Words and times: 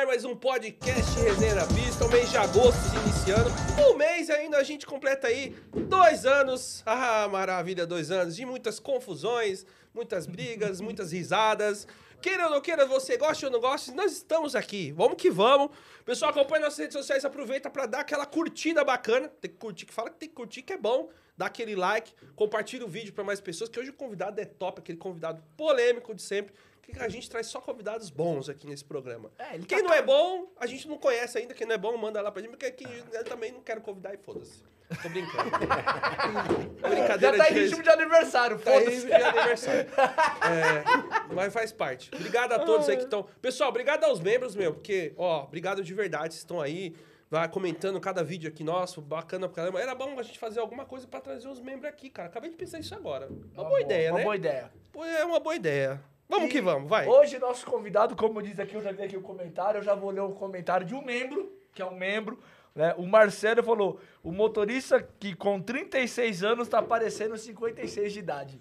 Ar 0.00 0.06
mais 0.06 0.24
um 0.24 0.34
podcast 0.34 1.20
Resenha 1.20 1.56
na 1.56 1.66
Pista, 1.66 2.06
o 2.06 2.10
mês 2.10 2.30
de 2.30 2.36
agosto 2.38 2.80
se 2.88 2.96
iniciando. 2.96 3.50
Um 3.86 3.98
mês 3.98 4.30
ainda 4.30 4.56
a 4.56 4.62
gente 4.62 4.86
completa 4.86 5.26
aí 5.26 5.54
dois 5.74 6.24
anos. 6.24 6.82
Ah, 6.86 7.28
maravilha, 7.28 7.86
dois 7.86 8.10
anos 8.10 8.34
de 8.34 8.46
muitas 8.46 8.80
confusões, 8.80 9.66
muitas 9.92 10.26
brigas, 10.26 10.80
muitas 10.80 11.12
risadas. 11.12 11.86
Queira 12.22 12.46
ou 12.46 12.50
não 12.50 12.62
queira, 12.62 12.86
você 12.86 13.18
goste 13.18 13.44
ou 13.44 13.50
não 13.50 13.60
goste, 13.60 13.92
nós 13.92 14.12
estamos 14.12 14.56
aqui. 14.56 14.90
Vamos 14.92 15.18
que 15.18 15.30
vamos. 15.30 15.70
Pessoal, 16.02 16.30
acompanha 16.30 16.64
nossas 16.64 16.78
redes 16.78 16.96
sociais, 16.96 17.22
aproveita 17.26 17.68
para 17.68 17.84
dar 17.84 18.00
aquela 18.00 18.24
curtida 18.24 18.82
bacana. 18.82 19.28
Tem 19.28 19.50
que 19.50 19.58
curtir, 19.58 19.84
que 19.84 19.92
fala 19.92 20.08
que 20.08 20.16
tem 20.16 20.30
que 20.30 20.34
curtir, 20.34 20.62
que 20.62 20.72
é 20.72 20.78
bom. 20.78 21.10
Dá 21.36 21.46
aquele 21.46 21.74
like, 21.74 22.14
compartilha 22.36 22.86
o 22.86 22.88
vídeo 22.88 23.12
para 23.12 23.24
mais 23.24 23.40
pessoas, 23.40 23.68
que 23.68 23.78
hoje 23.78 23.90
o 23.90 23.94
convidado 23.94 24.40
é 24.40 24.46
top, 24.46 24.80
aquele 24.80 24.98
convidado 24.98 25.42
polêmico 25.58 26.14
de 26.14 26.22
sempre. 26.22 26.54
Que 26.90 27.02
a 27.02 27.08
gente 27.08 27.28
traz 27.30 27.46
só 27.46 27.60
convidados 27.60 28.10
bons 28.10 28.48
aqui 28.48 28.66
nesse 28.66 28.84
programa. 28.84 29.30
É, 29.38 29.58
Quem 29.58 29.78
tá 29.78 29.82
não 29.82 29.92
é 29.92 30.02
bom, 30.02 30.52
a 30.58 30.66
gente 30.66 30.86
não 30.88 30.98
conhece 30.98 31.38
ainda. 31.38 31.54
Quem 31.54 31.66
não 31.66 31.74
é 31.74 31.78
bom, 31.78 31.96
manda 31.96 32.20
lá 32.20 32.30
pra 32.30 32.42
gente, 32.42 32.50
porque 32.50 32.66
aqui 32.66 32.84
eu 33.12 33.24
também 33.24 33.52
não 33.52 33.60
quero 33.62 33.80
convidar 33.80 34.12
e 34.14 34.18
foda-se. 34.18 34.62
Tô 35.02 35.08
brincando. 35.08 35.50
Brincadeira 36.82 37.36
Já 37.36 37.44
tá 37.44 37.50
em 37.50 37.54
de 37.54 37.60
ritmo 37.60 37.82
de 37.82 37.90
aniversário, 37.90 38.58
Tá 38.58 38.72
foda-se. 38.72 39.06
de 39.06 39.12
aniversário. 39.12 39.86
É, 39.90 41.34
mas 41.34 41.52
faz 41.52 41.72
parte. 41.72 42.10
Obrigado 42.14 42.52
a 42.52 42.58
todos 42.58 42.88
aí 42.88 42.96
que 42.96 43.04
estão. 43.04 43.22
Pessoal, 43.40 43.68
obrigado 43.70 44.04
aos 44.04 44.20
membros, 44.20 44.54
meu, 44.56 44.74
porque, 44.74 45.12
ó, 45.16 45.44
obrigado 45.44 45.82
de 45.82 45.94
verdade, 45.94 46.34
vocês 46.34 46.42
estão 46.42 46.60
aí. 46.60 46.94
Vai 47.30 47.48
comentando 47.48 48.00
cada 48.00 48.24
vídeo 48.24 48.48
aqui 48.48 48.64
nosso, 48.64 49.00
bacana 49.00 49.46
pra 49.48 49.54
caramba. 49.62 49.80
Era 49.80 49.94
bom 49.94 50.18
a 50.18 50.22
gente 50.24 50.36
fazer 50.36 50.58
alguma 50.58 50.84
coisa 50.84 51.06
pra 51.06 51.20
trazer 51.20 51.46
os 51.46 51.60
membros 51.60 51.84
aqui, 51.84 52.10
cara. 52.10 52.28
Acabei 52.28 52.50
de 52.50 52.56
pensar 52.56 52.80
isso 52.80 52.92
agora. 52.92 53.28
Uma, 53.54 53.62
boa, 53.64 53.80
ideia, 53.80 54.10
uma 54.10 54.18
né? 54.18 54.24
boa 54.24 54.34
ideia. 54.34 54.72
Pô, 54.90 55.04
É 55.04 55.24
uma 55.24 55.38
boa 55.38 55.54
ideia. 55.54 56.02
Vamos 56.30 56.46
E 56.46 56.48
que 56.48 56.60
vamos, 56.60 56.88
vai. 56.88 57.08
Hoje, 57.08 57.40
nosso 57.40 57.66
convidado, 57.66 58.14
como 58.14 58.40
diz 58.40 58.60
aqui, 58.60 58.76
eu 58.76 58.80
já 58.80 58.92
vi 58.92 59.02
aqui 59.02 59.16
o 59.16 59.20
comentário, 59.20 59.78
eu 59.78 59.82
já 59.82 59.96
vou 59.96 60.10
ler 60.10 60.20
o 60.20 60.30
comentário 60.30 60.86
de 60.86 60.94
um 60.94 61.04
membro, 61.04 61.52
que 61.74 61.82
é 61.82 61.84
um 61.84 61.96
membro, 61.96 62.38
né? 62.72 62.94
O 62.96 63.04
Marcelo 63.04 63.64
falou: 63.64 64.00
o 64.22 64.30
motorista 64.30 65.02
que 65.18 65.34
com 65.34 65.60
36 65.60 66.44
anos 66.44 66.68
tá 66.68 66.80
parecendo 66.80 67.36
56 67.36 68.12
de 68.12 68.18
idade. 68.20 68.60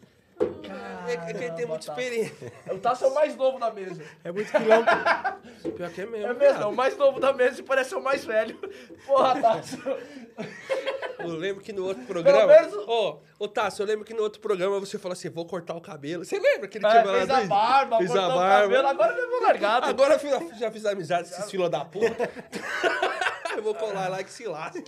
É 1.07 1.33
que 1.33 1.43
ele 1.43 1.51
tem 1.53 1.65
muita 1.65 1.89
experiência. 1.89 2.51
Tasso. 2.65 2.75
O 2.75 2.79
Tasso 2.79 3.05
é 3.05 3.07
o 3.07 3.15
mais 3.15 3.35
novo 3.35 3.59
da 3.59 3.71
mesa. 3.71 4.03
É 4.23 4.31
muito 4.31 4.51
quilômetro. 4.51 4.95
Pior 5.75 5.89
que 5.89 6.01
é 6.01 6.05
mesmo. 6.05 6.27
É 6.27 6.33
mesmo, 6.33 6.61
é 6.61 6.65
o 6.67 6.71
mais 6.71 6.95
novo 6.97 7.19
da 7.19 7.33
mesa 7.33 7.59
e 7.59 7.63
parece 7.63 7.95
o 7.95 8.01
mais 8.01 8.23
velho. 8.23 8.55
Porra, 9.07 9.41
Tasso. 9.41 9.77
Eu 11.17 11.29
lembro 11.29 11.63
que 11.63 11.73
no 11.73 11.83
outro 11.85 12.03
programa. 12.05 12.45
menos- 12.45 12.73
Ô, 12.87 13.19
ô 13.39 13.47
Tássio, 13.47 13.81
eu 13.83 13.87
lembro 13.87 14.05
que 14.05 14.13
no 14.13 14.21
outro 14.21 14.39
programa 14.39 14.79
você 14.79 14.99
falou 14.99 15.13
assim: 15.13 15.29
vou 15.29 15.45
cortar 15.45 15.73
o 15.75 15.81
cabelo. 15.81 16.23
Você 16.23 16.39
lembra 16.39 16.67
que 16.67 16.77
ele 16.77 16.85
É, 16.85 16.89
tinha 16.89 17.01
fez 17.03 17.13
falado 17.27 17.31
a 17.31 17.39
isso? 17.39 17.49
barba, 17.49 17.97
Fez 17.97 18.09
cortou 18.11 18.29
a 18.29 18.33
o 18.35 18.37
barba. 18.39 18.61
cabelo, 18.61 18.87
agora 18.87 19.15
levou 19.15 19.41
largado. 19.41 19.85
Agora 19.87 20.13
eu 20.13 20.19
fiz- 20.19 20.59
já 20.59 20.71
fiz 20.71 20.85
amizade 20.85 21.29
com 21.29 21.35
esses 21.35 21.49
fila 21.51 21.69
da 21.69 21.83
puta. 21.83 22.05
eu 23.57 23.63
vou 23.63 23.73
colar 23.73 24.09
lá 24.09 24.23
que 24.23 24.31
se 24.31 24.45
lasque. 24.47 24.85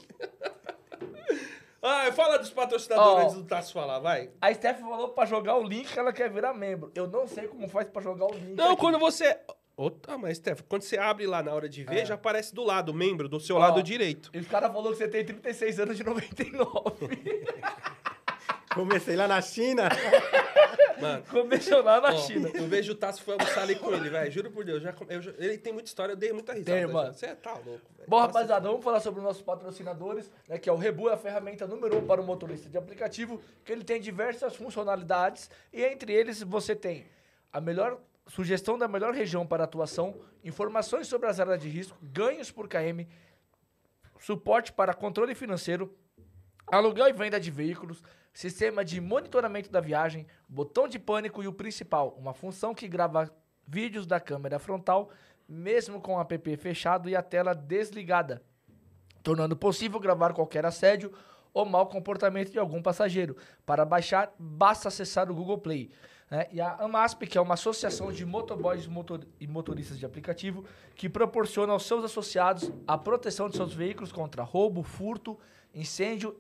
Ah, 1.82 2.12
fala 2.12 2.38
dos 2.38 2.52
patrocinadores 2.52 3.24
antes 3.24 3.36
do 3.38 3.44
Tássio 3.44 3.74
falar, 3.74 3.98
vai. 4.00 4.30
A 4.40 4.54
Steph 4.54 4.80
falou 4.82 5.10
pra 5.10 5.26
jogar 5.26 5.58
o 5.58 5.64
link 5.64 5.92
que 5.92 5.98
ela 5.98 6.14
quer 6.14 6.30
virar 6.30 6.54
membro. 6.54 6.92
Eu 6.94 7.08
não 7.08 7.28
sei 7.28 7.48
como 7.48 7.68
faz 7.68 7.88
pra 7.90 8.02
jogar 8.02 8.26
o 8.28 8.34
link. 8.34 8.56
Não, 8.56 8.74
aqui. 8.74 8.80
quando 8.82 9.00
você. 9.00 9.40
Outra, 9.76 10.16
mas, 10.16 10.38
Stefan, 10.38 10.64
quando 10.70 10.84
você 10.84 10.98
abre 10.98 11.26
lá 11.26 11.42
na 11.42 11.52
hora 11.54 11.68
de 11.68 11.84
ver, 11.84 12.02
É. 12.02 12.06
já 12.06 12.14
aparece 12.14 12.54
do 12.54 12.64
lado, 12.64 12.90
o 12.90 12.94
membro, 12.94 13.28
do 13.28 13.40
seu 13.40 13.56
Ó. 13.56 13.60
lado 13.60 13.82
direito. 13.82 14.30
E 14.32 14.38
os 14.38 14.48
caras 14.48 14.72
falaram 14.72 14.92
que 14.92 14.98
você 14.98 15.08
tem 15.08 15.26
36 15.26 15.80
anos 15.80 15.98
de 15.98 16.04
99. 16.04 17.10
Comecei 18.74 19.16
lá 19.16 19.28
na 19.28 19.42
China. 19.42 19.90
Mano. 21.00 21.24
Começou 21.30 21.82
lá 21.82 22.00
na 22.00 22.10
ó, 22.10 22.18
China. 22.18 22.50
Eu 22.54 22.68
vejo 22.68 22.92
o 22.92 22.96
Tássio 22.96 23.24
foi 23.26 23.34
almoçar 23.34 23.64
ali 23.64 23.76
com 23.76 23.92
ele, 23.94 24.10
velho. 24.10 24.32
Juro 24.32 24.52
por 24.52 24.64
Deus. 24.64 24.84
Já, 24.84 24.94
eu 25.10 25.22
já- 25.22 25.32
ele 25.38 25.58
tem 25.58 25.74
muita 25.74 25.88
história, 25.88 26.14
eu 26.14 26.16
dei 26.16 26.32
muita 26.32 26.54
risada. 26.54 26.72
Tem, 26.78 26.88
já. 26.88 26.94
mano. 26.94 27.14
Você 27.14 27.36
tá 27.36 27.54
louco, 27.54 27.66
velho. 27.98 28.08
Bom, 28.08 28.18
Nossa, 28.18 28.28
rapaziada, 28.28 28.68
vamos 28.70 28.84
falar 28.84 29.00
sobre 29.00 29.20
os 29.20 29.24
nossos 29.26 29.42
patrocinadores, 29.42 30.32
né, 30.48 30.58
que 30.60 30.70
é 30.70 30.72
o 30.74 30.78
Rebu, 30.78 31.10
é 31.10 31.14
a 31.14 31.18
ferramenta 31.18 31.66
número 31.66 31.98
um 31.98 32.06
para 32.06 32.22
o 32.22 32.24
motorista 32.24 32.70
de 32.70 32.78
aplicativo, 32.78 33.42
que 33.66 33.72
ele 33.72 33.84
tem 33.84 34.00
diversas 34.00 34.56
funcionalidades 34.56 35.50
e 35.74 35.84
entre 35.84 36.14
eles 36.14 36.42
você 36.44 36.76
tem 36.76 37.06
a 37.52 37.60
melhor 37.60 38.00
sugestão 38.28 38.78
da 38.78 38.88
melhor 38.88 39.14
região 39.14 39.46
para 39.46 39.64
atuação, 39.64 40.16
informações 40.44 41.08
sobre 41.08 41.28
as 41.28 41.40
áreas 41.40 41.60
de 41.60 41.68
risco, 41.68 41.98
ganhos 42.02 42.52
por 42.52 42.68
KM, 42.68 43.08
suporte 44.20 44.72
para 44.72 44.94
controle 44.94 45.34
financeiro, 45.36 45.94
aluguel 46.68 47.08
e 47.10 47.14
venda 47.14 47.40
de 47.40 47.50
veículos, 47.52 48.02
sistema 48.34 48.84
de 48.84 49.00
monitoramento 49.02 49.70
da 49.70 49.80
viagem, 49.82 50.26
botão 50.48 50.88
de 50.88 50.98
pânico 50.98 51.44
e 51.44 51.48
o 51.48 51.54
principal, 51.54 52.16
uma 52.18 52.34
função 52.34 52.74
que 52.74 52.88
grava 52.88 53.30
vídeos 53.68 54.06
da 54.06 54.20
câmera 54.20 54.60
frontal, 54.60 55.10
mesmo 55.48 56.00
com 56.00 56.16
o 56.16 56.22
app 56.22 56.58
fechado 56.58 57.10
e 57.10 57.16
a 57.16 57.22
tela 57.22 57.54
desligada, 57.54 58.42
tornando 59.22 59.56
possível 59.56 60.00
gravar 60.00 60.34
qualquer 60.34 60.66
assédio 60.66 61.12
ou 61.54 61.66
mau 61.66 61.88
comportamento 61.88 62.52
de 62.52 62.58
algum 62.60 62.82
passageiro. 62.82 63.36
Para 63.66 63.84
baixar, 63.84 64.34
basta 64.40 64.88
acessar 64.88 65.30
o 65.30 65.36
Google 65.36 65.58
Play. 65.58 65.92
né? 66.30 66.48
E 66.50 66.62
a 66.62 66.76
AMASP, 66.76 67.28
que 67.28 67.38
é 67.38 67.42
uma 67.42 67.56
associação 67.56 68.10
de 68.10 68.26
motoboys 68.26 68.88
motor- 68.88 69.28
e 69.38 69.46
motoristas 69.46 70.00
de 70.00 70.06
aplicativo, 70.06 70.64
que 70.96 71.10
proporciona 71.10 71.74
aos 71.74 71.86
seus 71.86 72.06
associados 72.06 72.72
a 72.88 72.98
proteção 72.98 73.50
de 73.50 73.58
seus 73.58 73.74
veículos 73.74 74.14
contra 74.14 74.44
roubo, 74.44 74.82
furto, 74.82 75.38
incêndio 75.74 76.40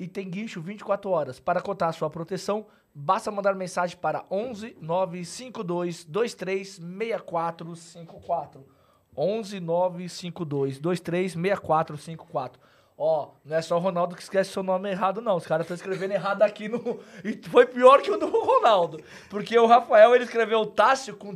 e 0.00 0.08
tem 0.08 0.28
guincho 0.28 0.62
24 0.62 1.10
horas. 1.10 1.38
Para 1.38 1.60
cotar 1.60 1.92
sua 1.92 2.08
proteção, 2.08 2.66
basta 2.94 3.30
mandar 3.30 3.54
mensagem 3.54 3.98
para 3.98 4.24
11 4.30 4.78
952 4.80 6.04
23 6.04 6.76
6454. 6.76 8.66
11 9.14 9.60
952 9.60 10.78
23 10.78 11.32
6454. 11.32 12.60
Ó, 12.96 13.32
não 13.44 13.56
é 13.56 13.62
só 13.62 13.76
o 13.76 13.80
Ronaldo 13.80 14.16
que 14.16 14.22
esquece 14.22 14.52
seu 14.52 14.62
nome 14.62 14.90
errado, 14.90 15.20
não. 15.20 15.36
Os 15.36 15.46
caras 15.46 15.64
estão 15.64 15.74
escrevendo 15.74 16.12
errado 16.12 16.42
aqui 16.42 16.66
no. 16.68 17.00
E 17.22 17.34
foi 17.48 17.66
pior 17.66 18.00
que 18.00 18.10
o 18.10 18.16
do 18.16 18.26
Ronaldo. 18.28 19.02
Porque 19.28 19.58
o 19.58 19.66
Rafael 19.66 20.14
ele 20.14 20.24
escreveu 20.24 20.64
Tássio 20.64 21.14
com 21.14 21.34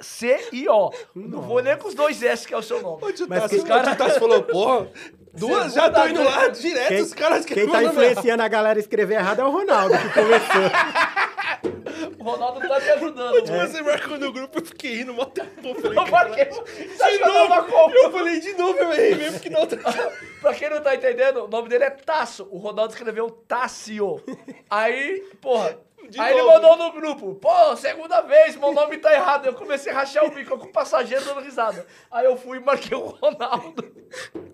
T-A-C-I-O. 0.00 0.90
Não 1.14 1.42
vou 1.42 1.62
nem 1.62 1.76
com 1.76 1.88
os 1.88 1.94
dois 1.94 2.22
S, 2.22 2.46
que 2.46 2.54
é 2.54 2.56
o 2.56 2.62
seu 2.62 2.80
nome. 2.82 3.02
Onde 3.04 3.22
o 3.22 3.28
Mas 3.28 3.42
Tássio, 3.42 3.64
quem- 3.64 3.76
o 3.76 3.96
Tássio 3.96 4.20
falou, 4.20 4.42
porra, 4.42 4.88
duas 5.34 5.72
já 5.74 5.86
estão 5.86 6.08
indo 6.08 6.22
lá 6.24 6.48
direto, 6.48 6.88
Quem, 6.88 7.00
os 7.02 7.14
caras 7.14 7.44
quem 7.44 7.68
tá 7.68 7.82
influenciando 7.84 8.42
a 8.42 8.48
galera 8.48 8.78
a 8.78 8.80
escrever 8.80 9.14
errado 9.14 9.40
é 9.40 9.44
o 9.44 9.50
Ronaldo, 9.50 9.94
que 9.96 10.08
começou. 10.14 10.70
O 12.18 12.22
Ronaldo 12.24 12.60
tá 12.60 12.80
me 12.80 12.90
ajudando. 12.90 13.34
Onde 13.34 13.50
mano. 13.50 13.68
você 13.68 13.82
marcou 13.82 14.18
no 14.18 14.32
grupo, 14.32 14.58
eu 14.58 14.64
fiquei 14.66 14.96
rindo, 14.98 15.12
mó 15.14 15.24
tempo. 15.26 15.74
Falei, 15.80 15.98
Eu 15.98 16.06
marquei. 16.06 16.44
De 16.44 17.18
que 17.18 17.18
novo, 17.24 17.94
eu 17.94 18.10
falei 18.12 18.40
de 18.40 18.52
novo, 18.54 18.78
eu 18.78 18.92
errei 18.92 19.14
mesmo 19.14 19.40
que 19.40 19.50
não 19.50 19.66
tá- 19.66 19.76
Pra 20.40 20.54
quem 20.54 20.70
não 20.70 20.80
tá 20.80 20.94
entendendo, 20.94 21.44
o 21.44 21.48
nome 21.48 21.68
dele 21.68 21.84
é 21.84 21.90
Tasso. 21.90 22.48
O 22.50 22.58
Ronaldo 22.58 22.92
escreveu 22.94 23.30
Tássio. 23.30 24.22
Aí, 24.70 25.20
porra. 25.40 25.78
De 26.10 26.20
aí 26.20 26.32
ele 26.32 26.42
novo. 26.42 26.52
mandou 26.54 26.76
no 26.76 26.92
grupo. 26.92 27.34
Pô, 27.36 27.76
segunda 27.76 28.20
vez, 28.22 28.56
meu 28.56 28.72
nome 28.72 28.98
tá 28.98 29.12
errado. 29.14 29.46
Eu 29.46 29.54
comecei 29.54 29.92
a 29.92 29.94
rachar 29.94 30.24
o 30.24 30.30
bico 30.30 30.58
com 30.58 30.66
o 30.66 30.72
passageiro 30.72 31.24
dando 31.24 31.40
risada. 31.40 31.86
Aí 32.10 32.26
eu 32.26 32.36
fui 32.36 32.58
e 32.58 32.60
marquei 32.60 32.96
o 32.96 33.06
Ronaldo. 33.06 33.84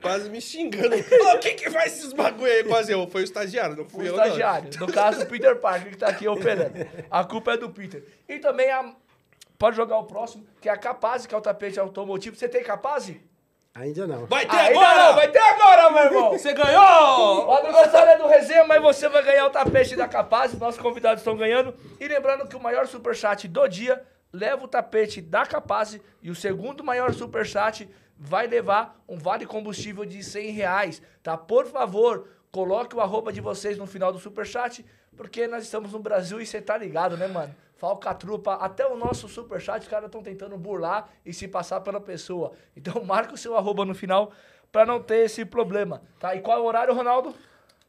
Quase 0.02 0.28
me 0.28 0.40
xingando. 0.40 0.94
Ô, 1.34 1.38
quem 1.38 1.56
que 1.56 1.70
faz 1.70 1.96
esses 1.96 2.12
bagulho 2.12 2.52
aí? 2.52 2.62
Quase 2.64 2.92
eu. 2.92 3.06
Foi 3.08 3.22
o 3.22 3.24
estagiário, 3.24 3.74
não 3.76 3.84
O 3.84 3.88
fui 3.88 4.06
eu, 4.08 4.14
não. 4.16 4.22
estagiário. 4.24 4.70
No 4.78 4.92
caso, 4.92 5.22
o 5.22 5.26
Peter 5.26 5.56
Parker, 5.56 5.90
que 5.92 5.96
tá 5.98 6.08
aqui 6.08 6.28
operando. 6.28 6.86
A 7.10 7.24
culpa 7.24 7.52
é 7.54 7.56
do 7.56 7.70
Peter. 7.70 8.04
E 8.28 8.38
também 8.38 8.70
a. 8.70 8.94
Pode 9.58 9.74
jogar 9.74 9.96
o 9.98 10.04
próximo, 10.04 10.46
que 10.60 10.68
é 10.68 10.72
a 10.72 10.76
Capaz, 10.76 11.24
que 11.26 11.34
é 11.34 11.38
o 11.38 11.40
tapete 11.40 11.80
automotivo. 11.80 12.36
Você 12.36 12.46
tem 12.46 12.62
Capaz? 12.62 13.10
Ainda 13.76 14.06
não. 14.06 14.24
Vai 14.24 14.46
ter 14.46 14.56
Ainda 14.56 14.80
agora! 14.80 15.06
não, 15.06 15.14
vai 15.14 15.28
ter 15.30 15.38
agora, 15.38 15.90
meu 15.90 16.04
irmão! 16.04 16.30
Você 16.38 16.52
ganhou! 16.54 17.46
O 17.46 17.52
aniversário 17.52 18.10
é 18.12 18.16
do 18.16 18.26
Resenha, 18.26 18.64
mas 18.64 18.80
você 18.80 19.06
vai 19.08 19.22
ganhar 19.22 19.46
o 19.46 19.50
tapete 19.50 19.94
da 19.94 20.08
Capaz. 20.08 20.58
Nossos 20.58 20.80
convidados 20.80 21.20
estão 21.20 21.36
ganhando. 21.36 21.74
E 22.00 22.08
lembrando 22.08 22.48
que 22.48 22.56
o 22.56 22.60
maior 22.60 22.86
superchat 22.86 23.46
do 23.46 23.68
dia 23.68 24.02
leva 24.32 24.64
o 24.64 24.68
tapete 24.68 25.20
da 25.20 25.44
Capaz. 25.44 26.00
E 26.22 26.30
o 26.30 26.34
segundo 26.34 26.82
maior 26.82 27.12
superchat 27.12 27.86
vai 28.18 28.46
levar 28.46 28.98
um 29.06 29.18
vale 29.18 29.44
combustível 29.44 30.06
de 30.06 30.22
100 30.22 30.50
reais. 30.52 31.02
Tá? 31.22 31.36
Por 31.36 31.66
favor, 31.66 32.28
coloque 32.50 32.96
o 32.96 33.00
arroba 33.00 33.30
de 33.30 33.42
vocês 33.42 33.76
no 33.76 33.86
final 33.86 34.10
do 34.10 34.18
superchat. 34.18 34.86
Porque 35.18 35.46
nós 35.46 35.64
estamos 35.64 35.92
no 35.92 35.98
Brasil 35.98 36.40
e 36.40 36.46
você 36.46 36.62
tá 36.62 36.78
ligado, 36.78 37.16
né, 37.18 37.26
mano? 37.26 37.54
Falcatrupa, 37.76 38.54
até 38.54 38.86
o 38.86 38.96
nosso 38.96 39.28
superchat, 39.28 39.82
os 39.82 39.88
caras 39.88 40.06
estão 40.06 40.22
tentando 40.22 40.56
burlar 40.56 41.10
e 41.24 41.32
se 41.32 41.46
passar 41.46 41.80
pela 41.80 42.00
pessoa. 42.00 42.52
Então 42.74 43.02
marca 43.04 43.34
o 43.34 43.36
seu 43.36 43.56
arroba 43.56 43.84
no 43.84 43.94
final 43.94 44.32
pra 44.72 44.84
não 44.86 45.02
ter 45.02 45.24
esse 45.24 45.44
problema, 45.44 46.02
tá? 46.18 46.34
E 46.34 46.40
qual 46.40 46.58
é 46.58 46.60
o 46.60 46.64
horário, 46.64 46.94
Ronaldo? 46.94 47.34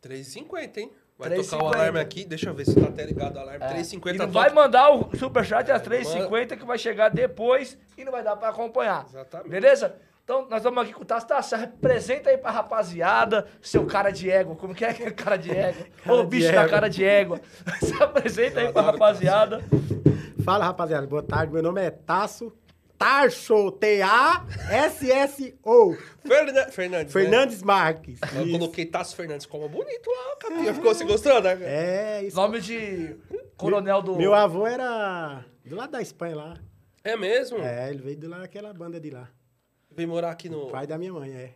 3,50, 0.04 0.78
hein? 0.78 0.92
Vai 1.18 1.30
3,50. 1.32 1.50
tocar 1.50 1.64
o 1.64 1.68
alarme 1.68 2.00
aqui. 2.00 2.26
Deixa 2.26 2.50
eu 2.50 2.54
ver 2.54 2.66
se 2.66 2.80
tá 2.80 2.88
até 2.88 3.04
ligado 3.04 3.38
o 3.38 3.40
alarme. 3.40 3.66
É. 3.66 3.74
3,50 3.74 4.16
E 4.16 4.18
não 4.20 4.28
vai 4.30 4.52
mandar 4.52 4.92
o 4.92 5.16
superchat 5.18 5.72
às 5.72 5.82
3h50 5.82 6.58
que 6.58 6.66
vai 6.66 6.78
chegar 6.78 7.10
depois 7.10 7.78
e 7.98 8.04
não 8.04 8.12
vai 8.12 8.24
dar 8.24 8.36
pra 8.36 8.50
acompanhar. 8.50 9.06
Exatamente. 9.10 9.50
Beleza? 9.50 9.96
Então, 10.28 10.46
nós 10.50 10.62
vamos 10.62 10.84
aqui 10.84 10.92
com 10.92 11.04
o 11.04 11.06
Tasso. 11.06 11.26
Tasso, 11.26 11.56
apresenta 11.56 12.30
aí 12.30 12.38
pra 12.38 12.52
rapaziada, 12.52 13.48
seu 13.62 13.86
cara 13.86 14.12
de 14.12 14.30
égua. 14.30 14.58
Como 14.58 14.76
que 14.76 14.84
é 14.84 14.94
que 14.94 15.04
é 15.04 15.10
cara 15.12 15.38
de 15.38 15.52
égua? 15.52 15.86
Ô, 16.06 16.26
bicho 16.26 16.52
da 16.52 16.68
cara 16.68 16.90
de 16.90 17.02
égua. 17.06 17.40
Se 17.80 17.94
apresenta 18.04 18.60
aí 18.60 18.74
pra 18.74 18.82
rapaziada. 18.82 19.64
Fala, 20.44 20.66
rapaziada. 20.66 21.08
Boa 21.08 21.24
tarde. 21.24 21.54
Meu 21.54 21.64
nome 21.64 21.82
é 21.82 21.90
Tasso. 21.92 22.52
Tarso, 22.98 23.72
T-A-S-S-O. 24.68 25.96
Fernan- 26.26 26.72
Fernandes. 26.72 27.14
né? 27.16 27.22
Fernandes 27.22 27.64
Marques. 27.64 28.20
Eu 28.36 28.42
Isso. 28.48 28.52
coloquei 28.52 28.86
Tasso 28.86 29.16
Fernandes 29.16 29.46
como 29.46 29.70
bonito 29.70 30.10
lá, 30.10 30.36
capinha. 30.42 30.74
Ficou, 30.74 30.94
você 30.94 31.06
gostou, 31.06 31.42
né? 31.42 31.58
É, 31.62 32.24
isso. 32.24 32.36
Nome 32.36 32.60
de 32.60 33.16
coronel 33.56 34.02
do... 34.02 34.18
Meu 34.18 34.34
avô 34.34 34.68
era 34.68 35.46
do 35.64 35.74
lado 35.78 35.92
da 35.92 36.02
Espanha 36.02 36.36
lá. 36.36 36.54
É 37.02 37.16
mesmo? 37.16 37.60
É, 37.60 37.90
ele 37.90 38.02
veio 38.02 38.18
de 38.18 38.28
lá 38.28 38.40
daquela 38.40 38.74
banda 38.74 39.00
de 39.00 39.10
lá. 39.12 39.30
Vem 39.98 40.06
morar 40.06 40.30
aqui 40.30 40.48
no... 40.48 40.68
Pai 40.68 40.86
da 40.86 40.96
minha 40.96 41.12
mãe, 41.12 41.32
é. 41.32 41.56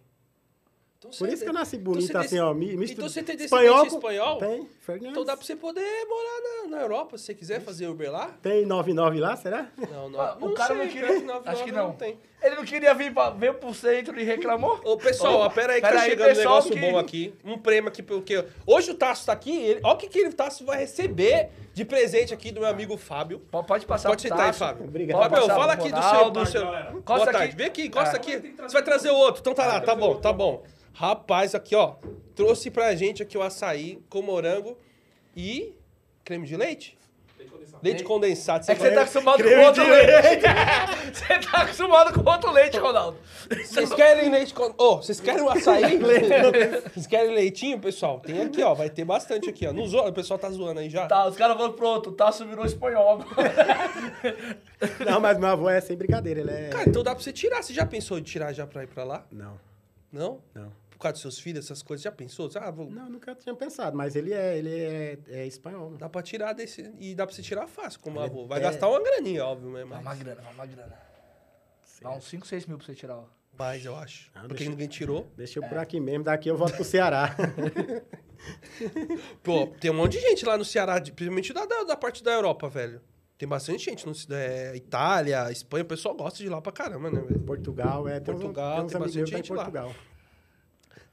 Então 1.04 1.10
Por 1.18 1.30
isso 1.30 1.42
que 1.42 1.50
eu 1.50 1.54
nasci 1.54 1.78
então 1.78 1.94
bonito 1.94 2.12
você 2.12 2.18
assim, 2.18 2.40
ó. 2.40 2.54
mi- 2.54 2.76
Então 2.76 3.10
você 3.10 3.24
tem 3.24 3.36
descendente 3.36 3.88
espanhol? 3.88 4.38
Tem, 4.38 4.70
Fernandes. 4.82 5.10
Então 5.10 5.26
dá 5.26 5.36
pra 5.36 5.44
você 5.44 5.56
poder 5.56 6.06
morar 6.08 6.42
na, 6.44 6.78
na 6.78 6.82
Europa, 6.84 7.18
se 7.18 7.24
você 7.26 7.34
quiser 7.34 7.60
fazer 7.60 7.88
Uber 7.88 8.12
lá. 8.12 8.36
Tem 8.40 8.68
99 8.68 9.20
lá, 9.20 9.36
será? 9.36 9.66
Não, 9.92 10.10
não. 10.10 10.22
Ah, 10.22 10.38
o 10.40 10.50
não 10.50 10.54
cara 10.54 10.76
sei, 10.76 10.78
não 10.86 10.92
queria... 10.92 11.08
pior 11.08 11.20
que 11.20 11.26
99 11.26 11.50
Acho 11.50 11.64
que 11.64 11.72
não 11.72 11.88
não. 11.88 11.94
tem. 11.96 12.20
Ele 12.44 12.56
não 12.56 12.64
queria 12.64 12.94
vir, 12.94 13.12
pra, 13.12 13.32
veio 13.32 13.56
pro 13.56 13.74
centro 13.74 14.20
e 14.20 14.24
reclamou? 14.24 14.80
Ô, 14.86 14.96
pessoal, 14.96 15.40
ó, 15.40 15.50
pera 15.50 15.74
aí 15.74 15.82
que 15.82 15.88
Pera 15.88 15.98
tá 15.98 16.04
aí, 16.04 16.10
chegando 16.12 16.36
um 16.36 16.38
negócio 16.38 16.72
que- 16.72 16.80
bom 16.80 16.98
aqui. 17.00 17.34
Um 17.44 17.58
prêmio 17.58 17.88
aqui, 17.90 18.04
porque 18.04 18.46
hoje 18.68 18.92
o 18.92 18.94
Tasso 18.94 19.26
tá 19.26 19.34
aqui. 19.34 19.60
Ele, 19.60 19.80
olha 19.84 19.96
o 19.96 19.98
que, 19.98 20.08
que 20.08 20.20
ele, 20.20 20.30
o 20.30 20.34
Tasso 20.34 20.64
vai 20.64 20.78
receber 20.78 21.50
de 21.74 21.84
presente 21.84 22.32
aqui 22.32 22.52
do 22.52 22.60
meu 22.60 22.70
amigo 22.70 22.96
Fábio. 22.96 23.40
Pode 23.68 23.88
passar 23.88 24.10
Pode 24.10 24.22
sentar 24.22 24.40
aí, 24.40 24.46
Tasso. 24.48 24.60
Fábio. 24.60 24.84
Obrigado. 24.86 25.20
Fábio, 25.20 25.48
fala 25.48 25.74
aqui 25.74 25.92
do 25.92 26.04
seu... 26.04 26.30
Do 26.30 26.46
seu... 26.46 26.62
Boa 27.02 27.26
tarde. 27.26 27.38
aqui. 27.38 27.56
Vem 27.56 27.66
aqui, 27.66 27.86
encosta 27.88 28.18
É. 28.18 28.20
aqui. 28.20 28.38
Você 28.56 28.74
vai 28.74 28.84
trazer 28.84 29.10
o 29.10 29.16
outro. 29.16 29.42
Então 29.42 29.56
tá 29.56 29.66
lá, 29.66 29.82
tá 29.82 29.96
bom, 29.96 30.16
tá 30.18 30.32
bom. 30.32 30.64
Rapaz, 30.94 31.56
aqui, 31.56 31.76
ó. 31.76 31.96
Trouxe 32.36 32.70
pra 32.72 32.94
gente 32.96 33.22
aqui 33.24 33.38
o 33.38 33.42
açaí 33.42 34.02
com 34.10 34.22
morango 34.22 34.78
e 35.36 35.74
creme 36.24 36.48
de 36.48 36.56
leite. 36.56 36.98
Leite 37.82 38.04
condensado. 38.04 38.64
É 38.70 38.76
que 38.76 38.82
você 38.82 38.92
tá 38.92 39.02
acostumado 39.02 39.44
com 39.44 39.60
outro 39.66 39.84
de 39.84 39.90
leite. 39.90 40.44
você 41.12 41.40
tá 41.40 41.62
acostumado 41.64 42.14
com 42.24 42.30
outro 42.30 42.52
leite, 42.52 42.78
Ronaldo. 42.78 43.18
Vocês 43.50 43.92
querem 43.94 44.30
leite 44.30 44.54
com... 44.54 44.72
Ô, 44.78 44.98
vocês 44.98 45.20
querem 45.20 45.42
um 45.42 45.50
açaí? 45.50 45.98
Vocês 46.94 47.08
querem 47.08 47.34
leitinho, 47.34 47.80
pessoal? 47.80 48.20
Tem 48.20 48.40
aqui, 48.42 48.62
ó. 48.62 48.76
Vai 48.76 48.90
ter 48.92 49.04
bastante 49.04 49.50
aqui, 49.50 49.66
ó. 49.66 49.74
Não 49.74 49.88
zoa- 49.88 50.10
O 50.10 50.14
pessoal 50.14 50.38
tá 50.38 50.50
zoando 50.52 50.80
aí 50.80 50.90
já. 50.92 51.08
Tá, 51.08 51.26
os 51.28 51.36
caras 51.36 51.58
vão 51.58 51.72
pronto, 51.74 52.12
o 52.12 52.14
Tasso 52.14 52.46
virou 52.46 52.66
espanhol. 52.66 53.20
Não, 55.06 55.20
mas 55.20 55.38
meu 55.40 55.50
avô 55.50 55.70
é 55.70 55.82
sem 55.82 55.98
brincadeira, 55.98 56.42
ele 56.42 56.52
é... 56.52 56.70
Cara, 56.70 56.88
então 56.88 57.02
dá 57.04 57.16
pra 57.16 57.24
você 57.24 57.34
tirar. 57.34 57.64
Você 57.64 57.74
já 57.74 57.86
pensou 57.86 58.20
em 58.20 58.24
tirar 58.24 58.54
já 58.54 58.68
pra 58.68 58.84
ir 58.84 58.88
pra 58.88 59.04
lá? 59.04 59.26
Não, 59.32 59.60
Não? 60.12 60.40
não. 60.54 60.72
Por 61.02 61.06
causa 61.06 61.14
dos 61.14 61.22
seus 61.24 61.40
filhos, 61.40 61.66
essas 61.66 61.82
coisas. 61.82 62.04
Já 62.04 62.12
pensou? 62.12 62.48
Ah, 62.56 62.70
vou... 62.70 62.88
Não, 62.92 63.10
nunca 63.10 63.34
tinha 63.34 63.56
pensado, 63.56 63.98
mas 63.98 64.16
ele 64.16 64.32
é, 64.34 64.56
ele 64.56 64.70
é, 64.80 65.18
é 65.30 65.48
espanhol. 65.48 65.90
né? 65.90 65.98
Dá 66.00 66.08
pra 66.08 66.22
tirar 66.22 66.54
desse... 66.54 66.94
E 67.00 67.16
dá 67.16 67.26
pra 67.26 67.36
você 67.36 67.42
tirar 67.42 67.66
fácil 67.68 68.00
como 68.00 68.20
avô. 68.20 68.46
Vai 68.46 68.60
é- 68.60 68.62
gastar 68.62 68.88
uma 68.88 69.02
graninha, 69.02 69.44
óbvio, 69.44 69.72
né? 69.72 69.84
Vai 69.84 69.86
Mas, 69.86 70.02
uma 70.02 70.16
grana, 70.24 70.42
vai 70.42 70.54
uma 70.54 70.66
grana. 70.68 70.94
Dá 72.04 72.12
uns 72.12 72.24
5, 72.26 72.46
6 72.46 72.66
mil 72.68 72.78
pra 72.78 72.86
você 72.86 72.94
tirar, 72.94 73.18
ó. 73.18 73.24
mas 73.58 73.84
eu 73.84 73.96
acho. 73.96 74.30
Não, 74.36 74.42
Porque 74.44 74.58
deixa- 74.58 74.70
ninguém 74.70 74.88
tirou. 74.88 75.28
Deixa 75.36 75.58
eu 75.60 75.64
por 75.68 75.78
aqui 75.80 76.00
mesmo, 76.00 76.24
daqui 76.24 76.50
eu 76.50 76.56
volto 76.58 76.76
pro 76.76 76.84
Ceará. 76.84 77.36
Pô, 79.44 79.68
tem 79.80 79.92
um 79.92 79.96
monte 79.96 80.14
de 80.14 80.20
gente 80.22 80.46
lá 80.46 80.58
no 80.58 80.66
Ceará, 80.66 81.00
principalmente 81.02 81.54
da, 81.54 81.66
da, 81.66 81.84
da 81.84 81.96
parte 81.98 82.24
da 82.24 82.32
Europa, 82.32 82.70
velho. 82.70 83.02
Tem 83.38 83.48
bastante 83.50 83.86
gente 83.86 84.06
no 84.06 84.14
é, 84.36 84.76
Itália, 84.76 85.52
Espanha. 85.52 85.84
O 85.84 85.88
pessoal 85.88 86.16
gosta 86.16 86.38
de 86.38 86.46
ir 86.46 86.50
lá 86.50 86.62
pra 86.62 86.72
caramba, 86.72 87.10
né, 87.10 87.20
velho? 87.22 87.40
Portugal, 87.40 88.08
é. 88.08 88.20
Tem 88.20 88.34
uns- 88.36 88.40
Portugal, 88.40 88.76
tem 88.76 88.86
uns 88.86 88.92
tem 88.92 89.02
bastante 89.02 89.30
gente 89.32 89.52
lá. 89.52 89.64
Portugal. 89.64 89.96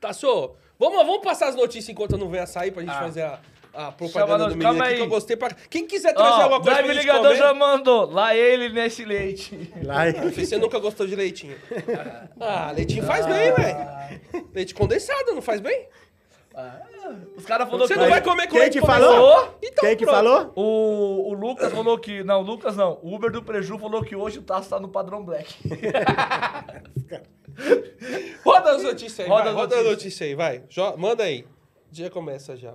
Tassô, 0.00 0.54
vamos, 0.78 0.98
vamos 1.06 1.22
passar 1.22 1.48
as 1.48 1.54
notícias 1.56 1.88
enquanto 1.88 2.12
eu 2.12 2.18
não 2.18 2.28
venho 2.28 2.42
açaí 2.42 2.70
pra 2.70 2.82
gente 2.82 2.92
Ah. 2.94 3.00
fazer 3.00 3.22
a, 3.22 3.40
a 3.74 3.80
Chama 3.80 3.92
propaganda 3.92 4.44
no- 4.44 4.50
do 4.50 4.56
menino 4.56 4.82
aqui 4.82 4.90
aí. 4.92 4.96
que 4.96 5.02
eu 5.02 5.08
gostei. 5.08 5.36
Pra... 5.36 5.50
Quem 5.68 5.86
quiser 5.86 6.14
trazer 6.14 6.30
Ó, 6.30 6.42
alguma 6.42 6.60
coisa 6.60 6.80
o 6.80 6.84
pra 6.84 6.92
gente 6.94 7.00
ligador 7.02 7.22
comer... 7.24 7.36
já 7.36 7.54
mandou. 7.54 8.10
Lá 8.10 8.34
ele 8.34 8.68
nesse 8.70 9.04
leite. 9.04 9.72
Lá 9.82 10.08
em- 10.08 10.30
Você 10.30 10.56
nunca 10.56 10.78
gostou 10.78 11.06
de 11.06 11.14
leitinho. 11.16 11.56
Ah, 12.40 12.70
leitinho 12.74 13.02
faz 13.04 13.26
bem, 13.26 13.52
velho. 13.52 14.48
Leite 14.54 14.72
condensado, 14.74 15.32
não 15.34 15.42
faz 15.42 15.60
bem? 15.60 15.86
Ah, 16.60 16.80
os 17.36 17.44
caras 17.46 17.68
falaram 17.68 17.86
Você 17.86 17.94
não 17.94 18.08
vai 18.08 18.20
comer 18.20 18.46
com 18.46 18.50
Quem 18.52 18.60
leite 18.62 18.80
que 18.80 18.86
falou? 18.86 19.56
Então, 19.62 19.84
Quem 19.84 19.96
que 19.96 20.04
pronto. 20.04 20.16
falou? 20.16 20.52
O, 20.56 21.30
o 21.30 21.34
Lucas 21.34 21.72
falou 21.72 21.96
que... 21.98 22.24
Não, 22.24 22.40
o 22.40 22.42
Lucas 22.42 22.76
não. 22.76 22.98
O 23.00 23.14
Uber 23.14 23.30
do 23.30 23.40
Preju 23.42 23.78
falou 23.78 24.02
que 24.02 24.16
hoje 24.16 24.40
o 24.40 24.42
Tasso 24.42 24.68
tá 24.68 24.80
no 24.80 24.88
padrão 24.88 25.24
black. 25.24 25.54
Roda 28.44 28.72
as 28.72 28.82
notícias 28.82 29.20
aí, 29.20 29.28
Roda 29.28 29.44
vai, 29.44 29.52
as 29.52 29.56
roda 29.56 29.74
a 29.74 29.78
notícias. 29.78 30.04
notícia 30.04 30.26
aí, 30.26 30.34
vai. 30.34 30.62
Jo- 30.68 30.96
manda 30.96 31.24
aí. 31.24 31.44
O 31.90 31.94
dia 31.94 32.10
começa 32.10 32.56
já. 32.56 32.74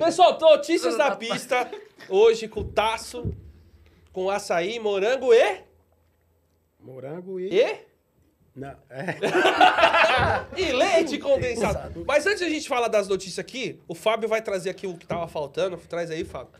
Pessoal, 0.00 0.38
notícias 0.40 0.96
da 0.96 1.14
pista. 1.14 1.70
Hoje 2.08 2.48
com 2.48 2.64
taço, 2.64 3.34
com 4.10 4.30
açaí, 4.30 4.80
morango 4.80 5.30
e... 5.34 5.60
Morango 6.80 7.38
e. 7.38 7.50
E... 7.54 7.76
Não, 8.56 8.74
é. 8.88 9.18
E 10.56 10.72
leite 10.72 11.18
condensado. 11.18 12.02
Mas 12.06 12.26
antes 12.26 12.38
de 12.38 12.46
a 12.46 12.48
gente 12.48 12.66
falar 12.66 12.88
das 12.88 13.08
notícias 13.08 13.38
aqui, 13.38 13.78
o 13.86 13.94
Fábio 13.94 14.26
vai 14.26 14.40
trazer 14.40 14.70
aqui 14.70 14.86
o 14.86 14.96
que 14.96 15.06
tava 15.06 15.28
faltando. 15.28 15.76
Traz 15.76 16.10
aí, 16.10 16.24
Fábio. 16.24 16.54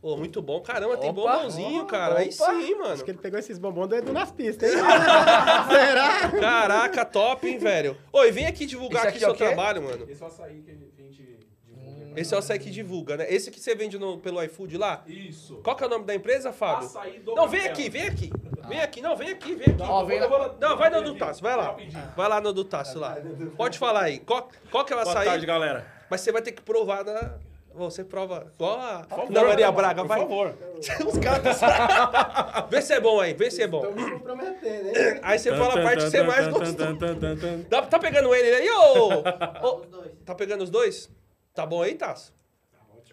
Ô, 0.00 0.16
muito 0.16 0.40
bom. 0.40 0.62
Caramba, 0.62 0.96
tem 0.96 1.10
Opa. 1.10 1.20
bombonzinho, 1.20 1.84
cara. 1.84 2.20
Aí 2.20 2.30
Opa. 2.30 2.54
sim, 2.54 2.74
mano. 2.74 2.94
Acho 2.94 3.04
que 3.04 3.10
ele 3.10 3.18
pegou 3.18 3.38
esses 3.38 3.58
bombons 3.58 3.88
do 3.88 3.96
Edu 3.96 4.14
nas 4.14 4.32
pistas, 4.32 4.72
hein? 4.72 4.78
Será? 5.70 6.30
Caraca, 6.40 7.04
top, 7.04 7.46
hein, 7.46 7.58
velho. 7.58 7.98
Oi, 8.10 8.32
vem 8.32 8.46
aqui 8.46 8.64
divulgar 8.64 9.02
Esse 9.02 9.08
aqui 9.08 9.24
aqui 9.24 9.24
é 9.24 9.28
seu 9.28 9.36
trabalho, 9.36 9.82
mano. 9.82 10.06
Esse 10.08 10.22
é 10.22 10.24
o 10.24 10.28
açaí 10.28 10.62
que 10.62 10.70
a 10.70 10.74
gente 10.74 10.92
divulga. 10.92 10.97
Esse 12.20 12.34
é 12.34 12.36
o 12.36 12.40
açaí 12.40 12.58
que 12.58 12.70
divulga, 12.70 13.16
né? 13.16 13.26
Esse 13.28 13.50
que 13.50 13.60
você 13.60 13.74
vende 13.74 13.98
no- 13.98 14.18
pelo 14.18 14.42
iFood 14.42 14.76
lá? 14.76 15.02
Isso. 15.06 15.56
Qual 15.62 15.76
que 15.76 15.84
é 15.84 15.86
o 15.86 15.90
nome 15.90 16.04
da 16.04 16.14
empresa, 16.14 16.52
Fábio? 16.52 16.86
Açaí 16.86 17.20
do 17.20 17.34
Não, 17.34 17.46
vem 17.48 17.66
aqui, 17.66 17.88
vem 17.88 18.02
aqui. 18.08 18.30
Vem 18.68 18.80
aqui, 18.80 19.00
não, 19.00 19.16
vem 19.16 19.30
aqui, 19.30 19.54
vem 19.54 19.74
aqui. 19.74 19.82
Ó, 19.82 20.04
vem 20.04 20.18
Eu 20.18 20.28
vou- 20.28 20.38
lá. 20.38 20.54
Não, 20.60 20.76
vai 20.76 20.90
no 20.90 21.02
do 21.02 21.14
Tasso, 21.14 21.42
vai 21.42 21.56
lá. 21.56 21.76
Vai 22.16 22.28
lá 22.28 22.40
no 22.40 22.52
do 22.52 22.64
Tasso 22.64 22.98
lá. 22.98 23.16
Pode 23.56 23.78
falar 23.78 24.02
aí. 24.04 24.18
Qual, 24.18 24.48
qual 24.70 24.84
que 24.84 24.92
é 24.92 24.96
o 24.96 25.00
Boa 25.02 25.12
açaí? 25.12 25.26
tarde, 25.26 25.46
galera. 25.46 25.86
Mas 26.10 26.20
você 26.20 26.32
vai 26.32 26.42
ter 26.42 26.52
que 26.52 26.62
provar 26.62 27.04
na. 27.04 27.34
Você 27.74 28.02
prova 28.02 28.50
igual 28.56 28.76
a. 28.80 29.04
favor, 29.04 29.30
Não, 29.30 29.46
Maria 29.46 29.70
Braga, 29.70 30.02
por 30.02 30.08
vai. 30.08 30.18
favor. 30.20 30.54
Os 31.06 31.18
caras. 31.18 31.60
Vê 32.68 32.82
se 32.82 32.92
é 32.92 33.00
bom 33.00 33.20
aí, 33.20 33.34
vê 33.34 33.50
se 33.52 33.62
é 33.62 33.68
bom. 33.68 33.86
Estão 33.86 33.94
me 34.04 34.10
comprometendo, 34.10 34.88
hein? 34.88 35.20
Aí 35.22 35.38
você 35.38 35.50
fala 35.54 35.78
a 35.78 35.82
parte 35.82 36.04
que 36.04 36.10
você 36.10 36.22
mais 36.24 36.48
gostou. 36.48 36.96
Tá 37.88 37.98
pegando 38.00 38.34
ele 38.34 38.54
aí, 38.56 38.68
ô? 38.70 39.22
ô 39.62 39.80
tá 40.26 40.34
pegando 40.34 40.64
os 40.64 40.70
dois? 40.70 41.08
Tá 41.58 41.66
bom 41.66 41.82
aí, 41.82 41.96
Tasso? 41.96 42.32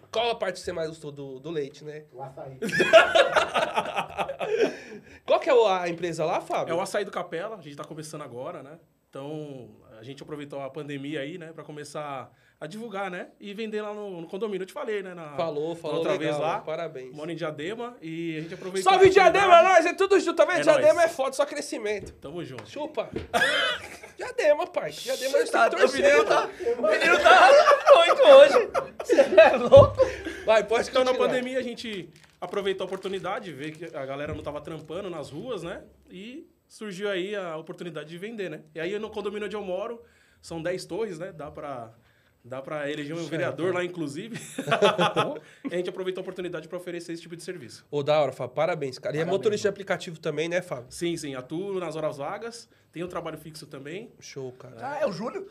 Qual 0.08 0.30
a 0.30 0.34
parte 0.36 0.60
que 0.60 0.62
você 0.64 0.72
mais 0.72 0.88
gostou 0.88 1.10
do, 1.10 1.40
do 1.40 1.50
leite, 1.50 1.84
né? 1.84 2.04
O 2.12 2.22
açaí. 2.22 2.60
Qual 5.26 5.40
que 5.40 5.50
é 5.50 5.68
a 5.68 5.88
empresa 5.88 6.24
lá, 6.24 6.36
É 6.36 6.40
Fábio? 6.40 6.76
o 6.76 6.80
açaí 6.80 7.04
do 7.04 7.10
Capela, 7.10 7.56
a 7.56 7.60
gente 7.60 7.74
tá 7.74 7.82
começando 7.82 8.22
agora, 8.22 8.62
né? 8.62 8.78
Então, 9.10 9.70
a 9.98 10.02
gente 10.04 10.22
aproveitou 10.22 10.60
a 10.60 10.70
pandemia 10.70 11.22
aí, 11.22 11.38
né, 11.38 11.52
pra 11.52 11.64
começar 11.64 12.30
a 12.60 12.66
divulgar, 12.68 13.10
né? 13.10 13.30
E 13.40 13.52
vender 13.52 13.82
lá 13.82 13.92
no, 13.92 14.20
no 14.20 14.28
condomínio. 14.28 14.62
Eu 14.62 14.66
te 14.66 14.72
falei, 14.72 15.02
né? 15.02 15.12
Na, 15.12 15.34
Falou, 15.34 15.74
falou 15.74 15.96
outra 15.96 16.12
legal, 16.12 16.28
vez 16.28 16.38
lá. 16.40 16.60
Parabéns. 16.60 17.12
Moro 17.12 17.32
em 17.32 17.34
Diadema 17.34 17.96
e 18.00 18.36
a 18.36 18.40
gente 18.42 18.54
aproveitou. 18.54 18.92
Salve. 18.92 19.10
Diadema, 19.10 19.60
nós! 19.60 19.84
É 19.86 19.92
tudo 19.92 20.20
junto, 20.20 20.36
tá 20.36 20.44
vendo? 20.44 20.60
É 20.60 20.62
Diadema 20.62 20.94
nóis. 20.94 21.10
é 21.10 21.12
foda, 21.12 21.32
só 21.32 21.44
crescimento. 21.44 22.12
Tamo 22.20 22.44
junto. 22.44 22.70
Chupa. 22.70 23.10
Diadema, 24.16 24.66
pai. 24.66 24.90
Diadema 24.90 25.36
a 25.36 25.40
gente 25.40 25.50
Tá, 25.50 25.70
que 25.70 25.76
o 25.76 25.92
menino 25.92 26.24
tá, 26.24 26.46
o 26.46 26.82
menino 26.82 27.18
tá 27.20 27.50
muito 27.94 28.22
hoje. 28.22 28.70
Você 29.04 29.20
é 29.20 29.56
louco? 29.56 29.96
Vai, 30.44 30.64
pode 30.64 30.88
Então, 30.88 31.04
na 31.04 31.14
pandemia, 31.14 31.58
a 31.58 31.62
gente 31.62 32.08
aproveitou 32.40 32.84
a 32.84 32.86
oportunidade, 32.86 33.52
ver 33.52 33.72
que 33.72 33.96
a 33.96 34.06
galera 34.06 34.34
não 34.34 34.42
tava 34.42 34.60
trampando 34.60 35.10
nas 35.10 35.30
ruas, 35.30 35.62
né? 35.62 35.84
E 36.10 36.48
surgiu 36.68 37.10
aí 37.10 37.34
a 37.34 37.56
oportunidade 37.56 38.08
de 38.08 38.18
vender, 38.18 38.50
né? 38.50 38.62
E 38.74 38.80
aí, 38.80 38.98
no 38.98 39.10
condomínio 39.10 39.46
onde 39.46 39.56
eu 39.56 39.62
moro, 39.62 40.02
são 40.40 40.62
10 40.62 40.84
torres, 40.86 41.18
né? 41.18 41.32
Dá 41.32 41.50
pra, 41.50 41.92
dá 42.46 42.62
pra 42.62 42.90
eleger 42.90 43.16
um 43.16 43.24
vereador 43.26 43.74
lá, 43.74 43.84
inclusive. 43.84 44.36
e 45.64 45.68
a 45.74 45.76
gente 45.76 45.88
aproveitou 45.90 46.20
a 46.20 46.22
oportunidade 46.22 46.68
para 46.68 46.78
oferecer 46.78 47.12
esse 47.12 47.22
tipo 47.22 47.36
de 47.36 47.42
serviço. 47.42 47.84
Ô, 47.90 48.02
da 48.02 48.20
hora, 48.20 48.32
Fábio. 48.32 48.54
Parabéns, 48.54 48.98
cara. 48.98 49.14
E 49.14 49.18
é 49.18 49.22
Parabéns, 49.22 49.38
motorista 49.38 49.62
de 49.62 49.68
aplicativo 49.68 50.18
também, 50.18 50.48
né, 50.48 50.62
Fábio? 50.62 50.86
Sim, 50.90 51.16
sim, 51.16 51.34
atuo 51.34 51.78
nas 51.80 51.96
horas 51.96 52.16
vagas, 52.18 52.68
tenho 52.92 53.06
trabalho 53.08 53.36
fixo 53.36 53.66
também. 53.66 54.10
Show, 54.20 54.52
cara. 54.52 54.74
Ah, 54.80 54.98
é 55.02 55.06
o 55.06 55.12
Júlio? 55.12 55.46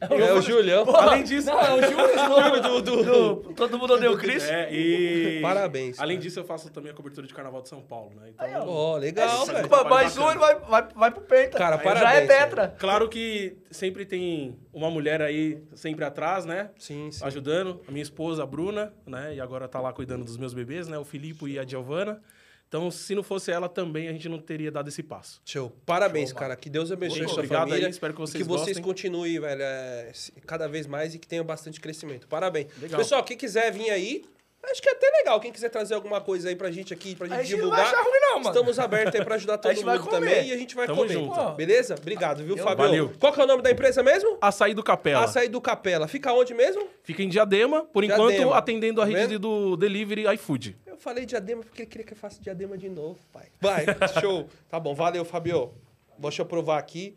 É 0.00 0.32
o 0.32 0.40
Julião. 0.40 0.84
Além 0.96 1.22
disso... 1.22 1.46
Não, 1.48 1.60
é 1.60 1.74
o 1.74 1.82
Júlio 1.82 2.62
do, 2.62 2.80
do, 2.82 3.02
do- 3.42 3.54
Todo 3.54 3.78
mundo 3.78 3.94
odeia 3.94 4.10
o 4.10 4.16
Cris. 4.16 4.44
É, 4.48 4.72
e... 4.72 5.40
Parabéns, 5.42 5.98
Além 5.98 6.16
cara. 6.16 6.22
disso, 6.22 6.40
eu 6.40 6.44
faço 6.44 6.70
também 6.70 6.90
a 6.90 6.94
cobertura 6.94 7.26
de 7.26 7.34
Carnaval 7.34 7.60
de 7.60 7.68
São 7.68 7.82
Paulo, 7.82 8.12
né? 8.16 8.30
Então, 8.30 8.46
Aí, 8.46 8.54
ó. 8.54 8.64
Ó, 8.66 8.96
legal, 8.96 9.42
É, 9.42 9.52
velho. 9.52 9.68
Mas 9.70 9.82
bacana. 9.82 10.08
Júlio 10.08 10.40
vai, 10.40 10.54
vai, 10.60 10.88
vai 10.94 11.10
pro 11.10 11.20
Penta. 11.22 11.58
Cara, 11.58 11.76
Já 11.76 11.82
parabéns, 11.82 12.30
é 12.30 12.38
Petra. 12.38 12.74
Claro 12.78 13.08
que 13.08 13.56
sempre 13.70 14.06
tem 14.06 14.56
uma 14.72 14.90
mulher 14.90 15.20
aí 15.20 15.62
sempre 15.74 16.04
atrás. 16.04 16.27
Atrás, 16.28 16.44
né? 16.44 16.70
Sim, 16.78 17.10
sim. 17.10 17.24
Ajudando. 17.24 17.80
A 17.88 17.90
minha 17.90 18.02
esposa, 18.02 18.42
a 18.42 18.46
Bruna, 18.46 18.92
né? 19.06 19.34
E 19.34 19.40
agora 19.40 19.66
tá 19.66 19.80
lá 19.80 19.92
cuidando 19.92 20.24
dos 20.24 20.36
meus 20.36 20.52
bebês, 20.52 20.88
né? 20.88 20.98
O 20.98 21.04
Filipe 21.04 21.46
e 21.46 21.58
a 21.58 21.66
Giovana. 21.66 22.20
Então, 22.68 22.90
se 22.90 23.14
não 23.14 23.22
fosse 23.22 23.50
ela 23.50 23.66
também, 23.66 24.08
a 24.08 24.12
gente 24.12 24.28
não 24.28 24.38
teria 24.38 24.70
dado 24.70 24.88
esse 24.88 25.02
passo. 25.02 25.40
Show. 25.42 25.72
Parabéns, 25.86 26.30
Show, 26.30 26.38
cara. 26.38 26.54
Que 26.54 26.68
Deus 26.68 26.92
abençoe 26.92 27.24
sua 27.24 27.36
obrigado 27.36 27.68
família. 27.68 27.86
aí, 27.86 27.90
espero 27.90 28.12
que 28.12 28.20
vocês 28.20 28.42
que 28.42 28.46
vocês 28.46 28.78
continuem, 28.78 29.40
velho, 29.40 29.62
é, 29.62 30.12
cada 30.46 30.68
vez 30.68 30.86
mais 30.86 31.14
e 31.14 31.18
que 31.18 31.26
tenham 31.26 31.46
bastante 31.46 31.80
crescimento. 31.80 32.28
Parabéns. 32.28 32.68
Legal. 32.78 33.00
Pessoal, 33.00 33.24
quem 33.24 33.38
quiser 33.38 33.72
vir 33.72 33.88
aí, 33.88 34.22
acho 34.64 34.82
que 34.82 34.88
é 34.88 34.92
até 34.92 35.08
legal. 35.18 35.40
Quem 35.40 35.50
quiser 35.52 35.68
trazer 35.70 35.94
alguma 35.94 36.20
coisa 36.20 36.48
aí 36.48 36.56
pra 36.56 36.70
gente 36.70 36.92
aqui, 36.92 37.14
pra 37.16 37.26
gente, 37.26 37.38
A 37.38 37.42
gente 37.42 37.60
não 37.60 37.70
vai 37.70 37.78
divulgar. 37.80 37.94
achar 38.00 38.08
ruim 38.10 38.20
não, 38.20 38.34
mano. 38.40 38.48
Estamos 38.48 38.78
abertos 38.78 39.14
aí 39.18 39.24
pra 39.24 39.34
ajudar 39.36 39.58
todo 39.58 39.74
mundo 39.74 40.00
comer. 40.00 40.10
também 40.10 40.48
e 40.48 40.52
a 40.52 40.56
gente 40.56 40.74
vai 40.74 40.86
Tamo 40.86 40.98
comer. 41.02 41.12
junto. 41.14 41.50
Beleza? 41.52 41.94
Obrigado, 41.98 42.44
viu, 42.44 42.56
Eu- 42.56 42.64
Fabio? 42.64 42.84
Valeu. 42.84 43.12
Qual 43.18 43.32
que 43.32 43.40
é 43.40 43.44
o 43.44 43.46
nome 43.46 43.62
da 43.62 43.70
empresa 43.70 44.02
mesmo? 44.02 44.36
Açaí 44.40 44.74
do 44.74 44.82
Capela. 44.82 45.24
Açaí 45.24 45.48
do 45.48 45.60
Capela. 45.60 46.06
Fica 46.08 46.32
onde 46.32 46.52
mesmo? 46.54 46.86
Fica 47.02 47.22
em 47.22 47.28
Diadema, 47.28 47.84
por 47.84 48.04
Diadema. 48.04 48.30
enquanto 48.32 48.54
atendendo 48.54 49.00
a 49.00 49.04
Tá 49.06 49.10
rede 49.10 49.34
vendo? 49.34 49.38
do 49.38 49.76
Delivery 49.76 50.24
iFood. 50.34 50.76
Eu 50.86 50.96
falei 50.96 51.24
diadema 51.24 51.62
porque 51.62 51.82
ele 51.82 51.88
queria 51.90 52.04
que 52.06 52.12
eu 52.12 52.16
faça 52.16 52.40
diadema 52.42 52.76
de 52.76 52.88
novo, 52.88 53.18
pai. 53.32 53.46
Vai, 53.60 53.84
show. 54.20 54.48
Tá 54.68 54.78
bom, 54.80 54.94
valeu, 54.94 55.24
Fabio. 55.24 55.72
Deixa 56.18 56.42
eu 56.42 56.46
provar 56.46 56.78
aqui. 56.78 57.16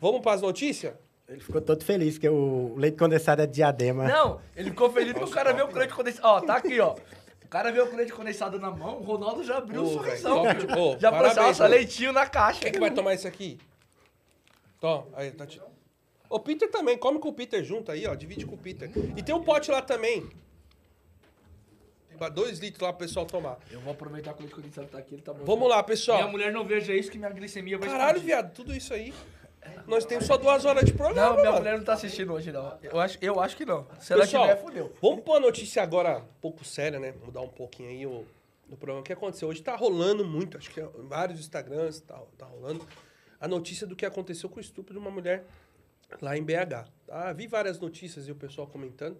Vamos 0.00 0.20
para 0.22 0.32
as 0.32 0.40
notícias? 0.42 0.94
Ele 1.32 1.40
ficou 1.40 1.60
todo 1.62 1.82
feliz 1.82 2.18
que 2.18 2.28
o 2.28 2.74
leite 2.76 2.98
condensado 2.98 3.40
é 3.40 3.46
diadema. 3.46 4.06
Não, 4.06 4.40
ele 4.54 4.68
ficou 4.70 4.90
feliz 4.90 5.14
porque 5.14 5.30
o 5.30 5.32
cara 5.32 5.52
vê 5.54 5.62
o 5.62 5.66
leite 5.74 5.94
condensado. 5.94 6.26
Ó, 6.28 6.40
tá 6.42 6.56
aqui, 6.56 6.78
ó. 6.78 6.94
O 7.42 7.48
cara 7.48 7.72
vê 7.72 7.80
o 7.80 7.96
leite 7.96 8.12
condensado 8.12 8.58
na 8.58 8.70
mão, 8.70 8.98
o 8.98 9.02
Ronaldo 9.02 9.42
já 9.42 9.56
abriu 9.58 9.82
o 9.82 9.86
velho, 9.86 9.98
sorrisão. 10.20 10.42
top 10.42 10.78
ô, 10.78 10.98
já 10.98 11.10
parabéns, 11.10 11.34
pensou, 11.34 11.42
nossa, 11.48 11.66
leitinho 11.66 12.12
na 12.12 12.26
caixa. 12.26 12.60
Quem 12.60 12.72
que 12.72 12.80
vai 12.80 12.90
tomar 12.90 13.14
isso 13.14 13.26
aqui? 13.26 13.58
Tó, 14.80 15.08
aí, 15.14 15.30
tá 15.30 15.46
te... 15.46 15.60
O 16.28 16.38
Peter 16.38 16.70
também, 16.70 16.96
come 16.98 17.18
com 17.18 17.28
o 17.28 17.32
Peter 17.32 17.62
junto 17.62 17.90
aí, 17.90 18.06
ó. 18.06 18.14
Divide 18.14 18.44
com 18.46 18.54
o 18.54 18.58
Peter. 18.58 18.90
E 19.16 19.22
tem 19.22 19.34
um 19.34 19.42
pote 19.42 19.70
lá 19.70 19.80
também. 19.82 20.28
Pra 22.18 22.28
dois 22.28 22.58
litros 22.58 22.82
lá 22.82 22.92
pro 22.92 23.06
pessoal 23.06 23.26
tomar. 23.26 23.58
Eu 23.70 23.80
vou 23.80 23.92
aproveitar 23.92 24.32
que 24.34 24.40
o 24.40 24.42
leite 24.42 24.54
condensado 24.54 24.88
tá 24.88 24.98
aqui, 24.98 25.14
ele 25.14 25.22
tá 25.22 25.32
bom. 25.32 25.44
Vamos 25.44 25.68
lá, 25.68 25.76
Minha 25.76 25.84
pessoal. 25.84 26.30
mulher 26.30 26.52
não 26.52 26.64
veja 26.64 26.94
isso 26.94 27.10
que 27.10 27.18
minha 27.18 27.30
glicemia 27.30 27.78
vai 27.78 27.88
Caralho, 27.88 28.16
explodir. 28.18 28.26
viado, 28.26 28.52
tudo 28.54 28.74
isso 28.74 28.92
aí. 28.94 29.12
Nós 29.86 30.04
temos 30.04 30.26
só 30.26 30.36
duas 30.36 30.64
horas 30.64 30.84
de 30.84 30.92
programa, 30.92 31.28
Não, 31.28 31.34
minha 31.36 31.44
mano. 31.50 31.58
mulher 31.58 31.76
não 31.78 31.84
tá 31.84 31.94
assistindo 31.94 32.32
hoje, 32.32 32.50
não. 32.52 32.78
Eu 32.82 32.98
acho, 33.00 33.18
eu 33.20 33.40
acho 33.40 33.56
que 33.56 33.64
não. 33.64 33.86
Se 34.00 34.12
ela 34.12 34.22
Pessoal, 34.22 34.44
tiver, 34.48 34.60
fodeu. 34.60 34.92
vamos 35.00 35.24
pôr 35.24 35.32
uma 35.32 35.40
notícia 35.40 35.82
agora 35.82 36.18
um 36.18 36.40
pouco 36.40 36.64
séria, 36.64 36.98
né? 36.98 37.12
Mudar 37.24 37.40
um 37.42 37.48
pouquinho 37.48 37.88
aí 37.90 38.06
o, 38.06 38.24
o 38.70 38.76
programa. 38.76 39.00
O 39.00 39.02
que 39.02 39.12
aconteceu? 39.12 39.48
Hoje 39.48 39.62
tá 39.62 39.74
rolando 39.76 40.24
muito, 40.24 40.56
acho 40.56 40.70
que 40.70 40.80
em 40.80 41.08
vários 41.08 41.40
Instagrams 41.40 42.00
tá, 42.00 42.20
tá 42.38 42.46
rolando, 42.46 42.86
a 43.40 43.48
notícia 43.48 43.86
do 43.86 43.96
que 43.96 44.06
aconteceu 44.06 44.48
com 44.48 44.58
o 44.58 44.60
estupro 44.60 44.92
de 44.94 44.98
uma 44.98 45.10
mulher 45.10 45.44
lá 46.20 46.36
em 46.36 46.42
BH. 46.42 46.88
Tá? 47.06 47.32
Vi 47.32 47.46
várias 47.46 47.78
notícias 47.80 48.28
e 48.28 48.32
o 48.32 48.36
pessoal 48.36 48.66
comentando, 48.66 49.16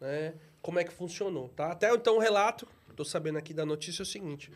né? 0.00 0.34
Como 0.62 0.78
é 0.78 0.84
que 0.84 0.92
funcionou, 0.92 1.48
tá? 1.50 1.72
Até 1.72 1.92
então 1.92 2.16
o 2.16 2.20
relato, 2.20 2.66
tô 2.96 3.04
sabendo 3.04 3.36
aqui 3.38 3.52
da 3.52 3.66
notícia, 3.66 4.02
é 4.02 4.04
o 4.04 4.06
seguinte. 4.06 4.50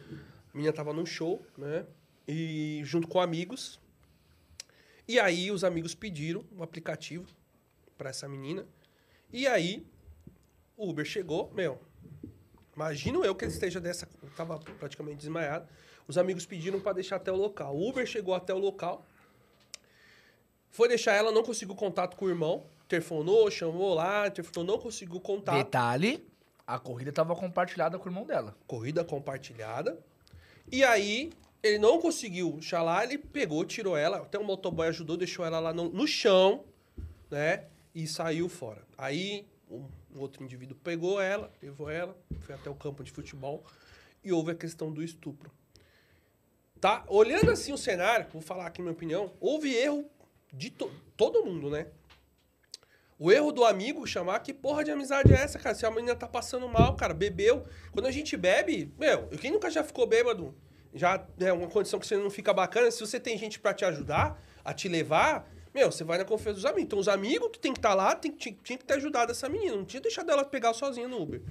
A 0.54 0.56
menina 0.56 0.72
tava 0.72 0.92
num 0.92 1.04
show, 1.04 1.44
né? 1.56 1.84
E 2.26 2.80
junto 2.84 3.06
com 3.08 3.20
amigos. 3.20 3.78
E 5.08 5.18
aí 5.18 5.50
os 5.50 5.64
amigos 5.64 5.94
pediram 5.94 6.44
um 6.54 6.62
aplicativo 6.62 7.26
para 7.96 8.10
essa 8.10 8.28
menina. 8.28 8.66
E 9.32 9.46
aí 9.46 9.86
o 10.76 10.90
Uber 10.90 11.04
chegou, 11.04 11.50
meu. 11.54 11.80
Imagino 12.76 13.24
eu 13.24 13.34
que 13.34 13.44
ele 13.44 13.52
esteja 13.52 13.80
dessa. 13.80 14.06
Tava 14.36 14.58
praticamente 14.78 15.16
desmaiado. 15.16 15.66
Os 16.06 16.16
amigos 16.16 16.46
pediram 16.46 16.78
para 16.78 16.92
deixar 16.92 17.16
até 17.16 17.32
o 17.32 17.36
local. 17.36 17.74
O 17.74 17.88
Uber 17.88 18.06
chegou 18.06 18.34
até 18.34 18.52
o 18.54 18.58
local. 18.58 19.04
Foi 20.70 20.88
deixar 20.88 21.14
ela, 21.14 21.32
não 21.32 21.42
conseguiu 21.42 21.74
contato 21.74 22.16
com 22.16 22.26
o 22.26 22.28
irmão. 22.28 22.66
Telefonou, 22.86 23.50
chamou 23.50 23.94
lá, 23.94 24.30
telefonou, 24.30 24.64
não 24.64 24.78
conseguiu 24.78 25.20
contato. 25.20 25.56
Detalhe, 25.56 26.26
a 26.66 26.78
corrida 26.78 27.10
tava 27.12 27.34
compartilhada 27.34 27.98
com 27.98 28.04
o 28.06 28.08
irmão 28.12 28.24
dela. 28.24 28.56
corrida 28.66 29.02
compartilhada. 29.04 29.98
E 30.70 30.84
aí, 30.84 31.30
ele 31.62 31.78
não 31.78 32.00
conseguiu 32.00 32.58
chalar, 32.60 33.04
ele 33.04 33.18
pegou, 33.18 33.64
tirou 33.64 33.96
ela, 33.96 34.18
até 34.18 34.38
o 34.38 34.44
motoboy 34.44 34.88
ajudou, 34.88 35.16
deixou 35.16 35.44
ela 35.44 35.58
lá 35.58 35.72
no, 35.72 35.88
no 35.88 36.06
chão, 36.06 36.64
né? 37.30 37.64
E 37.94 38.06
saiu 38.06 38.48
fora. 38.48 38.82
Aí, 38.96 39.46
um, 39.70 39.84
um 40.14 40.20
outro 40.20 40.42
indivíduo 40.42 40.76
pegou 40.82 41.20
ela, 41.20 41.52
levou 41.62 41.90
ela, 41.90 42.16
foi 42.40 42.54
até 42.54 42.70
o 42.70 42.74
campo 42.74 43.02
de 43.02 43.10
futebol 43.10 43.64
e 44.22 44.32
houve 44.32 44.52
a 44.52 44.54
questão 44.54 44.92
do 44.92 45.02
estupro. 45.02 45.50
Tá? 46.80 47.04
Olhando 47.08 47.50
assim 47.50 47.72
o 47.72 47.78
cenário, 47.78 48.26
vou 48.32 48.40
falar 48.40 48.66
aqui 48.66 48.80
minha 48.80 48.92
opinião, 48.92 49.32
houve 49.40 49.74
erro 49.74 50.08
de 50.52 50.70
to- 50.70 50.92
todo 51.16 51.44
mundo, 51.44 51.68
né? 51.68 51.88
O 53.18 53.32
erro 53.32 53.50
do 53.50 53.64
amigo 53.64 54.06
chamar, 54.06 54.38
que 54.38 54.54
porra 54.54 54.84
de 54.84 54.92
amizade 54.92 55.32
é 55.34 55.36
essa, 55.36 55.58
cara? 55.58 55.74
Se 55.74 55.84
a 55.84 55.90
menina 55.90 56.14
tá 56.14 56.28
passando 56.28 56.68
mal, 56.68 56.94
cara, 56.94 57.12
bebeu. 57.12 57.66
Quando 57.90 58.06
a 58.06 58.12
gente 58.12 58.36
bebe, 58.36 58.92
meu, 58.96 59.26
quem 59.40 59.50
nunca 59.50 59.68
já 59.68 59.82
ficou 59.82 60.06
bêbado? 60.06 60.54
Já 60.94 61.24
é 61.38 61.52
uma 61.52 61.68
condição 61.68 61.98
que 61.98 62.06
você 62.06 62.16
não 62.16 62.30
fica 62.30 62.52
bacana. 62.52 62.90
Se 62.90 63.00
você 63.00 63.20
tem 63.20 63.36
gente 63.36 63.58
pra 63.58 63.74
te 63.74 63.84
ajudar, 63.84 64.40
a 64.64 64.72
te 64.72 64.88
levar, 64.88 65.48
meu, 65.74 65.92
você 65.92 66.02
vai 66.02 66.18
na 66.18 66.24
confiança 66.24 66.54
dos 66.54 66.64
amigos. 66.64 66.84
Então, 66.84 66.98
os 66.98 67.08
amigos 67.08 67.50
que 67.52 67.58
tem 67.58 67.72
que 67.72 67.78
estar 67.78 67.94
lá, 67.94 68.14
tem, 68.14 68.30
tinha, 68.32 68.56
tinha 68.62 68.78
que 68.78 68.84
ter 68.84 68.94
ajudado 68.94 69.32
essa 69.32 69.48
menina. 69.48 69.76
Não 69.76 69.84
tinha 69.84 70.00
deixado 70.00 70.30
ela 70.30 70.44
pegar 70.44 70.72
sozinha 70.72 71.06
no 71.06 71.20
Uber. 71.20 71.42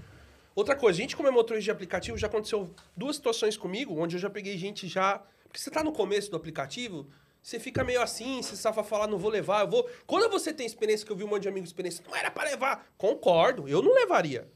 Outra 0.55 0.75
coisa, 0.75 0.97
gente 0.97 1.15
como 1.15 1.27
é 1.27 1.31
motorista 1.31 1.65
de 1.65 1.71
aplicativo, 1.71 2.17
já 2.17 2.25
aconteceu 2.25 2.69
duas 2.95 3.15
situações 3.15 3.55
comigo, 3.55 3.95
onde 3.99 4.15
eu 4.15 4.19
já 4.19 4.29
peguei 4.29 4.57
gente 4.57 4.87
já... 4.87 5.21
Porque 5.43 5.59
você 5.59 5.69
tá 5.69 5.83
no 5.83 5.91
começo 5.91 6.31
do 6.31 6.35
aplicativo, 6.35 7.07
você 7.43 7.59
fica 7.59 7.83
meio 7.83 8.01
assim, 8.01 8.41
você 8.41 8.55
sabe 8.55 8.83
falar, 8.83 9.07
não 9.07 9.19
vou 9.19 9.29
levar, 9.29 9.61
eu 9.61 9.69
vou... 9.69 9.89
Quando 10.07 10.29
você 10.31 10.51
tem 10.51 10.65
experiência, 10.65 11.05
que 11.05 11.11
eu 11.11 11.15
vi 11.15 11.23
um 11.23 11.27
monte 11.27 11.43
de 11.43 11.47
amigos 11.47 11.69
experiência, 11.69 12.03
não 12.07 12.15
era 12.15 12.31
pra 12.31 12.43
levar. 12.43 12.87
Concordo, 12.97 13.69
eu 13.69 13.83
não 13.83 13.93
levaria. 13.93 14.49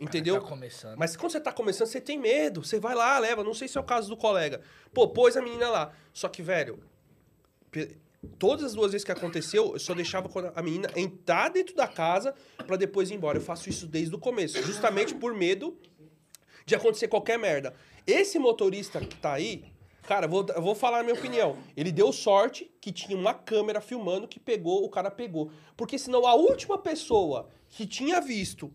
Entendeu? 0.00 0.40
Tá 0.40 0.48
começando. 0.48 0.96
Mas 0.98 1.14
quando 1.14 1.32
você 1.32 1.40
tá 1.40 1.52
começando, 1.52 1.86
você 1.86 2.00
tem 2.00 2.18
medo. 2.18 2.64
Você 2.64 2.80
vai 2.80 2.94
lá, 2.94 3.18
leva. 3.18 3.44
Não 3.44 3.52
sei 3.52 3.68
se 3.68 3.76
é 3.76 3.80
o 3.80 3.84
caso 3.84 4.08
do 4.08 4.16
colega. 4.16 4.62
Pô, 4.94 5.06
pôs 5.08 5.36
a 5.36 5.42
menina 5.42 5.68
lá. 5.68 5.92
Só 6.10 6.26
que, 6.26 6.42
velho, 6.42 6.82
todas 8.38 8.64
as 8.64 8.74
duas 8.74 8.92
vezes 8.92 9.04
que 9.04 9.12
aconteceu, 9.12 9.74
eu 9.74 9.78
só 9.78 9.92
deixava 9.92 10.30
a 10.54 10.62
menina 10.62 10.88
entrar 10.96 11.50
dentro 11.50 11.76
da 11.76 11.86
casa 11.86 12.34
pra 12.66 12.76
depois 12.76 13.10
ir 13.10 13.14
embora. 13.14 13.36
Eu 13.36 13.42
faço 13.42 13.68
isso 13.68 13.86
desde 13.86 14.14
o 14.14 14.18
começo. 14.18 14.62
Justamente 14.62 15.14
por 15.14 15.34
medo 15.34 15.76
de 16.64 16.74
acontecer 16.74 17.08
qualquer 17.08 17.38
merda. 17.38 17.74
Esse 18.06 18.38
motorista 18.38 19.00
que 19.00 19.16
tá 19.16 19.34
aí, 19.34 19.64
cara, 20.04 20.26
vou, 20.26 20.46
eu 20.48 20.62
vou 20.62 20.74
falar 20.74 21.00
a 21.00 21.02
minha 21.02 21.14
opinião. 21.14 21.58
Ele 21.76 21.92
deu 21.92 22.10
sorte 22.10 22.70
que 22.80 22.90
tinha 22.90 23.18
uma 23.18 23.34
câmera 23.34 23.82
filmando 23.82 24.26
que 24.26 24.40
pegou, 24.40 24.82
o 24.82 24.88
cara 24.88 25.10
pegou. 25.10 25.52
Porque 25.76 25.98
senão 25.98 26.26
a 26.26 26.34
última 26.34 26.78
pessoa 26.78 27.50
que 27.68 27.86
tinha 27.86 28.18
visto 28.18 28.72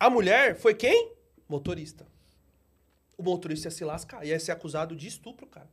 a 0.00 0.08
mulher 0.08 0.56
foi 0.56 0.74
quem? 0.74 1.12
Motorista. 1.46 2.06
O 3.18 3.22
motorista 3.22 3.68
ia 3.68 3.70
se 3.70 3.84
lascar, 3.84 4.26
ia 4.26 4.40
ser 4.40 4.50
acusado 4.50 4.96
de 4.96 5.06
estupro, 5.06 5.46
cara. 5.46 5.68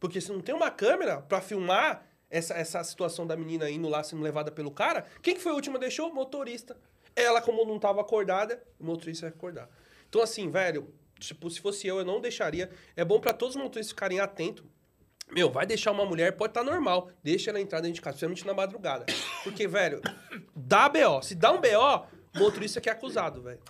Porque 0.00 0.22
se 0.22 0.32
não 0.32 0.40
tem 0.40 0.54
uma 0.54 0.70
câmera 0.70 1.20
pra 1.20 1.42
filmar 1.42 2.06
essa, 2.30 2.54
essa 2.54 2.82
situação 2.82 3.26
da 3.26 3.36
menina 3.36 3.68
indo 3.68 3.86
lá 3.88 4.02
sendo 4.02 4.22
levada 4.22 4.50
pelo 4.50 4.70
cara, 4.70 5.04
quem 5.20 5.34
que 5.34 5.40
foi 5.40 5.52
a 5.52 5.54
última 5.54 5.78
deixou? 5.78 6.12
Motorista. 6.14 6.78
Ela, 7.14 7.42
como 7.42 7.66
não 7.66 7.78
tava 7.78 8.00
acordada, 8.00 8.62
o 8.78 8.84
motorista 8.84 9.26
ia 9.26 9.30
acordar. 9.30 9.68
Então, 10.08 10.22
assim, 10.22 10.50
velho, 10.50 10.94
tipo, 11.18 11.50
se 11.50 11.60
fosse 11.60 11.86
eu, 11.86 11.98
eu 11.98 12.04
não 12.06 12.22
deixaria. 12.22 12.70
É 12.96 13.04
bom 13.04 13.20
pra 13.20 13.34
todos 13.34 13.54
os 13.54 13.62
motoristas 13.62 13.90
ficarem 13.90 14.18
atentos. 14.18 14.64
Meu, 15.30 15.50
vai 15.50 15.66
deixar 15.66 15.92
uma 15.92 16.06
mulher, 16.06 16.36
pode 16.36 16.52
estar 16.52 16.64
normal. 16.64 17.10
Deixa 17.22 17.50
ela 17.50 17.60
entrar 17.60 17.80
dentro 17.80 17.96
de 17.96 18.00
casa, 18.00 18.14
principalmente 18.16 18.46
na 18.46 18.54
madrugada. 18.54 19.04
Porque, 19.44 19.68
velho, 19.68 20.00
dá 20.56 20.88
BO. 20.88 21.22
Se 21.22 21.34
dá 21.34 21.52
um 21.52 21.60
BO, 21.60 22.06
motorista 22.34 22.80
que 22.80 22.88
é 22.88 22.92
acusado, 22.92 23.42
velho. 23.42 23.60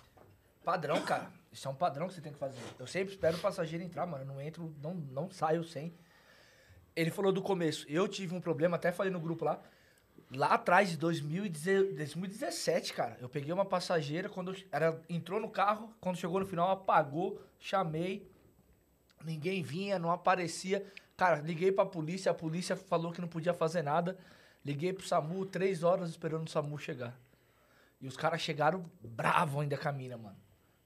Padrão, 0.63 1.01
cara. 1.01 1.31
Isso 1.51 1.67
é 1.67 1.71
um 1.71 1.75
padrão 1.75 2.07
que 2.07 2.13
você 2.13 2.21
tem 2.21 2.31
que 2.31 2.39
fazer. 2.39 2.59
Eu 2.79 2.87
sempre 2.87 3.13
espero 3.13 3.37
o 3.37 3.39
passageiro 3.39 3.83
entrar, 3.83 4.05
mano. 4.05 4.23
Eu 4.23 4.27
não 4.27 4.41
entro, 4.41 4.73
não, 4.81 4.93
não 4.93 5.29
saio 5.29 5.63
sem. 5.63 5.93
Ele 6.95 7.11
falou 7.11 7.31
do 7.31 7.41
começo. 7.41 7.85
Eu 7.89 8.07
tive 8.07 8.33
um 8.33 8.41
problema, 8.41 8.77
até 8.77 8.91
falei 8.91 9.11
no 9.11 9.19
grupo 9.19 9.43
lá. 9.43 9.59
Lá 10.33 10.53
atrás, 10.53 10.89
de 10.89 10.97
2010 10.97 11.95
2017, 11.95 12.93
cara. 12.93 13.17
Eu 13.19 13.27
peguei 13.27 13.51
uma 13.51 13.65
passageira, 13.65 14.29
quando 14.29 14.55
era, 14.71 15.01
entrou 15.09 15.41
no 15.41 15.49
carro, 15.49 15.93
quando 15.99 16.15
chegou 16.15 16.39
no 16.39 16.45
final, 16.45 16.69
apagou, 16.69 17.41
chamei. 17.59 18.25
Ninguém 19.25 19.61
vinha, 19.61 19.99
não 19.99 20.11
aparecia. 20.11 20.85
Cara, 21.17 21.41
liguei 21.41 21.71
pra 21.71 21.85
polícia, 21.85 22.31
a 22.31 22.35
polícia 22.35 22.75
falou 22.75 23.11
que 23.11 23.19
não 23.19 23.27
podia 23.27 23.53
fazer 23.53 23.81
nada. 23.81 24.17
Liguei 24.63 24.93
pro 24.93 25.05
SAMU, 25.05 25.45
três 25.45 25.83
horas 25.83 26.09
esperando 26.09 26.47
o 26.47 26.49
SAMU 26.49 26.77
chegar. 26.77 27.17
E 28.01 28.07
os 28.07 28.17
caras 28.17 28.41
chegaram 28.41 28.85
bravo 29.01 29.59
ainda 29.59 29.77
com 29.77 29.87
a 29.87 29.91
mina, 29.91 30.17
mano. 30.17 30.35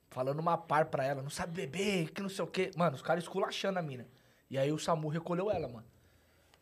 Falando 0.10 0.40
uma 0.40 0.58
par 0.58 0.86
pra 0.86 1.04
ela, 1.06 1.22
não 1.22 1.30
sabe 1.30 1.54
beber, 1.54 2.12
que 2.12 2.22
não 2.22 2.30
sei 2.30 2.44
o 2.44 2.48
quê. 2.48 2.72
Mano, 2.76 2.96
os 2.96 3.02
caras 3.02 3.24
esculachando 3.24 3.80
a 3.80 3.82
mina. 3.82 4.08
E 4.50 4.58
aí 4.58 4.72
o 4.72 4.78
SAMU 4.78 5.08
recolheu 5.08 5.50
ela, 5.50 5.68
mano. 5.68 5.86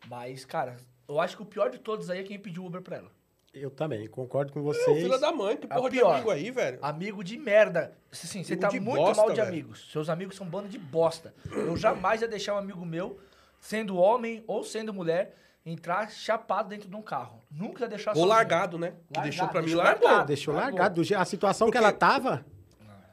Mas, 0.08 0.44
cara, 0.44 0.76
eu 1.08 1.20
acho 1.20 1.36
que 1.36 1.42
o 1.42 1.46
pior 1.46 1.70
de 1.70 1.78
todos 1.78 2.10
aí 2.10 2.20
é 2.20 2.22
quem 2.22 2.38
pediu 2.38 2.64
Uber 2.64 2.82
pra 2.82 2.96
ela. 2.96 3.10
Eu 3.52 3.70
também, 3.70 4.08
concordo 4.08 4.52
com 4.52 4.58
É, 4.58 4.62
o 4.62 4.64
vocês. 4.64 5.02
filho 5.02 5.18
da 5.20 5.30
mãe, 5.30 5.56
que 5.56 5.66
A 5.70 5.76
porra 5.76 5.90
de 5.90 5.96
pior. 5.98 6.14
amigo 6.14 6.30
aí, 6.30 6.50
velho. 6.50 6.78
Amigo 6.82 7.22
de 7.22 7.38
merda. 7.38 7.96
Assim, 8.10 8.42
você 8.42 8.54
Amigo 8.54 8.60
tá 8.62 8.68
de 8.68 8.80
muito 8.80 8.98
bosta, 8.98 9.16
mal 9.22 9.30
de 9.30 9.36
velho. 9.36 9.48
amigos. 9.48 9.88
Seus 9.92 10.08
amigos 10.08 10.34
são 10.36 10.46
bando 10.46 10.68
de 10.68 10.78
bosta. 10.78 11.32
Eu 11.52 11.76
jamais 11.76 12.20
ia 12.22 12.26
deixar 12.28 12.54
um 12.54 12.58
amigo 12.58 12.84
meu, 12.84 13.20
sendo 13.60 13.96
homem 13.96 14.42
ou 14.48 14.64
sendo 14.64 14.92
mulher, 14.92 15.36
entrar 15.64 16.10
chapado 16.10 16.68
dentro 16.68 16.88
de 16.88 16.94
um 16.96 17.02
carro. 17.02 17.40
Nunca 17.50 17.88
deixar 17.88 18.10
Ou 18.10 18.16
sozinho. 18.16 18.28
largado, 18.28 18.78
né? 18.78 18.90
Que 18.90 18.96
Largado, 19.16 19.22
deixou 19.22 19.48
pra 19.48 19.62
mim 19.62 19.74
largou. 19.74 20.04
largado. 20.08 20.26
Deixou 20.26 20.54
largado. 20.54 20.94
Do 20.96 21.04
je- 21.04 21.14
A 21.14 21.24
situação 21.24 21.68
que 21.68 21.72
Porque- 21.72 21.84
ela 21.84 21.92
tava, 21.92 22.44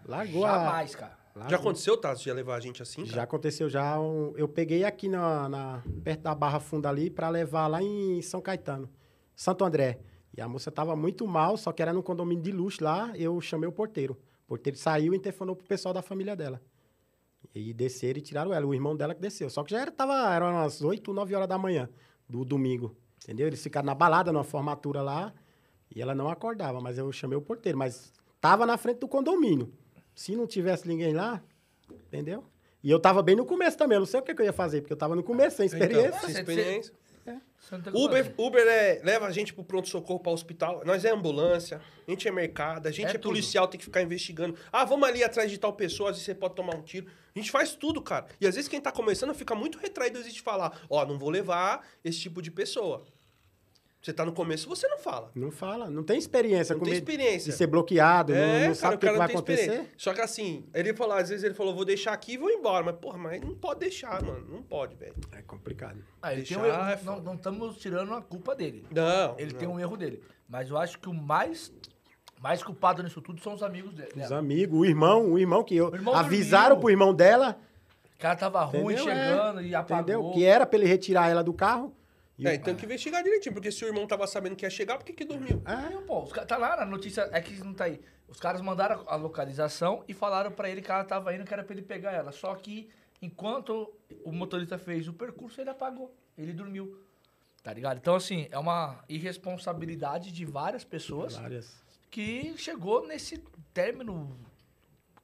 largou 0.05 0.45
a... 0.45 0.49
Jamais, 0.65 0.95
cara. 0.95 1.17
Já 1.33 1.39
largou. 1.41 1.59
aconteceu, 1.59 1.95
Tasso, 1.97 2.23
de 2.23 2.29
ia 2.29 2.33
levar 2.35 2.55
a 2.55 2.59
gente 2.59 2.81
assim? 2.81 3.05
Já 3.05 3.11
cara? 3.13 3.23
aconteceu 3.23 3.69
já. 3.69 3.97
um- 3.99 4.33
eu 4.35 4.47
peguei 4.49 4.83
aqui 4.83 5.07
na, 5.07 5.47
na- 5.47 5.83
perto 6.03 6.21
da 6.21 6.35
Barra 6.35 6.59
Funda 6.59 6.89
ali 6.89 7.09
pra 7.09 7.29
levar 7.29 7.67
lá 7.67 7.81
em 7.81 8.21
São 8.21 8.41
Caetano, 8.41 8.89
Santo 9.35 9.63
André. 9.63 9.99
E 10.35 10.41
a 10.41 10.47
moça 10.47 10.69
tava 10.71 10.95
muito 10.95 11.25
mal, 11.27 11.55
só 11.57 11.71
que 11.71 11.81
era 11.81 11.91
num 11.93 12.01
condomínio 12.01 12.43
de 12.43 12.51
luxo 12.51 12.83
lá. 12.83 13.11
Eu 13.15 13.39
chamei 13.41 13.67
o 13.67 13.71
porteiro. 13.71 14.17
O 14.45 14.47
porteiro 14.49 14.77
saiu 14.77 15.13
e 15.13 15.17
interfonou 15.17 15.55
pro 15.55 15.65
pessoal 15.67 15.93
da 15.93 16.01
família 16.01 16.35
dela. 16.35 16.61
E 17.55 17.73
desceram 17.73 18.19
e 18.19 18.21
tiraram 18.21 18.53
ela. 18.53 18.65
O 18.65 18.73
irmão 18.73 18.95
dela 18.95 19.13
que 19.13 19.19
desceu. 19.21 19.49
Só 19.49 19.61
que 19.63 19.71
já 19.71 19.81
era, 19.81 19.91
tava, 19.91 20.33
eram 20.33 20.51
umas 20.51 20.81
8, 20.81 21.11
9 21.13 21.35
horas 21.35 21.47
da 21.49 21.57
manhã 21.57 21.89
do 22.31 22.45
domingo. 22.45 22.95
Entendeu? 23.23 23.47
Eles 23.47 23.61
ficaram 23.61 23.85
na 23.85 23.93
balada, 23.93 24.31
numa 24.31 24.43
formatura 24.43 25.01
lá. 25.01 25.33
E 25.93 26.01
ela 26.01 26.15
não 26.15 26.29
acordava, 26.29 26.79
mas 26.79 26.97
eu 26.97 27.11
chamei 27.11 27.37
o 27.37 27.41
porteiro. 27.41 27.77
Mas 27.77 28.13
tava 28.39 28.65
na 28.65 28.77
frente 28.77 28.99
do 28.99 29.07
condomínio. 29.07 29.71
Se 30.15 30.35
não 30.35 30.47
tivesse 30.47 30.87
ninguém 30.87 31.13
lá, 31.13 31.41
entendeu? 32.07 32.43
E 32.83 32.89
eu 32.89 32.99
tava 32.99 33.21
bem 33.21 33.35
no 33.35 33.45
começo 33.45 33.77
também. 33.77 33.95
Eu 33.95 33.99
não 33.99 34.07
sei 34.07 34.19
o 34.19 34.23
que, 34.23 34.33
que 34.33 34.41
eu 34.41 34.45
ia 34.45 34.53
fazer, 34.53 34.81
porque 34.81 34.93
eu 34.93 34.97
tava 34.97 35.15
no 35.15 35.23
começo, 35.23 35.57
sem 35.57 35.65
experiência. 35.65 36.07
Então, 36.07 36.19
sem 36.21 36.31
experiência. 36.31 36.93
O 37.71 37.81
que 37.81 37.89
Uber. 37.97 38.33
Uber 38.37 38.67
é, 38.67 39.01
leva 39.03 39.27
a 39.27 39.31
gente 39.31 39.53
pro 39.53 39.63
pronto-socorro, 39.63 40.19
para 40.19 40.31
hospital. 40.31 40.81
Nós 40.83 41.05
é 41.05 41.11
ambulância, 41.11 41.79
a 42.07 42.11
gente 42.11 42.27
é 42.27 42.31
mercado, 42.31 42.87
a 42.87 42.91
gente 42.91 43.11
É 43.11 43.15
é, 43.15 43.17
policial, 43.17 43.67
tem 43.67 43.77
que 43.77 43.85
ficar 43.85 44.01
investigando. 44.01 44.57
Ah, 44.71 44.83
vamos 44.83 45.07
ali 45.07 45.23
atrás 45.23 45.49
de 45.51 45.57
tal 45.57 45.73
pessoa, 45.73 46.09
às 46.09 46.15
vezes 46.15 46.25
você 46.25 46.35
pode 46.35 46.55
tomar 46.55 46.75
um 46.75 46.81
tiro. 46.81 47.07
A 47.35 47.39
gente 47.39 47.51
faz 47.51 47.75
tudo, 47.75 48.01
cara. 48.01 48.25
E 48.39 48.47
às 48.47 48.55
vezes 48.55 48.67
quem 48.67 48.81
tá 48.81 48.91
começando 48.91 49.33
fica 49.33 49.55
muito 49.55 49.77
retraído 49.77 50.21
de 50.23 50.41
falar, 50.41 50.81
ó, 50.89 51.05
não 51.05 51.17
vou 51.17 51.29
levar 51.29 51.85
esse 52.03 52.19
tipo 52.19 52.41
de 52.41 52.51
pessoa. 52.51 53.05
Você 54.01 54.11
tá 54.11 54.25
no 54.25 54.33
começo, 54.33 54.67
você 54.67 54.87
não 54.87 54.97
fala. 54.97 55.29
Não 55.35 55.51
fala, 55.51 55.87
não 55.87 56.01
tem 56.03 56.17
experiência 56.17 56.73
Não 56.73 56.79
com 56.79 56.85
tem 56.85 56.95
experiência. 56.95 57.51
de 57.51 57.55
ser 57.55 57.67
bloqueado, 57.67 58.33
não, 58.33 58.39
É, 58.41 58.67
não 58.69 58.73
sabe 58.73 58.95
o 58.95 58.97
que, 58.97 59.07
que 59.07 59.15
vai 59.15 59.29
acontecer. 59.29 59.91
Só 59.95 60.11
que 60.11 60.19
assim, 60.21 60.65
ele 60.73 60.91
falou, 60.95 61.15
às 61.15 61.29
vezes 61.29 61.43
ele 61.43 61.53
falou, 61.53 61.75
vou 61.75 61.85
deixar 61.85 62.11
aqui 62.11 62.33
e 62.33 62.37
vou 62.37 62.49
embora. 62.49 62.83
Mas, 62.83 62.95
porra, 62.95 63.19
mas 63.19 63.39
não 63.41 63.53
pode 63.53 63.81
deixar, 63.81 64.19
mano. 64.23 64.43
Não 64.49 64.63
pode, 64.63 64.95
velho. 64.95 65.13
É 65.31 65.43
complicado. 65.43 66.03
Ah, 66.19 66.33
ele 66.33 66.41
tem 66.41 66.57
um 66.57 66.61
Deixar 66.63 66.79
erro, 66.79 66.89
é 66.99 67.03
não- 67.03 67.21
não 67.21 67.35
estamos 67.35 67.77
tirando 67.77 68.11
a 68.15 68.21
culpa 68.23 68.55
dele. 68.55 68.87
Não. 68.89 69.35
Ele 69.37 69.51
não. 69.53 69.59
tem 69.59 69.67
um 69.67 69.79
erro 69.79 69.95
dele. 69.95 70.23
Mas 70.49 70.71
eu 70.71 70.77
acho 70.79 70.97
que 70.99 71.07
o 71.07 71.13
mais, 71.13 71.71
mais 72.41 72.63
culpado 72.63 73.03
nisso 73.03 73.21
tudo 73.21 73.39
são 73.41 73.53
os 73.53 73.61
amigos 73.63 73.93
dele. 73.93 74.09
Os 74.09 74.15
dela. 74.15 74.37
amigos, 74.39 74.79
o 74.79 74.85
irmão, 74.85 75.31
o 75.31 75.37
irmão 75.39 75.63
que 75.63 75.75
eu 75.75 75.89
O 75.89 75.95
irmão 75.95 76.15
avisaram 76.15 76.69
dormiu. 76.69 76.81
pro 76.81 76.89
irmão 76.89 77.13
dela, 77.13 77.57
O 78.15 78.17
cara 78.21 78.35
tava 78.35 78.63
ruim 78.63 78.93
Entendeu? 78.93 79.03
chegando 79.03 79.61
e 79.61 79.73
apagou. 79.75 80.01
entendeu? 80.03 80.31
Que 80.31 80.45
era 80.45 80.65
pra 80.65 80.77
ele 80.79 80.87
retirar 80.87 81.27
ela 81.29 81.43
do 81.43 81.53
carro. 81.53 81.95
E 82.37 82.47
É, 82.47 82.51
o- 82.51 82.53
e 82.53 82.59
tem 82.59 82.75
que 82.75 82.85
investigar 82.85 83.23
direitinho, 83.23 83.53
porque 83.53 83.71
se 83.71 83.83
o 83.83 83.87
irmão 83.87 84.05
tava 84.07 84.25
sabendo 84.27 84.55
que 84.55 84.65
ia 84.65 84.69
chegar, 84.69 84.97
por 84.97 85.05
que 85.05 85.13
que 85.13 85.23
dormiu? 85.25 85.61
É, 85.65 85.89
Não, 85.93 86.01
pô, 86.03 86.23
os 86.23 86.31
tá 86.31 86.57
lá 86.57 86.75
na 86.77 86.85
notícia, 86.85 87.29
é 87.31 87.39
que 87.41 87.53
não 87.63 87.73
tá 87.73 87.85
aí. 87.85 87.99
Os 88.27 88.39
caras 88.39 88.61
mandaram 88.61 89.03
a 89.07 89.15
localização 89.15 90.03
e 90.07 90.13
falaram 90.13 90.51
pra 90.51 90.69
ele 90.69 90.81
que 90.81 90.89
ela 90.91 91.03
tava 91.03 91.33
indo, 91.35 91.43
que 91.43 91.53
era 91.53 91.63
pra 91.63 91.73
ele 91.73 91.81
pegar 91.83 92.11
ela. 92.11 92.31
Só 92.31 92.53
que 92.55 92.89
enquanto 93.21 93.91
o 94.23 94.31
motorista 94.31 94.77
fez 94.77 95.07
o 95.07 95.13
percurso, 95.13 95.59
ele 95.61 95.69
apagou. 95.69 96.11
Ele 96.37 96.53
dormiu. 96.53 96.97
Tá 97.63 97.71
ligado? 97.73 97.97
Então, 97.97 98.15
assim, 98.15 98.47
é 98.49 98.57
uma 98.57 99.03
irresponsabilidade 99.09 100.31
de 100.31 100.45
várias 100.45 100.83
pessoas 100.83 101.35
várias. 101.35 101.79
Que 102.11 102.53
chegou 102.57 103.07
nesse 103.07 103.41
término. 103.73 104.50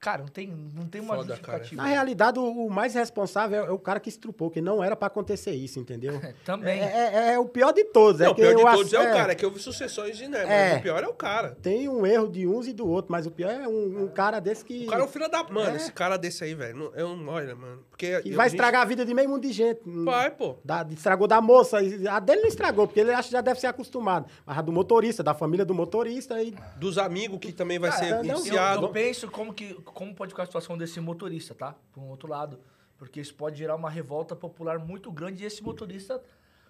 Cara, 0.08 0.20
não 0.22 0.30
tem, 0.30 0.48
não 0.74 0.86
tem 0.88 1.02
uma 1.02 1.16
Foda, 1.18 1.28
justificativa. 1.36 1.82
Na 1.82 1.90
realidade, 1.90 2.40
o, 2.40 2.44
o 2.66 2.70
mais 2.70 2.94
responsável 2.94 3.66
é 3.66 3.72
o 3.72 3.78
cara 3.78 4.00
que 4.00 4.08
estrupou, 4.08 4.50
que 4.50 4.62
não 4.62 4.82
era 4.82 4.96
pra 4.96 5.08
acontecer 5.08 5.52
isso, 5.52 5.80
entendeu? 5.82 6.14
Também. 6.46 6.80
É, 6.80 7.12
é- 7.14 7.34
é 7.34 7.40
o 7.40 7.46
pior 7.46 7.74
de 7.74 7.84
todos. 7.84 8.22
Não, 8.22 8.28
é 8.28 8.30
o 8.30 8.36
pior 8.36 8.56
de 8.56 8.62
todos 8.64 8.94
é, 8.94 9.00
o 9.02 9.14
cara, 9.14 9.34
é 9.34 9.36
que 9.36 9.46
houve 9.46 9.60
sucessões 9.60 10.16
de 10.18 10.30
né, 10.30 10.44
É. 10.44 10.70
mas 10.70 10.80
o 10.80 10.84
pior 10.84 11.04
é 11.04 11.08
o 11.10 11.14
cara. 11.14 11.58
Tem 11.62 11.90
um 11.90 12.06
erro 12.06 12.30
de 12.30 12.48
uns 12.48 12.68
e 12.68 12.72
do 12.74 12.88
outro, 12.88 13.12
mas 13.12 13.26
o 13.26 13.32
pior 13.32 13.52
é 13.52 13.68
um, 13.68 14.04
um 14.04 14.08
cara 14.08 14.40
desse 14.40 14.64
que, 14.64 14.86
O 14.86 14.88
cara 14.88 15.02
é 15.02 15.06
o 15.06 15.10
filho 15.10 15.30
da. 15.30 15.44
Mano, 15.44 15.72
É. 15.72 15.76
esse 15.76 15.92
cara 15.92 16.16
desse 16.16 16.42
aí, 16.42 16.56
velho. 16.56 16.78
não- 16.78 16.96
Eu 16.96 17.14
não. 17.18 17.34
Olha, 17.34 17.54
mano. 17.54 17.84
Porque. 17.90 18.22
que 18.22 18.30
eu- 18.30 18.36
vai 18.38 18.48
gente- 18.48 18.56
estragar 18.56 18.84
a 18.84 18.86
vida 18.86 19.04
de 19.06 19.14
meio 19.14 19.28
mundo 19.28 19.42
de 19.42 19.52
gente. 19.52 19.82
Vai, 19.86 20.32
pô. 20.32 20.56
Da, 20.64 20.88
estragou 20.90 21.28
da 21.28 21.42
moça. 21.42 21.80
A 22.10 22.20
dele 22.22 22.42
não 22.44 22.48
estragou, 22.48 22.88
porque 22.88 23.02
ele 23.02 23.12
acha 23.12 23.24
que 23.28 23.34
já 23.34 23.42
deve 23.42 23.60
ser 23.60 23.68
acostumado. 23.68 24.26
Mas 24.46 24.58
a 24.58 24.62
do 24.62 24.72
motorista, 24.72 25.22
da 25.22 25.34
família 25.34 25.66
do 25.66 25.74
motorista. 25.76 26.42
E... 26.42 26.56
Dos 26.78 26.98
amigos 26.98 27.40
que 27.40 27.52
também 27.52 27.78
vai 27.78 27.90
Cara, 27.90 28.04
ser 28.06 28.24
não, 28.24 28.46
Eu, 28.46 28.82
eu 28.84 28.90
penso 28.90 29.28
como, 29.30 29.54
que, 29.54 29.74
como 29.98 30.14
pode 30.14 30.30
ficar 30.30 30.44
a 30.44 30.46
situação 30.46 30.78
desse 30.78 31.00
motorista, 31.00 31.56
tá? 31.56 31.76
Por 31.92 32.04
um 32.04 32.08
outro 32.10 32.30
lado. 32.30 32.60
Porque 33.00 33.20
isso 33.20 33.34
pode 33.34 33.58
gerar 33.58 33.76
uma 33.76 33.90
revolta 33.90 34.36
popular 34.36 34.78
muito 34.78 35.12
grande 35.12 35.44
e 35.44 35.48
esse 35.48 35.64
motorista, 35.64 36.24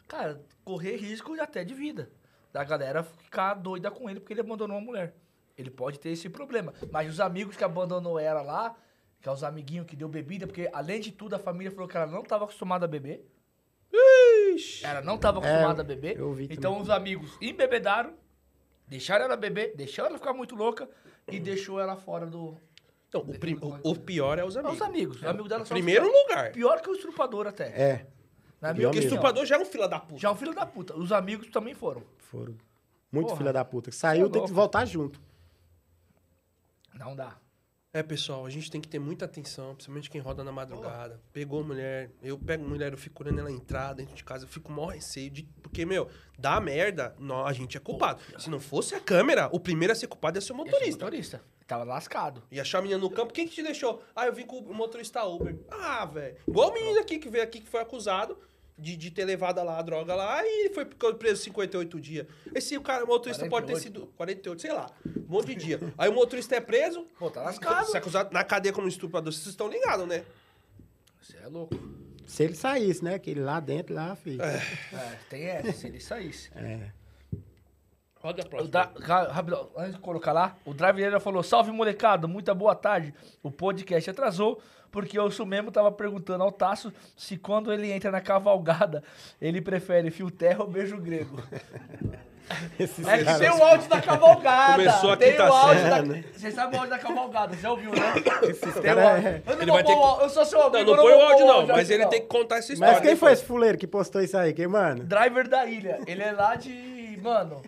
cara, 0.08 0.42
correr 0.64 0.96
risco 0.96 1.34
até 1.42 1.62
de 1.66 1.74
vida. 1.74 2.10
Da 2.54 2.64
galera 2.64 3.04
ficar 3.04 3.56
doida 3.56 3.92
com 3.92 4.10
ele 4.10 4.22
porque 4.22 4.32
ele 4.32 4.40
abandonou 4.40 4.78
a 4.78 4.82
mulher. 4.82 5.14
Ele 5.58 5.70
pode 5.70 6.00
ter 6.00 6.12
esse 6.12 6.30
problema. 6.30 6.74
Mas 6.90 7.10
os 7.10 7.20
amigos 7.20 7.58
que 7.58 7.66
abandonou 7.66 8.18
ela 8.18 8.42
lá, 8.42 8.78
que 9.20 9.28
é 9.28 9.32
os 9.32 9.44
amiguinhos 9.44 9.88
que 9.88 9.98
deu 9.98 10.08
bebida, 10.08 10.48
porque 10.48 10.70
além 10.72 11.02
de 11.02 11.12
tudo 11.12 11.36
a 11.36 11.40
família 11.40 11.70
falou 11.70 11.86
que 11.86 11.98
ela 11.98 12.08
não 12.08 12.22
estava 12.22 12.46
acostumada 12.46 12.86
a 12.86 12.88
beber. 12.88 13.30
Ixi. 14.54 14.86
Ela 14.86 15.02
não 15.02 15.16
estava 15.16 15.40
acostumada 15.40 15.82
a 15.82 15.86
beber. 15.86 16.16
É, 16.16 16.22
eu 16.22 16.32
vi 16.32 16.46
então 16.46 16.72
também. 16.72 16.82
os 16.82 16.90
amigos 16.90 17.38
embebedaram, 17.42 18.14
deixaram 18.88 19.26
ela 19.26 19.36
beber, 19.36 19.76
deixaram 19.76 20.12
ela 20.12 20.18
ficar 20.18 20.32
muito 20.32 20.56
louca 20.56 20.90
e 21.28 21.42
deixou 21.42 21.78
ela 21.78 21.98
fora 21.98 22.26
do. 22.26 22.58
Não, 23.14 23.22
o, 23.22 23.40
prim- 23.40 23.58
o- 23.62 23.92
o 23.92 23.96
pior 23.96 24.38
é 24.38 24.44
os 24.44 24.56
É 24.56 24.60
amigos. 24.60 24.76
os 24.76 24.82
amigos. 24.82 25.18
Os 25.18 25.24
amigos 25.24 25.50
dela 25.50 25.66
são 25.66 25.76
os 25.76 25.82
Primeiro 25.82 26.06
pior- 26.10 26.22
lugar. 26.24 26.52
Pior 26.52 26.82
que 26.82 26.90
o 26.90 26.94
estrupador 26.94 27.48
até. 27.48 27.68
É, 27.68 28.08
Na 28.62 28.74
minha 28.74 28.76
pior 28.76 28.90
Porque 28.92 29.06
o 29.06 29.08
estuprador 29.08 29.46
já 29.46 29.56
é 29.56 29.60
um 29.60 29.66
filho 29.66 29.88
da 29.88 30.00
puta. 30.00 30.20
Já 30.20 30.28
é 30.30 30.32
um 30.32 30.36
filho 30.36 30.54
da 30.54 30.66
puta. 30.66 30.96
Os 30.98 31.12
amigos 31.12 31.48
também 31.50 31.74
foram. 31.74 32.04
foram. 32.18 32.56
Muito 33.12 33.28
Porra. 33.28 33.38
filha 33.38 33.54
da 33.54 33.64
puta. 33.64 33.92
Saiu, 33.92 34.28
é 34.28 34.30
tem 34.30 34.46
que 34.46 34.52
voltar 34.52 34.84
junto. 34.86 35.22
Não 36.94 37.16
dá. 37.16 37.38
É, 37.94 38.04
pessoal, 38.04 38.46
a 38.46 38.50
gente 38.50 38.70
tem 38.70 38.82
que 38.82 38.88
ter 38.88 39.00
muita 39.00 39.26
atenção, 39.26 39.74
principalmente 39.74 40.10
quem 40.10 40.20
roda 40.22 40.44
na 40.44 40.52
madrugada. 40.52 41.20
Pegou 41.32 41.64
mulher, 41.64 42.12
eu 42.22 42.38
pego 42.38 42.68
mulher, 42.68 42.92
eu 42.92 42.98
fico 42.98 43.24
olhando 43.24 43.40
ela 43.40 43.52
entrar 43.52 43.94
dentro 43.94 44.14
de 44.14 44.24
casa, 44.24 44.44
eu 44.46 44.50
fico 44.50 44.72
mó 44.72 44.88
receio 44.88 45.30
de. 45.32 45.44
Porque, 45.64 45.86
meu, 45.86 46.08
dá 46.38 46.60
merda, 46.60 47.16
nó- 47.18 47.46
a 47.46 47.54
gente 47.54 47.78
é 47.78 47.80
culpado. 47.80 48.22
Se 48.38 48.50
não 48.50 48.60
fosse 48.60 48.94
a 48.94 49.00
câmera, 49.00 49.50
o 49.52 49.60
primeiro 49.60 49.94
a 49.94 49.96
ser 49.96 50.08
culpado 50.08 50.40
ser 50.42 50.52
o 50.52 50.56
Esse 50.56 50.66
motorista. 50.66 51.06
motorista. 51.06 51.42
Tava 51.68 51.84
lascado. 51.84 52.42
E 52.50 52.60
achar 52.62 52.80
a 52.80 52.82
menina 52.82 53.00
no 53.00 53.10
campo, 53.10 53.34
quem 53.34 53.46
que 53.46 53.54
te 53.54 53.62
deixou? 53.62 54.02
Ah, 54.16 54.26
eu 54.26 54.34
vim 54.34 54.46
com 54.46 54.60
o 54.60 54.74
motorista 54.74 55.24
Uber. 55.26 55.54
Ah, 55.70 56.06
velho. 56.06 56.38
Igual 56.48 56.70
o 56.70 56.74
menino 56.74 57.00
aqui 57.00 57.20
que 57.20 57.30
veio 57.30 57.44
aqui, 57.44 57.60
que 57.60 57.68
foi 57.68 57.82
acusado 57.82 58.38
de, 58.78 58.96
de 58.96 59.12
ter 59.12 59.26
levado 59.26 59.62
lá 59.62 59.78
a 59.78 59.82
droga 59.82 60.16
lá 60.16 60.42
e 60.46 60.70
foi 60.74 60.86
ficou 60.86 61.14
preso 61.16 61.44
58 61.44 62.00
dias. 62.00 62.28
Esse 62.56 62.78
o 62.78 62.82
cara, 62.82 63.04
o 63.04 63.08
motorista 63.08 63.50
pode 63.50 63.66
ter 63.66 63.74
48. 63.74 63.82
sido 63.84 64.08
48, 64.16 64.62
sei 64.62 64.72
lá, 64.72 64.90
um 65.06 65.26
monte 65.28 65.48
de 65.48 65.56
dia. 65.56 65.80
Aí 65.98 66.10
o 66.10 66.14
motorista 66.14 66.56
é 66.56 66.62
preso, 66.62 67.06
Pô, 67.20 67.30
tá 67.30 67.42
lascado. 67.42 67.88
se 67.88 67.98
acusado 67.98 68.32
na 68.32 68.46
cadeia 68.46 68.72
como 68.72 68.88
estuprador. 68.88 69.34
Vocês 69.34 69.48
estão 69.48 69.68
ligados, 69.68 70.08
né? 70.08 70.24
Você 71.22 71.36
é 71.38 71.48
louco. 71.48 71.76
Se 72.26 72.44
ele 72.44 72.56
saísse, 72.56 73.04
né? 73.04 73.16
Aquele 73.16 73.42
lá 73.42 73.60
dentro, 73.60 73.94
lá, 73.94 74.16
filho. 74.16 74.42
É, 74.42 74.62
tem 75.30 75.44
essa, 75.46 75.74
se 75.74 75.88
ele 75.88 76.00
saísse. 76.00 76.50
É. 76.56 76.92
Roda 78.28 78.42
a 78.42 78.46
O 78.46 78.50
próxima. 78.50 78.86
Ca- 79.06 79.32
Rapidão, 79.32 79.70
antes 79.78 79.94
de 79.94 80.00
colocar 80.00 80.34
lá, 80.34 80.56
o 80.66 80.74
Driveira 80.74 81.20
falou: 81.20 81.42
Salve 81.44 81.72
molecada, 81.72 82.28
muita 82.28 82.54
boa 82.54 82.76
tarde. 82.76 83.14
O 83.42 83.50
podcast 83.50 84.10
atrasou 84.10 84.60
porque 84.92 85.20
o 85.20 85.30
Sumemo 85.32 85.72
tava 85.72 85.92
perguntando 85.92 86.44
ao 86.44 86.52
Tasso 86.52 86.92
se 87.16 87.38
quando 87.38 87.72
ele 87.72 87.92
entra 87.92 88.10
na 88.12 88.22
cavalgada 88.22 89.04
ele 89.42 89.62
prefere 89.62 90.10
fio 90.12 90.30
terra 90.32 90.62
ou 90.64 90.68
beijo 90.70 90.98
grego. 90.98 91.42
Esses 92.80 93.06
É 93.06 93.18
que 93.26 93.40
tem 93.40 93.50
o 93.50 93.62
áudio 93.62 93.90
da 93.90 94.00
cavalgada. 94.02 94.74
Começou 94.78 95.12
a 95.12 95.18
tem 95.18 95.38
o 95.38 95.44
áudio 95.44 95.80
série, 95.84 95.90
da... 95.90 96.02
né? 96.02 96.24
Você 96.34 96.50
sabe 96.52 96.76
o 96.76 96.80
áudio 96.80 96.90
da 96.92 96.98
cavalgada, 97.00 97.58
já 97.58 97.72
ouviu, 97.72 97.92
né? 97.92 98.14
Tem 98.14 98.24
cara 98.24 98.46
o 98.46 98.48
é- 98.48 99.42
Eu 99.46 99.56
não 99.56 99.62
Ele 99.62 99.66
vou 99.66 99.74
vai 99.76 99.84
ter 99.84 99.92
o 99.92 99.96
áudio, 99.98 100.24
eu 100.24 100.30
sou 100.30 100.46
seu 100.46 100.60
Não, 100.60 100.68
amigo. 100.68 100.96
não 100.96 100.98
eu 100.98 101.02
põe 101.04 101.14
o 101.14 101.22
áudio 101.30 101.46
não, 101.46 101.54
áudio 101.56 101.76
mas 101.76 101.84
aqui, 101.84 101.94
ele 101.94 102.04
não. 102.04 102.10
tem 102.10 102.22
que 102.22 102.28
contar 102.28 102.58
essa 102.60 102.72
história. 102.72 102.94
Mas 102.94 103.02
quem 103.02 103.10
foi 103.18 103.30
depois. 103.32 103.40
esse 103.40 103.46
fuleiro 103.46 103.78
que 103.78 103.86
postou 103.86 104.22
isso 104.22 104.38
aí? 104.38 104.54
Quem, 104.54 104.66
mano? 104.66 105.04
Driver 105.04 105.50
da 105.50 105.66
ilha. 105.66 106.00
Ele 106.08 106.24
é 106.24 106.32
lá 106.32 106.56
de. 106.56 107.20
Mano. 107.22 107.62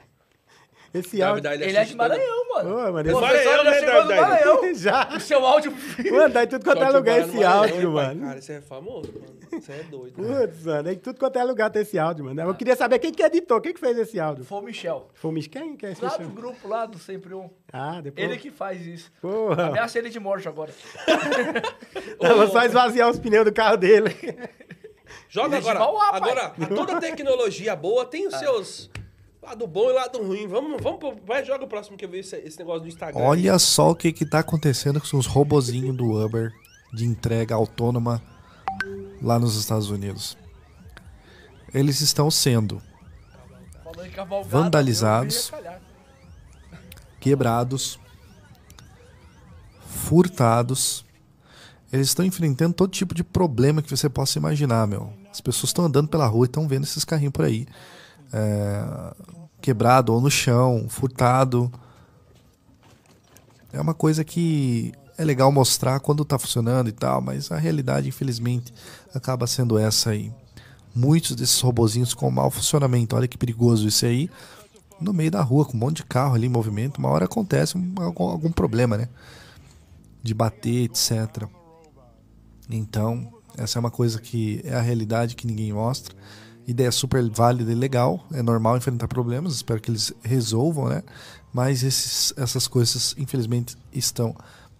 Esse 0.93 1.17
Davi 1.17 1.21
áudio. 1.29 1.43
da 1.43 1.55
Ilha 1.55 1.65
Ele 1.65 1.77
é 1.77 1.83
de. 1.83 1.95
Maranhão, 1.95 2.49
mano. 2.49 2.69
Ô, 2.75 2.91
mano, 2.93 2.95
O 2.97 3.01
esse- 3.01 3.11
professor 3.19 3.63
Maranhão, 3.63 3.63
já 3.65 3.71
né, 3.71 3.81
Davi? 3.85 4.21
Maranhão. 4.21 4.59
Já. 4.79 5.09
O 5.15 5.19
seu 5.19 5.45
áudio. 5.45 5.73
Mano, 6.11 6.33
tá 6.33 6.43
em 6.43 6.47
tudo 6.47 6.63
quanto 6.63 6.83
é 6.83 6.89
lugar 6.89 7.19
cara 7.19 7.27
esse 7.27 7.43
áudio, 7.43 7.91
mano. 7.91 8.21
Cara, 8.25 8.39
isso 8.39 8.51
é 8.51 8.61
famoso, 8.61 9.11
mano. 9.13 9.39
Isso 9.59 9.71
é 9.71 9.83
doido. 9.83 10.13
Putz, 10.15 10.65
mano, 10.65 10.91
em 10.91 10.95
tudo 10.97 11.19
quanto 11.19 11.37
é 11.39 11.43
lugar 11.43 11.69
tem 11.69 11.81
esse 11.81 11.97
áudio, 11.99 12.25
mano. 12.25 12.41
Eu 12.41 12.55
queria 12.55 12.75
saber 12.75 12.99
quem 12.99 13.11
que 13.11 13.21
editou, 13.23 13.59
quem 13.59 13.73
que 13.73 13.79
fez 13.79 13.97
esse 13.97 14.19
áudio. 14.19 14.43
Foi 14.45 14.59
o 14.59 14.61
Michel. 14.61 15.07
Foi 15.15 15.31
o 15.31 15.33
Mich- 15.33 15.49
quem 15.49 15.75
que 15.75 15.85
é 15.85 15.91
esse 15.91 16.01
Lá 16.03 16.09
do 16.09 16.19
Michel? 16.19 16.35
grupo, 16.35 16.67
lá 16.67 16.85
do 16.85 16.97
Sempre 16.97 17.33
Um. 17.33 17.49
Ah, 17.73 17.99
depois. 18.01 18.25
Ele 18.25 18.37
que 18.37 18.49
faz 18.51 18.85
isso. 18.85 19.11
Porra. 19.21 19.67
Ameaça 19.67 19.97
ele 19.99 20.09
de 20.09 20.19
morte 20.19 20.47
agora. 20.47 20.71
Não, 22.21 22.35
vou 22.37 22.47
só 22.47 22.63
esvaziar 22.63 23.09
os 23.09 23.19
pneus 23.19 23.45
do 23.45 23.53
carro 23.53 23.77
dele. 23.77 24.15
Joga 25.27 25.55
é 25.57 25.59
agora. 25.59 25.79
agora, 26.11 26.53
toda 26.75 26.99
tecnologia 26.99 27.75
boa 27.75 28.05
tem 28.05 28.27
os 28.27 28.35
seus 28.35 28.89
lado 29.41 29.65
bom 29.67 29.89
e 29.89 29.93
lado 29.93 30.21
ruim. 30.21 30.47
Vamos, 30.47 30.81
vamos 30.81 30.99
pro- 30.99 31.15
vai, 31.25 31.43
joga 31.45 31.65
o 31.65 31.67
próximo 31.67 31.97
que 31.97 32.05
eu 32.05 32.09
vi 32.09 32.19
esse, 32.19 32.35
esse 32.37 32.57
negócio 32.59 32.81
do 32.81 32.87
Instagram. 32.87 33.21
Olha 33.21 33.57
só 33.59 33.91
o 33.91 33.95
que 33.95 34.11
que 34.11 34.25
tá 34.25 34.39
acontecendo 34.39 34.99
com 35.01 35.17
os 35.17 35.25
robozinhos 35.25 35.95
do 35.95 36.11
Uber 36.23 36.51
de 36.93 37.05
entrega 37.05 37.55
autônoma 37.55 38.21
lá 39.21 39.37
nos 39.39 39.55
Estados 39.55 39.89
Unidos. 39.89 40.37
eles 41.73 42.01
estão 42.01 42.31
sendo 42.31 42.81
Falando 43.83 44.05
em 44.07 44.11
cavalgada, 44.11 44.49
Vandalizados. 44.49 45.51
eu 45.51 45.59
quebrados, 47.19 47.99
furtados. 49.85 51.05
Eles 51.91 52.07
estão 52.07 52.23
enfrentando 52.25 52.73
todo 52.73 52.91
tipo 52.91 53.13
de 53.15 53.23
problema 53.23 53.81
que 53.81 53.89
você 53.89 54.07
possa 54.09 54.37
imaginar, 54.37 54.87
meu. 54.87 55.11
As 55.31 55.41
pessoas 55.41 55.69
estão 55.69 55.85
andando 55.85 56.07
pela 56.07 56.27
rua 56.27 56.45
e 56.45 56.47
estão 56.47 56.67
vendo 56.67 56.83
esses 56.83 57.03
carrinhos 57.03 57.33
por 57.33 57.45
aí. 57.45 57.67
É, 58.31 59.13
quebrado 59.61 60.13
ou 60.13 60.21
no 60.21 60.29
chão, 60.29 60.85
furtado. 60.89 61.71
É 63.71 63.79
uma 63.79 63.93
coisa 63.93 64.23
que 64.23 64.93
é 65.17 65.23
legal 65.23 65.51
mostrar 65.51 65.99
quando 65.99 66.23
tá 66.23 66.39
funcionando 66.39 66.87
e 66.89 66.93
tal, 66.93 67.21
mas 67.21 67.51
a 67.51 67.57
realidade, 67.57 68.07
infelizmente, 68.07 68.73
acaba 69.13 69.45
sendo 69.45 69.77
essa 69.77 70.11
aí. 70.11 70.31
Muitos 70.95 71.35
desses 71.35 71.59
robozinhos 71.61 72.13
com 72.13 72.31
mau 72.31 72.49
funcionamento, 72.49 73.15
olha 73.15 73.27
que 73.27 73.37
perigoso 73.37 73.87
isso 73.87 74.05
aí, 74.05 74.29
no 74.99 75.13
meio 75.13 75.29
da 75.29 75.41
rua, 75.41 75.65
com 75.65 75.73
um 75.77 75.79
monte 75.79 75.97
de 75.97 76.05
carro 76.05 76.35
ali 76.35 76.47
em 76.47 76.49
movimento, 76.49 76.97
uma 76.97 77.09
hora 77.09 77.25
acontece 77.25 77.77
um- 77.77 77.93
algum, 77.97 78.23
algum 78.23 78.51
problema, 78.51 78.97
né? 78.97 79.07
De 80.23 80.33
bater, 80.33 80.85
etc. 80.85 81.47
Então, 82.69 83.31
essa 83.57 83.77
é 83.77 83.79
uma 83.79 83.91
coisa 83.91 84.19
que 84.19 84.61
é 84.63 84.75
a 84.75 84.81
realidade 84.81 85.35
que 85.35 85.47
ninguém 85.47 85.71
mostra. 85.73 86.15
Ideia 86.69 86.91
super 86.91 87.27
válida 87.31 87.71
e 87.71 87.75
legal, 87.75 88.23
é 88.31 88.43
normal 88.43 88.77
enfrentar 88.77 89.07
problemas, 89.07 89.55
espero 89.55 89.81
que 89.81 89.89
eles 89.89 90.13
resolvam, 90.21 90.87
né? 90.87 91.01
Mas 91.51 91.81
esses, 91.81 92.31
essas 92.37 92.67
coisas, 92.67 93.15
infelizmente, 93.17 93.75
estão 93.91 94.35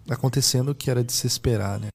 acontecendo, 0.08 0.76
que 0.76 0.92
era 0.92 1.04
de 1.04 1.12
se 1.12 1.26
esperar, 1.26 1.80
né? 1.80 1.88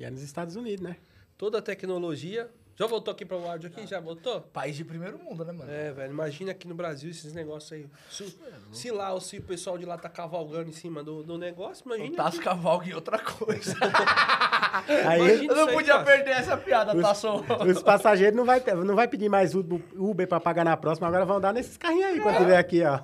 E 0.00 0.04
é 0.04 0.10
nos 0.10 0.22
Estados 0.22 0.56
Unidos, 0.56 0.80
né? 0.82 0.96
Toda 1.36 1.58
a 1.58 1.62
tecnologia. 1.62 2.50
Já 2.74 2.86
voltou 2.86 3.12
aqui 3.12 3.26
para 3.26 3.36
o 3.36 3.46
áudio 3.46 3.68
aqui? 3.68 3.86
Já 3.86 4.00
voltou? 4.00 4.40
País 4.40 4.74
de 4.74 4.82
primeiro 4.82 5.18
mundo, 5.18 5.44
né, 5.44 5.52
mano? 5.52 5.70
É, 5.70 5.92
velho, 5.92 6.10
imagina 6.10 6.52
aqui 6.52 6.66
no 6.66 6.74
Brasil 6.74 7.10
esses 7.10 7.34
negócios 7.34 7.70
aí. 7.72 7.86
Se, 8.10 8.34
se 8.72 8.90
lá, 8.90 9.12
ou 9.12 9.20
se 9.20 9.36
o 9.36 9.42
pessoal 9.42 9.76
de 9.76 9.84
lá 9.84 9.98
tá 9.98 10.08
cavalgando 10.08 10.70
em 10.70 10.72
cima 10.72 11.04
do, 11.04 11.22
do 11.22 11.36
negócio, 11.36 11.84
O 11.86 11.94
imagina. 11.94 12.16
Tasso 12.16 12.38
aqui. 12.38 12.44
Cavalga 12.44 12.88
e 12.88 12.94
outra 12.94 13.18
coisa. 13.18 13.76
Aí 15.06 15.46
Eu 15.46 15.54
não 15.54 15.68
aí, 15.68 15.74
podia 15.74 15.94
Tasso. 15.94 16.04
perder 16.06 16.30
essa 16.30 16.56
piada, 16.56 17.00
Tasso. 17.00 17.44
os 17.68 17.82
passageiros 17.82 18.36
não 18.36 18.44
vai, 18.44 18.60
ter- 18.60 18.74
não 18.74 18.94
vai 18.94 19.06
pedir 19.08 19.28
mais 19.28 19.54
Uber, 19.54 19.80
Uber 19.96 20.26
pra 20.26 20.40
pagar 20.40 20.64
na 20.64 20.76
próxima, 20.76 21.08
agora 21.08 21.24
vão 21.24 21.40
dar 21.40 21.52
nesses 21.52 21.76
carrinhos 21.76 22.06
aí 22.06 22.20
quando 22.20 22.38
tiver 22.38 22.56
aqui, 22.56 22.82
ó. 22.84 22.98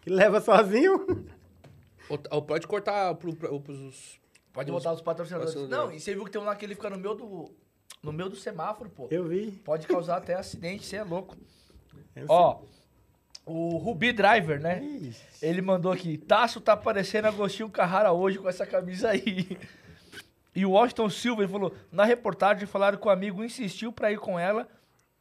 Que 0.00 0.10
leva 0.10 0.40
sozinho. 0.40 1.24
Ou, 2.30 2.42
pode 2.42 2.66
cortar 2.66 3.14
pro, 3.14 3.34
pro, 3.34 3.60
pros. 3.60 4.20
Pode 4.52 4.70
botar 4.70 4.92
os 4.92 5.00
patrocinadores. 5.00 5.54
patrocinadores. 5.54 5.90
Não, 5.90 5.96
e 5.96 6.00
você 6.00 6.12
viu 6.14 6.24
que 6.24 6.30
tem 6.30 6.40
um 6.40 6.44
lá 6.44 6.54
que 6.56 6.64
ele 6.64 6.74
fica 6.74 6.90
no 6.90 6.98
meio 6.98 7.14
do, 7.14 7.50
no 8.02 8.12
meio 8.12 8.28
do 8.28 8.36
semáforo, 8.36 8.90
pô. 8.90 9.06
Eu 9.10 9.24
vi. 9.28 9.52
Pode 9.64 9.86
causar 9.86 10.16
até 10.16 10.34
acidente, 10.34 10.84
você 10.84 10.96
é 10.96 11.04
louco. 11.04 11.36
Eu 12.14 12.26
Ó, 12.28 12.60
o 13.46 13.76
Ruby 13.78 14.12
Driver, 14.12 14.60
né? 14.60 14.78
sei. 14.80 14.88
Ixi. 15.08 15.22
Ele 15.40 15.62
mandou 15.62 15.90
aqui, 15.90 16.18
Taço 16.18 16.60
tá 16.60 16.76
parecendo 16.76 17.28
Agostinho 17.28 17.70
Carrara 17.70 18.12
hoje 18.12 18.38
com 18.38 18.48
essa 18.48 18.66
camisa 18.66 19.10
aí. 19.10 19.56
E 20.54 20.66
o 20.66 20.70
Washington 20.72 21.08
Silva, 21.08 21.46
falou, 21.48 21.72
na 21.90 22.04
reportagem 22.04 22.66
falaram 22.66 22.98
que 22.98 23.06
o 23.06 23.10
amigo 23.10 23.42
insistiu 23.42 23.90
pra 23.92 24.12
ir 24.12 24.18
com 24.18 24.38
ela 24.38 24.68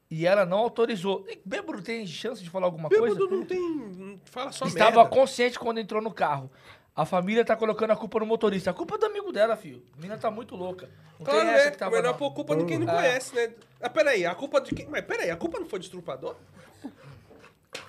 e 0.09 0.25
ela 0.25 0.45
não 0.45 0.57
autorizou. 0.57 1.25
E 1.29 1.39
Bêbado 1.45 1.81
tem 1.81 2.05
chance 2.05 2.43
de 2.43 2.49
falar 2.49 2.65
alguma 2.67 2.89
coisa? 2.89 3.15
Bêbado 3.15 3.29
não 3.37 3.45
tem. 3.45 4.19
Fala 4.25 4.51
só 4.51 4.65
Estava 4.65 4.97
merda. 5.03 5.09
consciente 5.09 5.57
quando 5.57 5.79
entrou 5.79 6.01
no 6.01 6.11
carro. 6.11 6.51
A 6.93 7.05
família 7.05 7.45
tá 7.45 7.55
colocando 7.55 7.91
a 7.91 7.95
culpa 7.95 8.19
no 8.19 8.25
motorista. 8.25 8.69
A 8.69 8.73
culpa 8.73 8.95
é 8.95 8.97
do 8.97 9.05
amigo 9.05 9.31
dela, 9.31 9.55
filho. 9.55 9.81
A 9.93 9.95
menina 9.95 10.17
tá 10.17 10.29
muito 10.29 10.57
louca. 10.57 10.89
Não 11.17 11.25
Claro, 11.25 11.39
tem 11.39 11.49
essa 11.51 11.67
é. 11.69 11.71
que 11.71 11.77
tava, 11.77 11.95
Melhor 11.95 12.11
não. 12.11 12.17
pôr 12.17 12.33
culpa 12.33 12.53
de 12.57 12.65
quem 12.65 12.79
não 12.79 12.89
Ah. 12.89 12.95
conhece, 12.97 13.33
né? 13.33 13.53
Ah, 13.79 13.89
peraí, 13.89 14.25
a 14.25 14.35
culpa 14.35 14.59
de 14.59 14.75
quem. 14.75 14.87
Mas 14.89 15.05
peraí, 15.05 15.31
a 15.31 15.37
culpa 15.37 15.57
não 15.57 15.65
foi 15.65 15.79
do 15.79 15.83
estrupador? 15.83 16.35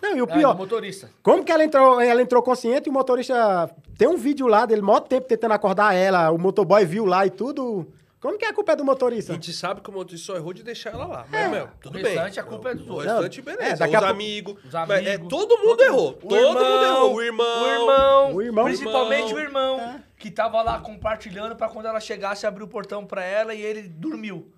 Não, 0.01 0.17
e 0.17 0.21
o 0.23 0.25
Ah, 0.25 0.33
pior, 0.35 0.53
do 0.53 0.59
motorista. 0.59 1.11
como 1.23 1.45
que 1.45 1.51
ela 1.51 1.65
entrou, 1.65 2.01
ela 2.01 2.23
entrou 2.23 2.43
consciente 2.43 2.89
e 2.89 2.91
o 2.91 2.93
motorista. 2.93 3.69
Tem 3.99 4.07
um 4.09 4.17
vídeo 4.17 4.47
lá 4.47 4.65
dele, 4.65 4.81
maior 4.83 5.01
tempo 5.01 5.27
tentando 5.27 5.53
acordar 5.55 5.95
ela, 5.95 6.31
o 6.31 6.39
motoboy 6.39 6.85
viu 6.85 7.05
lá 7.05 7.27
e 7.27 7.31
tudo. 7.31 7.87
Como 8.21 8.39
que 8.39 8.45
é 8.45 8.49
a 8.51 8.55
culpa 8.55 8.71
é 8.71 8.77
do 8.77 8.85
A 8.85 8.87
motorista? 8.87 9.33
gente 9.33 9.53
sabe 9.53 9.81
que 9.81 9.91
o 9.91 9.93
motorista 9.93 10.27
só 10.33 10.39
errou 10.39 10.53
de 10.53 10.63
deixar 10.63 10.91
ela 10.95 11.07
lá. 11.07 11.27
Mas, 11.29 11.51
meu, 11.51 11.67
tudo 11.81 11.99
O 11.99 12.03
bem. 12.03 12.13
restante, 12.15 12.39
a 12.39 12.45
culpa 12.45 12.71
é 12.71 12.75
dos 12.77 12.87
O 12.89 12.93
outros. 12.93 13.13
restante, 13.13 13.43
beleza. 13.43 13.65
é, 13.73 13.77
daqui 13.77 13.97
os 13.97 14.03
a 14.05 14.09
amigos. 14.11 14.65
Os 14.65 14.73
Mas, 14.73 14.91
é, 14.91 15.15
amigos. 15.15 15.29
todo 15.29 15.59
mundo 15.59 15.83
errou. 15.83 16.11
O 16.11 16.29
Todo 16.29 16.55
mundo 16.55 16.85
errou. 16.85 17.15
O 17.17 17.21
irmão. 17.23 17.63
O 17.65 17.67
irmão. 17.67 18.35
O 18.37 18.43
irmão. 18.43 18.65
Principalmente 18.67 19.33
O 19.35 19.37
o 19.37 19.41
irmão. 19.41 20.01
Que 20.17 20.31
tava 20.31 20.63
lá 20.63 20.79
compartilhando 20.79 21.57
pra 21.57 21.69
quando 21.69 21.87
ela 21.87 21.99
chegasse 21.99 22.47
abrir 22.47 22.63
o 22.63 22.69
portão 22.69 23.05
pra 23.05 23.25
ela 23.25 23.53
e 23.55 23.61
ele 23.61 23.83
dormiu. 23.89 24.53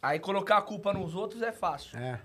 Aí 0.00 0.18
colocar 0.18 0.56
a 0.56 0.62
culpa 0.62 0.94
nos 0.94 1.14
outros 1.14 1.42
é 1.42 1.52
fácil. 1.52 1.98
É. 1.98 2.20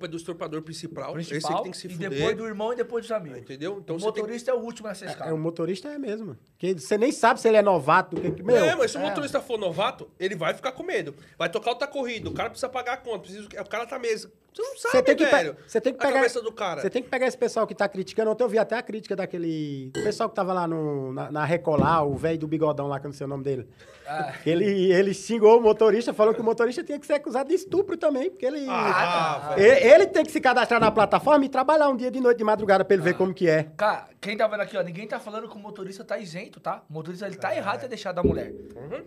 A 0.00 0.02
culpa 0.02 0.06
é 0.06 0.08
do 0.08 0.16
estuprador 0.16 0.62
principal. 0.62 1.18
Esse 1.18 1.28
Principal, 1.30 1.56
que 1.58 1.62
tem 1.64 1.72
que 1.72 1.76
se 1.78 1.86
e 1.86 1.90
fuder. 1.90 2.08
depois 2.10 2.36
do 2.36 2.46
irmão 2.46 2.72
e 2.72 2.76
depois 2.76 3.04
dos 3.04 3.12
amigos. 3.12 3.40
Entendeu? 3.40 3.78
Então 3.84 3.96
o 3.96 3.98
você 3.98 4.12
tem 4.12 4.22
motorista 4.22 4.50
é 4.50 4.54
o 4.54 4.58
último 4.58 4.88
nessa 4.88 5.04
escala. 5.04 5.30
É, 5.30 5.34
o 5.34 5.38
motorista 5.38 5.88
é 5.88 5.98
mesmo. 5.98 6.38
Que 6.56 6.72
você 6.74 6.96
nem 6.96 7.12
sabe 7.12 7.38
se 7.40 7.46
ele 7.48 7.58
é 7.58 7.62
novato. 7.62 8.16
que 8.16 8.30
que- 8.30 8.42
Meu, 8.42 8.56
é, 8.56 8.74
mas 8.74 8.90
se 8.92 8.96
o 8.96 9.00
é. 9.00 9.02
motorista 9.02 9.40
for 9.42 9.58
novato, 9.58 10.10
ele 10.18 10.34
vai 10.34 10.54
ficar 10.54 10.72
com 10.72 10.82
medo. 10.82 11.14
Vai 11.38 11.50
tocar 11.50 11.70
outra 11.70 11.86
corrida, 11.86 12.30
o 12.30 12.32
cara 12.32 12.48
precisa 12.48 12.68
pagar 12.68 12.94
a 12.94 12.96
conta, 12.96 13.18
precisa, 13.20 13.46
o 13.46 13.68
cara 13.68 13.84
tá 13.84 13.98
mesmo. 13.98 14.30
Você 14.60 14.68
não 14.68 14.76
sabe, 14.76 14.92
Você 14.92 15.02
tem 15.02 15.16
que, 15.16 15.24
velho. 15.26 15.56
você 15.66 15.80
tem 15.80 15.92
que 15.92 15.98
a 15.98 16.02
pegar. 16.06 16.14
cabeça 16.18 16.42
do 16.42 16.52
cara. 16.52 16.80
Você 16.80 16.90
tem 16.90 17.02
que 17.02 17.08
pegar 17.08 17.26
esse 17.26 17.38
pessoal 17.38 17.66
que 17.66 17.74
tá 17.74 17.88
criticando. 17.88 18.30
Ontem 18.30 18.44
eu 18.44 18.48
vi 18.48 18.58
até 18.58 18.76
a 18.76 18.82
crítica 18.82 19.16
daquele. 19.16 19.90
O 19.96 20.02
pessoal 20.02 20.28
que 20.28 20.34
tava 20.34 20.52
lá 20.52 20.66
no, 20.66 21.12
na, 21.12 21.30
na 21.32 21.44
Recolar, 21.44 22.04
o 22.04 22.14
velho 22.16 22.38
do 22.38 22.46
bigodão 22.48 22.86
lá, 22.88 22.98
que 23.00 23.06
eu 23.06 23.10
não 23.10 23.16
sei 23.16 23.24
o 23.24 23.28
nome 23.28 23.44
dele. 23.44 23.68
Ah. 24.06 24.32
Ele, 24.44 24.92
ele 24.92 25.14
xingou 25.14 25.58
o 25.58 25.62
motorista, 25.62 26.12
falou 26.12 26.34
que 26.34 26.40
o 26.40 26.44
motorista 26.44 26.82
tinha 26.82 26.98
que 26.98 27.06
ser 27.06 27.14
acusado 27.14 27.48
de 27.48 27.54
estupro 27.54 27.96
também, 27.96 28.28
porque 28.30 28.44
ele. 28.44 28.66
Ah, 28.68 29.46
Ah, 29.50 29.54
velho. 29.54 29.66
ele, 29.72 29.86
ele 29.88 30.06
tem 30.06 30.24
que 30.24 30.32
se 30.32 30.40
cadastrar 30.40 30.80
na 30.80 30.90
plataforma 30.90 31.44
e 31.44 31.48
trabalhar 31.48 31.88
um 31.88 31.96
dia 31.96 32.10
de 32.10 32.20
noite, 32.20 32.38
de 32.38 32.44
madrugada, 32.44 32.84
pra 32.84 32.94
ele 32.94 33.02
ver 33.02 33.14
como 33.14 33.32
que 33.32 33.48
é. 33.48 33.68
Cara, 33.76 34.08
quem 34.20 34.36
tá 34.36 34.46
vendo 34.48 34.60
aqui, 34.60 34.76
ó, 34.76 34.82
ninguém 34.82 35.06
tá 35.06 35.20
falando 35.20 35.48
que 35.48 35.56
o 35.56 35.58
motorista 35.60 36.04
tá 36.04 36.18
isento, 36.18 36.58
tá? 36.58 36.82
O 36.90 36.92
motorista, 36.92 37.26
ele 37.26 37.36
tá 37.36 37.54
errado 37.54 37.78
em 37.78 37.80
ter 37.82 37.88
deixado 37.88 38.18
a 38.18 38.22
mulher. 38.22 38.52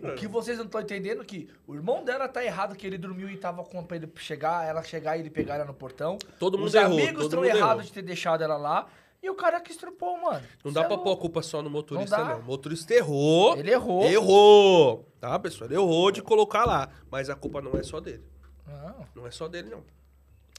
O 0.02 0.14
que 0.14 0.26
vocês 0.26 0.56
não 0.56 0.64
estão 0.64 0.80
entendendo 0.80 1.20
é 1.20 1.24
que 1.24 1.48
o 1.66 1.74
irmão 1.74 2.02
dela 2.02 2.26
tá 2.26 2.42
errado, 2.42 2.74
que 2.74 2.86
ele 2.86 2.96
dormiu 2.96 3.28
e 3.28 3.36
tava 3.36 3.62
com 3.62 3.84
pra 3.84 3.96
ele 3.98 4.10
chegar, 4.16 4.66
ela 4.66 4.82
chegar 4.82 5.16
e 5.16 5.20
ele 5.20 5.30
pegar 5.30 5.43
ela 5.52 5.64
no 5.64 5.74
portão. 5.74 6.18
Todo 6.38 6.56
mundo 6.58 6.68
Os 6.68 6.74
errou, 6.74 6.92
amigos 6.98 7.28
todo 7.28 7.44
estão 7.44 7.44
errados 7.44 7.86
de 7.86 7.92
ter 7.92 8.02
deixado 8.02 8.42
ela 8.42 8.56
lá. 8.56 8.86
E 9.22 9.30
o 9.30 9.34
cara 9.34 9.58
que 9.60 9.70
estrupou, 9.72 10.20
mano. 10.20 10.44
Não 10.62 10.70
dá 10.70 10.82
é 10.82 10.84
pra 10.84 10.98
pôr 10.98 11.12
a 11.12 11.16
culpa 11.16 11.40
só 11.42 11.62
no 11.62 11.70
motorista, 11.70 12.18
Não 12.18 12.24
não. 12.26 12.40
O 12.40 12.42
motorista 12.44 12.92
errou. 12.92 13.56
Ele 13.56 13.70
errou. 13.70 14.04
Errou. 14.04 15.08
Tá, 15.18 15.38
pessoal? 15.38 15.68
Ele 15.70 15.78
errou 15.78 16.10
de 16.10 16.20
colocar 16.20 16.66
lá. 16.66 16.90
Mas 17.10 17.30
a 17.30 17.34
culpa 17.34 17.62
não 17.62 17.72
é 17.72 17.82
só 17.82 18.00
dele. 18.00 18.22
Não. 18.66 19.06
Não 19.14 19.26
é 19.26 19.30
só 19.30 19.48
dele, 19.48 19.70
não. 19.70 19.82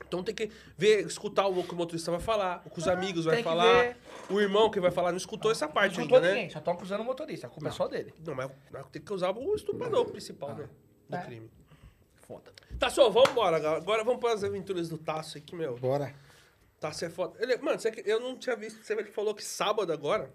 Então 0.08 0.24
tem 0.24 0.34
que 0.36 0.50
ver, 0.78 1.06
escutar 1.06 1.48
o 1.48 1.64
que 1.64 1.74
o 1.74 1.76
motorista 1.76 2.12
vai 2.12 2.20
falar, 2.20 2.62
o 2.66 2.70
que 2.70 2.80
os 2.80 2.88
amigos 2.88 3.26
vai 3.26 3.42
falar, 3.42 3.96
o 4.30 4.42
irmão 4.42 4.70
que 4.70 4.80
vai 4.80 4.92
falar, 4.92 5.12
não 5.12 5.18
escutou 5.18 5.50
essa 5.52 5.68
Não 5.68 5.74
parte 5.74 5.94
escutou 5.94 6.18
ainda, 6.18 6.28
né? 6.28 6.34
ninguém, 6.34 6.50
só 6.50 6.60
estão 6.60 6.74
acusando 6.74 7.02
o 7.02 7.06
motorista. 7.06 7.48
A 7.48 7.50
culpa 7.50 7.70
é 7.70 7.72
só 7.72 7.88
dele. 7.88 8.14
Não, 8.26 8.36
mas 8.36 8.52
mas 8.72 8.86
tem 8.92 9.02
que 9.02 9.14
usar 9.14 9.32
o 9.32 9.56
estuprador 9.56 10.06
principal, 10.12 10.54
né? 10.54 10.68
Do 11.10 11.16
É. 11.16 11.22
crime. 11.22 11.50
Foda. 12.28 12.52
Tá 12.80 12.90
só, 12.90 13.10
vamos 13.10 13.30
embora. 13.30 13.58
agora. 13.58 13.78
Agora 13.78 14.04
vamos 14.04 14.20
para 14.20 14.34
as 14.34 14.44
aventuras 14.44 14.90
do 14.90 14.98
Tasso 14.98 15.38
aqui, 15.38 15.56
meu. 15.56 15.78
Bora. 15.78 16.14
Tasso 16.80 17.06
é 17.06 17.10
foda. 17.10 17.36
Ele, 17.40 17.58
mano, 17.58 17.80
você, 17.80 18.04
eu 18.06 18.20
não 18.20 18.38
tinha 18.38 18.56
visto. 18.56 18.84
Você 18.84 18.94
ele 18.94 19.12
falou 19.12 19.34
que 19.34 19.44
sábado 19.44 19.92
agora. 19.92 20.32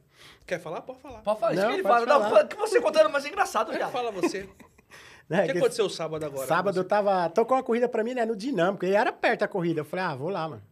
Quer 0.47 0.59
falar? 0.61 0.83
Pode 0.83 1.01
falar. 1.01 1.21
Pode 1.21 1.41
falar, 1.41 1.53
isso 1.53 1.63
Não, 1.63 1.69
que 1.69 1.75
ele 1.77 1.83
fala. 1.83 2.07
Não, 2.07 2.21
falar. 2.23 2.45
o 2.45 2.49
que 2.49 2.57
você 2.57 2.81
contando, 2.81 3.11
mas 3.11 3.25
é 3.25 3.29
engraçado, 3.29 3.73
já. 3.73 3.89
Fala 3.89 4.11
você. 4.11 4.49
Né, 5.29 5.45
O 5.45 5.47
que 5.47 5.53
que 5.53 5.59
aconteceu 5.59 5.89
sábado 5.89 6.27
agora? 6.27 6.45
Sábado 6.45 6.81
eu 6.81 6.83
tava. 6.83 7.31
Tocou 7.31 7.57
uma 7.57 7.63
corrida 7.63 7.89
pra 7.89 8.03
mim, 8.03 8.15
né? 8.15 8.27
No 8.27 8.35
Dinâmico. 8.35 8.85
E 8.85 8.93
era 8.93 9.13
perto 9.13 9.45
a 9.45 9.47
corrida. 9.49 9.79
Eu 9.79 9.85
falei, 9.85 10.05
ah, 10.05 10.17
vou 10.17 10.29
lá, 10.29 10.49
mano. 10.49 10.63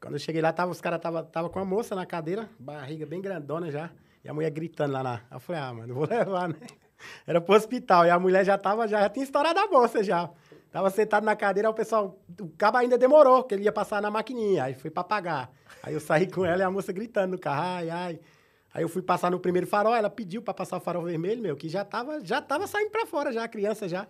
Quando 0.00 0.14
eu 0.14 0.18
cheguei 0.18 0.40
lá, 0.40 0.50
tava, 0.50 0.72
os 0.72 0.80
caras 0.80 0.98
tava, 0.98 1.22
tava 1.22 1.50
com 1.50 1.58
a 1.58 1.64
moça 1.64 1.94
na 1.94 2.06
cadeira, 2.06 2.48
barriga 2.58 3.04
bem 3.04 3.20
grandona 3.20 3.70
já. 3.70 3.90
E 4.24 4.30
a 4.30 4.32
mulher 4.32 4.48
gritando 4.48 4.94
lá 4.94 5.02
na. 5.02 5.20
Eu 5.30 5.38
falei, 5.38 5.60
ah, 5.60 5.74
mano, 5.74 5.94
vou 5.94 6.06
levar, 6.10 6.48
né? 6.48 6.56
Era 7.26 7.38
pro 7.38 7.54
hospital. 7.54 8.06
E 8.06 8.10
a 8.10 8.18
mulher 8.18 8.46
já 8.46 8.56
tava, 8.56 8.88
já, 8.88 8.98
já 9.02 9.10
tinha 9.10 9.24
estourado 9.24 9.60
a 9.60 9.66
bolsa 9.66 10.02
já. 10.02 10.30
Tava 10.72 10.88
sentado 10.88 11.22
na 11.22 11.36
cadeira, 11.36 11.68
o 11.68 11.74
pessoal. 11.74 12.18
O 12.40 12.48
cabo 12.56 12.78
ainda 12.78 12.96
demorou, 12.96 13.44
que 13.44 13.54
ele 13.54 13.64
ia 13.64 13.72
passar 13.72 14.00
na 14.00 14.10
maquininha. 14.10 14.64
Aí 14.64 14.74
foi 14.74 14.90
pra 14.90 15.04
pagar. 15.04 15.50
Aí 15.82 15.92
eu 15.92 16.00
saí 16.00 16.26
com 16.26 16.46
ela 16.46 16.62
e 16.62 16.64
a 16.64 16.70
moça 16.70 16.90
gritando 16.92 17.32
no 17.32 17.38
carro, 17.38 17.62
ai, 17.62 17.90
ai. 17.90 18.20
Aí 18.72 18.82
eu 18.82 18.88
fui 18.88 19.02
passar 19.02 19.30
no 19.30 19.38
primeiro 19.38 19.66
farol, 19.66 19.94
ela 19.94 20.08
pediu 20.08 20.40
pra 20.40 20.54
passar 20.54 20.78
o 20.78 20.80
farol 20.80 21.02
vermelho, 21.02 21.42
meu, 21.42 21.54
que 21.54 21.68
já 21.68 21.84
tava, 21.84 22.24
já 22.24 22.40
tava 22.40 22.66
saindo 22.66 22.90
pra 22.90 23.04
fora 23.04 23.30
já, 23.30 23.44
a 23.44 23.48
criança 23.48 23.86
já. 23.86 24.06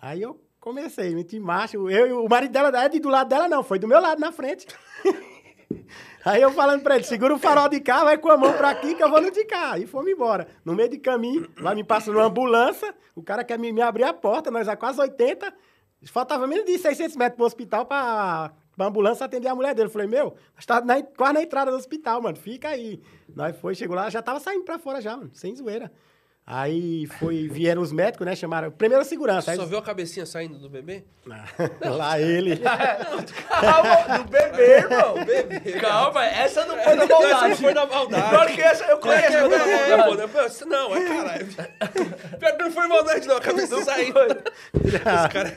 Aí 0.00 0.22
eu 0.22 0.40
comecei, 0.58 1.14
meti 1.14 1.38
marcha. 1.38 1.76
Eu 1.76 2.06
e 2.06 2.12
o 2.12 2.26
marido 2.26 2.52
dela 2.52 2.82
é 2.82 2.88
de 2.88 2.98
do 2.98 3.10
lado 3.10 3.28
dela, 3.28 3.46
não, 3.46 3.62
foi 3.62 3.78
do 3.78 3.86
meu 3.86 4.00
lado 4.00 4.18
na 4.18 4.32
frente. 4.32 4.66
Aí 6.24 6.40
eu 6.40 6.52
falando 6.52 6.82
pra 6.82 6.94
ele, 6.94 7.04
segura 7.04 7.34
o 7.34 7.38
farol 7.38 7.68
de 7.68 7.80
cá, 7.80 8.04
vai 8.04 8.16
com 8.16 8.30
a 8.30 8.36
mão 8.36 8.52
pra 8.54 8.70
aqui 8.70 8.94
que 8.94 9.02
eu 9.02 9.10
vou 9.10 9.20
no 9.20 9.30
de 9.30 9.44
cá. 9.44 9.72
Aí 9.72 9.86
fomos 9.86 10.10
embora. 10.10 10.46
No 10.64 10.74
meio 10.74 10.88
de 10.88 10.98
caminho, 10.98 11.50
lá 11.58 11.74
me 11.74 11.84
passa 11.84 12.10
numa 12.10 12.24
ambulância, 12.24 12.94
o 13.14 13.22
cara 13.22 13.44
quer 13.44 13.58
me, 13.58 13.72
me 13.72 13.82
abrir 13.82 14.04
a 14.04 14.14
porta, 14.14 14.50
nós 14.50 14.68
a 14.68 14.76
quase 14.76 15.00
80. 15.00 15.52
Faltava 16.04 16.46
menos 16.46 16.64
de 16.64 16.78
600 16.78 17.16
metros 17.16 17.36
pro 17.36 17.46
hospital 17.46 17.86
pra, 17.86 18.52
pra 18.76 18.86
ambulância 18.86 19.24
atender 19.24 19.48
a 19.48 19.54
mulher 19.54 19.74
dele. 19.74 19.86
Eu 19.88 19.92
falei, 19.92 20.08
meu, 20.08 20.34
nós 20.54 20.66
tá 20.66 20.80
na, 20.80 21.02
quase 21.02 21.34
na 21.34 21.42
entrada 21.42 21.70
do 21.70 21.76
hospital, 21.76 22.20
mano, 22.20 22.36
fica 22.36 22.68
aí. 22.68 23.00
Nós 23.34 23.56
foi, 23.56 23.74
chegou 23.74 23.94
lá, 23.94 24.10
já 24.10 24.20
tava 24.20 24.40
saindo 24.40 24.64
pra 24.64 24.78
fora 24.78 25.00
já, 25.00 25.16
mano, 25.16 25.30
sem 25.32 25.54
zoeira. 25.54 25.90
Aí 26.44 27.06
foi, 27.20 27.46
vieram 27.46 27.80
os 27.80 27.92
médicos, 27.92 28.26
né? 28.26 28.34
Chamaram. 28.34 28.68
Primeiro 28.72 29.00
a 29.02 29.04
segurança. 29.04 29.52
Aí, 29.52 29.56
Só 29.56 29.64
viu 29.64 29.78
a 29.78 29.82
cabecinha 29.82 30.26
saindo 30.26 30.58
do 30.58 30.68
bebê? 30.68 31.04
lá 31.84 32.20
ele. 32.20 32.56
Calma, 33.48 34.18
do 34.18 34.24
bebê, 34.28 34.78
irmão. 34.78 35.14
Calma, 35.80 36.24
essa 36.24 36.64
não 36.66 36.74
foi 36.74 36.96
da 36.96 37.04
Essa 37.04 37.06
não 37.06 37.20
maldade. 37.20 37.62
foi 37.62 37.74
da 37.74 37.86
maldade. 37.86 38.28
Pior 38.28 38.46
que 38.48 38.60
essa 38.60 38.84
eu 38.86 38.98
conheço. 38.98 39.36
É, 39.36 39.40
não 39.48 39.52
é, 39.52 39.96
maldade. 39.96 40.64
não, 40.66 40.68
não, 40.68 40.96
é 40.96 41.04
caralho. 41.04 41.46
Pior 42.40 42.56
que 42.56 42.62
não 42.64 42.70
foi 42.72 42.88
maldade, 42.88 43.28
não. 43.28 43.36
A 43.36 43.40
cabeça 43.40 43.84
saindo. 43.84 44.18
Os 44.18 45.32
caras. 45.32 45.54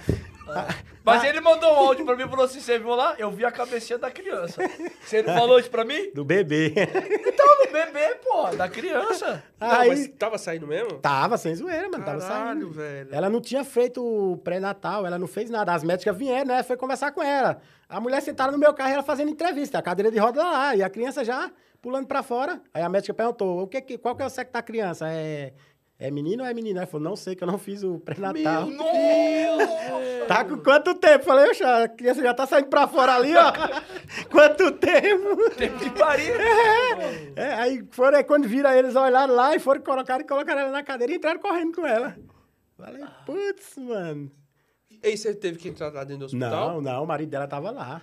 Mas 1.04 1.24
ele 1.24 1.40
mandou 1.40 1.72
um 1.72 1.76
áudio 1.76 2.06
pra 2.06 2.16
mim 2.16 2.24
e 2.24 2.28
falou 2.30 2.46
assim: 2.46 2.60
você 2.60 2.80
viu 2.80 2.90
lá? 2.96 3.16
Eu 3.18 3.30
vi 3.32 3.46
a 3.46 3.52
cabecinha 3.52 3.98
da 4.00 4.10
criança. 4.10 4.62
Você 5.04 5.22
não 5.22 5.34
falou 5.36 5.60
isso 5.60 5.70
pra 5.70 5.86
mim? 5.86 6.12
Do 6.14 6.26
bebê. 6.26 6.74
Então, 6.76 7.66
do 7.66 7.72
bebê, 7.72 8.16
pô, 8.24 8.48
da 8.56 8.68
criança. 8.68 9.44
Não, 9.60 9.70
Aí 9.72 9.90
mas 9.90 10.08
tava 10.18 10.38
saindo 10.38 10.66
mesmo? 10.68 10.94
tava 11.00 11.38
sem 11.38 11.54
zoeira, 11.56 11.90
mano. 11.90 12.04
Tava 12.04 12.20
Caralho, 12.20 12.46
saindo. 12.62 12.72
velho. 12.72 13.10
Ela 13.12 13.30
não 13.30 13.40
tinha 13.42 13.64
feito 13.64 14.04
o 14.04 14.38
pré-natal, 14.38 15.06
ela 15.06 15.20
não 15.20 15.28
fez 15.28 15.50
nada. 15.50 15.74
As 15.74 15.84
médicas 15.84 16.16
vieram, 16.18 16.46
né? 16.48 16.64
Foi 16.64 16.76
conversar 16.78 17.12
com 17.12 17.22
ela. 17.22 17.60
A 17.88 18.00
mulher 18.00 18.22
sentada 18.22 18.52
no 18.52 18.58
meu 18.58 18.74
carro, 18.74 18.92
ela 18.94 19.04
fazendo 19.04 19.30
entrevista, 19.30 19.78
a 19.78 19.82
cadeira 19.82 20.10
de 20.12 20.18
roda 20.18 20.42
lá, 20.44 20.76
e 20.76 20.82
a 20.82 20.90
criança 20.90 21.24
já 21.24 21.52
pulando 21.82 22.08
pra 22.08 22.24
fora. 22.24 22.60
Aí 22.74 22.82
a 22.82 22.90
médica 22.90 23.14
perguntou: 23.14 23.62
o 23.62 23.68
que, 23.68 23.80
que- 23.82 23.98
qual 23.98 24.16
que 24.16 24.24
é 24.24 24.26
o 24.26 24.30
sexo 24.30 24.54
da 24.54 24.62
criança? 24.62 25.08
É, 25.08 25.54
é 25.98 26.12
menino 26.12 26.44
ou 26.44 26.50
é 26.50 26.54
menina? 26.54 26.82
Ela 26.82 26.88
falou: 26.88 27.10
não 27.10 27.16
sei, 27.16 27.36
que 27.36 27.44
eu 27.44 27.48
não 27.48 27.58
fiz 27.58 27.84
o 27.84 28.00
pré-natal. 28.00 28.68
Tá 30.28 30.44
com 30.44 30.58
quanto 30.58 30.96
tempo? 30.96 31.24
Falei, 31.24 31.50
oxa, 31.50 31.84
a 31.84 31.88
criança 31.88 32.22
já 32.22 32.34
tá 32.34 32.48
saindo 32.48 32.68
pra 32.68 32.88
fora 32.88 33.16
ali, 33.16 33.34
ó. 33.36 33.52
quanto 34.32 34.72
tempo? 34.72 35.50
Tempo 35.52 35.78
de 35.78 35.90
parir. 35.92 36.34
É, 37.36 37.54
aí 37.56 37.84
foram, 37.92 38.18
aí 38.18 38.24
quando 38.24 38.48
viram, 38.48 38.72
eles 38.72 38.96
olharam 38.96 39.34
lá 39.34 39.54
e 39.54 39.60
foram 39.60 39.82
colocar 39.82 40.22
e 40.22 40.24
colocaram 40.24 40.62
ela 40.62 40.72
na 40.72 40.84
cadeira 40.84 41.12
e 41.12 41.18
entraram 41.18 41.40
correndo 41.40 41.76
com 41.76 41.86
ela. 41.86 42.16
Falei, 42.78 43.04
putz, 43.26 43.78
mano. 43.78 44.32
E 44.90 45.08
aí 45.08 45.18
você 45.18 45.34
teve 45.34 45.58
que 45.58 45.68
entrar 45.68 45.92
lá 45.92 46.04
dentro 46.04 46.20
do 46.20 46.26
hospital? 46.26 46.76
Não, 46.76 46.82
não, 46.82 47.04
o 47.04 47.08
marido 47.08 47.30
dela 47.30 47.48
tava 47.48 47.72
lá. 47.72 48.02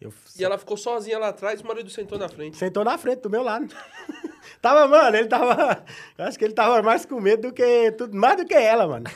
Eu 0.00 0.12
E 0.38 0.44
ela 0.44 0.56
ficou 0.56 0.76
sozinha 0.76 1.18
lá 1.18 1.28
atrás 1.28 1.60
e 1.60 1.62
o 1.62 1.66
marido 1.66 1.90
sentou 1.90 2.18
na 2.18 2.28
frente. 2.28 2.56
sentou 2.56 2.82
na 2.82 2.96
frente 2.96 3.20
do 3.20 3.28
meu 3.28 3.42
lado. 3.42 3.68
tava, 4.62 4.88
mano, 4.88 5.16
ele 5.16 5.28
tava. 5.28 5.84
eu 6.16 6.24
Acho 6.24 6.38
que 6.38 6.44
ele 6.44 6.54
tava 6.54 6.82
mais 6.82 7.04
com 7.04 7.20
medo 7.20 7.48
do 7.48 7.52
que. 7.52 7.92
Tudo, 7.92 8.16
mais 8.16 8.38
do 8.38 8.46
que 8.46 8.54
ela, 8.54 8.86
mano. 8.88 9.10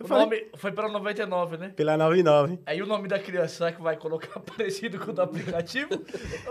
O 0.00 0.06
falei- 0.06 0.24
nome 0.26 0.46
foi 0.56 0.70
pela 0.70 0.88
99, 0.88 1.56
né? 1.56 1.72
Pela 1.74 1.96
99. 1.96 2.60
Aí 2.64 2.80
o 2.80 2.86
nome 2.86 3.08
da 3.08 3.18
criança, 3.18 3.56
será 3.56 3.72
que 3.72 3.82
vai 3.82 3.96
colocar 3.96 4.38
parecido 4.56 4.96
com 5.00 5.10
o 5.10 5.14
do 5.14 5.22
aplicativo? 5.22 5.88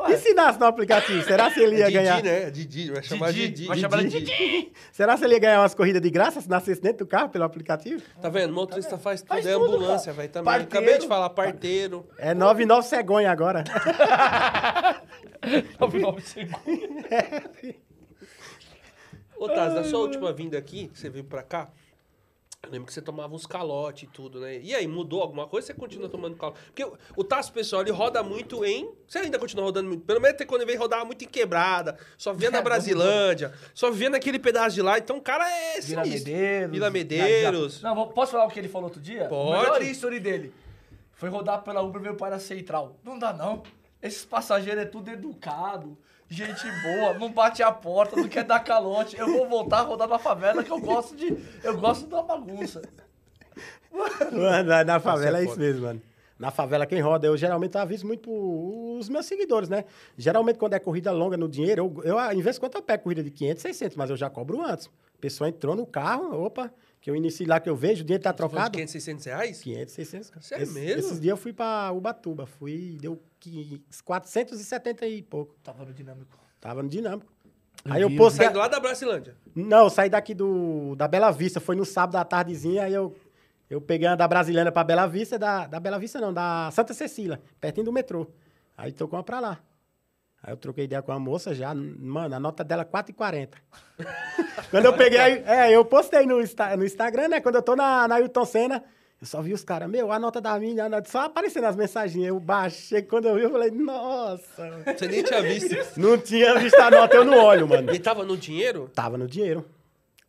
E 0.09 0.17
se 0.17 0.33
nasce 0.33 0.59
no 0.59 0.65
aplicativo? 0.65 1.21
Será 1.23 1.49
que 1.49 1.61
ele 1.61 1.77
ia 1.77 1.83
É 1.83 1.85
Didi, 1.87 1.97
ganhar? 1.97 2.21
né? 2.23 2.51
Didi, 2.51 2.91
vai 2.91 3.01
chamar 3.03 3.31
Didi, 3.31 3.47
Didi. 3.47 3.67
vai 3.67 3.77
chamar 3.77 4.03
de 4.03 4.09
Didi. 4.21 4.73
Será 4.91 5.17
que 5.17 5.23
ele 5.23 5.33
ia 5.35 5.39
ganhar 5.39 5.61
umas 5.61 5.73
corridas 5.73 6.01
de 6.01 6.09
graça 6.09 6.41
se 6.41 6.49
nascesse 6.49 6.81
dentro 6.81 7.05
do 7.05 7.09
carro 7.09 7.29
pelo 7.29 7.45
aplicativo? 7.45 8.03
Tá 8.21 8.27
vendo? 8.27 8.51
Motorista 8.53 8.97
faz 8.97 9.21
tudo, 9.21 9.29
Faz 9.29 9.45
é 9.45 9.53
tudo, 9.53 9.75
ambulância, 9.75 10.11
velho, 10.11 10.29
também. 10.29 10.45
Parteiro. 10.45 10.69
Acabei 10.77 10.97
de 10.99 11.07
falar, 11.07 11.29
parteiro. 11.29 12.05
É 12.17 12.33
99 12.33 12.85
cegonha 12.87 13.31
agora. 13.31 13.63
99 15.79 16.21
segundos. 16.21 16.63
Ô, 19.37 19.47
Taz, 19.47 19.73
na 19.73 19.83
sua 19.83 19.99
última 19.99 20.33
vinda 20.33 20.57
aqui, 20.57 20.87
que 20.87 20.99
você 20.99 21.09
veio 21.09 21.25
pra 21.25 21.43
cá, 21.43 21.69
eu 22.67 22.71
lembro 22.71 22.87
que 22.87 22.93
você 22.93 23.01
tomava 23.01 23.33
uns 23.33 23.45
calotes 23.45 24.03
e 24.03 24.07
tudo, 24.07 24.39
né? 24.39 24.59
E 24.61 24.75
aí, 24.75 24.87
mudou 24.87 25.21
alguma 25.21 25.47
coisa 25.47 25.67
você 25.67 25.73
continua 25.73 26.07
tomando 26.09 26.35
calote? 26.35 26.59
Porque 26.65 26.83
o- 26.83 26.97
o 27.15 27.23
Tasso, 27.23 27.51
pessoal, 27.51 27.81
ele 27.81 27.91
roda 27.91 28.21
muito 28.21 28.63
em... 28.63 28.89
Você 29.07 29.19
ainda 29.19 29.39
continua 29.39 29.65
rodando 29.65 29.87
muito? 29.89 30.03
Pelo 30.05 30.19
menos 30.21 30.35
até 30.35 30.45
quando 30.45 30.61
ele 30.61 30.67
veio, 30.71 30.79
rodava 30.79 31.05
muito 31.05 31.23
em 31.23 31.27
quebrada. 31.27 31.97
Só 32.17 32.33
via 32.33 32.51
na 32.51 32.61
Brasilândia. 32.63 33.53
Só 33.73 33.89
via 33.89 34.09
naquele 34.09 34.37
pedaço 34.39 34.75
de 34.75 34.81
lá. 34.81 34.97
Então, 34.97 35.17
o 35.17 35.21
cara 35.21 35.49
é 35.49 35.79
Vila 35.81 36.03
sinistro. 36.03 36.31
Medeiros. 36.31 36.71
Vila 36.71 36.89
Medeiros. 36.89 37.81
Não, 37.81 37.95
vou- 37.95 38.07
posso 38.07 38.33
falar 38.33 38.45
o 38.45 38.49
que 38.49 38.59
ele 38.59 38.67
falou 38.69 38.85
outro 38.87 39.01
dia? 39.01 39.25
Pode. 39.25 39.49
O 39.49 39.61
melhor 39.61 39.81
history 39.81 40.19
dele. 40.19 40.53
Foi 41.13 41.29
rodar 41.29 41.63
pela 41.63 41.81
Uber 41.81 41.99
e 42.01 42.03
veio 42.03 42.15
para 42.15 42.35
a 42.35 42.39
Central. 42.39 42.97
Não 43.03 43.17
dá, 43.17 43.33
não. 43.33 43.63
Esses 44.03 44.23
passageiros 44.23 44.83
é 44.83 44.85
tudo 44.85 45.09
educado, 45.09 45.97
gente 46.29 46.65
boa, 46.81 47.13
não 47.13 47.31
bate 47.31 47.63
a 47.63 47.71
porta, 47.71 48.15
não 48.15 48.27
quer 48.27 48.43
dar 48.43 48.59
calote. 48.59 49.17
Eu 49.17 49.27
vou 49.27 49.47
voltar 49.47 49.79
a 49.79 49.81
rodar 49.81 50.07
na 50.07 50.19
favela 50.19 50.63
que 50.63 50.71
eu 50.71 50.79
gosto 50.79 51.15
de. 51.15 51.37
Eu 51.63 51.77
gosto 51.77 52.07
da 52.07 52.21
bagunça. 52.21 52.81
Mano, 54.31 54.69
na, 54.69 54.83
na 54.83 54.99
favela 54.99 55.39
é 55.39 55.41
é 55.41 55.45
isso 55.45 55.59
mesmo, 55.59 55.83
mano. 55.83 56.01
Na 56.37 56.51
favela, 56.51 56.85
quem 56.85 57.01
roda, 57.01 57.25
eu 57.25 57.35
geralmente 57.35 57.75
aviso 57.77 58.05
muito 58.05 58.29
os 58.99 59.09
meus 59.09 59.25
seguidores, 59.25 59.69
né? 59.69 59.85
Geralmente, 60.15 60.59
quando 60.59 60.73
é 60.73 60.79
corrida 60.79 61.11
longa 61.11 61.35
no 61.35 61.49
dinheiro, 61.49 61.91
eu, 62.03 62.15
eu 62.15 62.31
em 62.31 62.41
vez 62.41 62.57
de 62.57 62.59
quando 62.59 62.75
eu 62.75 62.81
pego 62.81 63.03
corrida 63.03 63.23
de 63.23 63.31
500, 63.31 63.61
600, 63.63 63.97
mas 63.97 64.09
eu 64.11 64.15
já 64.15 64.29
cobro 64.29 64.61
antes. 64.61 64.85
A 64.85 65.19
pessoa 65.19 65.49
entrou 65.49 65.75
no 65.75 65.85
carro, 65.85 66.43
opa, 66.43 66.71
que 67.07 67.11
eu 67.11 67.15
inicio 67.15 67.47
lá 67.47 67.57
que 67.57 67.69
eu 67.69 67.75
vejo, 67.75 68.01
o 68.03 68.05
dinheiro 68.05 68.21
tá 68.21 68.31
Você 68.31 68.35
trocado. 68.35 68.71
500, 68.71 68.91
600 68.91 69.25
reais? 69.27 69.61
500, 69.61 69.93
600. 69.93 70.29
cara. 70.29 70.41
Sério 70.41 70.63
Esse- 70.63 70.73
mesmo? 70.73 70.99
Esses 70.99 71.21
dias 71.21 71.31
eu 71.31 71.37
fui 71.37 71.53
pra 71.53 71.89
Ubatuba, 71.93 72.45
fui, 72.45 72.97
deu 72.99 73.17
qui- 73.39 73.81
470 74.03 75.05
e 75.07 75.21
pouco. 75.23 75.55
Tava 75.63 75.85
no 75.85 75.93
dinâmico. 75.93 76.37
Tava 76.59 76.83
no 76.83 76.89
dinâmico. 76.89 77.31
Aí 77.85 78.01
eu 78.01 78.09
vi, 78.09 78.17
posto. 78.17 78.35
Sai 78.35 78.53
lá 78.53 78.67
da 78.67 78.77
Brasilândia. 78.81 79.37
Não, 79.55 79.85
eu 79.85 79.89
saí 79.89 80.09
daqui 80.09 80.33
do, 80.33 80.95
da 80.97 81.07
Bela 81.07 81.31
Vista, 81.31 81.61
foi 81.61 81.77
no 81.77 81.85
sábado 81.85 82.17
à 82.17 82.25
tardezinha, 82.25 82.83
aí 82.83 82.93
eu, 82.93 83.15
eu 83.69 83.79
peguei 83.79 84.05
a 84.09 84.13
da 84.17 84.27
Brasilândia 84.27 84.73
pra 84.73 84.83
Bela 84.83 85.07
Vista, 85.07 85.39
da, 85.39 85.65
da 85.65 85.79
Bela 85.79 85.97
Vista 85.97 86.19
não, 86.19 86.33
da 86.33 86.69
Santa 86.73 86.93
Cecília, 86.93 87.41
pertinho 87.61 87.85
do 87.85 87.93
metrô. 87.93 88.27
Aí 88.77 88.91
tô 88.91 89.07
com 89.07 89.15
uma 89.15 89.23
pra 89.23 89.39
lá. 89.39 89.59
Aí 90.47 90.53
eu 90.53 90.57
troquei 90.57 90.85
ideia 90.85 91.01
com 91.01 91.11
a 91.11 91.19
moça 91.19 91.53
já, 91.53 91.73
mano, 91.75 92.33
a 92.33 92.39
nota 92.39 92.63
dela 92.63 92.83
é 92.83 92.85
4,40. 92.85 93.49
Quando 94.71 94.85
eu 94.85 94.93
peguei, 94.93 95.19
é, 95.45 95.69
eu 95.75 95.83
postei 95.83 96.25
no, 96.25 96.37
no 96.37 96.85
Instagram, 96.85 97.27
né, 97.27 97.41
quando 97.41 97.55
eu 97.55 97.61
tô 97.61 97.75
na, 97.75 98.07
na 98.07 98.15
Ayrton 98.15 98.45
Senna, 98.45 98.81
eu 99.19 99.27
só 99.27 99.41
vi 99.41 99.51
os 99.51 99.61
caras, 99.65 99.89
meu, 99.89 100.09
a 100.09 100.17
nota 100.17 100.39
da 100.39 100.57
minha, 100.57 100.87
nota- 100.87 101.09
só 101.09 101.25
aparecendo 101.25 101.65
as 101.65 101.75
mensagens, 101.75 102.25
eu 102.25 102.39
baixei, 102.39 103.01
quando 103.01 103.27
eu 103.27 103.35
vi, 103.35 103.41
eu 103.41 103.51
falei, 103.51 103.71
nossa, 103.71 104.83
Você 104.97 105.07
nem 105.09 105.21
tinha 105.21 105.41
visto. 105.41 105.99
não 105.99 106.17
tinha 106.17 106.57
visto 106.57 106.79
a 106.79 106.91
nota, 106.91 107.17
eu 107.17 107.25
não 107.25 107.43
olho, 107.43 107.67
mano. 107.67 107.89
Ele 107.91 107.99
tava 107.99 108.23
no 108.23 108.37
dinheiro? 108.37 108.89
Tava 108.95 109.17
no 109.17 109.27
dinheiro. 109.27 109.65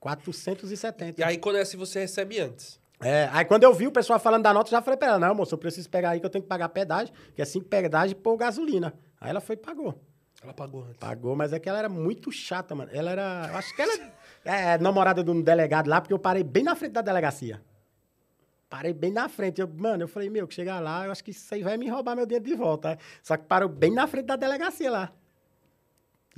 470. 0.00 1.20
E 1.20 1.24
aí, 1.24 1.38
quando 1.38 1.56
é 1.58 1.60
assim, 1.60 1.76
você 1.76 2.00
recebe 2.00 2.40
antes. 2.40 2.78
É, 3.00 3.28
aí 3.32 3.44
quando 3.44 3.62
eu 3.62 3.72
vi 3.72 3.86
o 3.86 3.92
pessoal 3.92 4.18
falando 4.18 4.42
da 4.42 4.52
nota, 4.52 4.68
eu 4.68 4.72
já 4.72 4.82
falei 4.82 4.96
pra 4.96 5.08
ela, 5.08 5.18
não, 5.20 5.32
moço, 5.32 5.54
eu 5.54 5.58
preciso 5.58 5.88
pegar 5.88 6.10
aí 6.10 6.18
que 6.20 6.26
eu 6.26 6.30
tenho 6.30 6.42
que 6.42 6.48
pagar 6.48 6.68
pedágio, 6.68 7.14
que 7.36 7.40
é 7.40 7.44
cinco 7.44 7.66
pedágio 7.66 8.16
por 8.16 8.36
gasolina. 8.36 8.92
Aí 9.20 9.30
ela 9.30 9.40
foi 9.40 9.54
e 9.54 9.58
pagou. 9.58 10.00
Ela 10.42 10.54
pagou 10.54 10.82
antes. 10.84 10.96
Pagou, 10.98 11.34
mas 11.34 11.52
é 11.52 11.58
que 11.58 11.68
ela 11.68 11.78
era 11.78 11.88
muito 11.88 12.30
chata, 12.30 12.74
mano. 12.74 12.90
Ela 12.92 13.10
era, 13.10 13.58
acho 13.58 13.74
que 13.74 13.82
ela 13.82 14.12
é 14.44 14.78
namorada 14.78 15.22
de 15.22 15.30
um 15.30 15.42
delegado 15.42 15.88
lá, 15.88 16.00
porque 16.00 16.14
eu 16.14 16.18
parei 16.18 16.44
bem 16.44 16.62
na 16.62 16.76
frente 16.76 16.92
da 16.92 17.02
delegacia. 17.02 17.60
Parei 18.70 18.92
bem 18.92 19.10
na 19.10 19.28
frente. 19.28 19.60
Eu, 19.60 19.68
mano, 19.68 20.04
eu 20.04 20.08
falei, 20.08 20.30
meu, 20.30 20.46
que 20.46 20.54
chegar 20.54 20.78
lá, 20.80 21.06
eu 21.06 21.12
acho 21.12 21.24
que 21.24 21.32
isso 21.32 21.52
aí 21.54 21.62
vai 21.62 21.76
me 21.76 21.88
roubar 21.88 22.14
meu 22.14 22.26
dinheiro 22.26 22.44
de 22.44 22.54
volta. 22.54 22.98
Só 23.22 23.36
que 23.36 23.44
parou 23.44 23.68
bem 23.68 23.92
na 23.92 24.06
frente 24.06 24.26
da 24.26 24.36
delegacia 24.36 24.90
lá. 24.90 25.12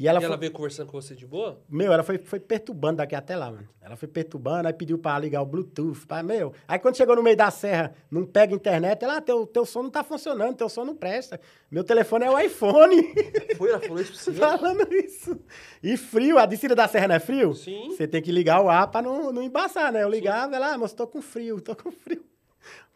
E 0.01 0.09
ela, 0.09 0.19
e 0.19 0.25
ela 0.25 0.33
foi, 0.33 0.41
veio 0.41 0.53
conversando 0.53 0.87
com 0.87 0.99
você 0.99 1.15
de 1.15 1.27
boa? 1.27 1.61
meu, 1.69 1.93
ela 1.93 2.03
foi, 2.03 2.17
foi 2.17 2.41
perturbando 2.41 2.97
daqui 2.97 3.15
até 3.15 3.37
lá, 3.37 3.51
mano. 3.51 3.69
Ela 3.83 3.97
foi 3.97 4.09
perturbando, 4.09 4.67
aí 4.67 4.73
pediu 4.73 4.97
pra 4.97 5.19
ligar 5.19 5.43
o 5.43 5.45
Bluetooth. 5.45 6.07
Pra, 6.07 6.23
meu, 6.23 6.55
aí 6.67 6.79
quando 6.79 6.97
chegou 6.97 7.15
no 7.15 7.23
meio 7.23 7.37
da 7.37 7.51
serra, 7.51 7.95
não 8.11 8.25
pega 8.25 8.55
internet, 8.55 9.05
ela, 9.05 9.19
ah, 9.19 9.21
teu, 9.21 9.47
teu 9.47 9.67
som 9.67 9.83
não 9.83 9.91
tá 9.91 10.03
funcionando, 10.03 10.57
teu 10.57 10.71
som 10.71 10.87
não 10.87 10.97
presta. 10.97 11.39
Meu 11.71 11.85
telefone 11.85 12.25
é 12.25 12.31
o 12.31 12.39
iPhone. 12.39 12.97
Foi, 13.59 13.69
ela 13.69 13.79
falou 13.79 14.01
isso 14.01 14.15
pra 14.15 14.23
você? 14.23 14.33
Falando 14.41 14.95
isso. 14.95 15.39
E 15.83 15.99
frio, 15.99 16.39
a 16.39 16.47
descida 16.47 16.75
da 16.75 16.89
serra 16.89 17.09
não 17.09 17.17
é 17.17 17.21
frio? 17.21 17.53
Sim. 17.53 17.91
Você 17.91 18.09
tem 18.09 18.23
que 18.23 18.33
ligar 18.33 18.63
o 18.63 18.71
ar 18.71 18.91
pra 18.91 19.03
não, 19.03 19.31
não 19.31 19.43
embaçar, 19.43 19.93
né? 19.93 20.03
Eu 20.03 20.09
ligava, 20.09 20.57
ela, 20.57 20.73
ah, 20.73 20.79
moço, 20.79 20.97
tô 20.97 21.07
com 21.07 21.21
frio, 21.21 21.61
tô 21.61 21.77
com 21.77 21.93
frio. 21.93 22.25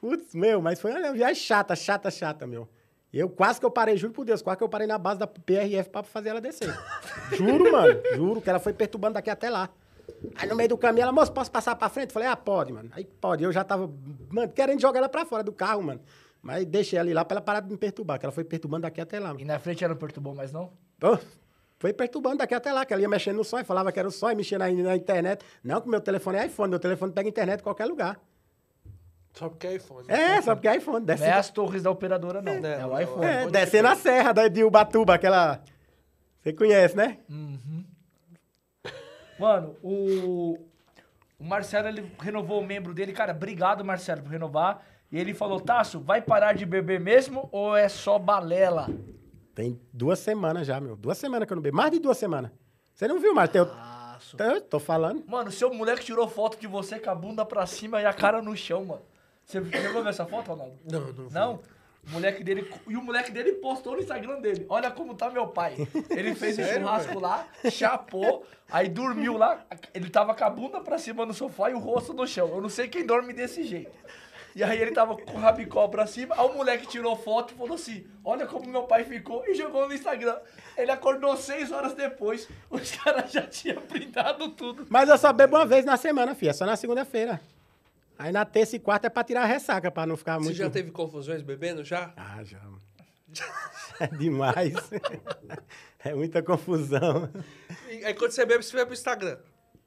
Putz, 0.00 0.34
meu, 0.34 0.62
mas 0.62 0.80
foi 0.80 0.90
uma 0.90 1.12
viagem 1.12 1.34
chata, 1.34 1.76
chata, 1.76 2.10
chata, 2.10 2.46
meu. 2.46 2.66
Eu 3.14 3.28
quase 3.28 3.60
que 3.60 3.66
eu 3.66 3.70
parei, 3.70 3.96
juro 3.96 4.12
por 4.12 4.24
Deus, 4.24 4.42
quase 4.42 4.58
que 4.58 4.64
eu 4.64 4.68
parei 4.68 4.88
na 4.88 4.98
base 4.98 5.20
da 5.20 5.26
PRF 5.26 5.88
pra 5.88 6.02
fazer 6.02 6.30
ela 6.30 6.40
descer. 6.40 6.68
juro, 7.32 7.70
mano, 7.70 8.00
juro 8.16 8.40
que 8.40 8.50
ela 8.50 8.58
foi 8.58 8.72
perturbando 8.72 9.14
daqui 9.14 9.30
até 9.30 9.48
lá. 9.48 9.70
Aí 10.34 10.48
no 10.48 10.56
meio 10.56 10.68
do 10.68 10.76
caminho, 10.76 11.04
ela, 11.04 11.12
moço, 11.12 11.32
posso 11.32 11.50
passar 11.50 11.76
pra 11.76 11.88
frente? 11.88 12.12
Falei, 12.12 12.28
ah, 12.28 12.36
pode, 12.36 12.72
mano. 12.72 12.90
Aí 12.92 13.04
pode. 13.04 13.44
Eu 13.44 13.52
já 13.52 13.62
tava, 13.62 13.88
mano, 14.30 14.52
querendo 14.52 14.80
jogar 14.80 14.98
ela 14.98 15.08
pra 15.08 15.24
fora 15.24 15.44
do 15.44 15.52
carro, 15.52 15.82
mano. 15.82 16.00
Mas 16.42 16.66
deixei 16.66 16.98
ela 16.98 17.08
ir 17.08 17.14
lá 17.14 17.24
pra 17.24 17.36
ela 17.36 17.40
parar 17.40 17.60
de 17.60 17.70
me 17.70 17.76
perturbar, 17.76 18.18
que 18.18 18.26
ela 18.26 18.32
foi 18.32 18.44
perturbando 18.44 18.82
daqui 18.82 19.00
até 19.00 19.20
lá, 19.20 19.28
mano. 19.28 19.40
E 19.40 19.44
na 19.44 19.58
frente 19.58 19.82
ela 19.84 19.94
não 19.94 19.98
perturbou 19.98 20.34
mais, 20.34 20.52
não? 20.52 20.72
Ô, 21.02 21.16
foi 21.78 21.92
perturbando 21.92 22.38
daqui 22.38 22.54
até 22.54 22.72
lá, 22.72 22.84
que 22.84 22.92
ela 22.92 23.00
ia 23.00 23.08
mexendo 23.08 23.36
no 23.36 23.44
som 23.44 23.58
e 23.58 23.64
falava 23.64 23.92
que 23.92 23.98
era 23.98 24.08
o 24.08 24.10
som, 24.10 24.30
e 24.30 24.34
mexia 24.34 24.58
na, 24.58 24.70
na 24.70 24.96
internet. 24.96 25.44
Não, 25.62 25.80
que 25.80 25.88
meu 25.88 26.00
telefone 26.00 26.38
é 26.38 26.46
iPhone, 26.46 26.70
meu 26.70 26.80
telefone 26.80 27.12
pega 27.12 27.28
internet 27.28 27.60
em 27.60 27.62
qualquer 27.62 27.86
lugar. 27.86 28.20
Só 29.34 29.48
porque 29.48 29.66
é 29.66 29.74
iPhone. 29.74 30.04
É, 30.08 30.40
só 30.40 30.54
porque 30.54 30.68
é 30.68 30.76
iPhone. 30.76 31.04
Desce, 31.04 31.22
Não 31.22 31.28
é 31.28 31.32
as 31.32 31.50
torres 31.50 31.82
da 31.82 31.90
operadora, 31.90 32.40
não. 32.40 32.52
É, 32.52 32.80
É, 32.80 32.86
o 32.86 32.90
não, 32.90 33.00
iPhone. 33.00 33.24
é, 33.26 33.46
descer 33.48 33.82
na 33.82 33.96
serra 33.96 34.32
da, 34.32 34.48
de 34.48 34.62
Ubatuba, 34.64 35.14
aquela... 35.14 35.60
Você 36.40 36.52
conhece, 36.52 36.96
né? 36.96 37.18
Mano, 39.38 39.74
o, 39.82 40.58
o 41.38 41.44
Marcelo, 41.44 41.88
ele 41.88 42.10
renovou 42.20 42.60
o 42.60 42.64
membro 42.64 42.94
dele. 42.94 43.12
Cara, 43.12 43.32
obrigado, 43.32 43.84
Marcelo, 43.84 44.22
por 44.22 44.30
renovar. 44.30 44.84
E 45.10 45.18
ele 45.18 45.34
falou, 45.34 45.58
Tasso, 45.60 46.00
vai 46.00 46.20
parar 46.22 46.54
de 46.54 46.64
beber 46.64 47.00
mesmo 47.00 47.48
ou 47.50 47.76
é 47.76 47.88
só 47.88 48.18
balela? 48.18 48.88
Tem 49.54 49.80
duas 49.92 50.18
semanas 50.18 50.66
já, 50.66 50.80
meu. 50.80 50.96
Duas 50.96 51.18
semanas 51.18 51.46
que 51.46 51.52
eu 51.52 51.56
não 51.56 51.62
bebo. 51.62 51.76
Mais 51.76 51.90
de 51.90 51.98
duas 51.98 52.18
semanas. 52.18 52.50
Você 52.94 53.08
não 53.08 53.18
viu, 53.20 53.34
Matheus? 53.34 53.68
Ah, 53.72 54.14
Aço. 54.16 54.36
Então, 54.36 54.52
eu 54.52 54.60
tô 54.60 54.78
falando. 54.78 55.24
Mano, 55.26 55.50
seu 55.50 55.72
moleque 55.72 56.04
tirou 56.04 56.28
foto 56.28 56.58
de 56.58 56.66
você 56.66 56.98
com 56.98 57.10
a 57.10 57.14
bunda 57.14 57.44
pra 57.44 57.66
cima 57.66 58.00
e 58.00 58.06
a 58.06 58.12
cara 58.12 58.40
no 58.42 58.56
chão, 58.56 58.84
mano. 58.84 59.02
Você 59.44 59.62
chegou 59.64 60.00
a 60.00 60.04
ver 60.04 60.10
essa 60.10 60.26
foto, 60.26 60.48
Ronaldo? 60.48 60.78
Não, 60.90 61.00
não. 61.00 61.28
vi. 61.28 61.34
Não? 61.34 61.60
O 62.06 62.10
moleque 62.10 62.44
dele, 62.44 62.70
e 62.86 62.96
o 62.96 63.02
moleque 63.02 63.30
dele 63.32 63.52
postou 63.54 63.94
no 63.94 64.00
Instagram 64.00 64.40
dele. 64.40 64.66
Olha 64.68 64.90
como 64.90 65.14
tá 65.14 65.30
meu 65.30 65.48
pai. 65.48 65.76
Ele 66.10 66.34
fez 66.34 66.58
um 66.58 66.62
Sério, 66.62 66.82
churrasco 66.82 67.18
lá, 67.18 67.48
chapou, 67.70 68.44
aí 68.70 68.88
dormiu 68.88 69.38
lá. 69.38 69.64
Ele 69.94 70.10
tava 70.10 70.34
com 70.34 70.44
a 70.44 70.50
bunda 70.50 70.80
pra 70.80 70.98
cima 70.98 71.24
no 71.24 71.32
sofá 71.32 71.70
e 71.70 71.74
o 71.74 71.78
rosto 71.78 72.12
no 72.12 72.26
chão. 72.26 72.48
Eu 72.48 72.60
não 72.60 72.68
sei 72.68 72.88
quem 72.88 73.06
dorme 73.06 73.32
desse 73.32 73.64
jeito. 73.64 73.90
E 74.54 74.62
aí 74.62 74.80
ele 74.80 74.92
tava 74.92 75.16
com 75.16 75.32
o 75.32 75.40
rabicó 75.40 75.88
pra 75.88 76.06
cima, 76.06 76.34
aí 76.38 76.46
o 76.46 76.54
moleque 76.54 76.86
tirou 76.86 77.16
foto 77.16 77.54
e 77.54 77.56
falou 77.56 77.74
assim: 77.74 78.06
Olha 78.22 78.46
como 78.46 78.70
meu 78.70 78.84
pai 78.84 79.02
ficou 79.02 79.42
e 79.48 79.54
jogou 79.54 79.88
no 79.88 79.94
Instagram. 79.94 80.36
Ele 80.76 80.92
acordou 80.92 81.36
seis 81.36 81.72
horas 81.72 81.94
depois, 81.94 82.48
os 82.70 82.92
caras 82.96 83.32
já 83.32 83.42
tinham 83.42 83.80
printado 83.82 84.50
tudo. 84.50 84.86
Mas 84.88 85.08
eu 85.08 85.18
só 85.18 85.32
bebo 85.32 85.56
uma 85.56 85.66
vez 85.66 85.84
na 85.84 85.96
semana, 85.96 86.34
filha. 86.34 86.52
Só 86.52 86.66
na 86.66 86.76
segunda-feira. 86.76 87.40
Aí 88.18 88.32
na 88.32 88.44
terça 88.44 88.76
e 88.76 88.78
quarta 88.78 89.08
é 89.08 89.10
pra 89.10 89.24
tirar 89.24 89.42
a 89.42 89.46
ressaca, 89.46 89.90
pra 89.90 90.06
não 90.06 90.16
ficar 90.16 90.38
Você 90.38 90.44
muito... 90.44 90.56
já 90.56 90.70
teve 90.70 90.90
confusões 90.90 91.42
bebendo 91.42 91.84
já? 91.84 92.12
Ah, 92.16 92.42
já. 92.42 92.60
É 94.00 94.08
demais. 94.08 94.74
É 96.00 96.12
muita 96.12 96.42
confusão. 96.42 97.30
E 97.88 98.04
aí 98.04 98.12
quando 98.12 98.32
você 98.32 98.44
bebe, 98.44 98.64
você 98.64 98.76
vai 98.76 98.84
pro 98.84 98.94
Instagram. 98.94 99.38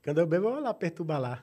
Quando 0.01 0.19
eu 0.19 0.25
bebo, 0.25 0.47
eu 0.47 0.53
vou 0.53 0.61
lá 0.61 0.73
perturbar 0.73 1.19
lá. 1.19 1.41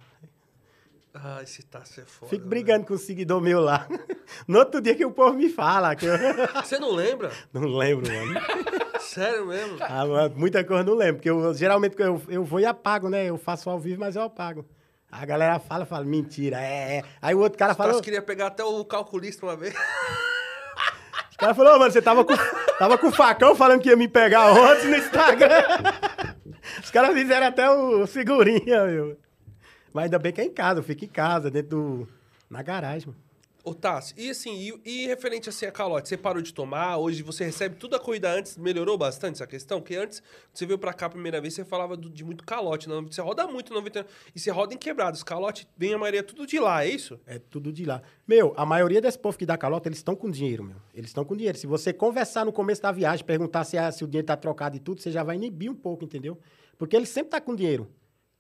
Ah, 1.13 1.41
esse 1.43 1.63
Tasso 1.63 2.01
é 2.01 2.05
foda. 2.05 2.31
Fico 2.31 2.49
brigando 2.49 2.87
com 2.87 2.95
o 2.95 2.99
seguidor 2.99 3.41
meu 3.41 3.61
lá. 3.61 3.87
No 4.49 4.59
outro 4.59 4.81
dia 4.81 4.95
que 4.97 5.05
o 5.05 5.13
povo 5.13 5.37
me 5.37 5.49
fala, 5.49 5.95
que 5.95 6.07
eu. 6.07 6.15
Você 6.65 6.79
não 6.79 6.91
lembra? 6.91 7.31
não 7.53 7.63
lembro, 7.63 8.11
mano. 8.11 8.41
Sério 8.99 9.47
mesmo? 9.47 9.77
Ah, 9.81 10.05
mano, 10.07 10.35
muita 10.37 10.65
coisa 10.65 10.83
eu 10.83 10.87
não 10.87 10.95
lembro, 10.95 11.17
porque 11.17 11.31
eu, 11.31 11.55
geralmente 11.55 11.95
eu, 12.01 12.21
eu 12.29 12.43
vou 12.43 12.59
e 12.59 12.65
apago, 12.65 13.09
né? 13.09 13.27
Eu 13.27 13.37
faço 13.37 13.69
ao 13.71 13.79
vivo, 13.79 14.01
mas 14.01 14.17
eu 14.17 14.23
apago. 14.23 14.67
A 15.21 15.25
galera 15.25 15.61
fala, 15.61 15.87
fala, 15.87 16.05
mentira, 16.05 16.61
é, 16.61 16.99
é. 16.99 17.03
Aí 17.23 17.35
o 17.37 17.39
outro 17.39 17.57
cara 17.57 17.73
falou, 17.75 18.03
queria 18.03 18.21
pegar 18.21 18.49
até 18.49 18.65
o 18.65 18.85
calculista 18.85 19.47
uma 19.47 19.57
vez. 19.57 19.73
o 21.35 21.39
cara 21.39 21.55
falou, 21.55 21.77
"Ô, 21.77 21.79
mano, 21.79 21.93
você 21.93 22.03
tava 22.03 22.25
com, 22.25 22.35
tava 22.79 22.99
com 22.99 23.07
o 23.07 23.13
facão 23.13 23.55
falando 23.55 23.81
que 23.81 23.89
ia 23.89 23.97
me 23.97 24.09
pegar 24.09 24.51
ontem 24.51 24.89
no 24.91 24.97
Instagram. 24.97 25.63
Os 26.83 26.91
caras 26.91 27.15
fizeram 27.15 27.47
até 27.47 27.71
o 27.71 28.07
figurinha, 28.09 28.87
meu. 28.87 29.17
Mas 29.93 30.05
ainda 30.05 30.19
bem 30.19 30.33
que 30.33 30.41
é 30.41 30.45
em 30.45 30.53
casa, 30.53 30.81
eu 30.81 30.85
fico 30.85 31.05
em 31.05 31.09
casa, 31.09 31.49
dentro 31.49 31.69
do... 31.79 32.09
na 32.51 32.63
garagem, 32.63 33.07
mano. 33.09 33.24
Ô, 33.67 33.73
Tassi, 33.73 34.13
e 34.19 34.29
assim, 34.29 34.79
e, 34.85 35.03
e 35.05 35.07
referente 35.07 35.49
assim 35.49 35.65
a 35.65 35.73
calote, 35.73 36.07
você 36.07 36.19
parou 36.19 36.43
de 36.43 36.53
tomar, 36.53 36.99
hoje 36.99 37.23
você 37.23 37.47
recebe 37.47 37.77
tudo 37.77 37.97
a 37.97 37.99
corrida 37.99 38.31
antes, 38.31 38.59
melhorou 38.59 38.99
bastante 38.99 39.37
essa 39.37 39.47
questão? 39.47 39.81
Porque 39.81 39.97
antes, 39.97 40.23
você 40.53 40.67
veio 40.67 40.79
pra 40.79 40.93
cá 40.93 41.07
a 41.07 41.09
primeira 41.09 41.41
vez, 41.41 41.55
você 41.55 41.65
falava 41.65 41.97
do- 41.97 42.11
de 42.11 42.23
muito 42.23 42.45
calote, 42.45 42.91
não, 42.91 43.03
você 43.07 43.23
roda 43.23 43.47
muito 43.47 43.71
no 43.71 43.77
99, 43.77 44.07
e 44.37 44.39
você 44.39 44.51
roda 44.51 44.75
em 44.75 44.77
quebrados, 44.77 45.23
calote 45.23 45.67
vem 45.79 45.95
a 45.95 45.99
maioria 45.99 46.23
tudo 46.23 46.47
de 46.47 46.59
lá, 46.61 46.85
é 46.85 46.89
isso? 46.91 47.19
É 47.27 47.39
tudo 47.39 47.73
de 47.73 47.87
lá. 47.87 48.03
Meu, 48.29 48.53
a 48.55 48.67
maioria 48.67 49.01
desse 49.01 49.19
povo 49.19 49.39
que 49.39 49.47
dá 49.47 49.57
calota, 49.57 49.89
eles 49.89 49.99
estão 49.99 50.15
com 50.15 50.31
dinheiro, 50.31 50.63
meu. 50.63 50.77
Eles 50.93 51.09
estão 51.09 51.25
com 51.25 51.35
dinheiro. 51.35 51.57
Se 51.57 51.67
você 51.67 51.91
conversar 51.91 52.45
no 52.45 52.53
começo 52.53 52.83
da 52.83 52.93
viagem, 52.93 53.25
perguntar 53.25 53.65
se, 53.65 53.79
a- 53.79 53.91
se 53.91 54.05
o 54.05 54.07
dinheiro 54.07 54.27
tá 54.27 54.37
trocado 54.37 54.77
e 54.77 54.79
tudo, 54.79 55.01
você 55.01 55.11
já 55.11 55.23
vai 55.23 55.37
inibir 55.37 55.71
um 55.71 55.75
pouco, 55.75 56.05
entendeu? 56.05 56.39
Porque 56.77 56.95
eles 56.95 57.09
sempre 57.09 57.31
tá 57.31 57.41
com 57.41 57.55
dinheiro. 57.57 57.89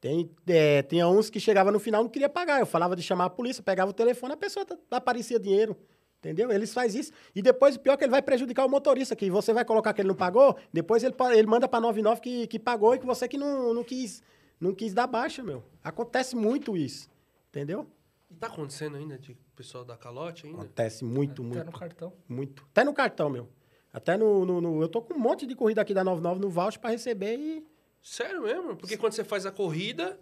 Tem, 0.05 0.31
é, 0.49 0.83
tinha 0.83 1.09
uns 1.09 1.31
que 1.31 1.41
chegava 1.41 1.73
no 1.73 1.79
final 1.81 2.03
e 2.03 2.05
não 2.05 2.11
queria 2.11 2.29
pagar. 2.29 2.61
Eu 2.61 2.67
falava 2.67 2.95
de 2.95 3.01
chamar 3.03 3.25
a 3.25 3.31
polícia, 3.31 3.63
pegava 3.63 3.91
o 3.91 3.95
telefone, 3.95 4.35
a 4.35 4.37
pessoa 4.37 4.67
aparecia 4.91 5.41
dinheiro. 5.41 5.75
Entendeu? 6.19 6.51
Eles 6.53 6.75
fazem 6.75 7.01
isso. 7.01 7.11
E 7.35 7.41
depois, 7.41 7.77
o 7.77 7.81
pior 7.81 7.95
é 7.95 7.97
que 7.97 8.05
ele 8.05 8.11
vai 8.11 8.21
prejudicar 8.21 8.67
o 8.67 8.69
motorista, 8.69 9.17
que 9.17 9.31
você 9.31 9.51
vai 9.55 9.65
colocar 9.65 9.95
que 9.95 10.03
ele 10.03 10.09
não 10.09 10.15
pagou, 10.15 10.59
depois 10.71 11.03
ele, 11.03 11.15
ele 11.35 11.47
manda 11.47 11.67
pra 11.67 11.81
99 11.81 12.21
que, 12.21 12.47
que 12.49 12.59
pagou 12.59 12.95
e 12.95 12.99
que 12.99 13.07
você 13.07 13.27
que 13.27 13.39
não, 13.39 13.73
não, 13.73 13.83
quis, 13.83 14.23
não 14.61 14.75
quis 14.75 14.93
dar 14.93 15.07
baixa, 15.07 15.43
meu. 15.43 15.63
Acontece 15.83 16.37
muito 16.37 16.77
isso. 16.77 17.09
Entendeu? 17.49 17.87
E 18.31 18.35
tá 18.35 18.49
acontecendo 18.49 18.99
ainda 18.99 19.17
de 19.19 19.35
pessoal 19.57 19.87
dar 19.87 19.97
calote 19.97 20.47
ainda? 20.47 20.59
Acontece 20.65 21.03
muito, 21.03 21.41
Até 21.43 21.55
muito. 21.55 21.65
no 21.67 21.73
cartão. 21.79 22.13
Muito. 22.29 22.63
Até 22.73 22.85
no 22.85 22.93
cartão, 22.93 23.31
meu. 23.31 23.49
Até 23.91 24.19
no, 24.19 24.45
no- 24.45 24.61
no- 24.61 24.83
Eu 24.83 24.89
tô 24.89 25.01
com 25.01 25.15
um 25.15 25.19
monte 25.19 25.47
de 25.47 25.55
corrida 25.55 25.81
aqui 25.81 25.95
da 25.95 26.05
99 26.05 26.41
no 26.43 26.51
voucher 26.51 26.79
pra 26.79 26.91
receber 26.91 27.37
e. 27.39 27.67
Sério 28.05 28.43
mesmo? 28.43 28.77
Porque 28.77 28.99
quando 28.99 29.15
você 29.15 29.25
faz 29.25 29.47
a 29.47 29.51
corrida, 29.51 30.21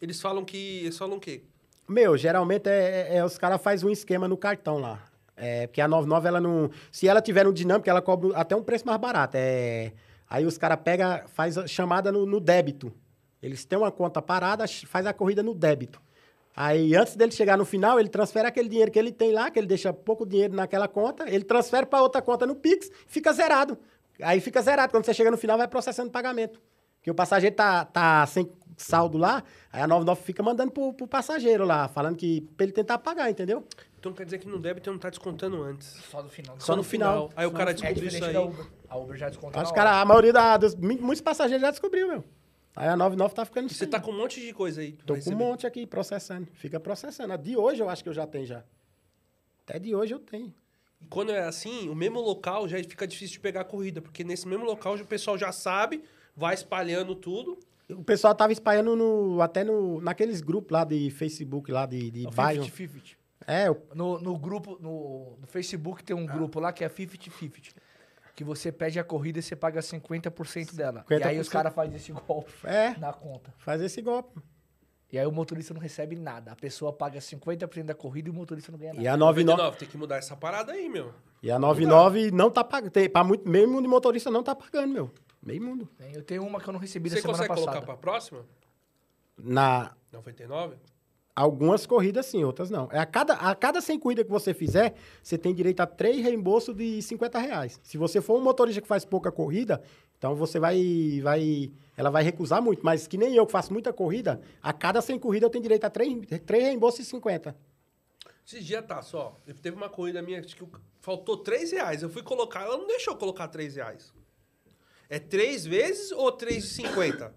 eles 0.00 0.20
falam 0.22 0.44
que. 0.44 0.82
Eles 0.84 0.96
falam 0.96 1.16
o 1.16 1.20
quê? 1.20 1.42
Meu, 1.88 2.16
geralmente 2.16 2.68
é, 2.68 3.08
é- 3.10 3.16
é- 3.16 3.24
os 3.24 3.36
caras 3.36 3.60
fazem 3.60 3.88
um 3.88 3.90
esquema 3.92 4.28
no 4.28 4.36
cartão 4.36 4.78
lá. 4.78 5.02
É, 5.36 5.66
porque 5.66 5.80
a 5.80 5.88
99, 5.88 6.28
ela 6.28 6.40
não. 6.40 6.70
Se 6.92 7.08
ela 7.08 7.20
tiver 7.20 7.44
no 7.44 7.52
dinâmico, 7.52 7.90
ela 7.90 8.00
cobra 8.00 8.36
até 8.36 8.54
um 8.54 8.62
preço 8.62 8.86
mais 8.86 9.00
barato. 9.00 9.36
É, 9.36 9.92
aí 10.30 10.46
os 10.46 10.56
caras 10.56 10.78
pegam, 10.84 11.22
faz 11.26 11.58
a 11.58 11.66
chamada 11.66 12.12
no, 12.12 12.24
no 12.24 12.38
débito. 12.38 12.92
Eles 13.42 13.64
têm 13.64 13.76
uma 13.76 13.90
conta 13.90 14.22
parada, 14.22 14.64
faz 14.86 15.04
a 15.04 15.12
corrida 15.12 15.42
no 15.42 15.54
débito. 15.54 16.00
Aí, 16.56 16.94
antes 16.94 17.16
dele 17.16 17.32
chegar 17.32 17.58
no 17.58 17.64
final, 17.64 17.98
ele 17.98 18.08
transfere 18.08 18.46
aquele 18.46 18.68
dinheiro 18.68 18.92
que 18.92 18.98
ele 18.98 19.10
tem 19.10 19.32
lá, 19.32 19.50
que 19.50 19.58
ele 19.58 19.66
deixa 19.66 19.92
pouco 19.92 20.24
dinheiro 20.24 20.54
naquela 20.54 20.86
conta, 20.86 21.28
ele 21.28 21.42
transfere 21.42 21.84
para 21.84 22.00
outra 22.00 22.22
conta 22.22 22.46
no 22.46 22.54
Pix, 22.54 22.88
fica 23.08 23.32
zerado. 23.32 23.76
Aí 24.22 24.40
fica 24.40 24.62
zerado. 24.62 24.92
Quando 24.92 25.04
você 25.04 25.12
chega 25.12 25.32
no 25.32 25.36
final, 25.36 25.58
vai 25.58 25.66
processando 25.66 26.10
o 26.10 26.12
pagamento. 26.12 26.62
Porque 27.04 27.10
o 27.10 27.14
passageiro 27.14 27.54
tá, 27.54 27.84
tá 27.84 28.24
sem 28.24 28.50
saldo 28.78 29.18
lá, 29.18 29.44
aí 29.70 29.82
a 29.82 29.86
99 29.86 30.22
fica 30.22 30.42
mandando 30.42 30.72
pro, 30.72 30.90
pro 30.94 31.06
passageiro 31.06 31.62
lá, 31.66 31.86
falando 31.86 32.16
que 32.16 32.40
pra 32.56 32.64
ele 32.64 32.72
tentar 32.72 32.96
pagar, 32.96 33.30
entendeu? 33.30 33.62
Então 34.00 34.10
quer 34.10 34.24
dizer 34.24 34.38
que 34.38 34.48
no 34.48 34.58
débito 34.58 34.90
não 34.90 34.98
tá 34.98 35.10
descontando 35.10 35.62
antes. 35.62 35.86
Só 36.10 36.22
no 36.22 36.30
final. 36.30 36.56
Só 36.58 36.74
no 36.74 36.82
final. 36.82 37.30
Aí 37.36 37.44
o 37.46 37.50
cara 37.50 37.72
É 37.72 37.74
descobriu 37.74 38.06
isso 38.08 38.16
diferente 38.16 38.36
aí. 38.38 38.42
Uber. 38.42 38.66
A 38.88 38.96
Uber 38.96 39.16
já 39.18 39.28
desconta 39.28 39.62
Os 39.62 39.70
cara, 39.70 40.00
a 40.00 40.04
maioria 40.06 40.32
da- 40.32 40.56
dos 40.56 40.74
mu- 40.74 40.98
muitos 41.02 41.20
passageiros 41.20 41.60
já 41.60 41.70
descobriu, 41.70 42.08
meu. 42.08 42.24
Aí 42.74 42.88
a 42.88 42.96
99 42.96 43.34
tá 43.34 43.44
ficando 43.44 43.68
você 43.68 43.86
tá 43.86 44.00
com 44.00 44.10
um 44.10 44.16
monte 44.16 44.40
de 44.40 44.54
coisa 44.54 44.80
aí. 44.80 44.92
Tô 45.04 45.14
com 45.14 45.30
um 45.30 45.36
monte 45.36 45.66
aqui 45.66 45.86
processando. 45.86 46.48
Fica 46.54 46.80
processando. 46.80 47.34
A 47.34 47.36
de 47.36 47.54
hoje 47.54 47.82
eu 47.82 47.88
acho 47.90 48.02
que 48.02 48.08
eu 48.08 48.14
já 48.14 48.26
tenho 48.26 48.46
já. 48.46 48.64
Até 49.66 49.78
de 49.78 49.94
hoje 49.94 50.14
eu 50.14 50.18
tenho. 50.18 50.52
E 51.02 51.06
Quando 51.06 51.32
é 51.32 51.40
assim, 51.44 51.86
o 51.90 51.94
mesmo 51.94 52.18
local 52.20 52.66
já 52.66 52.78
fica 52.78 53.06
difícil 53.06 53.34
de 53.34 53.40
pegar 53.40 53.60
a 53.60 53.64
corrida, 53.64 54.00
porque 54.00 54.24
nesse 54.24 54.48
mesmo 54.48 54.64
local 54.64 54.94
o 54.96 55.04
pessoal 55.06 55.36
já 55.36 55.52
sabe, 55.52 56.02
vai 56.36 56.54
espalhando 56.54 57.14
tudo. 57.14 57.58
O 57.90 58.02
pessoal 58.02 58.34
tava 58.34 58.52
espalhando 58.52 58.96
no, 58.96 59.42
até 59.42 59.62
no, 59.62 60.00
naqueles 60.00 60.40
grupos 60.40 60.72
lá 60.72 60.84
de 60.84 61.10
Facebook, 61.10 61.70
lá 61.70 61.84
de, 61.86 62.10
de 62.10 62.26
É 62.26 62.30
bairro. 62.30 62.64
50-50. 62.64 63.16
É, 63.46 63.70
o- 63.70 63.76
No, 63.94 64.18
no 64.18 64.38
grupo, 64.38 64.78
no, 64.80 65.36
no 65.38 65.46
Facebook 65.46 66.02
tem 66.02 66.16
um 66.16 66.24
grupo 66.24 66.58
lá 66.60 66.72
que 66.72 66.82
é 66.82 66.88
50-50. 66.88 67.74
Que 68.34 68.42
você 68.42 68.72
pede 68.72 68.98
a 68.98 69.04
corrida 69.04 69.38
e 69.38 69.42
você 69.42 69.54
paga 69.54 69.80
50% 69.80 70.74
dela. 70.74 71.04
E 71.08 71.14
aí 71.22 71.38
os 71.38 71.46
50%. 71.48 71.50
caras 71.52 71.74
fazem 71.74 71.96
esse 71.96 72.10
golpe 72.10 72.52
é, 72.64 72.96
na 72.98 73.12
conta. 73.12 73.52
faz 73.58 73.80
esse 73.82 74.00
golpe. 74.02 74.40
E 75.12 75.18
aí 75.18 75.26
o 75.26 75.30
motorista 75.30 75.72
não 75.72 75.80
recebe 75.80 76.16
nada. 76.16 76.50
A 76.50 76.56
pessoa 76.56 76.92
paga 76.92 77.20
50% 77.20 77.84
da 77.84 77.94
corrida 77.94 78.28
e 78.28 78.32
o 78.32 78.34
motorista 78.34 78.72
não 78.72 78.78
ganha 78.78 78.92
nada. 78.94 79.04
E 79.04 79.06
a 79.06 79.16
99, 79.16 79.76
tem 79.76 79.86
que 79.86 79.96
mudar 79.96 80.16
essa 80.16 80.34
parada 80.34 80.72
aí, 80.72 80.88
meu. 80.88 81.12
e 81.40 81.50
a 81.52 81.58
99 81.58 82.32
não 82.32 82.50
tá 82.50 82.64
pagando. 82.64 82.92
Muito, 83.24 83.48
mundo 83.48 83.82
de 83.82 83.88
motorista 83.88 84.28
não 84.30 84.42
tá 84.42 84.56
pagando, 84.56 84.92
meu. 84.92 85.10
Meio 85.44 85.62
mundo. 85.62 85.88
Eu 86.12 86.22
tenho 86.22 86.44
uma 86.44 86.60
que 86.60 86.68
eu 86.68 86.72
não 86.72 86.80
recebi 86.80 87.10
da 87.10 87.16
Você 87.16 87.22
semana 87.22 87.38
consegue 87.38 87.48
passada. 87.54 87.72
colocar 87.72 87.86
pra 87.86 87.96
próxima? 87.96 88.46
Na, 89.36 89.94
99? 90.12 90.76
Algumas 91.36 91.84
corridas 91.84 92.26
sim, 92.26 92.44
outras 92.44 92.70
não. 92.70 92.88
É 92.92 92.98
a 92.98 93.04
cada, 93.04 93.34
a 93.34 93.54
cada 93.56 93.80
100 93.80 93.98
corridas 93.98 94.24
que 94.24 94.30
você 94.30 94.54
fizer, 94.54 94.94
você 95.20 95.36
tem 95.36 95.52
direito 95.52 95.80
a 95.80 95.86
três 95.86 96.22
reembolsos 96.22 96.74
de 96.76 97.02
50 97.02 97.38
reais. 97.40 97.80
Se 97.82 97.98
você 97.98 98.20
for 98.20 98.38
um 98.38 98.42
motorista 98.42 98.80
que 98.80 98.86
faz 98.86 99.04
pouca 99.04 99.32
corrida, 99.32 99.82
então 100.16 100.34
você 100.36 100.60
vai, 100.60 101.20
vai... 101.22 101.72
Ela 101.96 102.08
vai 102.08 102.22
recusar 102.22 102.62
muito. 102.62 102.84
Mas 102.84 103.08
que 103.08 103.18
nem 103.18 103.34
eu 103.34 103.44
que 103.44 103.52
faço 103.52 103.72
muita 103.72 103.92
corrida, 103.92 104.40
a 104.62 104.72
cada 104.72 105.02
100 105.02 105.18
corridas 105.18 105.48
eu 105.48 105.50
tenho 105.50 105.62
direito 105.62 105.84
a 105.84 105.90
três, 105.90 106.16
três 106.46 106.64
reembolsos 106.64 107.00
de 107.00 107.06
50. 107.06 107.54
Esses 108.46 108.64
dias 108.64 108.84
tá 108.86 109.02
só. 109.02 109.36
Teve 109.60 109.76
uma 109.76 109.88
corrida 109.88 110.22
minha 110.22 110.38
acho 110.38 110.54
que 110.54 110.64
faltou 111.00 111.38
3 111.38 111.72
reais. 111.72 112.02
Eu 112.02 112.08
fui 112.08 112.22
colocar, 112.22 112.62
ela 112.62 112.76
não 112.76 112.86
deixou 112.86 113.16
colocar 113.16 113.48
3 113.48 113.74
reais. 113.74 114.13
É 115.08 115.18
3 115.18 115.66
vezes 115.66 116.12
ou 116.12 116.32
3,50? 116.32 117.30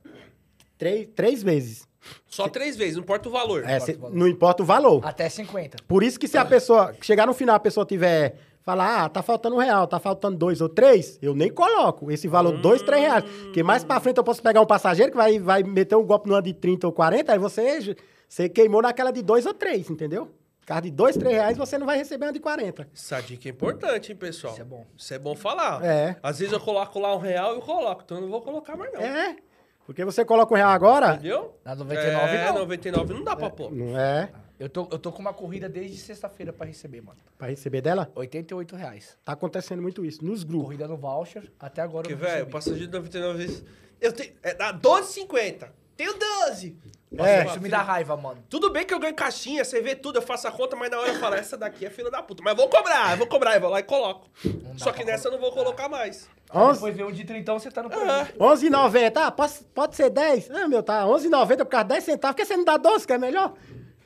Três, 0.78 1.08
três 1.16 1.44
vezes. 1.44 1.88
Só 2.28 2.48
3 2.48 2.78
vezes, 2.78 2.96
não 2.96 3.04
importa 3.04 3.28
o 3.28 3.32
valor. 3.32 3.64
É, 3.68 3.80
cê- 3.80 3.98
não 4.12 4.28
importa 4.28 4.64
o 4.64 4.66
valor. 4.66 5.06
Até 5.06 5.28
50. 5.28 5.78
Por 5.88 6.04
isso 6.04 6.20
que 6.20 6.28
se 6.28 6.38
a 6.38 6.46
pessoa 6.46 6.94
chegar 7.02 7.26
no 7.26 7.34
final, 7.34 7.56
a 7.56 7.60
pessoa 7.60 7.86
tiver 7.86 8.36
falar, 8.62 9.04
ah, 9.06 9.10
tá 9.10 9.22
faltando 9.22 9.56
um 9.56 9.60
real, 9.60 9.88
tá 9.88 10.00
faltando 10.00 10.38
dois 10.38 10.60
ou 10.62 10.68
três, 10.70 11.18
eu 11.22 11.34
nem 11.34 11.50
coloco 11.50 12.12
esse 12.12 12.28
valor, 12.28 12.58
dois, 12.62 12.82
três 12.82 13.02
reais. 13.02 13.24
Porque 13.44 13.64
mais 13.64 13.84
pra 13.84 14.00
frente 14.00 14.18
eu 14.18 14.24
posso 14.24 14.42
pegar 14.44 14.62
um 14.62 14.66
passageiro 14.66 15.12
que 15.12 15.18
vai, 15.18 15.40
vai 15.40 15.64
meter 15.64 15.96
um 15.96 16.04
golpe 16.06 16.30
numa 16.30 16.42
de 16.42 16.54
30 16.54 16.86
ou 16.86 16.94
40, 16.94 17.32
aí 17.34 17.40
você, 17.40 17.96
você 18.28 18.48
queimou 18.50 18.82
naquela 18.82 19.12
de 19.12 19.22
dois 19.22 19.46
ou 19.46 19.54
três, 19.54 19.90
entendeu? 19.90 20.30
Carro 20.68 20.82
de 20.82 20.92
dois, 20.92 21.16
três 21.16 21.34
reais, 21.34 21.58
você 21.58 21.78
não 21.78 21.86
vai 21.86 21.98
receber 21.98 22.26
uma 22.26 22.34
de 22.34 22.42
40. 22.42 22.90
Essa 22.94 23.22
dica 23.22 23.48
é 23.48 23.52
importante, 23.52 24.12
hein, 24.12 24.18
pessoal? 24.18 24.52
Isso 24.52 24.62
é 24.62 24.66
bom. 24.66 24.86
Isso 24.98 25.14
é 25.14 25.18
bom 25.18 25.34
falar. 25.34 25.82
É. 25.82 26.18
Às 26.22 26.40
vezes 26.40 26.52
eu 26.52 26.60
coloco 26.60 27.00
lá 27.00 27.16
um 27.16 27.20
real 27.20 27.54
e 27.54 27.56
eu 27.56 27.62
coloco, 27.62 28.02
então 28.04 28.18
eu 28.18 28.24
não 28.24 28.30
vou 28.30 28.42
colocar 28.42 28.76
mais 28.76 28.92
não. 28.92 29.00
É, 29.00 29.38
porque 29.86 30.04
você 30.04 30.26
coloca 30.26 30.54
um 30.54 30.58
real 30.58 30.70
agora, 30.70 31.14
Entendeu? 31.14 31.58
Na 31.64 31.74
99 31.74 32.36
é, 32.36 32.46
não. 32.48 32.54
99 32.60 33.14
não 33.14 33.24
dá 33.24 33.34
pra 33.34 33.50
pôr. 33.50 33.72
não 33.72 33.98
é, 33.98 34.30
Eu 34.60 34.68
tô, 34.68 34.90
eu 34.92 35.00
tô 35.00 35.10
com 35.10 35.22
uma 35.22 35.32
corrida 35.34 35.70
desde 35.70 35.96
sexta-feira 36.00 36.52
pra 36.52 36.66
receber, 36.66 37.00
mano. 37.00 37.18
pra 37.38 37.48
receber 37.48 37.80
dela, 37.80 38.12
88 38.14 38.76
reais. 38.76 39.18
tá 39.24 39.32
acontecendo 39.32 39.82
muito 39.82 40.04
isso, 40.04 40.26
nos 40.26 40.44
grupos. 40.44 40.66
Corrida 40.66 40.86
no 40.90 40.98
voucher, 40.98 41.50
até 41.58 41.82
agora 41.82 42.10
Porque, 42.10 42.22
eu 42.22 42.28
não 42.28 42.36
velho, 42.36 42.46
o 42.46 42.50
passageiro 42.50 42.88
de 42.88 42.94
99 42.98 43.38
vezes... 43.38 43.64
Eu 44.02 44.12
tenho... 44.12 44.34
É, 44.44 44.54
dá 44.54 44.74
12,50. 44.74 45.70
tenho 45.96 46.14
12. 46.46 46.76
É. 47.18 47.46
Isso 47.46 47.62
me 47.62 47.70
dá 47.70 47.82
raiva, 47.82 48.18
mano. 48.18 48.44
Tudo 48.50 48.70
bem 48.70 48.86
que 48.86 48.94
eu 48.94 49.00
ganho 49.00 49.16
caixinha, 49.16 49.64
você 49.64 49.82
vê 49.82 49.96
tudo, 49.96 50.18
eu 50.18 50.22
faço 50.22 50.48
a 50.48 50.52
conta, 50.52 50.76
mas 50.76 50.90
na 50.92 51.00
hora 51.00 51.10
eu 51.10 51.20
falo, 51.20 51.36
essa 51.36 51.56
daqui 51.58 51.86
é 51.86 51.90
filha 51.90 52.12
da 52.12 52.22
puta. 52.22 52.44
Mas 52.44 52.52
eu 52.52 52.58
vou 52.58 52.70
cobrar, 52.70 53.12
eu 53.12 53.18
vou 53.18 53.28
cobrar, 53.28 53.56
eu 53.56 53.62
vou 53.62 53.70
lá 53.70 53.80
e 53.80 53.84
coloco. 53.84 54.28
Só 54.76 54.92
que 54.92 55.06
nessa 55.06 55.30
eu 55.30 55.32
não 55.32 55.40
vou 55.40 55.52
colocar 55.54 55.88
mais. 55.88 56.30
11, 56.54 56.74
Depois 56.74 56.96
vem 56.96 57.06
um 57.06 57.12
de 57.12 57.24
30, 57.24 57.54
você 57.54 57.72
tá 57.72 57.82
no 57.82 57.90
É. 57.92 57.96
prejuízo. 58.26 58.34
11,90. 58.40 59.22
Ah, 59.22 59.32
pode, 59.32 59.54
pode 59.74 59.96
ser 59.96 60.10
10? 60.10 60.52
Ah, 60.52 60.68
meu, 60.68 60.84
tá 60.84 61.06
11,90 61.06 61.58
por 61.66 61.72
causa 61.72 61.86
de 61.86 61.90
10 61.94 62.04
centavos. 62.04 62.36
Por 62.36 62.42
que 62.42 62.46
você 62.46 62.58
não 62.58 62.66
dá 62.66 62.76
12, 62.78 63.08
que 63.08 63.14
é 63.14 63.18
melhor? 63.18 63.54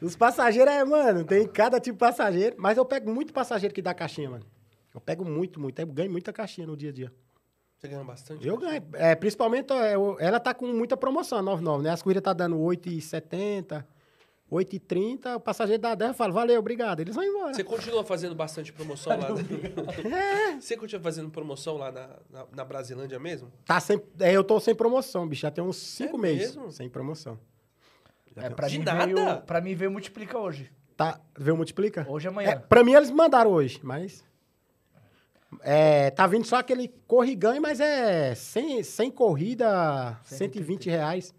Os 0.01 0.15
passageiros 0.15 0.71
é, 0.73 0.83
mano, 0.83 1.23
tem 1.23 1.47
cada 1.47 1.79
tipo 1.79 1.95
de 1.95 1.99
passageiro. 1.99 2.55
Mas 2.59 2.77
eu 2.77 2.85
pego 2.85 3.11
muito 3.11 3.33
passageiro 3.33 3.73
que 3.73 3.81
dá 3.81 3.93
caixinha, 3.93 4.29
mano. 4.29 4.45
Eu 4.93 5.01
pego 5.01 5.23
muito, 5.25 5.59
muito. 5.59 5.79
Eu 5.79 5.87
ganho 5.87 6.11
muita 6.11 6.31
caixinha 6.33 6.67
no 6.67 6.75
dia 6.77 6.89
a 6.89 6.93
dia. 6.93 7.11
Você 7.81 7.87
ganha 7.87 8.03
bastante? 8.03 8.47
Eu 8.47 8.57
ganho. 8.57 8.83
É, 8.93 9.15
principalmente, 9.15 9.73
é, 9.73 9.95
eu- 9.95 10.15
ela 10.19 10.39
tá 10.39 10.53
com 10.53 10.67
muita 10.67 10.95
promoção, 10.95 11.39
a 11.39 11.41
99, 11.41 11.83
né? 11.83 11.89
As 11.89 12.03
corridas 12.03 12.21
tá 12.21 12.31
dando 12.31 12.59
8,70, 12.59 13.83
8,30. 14.51 15.35
O 15.37 15.39
passageiro 15.39 15.81
dá 15.81 15.95
10, 15.95 16.11
eu 16.11 16.13
falo, 16.13 16.31
valeu, 16.31 16.59
obrigado. 16.59 16.99
Eles 16.99 17.15
vão 17.15 17.23
embora. 17.23 17.55
Você 17.55 17.63
continua 17.63 18.03
fazendo 18.03 18.35
bastante 18.35 18.71
promoção 18.71 19.17
lá? 19.17 19.29
Você 20.61 20.77
continua 20.77 21.01
fazendo 21.01 21.31
promoção 21.31 21.75
lá 21.77 21.91
na, 21.91 22.09
na, 22.29 22.45
na 22.55 22.63
Brasilândia 22.63 23.17
mesmo? 23.17 23.51
Tá 23.65 23.79
sem, 23.79 23.99
é, 24.19 24.31
eu 24.31 24.43
tô 24.43 24.59
sem 24.59 24.75
promoção, 24.75 25.27
bicho. 25.27 25.41
Já 25.41 25.49
tem 25.49 25.63
uns 25.63 25.77
5 25.77 26.17
É 26.17 26.19
meses 26.19 26.55
mesmo? 26.55 26.71
sem 26.71 26.87
promoção. 26.87 27.39
É, 28.35 28.47
pra, 28.51 28.67
De 28.67 28.77
mim 28.77 28.85
nada? 28.85 29.05
Veio, 29.07 29.41
pra 29.41 29.59
mim 29.59 29.73
veio 29.73 29.89
multiplica 29.89 30.37
hoje. 30.37 30.71
Tá, 30.95 31.19
vê 31.35 31.49
o 31.51 31.57
multiplica? 31.57 32.05
Hoje 32.07 32.27
É, 32.27 32.29
amanhã. 32.29 32.63
pra 32.69 32.83
mim 32.83 32.93
eles 32.93 33.09
mandaram 33.09 33.49
hoje, 33.49 33.79
mas. 33.81 34.23
É, 35.59 36.09
tá 36.11 36.25
vindo 36.27 36.45
só 36.45 36.57
aquele 36.57 36.93
e 37.25 37.35
ganha, 37.35 37.59
mas 37.59 37.79
é 37.79 38.33
sem, 38.35 38.81
sem 38.83 39.11
corrida, 39.11 40.17
120 40.23 40.89
reais. 40.89 41.33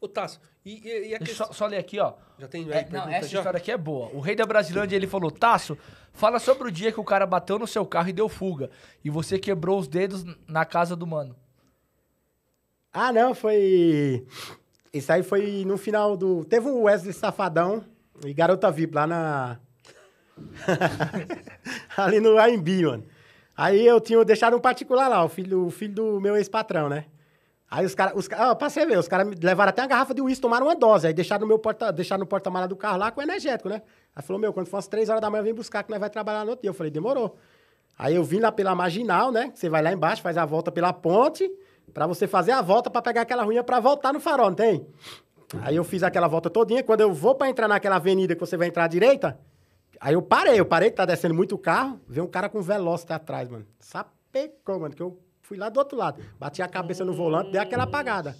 Ô, 0.00 0.08
Tasso, 0.08 0.40
e, 0.64 0.80
e, 0.86 1.08
e 1.10 1.14
a 1.14 1.18
Deixa 1.18 1.22
eu 1.22 1.26
questão... 1.26 1.46
só, 1.46 1.52
só 1.52 1.66
ler 1.66 1.78
aqui, 1.78 1.98
ó. 2.00 2.14
Já 2.38 2.48
tem 2.48 2.64
aí 2.64 2.70
É, 2.72 2.88
não, 2.90 3.08
essa 3.08 3.28
já? 3.28 3.38
história 3.38 3.58
aqui 3.58 3.70
é 3.70 3.78
boa. 3.78 4.10
O 4.12 4.20
rei 4.20 4.34
da 4.34 4.44
Brasilândia, 4.44 4.96
ele 4.96 5.06
falou, 5.06 5.30
Tasso, 5.30 5.78
fala 6.12 6.38
sobre 6.38 6.68
o 6.68 6.72
dia 6.72 6.92
que 6.92 7.00
o 7.00 7.04
cara 7.04 7.24
bateu 7.24 7.58
no 7.58 7.66
seu 7.66 7.86
carro 7.86 8.08
e 8.08 8.12
deu 8.12 8.28
fuga. 8.28 8.70
E 9.04 9.08
você 9.08 9.38
quebrou 9.38 9.78
os 9.78 9.88
dedos 9.88 10.24
na 10.46 10.64
casa 10.64 10.94
do 10.96 11.06
mano. 11.06 11.34
Ah, 12.92 13.12
não, 13.12 13.34
foi. 13.34 14.26
Isso 14.92 15.12
aí 15.12 15.22
foi 15.22 15.64
no 15.66 15.76
final 15.76 16.16
do. 16.16 16.44
Teve 16.44 16.68
um 16.68 16.82
Wesley 16.84 17.12
Safadão 17.12 17.84
e 18.24 18.32
Garota 18.32 18.70
VIP 18.70 18.94
lá 18.94 19.06
na. 19.06 19.60
Ali 21.96 22.20
no 22.20 22.38
AMB, 22.38 22.82
mano. 22.84 23.04
Aí 23.56 23.86
eu 23.86 24.00
tinha 24.00 24.22
deixado 24.24 24.56
um 24.56 24.60
particular 24.60 25.08
lá, 25.08 25.24
o 25.24 25.28
filho, 25.28 25.66
o 25.66 25.70
filho 25.70 25.94
do 25.94 26.20
meu 26.20 26.36
ex-patrão, 26.36 26.88
né? 26.88 27.06
Aí 27.70 27.84
os 27.84 27.94
caras. 27.94 28.14
Os, 28.14 28.28
ó, 28.38 28.54
pra 28.54 28.68
você 28.68 28.84
ver, 28.86 28.98
os 28.98 29.08
caras 29.08 29.28
levaram 29.40 29.70
até 29.70 29.82
uma 29.82 29.88
garrafa 29.88 30.14
de 30.14 30.20
uísque, 30.20 30.42
tomaram 30.42 30.66
uma 30.66 30.76
dose. 30.76 31.06
Aí 31.06 31.14
deixaram 31.14 31.42
no 31.42 31.48
meu 31.48 31.58
porta, 31.58 31.92
deixaram 31.92 32.20
no 32.20 32.26
porta-mala 32.26 32.68
do 32.68 32.76
carro 32.76 32.98
lá 32.98 33.10
com 33.10 33.20
energético, 33.20 33.68
né? 33.68 33.82
Aí 34.14 34.22
falou, 34.22 34.40
meu, 34.40 34.52
quando 34.52 34.66
for 34.66 34.76
umas 34.76 34.86
três 34.86 35.08
horas 35.08 35.20
da 35.20 35.30
manhã, 35.30 35.42
vem 35.42 35.54
buscar 35.54 35.82
que 35.82 35.90
nós 35.90 35.98
vai 35.98 36.10
trabalhar 36.10 36.44
no 36.44 36.50
outro 36.50 36.62
dia. 36.62 36.70
Eu 36.70 36.74
falei, 36.74 36.92
demorou. 36.92 37.36
Aí 37.98 38.14
eu 38.14 38.22
vim 38.22 38.38
lá 38.38 38.52
pela 38.52 38.74
marginal, 38.74 39.32
né? 39.32 39.50
Você 39.54 39.68
vai 39.68 39.82
lá 39.82 39.92
embaixo, 39.92 40.22
faz 40.22 40.36
a 40.36 40.44
volta 40.44 40.70
pela 40.70 40.92
ponte, 40.92 41.50
pra 41.94 42.06
você 42.06 42.26
fazer 42.26 42.52
a 42.52 42.60
volta 42.60 42.90
pra 42.90 43.00
pegar 43.00 43.22
aquela 43.22 43.42
ruinha 43.42 43.64
pra 43.64 43.80
voltar 43.80 44.12
no 44.12 44.20
farol, 44.20 44.48
não 44.48 44.54
tem? 44.54 44.86
Aí 45.62 45.76
eu 45.76 45.84
fiz 45.84 46.02
aquela 46.02 46.28
volta 46.28 46.50
todinha. 46.50 46.82
Quando 46.82 47.00
eu 47.00 47.12
vou 47.12 47.34
pra 47.34 47.48
entrar 47.48 47.66
naquela 47.66 47.96
avenida 47.96 48.34
que 48.34 48.40
você 48.40 48.56
vai 48.56 48.68
entrar 48.68 48.84
à 48.84 48.88
direita, 48.88 49.38
aí 50.00 50.14
eu 50.14 50.22
parei. 50.22 50.58
Eu 50.60 50.66
parei 50.66 50.90
tá 50.90 51.04
descendo 51.04 51.34
muito 51.34 51.56
carro. 51.58 52.00
Veio 52.08 52.24
um 52.24 52.28
cara 52.30 52.48
com 52.48 52.60
Veloster 52.62 53.14
atrás, 53.16 53.48
mano. 53.48 53.66
Sapecou, 53.78 54.80
mano, 54.80 54.94
que 54.94 55.02
eu 55.02 55.18
fui 55.42 55.56
lá 55.56 55.68
do 55.68 55.78
outro 55.78 55.96
lado. 55.96 56.22
Bati 56.38 56.62
a 56.62 56.68
cabeça 56.68 57.04
no 57.04 57.12
volante, 57.14 57.50
dei 57.52 57.60
aquela 57.60 57.84
apagada. 57.84 58.36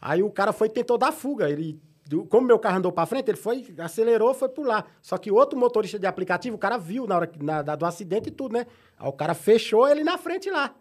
Aí 0.00 0.22
o 0.22 0.30
cara 0.30 0.52
foi 0.52 0.68
tentou 0.68 0.98
dar 0.98 1.12
fuga. 1.12 1.48
Ele, 1.48 1.80
como 2.28 2.46
meu 2.46 2.58
carro 2.58 2.78
andou 2.78 2.92
pra 2.92 3.06
frente, 3.06 3.28
ele 3.30 3.38
foi, 3.38 3.64
acelerou, 3.78 4.32
foi 4.34 4.50
lá. 4.58 4.84
Só 5.02 5.16
que 5.18 5.30
o 5.30 5.34
outro 5.34 5.58
motorista 5.58 5.98
de 5.98 6.06
aplicativo, 6.06 6.56
o 6.56 6.58
cara 6.58 6.76
viu 6.76 7.06
na 7.06 7.16
hora 7.16 7.30
na, 7.40 7.62
da- 7.62 7.76
do 7.76 7.86
acidente 7.86 8.28
e 8.28 8.32
tudo, 8.32 8.52
né? 8.52 8.66
Aí 8.98 9.08
o 9.08 9.12
cara 9.12 9.34
fechou 9.34 9.88
ele 9.88 10.04
na 10.04 10.16
frente 10.18 10.50
lá. 10.50 10.74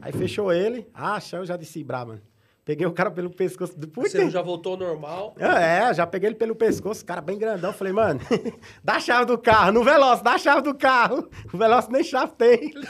Aí 0.00 0.12
fechou 0.12 0.52
ele. 0.52 0.88
Ah, 0.94 1.18
eu 1.32 1.44
já 1.46 1.56
disse 1.56 1.82
brabo, 1.84 2.12
mano. 2.12 2.22
Peguei 2.64 2.86
o 2.86 2.92
cara 2.92 3.10
pelo 3.10 3.28
pescoço 3.28 3.78
do 3.78 3.90
Você 4.00 4.30
já 4.30 4.40
voltou 4.40 4.72
ao 4.72 4.78
normal. 4.78 5.34
é, 5.38 5.92
já 5.92 6.06
peguei 6.06 6.30
ele 6.30 6.36
pelo 6.36 6.54
pescoço, 6.56 7.04
cara 7.04 7.20
bem 7.20 7.38
grandão. 7.38 7.74
Falei, 7.74 7.92
mano, 7.92 8.20
dá 8.82 8.94
a 8.94 9.00
chave 9.00 9.26
do 9.26 9.36
carro, 9.36 9.72
no 9.72 9.84
Veloz, 9.84 10.22
dá 10.22 10.32
a 10.32 10.38
chave 10.38 10.62
do 10.62 10.74
carro. 10.74 11.28
O 11.52 11.58
Veloz 11.58 11.88
nem 11.88 12.02
chave 12.02 12.32
tem. 12.38 12.72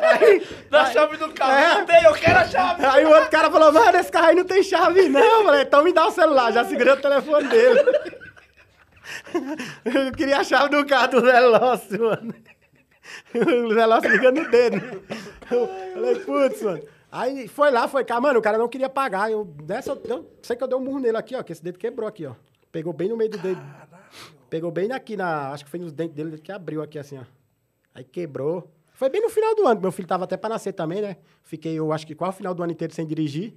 aí, 0.00 0.46
Da 0.68 0.86
chave 0.86 1.16
do 1.16 1.32
carro. 1.32 1.52
É. 1.52 1.74
Não 1.78 1.86
tem, 1.86 2.02
eu 2.04 2.12
quero 2.14 2.38
a 2.40 2.44
chave. 2.44 2.84
aí 2.84 3.04
o 3.04 3.10
outro 3.10 3.30
cara 3.30 3.50
falou, 3.50 3.72
mano, 3.72 3.98
esse 3.98 4.10
carro 4.10 4.26
aí 4.26 4.34
não 4.34 4.44
tem 4.44 4.62
chave, 4.64 5.08
não. 5.08 5.44
Falei, 5.44 5.62
então 5.62 5.84
me 5.84 5.92
dá 5.92 6.06
o 6.06 6.10
celular, 6.10 6.52
já 6.52 6.64
segurei 6.64 6.92
o 6.94 7.00
telefone 7.00 7.48
dele. 7.48 7.80
Eu 9.84 10.12
queria 10.12 10.38
a 10.38 10.44
chave 10.44 10.70
do 10.70 10.86
carro 10.86 11.08
do 11.08 11.20
Veloz, 11.22 11.88
mano. 11.90 12.34
O 13.34 13.74
Veloz 13.74 14.04
ligando 14.04 14.42
no 14.42 14.50
dedo. 14.50 15.02
Eu 15.50 15.68
falei, 15.94 16.14
putz, 16.20 16.62
mano. 16.62 16.82
Aí 17.10 17.46
foi 17.46 17.70
lá, 17.70 17.86
foi 17.86 18.04
cá, 18.04 18.20
mano, 18.20 18.38
o 18.38 18.42
cara 18.42 18.56
não 18.56 18.68
queria 18.68 18.88
pagar. 18.88 19.30
Eu, 19.30 19.44
dessa, 19.44 19.90
eu, 19.90 20.02
eu 20.04 20.30
sei 20.42 20.56
que 20.56 20.62
eu 20.62 20.68
dei 20.68 20.78
um 20.78 20.80
murro 20.80 20.98
nele 20.98 21.16
aqui, 21.16 21.34
ó, 21.36 21.42
que 21.42 21.52
esse 21.52 21.62
dedo 21.62 21.78
quebrou 21.78 22.08
aqui, 22.08 22.24
ó. 22.24 22.34
Pegou 22.70 22.92
bem 22.92 23.08
no 23.08 23.16
meio 23.16 23.30
do 23.30 23.36
dedo. 23.36 23.60
Pegou 24.48 24.70
bem 24.70 24.90
aqui 24.92 25.16
na. 25.16 25.50
Acho 25.50 25.64
que 25.64 25.70
foi 25.70 25.78
nos 25.78 25.92
dentes 25.92 26.14
dele 26.14 26.38
que 26.38 26.50
abriu 26.50 26.82
aqui, 26.82 26.98
assim, 26.98 27.18
ó. 27.18 27.24
Aí 27.94 28.02
quebrou. 28.02 28.70
Foi 28.94 29.10
bem 29.10 29.20
no 29.20 29.28
final 29.28 29.54
do 29.54 29.66
ano. 29.66 29.80
Meu 29.80 29.92
filho 29.92 30.08
tava 30.08 30.24
até 30.24 30.36
pra 30.36 30.48
nascer 30.48 30.72
também, 30.72 31.02
né? 31.02 31.16
Fiquei, 31.42 31.74
eu 31.74 31.92
acho 31.92 32.06
que 32.06 32.14
quase 32.14 32.34
o 32.34 32.36
final 32.38 32.54
do 32.54 32.62
ano 32.62 32.72
inteiro 32.72 32.94
sem 32.94 33.06
dirigir. 33.06 33.54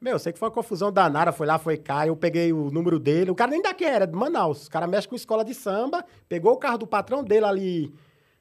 Meu, 0.00 0.18
sei 0.18 0.32
que 0.32 0.38
foi 0.38 0.48
uma 0.48 0.54
confusão 0.54 0.92
danada. 0.92 1.32
Foi 1.32 1.46
lá, 1.46 1.58
foi 1.58 1.76
cá. 1.76 2.06
Eu 2.06 2.14
peguei 2.14 2.52
o 2.52 2.70
número 2.70 2.98
dele. 2.98 3.30
O 3.30 3.34
cara 3.34 3.50
nem 3.50 3.62
daqui 3.62 3.84
era, 3.84 4.06
de 4.06 4.14
Manaus. 4.14 4.66
O 4.66 4.70
cara 4.70 4.86
mexe 4.86 5.08
com 5.08 5.16
escola 5.16 5.44
de 5.44 5.54
samba. 5.54 6.04
Pegou 6.28 6.52
o 6.52 6.56
carro 6.56 6.78
do 6.78 6.86
patrão 6.86 7.24
dele 7.24 7.46
ali. 7.46 7.94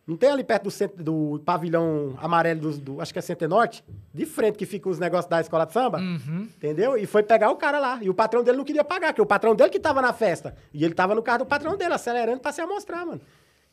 Não 0.06 0.18
tem 0.18 0.30
ali 0.32 0.44
perto 0.44 0.64
do, 0.64 0.72
centro, 0.72 1.02
do 1.02 1.42
pavilhão 1.46 2.14
amarelo 2.22 2.60
do, 2.60 2.78
do- 2.78 3.02
Acho 3.02 3.14
que 3.14 3.20
é 3.20 3.22
Centro 3.22 3.48
Norte? 3.48 3.84
De 4.14 4.26
frente 4.26 4.58
que 4.58 4.66
fica 4.66 4.90
os 4.90 5.00
negócios 5.00 5.30
da 5.30 5.40
escola 5.40 5.66
de 5.66 5.72
samba. 5.72 6.00
Entendeu? 6.44 6.98
E 6.98 7.06
foi 7.06 7.24
pegar 7.24 7.50
o 7.52 7.56
cara 7.56 7.80
lá. 7.80 8.00
E 8.02 8.10
o 8.10 8.14
patrão 8.14 8.44
dele 8.44 8.58
não 8.58 8.66
queria 8.66 8.84
pagar, 8.84 9.08
porque 9.14 9.22
o 9.22 9.26
patrão 9.26 9.56
dele 9.56 9.70
que 9.70 9.80
tava 9.80 10.02
na 10.02 10.12
festa. 10.12 10.56
E 10.74 10.84
ele 10.84 10.94
tava 10.94 11.16
no 11.16 11.24
carro 11.24 11.40
do 11.40 11.46
patrão 11.46 11.78
dele, 11.78 11.94
acelerando 11.94 12.42
pra 12.42 12.52
se 12.52 12.60
amostrar, 12.60 13.06
mano. 13.06 13.22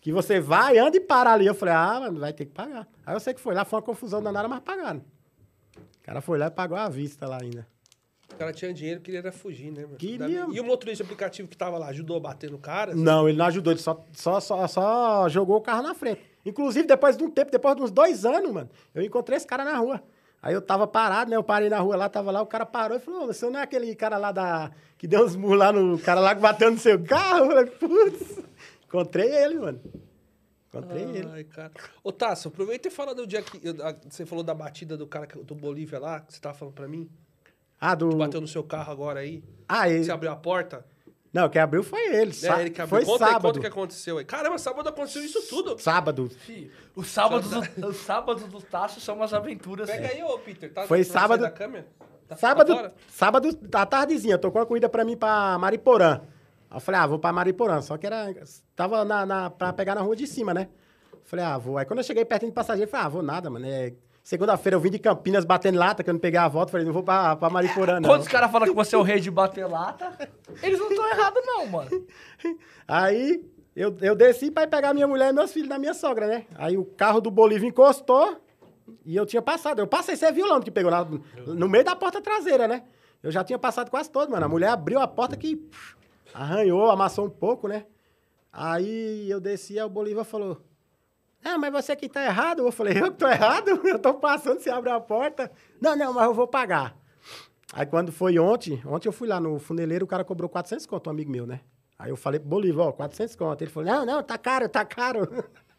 Que 0.00 0.12
você 0.12 0.38
vai, 0.40 0.78
anda 0.78 0.96
e 0.96 1.00
para 1.00 1.32
ali. 1.32 1.46
Eu 1.46 1.54
falei, 1.54 1.74
ah, 1.74 1.98
mano, 2.00 2.20
vai 2.20 2.32
ter 2.32 2.46
que 2.46 2.52
pagar. 2.52 2.86
Aí 3.04 3.14
eu 3.14 3.20
sei 3.20 3.34
que 3.34 3.40
foi 3.40 3.52
lá, 3.54 3.64
foi 3.64 3.78
uma 3.78 3.82
confusão 3.84 4.22
danada, 4.22 4.46
mas 4.46 4.60
pagaram. 4.60 5.00
O 5.76 6.02
cara 6.02 6.20
foi 6.20 6.38
lá 6.38 6.46
e 6.46 6.50
pagou 6.50 6.78
à 6.78 6.88
vista 6.88 7.26
lá 7.26 7.38
ainda. 7.42 7.66
O 8.40 8.42
cara 8.42 8.54
tinha 8.54 8.72
dinheiro, 8.72 9.02
queria 9.02 9.18
era 9.18 9.30
fugir, 9.30 9.70
né? 9.70 9.82
mano? 9.82 9.96
Queria. 9.96 10.46
E 10.50 10.58
o 10.58 10.64
motorista 10.64 11.04
aplicativo 11.04 11.46
que 11.46 11.54
tava 11.54 11.76
lá, 11.76 11.88
ajudou 11.88 12.16
a 12.16 12.20
bater 12.20 12.50
no 12.50 12.58
cara? 12.58 12.94
Não, 12.94 13.28
ele 13.28 13.36
não 13.36 13.44
ajudou, 13.44 13.70
ele 13.70 13.80
só, 13.80 14.02
só, 14.14 14.40
só, 14.40 14.66
só 14.66 15.28
jogou 15.28 15.58
o 15.58 15.60
carro 15.60 15.82
na 15.82 15.94
frente. 15.94 16.22
Inclusive, 16.46 16.88
depois 16.88 17.18
de 17.18 17.22
um 17.22 17.30
tempo, 17.30 17.50
depois 17.50 17.76
de 17.76 17.82
uns 17.82 17.90
dois 17.90 18.24
anos, 18.24 18.50
mano, 18.50 18.70
eu 18.94 19.02
encontrei 19.02 19.36
esse 19.36 19.46
cara 19.46 19.62
na 19.62 19.76
rua. 19.76 20.02
Aí 20.40 20.54
eu 20.54 20.62
tava 20.62 20.86
parado, 20.86 21.30
né? 21.30 21.36
Eu 21.36 21.42
parei 21.42 21.68
na 21.68 21.80
rua 21.80 21.96
lá, 21.96 22.08
tava 22.08 22.30
lá, 22.30 22.40
o 22.40 22.46
cara 22.46 22.64
parou 22.64 22.96
e 22.96 23.00
falou: 23.00 23.24
"Ô, 23.24 23.26
você 23.26 23.44
não 23.50 23.60
é 23.60 23.62
aquele 23.62 23.94
cara 23.94 24.16
lá 24.16 24.32
da. 24.32 24.70
que 24.96 25.06
deu 25.06 25.22
uns 25.22 25.36
murros 25.36 25.58
lá 25.58 25.70
no 25.70 25.98
cara 25.98 26.18
lá 26.18 26.34
que 26.34 26.40
bateu 26.40 26.70
no 26.70 26.78
seu 26.78 26.98
carro? 27.04 27.44
Eu 27.44 27.46
falei, 27.46 27.66
putz. 27.66 28.38
Encontrei 28.86 29.30
ele, 29.36 29.58
mano. 29.58 29.80
Encontrei 30.72 31.02
ele. 31.02 31.28
Ai, 31.30 31.44
cara. 31.44 31.72
Ô, 32.02 32.10
Tasso, 32.10 32.48
aproveita 32.48 32.88
e 32.88 32.90
fala 32.90 33.14
do 33.14 33.26
dia 33.26 33.42
que 33.42 33.60
você 34.08 34.24
falou 34.24 34.42
da 34.42 34.54
batida 34.54 34.96
do 34.96 35.06
cara 35.06 35.26
do 35.26 35.54
Bolívia 35.54 35.98
lá, 35.98 36.20
que 36.20 36.32
você 36.32 36.40
tava 36.40 36.54
falando 36.56 36.72
pra 36.72 36.88
mim. 36.88 37.06
Ah, 37.80 37.94
do. 37.94 38.16
Bateu 38.16 38.40
no 38.40 38.48
seu 38.48 38.62
carro 38.62 38.92
agora 38.92 39.20
aí. 39.20 39.42
Ah, 39.68 39.88
ele. 39.88 40.04
Você 40.04 40.12
abriu 40.12 40.30
a 40.30 40.36
porta. 40.36 40.84
Não, 41.32 41.48
quem 41.48 41.62
abriu 41.62 41.82
foi 41.84 42.00
ele. 42.16 42.32
É, 42.42 42.60
ele 42.60 42.70
que 42.70 42.82
abriu. 42.82 42.88
Foi 42.88 43.04
conta 43.04 43.24
aí, 43.24 43.30
sábado. 43.30 43.42
conta 43.42 43.58
o 43.58 43.60
que 43.62 43.66
aconteceu 43.68 44.18
aí. 44.18 44.24
Caramba, 44.24 44.58
sábado 44.58 44.88
aconteceu 44.88 45.22
isso 45.24 45.40
tudo. 45.48 45.78
Sábado. 45.78 46.28
Fih, 46.28 46.70
Os 46.94 47.06
sábados, 47.06 47.48
do, 47.50 47.86
os 47.86 47.96
sábados 47.98 48.42
do 48.44 48.60
Tasso 48.60 49.00
são 49.00 49.14
umas 49.14 49.32
aventuras. 49.32 49.88
Pega 49.88 50.08
aí, 50.08 50.22
ô, 50.24 50.36
Peter. 50.40 50.72
Tá 50.72 50.82
Foi 50.88 51.04
sair 51.04 51.12
sábado- 51.12 51.40
Da 51.42 51.50
câmera? 51.50 51.86
Tá- 51.98 52.34
tá 52.34 52.36
Sábado, 52.36 52.74
fora? 52.74 52.94
sábado, 53.08 53.48
à 53.72 53.86
tardezinha, 53.86 54.38
tocou 54.38 54.60
uma 54.60 54.66
corrida 54.66 54.88
pra 54.88 55.04
mim 55.04 55.16
pra 55.16 55.56
Mariporã. 55.58 56.20
Aí 56.68 56.76
eu 56.76 56.80
falei, 56.80 57.00
ah, 57.00 57.06
vou 57.06 57.18
pra 57.18 57.32
Mariporã. 57.32 57.80
Só 57.80 57.96
que 57.96 58.06
era. 58.06 58.32
Tava 58.74 59.04
na, 59.04 59.24
na, 59.24 59.50
pra 59.50 59.72
pegar 59.72 59.94
na 59.94 60.00
rua 60.00 60.16
de 60.16 60.26
cima, 60.26 60.52
né? 60.52 60.68
Falei, 61.24 61.44
ah, 61.44 61.58
vou. 61.58 61.78
Aí 61.78 61.84
quando 61.84 61.98
eu 62.00 62.04
cheguei 62.04 62.24
pertinho 62.24 62.50
do 62.50 62.54
passageiro, 62.54 62.90
falei, 62.90 63.06
ah, 63.06 63.08
vou 63.08 63.22
nada, 63.22 63.48
mano. 63.48 63.66
É... 63.66 63.92
Segunda-feira 64.22 64.76
eu 64.76 64.80
vim 64.80 64.90
de 64.90 64.98
Campinas 64.98 65.44
batendo 65.44 65.78
lata, 65.78 66.04
que 66.04 66.10
eu 66.10 66.14
não 66.14 66.20
peguei 66.20 66.38
a 66.38 66.46
volta. 66.46 66.70
Falei, 66.70 66.86
não 66.86 66.92
vou 66.92 67.02
pra, 67.02 67.34
pra 67.36 67.48
Mariporã, 67.50 67.98
não. 67.98 68.08
Quando 68.08 68.20
os 68.22 68.28
caras 68.28 68.50
falam 68.50 68.68
que 68.68 68.74
você 68.74 68.94
é 68.94 68.98
o 68.98 69.02
rei 69.02 69.18
de 69.18 69.30
bater 69.30 69.66
lata, 69.66 70.12
eles 70.62 70.78
não 70.78 70.88
estão 70.90 71.08
errados, 71.08 71.42
não, 71.44 71.66
mano. 71.66 72.06
Aí 72.86 73.44
eu, 73.74 73.96
eu 74.02 74.14
desci 74.14 74.50
pra 74.50 74.64
ir 74.64 74.68
pegar 74.68 74.92
minha 74.94 75.06
mulher 75.08 75.30
e 75.30 75.32
meus 75.32 75.52
filhos 75.52 75.68
da 75.68 75.78
minha 75.78 75.94
sogra, 75.94 76.26
né? 76.26 76.44
Aí 76.56 76.76
o 76.76 76.84
carro 76.84 77.20
do 77.20 77.30
Bolívia 77.30 77.68
encostou 77.68 78.40
e 79.06 79.16
eu 79.16 79.24
tinha 79.24 79.40
passado. 79.42 79.78
Eu 79.80 79.86
passei, 79.86 80.16
você 80.16 80.30
viu 80.30 80.46
lá 80.46 80.56
onde 80.56 80.64
que 80.66 80.70
pegou? 80.70 80.90
Na- 80.90 81.06
no 81.46 81.68
meio 81.68 81.84
da 81.84 81.96
porta 81.96 82.20
traseira, 82.20 82.68
né? 82.68 82.84
Eu 83.22 83.30
já 83.30 83.42
tinha 83.42 83.58
passado 83.58 83.90
quase 83.90 84.10
todo, 84.10 84.30
mano. 84.30 84.44
A 84.44 84.48
mulher 84.48 84.68
abriu 84.68 85.00
a 85.00 85.08
porta 85.08 85.36
que 85.36 85.56
pff, 85.56 85.94
arranhou, 86.34 86.90
amassou 86.90 87.26
um 87.26 87.30
pouco, 87.30 87.66
né? 87.68 87.84
Aí 88.52 89.30
eu 89.30 89.40
desci 89.40 89.74
e 89.74 89.82
o 89.82 89.88
Bolívia 89.88 90.24
falou: 90.24 90.60
Ah, 91.44 91.58
mas 91.58 91.72
você 91.72 91.96
que 91.96 92.08
tá 92.08 92.24
errado. 92.24 92.62
Eu 92.66 92.72
falei, 92.72 92.98
eu 92.98 93.10
que 93.10 93.18
tô 93.18 93.26
errado? 93.28 93.80
Eu 93.84 93.98
tô 93.98 94.14
passando, 94.14 94.60
você 94.60 94.70
abre 94.70 94.90
a 94.90 95.00
porta. 95.00 95.50
Não, 95.80 95.96
não, 95.96 96.12
mas 96.12 96.24
eu 96.26 96.34
vou 96.34 96.46
pagar. 96.46 96.94
Aí 97.72 97.86
quando 97.86 98.12
foi 98.12 98.38
ontem, 98.38 98.82
ontem 98.84 99.08
eu 99.08 99.12
fui 99.12 99.28
lá 99.28 99.40
no 99.40 99.58
funeleiro, 99.58 100.04
o 100.04 100.08
cara 100.08 100.24
cobrou 100.24 100.48
400 100.48 100.86
conto, 100.86 101.06
um 101.06 101.10
amigo 101.10 101.30
meu, 101.30 101.46
né? 101.46 101.60
Aí 101.98 102.10
eu 102.10 102.16
falei 102.16 102.40
pro 102.40 102.48
Bolívar, 102.48 102.88
ó, 102.88 102.92
400 102.92 103.36
conto. 103.36 103.62
Ele 103.62 103.70
falou, 103.70 103.88
não, 103.88 104.04
não, 104.04 104.22
tá 104.22 104.36
caro, 104.36 104.68
tá 104.68 104.84
caro. 104.84 105.28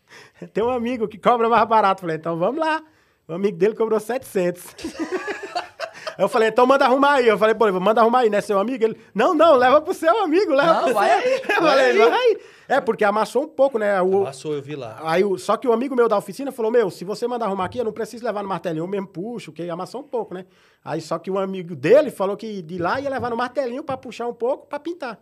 Tem 0.53 0.63
um 0.63 0.69
amigo 0.69 1.07
que 1.07 1.17
cobra 1.17 1.49
mais 1.49 1.67
barato. 1.67 1.99
Eu 1.99 2.01
falei, 2.01 2.15
então 2.17 2.37
vamos 2.37 2.59
lá. 2.59 2.81
O 3.27 3.33
amigo 3.33 3.57
dele 3.57 3.75
cobrou 3.75 3.99
700. 3.99 4.75
Eu 6.17 6.27
falei, 6.29 6.49
então 6.49 6.65
manda 6.65 6.85
arrumar 6.85 7.13
aí. 7.13 7.27
Eu 7.27 7.37
falei, 7.37 7.55
pô, 7.55 7.71
manda 7.79 8.01
arrumar 8.01 8.19
aí, 8.19 8.29
né, 8.29 8.41
seu 8.41 8.59
amigo? 8.59 8.83
Ele, 8.83 8.97
não, 9.13 9.33
não, 9.33 9.55
leva 9.55 9.81
pro 9.81 9.93
seu 9.93 10.23
amigo, 10.23 10.53
leva 10.53 10.73
Não, 10.73 10.83
pro 10.85 10.93
vai 10.93 11.09
seu. 11.09 11.17
aí, 11.19 11.33
Eu 11.49 11.61
vai 11.61 11.71
falei, 11.71 12.01
aí. 12.01 12.09
vai. 12.09 12.37
É, 12.67 12.79
porque 12.79 13.03
amassou 13.03 13.43
um 13.43 13.47
pouco, 13.47 13.77
né? 13.77 14.01
O, 14.01 14.23
Passou, 14.23 14.53
eu 14.53 14.61
vi 14.61 14.75
lá. 14.77 14.97
Aí, 15.03 15.23
só 15.39 15.57
que 15.57 15.67
o 15.67 15.73
amigo 15.73 15.93
meu 15.95 16.07
da 16.07 16.17
oficina 16.17 16.51
falou, 16.53 16.71
meu, 16.71 16.89
se 16.89 17.03
você 17.03 17.27
mandar 17.27 17.47
arrumar 17.47 17.65
aqui, 17.65 17.79
eu 17.79 17.83
não 17.83 17.91
preciso 17.91 18.23
levar 18.23 18.41
no 18.43 18.47
martelinho, 18.47 18.83
eu 18.83 18.87
mesmo 18.87 19.07
puxo, 19.07 19.51
que 19.51 19.69
amassou 19.69 19.99
um 20.01 20.05
pouco, 20.07 20.33
né? 20.33 20.45
Aí, 20.83 21.01
só 21.01 21.19
que 21.19 21.29
o 21.29 21.37
amigo 21.37 21.75
dele 21.75 22.09
falou 22.09 22.37
que 22.37 22.61
de 22.61 22.77
lá 22.77 22.99
ia 23.01 23.09
levar 23.09 23.29
no 23.29 23.35
martelinho 23.35 23.83
pra 23.83 23.97
puxar 23.97 24.27
um 24.27 24.33
pouco, 24.33 24.67
pra 24.67 24.79
pintar. 24.79 25.19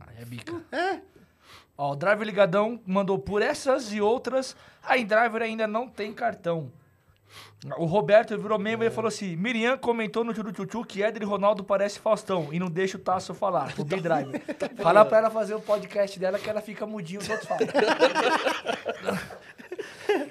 Aí 0.00 0.16
é 0.20 0.24
bica. 0.24 0.52
É. 0.72 0.98
Ó, 1.76 1.92
o 1.92 1.96
Driver 1.96 2.26
Ligadão 2.26 2.80
mandou 2.84 3.16
por 3.16 3.42
essas 3.42 3.92
e 3.92 4.00
outras. 4.00 4.56
A 4.82 4.96
Driver 4.96 5.40
ainda 5.42 5.68
não 5.68 5.86
tem 5.86 6.12
cartão. 6.12 6.72
O 7.76 7.86
Roberto 7.86 8.38
virou 8.38 8.58
membro 8.58 8.86
e 8.86 8.90
falou 8.90 9.08
assim: 9.08 9.36
Miriam 9.36 9.76
comentou 9.76 10.24
no 10.24 10.32
Tchutchu 10.32 10.84
que 10.84 11.02
Éder 11.02 11.22
e 11.22 11.26
Ronaldo 11.26 11.64
parece 11.64 11.98
Faustão 11.98 12.48
e 12.52 12.58
não 12.58 12.68
deixa 12.68 12.96
o 12.96 13.00
Tasso 13.00 13.34
falar. 13.34 13.74
O 13.78 13.84
Big 13.84 14.00
Driver. 14.00 14.40
Fala 14.80 15.04
pra 15.04 15.18
ela 15.18 15.30
fazer 15.30 15.54
o 15.54 15.60
podcast 15.60 16.18
dela 16.18 16.38
que 16.38 16.48
ela 16.48 16.60
fica 16.60 16.86
mudinha, 16.86 17.18
os 17.18 17.28
outros 17.28 17.48
falam. 17.48 17.66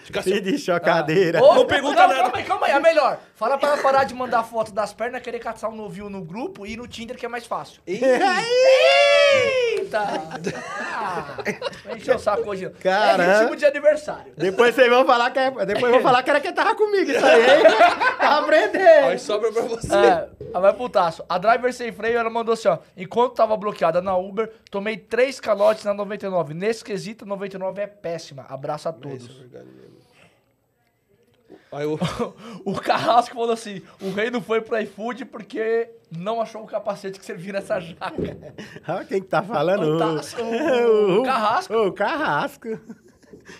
Fica 0.04 0.20
assim, 0.20 0.32
Pedi 0.32 0.58
chocadeira. 0.58 1.44
Ô, 1.44 1.56
Não 1.56 1.66
pergunta 1.66 2.02
não, 2.02 2.08
nada. 2.08 2.22
Calma 2.24 2.38
aí, 2.38 2.44
calma 2.44 2.68
aí, 2.68 2.74
é 2.74 2.80
melhor. 2.80 3.20
Fala 3.36 3.58
pra 3.58 3.70
ela 3.70 3.78
parar 3.82 4.04
de 4.04 4.14
mandar 4.14 4.44
foto 4.44 4.72
das 4.72 4.94
pernas, 4.94 5.22
querer 5.22 5.40
caçar 5.40 5.70
um 5.70 5.76
novinho 5.76 6.10
no 6.10 6.22
grupo 6.24 6.66
e 6.66 6.74
ir 6.74 6.78
no 6.78 6.88
Tinder 6.88 7.16
que 7.16 7.26
é 7.26 7.30
mais 7.30 7.46
fácil. 7.46 7.82
Eita! 7.86 8.30
Ah, 11.00 11.38
encheu 11.96 12.16
o 12.16 12.20
saco 12.20 12.50
hoje. 12.50 12.70
Caramba. 12.82 13.24
É 13.24 13.40
ritmo 13.42 13.56
de 13.56 13.66
aniversário. 13.66 14.34
Depois 14.36 14.74
vocês 14.74 14.90
vão 14.90 15.06
falar 15.06 15.30
que 15.32 15.40
é, 15.40 15.52
depois 15.66 15.92
vão 15.92 16.02
falar 16.02 16.24
que 16.24 16.30
era 16.30 16.40
quem 16.40 16.54
tava 16.54 16.76
comigo, 16.76 17.12
isso 17.12 17.26
aí, 17.26 17.42
hein? 17.42 17.64
Tá 18.18 18.40
aprendendo. 18.40 19.06
aí 19.06 19.20
sobra 19.20 19.52
pra 19.52 19.62
você. 19.64 19.96
É, 19.96 20.28
ela 20.52 20.60
vai 20.60 20.74
pro 20.74 20.90
taço. 20.90 21.24
A 21.30 21.38
driver 21.38 21.72
sem 21.74 21.92
freio, 21.92 22.18
ela 22.18 22.30
mandou 22.30 22.54
assim, 22.54 22.68
ó. 22.68 22.80
Enquanto 22.96 23.36
tava 23.36 23.56
bloqueada 23.56 24.02
na 24.02 24.18
Uber, 24.18 24.52
tomei 24.72 24.98
três 24.98 25.40
calotes 25.40 25.84
na 25.84 25.94
99. 25.94 26.54
Nesse 26.54 26.84
quesito, 26.84 27.26
99 27.26 27.82
é 27.82 27.88
péssima. 27.88 28.46
Abraço 28.50 28.90
a 28.90 28.92
Isso 28.92 29.00
é 29.00 29.10
todos. 29.10 29.37
Verdade 29.38 29.70
mesmo. 29.72 29.98
Aí 31.72 31.84
eu... 31.84 32.00
O 32.66 32.74
Carrasco 32.80 33.36
falou 33.36 33.52
assim: 33.52 33.82
o 34.02 34.12
rei 34.12 34.30
não 34.30 34.42
foi 34.42 34.62
pro 34.62 34.80
iFood 34.82 35.26
porque 35.26 35.90
não 36.12 36.42
achou 36.42 36.64
o 36.64 36.68
capacete 36.68 37.20
que 37.20 37.26
servia 37.26 37.54
nessa 37.54 37.80
jaca. 37.80 38.14
Ah, 38.86 39.04
quem 39.04 39.22
que 39.22 39.28
tá 39.28 39.44
falando? 39.44 39.96
O 39.96 39.98
Tasso, 39.98 40.38
o 41.20 41.24
Carrasco. 41.24 41.74
O 41.74 41.94
Carrasco. 41.94 42.70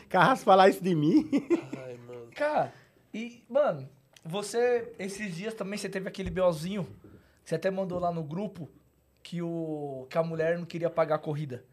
Carrasco 0.10 0.46
falar 0.46 0.70
isso 0.70 0.84
de 0.84 0.96
mim. 0.96 1.30
Ai, 1.78 1.98
mano. 2.08 2.28
Cara, 2.36 2.74
e, 3.14 3.44
mano, 3.50 3.90
você, 4.24 4.94
esses 5.00 5.36
dias 5.36 5.54
também, 5.54 5.78
você 5.78 5.90
teve 5.90 6.08
aquele 6.08 6.30
BOzinho, 6.30 6.88
você 7.44 7.56
até 7.56 7.72
mandou 7.72 8.00
lá 8.00 8.12
no 8.12 8.24
grupo 8.24 8.70
que, 9.24 9.42
o, 9.42 10.08
que 10.10 10.18
a 10.18 10.24
mulher 10.24 10.58
não 10.58 10.66
queria 10.66 10.90
pagar 10.90 11.16
a 11.16 11.20
corrida. 11.20 11.66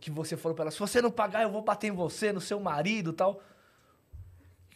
Que 0.00 0.10
você 0.10 0.36
falou 0.36 0.56
pra 0.56 0.64
ela, 0.64 0.70
se 0.70 0.78
você 0.78 1.02
não 1.02 1.10
pagar, 1.10 1.42
eu 1.42 1.50
vou 1.50 1.62
bater 1.62 1.88
em 1.88 1.94
você, 1.94 2.32
no 2.32 2.40
seu 2.40 2.58
marido 2.58 3.12
tal. 3.12 3.40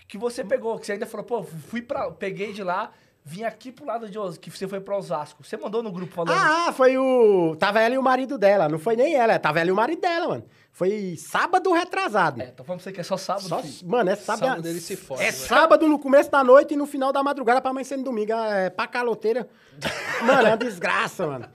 Que 0.06 0.18
você 0.18 0.44
pegou, 0.44 0.78
que 0.78 0.84
você 0.84 0.92
ainda 0.92 1.06
falou, 1.06 1.24
pô, 1.24 1.42
fui 1.42 1.80
pra, 1.80 2.10
peguei 2.10 2.52
de 2.52 2.62
lá, 2.62 2.92
vim 3.24 3.42
aqui 3.42 3.72
pro 3.72 3.86
lado 3.86 4.08
de 4.10 4.18
Osasco, 4.18 4.42
que 4.42 4.50
você 4.50 4.68
foi 4.68 4.80
pra 4.80 4.96
Osasco. 4.96 5.42
Você 5.42 5.56
mandou 5.56 5.82
no 5.82 5.90
grupo 5.90 6.12
falando... 6.12 6.36
Ah, 6.38 6.72
foi 6.72 6.98
o. 6.98 7.56
Tava 7.56 7.80
ela 7.80 7.94
e 7.94 7.98
o 7.98 8.02
marido 8.02 8.36
dela. 8.36 8.68
Não 8.68 8.78
foi 8.78 8.96
nem 8.96 9.14
ela, 9.14 9.38
tava 9.38 9.60
ela 9.60 9.70
e 9.70 9.72
o 9.72 9.76
marido 9.76 10.02
dela, 10.02 10.28
mano. 10.28 10.44
Foi 10.76 11.14
sábado 11.16 11.72
retrasado. 11.72 12.42
É, 12.42 12.46
tô 12.46 12.64
falando 12.64 12.80
pra 12.80 12.84
você 12.90 12.92
que 12.92 13.00
é 13.00 13.04
só 13.04 13.16
sábado, 13.16 13.46
Só- 13.48 13.62
mano, 13.86 14.10
é 14.10 14.16
sábado. 14.16 14.48
Sábado 14.48 14.66
ele 14.68 14.80
se 14.80 14.96
fode, 14.96 15.22
É 15.22 15.30
sábado 15.30 15.86
no 15.86 16.00
começo 16.00 16.28
da 16.32 16.42
noite 16.42 16.74
e 16.74 16.76
no 16.76 16.84
final 16.84 17.12
da 17.12 17.22
madrugada 17.22 17.60
pra 17.60 17.70
amanhecer 17.70 17.96
no 17.96 18.02
domingo. 18.02 18.32
É 18.32 18.70
pra 18.70 18.88
caloteira. 18.88 19.48
Mano, 20.26 20.46
é 20.48 20.50
uma 20.50 20.56
desgraça, 20.56 21.26
mano. 21.26 21.46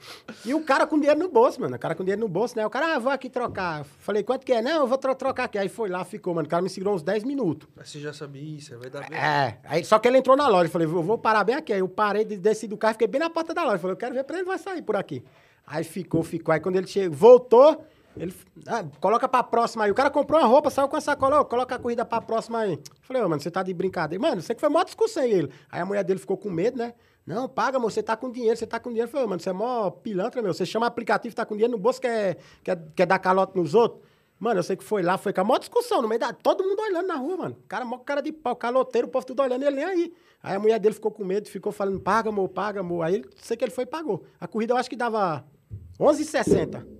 E 0.45 0.53
o 0.53 0.61
cara 0.63 0.85
com 0.87 0.97
dinheiro 0.97 1.19
no 1.19 1.27
bolso, 1.29 1.59
mano. 1.59 1.75
O 1.75 1.79
cara 1.79 1.95
com 1.95 2.03
dinheiro 2.03 2.21
no 2.21 2.27
bolso, 2.29 2.55
né? 2.57 2.65
O 2.65 2.69
cara, 2.69 2.95
ah, 2.95 2.99
vou 2.99 3.11
aqui 3.11 3.29
trocar. 3.29 3.83
Falei, 3.99 4.23
quanto 4.23 4.45
que 4.45 4.51
é? 4.53 4.61
Não, 4.61 4.81
eu 4.81 4.87
vou 4.87 4.97
tro- 4.97 5.15
trocar 5.15 5.45
aqui. 5.45 5.57
Aí 5.57 5.67
foi 5.69 5.89
lá, 5.89 6.03
ficou, 6.05 6.33
mano. 6.33 6.45
O 6.45 6.49
cara 6.49 6.61
me 6.61 6.69
segurou 6.69 6.95
uns 6.95 7.01
10 7.01 7.23
minutos. 7.25 7.67
Mas 7.75 7.89
você 7.89 7.99
já 7.99 8.11
sabia 8.13 8.41
isso, 8.57 8.77
vai 8.77 8.89
dar 8.89 9.07
bem. 9.09 9.17
É, 9.17 9.57
aí, 9.65 9.83
só 9.85 9.97
que 9.99 10.07
ele 10.07 10.17
entrou 10.17 10.35
na 10.37 10.47
loja, 10.49 10.67
eu 10.67 10.71
falei, 10.71 10.85
eu 10.87 11.01
vou 11.03 11.17
parar 11.17 11.43
bem 11.45 11.55
aqui. 11.55 11.71
Aí 11.73 11.79
eu 11.79 11.87
parei, 11.89 12.23
de- 12.25 12.37
desci 12.37 12.67
do 12.67 12.77
carro, 12.77 12.93
fiquei 12.93 13.07
bem 13.07 13.19
na 13.19 13.29
porta 13.29 13.53
da 13.53 13.63
loja. 13.63 13.75
Eu 13.75 13.79
falei, 13.79 13.93
eu 13.93 13.97
quero 13.97 14.13
ver 14.15 14.23
pra 14.25 14.37
ele 14.37 14.45
vai 14.45 14.57
sair 14.57 14.81
por 14.81 14.95
aqui. 14.97 15.23
Aí 15.65 15.83
ficou, 15.85 16.21
ficou. 16.23 16.53
Aí 16.53 16.59
quando 16.59 16.75
ele 16.77 16.87
chegou, 16.87 17.15
voltou, 17.17 17.85
ele, 18.19 18.35
ah, 18.67 18.83
coloca 18.99 19.27
pra 19.29 19.41
próxima 19.41 19.85
aí. 19.85 19.91
O 19.91 19.95
cara 19.95 20.09
comprou 20.09 20.39
uma 20.39 20.47
roupa, 20.47 20.69
saiu 20.69 20.89
com 20.89 20.97
a 20.97 21.01
sacola, 21.01 21.43
coloca 21.45 21.75
a 21.75 21.79
corrida 21.79 22.03
pra 22.03 22.19
próxima 22.19 22.59
aí. 22.59 22.73
Eu 22.73 22.81
falei, 23.01 23.23
ô, 23.23 23.29
mano, 23.29 23.41
você 23.41 23.49
tá 23.49 23.63
de 23.63 23.73
brincadeira. 23.73 24.21
Mano, 24.21 24.41
você 24.41 24.53
que 24.53 24.59
foi 24.59 24.69
mó 24.69 24.83
discussão 24.83 25.23
aí, 25.23 25.31
ele. 25.31 25.49
Aí 25.71 25.79
a 25.81 25.85
mulher 25.85 26.03
dele 26.03 26.19
ficou 26.19 26.37
com 26.37 26.49
medo, 26.49 26.77
né? 26.77 26.93
Não, 27.25 27.47
paga, 27.47 27.77
amor, 27.77 27.91
você 27.91 28.03
tá 28.03 28.17
com 28.17 28.29
dinheiro, 28.29 28.57
você 28.57 28.67
tá 28.67 28.79
com 28.79 28.89
dinheiro. 28.89 29.07
Eu 29.07 29.11
falei, 29.11 29.27
mano, 29.27 29.39
você 29.39 29.49
é 29.49 29.53
mó 29.53 29.89
pilantra, 29.89 30.41
meu. 30.41 30.53
Você 30.53 30.65
chama 30.65 30.85
aplicativo, 30.85 31.33
tá 31.33 31.45
com 31.45 31.55
dinheiro 31.55 31.71
no 31.71 31.77
bolso, 31.77 32.01
quer, 32.01 32.37
quer, 32.61 32.77
quer 32.93 33.05
dar 33.05 33.19
calote 33.19 33.55
nos 33.55 33.73
outros. 33.73 34.01
Mano, 34.37 34.59
eu 34.59 34.63
sei 34.63 34.75
que 34.75 34.83
foi 34.83 35.01
lá, 35.01 35.17
foi 35.17 35.31
com 35.31 35.41
a 35.41 35.43
maior 35.43 35.59
discussão, 35.59 36.01
no 36.01 36.07
meio 36.07 36.19
da. 36.19 36.33
Todo 36.33 36.63
mundo 36.63 36.81
olhando 36.81 37.07
na 37.07 37.15
rua, 37.15 37.37
mano. 37.37 37.57
Cara, 37.67 37.85
mó 37.85 37.97
cara 37.99 38.21
de 38.21 38.31
pau, 38.31 38.55
caloteiro, 38.55 39.07
o 39.07 39.11
povo 39.11 39.25
tudo 39.25 39.41
olhando 39.41 39.63
ele 39.63 39.75
nem 39.75 39.85
aí. 39.85 40.13
Aí 40.41 40.55
a 40.55 40.59
mulher 40.59 40.79
dele 40.79 40.95
ficou 40.95 41.11
com 41.11 41.23
medo, 41.23 41.47
ficou 41.47 41.71
falando, 41.71 41.99
paga, 41.99 42.29
amor, 42.29 42.49
paga, 42.49 42.79
amor. 42.79 43.03
Aí 43.03 43.23
sei 43.37 43.55
que 43.55 43.63
ele 43.63 43.71
foi 43.71 43.83
e 43.83 43.87
pagou. 43.87 44.23
A 44.39 44.47
corrida 44.47 44.73
eu 44.73 44.77
acho 44.77 44.89
que 44.89 44.95
dava 44.95 45.45
11,60. 45.99 46.98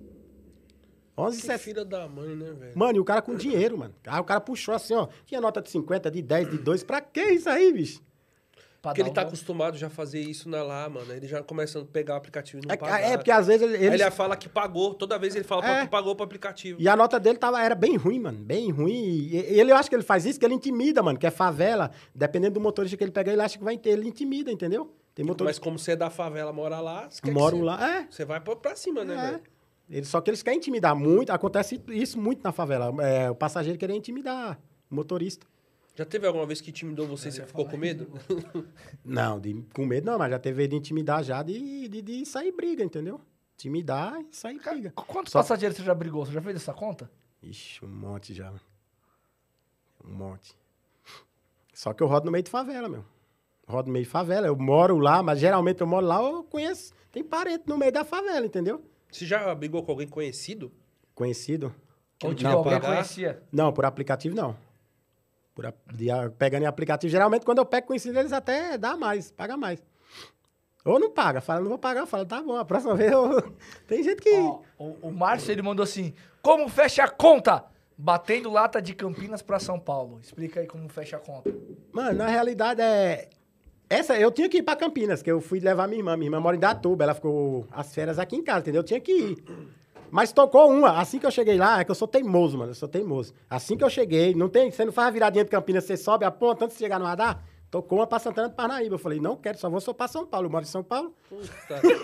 Que 1.28 1.36
11,60. 1.36 1.58
filha 1.58 1.84
da 1.84 2.08
mãe, 2.08 2.34
né, 2.34 2.52
velho? 2.52 2.72
Mano, 2.78 2.96
e 2.96 3.00
o 3.00 3.04
cara 3.04 3.20
com 3.22 3.34
dinheiro, 3.34 3.76
mano. 3.78 3.94
Aí 4.06 4.20
o 4.20 4.24
cara 4.24 4.40
puxou 4.40 4.74
assim, 4.74 4.94
ó. 4.94 5.08
Tinha 5.26 5.40
nota 5.40 5.60
de 5.60 5.70
50, 5.70 6.10
de 6.10 6.22
10, 6.22 6.50
de 6.50 6.58
2. 6.58 6.82
Pra 6.84 7.00
que 7.00 7.20
isso 7.22 7.48
aí, 7.48 7.72
bicho? 7.72 8.00
Pra 8.82 8.92
Porque 8.92 9.02
ele 9.02 9.10
tá 9.10 9.22
um- 9.22 9.26
acostumado 9.26 9.76
já 9.76 9.88
a 9.88 9.90
fazer 9.90 10.20
isso 10.20 10.48
na 10.48 10.62
lá, 10.62 10.88
mano. 10.88 11.12
Ele 11.12 11.26
já 11.28 11.42
começa 11.42 11.78
a 11.78 11.84
pegar 11.84 12.14
o 12.14 12.16
aplicativo 12.16 12.62
e 12.64 12.66
não 12.66 12.72
É, 12.72 12.78
pagar. 12.78 12.98
é 13.02 13.14
porque 13.18 13.30
às 13.30 13.46
vezes 13.46 13.60
ele. 13.70 13.84
Ele- 13.86 14.10
fala 14.10 14.34
que 14.34 14.48
pagou. 14.48 14.94
Toda 14.94 15.18
vez 15.18 15.34
ele 15.36 15.44
fala 15.44 15.66
É. 15.68 15.82
que 15.82 15.88
pagou 15.90 16.16
pro 16.16 16.24
aplicativo. 16.24 16.80
E 16.80 16.88
a 16.88 16.96
nota 16.96 17.20
dele 17.20 17.36
tava, 17.36 17.62
era 17.62 17.74
bem 17.74 17.96
ruim, 17.96 18.18
mano. 18.18 18.38
Bem 18.38 18.70
ruim. 18.70 19.28
E 19.30 19.36
ele, 19.36 19.70
eu 19.70 19.76
acho 19.76 19.90
que 19.90 19.94
ele 19.94 20.02
faz 20.02 20.24
isso, 20.24 20.40
que 20.40 20.46
ele 20.46 20.54
intimida, 20.54 21.02
mano. 21.02 21.18
Que 21.18 21.26
é 21.26 21.30
favela. 21.30 21.90
Dependendo 22.14 22.54
do 22.54 22.60
motorista 22.60 22.96
que 22.96 23.04
ele 23.04 23.10
pega, 23.12 23.30
ele 23.30 23.42
acha 23.42 23.58
que 23.58 23.64
vai 23.64 23.76
ter. 23.76 23.90
Ele 23.90 24.08
intimida, 24.08 24.50
entendeu? 24.50 24.86
Tem 25.14 25.24
Mas 25.26 25.28
motorista 25.28 25.62
como 25.62 25.78
você 25.78 25.92
é 25.92 25.96
da 25.96 26.08
favela, 26.08 26.50
mora 26.50 26.80
lá, 26.80 27.06
que 27.08 27.20
que 27.20 27.30
você- 27.30 27.56
lá. 27.62 27.96
É. 27.98 28.06
Você 28.10 28.24
vai 28.24 28.40
pra, 28.40 28.56
pra 28.56 28.74
cima, 28.76 29.04
né, 29.04 29.12
É. 29.14 29.30
velho? 29.32 29.42
Ele, 29.90 30.06
só 30.06 30.20
que 30.20 30.30
eles 30.30 30.42
querem 30.42 30.58
intimidar 30.58 30.94
muito. 30.94 31.30
Acontece 31.30 31.82
isso 31.88 32.18
muito 32.20 32.42
na 32.44 32.52
favela. 32.52 32.94
É, 33.04 33.28
o 33.28 33.34
passageiro 33.34 33.76
querer 33.78 33.94
intimidar 33.94 34.58
o 34.90 34.94
motorista. 34.94 35.44
Já 35.96 36.04
teve 36.04 36.26
alguma 36.26 36.46
vez 36.46 36.60
que 36.60 36.70
intimidou 36.70 37.06
você 37.06 37.28
e 37.28 37.32
você 37.32 37.44
ficou 37.44 37.66
com 37.68 37.76
medo? 37.76 38.08
Não, 39.04 39.40
de, 39.40 39.62
com 39.74 39.84
medo 39.84 40.06
não, 40.06 40.16
mas 40.18 40.30
já 40.30 40.38
teve 40.38 40.66
de 40.68 40.76
intimidar 40.76 41.22
já 41.24 41.42
de, 41.42 41.88
de, 41.88 42.00
de 42.00 42.24
sair 42.24 42.52
briga, 42.52 42.82
entendeu? 42.84 43.20
Intimidar 43.54 44.18
e 44.20 44.34
sair 44.34 44.60
briga. 44.60 44.92
Quantos 44.92 45.32
Só- 45.32 45.40
passageiros 45.40 45.76
você 45.76 45.82
já 45.82 45.92
brigou? 45.94 46.24
Você 46.24 46.32
já 46.32 46.40
fez 46.40 46.56
essa 46.56 46.72
conta? 46.72 47.10
Ixi, 47.42 47.84
um 47.84 47.88
monte 47.88 48.32
já. 48.32 48.52
Um 50.04 50.12
monte. 50.14 50.56
Só 51.74 51.92
que 51.92 52.02
eu 52.02 52.06
rodo 52.06 52.26
no 52.26 52.32
meio 52.32 52.44
de 52.44 52.50
favela, 52.50 52.88
meu. 52.88 53.04
Rodo 53.66 53.88
no 53.88 53.92
meio 53.92 54.04
de 54.04 54.10
favela. 54.10 54.46
Eu 54.46 54.56
moro 54.56 54.96
lá, 54.98 55.22
mas 55.22 55.40
geralmente 55.40 55.80
eu 55.80 55.86
moro 55.86 56.06
lá, 56.06 56.22
eu 56.22 56.44
conheço. 56.44 56.92
Tem 57.10 57.22
parente 57.24 57.64
no 57.66 57.76
meio 57.76 57.92
da 57.92 58.04
favela, 58.04 58.46
entendeu? 58.46 58.82
Você 59.10 59.26
já 59.26 59.54
brigou 59.54 59.82
com 59.82 59.92
alguém 59.92 60.08
conhecido? 60.08 60.72
Conhecido. 61.14 61.74
Ou 62.22 62.34
tipo, 62.34 62.48
não, 62.50 62.58
alguém 62.58 62.78
por, 62.80 62.86
conhecia? 62.86 63.42
não, 63.50 63.72
por 63.72 63.84
aplicativo 63.84 64.34
não. 64.36 64.56
Por, 65.54 65.66
a- 65.66 65.74
de 65.94 66.10
a- 66.10 66.30
pegando 66.30 66.62
em 66.62 66.66
aplicativo, 66.66 67.10
geralmente 67.10 67.44
quando 67.44 67.58
eu 67.58 67.66
pego 67.66 67.88
conhecido, 67.88 68.18
eles 68.18 68.32
até 68.32 68.76
dá 68.78 68.96
mais, 68.96 69.30
paga 69.30 69.56
mais. 69.56 69.82
Ou 70.84 70.98
não 70.98 71.10
paga, 71.10 71.40
fala, 71.40 71.60
não 71.60 71.68
vou 71.68 71.78
pagar, 71.78 72.06
fala, 72.06 72.24
tá 72.24 72.42
bom, 72.42 72.56
a 72.56 72.64
próxima 72.64 72.94
vez 72.96 73.10
eu. 73.12 73.52
Tem 73.86 74.02
gente 74.02 74.22
que. 74.22 74.34
Ó, 74.38 74.60
o, 74.78 75.08
o 75.08 75.12
Márcio, 75.12 75.50
ele 75.52 75.62
mandou 75.62 75.82
assim, 75.84 76.14
como 76.42 76.68
fecha 76.68 77.04
a 77.04 77.08
conta? 77.08 77.64
Batendo 78.02 78.50
lata 78.50 78.80
de 78.80 78.94
Campinas 78.94 79.42
pra 79.42 79.58
São 79.58 79.78
Paulo. 79.78 80.20
Explica 80.22 80.60
aí 80.60 80.66
como 80.66 80.88
fecha 80.88 81.18
a 81.18 81.20
conta. 81.20 81.54
Mano, 81.92 82.16
na 82.16 82.26
realidade 82.28 82.80
é. 82.80 83.28
Essa, 83.90 84.16
eu 84.16 84.30
tinha 84.30 84.48
que 84.48 84.58
ir 84.58 84.62
pra 84.62 84.76
Campinas, 84.76 85.20
que 85.20 85.28
eu 85.28 85.40
fui 85.40 85.58
levar 85.58 85.88
minha 85.88 85.98
irmã. 85.98 86.16
Minha 86.16 86.28
irmã 86.28 86.38
mora 86.38 86.54
em 86.56 86.60
Datuba, 86.60 87.02
ela 87.02 87.12
ficou 87.12 87.66
as 87.72 87.92
férias 87.92 88.20
aqui 88.20 88.36
em 88.36 88.42
casa, 88.42 88.60
entendeu? 88.60 88.82
Eu 88.82 88.84
tinha 88.84 89.00
que 89.00 89.10
ir. 89.10 89.44
Mas 90.12 90.32
tocou 90.32 90.70
uma. 90.70 91.00
Assim 91.00 91.18
que 91.18 91.26
eu 91.26 91.30
cheguei 91.30 91.58
lá, 91.58 91.80
é 91.80 91.84
que 91.84 91.90
eu 91.90 91.94
sou 91.96 92.06
teimoso, 92.06 92.56
mano. 92.56 92.70
Eu 92.70 92.74
sou 92.76 92.88
teimoso. 92.88 93.34
Assim 93.50 93.76
que 93.76 93.82
eu 93.82 93.90
cheguei, 93.90 94.32
não 94.32 94.48
tem. 94.48 94.70
Você 94.70 94.84
não 94.84 94.92
faz 94.92 95.08
a 95.08 95.10
viradinha 95.10 95.44
de 95.44 95.50
Campinas, 95.50 95.82
você 95.82 95.96
sobe 95.96 96.24
a 96.24 96.30
ponta 96.30 96.66
antes 96.66 96.76
de 96.76 96.84
chegar 96.84 97.00
no 97.00 97.04
radar? 97.04 97.42
Tocou 97.70 97.98
uma 98.00 98.06
pra 98.06 98.18
Santana 98.18 98.48
do 98.48 98.54
Parnaíba. 98.56 98.96
Eu 98.96 98.98
falei, 98.98 99.20
não 99.20 99.36
quero, 99.36 99.56
só 99.56 99.70
vou 99.70 99.80
só 99.80 99.92
pra 99.92 100.08
São 100.08 100.26
Paulo. 100.26 100.46
Eu 100.46 100.50
moro 100.50 100.64
em 100.64 100.66
São 100.66 100.82
Paulo. 100.82 101.14
Puta 101.28 101.46
que 101.48 101.68
pariu. 101.68 101.98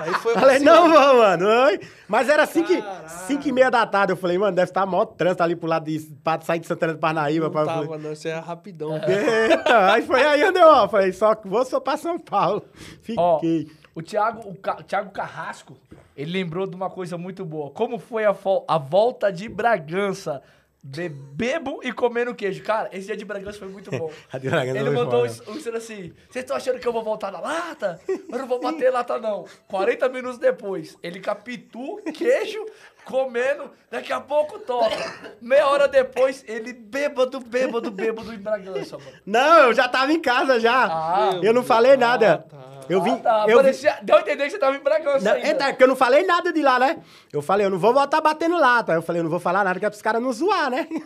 Aí 0.00 0.12
foi 0.14 0.34
falei, 0.34 0.58
não 0.58 0.90
vou, 0.90 1.14
mano. 1.18 1.46
Oi. 1.66 1.80
Mas 2.08 2.28
era 2.28 2.46
5 2.46 2.68
Caralho. 2.68 3.48
e 3.48 3.52
meia 3.52 3.70
da 3.70 3.86
tarde. 3.86 4.12
Eu 4.12 4.16
falei, 4.16 4.36
mano, 4.38 4.56
deve 4.56 4.70
estar 4.70 4.84
maior 4.86 5.04
trânsito 5.06 5.42
ali 5.42 5.54
pro 5.54 5.68
lado 5.68 5.84
de. 5.84 6.00
pra 6.22 6.40
sair 6.40 6.58
de 6.58 6.66
Santana 6.66 6.94
do 6.94 6.98
Parnaíba. 6.98 7.44
Não 7.46 7.52
pra... 7.52 7.64
tava, 7.64 7.96
não. 7.98 8.12
Isso 8.12 8.26
é 8.26 8.34
rapidão. 8.38 8.96
Eita, 8.96 9.92
aí 9.92 10.02
foi 10.02 10.22
aí 10.24 10.44
onde 10.48 10.58
eu 10.58 10.66
ó, 10.68 10.88
falei, 10.88 11.12
só 11.12 11.36
vou 11.44 11.64
só 11.64 11.78
pra 11.80 11.96
São 11.96 12.18
Paulo. 12.18 12.64
Ó, 13.16 13.38
Fiquei. 13.38 13.70
o 13.94 14.02
Thiago, 14.02 14.48
o, 14.48 14.54
Ca- 14.56 14.78
o 14.80 14.82
Thiago 14.82 15.10
Carrasco, 15.12 15.76
ele 16.16 16.32
lembrou 16.32 16.66
de 16.66 16.74
uma 16.74 16.90
coisa 16.90 17.16
muito 17.16 17.44
boa. 17.44 17.70
Como 17.70 17.98
foi 17.98 18.24
a, 18.24 18.34
fo- 18.34 18.64
a 18.66 18.78
volta 18.78 19.30
de 19.32 19.48
Bragança? 19.48 20.42
Be 20.86 21.08
bebo 21.08 21.80
e 21.82 21.90
comendo 21.90 22.34
queijo. 22.34 22.62
Cara, 22.62 22.90
esse 22.92 23.06
dia 23.06 23.16
de 23.16 23.24
Bragança 23.24 23.58
foi 23.58 23.68
muito 23.68 23.90
bom. 23.90 24.12
Ele 24.36 24.90
mandou 24.90 25.22
um 25.22 25.24
um 25.24 25.76
assim: 25.76 26.12
Vocês 26.28 26.42
estão 26.44 26.54
achando 26.54 26.78
que 26.78 26.86
eu 26.86 26.92
vou 26.92 27.02
voltar 27.02 27.32
na 27.32 27.40
lata? 27.40 27.98
Eu 28.06 28.38
não 28.38 28.46
vou 28.46 28.60
bater 28.60 28.92
lata, 28.92 29.18
não. 29.18 29.46
40 29.66 30.06
minutos 30.10 30.38
depois, 30.38 30.94
ele 31.02 31.20
capitu, 31.20 32.02
queijo, 32.12 32.66
comendo. 33.06 33.70
Daqui 33.90 34.12
a 34.12 34.20
pouco 34.20 34.58
toca. 34.58 35.34
Meia 35.40 35.66
hora 35.68 35.88
depois, 35.88 36.44
ele 36.46 36.74
bêbado, 36.74 37.40
bêbado, 37.40 37.90
bêbado 37.90 38.34
em 38.34 38.38
Bragança, 38.38 38.98
mano. 38.98 39.10
Não, 39.24 39.68
eu 39.68 39.72
já 39.72 39.88
tava 39.88 40.12
em 40.12 40.20
casa 40.20 40.60
já. 40.60 40.84
Ah, 40.84 41.40
eu 41.42 41.54
não 41.54 41.62
falei 41.62 41.96
nada. 41.96 42.44
Eu 42.88 43.02
vim. 43.02 43.12
Ah, 43.12 43.16
tá. 43.16 43.40
eu 43.48 43.56
vim- 43.58 43.62
Parecia- 43.64 43.98
Deu 44.02 44.16
a 44.16 44.20
entender 44.20 44.44
que 44.44 44.50
você 44.50 44.58
tava 44.58 44.76
em 44.76 44.80
Bragança. 44.80 45.24
Não, 45.24 45.32
ainda. 45.32 45.46
eita, 45.48 45.64
é 45.64 45.68
porque 45.70 45.84
eu 45.84 45.88
não 45.88 45.96
falei 45.96 46.24
nada 46.24 46.52
de 46.52 46.62
lá, 46.62 46.78
né? 46.78 46.98
Eu 47.32 47.40
falei, 47.42 47.66
eu 47.66 47.70
não 47.70 47.78
vou 47.78 47.92
voltar 47.94 48.20
batendo 48.20 48.58
lata. 48.58 48.92
Aí 48.92 48.98
eu 48.98 49.02
falei, 49.02 49.20
eu 49.20 49.24
não 49.24 49.30
vou 49.30 49.40
falar 49.40 49.64
nada 49.64 49.78
que 49.78 49.86
é 49.86 49.90
pros 49.90 50.02
caras 50.02 50.22
não 50.22 50.32
zoar, 50.32 50.70
né? 50.70 50.86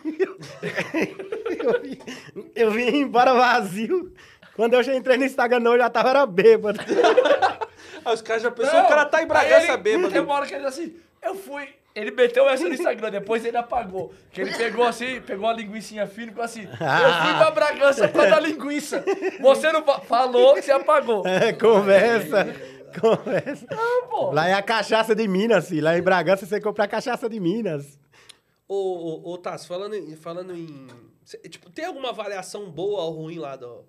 eu, 1.64 1.81
vim, 1.83 1.99
eu 2.55 2.70
vim 2.70 2.97
embora 3.01 3.33
vazio. 3.35 4.12
Quando 4.57 4.74
eu 4.74 4.83
já 4.83 4.95
entrei 4.95 5.16
no 5.16 5.24
Instagram, 5.24 5.61
não, 5.61 5.72
eu 5.72 5.79
já 5.79 5.89
tava 5.91 6.11
era 6.11 6.26
bêbado. 6.26 6.81
Aí 8.05 8.12
os 8.14 8.22
caras 8.22 8.43
já 8.43 8.51
pensou, 8.51 8.81
o 8.81 8.89
cara 8.89 9.05
tá 9.05 9.22
em 9.22 9.26
Bragança 9.26 9.72
ele- 9.72 9.76
bêbado. 9.76 10.11
Tem 10.12 10.20
uma 10.20 10.35
hora 10.35 10.47
que 10.47 10.55
ele 10.55 10.66
assim, 10.66 10.97
eu 11.22 11.35
fui. 11.35 11.68
Ele 11.99 12.11
meteu 12.12 12.49
essa 12.49 12.64
no 12.68 12.72
Instagram, 12.74 13.11
depois 13.11 13.44
ele 13.44 13.57
apagou. 13.57 14.12
Que 14.30 14.40
ele 14.42 14.55
pegou 14.57 14.84
assim, 14.86 15.20
pegou 15.20 15.49
a 15.49 15.53
linguicinha 15.53 16.07
fina 16.07 16.26
e 16.26 16.30
ficou 16.30 16.44
assim. 16.44 16.62
Eu 16.62 16.68
fui 16.68 17.34
pra 17.38 17.51
Bragança 17.51 18.09
por 18.09 18.14
causa 18.20 18.30
da 18.30 18.40
linguiça. 18.40 19.05
Você 19.40 19.72
não 19.72 19.84
fa- 19.84 20.01
falou 20.01 20.55
que 20.55 20.62
você 20.62 20.72
apagou. 20.72 21.26
É, 21.26 21.53
conversa, 21.53 22.46
conversa. 23.01 23.66
Pô. 24.11 24.30
Lá 24.32 24.49
é 24.49 24.55
a 24.55 24.62
cachaça 24.62 25.14
de 25.14 25.26
Minas, 25.28 25.68
filho. 25.68 25.84
Lá 25.84 25.96
em 25.99 26.03
Bragança 26.03 26.46
você 26.46 26.61
compra 26.61 26.84
a 26.84 26.88
cachaça 26.88 27.28
de 27.28 27.38
Minas. 27.40 27.99
Ô, 28.66 28.74
ô, 28.74 29.32
ô 29.32 29.38
Tassi, 29.38 29.66
falando 29.66 29.94
em, 29.94 30.14
falando 30.16 30.55
em... 30.55 30.86
cê- 31.24 31.38
Tipo, 31.49 31.70
tem 31.70 31.84
alguma 31.86 32.11
avaliação 32.11 32.70
boa 32.70 33.03
ou 33.03 33.12
ruim 33.22 33.38
lá 33.38 33.57
do... 33.57 33.84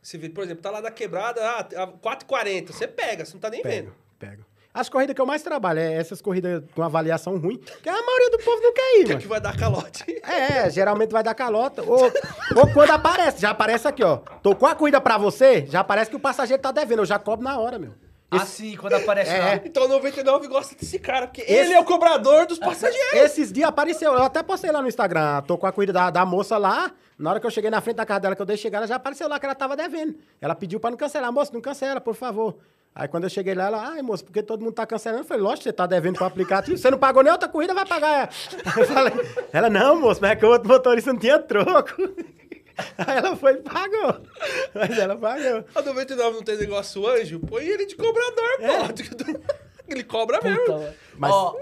Você 0.00 0.18
vê, 0.18 0.28
por 0.28 0.42
exemplo, 0.42 0.62
tá 0.62 0.70
lá 0.70 0.80
da 0.80 0.90
quebrada, 0.90 1.40
ah, 1.44 1.60
a 1.60 1.86
4,40. 1.86 2.72
Você 2.72 2.88
pega, 2.88 3.24
você 3.24 3.34
não 3.34 3.40
tá 3.40 3.50
nem 3.50 3.62
Pego, 3.62 3.74
vendo. 3.90 3.94
pego. 4.18 4.44
As 4.74 4.88
corridas 4.88 5.14
que 5.14 5.20
eu 5.20 5.26
mais 5.26 5.42
trabalho 5.42 5.80
é 5.80 5.94
essas 5.94 6.22
corridas 6.22 6.62
com 6.74 6.82
avaliação 6.82 7.36
ruim, 7.36 7.58
que 7.82 7.88
a 7.88 7.92
maioria 7.92 8.30
do 8.30 8.38
povo 8.38 8.62
não 8.62 8.72
quer 8.72 9.00
ir, 9.00 9.04
Que 9.04 9.12
é 9.12 9.16
que 9.18 9.26
vai 9.26 9.40
dar 9.40 9.54
calote. 9.56 10.04
É, 10.22 10.70
geralmente 10.70 11.10
vai 11.10 11.22
dar 11.22 11.34
calota. 11.34 11.82
Ou, 11.82 12.04
ou 12.56 12.72
quando 12.72 12.90
aparece, 12.90 13.40
já 13.42 13.50
aparece 13.50 13.86
aqui, 13.86 14.02
ó. 14.02 14.16
Tocou 14.42 14.66
a 14.68 14.74
corrida 14.74 14.98
pra 15.00 15.18
você, 15.18 15.66
já 15.66 15.80
aparece 15.80 16.10
que 16.10 16.16
o 16.16 16.20
passageiro 16.20 16.62
tá 16.62 16.72
devendo. 16.72 17.00
Eu 17.00 17.06
já 17.06 17.18
cobro 17.18 17.44
na 17.44 17.58
hora, 17.58 17.78
meu. 17.78 17.92
Assim, 18.30 18.74
quando 18.76 18.94
aparece 18.94 19.30
É. 19.30 19.38
lá. 19.38 19.54
Então 19.56 19.86
99 19.86 20.48
gosta 20.48 20.74
desse 20.74 20.98
cara, 20.98 21.26
porque 21.26 21.42
Esse- 21.42 21.52
ele 21.52 21.74
é 21.74 21.78
o 21.80 21.84
cobrador 21.84 22.46
dos 22.46 22.58
passageiros. 22.58 23.12
Esses 23.12 23.52
dias 23.52 23.68
apareceu, 23.68 24.14
eu 24.14 24.22
até 24.22 24.42
postei 24.42 24.72
lá 24.72 24.80
no 24.80 24.88
Instagram, 24.88 25.42
tô 25.42 25.58
com 25.58 25.66
a 25.66 25.72
corrida 25.72 25.92
da, 25.92 26.08
da 26.08 26.24
moça 26.24 26.56
lá, 26.56 26.90
na 27.18 27.28
hora 27.28 27.38
que 27.40 27.46
eu 27.46 27.50
cheguei 27.50 27.68
na 27.70 27.82
frente 27.82 27.96
da 27.96 28.06
casa 28.06 28.20
dela, 28.20 28.34
que 28.34 28.40
eu 28.40 28.46
deixei 28.46 28.62
chegar, 28.62 28.78
ela 28.78 28.86
já 28.86 28.96
apareceu 28.96 29.28
lá 29.28 29.38
que 29.38 29.44
ela 29.44 29.54
tava 29.54 29.76
devendo. 29.76 30.14
Ela 30.40 30.54
pediu 30.54 30.80
pra 30.80 30.88
não 30.90 30.96
cancelar, 30.96 31.30
moça, 31.30 31.50
não 31.52 31.60
cancela, 31.60 32.00
por 32.00 32.14
favor. 32.14 32.56
Aí 32.94 33.08
quando 33.08 33.24
eu 33.24 33.30
cheguei 33.30 33.54
lá, 33.54 33.66
ela, 33.66 33.88
ai, 33.88 34.02
moça, 34.02 34.22
porque 34.22 34.42
todo 34.42 34.60
mundo 34.60 34.74
tá 34.74 34.86
cancelando? 34.86 35.22
Eu 35.22 35.26
falei, 35.26 35.42
lógico, 35.42 35.64
você 35.64 35.72
tá 35.72 35.86
devendo 35.86 36.16
pro 36.16 36.26
aplicativo, 36.26 36.76
você 36.76 36.90
não 36.90 36.98
pagou 36.98 37.22
nem 37.22 37.32
outra 37.32 37.48
corrida, 37.48 37.72
vai 37.72 37.86
pagar. 37.86 38.30
Eu 38.76 38.86
falei, 38.86 39.12
ela, 39.50 39.70
não, 39.70 39.98
moça, 39.98 40.20
mas 40.20 40.32
é 40.32 40.36
que 40.36 40.44
o 40.44 40.50
outro 40.50 40.68
motorista 40.68 41.10
não 41.12 41.18
tinha 41.18 41.38
troco. 41.38 41.92
Aí 42.98 43.18
ela 43.18 43.36
foi 43.36 43.54
e 43.54 43.56
pagou. 43.58 44.22
Mas 44.74 44.98
ela 44.98 45.16
pagou. 45.16 45.64
A 45.74 45.82
99 45.82 46.36
não 46.36 46.42
tem 46.42 46.56
negócio 46.56 47.06
anjo, 47.06 47.40
põe 47.40 47.64
ele 47.64 47.86
de 47.86 47.96
cobrador, 47.96 48.58
pô. 48.58 49.42
Ele 49.88 50.04
cobra 50.04 50.40
mesmo. 50.40 50.58
Puta, 50.60 50.72
mano. 50.78 50.94
Mas 51.18 51.32
Ó, 51.32 51.56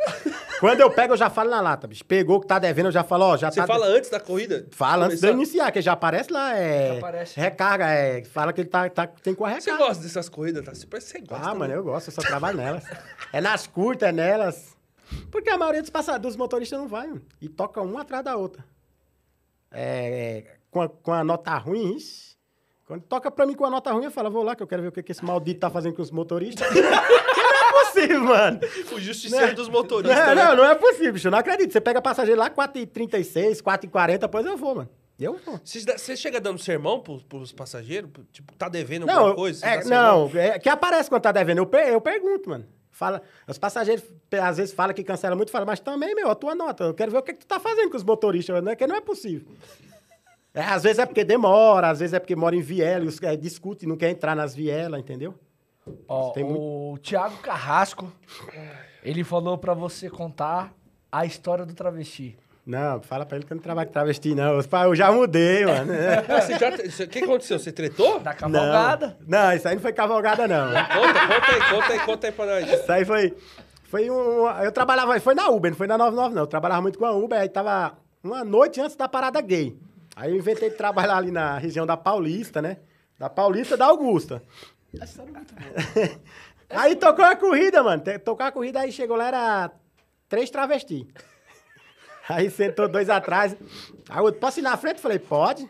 quando 0.60 0.80
eu 0.80 0.90
pego, 0.90 1.14
eu 1.14 1.16
já 1.16 1.28
falo 1.30 1.50
na 1.50 1.60
lata, 1.60 1.86
bicho. 1.86 2.04
Pegou 2.04 2.40
que 2.40 2.46
tá 2.46 2.58
devendo, 2.58 2.86
eu 2.86 2.92
já 2.92 3.02
falo, 3.02 3.24
ó, 3.24 3.36
já 3.36 3.50
Você 3.50 3.60
tá... 3.60 3.66
fala 3.66 3.86
antes 3.86 4.10
da 4.10 4.20
corrida? 4.20 4.66
Fala 4.70 5.06
antes 5.06 5.20
de 5.20 5.26
eu 5.26 5.32
iniciar, 5.32 5.72
que 5.72 5.80
já 5.80 5.92
aparece 5.92 6.32
lá, 6.32 6.56
é. 6.56 6.88
Já 6.88 6.98
aparece. 6.98 7.40
Recarga, 7.40 7.86
é. 7.88 8.24
Fala 8.24 8.52
que 8.52 8.60
ele 8.60 8.68
tá, 8.68 8.88
tá, 8.88 9.06
tem 9.06 9.34
com 9.34 9.44
a 9.44 9.48
Você 9.50 9.70
recarga. 9.70 9.84
gosta 9.86 10.02
dessas 10.02 10.28
corridas, 10.28 10.64
tá? 10.64 10.74
Você 10.74 10.86
parece 10.86 11.12
que 11.12 11.18
você 11.18 11.26
gosta. 11.26 11.44
Ah, 11.46 11.52
né? 11.52 11.58
mano, 11.58 11.74
eu 11.74 11.82
gosto, 11.82 12.08
eu 12.08 12.12
só 12.12 12.20
trabalho 12.22 12.56
nelas. 12.58 12.84
É 13.32 13.40
nas 13.40 13.66
curtas, 13.66 14.08
é 14.08 14.12
nelas. 14.12 14.76
Porque 15.30 15.50
a 15.50 15.58
maioria 15.58 15.80
dos 15.80 15.90
passadores, 15.90 16.22
dos 16.22 16.36
motoristas 16.36 16.78
não 16.78 16.86
vai, 16.86 17.08
mano. 17.08 17.22
E 17.40 17.48
toca 17.48 17.80
uma 17.80 18.02
atrás 18.02 18.24
da 18.24 18.36
outra. 18.36 18.64
É. 19.72 20.44
Com 20.70 20.82
a, 20.82 20.88
com 20.88 21.12
a 21.12 21.24
nota 21.24 21.56
ruim, 21.56 21.96
ixi. 21.96 22.30
Quando 22.86 23.02
toca 23.02 23.30
pra 23.30 23.46
mim 23.46 23.54
com 23.54 23.64
a 23.64 23.70
nota 23.70 23.92
ruim, 23.92 24.04
eu 24.04 24.10
falo, 24.10 24.30
vou 24.30 24.42
lá 24.42 24.56
que 24.56 24.62
eu 24.62 24.66
quero 24.66 24.82
ver 24.82 24.88
o 24.88 24.92
que, 24.92 25.02
que 25.02 25.12
esse 25.12 25.24
maldito 25.24 25.60
tá 25.60 25.70
fazendo 25.70 25.94
com 25.94 26.02
os 26.02 26.10
motoristas. 26.10 26.66
é 27.90 28.06
possível, 28.06 28.24
mano. 28.24 28.60
O 28.92 29.00
justiceiro 29.00 29.54
dos 29.54 29.68
motoristas. 29.68 30.18
Não, 30.18 30.34
né? 30.34 30.44
não, 30.44 30.56
não 30.56 30.64
é 30.64 30.74
possível, 30.74 31.12
bicho. 31.12 31.28
Eu 31.28 31.32
não 31.32 31.38
acredito. 31.38 31.72
Você 31.72 31.80
pega 31.80 32.00
passageiro 32.00 32.40
lá, 32.40 32.50
4h36, 32.50 33.62
4h40, 33.62 34.18
depois 34.18 34.46
eu 34.46 34.56
vou, 34.56 34.74
mano. 34.76 34.88
Eu 35.18 35.38
vou. 35.44 35.60
Você, 35.62 36.16
chega 36.16 36.40
dando 36.40 36.58
sermão 36.58 37.00
pros, 37.00 37.22
pros 37.22 37.52
passageiros? 37.52 38.10
Tipo, 38.32 38.54
tá 38.54 38.70
devendo 38.70 39.04
Não, 39.04 39.18
alguma 39.18 39.34
coisa? 39.34 39.66
É, 39.66 39.84
não, 39.84 40.30
é, 40.34 40.58
que 40.58 40.68
aparece 40.68 41.10
quando 41.10 41.22
tá 41.22 41.30
devendo. 41.30 41.58
Eu, 41.58 41.66
per- 41.66 41.88
eu 41.88 42.00
pergunto, 42.00 42.48
mano. 42.48 42.66
Fala, 42.90 43.22
os 43.46 43.58
passageiros 43.58 44.04
às 44.42 44.56
vezes 44.56 44.74
falam 44.74 44.94
que 44.94 45.04
cancela 45.04 45.36
muito, 45.36 45.50
fala, 45.50 45.64
mas 45.64 45.80
também, 45.80 46.14
meu, 46.14 46.30
a 46.30 46.34
tua 46.34 46.54
nota. 46.54 46.84
Eu 46.84 46.94
quero 46.94 47.10
ver 47.10 47.18
o 47.18 47.22
que, 47.22 47.34
que 47.34 47.40
tu 47.40 47.46
tá 47.46 47.60
fazendo 47.60 47.90
com 47.90 47.96
os 47.96 48.02
motoristas, 48.02 48.62
né? 48.62 48.74
Que 48.74 48.86
não 48.86 48.96
é 48.96 49.00
possível. 49.00 49.46
É, 50.52 50.62
às 50.62 50.82
vezes 50.82 50.98
é 50.98 51.06
porque 51.06 51.22
demora, 51.22 51.90
às 51.90 52.00
vezes 52.00 52.12
é 52.12 52.18
porque 52.18 52.34
mora 52.34 52.56
em 52.56 52.60
viela 52.60 53.04
e 53.04 53.08
os 53.08 53.22
é, 53.22 53.36
discute, 53.36 53.86
não 53.86 53.96
quer 53.96 54.10
entrar 54.10 54.34
nas 54.34 54.54
vielas, 54.54 55.00
entendeu? 55.00 55.34
Ó, 56.08 56.30
Tem 56.30 56.44
o 56.44 56.98
Thiago 57.02 57.36
Carrasco, 57.38 58.12
ele 59.02 59.24
falou 59.24 59.58
pra 59.58 59.74
você 59.74 60.08
contar 60.10 60.72
a 61.10 61.24
história 61.24 61.64
do 61.66 61.74
travesti. 61.74 62.36
Não, 62.66 63.00
fala 63.00 63.24
pra 63.26 63.36
ele 63.36 63.46
que 63.46 63.52
eu 63.52 63.56
não 63.56 63.62
trabalho 63.62 63.88
com 63.88 63.92
travesti, 63.92 64.34
não. 64.34 64.60
Eu 64.60 64.94
já 64.94 65.10
mudei, 65.10 65.64
mano. 65.66 65.92
Ah, 66.28 66.40
você 66.40 66.58
já, 66.58 66.70
você- 66.76 67.04
o 67.04 67.08
que 67.08 67.18
aconteceu? 67.20 67.58
Você 67.58 67.72
tretou? 67.72 68.20
Da 68.20 68.30
Não, 68.32 68.36
cavalgada. 68.38 69.18
não, 69.26 69.52
isso 69.52 69.66
aí 69.66 69.74
não 69.74 69.82
foi 69.82 69.92
cavalgada, 69.92 70.46
não. 70.46 70.68
Conta, 70.68 71.26
conta 71.26 71.52
aí, 71.52 71.70
conta 71.70 71.92
aí, 71.92 71.98
conta 72.00 72.26
aí 72.28 72.32
pra 72.32 72.46
nós. 72.46 72.70
Isso 72.72 72.92
aí 72.92 73.04
foi. 73.04 73.34
Foi 73.84 74.08
um. 74.08 74.46
Eu 74.62 74.70
trabalhava. 74.70 75.18
Foi 75.18 75.34
na 75.34 75.48
Uber, 75.48 75.70
não 75.72 75.78
foi 75.78 75.86
na 75.88 75.98
99, 75.98 76.34
não. 76.34 76.42
Eu 76.42 76.46
trabalhava 76.46 76.82
muito 76.82 76.96
com 76.98 77.06
a 77.06 77.10
Uber, 77.12 77.40
aí 77.40 77.48
tava 77.48 77.94
uma 78.22 78.44
noite 78.44 78.80
antes 78.80 78.94
da 78.94 79.08
parada 79.08 79.40
gay. 79.40 79.76
Aí 80.14 80.30
eu 80.30 80.36
inventei 80.36 80.70
de 80.70 80.76
trabalhar 80.76 81.16
ali 81.16 81.32
na 81.32 81.58
região 81.58 81.84
da 81.84 81.96
Paulista, 81.96 82.62
né? 82.62 82.76
Da 83.18 83.28
Paulista 83.28 83.76
da 83.76 83.86
Augusta. 83.86 84.42
É 84.94 85.22
muito 85.22 85.54
boa. 85.54 86.20
Aí 86.70 86.94
tocou 86.96 87.24
a 87.24 87.34
corrida, 87.34 87.82
mano. 87.82 88.02
Tocou 88.24 88.46
a 88.46 88.52
corrida, 88.52 88.80
aí 88.80 88.92
chegou 88.92 89.16
lá, 89.16 89.26
era 89.26 89.70
três 90.28 90.50
travestis. 90.50 91.04
Aí 92.28 92.48
sentou 92.48 92.88
dois 92.88 93.10
atrás. 93.10 93.56
Aí 94.08 94.20
outro, 94.20 94.40
posso 94.40 94.60
ir 94.60 94.62
na 94.62 94.76
frente? 94.76 95.00
Falei, 95.00 95.18
pode. 95.18 95.68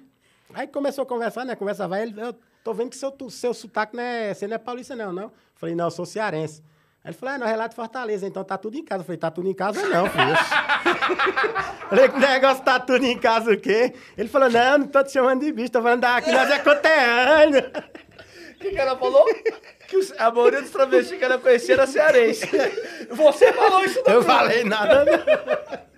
Aí 0.53 0.67
começou 0.67 1.03
a 1.03 1.07
conversar, 1.07 1.47
né? 1.47 1.57
Conversa 1.57 1.89
vai. 1.89 2.03
Ele, 2.03 2.21
eu 2.21 2.35
tô 2.63 2.75
vendo 2.75 2.91
que 2.91 2.97
seu, 2.97 3.15
seu 3.31 3.55
sotaque 3.55 3.97
não 3.97 4.03
é. 4.03 4.35
Você 4.35 4.47
não 4.47 4.57
é 4.57 4.59
paulista, 4.59 4.95
não, 4.95 5.11
não. 5.11 5.33
Falei, 5.55 5.75
não, 5.75 5.87
eu 5.87 5.91
sou 5.91 6.05
cearense. 6.05 6.63
Aí 7.03 7.11
ele 7.11 7.17
falou, 7.17 7.35
ah, 7.35 7.39
não, 7.39 7.47
relato 7.47 7.75
Fortaleza, 7.75 8.27
então 8.27 8.45
tá 8.45 8.59
tudo 8.59 8.77
em 8.77 8.85
casa. 8.85 9.01
Eu 9.01 9.07
falei, 9.07 9.19
tá 9.19 9.31
tudo 9.31 9.49
em 9.49 9.55
casa 9.55 9.89
não, 9.89 10.07
filho. 10.07 10.37
Falei, 11.89 12.09
que 12.11 12.19
negócio 12.19 12.63
tá 12.63 12.79
tudo 12.79 13.05
em 13.07 13.19
casa 13.19 13.53
o 13.53 13.59
quê? 13.59 13.95
Ele 14.19 14.29
falou, 14.29 14.51
não, 14.51 14.79
não 14.79 14.87
tô 14.87 15.03
te 15.03 15.13
chamando 15.13 15.41
de 15.41 15.51
bicho, 15.51 15.73
tô 15.73 15.81
falando 15.81 16.03
daqui, 16.03 16.31
nós 16.31 16.51
é 16.51 16.59
conterrâneo. 16.59 17.71
O 18.61 18.63
que, 18.63 18.71
que 18.73 18.79
ela 18.79 18.95
falou? 18.99 19.25
Que 19.89 19.97
os- 19.97 20.13
a 20.19 20.31
maioria 20.31 20.61
dos 20.61 20.71
travestis 20.71 21.19
que 21.19 21.25
ela 21.25 21.39
conhecia 21.39 21.75
era 21.75 21.87
cearense. 21.87 22.47
Você 23.11 23.53
falou 23.55 23.83
isso 23.85 23.99
Eu 24.07 24.17
não. 24.17 24.23
falei 24.23 24.65
nada, 24.65 25.05
não. 25.07 25.91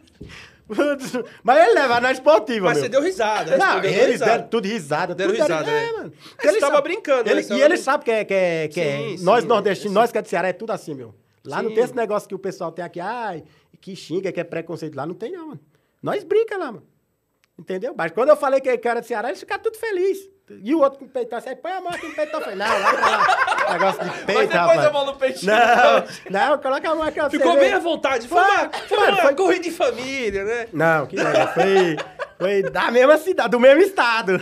Mas 1.43 1.59
ele 1.65 1.75
leva 1.75 2.01
na 2.01 2.13
esportiva, 2.13 2.67
Mas 2.67 2.75
meu. 2.79 2.85
você 2.85 2.89
deu 2.89 3.03
risada. 3.03 3.57
Não, 3.59 3.81
deu 3.81 3.91
eles 3.91 4.13
risada. 4.13 4.31
deram 4.31 4.49
tudo 4.49 4.69
risada. 4.69 5.15
Deram 5.15 5.33
tudo 5.33 5.43
risada, 5.43 5.71
é, 5.71 5.75
né? 5.87 5.93
mano. 5.93 6.13
Você 6.41 6.49
Ele 6.49 6.61
tava 6.61 6.75
sabe- 6.77 6.89
brincando, 6.89 7.25
né? 7.25 7.31
ele- 7.33 7.43
Você 7.43 7.55
E 7.55 7.61
ele 7.63 7.77
sabe 7.77 8.05
que 8.05 8.11
é, 8.11 8.25
que 8.25 8.33
é, 8.35 8.69
que 8.69 8.81
é- 8.81 8.97
Sim, 9.17 9.25
nós 9.25 9.43
sim, 9.43 9.49
nordestinos, 9.49 9.91
sim. 9.93 9.95
nós 9.95 10.13
que 10.13 10.19
é 10.19 10.23
de 10.23 10.29
Ceará, 10.29 10.49
é 10.49 10.53
tudo 10.53 10.71
assim, 10.71 10.95
meu. 10.95 11.15
Lá 11.45 11.61
não 11.61 11.71
Sim. 11.71 11.75
tem 11.75 11.85
esse 11.85 11.97
negócio 11.97 12.29
que 12.29 12.35
o 12.35 12.39
pessoal 12.39 12.71
tem 12.71 12.85
aqui, 12.85 13.01
ai, 13.01 13.43
que 13.81 13.97
xinga, 13.97 14.31
que 14.31 14.39
é 14.41 14.45
preconceito. 14.45 14.95
Lá 14.95 15.05
não 15.05 15.15
tem, 15.15 15.33
não, 15.33 15.49
mano. 15.49 15.61
Nós 16.01 16.23
brinca 16.25 16.57
lá, 16.57 16.67
mano. 16.67 16.87
Entendeu? 17.59 17.95
Mas 17.99 18.13
quando 18.13 18.29
eu 18.31 18.37
falei 18.37 18.61
que 18.61 18.79
que 18.79 18.89
era 18.89 19.01
de 19.01 19.07
Ceará, 19.09 19.29
eles 19.29 19.41
ficaram 19.41 19.63
tudo 19.63 19.77
felizes. 19.77 20.31
E 20.63 20.75
o 20.75 20.81
outro 20.81 20.99
com 20.99 21.05
o 21.05 21.09
peitão, 21.09 21.39
assim, 21.39 21.55
põe 21.57 21.73
a 21.73 21.81
mão 21.81 21.91
aqui 21.93 22.07
no 22.09 22.15
peitão. 22.15 22.41
Eu 22.41 22.45
falei, 22.45 22.59
não, 22.59 22.67
lá 22.81 22.95
pra 22.95 23.11
lá. 23.11 23.73
Negócio 23.73 24.01
de 24.01 24.07
Mas 24.07 24.25
peito, 24.25 24.41
depois 24.41 24.51
rapaz. 24.53 24.85
a 24.85 24.93
mão 24.93 25.07
no 25.07 25.15
peitinho. 25.15 25.53
Não, 25.53 26.05
não, 26.49 26.59
coloca 26.59 26.91
a 26.91 26.95
mão 26.95 27.05
aqui. 27.05 27.31
Ficou 27.31 27.53
você 27.53 27.61
bem 27.61 27.73
à 27.73 27.79
vontade. 27.79 28.29
Foi 28.29 28.39
uma, 28.39 28.69
Foi, 28.71 28.89
foi 28.89 29.09
uma 29.09 29.23
foi. 29.23 29.35
corrida 29.35 29.63
de 29.63 29.71
família, 29.71 30.45
né? 30.45 30.69
Não, 30.73 31.07
que 31.07 31.17
não. 31.17 31.25
Foi, 31.55 31.97
Foi 32.39 32.63
da 32.63 32.91
mesma 32.91 33.19
cidade, 33.19 33.51
do 33.51 33.61
mesmo 33.61 33.81
estado. 33.83 34.41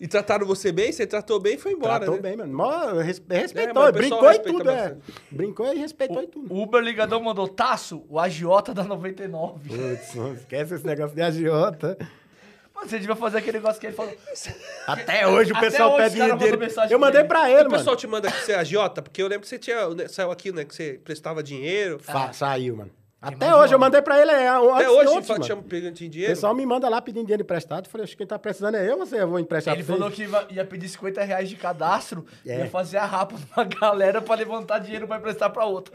E 0.00 0.08
trataram 0.08 0.46
você 0.46 0.72
bem? 0.72 0.90
Você 0.90 1.06
tratou 1.06 1.38
bem 1.40 1.54
e 1.54 1.58
foi 1.58 1.72
embora, 1.72 2.04
Tratou 2.04 2.16
né? 2.16 2.20
bem, 2.20 2.36
mano. 2.36 2.52
Mó, 2.56 2.92
respeitou, 3.00 3.82
mas 3.82 3.90
o 3.90 3.92
pessoal 3.92 3.92
brincou 3.92 4.32
e 4.32 4.38
tudo, 4.40 4.70
é. 4.70 4.74
bastante. 4.74 5.02
Brincou 5.30 5.72
e 5.72 5.78
respeitou 5.78 6.22
e 6.22 6.26
tudo. 6.26 6.52
O 6.52 6.62
Uber 6.62 6.80
Ligadão 6.82 7.20
mandou 7.22 7.46
Taço, 7.48 8.04
o 8.08 8.18
agiota 8.18 8.74
da 8.74 8.82
99. 8.84 9.68
Putz, 9.68 10.14
esquece 10.40 10.74
esse 10.74 10.86
negócio 10.86 11.14
de 11.14 11.22
agiota. 11.22 11.96
Mano, 12.78 12.88
você 12.90 12.98
devia 12.98 13.16
fazer 13.16 13.38
aquele 13.38 13.58
negócio 13.58 13.80
que 13.80 13.86
ele 13.88 13.96
falou. 13.96 14.12
Até 14.86 15.26
hoje 15.26 15.52
o 15.52 15.56
Até 15.56 15.70
pessoal 15.70 15.90
hoje 15.94 16.02
pede 16.04 16.14
dinheiro. 16.36 16.58
mensagem 16.58 16.92
Eu 16.92 16.98
mandei 16.98 17.20
ele. 17.22 17.28
pra 17.28 17.42
O 17.42 17.46
ele, 17.46 17.56
mano. 17.64 17.70
pessoal 17.70 17.96
te 17.96 18.06
manda 18.06 18.30
que 18.30 18.40
você 18.40 18.52
é 18.52 18.56
agiota? 18.56 19.02
Porque 19.02 19.20
eu 19.20 19.26
lembro 19.26 19.42
que 19.42 19.48
você 19.48 19.58
tinha, 19.58 19.88
né, 19.90 20.06
saiu 20.08 20.30
aqui, 20.30 20.52
né? 20.52 20.64
Que 20.64 20.74
você 20.74 21.00
prestava 21.04 21.42
dinheiro. 21.42 21.98
Fa- 21.98 22.32
Saiu, 22.32 22.76
mano. 22.76 22.90
Até 23.20 23.52
hoje 23.52 23.74
eu 23.74 23.80
mandei 23.80 24.00
pra 24.00 24.20
ele. 24.22 24.30
É, 24.30 24.52
um- 24.60 24.72
Até 24.76 24.88
hoje 24.88 25.08
ontem, 25.08 25.28
mano. 25.32 25.44
chama 25.44 25.62
pegando 25.62 25.90
O 25.90 25.94
dinheiro. 26.08 26.32
pessoal 26.32 26.54
me 26.54 26.64
manda 26.64 26.88
lá 26.88 27.02
pedindo 27.02 27.24
dinheiro 27.24 27.42
emprestado. 27.42 27.86
Eu 27.86 27.90
falei, 27.90 28.04
acho 28.04 28.12
que 28.12 28.18
quem 28.18 28.26
tá 28.28 28.38
precisando 28.38 28.76
é 28.76 28.88
eu 28.88 28.96
você? 28.96 29.20
Eu 29.20 29.26
vou 29.28 29.40
emprestar 29.40 29.74
Ele 29.74 29.82
pra 29.82 29.96
falou 29.96 30.08
vocês? 30.08 30.30
que 30.30 30.36
ia- 30.36 30.46
ia 30.58 30.64
pedir 30.64 30.88
50 30.88 31.24
reais 31.24 31.48
de 31.48 31.56
cadastro 31.56 32.24
É. 32.46 32.58
ia 32.60 32.66
fazer 32.70 32.98
a 32.98 33.04
rapa 33.04 33.34
pra 33.52 33.64
galera 33.64 34.22
pra 34.22 34.36
levantar 34.36 34.78
dinheiro 34.78 35.08
pra 35.08 35.16
emprestar 35.16 35.50
pra 35.50 35.64
outro. 35.64 35.92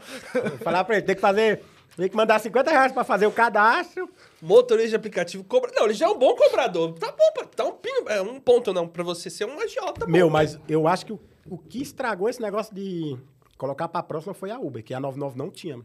Falar 0.62 0.84
pra 0.84 0.96
ele, 0.96 1.06
tem 1.06 1.14
que 1.14 1.20
fazer... 1.22 1.62
Tem 1.96 2.08
que 2.08 2.16
mandar 2.16 2.38
50 2.40 2.70
reais 2.70 2.92
pra 2.92 3.04
fazer 3.04 3.26
o 3.26 3.32
cadastro. 3.32 4.08
Motorista 4.42 4.90
de 4.90 4.96
aplicativo 4.96 5.44
cobra. 5.44 5.70
Não, 5.74 5.84
ele 5.84 5.94
já 5.94 6.06
é 6.06 6.08
um 6.08 6.18
bom 6.18 6.34
cobrador. 6.34 6.92
Tá 6.98 7.12
bom, 7.12 7.32
pra- 7.32 7.46
tá 7.46 7.64
um, 7.64 7.72
pino, 7.72 8.08
é, 8.08 8.20
um 8.20 8.40
ponto 8.40 8.72
não, 8.72 8.88
pra 8.88 9.02
você 9.04 9.30
ser 9.30 9.44
um 9.46 9.60
agiota. 9.60 10.04
Meu, 10.06 10.26
bom, 10.26 10.32
mas 10.32 10.58
eu 10.68 10.88
acho 10.88 11.06
que 11.06 11.12
o, 11.12 11.20
o 11.48 11.56
que 11.56 11.80
estragou 11.80 12.28
esse 12.28 12.42
negócio 12.42 12.74
de 12.74 13.16
colocar 13.56 13.86
pra 13.88 14.02
próxima 14.02 14.34
foi 14.34 14.50
a 14.50 14.58
Uber, 14.58 14.82
que 14.82 14.92
a 14.92 14.98
99 14.98 15.38
não 15.38 15.50
tinha. 15.50 15.78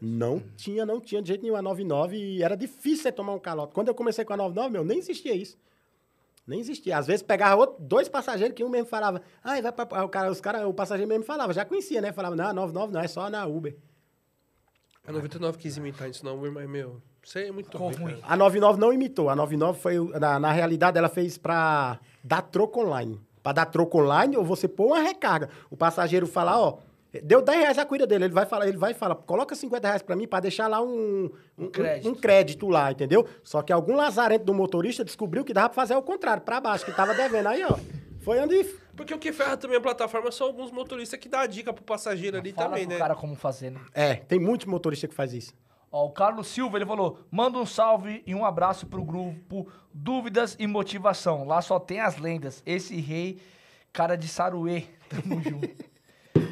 Não 0.00 0.38
tinha, 0.56 0.86
não 0.86 1.00
tinha 1.00 1.20
de 1.20 1.26
jeito 1.28 1.42
nenhum 1.42 1.56
a 1.56 1.62
99 1.62 2.16
e 2.16 2.42
era 2.42 2.56
difícil 2.56 3.02
você 3.02 3.10
tomar 3.10 3.32
um 3.34 3.38
calote. 3.40 3.74
Quando 3.74 3.88
eu 3.88 3.94
comecei 3.96 4.24
com 4.24 4.32
a 4.32 4.36
99, 4.36 4.72
meu, 4.72 4.84
nem 4.84 4.98
existia 4.98 5.34
isso. 5.34 5.58
Nem 6.46 6.60
existia. 6.60 6.96
Às 6.96 7.08
vezes 7.08 7.22
pegava 7.24 7.56
outro- 7.60 7.76
dois 7.80 8.08
passageiros 8.08 8.54
que 8.54 8.62
um 8.62 8.68
mesmo 8.68 8.86
falava, 8.86 9.20
ah, 9.42 9.60
vai 9.60 9.72
pra... 9.72 10.04
o 10.04 10.08
cara, 10.08 10.30
os 10.30 10.40
cara, 10.40 10.68
o 10.68 10.72
passageiro 10.72 11.08
mesmo 11.08 11.24
falava, 11.24 11.52
já 11.52 11.64
conhecia, 11.64 12.00
né? 12.00 12.12
Falava, 12.12 12.36
não, 12.36 12.46
a 12.46 12.52
99 12.52 12.92
não, 12.92 13.00
é 13.00 13.08
só 13.08 13.28
na 13.28 13.44
Uber. 13.44 13.76
A 15.08 15.12
99 15.12 15.58
quis 15.58 15.76
imitar 15.76 16.08
isso, 16.10 16.24
não, 16.24 16.36
mas, 16.52 16.68
meu, 16.68 17.00
isso 17.22 17.38
aí 17.38 17.48
é 17.48 17.52
muito 17.52 17.70
Ficou 17.70 17.90
ruim. 17.90 18.18
A 18.22 18.36
99 18.36 18.78
não 18.78 18.92
imitou. 18.92 19.30
A 19.30 19.34
99 19.36 19.78
foi, 19.80 19.98
o- 19.98 20.10
na, 20.20 20.38
na 20.38 20.52
realidade, 20.52 20.98
ela 20.98 21.08
fez 21.08 21.38
pra 21.38 21.98
dar 22.22 22.42
troco 22.42 22.80
online. 22.80 23.18
Pra 23.42 23.52
dar 23.52 23.64
troco 23.66 23.98
online, 24.02 24.36
ou 24.36 24.44
você 24.44 24.68
pôr 24.68 24.88
uma 24.88 25.00
recarga. 25.00 25.48
O 25.70 25.76
passageiro 25.76 26.26
fala, 26.26 26.58
ó, 26.60 26.76
deu 27.22 27.40
10 27.40 27.58
reais 27.58 27.78
a 27.78 27.86
cuida 27.86 28.06
dele. 28.06 28.24
Ele 28.26 28.34
vai 28.34 28.44
falar, 28.44 28.68
ele 28.68 28.76
vai 28.76 28.92
falar, 28.92 29.14
coloca 29.14 29.54
50 29.54 29.86
reais 29.88 30.02
pra 30.02 30.14
mim 30.14 30.26
pra 30.28 30.40
deixar 30.40 30.68
lá 30.68 30.82
um, 30.82 31.30
um, 31.56 31.68
crédito. 31.70 32.08
um 32.10 32.14
crédito 32.14 32.68
lá, 32.68 32.92
entendeu? 32.92 33.26
Só 33.42 33.62
que 33.62 33.72
algum 33.72 33.96
lazarento 33.96 34.44
do 34.44 34.52
motorista 34.52 35.02
descobriu 35.04 35.42
que 35.44 35.54
dava 35.54 35.70
pra 35.70 35.74
fazer 35.76 35.94
ao 35.94 36.02
contrário, 36.02 36.42
pra 36.42 36.60
baixo, 36.60 36.84
que 36.84 36.92
tava 36.92 37.14
devendo. 37.14 37.46
Aí, 37.46 37.64
ó, 37.64 37.78
foi 38.28 38.40
onde... 38.40 38.62
Porque 38.94 39.14
o 39.14 39.18
que 39.18 39.32
ferra 39.32 39.56
também 39.56 39.78
a 39.78 39.80
plataforma 39.80 40.30
são 40.30 40.48
alguns 40.48 40.70
motoristas 40.70 41.18
que 41.18 41.30
dá 41.30 41.40
a 41.40 41.46
dica 41.46 41.72
pro 41.72 41.82
passageiro 41.82 42.36
ali 42.36 42.52
Fala 42.52 42.68
também, 42.68 42.84
pro 42.84 42.92
né? 42.92 42.98
cara 42.98 43.14
como 43.14 43.34
fazer, 43.34 43.70
né? 43.70 43.80
É, 43.94 44.16
tem 44.16 44.38
muitos 44.38 44.66
motoristas 44.66 45.08
que 45.08 45.16
faz 45.16 45.32
isso. 45.32 45.54
Ó, 45.90 46.04
o 46.04 46.10
Carlos 46.10 46.48
Silva, 46.48 46.76
ele 46.76 46.84
falou: 46.84 47.20
manda 47.30 47.56
um 47.56 47.64
salve 47.64 48.22
e 48.26 48.34
um 48.34 48.44
abraço 48.44 48.86
pro 48.86 49.02
grupo 49.02 49.66
Dúvidas 49.94 50.56
e 50.58 50.66
Motivação. 50.66 51.46
Lá 51.46 51.62
só 51.62 51.80
tem 51.80 52.00
as 52.00 52.18
lendas. 52.18 52.62
Esse 52.66 53.00
rei, 53.00 53.40
cara 53.94 54.14
de 54.14 54.28
Saruê. 54.28 54.84
Tamo 55.08 55.40
junto. 55.40 55.86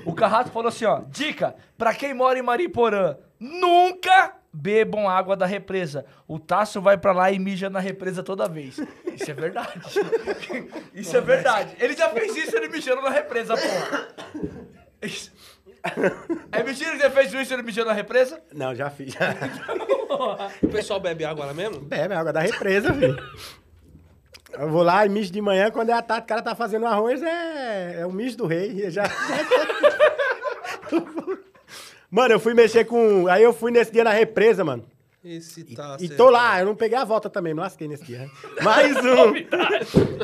O 0.06 0.14
Carrasco 0.14 0.52
falou 0.52 0.68
assim: 0.68 0.86
ó, 0.86 1.02
dica 1.10 1.56
pra 1.76 1.94
quem 1.94 2.14
mora 2.14 2.38
em 2.38 2.42
Mariporã: 2.42 3.18
nunca 3.38 4.34
bebam 4.56 5.08
água 5.08 5.36
da 5.36 5.44
represa. 5.46 6.04
O 6.26 6.38
Tássio 6.38 6.80
vai 6.80 6.96
pra 6.96 7.12
lá 7.12 7.30
e 7.30 7.38
mija 7.38 7.68
na 7.68 7.78
represa 7.80 8.22
toda 8.22 8.48
vez. 8.48 8.78
Isso 9.14 9.30
é 9.30 9.34
verdade. 9.34 9.80
Isso 10.94 11.16
é 11.16 11.20
verdade. 11.20 11.76
Ele 11.78 11.94
já 11.94 12.08
fez 12.08 12.34
isso, 12.36 12.56
ele 12.56 12.68
mijando 12.68 13.02
na 13.02 13.10
represa, 13.10 13.54
pô. 13.54 14.38
Isso- 15.02 15.32
É 16.50 16.62
mentira 16.62 16.92
que 16.92 16.98
você 16.98 17.10
fez 17.10 17.32
isso, 17.32 17.52
ele 17.54 17.62
mijando 17.62 17.88
na 17.88 17.92
represa? 17.94 18.40
Não, 18.52 18.74
já 18.74 18.90
fiz. 18.90 19.14
O 20.62 20.68
pessoal 20.68 20.98
bebe 20.98 21.24
água 21.26 21.44
lá 21.44 21.52
mesmo? 21.52 21.80
Bebe 21.80 22.14
água 22.14 22.32
da 22.32 22.40
represa, 22.40 22.92
filho. 22.94 23.16
Eu 24.54 24.70
vou 24.70 24.82
lá 24.82 25.04
e 25.04 25.08
mijo 25.10 25.30
de 25.30 25.42
manhã, 25.42 25.70
quando 25.70 25.90
é 25.90 25.92
a 25.92 26.00
tarde, 26.00 26.24
o 26.24 26.26
cara 26.28 26.40
tá 26.40 26.54
fazendo 26.54 26.86
arroz, 26.86 27.22
é, 27.22 28.00
é 28.00 28.06
o 28.06 28.12
mijo 28.12 28.36
do 28.38 28.46
rei. 28.46 28.90
Já... 28.90 29.02
mano, 32.16 32.34
eu 32.34 32.40
fui 32.40 32.54
mexer 32.54 32.84
com. 32.86 33.28
Aí 33.28 33.42
eu 33.42 33.52
fui 33.52 33.70
nesse 33.70 33.92
dia 33.92 34.02
na 34.02 34.10
represa, 34.10 34.64
mano. 34.64 34.84
Esse 35.22 35.64
tá 35.74 35.96
E 36.00 36.06
certo. 36.06 36.16
tô 36.16 36.30
lá, 36.30 36.60
eu 36.60 36.66
não 36.66 36.74
peguei 36.74 36.96
a 36.96 37.04
volta 37.04 37.28
também, 37.28 37.52
me 37.52 37.60
lasquei 37.60 37.86
nesse 37.88 38.04
dia. 38.04 38.30
Mais 38.62 38.96
um. 38.96 39.34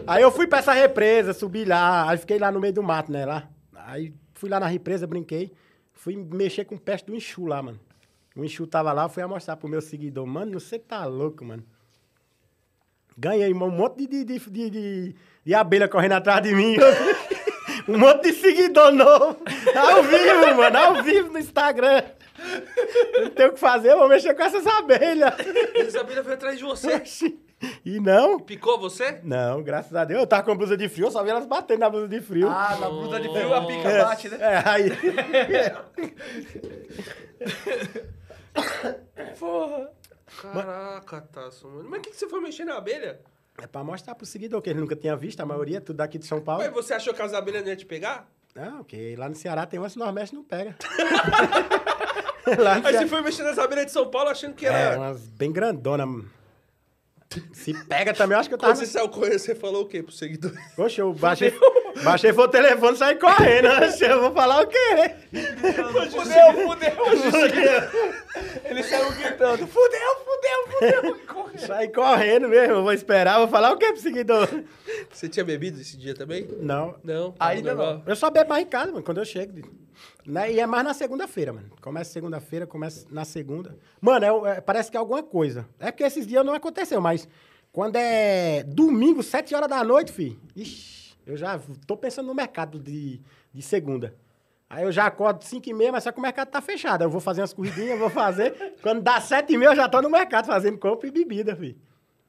aí 0.07 0.23
eu 0.23 0.31
fui 0.31 0.47
pra 0.47 0.61
essa 0.61 0.73
represa, 0.73 1.33
subi 1.33 1.65
lá, 1.65 2.09
aí 2.09 2.17
fiquei 2.17 2.39
lá 2.39 2.51
no 2.53 2.61
meio 2.61 2.73
do 2.73 2.83
mato, 2.83 3.11
né, 3.11 3.27
lá. 3.27 3.49
Aí 3.75 4.15
fui 4.33 4.49
lá 4.49 4.61
na 4.61 4.67
represa, 4.69 5.07
brinquei, 5.07 5.53
fui 5.93 6.17
mexer 6.17 6.65
com 6.65 6.77
o 6.77 6.81
peste 6.81 7.07
do 7.07 7.17
enxu 7.17 7.47
lá, 7.47 7.61
mano. 7.61 7.81
O 8.37 8.45
enxu 8.45 8.67
tava 8.67 8.93
lá, 8.93 9.05
eu 9.05 9.09
fui 9.09 9.27
mostrar 9.27 9.57
pro 9.57 9.69
meu 9.69 9.83
seguidor. 9.83 10.25
Mano, 10.27 10.59
você 10.59 10.79
tá 10.79 11.05
louco, 11.05 11.45
mano. 11.45 11.65
Ganhei 13.19 13.53
um 13.53 13.71
monte 13.71 14.07
de, 14.07 14.25
de, 14.25 14.39
de, 14.39 14.71
de, 14.71 15.15
de 15.45 15.55
abelha 15.55 15.89
correndo 15.89 16.13
atrás 16.13 16.43
de 16.43 16.55
mim. 16.55 16.77
um 17.89 17.99
monte 17.99 18.23
de 18.25 18.33
seguidor 18.33 18.93
novo. 18.93 19.39
Ao 19.75 20.03
vivo, 20.03 20.57
mano, 20.57 20.79
ao 20.79 21.03
vivo 21.03 21.33
no 21.33 21.39
Instagram. 21.39 22.03
Não 23.21 23.31
tem 23.31 23.47
o 23.47 23.53
que 23.53 23.61
fazer, 23.61 23.95
vou 23.95 24.09
mexer 24.09 24.35
com 24.35 24.43
essas 24.43 24.67
abelhas. 24.67 25.35
Isabela 25.75 26.23
veio 26.23 26.35
atrás 26.35 26.59
de 26.59 26.65
você. 26.65 27.03
E 27.85 28.01
não? 28.01 28.41
Picou 28.41 28.79
você? 28.79 29.21
Não, 29.23 29.63
graças 29.63 29.95
a 29.95 30.05
Deus. 30.05 30.21
Eu 30.21 30.27
tava 30.27 30.43
com 30.43 30.51
a 30.53 30.55
blusa 30.55 30.77
de 30.77 30.89
frio, 30.89 31.07
eu 31.07 31.11
só 31.13 31.23
vi 31.23 31.31
elas 31.31 31.47
batendo 31.47 31.79
na 31.81 31.91
blusa 31.91 32.09
de 32.09 32.21
frio. 32.21 32.49
Ah, 32.49 32.77
na 32.81 32.89
blusa 32.89 33.21
de 33.21 33.29
frio 33.29 33.55
a 33.55 33.65
pica 33.67 33.89
é, 33.89 34.05
bate, 34.05 34.29
né? 34.29 34.39
É, 34.41 34.63
aí. 34.69 34.91
Caraca, 40.41 41.21
Tasso, 41.33 41.69
mano. 41.69 41.89
Mas 41.89 42.01
o 42.01 42.03
que, 42.03 42.11
que 42.11 42.17
você 42.17 42.29
foi 42.29 42.41
mexer 42.41 42.65
na 42.65 42.77
abelha? 42.77 43.21
É 43.61 43.67
pra 43.67 43.85
mostrar 43.85 44.15
pro 44.15 44.25
seguidor, 44.27 44.61
que 44.63 44.71
ele 44.71 44.81
nunca 44.81 44.97
tinha 44.97 45.15
visto, 45.17 45.41
a 45.41 45.47
maioria, 45.47 45.81
tudo 45.81 45.97
daqui 45.97 46.19
de 46.19 46.27
São 46.27 46.41
Paulo. 46.41 46.63
Mas 46.65 46.73
você 46.73 46.95
achou 46.95 47.13
que 47.13 47.21
as 47.23 47.33
abelhas 47.35 47.63
não 47.63 47.69
iam 47.69 47.77
te 47.77 47.87
pegar? 47.87 48.27
Não, 48.55 48.79
porque 48.79 49.15
lá 49.17 49.29
no 49.29 49.35
Ceará 49.35 49.67
tem 49.67 49.79
umas 49.79 49.93
que 49.95 50.01
o 50.01 50.05
Nordeste 50.05 50.35
não 50.35 50.43
pega. 50.45 50.75
lá 52.59 52.75
Aí 52.75 52.83
você 52.83 52.93
Ceará... 52.93 53.09
foi 53.09 53.23
mexer 53.23 53.43
nas 53.45 53.59
abelhas 53.59 53.87
de 53.87 53.93
São 53.93 54.11
Paulo 54.11 54.29
achando 54.31 54.55
que 54.55 54.67
É, 54.67 54.73
era... 54.73 54.99
umas 54.99 55.21
bem 55.29 55.53
grandonas. 55.53 56.25
Se 57.53 57.75
pega 57.85 58.13
também, 58.13 58.35
eu 58.35 58.41
acho 58.41 58.49
que 58.49 58.55
eu 58.55 58.59
tava... 58.59 58.73
Quando 58.73 58.85
você 58.85 58.87
saiu 58.87 59.09
correndo, 59.09 59.39
você 59.39 59.55
falou 59.55 59.83
o 59.83 59.87
quê 59.87 60.03
pro 60.03 60.13
seguidor? 60.13 60.53
Poxa, 60.77 61.03
eu 61.03 61.13
baixei, 61.13 61.53
baixei 62.03 62.33
foi 62.33 62.45
o 62.45 62.49
telefone 62.49 62.95
e 62.95 62.99
saí 62.99 63.17
correndo. 63.17 63.69
Eu 64.03 64.21
vou 64.21 64.33
falar 64.33 64.63
o 64.63 64.67
quê? 64.67 65.15
Fudeu, 66.11 66.69
fudeu. 66.69 67.93
Ele 68.65 68.83
saiu 68.83 69.13
gritando: 69.13 69.67
fudeu, 69.67 70.17
fudeu, 70.25 71.03
fudeu. 71.03 71.23
Saí 71.67 71.89
correndo 71.89 72.49
mesmo, 72.49 72.77
eu 72.77 72.83
vou 72.83 72.93
esperar, 72.93 73.39
vou 73.39 73.49
falar 73.49 73.73
o 73.73 73.77
quê 73.77 73.93
pro 73.93 74.01
seguidor? 74.01 74.49
Você 75.13 75.29
tinha 75.29 75.45
bebido 75.45 75.79
esse 75.81 75.97
dia 75.99 76.15
também? 76.15 76.49
Não, 76.59 76.95
Não. 77.05 77.35
Ainda 77.39 77.75
normal. 77.75 77.95
não. 77.99 78.03
Eu 78.07 78.17
só 78.17 78.31
bebo 78.31 78.49
mais 78.51 78.65
em 78.65 78.69
casa, 78.69 78.91
mano, 78.91 79.03
quando 79.05 79.19
eu 79.19 79.25
chego. 79.25 79.61
Né? 80.25 80.53
E 80.53 80.61
é 80.61 80.67
mais 80.67 80.85
na 80.85 80.95
segunda-feira, 80.95 81.53
mano. 81.53 81.71
Começa 81.81 82.13
segunda-feira, 82.13 82.67
começa 82.67 83.07
na 83.11 83.25
segunda. 83.25 83.77
Mano, 84.01 84.47
é 84.47 84.57
é- 84.57 84.61
parece 84.61 84.91
que 84.91 84.97
é 84.97 85.01
alguma 85.01 85.23
coisa. 85.23 85.67
É 85.79 85.91
porque 85.91 86.05
esses 86.05 86.27
dias 86.27 86.45
não 86.45 86.55
aconteceu, 86.55 87.01
mas 87.01 87.29
quando 87.73 87.97
é 87.97 88.63
domingo, 88.63 89.23
sete 89.23 89.55
horas 89.55 89.69
da 89.69 89.83
noite, 89.83 90.13
filho, 90.13 90.39
ixi, 90.55 91.15
eu 91.27 91.37
já 91.37 91.61
tô 91.87 91.97
pensando 91.97 92.27
no 92.27 92.35
mercado 92.35 92.79
de, 92.79 93.21
de 93.53 93.63
segunda. 93.63 94.15
Aí 94.71 94.85
eu 94.85 94.93
já 94.93 95.05
acordo 95.07 95.45
cinco 95.45 95.69
e 95.69 95.75
meia, 95.75 95.93
mas 95.93 96.05
só 96.05 96.13
que 96.13 96.19
o 96.19 96.23
mercado 96.23 96.49
tá 96.49 96.61
fechado. 96.63 97.03
Eu 97.05 97.11
vou 97.11 97.21
fazer 97.21 97.43
umas 97.43 97.53
corridinhas, 97.53 97.99
vou 97.99 98.09
fazer. 98.09 98.75
Quando 98.81 99.03
dá 99.03 99.21
sete 99.21 99.53
e 99.53 99.59
meia, 99.59 99.71
eu 99.71 99.77
já 99.77 99.87
tô 99.89 100.01
no 100.01 100.09
mercado 100.09 100.47
fazendo 100.47 100.79
compra 100.79 101.07
e 101.09 101.11
bebida, 101.11 101.55
filho. 101.55 101.77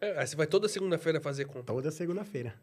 É, 0.02 0.20
aí 0.20 0.28
você 0.28 0.36
vai 0.36 0.46
toda 0.46 0.68
segunda-feira 0.68 1.22
fazer 1.22 1.46
compra. 1.46 1.64
Toda 1.74 1.90
segunda-feira. 1.90 2.54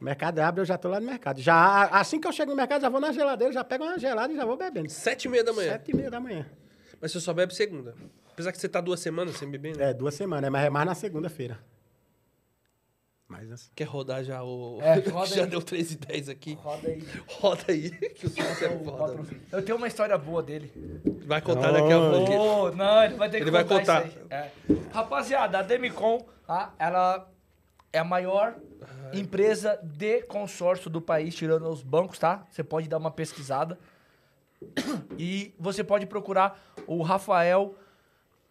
O 0.00 0.04
mercado 0.04 0.38
abre, 0.38 0.62
eu 0.62 0.64
já 0.64 0.78
tô 0.78 0.88
lá 0.88 0.98
no 0.98 1.06
mercado. 1.06 1.40
Já, 1.42 1.84
assim 1.88 2.18
que 2.18 2.26
eu 2.26 2.32
chego 2.32 2.50
no 2.52 2.56
mercado, 2.56 2.80
já 2.80 2.88
vou 2.88 3.00
na 3.00 3.12
geladeira, 3.12 3.52
já 3.52 3.62
pego 3.62 3.84
uma 3.84 3.98
gelada 3.98 4.32
e 4.32 4.36
já 4.36 4.46
vou 4.46 4.56
bebendo. 4.56 4.88
Sete 4.88 5.26
e 5.26 5.28
meia 5.28 5.44
da 5.44 5.52
manhã. 5.52 5.72
Sete 5.72 5.90
e 5.90 5.94
meia 5.96 6.10
da 6.10 6.18
manhã. 6.18 6.46
Mas 7.00 7.12
você 7.12 7.20
só 7.20 7.34
bebe 7.34 7.54
segunda. 7.54 7.94
Apesar 8.32 8.50
que 8.52 8.58
você 8.58 8.68
tá 8.68 8.80
duas 8.80 9.00
semanas 9.00 9.36
sem 9.36 9.50
beber, 9.50 9.76
né? 9.76 9.90
É, 9.90 9.94
duas 9.94 10.14
semanas, 10.14 10.50
mas 10.50 10.64
é 10.64 10.70
mais 10.70 10.86
na 10.86 10.94
segunda-feira. 10.94 11.58
Mas 13.28 13.52
assim. 13.52 13.70
Quer 13.76 13.84
rodar 13.84 14.24
já 14.24 14.42
o... 14.42 14.78
É, 14.80 14.94
roda 15.10 15.26
já 15.36 15.44
aí. 15.44 15.50
deu 15.50 15.60
3 15.62 15.92
e 15.92 15.96
10 15.98 16.28
aqui. 16.30 16.54
Roda 16.54 16.88
aí. 16.88 17.04
Roda 17.28 17.64
aí, 17.68 17.90
que 18.16 18.26
o 18.26 18.30
Silvio 18.30 18.66
é 18.66 18.78
foda. 18.84 19.22
Eu 19.52 19.62
tenho 19.62 19.76
uma 19.76 19.86
história 19.86 20.16
boa 20.16 20.42
dele. 20.42 20.72
Vai 21.26 21.40
contar 21.42 21.72
daqui 21.72 21.92
a 21.92 21.98
pouco. 21.98 22.32
Oh, 22.32 22.70
não, 22.72 23.04
ele 23.04 23.14
vai 23.14 23.28
ter 23.30 23.36
que 23.36 23.44
Ele 23.44 23.50
vai 23.50 23.64
contar. 23.64 24.02
contar. 24.02 24.06
isso 24.08 24.18
aí. 24.30 24.36
É. 24.36 24.50
Rapaziada, 24.92 25.58
a 25.58 25.62
Demicon, 25.62 26.26
tá? 26.46 26.74
ela 26.78 27.30
é 27.92 27.98
a 27.98 28.04
maior 28.04 28.56
empresa 29.12 29.78
de 29.82 30.22
consórcio 30.22 30.88
do 30.88 31.00
país, 31.00 31.34
tirando 31.34 31.68
os 31.68 31.82
bancos, 31.82 32.18
tá? 32.18 32.46
Você 32.50 32.62
pode 32.62 32.88
dar 32.88 32.98
uma 32.98 33.10
pesquisada. 33.10 33.78
E 35.18 35.54
você 35.58 35.82
pode 35.82 36.06
procurar 36.06 36.60
o 36.86 37.02
Rafael 37.02 37.74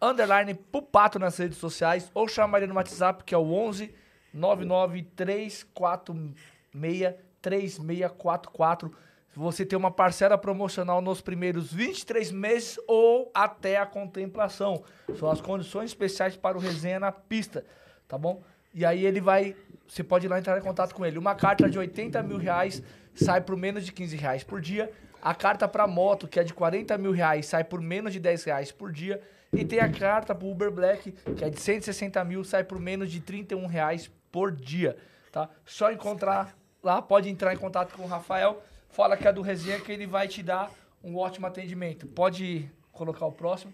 underline 0.02 0.54
Pupato 0.54 1.18
nas 1.18 1.36
redes 1.36 1.58
sociais 1.58 2.10
ou 2.14 2.26
chama 2.26 2.58
ele 2.58 2.66
no 2.66 2.74
WhatsApp, 2.74 3.22
que 3.24 3.34
é 3.34 3.38
o 3.38 3.52
11 3.52 3.94
99346 4.32 7.14
3644. 7.40 8.90
Você 9.36 9.64
tem 9.64 9.78
uma 9.78 9.92
parcela 9.92 10.36
promocional 10.36 11.00
nos 11.00 11.20
primeiros 11.20 11.72
23 11.72 12.32
meses 12.32 12.76
ou 12.88 13.30
até 13.32 13.76
a 13.76 13.86
contemplação. 13.86 14.82
São 15.16 15.30
as 15.30 15.40
condições 15.40 15.90
especiais 15.90 16.36
para 16.36 16.58
o 16.58 16.60
resenha 16.60 16.98
na 16.98 17.12
pista, 17.12 17.64
tá 18.08 18.18
bom? 18.18 18.42
E 18.74 18.84
aí 18.84 19.04
ele 19.04 19.20
vai. 19.20 19.56
Você 19.86 20.04
pode 20.04 20.26
ir 20.26 20.28
lá 20.28 20.38
entrar 20.38 20.56
em 20.58 20.62
contato 20.62 20.94
com 20.94 21.04
ele. 21.04 21.18
Uma 21.18 21.34
carta 21.34 21.68
de 21.68 21.78
80 21.78 22.22
mil 22.22 22.38
reais 22.38 22.82
sai 23.14 23.40
por 23.40 23.56
menos 23.56 23.84
de 23.84 23.92
15 23.92 24.16
reais 24.16 24.44
por 24.44 24.60
dia. 24.60 24.90
A 25.20 25.34
carta 25.34 25.68
para 25.68 25.86
moto, 25.86 26.26
que 26.26 26.40
é 26.40 26.44
de 26.44 26.54
40 26.54 26.96
mil 26.96 27.12
reais, 27.12 27.46
sai 27.46 27.64
por 27.64 27.80
menos 27.80 28.12
de 28.12 28.20
10 28.20 28.44
reais 28.44 28.72
por 28.72 28.90
dia. 28.92 29.20
E 29.52 29.64
tem 29.64 29.80
a 29.80 29.90
carta 29.90 30.34
para 30.34 30.46
Uber 30.46 30.70
Black, 30.70 31.12
que 31.36 31.44
é 31.44 31.50
de 31.50 31.60
160 31.60 32.24
mil, 32.24 32.44
sai 32.44 32.64
por 32.64 32.78
menos 32.78 33.10
de 33.10 33.20
31 33.20 33.66
reais 33.66 34.10
por 34.30 34.52
dia. 34.52 34.96
Tá? 35.32 35.48
Só 35.66 35.90
encontrar 35.90 36.56
lá, 36.82 37.02
pode 37.02 37.28
entrar 37.28 37.52
em 37.52 37.56
contato 37.56 37.94
com 37.94 38.04
o 38.04 38.06
Rafael, 38.06 38.62
fala 38.88 39.16
que 39.16 39.26
é 39.26 39.32
do 39.32 39.42
Resenha 39.42 39.80
que 39.80 39.92
ele 39.92 40.06
vai 40.06 40.28
te 40.28 40.42
dar 40.42 40.70
um 41.02 41.16
ótimo 41.16 41.46
atendimento. 41.46 42.06
Pode 42.06 42.70
colocar 42.92 43.26
o 43.26 43.32
próximo. 43.32 43.72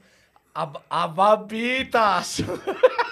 A, 0.54 0.80
a 0.88 1.06
Babitas! 1.06 2.38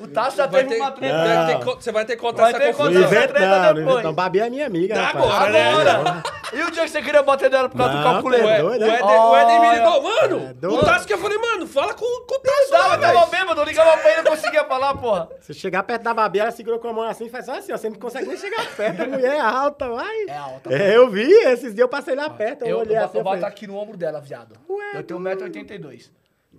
o 0.00 0.06
Tasso 0.08 0.36
já 0.36 0.46
Vai 0.46 0.62
teve 0.64 0.74
ter- 0.74 0.80
uma 0.80 0.90
treta. 0.92 1.46
ter 1.46 1.64
Não. 1.64 1.74
Você 1.76 1.92
vai 1.92 2.04
ter 2.04 2.16
que 2.16 2.20
contar 2.22 2.42
Vai 2.42 2.50
essa 2.52 2.60
confusão. 2.60 2.86
contar 2.86 2.94
Não 2.98 3.04
essa 3.04 3.14
inventa 3.16 3.32
treta 3.34 3.48
não, 3.48 3.56
não 3.58 3.74
depois. 3.74 3.86
inventa 3.86 4.02
não. 4.08 4.14
Babi 4.14 4.40
é 4.40 4.50
minha 4.50 4.66
amiga, 4.66 4.94
Dá 4.94 5.02
rapaz. 5.06 5.24
agora, 5.24 5.50
né? 5.52 5.70
Agora! 5.72 6.22
E 6.52 6.62
o 6.62 6.70
dia 6.70 6.82
que 6.82 6.88
você 6.90 7.00
queria 7.02 7.22
bater 7.22 7.50
nela 7.50 7.68
por 7.68 7.78
causa 7.78 7.92
do 7.94 7.98
Não, 8.00 8.12
calculeiro? 8.12 8.46
é 8.46 8.62
O, 8.62 8.68
doido, 8.68 8.82
o, 8.82 8.86
né? 8.86 8.94
Éder, 8.96 9.58
o 9.58 9.60
me 9.60 9.74
ligou, 9.74 10.02
mano. 10.02 10.48
É 10.50 10.52
doido. 10.54 10.76
o 10.78 10.84
Tasco 10.84 11.06
que 11.06 11.14
eu 11.14 11.18
falei, 11.18 11.38
mano, 11.38 11.66
fala 11.66 11.94
com, 11.94 12.04
com 12.26 12.34
o. 12.34 12.40
Não, 12.44 12.62
eu 12.62 12.70
tava 12.70 12.96
velho. 12.98 13.26
bêbado, 13.26 13.60
eu 13.60 13.64
ligava 13.64 13.96
pra 13.96 14.10
ele 14.10 14.20
e 14.20 14.24
não 14.24 14.30
conseguia 14.32 14.64
falar, 14.64 14.94
porra. 14.96 15.28
Se 15.40 15.54
chegar 15.54 15.82
perto 15.84 16.02
da 16.02 16.12
Babi, 16.12 16.40
ela 16.40 16.50
segurou 16.50 16.78
com 16.78 16.88
a 16.88 16.92
mão 16.92 17.04
assim 17.04 17.26
e 17.26 17.30
faz 17.30 17.46
só 17.46 17.56
assim, 17.56 17.72
ó. 17.72 17.76
Você 17.78 17.88
não 17.88 17.98
consegue 17.98 18.26
nem 18.26 18.36
chegar 18.36 18.66
perto. 18.76 19.02
A 19.02 19.06
mulher 19.06 19.36
é 19.36 19.40
alta, 19.40 19.88
vai. 19.88 20.16
É 20.28 20.36
alta. 20.36 20.74
É, 20.74 20.96
eu 20.96 21.08
vi. 21.08 21.22
Esses 21.30 21.74
dias 21.74 21.78
eu 21.78 21.88
passei 21.88 22.14
lá 22.14 22.28
perto. 22.28 22.62
Eu, 22.62 22.68
Eu, 22.68 22.78
olhei 22.80 22.96
eu, 22.98 23.04
assim. 23.04 23.18
eu 23.18 23.24
bato 23.24 23.46
aqui 23.46 23.66
no 23.66 23.76
ombro 23.76 23.96
dela, 23.96 24.20
viado. 24.20 24.54
eu 24.94 25.02
tenho 25.02 25.18
1,82m. 25.20 26.10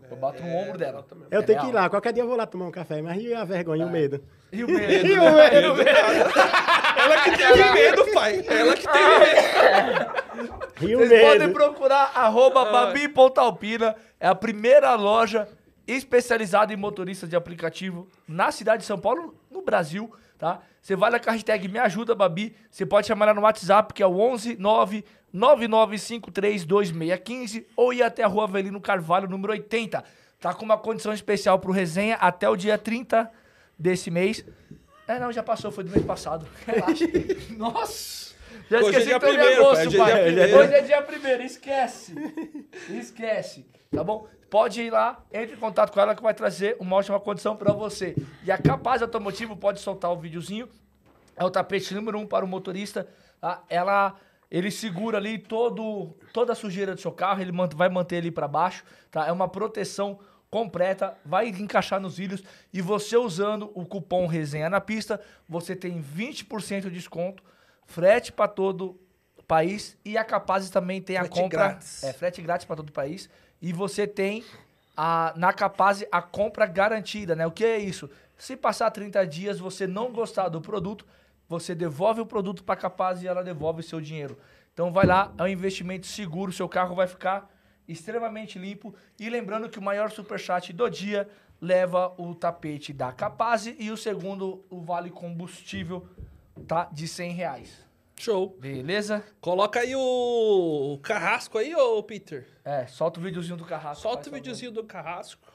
Eu 0.09 0.17
bato 0.17 0.43
no 0.43 0.55
ombro 0.55 0.77
dela. 0.77 1.05
eu 1.11 1.27
Ela 1.31 1.43
tenho 1.43 1.57
é 1.57 1.61
que 1.61 1.67
ir 1.67 1.71
lá. 1.71 1.89
Qualquer 1.89 2.13
dia 2.13 2.23
eu 2.23 2.27
vou 2.27 2.35
lá 2.37 2.45
tomar 2.45 2.65
um 2.65 2.71
café. 2.71 3.01
Mas 3.01 3.21
e 3.21 3.33
a 3.33 3.43
vergonha 3.43 3.83
e 3.83 3.85
o 3.87 3.89
medo? 3.89 4.23
E 4.51 4.63
o 4.63 4.67
medo? 4.67 5.07
E 5.07 5.17
o 5.17 5.31
né? 5.33 5.49
medo? 5.83 5.89
Ela 6.97 7.21
que 7.23 7.37
teve 7.37 7.71
medo, 7.71 8.11
pai. 8.13 8.45
Ela 8.47 8.73
que 8.75 8.87
teve 8.87 9.19
medo. 9.19 10.53
E 10.81 10.95
o 10.95 10.99
Vocês 10.99 11.21
podem 11.21 11.39
medo? 11.47 11.53
procurar 11.53 12.11
arroba 12.15 12.65
babi.alpina. 12.65 13.95
É 14.19 14.27
a 14.27 14.35
primeira 14.35 14.93
loja 14.95 15.47
especializada 15.87 16.73
em 16.73 16.77
motoristas 16.77 17.29
de 17.29 17.35
aplicativo 17.35 18.07
na 18.27 18.51
cidade 18.51 18.81
de 18.81 18.85
São 18.85 18.97
Paulo, 18.97 19.35
no 19.51 19.61
Brasil, 19.61 20.09
tá? 20.37 20.61
Você 20.81 20.95
vai 20.95 21.09
na 21.11 21.17
hashtag 21.17 21.67
Me 21.67 21.79
Ajuda 21.79 22.15
Babi. 22.15 22.55
Você 22.69 22.85
pode 22.85 23.07
chamar 23.07 23.25
ela 23.25 23.33
no 23.35 23.41
WhatsApp, 23.41 23.93
que 23.93 24.01
é 24.03 24.07
o 24.07 24.17
11 24.17 24.57
9 24.57 25.03
99532615 25.33 27.65
ou 27.75 27.91
ir 27.93 28.03
até 28.03 28.23
a 28.23 28.27
Rua 28.27 28.43
Avelino 28.45 28.79
Carvalho, 28.79 29.27
número 29.27 29.51
80. 29.53 30.03
Tá 30.39 30.53
com 30.53 30.63
uma 30.65 30.77
condição 30.77 31.13
especial 31.13 31.57
pro 31.59 31.71
resenha 31.71 32.15
até 32.15 32.47
o 32.49 32.55
dia 32.55 32.77
30 32.77 33.29
desse 33.77 34.09
mês. 34.11 34.45
É, 35.07 35.19
não, 35.19 35.31
já 35.31 35.43
passou, 35.43 35.71
foi 35.71 35.83
do 35.83 35.91
mês 35.91 36.05
passado. 36.05 36.47
Relaxa. 36.65 37.05
Nossa! 37.57 38.33
Já 38.69 38.77
Hoje 38.77 38.85
é 38.85 38.89
esqueci 38.89 39.05
dia 39.07 39.19
que 39.19 39.25
primeiro, 39.25 39.49
nervoso, 39.49 39.75
pai, 39.75 39.87
hoje 39.87 39.97
é 39.97 39.99
pai. 39.99 40.13
dia 40.13 40.23
primeiro. 40.23 40.57
Hoje 40.57 40.73
é 40.73 40.81
dia 40.81 41.01
primeiro, 41.01 41.43
esquece. 41.43 42.15
Esquece, 42.89 43.65
tá 43.91 44.03
bom? 44.03 44.27
Pode 44.49 44.81
ir 44.81 44.91
lá, 44.91 45.21
entre 45.33 45.55
em 45.55 45.59
contato 45.59 45.91
com 45.91 45.99
ela 45.99 46.15
que 46.15 46.21
vai 46.21 46.33
trazer 46.33 46.77
uma 46.79 46.95
ótima 46.95 47.19
condição 47.19 47.55
pra 47.57 47.73
você. 47.73 48.15
E 48.43 48.51
a 48.51 48.57
Capaz 48.57 49.01
Automotivo 49.01 49.57
pode 49.57 49.79
soltar 49.79 50.11
o 50.11 50.15
videozinho. 50.15 50.69
É 51.35 51.43
o 51.43 51.49
tapete 51.49 51.93
número 51.95 52.19
um 52.19 52.27
para 52.27 52.45
o 52.45 52.47
motorista. 52.47 53.07
Tá? 53.41 53.63
Ela, 53.67 54.15
ele 54.53 54.69
segura 54.69 55.17
ali 55.17 55.39
todo, 55.39 56.15
toda 56.31 56.53
a 56.53 56.55
sujeira 56.55 56.93
do 56.93 57.01
seu 57.01 57.11
carro, 57.11 57.41
ele 57.41 57.51
vai 57.75 57.89
manter 57.89 58.17
ele 58.17 58.29
para 58.29 58.47
baixo. 58.47 58.83
Tá? 59.09 59.25
É 59.25 59.31
uma 59.31 59.47
proteção 59.47 60.19
completa, 60.47 61.17
vai 61.25 61.47
encaixar 61.47 61.99
nos 61.99 62.17
cílios. 62.17 62.43
E 62.71 62.79
você 62.79 63.17
usando 63.17 63.71
o 63.73 63.83
cupom 63.83 64.27
Resenha 64.27 64.69
na 64.69 64.79
Pista, 64.79 65.19
você 65.49 65.75
tem 65.75 66.03
20% 66.03 66.81
de 66.81 66.91
desconto, 66.91 67.41
frete 67.87 68.31
para 68.31 68.47
todo 68.47 69.01
o 69.35 69.41
país. 69.41 69.97
E 70.05 70.19
a 70.19 70.23
Capaz 70.23 70.69
também 70.69 71.01
tem 71.01 71.17
a 71.17 71.21
Frete 71.21 71.41
compra. 71.41 71.57
grátis. 71.57 72.03
É, 72.03 72.13
frete 72.13 72.39
grátis 72.43 72.67
para 72.67 72.75
todo 72.75 72.89
o 72.89 72.93
país. 72.93 73.27
E 73.59 73.73
você 73.73 74.05
tem 74.05 74.43
a, 74.95 75.33
na 75.35 75.51
Capaz 75.51 76.05
a 76.11 76.21
compra 76.21 76.67
garantida, 76.67 77.35
né? 77.35 77.47
O 77.47 77.51
que 77.51 77.65
é 77.65 77.79
isso? 77.79 78.07
Se 78.37 78.55
passar 78.55 78.91
30 78.91 79.25
dias 79.25 79.57
você 79.57 79.87
não 79.87 80.11
gostar 80.11 80.47
do 80.49 80.61
produto, 80.61 81.07
você 81.53 81.75
devolve 81.75 82.19
o 82.19 82.25
produto 82.25 82.63
para 82.63 82.73
a 82.73 82.77
Capaz 82.77 83.21
e 83.21 83.27
ela 83.27 83.43
devolve 83.43 83.81
o 83.81 83.83
seu 83.83 84.01
dinheiro. 84.01 84.37
Então 84.73 84.91
vai 84.91 85.05
lá, 85.05 85.31
é 85.37 85.43
um 85.43 85.47
investimento 85.47 86.07
seguro, 86.07 86.51
seu 86.51 86.67
carro 86.67 86.95
vai 86.95 87.05
ficar 87.05 87.47
extremamente 87.87 88.57
limpo. 88.57 88.95
E 89.19 89.29
lembrando 89.29 89.69
que 89.69 89.77
o 89.77 89.81
maior 89.81 90.09
superchat 90.09 90.73
do 90.73 90.89
dia 90.89 91.29
leva 91.61 92.13
o 92.17 92.33
tapete 92.33 92.91
da 92.91 93.11
Capaz 93.11 93.67
e 93.67 93.91
o 93.91 93.97
segundo, 93.97 94.65
o 94.69 94.81
vale 94.81 95.11
combustível, 95.11 96.07
tá? 96.67 96.89
De 96.91 97.07
100 97.07 97.31
reais. 97.31 97.85
Show. 98.15 98.57
Beleza? 98.59 99.23
Coloca 99.39 99.79
aí 99.79 99.95
o, 99.95 100.93
o 100.93 100.97
carrasco 100.99 101.57
aí, 101.57 101.75
ô 101.75 102.01
Peter. 102.01 102.47
É, 102.65 102.87
solta 102.87 103.19
o 103.19 103.23
videozinho 103.23 103.57
do 103.57 103.65
Carrasco. 103.65 104.01
Solta 104.01 104.29
o 104.29 104.33
videozinho 104.33 104.71
do 104.71 104.83
carrasco. 104.83 105.53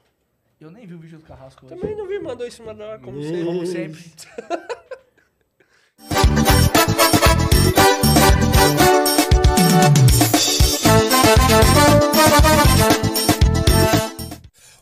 Eu 0.61 0.70
nem 0.70 0.84
vi 0.86 0.94
o 0.94 0.99
vídeo 0.99 1.18
do 1.18 1.24
Carrasco 1.24 1.64
hoje. 1.64 1.74
Também 1.76 1.96
não 1.96 2.07
vi, 2.07 2.18
mandou 2.18 2.44
hora, 2.44 2.99
como 2.99 3.20
Ih. 3.20 3.22
sempre. 3.22 3.44
Como 3.44 3.66
sempre. 3.66 4.03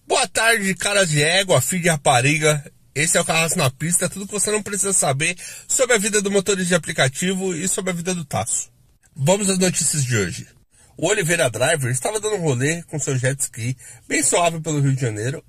Boa 0.07 0.29
tarde, 0.29 0.75
caras 0.75 1.09
de 1.09 1.23
égua, 1.23 1.61
filho 1.61 1.83
de 1.83 1.89
rapariga. 1.89 2.64
Esse 2.95 3.19
é 3.19 3.21
o 3.21 3.25
Carrasco 3.25 3.59
na 3.59 3.71
Pista, 3.71 4.09
tudo 4.09 4.27
que 4.27 4.33
você 4.33 4.51
não 4.51 4.62
precisa 4.62 4.93
saber 4.93 5.37
sobre 5.69 5.95
a 5.95 5.99
vida 5.99 6.23
do 6.23 6.31
motorista 6.31 6.69
de 6.69 6.75
aplicativo 6.75 7.55
e 7.55 7.69
sobre 7.69 7.91
a 7.91 7.95
vida 7.95 8.14
do 8.14 8.25
Taço. 8.25 8.71
Vamos 9.14 9.51
às 9.51 9.59
notícias 9.59 10.05
de 10.05 10.17
hoje. 10.17 10.47
O 10.97 11.09
Oliveira 11.09 11.51
Driver 11.51 11.91
estava 11.91 12.19
dando 12.19 12.37
um 12.37 12.41
rolê 12.41 12.83
com 12.85 12.99
seu 12.99 13.19
jet 13.19 13.39
ski 13.41 13.77
bem 14.09 14.23
suave 14.23 14.61
pelo 14.61 14.81
Rio 14.81 14.95
de 14.95 15.01
Janeiro 15.01 15.45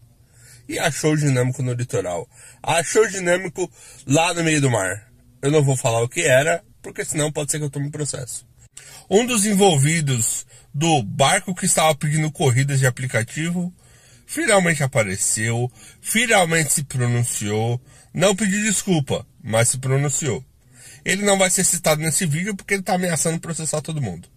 e 0.68 0.78
achou 0.78 1.14
o 1.14 1.18
dinâmico 1.18 1.64
no 1.64 1.74
litoral. 1.74 2.28
Achou 2.62 3.04
o 3.04 3.10
dinâmico 3.10 3.72
lá 4.06 4.34
no 4.34 4.44
meio 4.44 4.60
do 4.60 4.70
mar. 4.70 5.07
Eu 5.42 5.52
não 5.52 5.64
vou 5.64 5.78
falar 5.78 6.02
o 6.02 6.10
que 6.10 6.22
era, 6.22 6.64
porque 6.82 7.06
senão 7.06 7.32
pode 7.32 7.52
ser 7.52 7.60
que 7.60 7.66
eu 7.66 7.70
tome 7.70 7.92
processo. 7.92 8.46
Um 9.10 9.26
dos 9.26 9.46
envolvidos 9.46 10.46
do 10.74 11.02
barco 11.04 11.56
que 11.56 11.66
estava 11.66 11.96
pedindo 11.96 12.32
corridas 12.32 12.80
de 12.80 12.88
aplicativo 12.88 13.74
finalmente 14.26 14.84
apareceu, 14.84 15.72
finalmente 16.02 16.74
se 16.74 16.84
pronunciou, 16.84 17.82
não 18.14 18.36
pediu 18.36 18.62
desculpa, 18.64 19.26
mas 19.42 19.70
se 19.70 19.78
pronunciou. 19.78 20.44
Ele 21.06 21.24
não 21.24 21.38
vai 21.38 21.50
ser 21.50 21.64
citado 21.64 22.02
nesse 22.02 22.26
vídeo 22.26 22.56
porque 22.56 22.74
ele 22.74 22.82
está 22.82 22.96
ameaçando 22.96 23.40
processar 23.40 23.82
todo 23.82 24.02
mundo. 24.02 24.28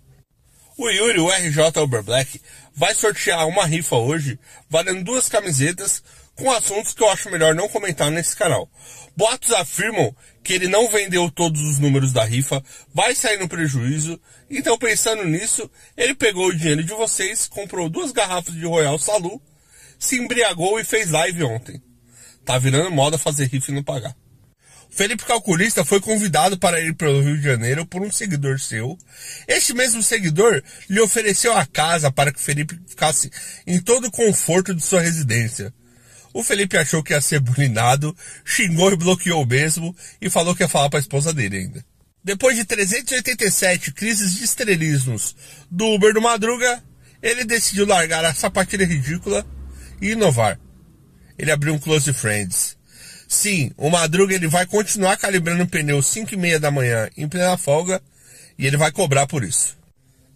O 0.78 0.88
Yuri, 0.88 1.18
o 1.18 1.28
RJ 1.28 1.82
Uber 1.82 2.03
Black, 2.03 2.40
vai 2.74 2.94
sortear 2.94 3.46
uma 3.46 3.66
rifa 3.66 3.96
hoje, 3.96 4.38
valendo 4.68 5.05
duas 5.05 5.28
camisetas 5.28 6.03
com 6.36 6.51
assuntos 6.51 6.94
que 6.94 7.03
eu 7.03 7.11
acho 7.11 7.30
melhor 7.30 7.55
não 7.55 7.68
comentar 7.68 8.11
nesse 8.11 8.34
canal. 8.34 8.70
Boatos 9.16 9.53
afirmam 9.53 10.16
que 10.43 10.53
ele 10.53 10.68
não 10.68 10.88
vendeu 10.88 11.30
todos 11.30 11.61
os 11.62 11.78
números 11.78 12.12
da 12.12 12.24
rifa, 12.24 12.62
vai 12.95 13.14
sair 13.14 13.38
no 13.38 13.49
prejuízo, 13.49 14.20
então 14.49 14.78
pensando 14.78 15.24
nisso, 15.24 15.70
ele 15.97 16.14
pegou 16.14 16.47
o 16.49 16.57
dinheiro 16.57 16.82
de 16.82 16.93
vocês, 16.95 17.47
comprou 17.47 17.88
duas 17.88 18.12
garrafas 18.12 18.55
de 18.55 18.64
Royal 18.64 18.99
Salu, 18.99 19.41
se 19.99 20.16
embriagou 20.16 20.80
e 20.80 20.84
fez 20.84 21.11
live 21.11 21.45
ontem. 21.45 21.82
Tá 22.45 22.59
virando 22.59 22.91
moda 22.91 23.18
fazer 23.18 23.47
rifa 23.47 23.70
e 23.70 23.74
não 23.74 23.82
pagar. 23.82 24.16
Felipe 24.91 25.24
Calculista 25.24 25.84
foi 25.84 26.01
convidado 26.01 26.59
para 26.59 26.80
ir 26.80 26.95
pelo 26.95 27.22
Rio 27.22 27.36
de 27.36 27.45
Janeiro 27.45 27.86
por 27.86 28.03
um 28.03 28.11
seguidor 28.11 28.59
seu. 28.59 28.99
Este 29.47 29.72
mesmo 29.72 30.03
seguidor 30.03 30.61
lhe 30.88 31.01
ofereceu 31.01 31.57
a 31.57 31.64
casa 31.64 32.11
para 32.11 32.32
que 32.32 32.41
Felipe 32.41 32.78
ficasse 32.88 33.30
em 33.66 33.80
todo 33.80 34.09
o 34.09 34.11
conforto 34.11 34.74
de 34.74 34.82
sua 34.82 35.01
residência. 35.01 35.72
O 36.33 36.43
Felipe 36.43 36.76
achou 36.76 37.03
que 37.03 37.12
ia 37.12 37.20
ser 37.20 37.41
bulinado, 37.41 38.16
xingou 38.45 38.93
e 38.93 38.97
bloqueou 38.97 39.45
mesmo 39.45 39.95
e 40.20 40.31
falou 40.31 40.55
que 40.55 40.62
ia 40.62 40.68
falar 40.68 40.89
para 40.89 40.99
a 40.99 41.03
esposa 41.03 41.33
dele 41.33 41.57
ainda. 41.57 41.85
Depois 42.22 42.57
de 42.57 42.64
387 42.64 43.93
crises 43.93 44.35
de 44.35 44.45
estrelismos 44.45 45.35
do 45.70 45.87
Uber 45.87 46.12
do 46.12 46.20
Madruga, 46.20 46.83
ele 47.22 47.45
decidiu 47.45 47.87
largar 47.87 48.24
a 48.24 48.35
sapatilha 48.35 48.87
ridícula 48.87 49.45
e 50.01 50.11
inovar. 50.11 50.61
Ele 51.39 51.51
abriu 51.51 51.74
um 51.74 51.78
Close 51.78 52.12
Friends. 52.12 52.76
Sim, 53.26 53.72
o 53.76 53.89
Madruga 53.91 54.35
ele 54.35 54.49
vai 54.49 54.66
continuar 54.66 55.16
calibrando 55.16 55.62
o 55.62 55.68
pneu 55.68 56.03
5 56.03 56.35
e 56.35 56.37
meia 56.37 56.61
da 56.61 56.70
manhã 56.70 57.09
em 57.16 57.28
plena 57.28 57.57
folga 57.57 58.03
e 58.59 58.66
ele 58.66 58.76
vai 58.76 58.93
cobrar 58.93 59.26
por 59.26 59.43
isso. 59.43 59.78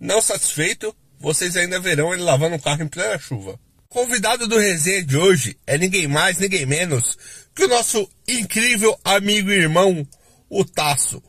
Não 0.01 0.23
satisfeito, 0.23 0.95
vocês 1.21 1.57
ainda 1.57 1.81
verão 1.81 2.15
ele 2.15 2.23
lavando 2.23 2.57
o 2.57 2.63
carro 2.63 2.83
em 2.83 2.89
plena 2.89 3.19
chuva. 3.19 3.59
Convidado 3.95 4.49
do 4.49 4.59
resenha 4.59 5.05
de 5.05 5.17
hoje 5.17 5.57
é 5.65 5.79
ninguém 5.79 6.09
mais, 6.09 6.37
ninguém 6.39 6.67
menos 6.67 7.17
que 7.55 7.63
o 7.63 7.69
nosso 7.69 8.11
incrível 8.27 8.99
amigo 9.05 9.53
e 9.53 9.55
irmão, 9.55 10.05
o 10.51 10.65
Tasso, 10.65 11.23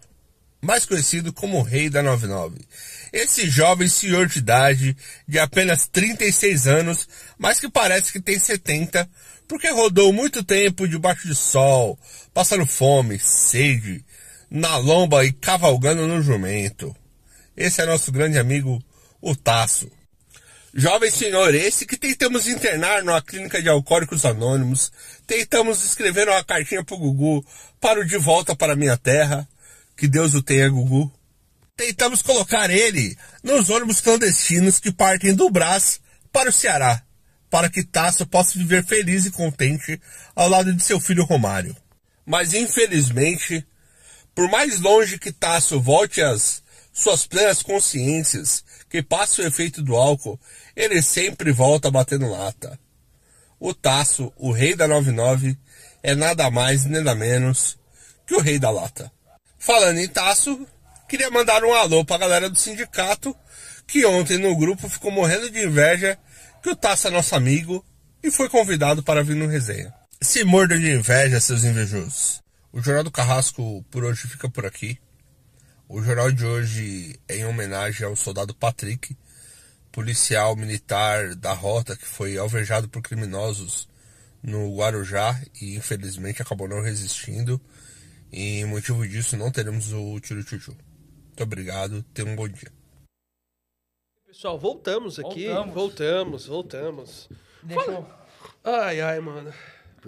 mais 0.59 0.83
conhecido 0.83 1.31
como 1.31 1.59
o 1.59 1.61
Rei 1.61 1.91
da 1.91 2.01
99. 2.01 2.57
Esse 3.13 3.47
jovem 3.47 3.87
senhor 3.87 4.25
de 4.25 4.39
idade, 4.39 4.97
de 5.27 5.37
apenas 5.37 5.85
36 5.85 6.65
anos, 6.65 7.07
mas 7.37 7.59
que 7.59 7.69
parece 7.69 8.11
que 8.11 8.19
tem 8.19 8.39
70, 8.39 9.07
porque 9.47 9.69
rodou 9.69 10.11
muito 10.11 10.43
tempo 10.43 10.87
debaixo 10.87 11.27
de 11.27 11.35
sol, 11.35 11.99
passando 12.33 12.65
fome, 12.65 13.19
sede, 13.19 14.03
na 14.49 14.75
lomba 14.77 15.23
e 15.23 15.31
cavalgando 15.31 16.07
no 16.07 16.19
jumento. 16.19 16.95
Esse 17.55 17.83
é 17.83 17.85
nosso 17.85 18.11
grande 18.11 18.39
amigo, 18.39 18.83
o 19.21 19.35
Tasso. 19.35 19.87
Jovem 20.77 21.09
senhor, 21.09 21.55
esse 21.55 21.85
que 21.85 21.95
tentamos 21.95 22.49
internar 22.49 23.01
numa 23.01 23.21
clínica 23.21 23.61
de 23.61 23.69
alcoólicos 23.69 24.25
anônimos, 24.25 24.91
tentamos 25.25 25.81
escrever 25.85 26.27
uma 26.27 26.43
cartinha 26.43 26.83
pro 26.83 26.97
Gugu 26.97 27.45
para 27.79 28.01
o 28.01 28.05
de 28.05 28.17
volta 28.17 28.53
para 28.53 28.75
minha 28.75 28.97
terra, 28.97 29.47
que 29.95 30.05
Deus 30.05 30.33
o 30.33 30.43
tenha, 30.43 30.67
Gugu. 30.67 31.09
Tentamos 31.77 32.21
colocar 32.21 32.69
ele 32.69 33.17
nos 33.41 33.69
ônibus 33.69 34.01
clandestinos 34.01 34.77
que 34.77 34.91
partem 34.91 35.33
do 35.33 35.49
Brás 35.49 36.01
para 36.29 36.49
o 36.49 36.53
Ceará, 36.53 37.01
para 37.49 37.69
que 37.69 37.81
Tasso 37.81 38.27
possa 38.27 38.59
viver 38.59 38.85
feliz 38.85 39.25
e 39.25 39.31
contente 39.31 39.97
ao 40.35 40.49
lado 40.49 40.73
de 40.73 40.83
seu 40.83 40.99
filho 40.99 41.23
Romário. 41.23 41.73
Mas 42.25 42.53
infelizmente, 42.53 43.65
por 44.35 44.49
mais 44.49 44.81
longe 44.81 45.17
que 45.17 45.31
Tasso 45.31 45.79
volte 45.79 46.21
às 46.21 46.61
suas 46.91 47.25
plenas 47.25 47.61
consciências, 47.61 48.63
que 48.89 49.03
passa 49.03 49.41
o 49.41 49.45
efeito 49.45 49.81
do 49.81 49.95
álcool, 49.95 50.39
ele 50.75 51.01
sempre 51.01 51.51
volta 51.51 51.89
batendo 51.89 52.29
lata. 52.29 52.79
O 53.59 53.73
Tasso, 53.73 54.33
o 54.35 54.51
rei 54.51 54.75
da 54.75 54.87
99, 54.87 55.57
é 56.03 56.13
nada 56.13 56.51
mais 56.51 56.85
nada 56.85 57.15
menos 57.15 57.77
que 58.27 58.35
o 58.35 58.41
rei 58.41 58.59
da 58.59 58.69
lata. 58.69 59.11
Falando 59.57 59.99
em 59.99 60.07
Tasso, 60.07 60.67
queria 61.07 61.31
mandar 61.31 61.63
um 61.63 61.73
alô 61.73 62.03
pra 62.03 62.17
galera 62.17 62.49
do 62.49 62.59
sindicato, 62.59 63.35
que 63.87 64.05
ontem 64.05 64.37
no 64.37 64.55
grupo 64.55 64.89
ficou 64.89 65.11
morrendo 65.11 65.49
de 65.49 65.63
inveja 65.65 66.17
que 66.61 66.69
o 66.69 66.75
Tasso 66.75 67.07
é 67.07 67.11
nosso 67.11 67.35
amigo 67.35 67.85
e 68.21 68.31
foi 68.31 68.49
convidado 68.49 69.03
para 69.03 69.23
vir 69.23 69.35
no 69.35 69.47
resenha. 69.47 69.93
Se 70.21 70.43
mordam 70.43 70.79
de 70.79 70.91
inveja, 70.91 71.39
seus 71.39 71.63
invejosos. 71.63 72.41
O 72.73 72.81
Jornal 72.81 73.03
do 73.03 73.11
Carrasco 73.11 73.85
por 73.89 74.03
hoje 74.03 74.27
fica 74.27 74.49
por 74.49 74.65
aqui. 74.65 74.99
O 75.87 76.01
jornal 76.01 76.31
de 76.31 76.43
hoje 76.43 77.19
é 77.27 77.37
em 77.37 77.45
homenagem 77.45 78.05
ao 78.05 78.15
soldado 78.15 78.55
Patrick, 78.55 79.15
policial 79.95 80.57
militar 80.57 81.33
da 81.35 81.53
rota 81.53 81.95
que 81.95 82.05
foi 82.05 82.37
alvejado 82.37 82.89
por 82.89 83.01
criminosos 83.01 83.87
no 84.43 84.75
Guarujá 84.75 85.41
e 85.61 85.77
infelizmente 85.77 86.41
acabou 86.41 86.67
não 86.67 86.81
resistindo. 86.81 87.61
E 88.29 88.65
motivo 88.65 89.07
disso 89.07 89.37
não 89.37 89.49
teremos 89.49 89.93
o 89.93 90.19
tiro 90.19 90.43
tchutchu. 90.43 90.75
Muito 91.27 91.41
obrigado, 91.41 92.03
tenha 92.13 92.29
um 92.29 92.35
bom 92.35 92.45
dia. 92.45 92.69
Pessoal, 94.27 94.59
voltamos 94.59 95.17
aqui. 95.17 95.47
Voltamos. 95.47 95.73
Voltamos, 95.73 96.45
voltamos. 96.45 97.29
Deixa 97.63 97.91
eu... 97.91 98.05
Ai, 98.65 98.99
ai, 98.99 99.21
mano. 99.21 99.53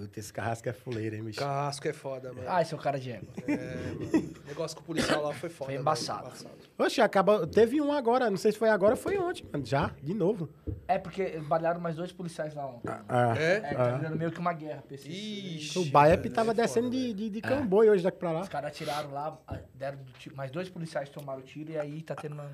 Puta, 0.02 0.20
esse 0.20 0.32
carrasco 0.32 0.70
é 0.70 0.74
fuleiro, 0.74 1.16
hein, 1.16 1.24
bicho? 1.24 1.39
Casco 1.39 1.88
é 1.88 1.93
foda, 1.93 2.32
mano. 2.32 2.48
Ai, 2.48 2.64
seu 2.66 2.78
cara 2.78 3.00
de 3.00 3.12
égua. 3.12 3.28
É, 3.48 3.93
mano. 3.93 4.34
O 4.43 4.48
negócio 4.48 4.78
com 4.78 4.84
o 4.84 4.86
policial 4.86 5.24
lá 5.24 5.34
foi 5.34 5.50
foda. 5.50 5.66
Foi 5.66 5.74
mano. 5.74 5.82
embaçado. 5.82 6.32
Oxe, 6.78 7.02
acaba... 7.02 7.48
teve 7.48 7.82
um 7.82 7.91
agora, 7.91 8.30
não 8.30 8.38
sei 8.38 8.52
se 8.52 8.60
foi 8.60 8.70
agora 8.70 8.93
ou 8.93 8.98
foi 8.98 9.18
ontem, 9.18 9.43
mano. 9.52 9.66
Já, 9.66 9.91
de 10.04 10.14
novo. 10.14 10.48
É 10.88 11.00
porque 11.00 11.39
balearam 11.39 11.80
mais 11.82 11.95
dois 11.95 12.12
policiais 12.12 12.54
lá 12.54 12.68
ontem. 12.68 12.88
Ah, 13.10 13.34
É? 13.36 13.54
É, 13.56 13.60
tá 13.74 13.98
virando 13.98 14.16
meio 14.18 14.32
que 14.32 14.39
uma 14.39 14.54
guerra. 14.54 14.84
pra 14.86 14.93
esses- 14.93 15.08
Ixi. 15.08 15.80
O 15.80 15.86
Baep 15.86 16.30
tava 16.30 16.52
é 16.52 16.54
foda, 16.54 16.62
descendo 16.62 16.89
de, 16.91 16.98
velho. 17.02 17.14
de, 17.16 17.30
de 17.32 17.41
camboi 17.41 17.89
hoje 17.89 18.04
daqui 18.04 18.20
pra 18.20 18.32
lá. 18.32 18.41
Os 18.41 18.50
caras 18.50 18.70
atiraram 18.70 19.12
lá, 19.12 19.36
a- 19.48 19.58
deram 19.74 19.98
do 19.98 20.12
tiro, 20.14 20.36
mais 20.36 20.52
dois 20.52 20.70
policiais 20.70 21.10
tomaram 21.10 21.41
tiro 21.41 21.72
e 21.72 21.78
aí 21.80 22.04
tá 22.04 22.14
tendo 22.16 22.34
uma... 22.34 22.52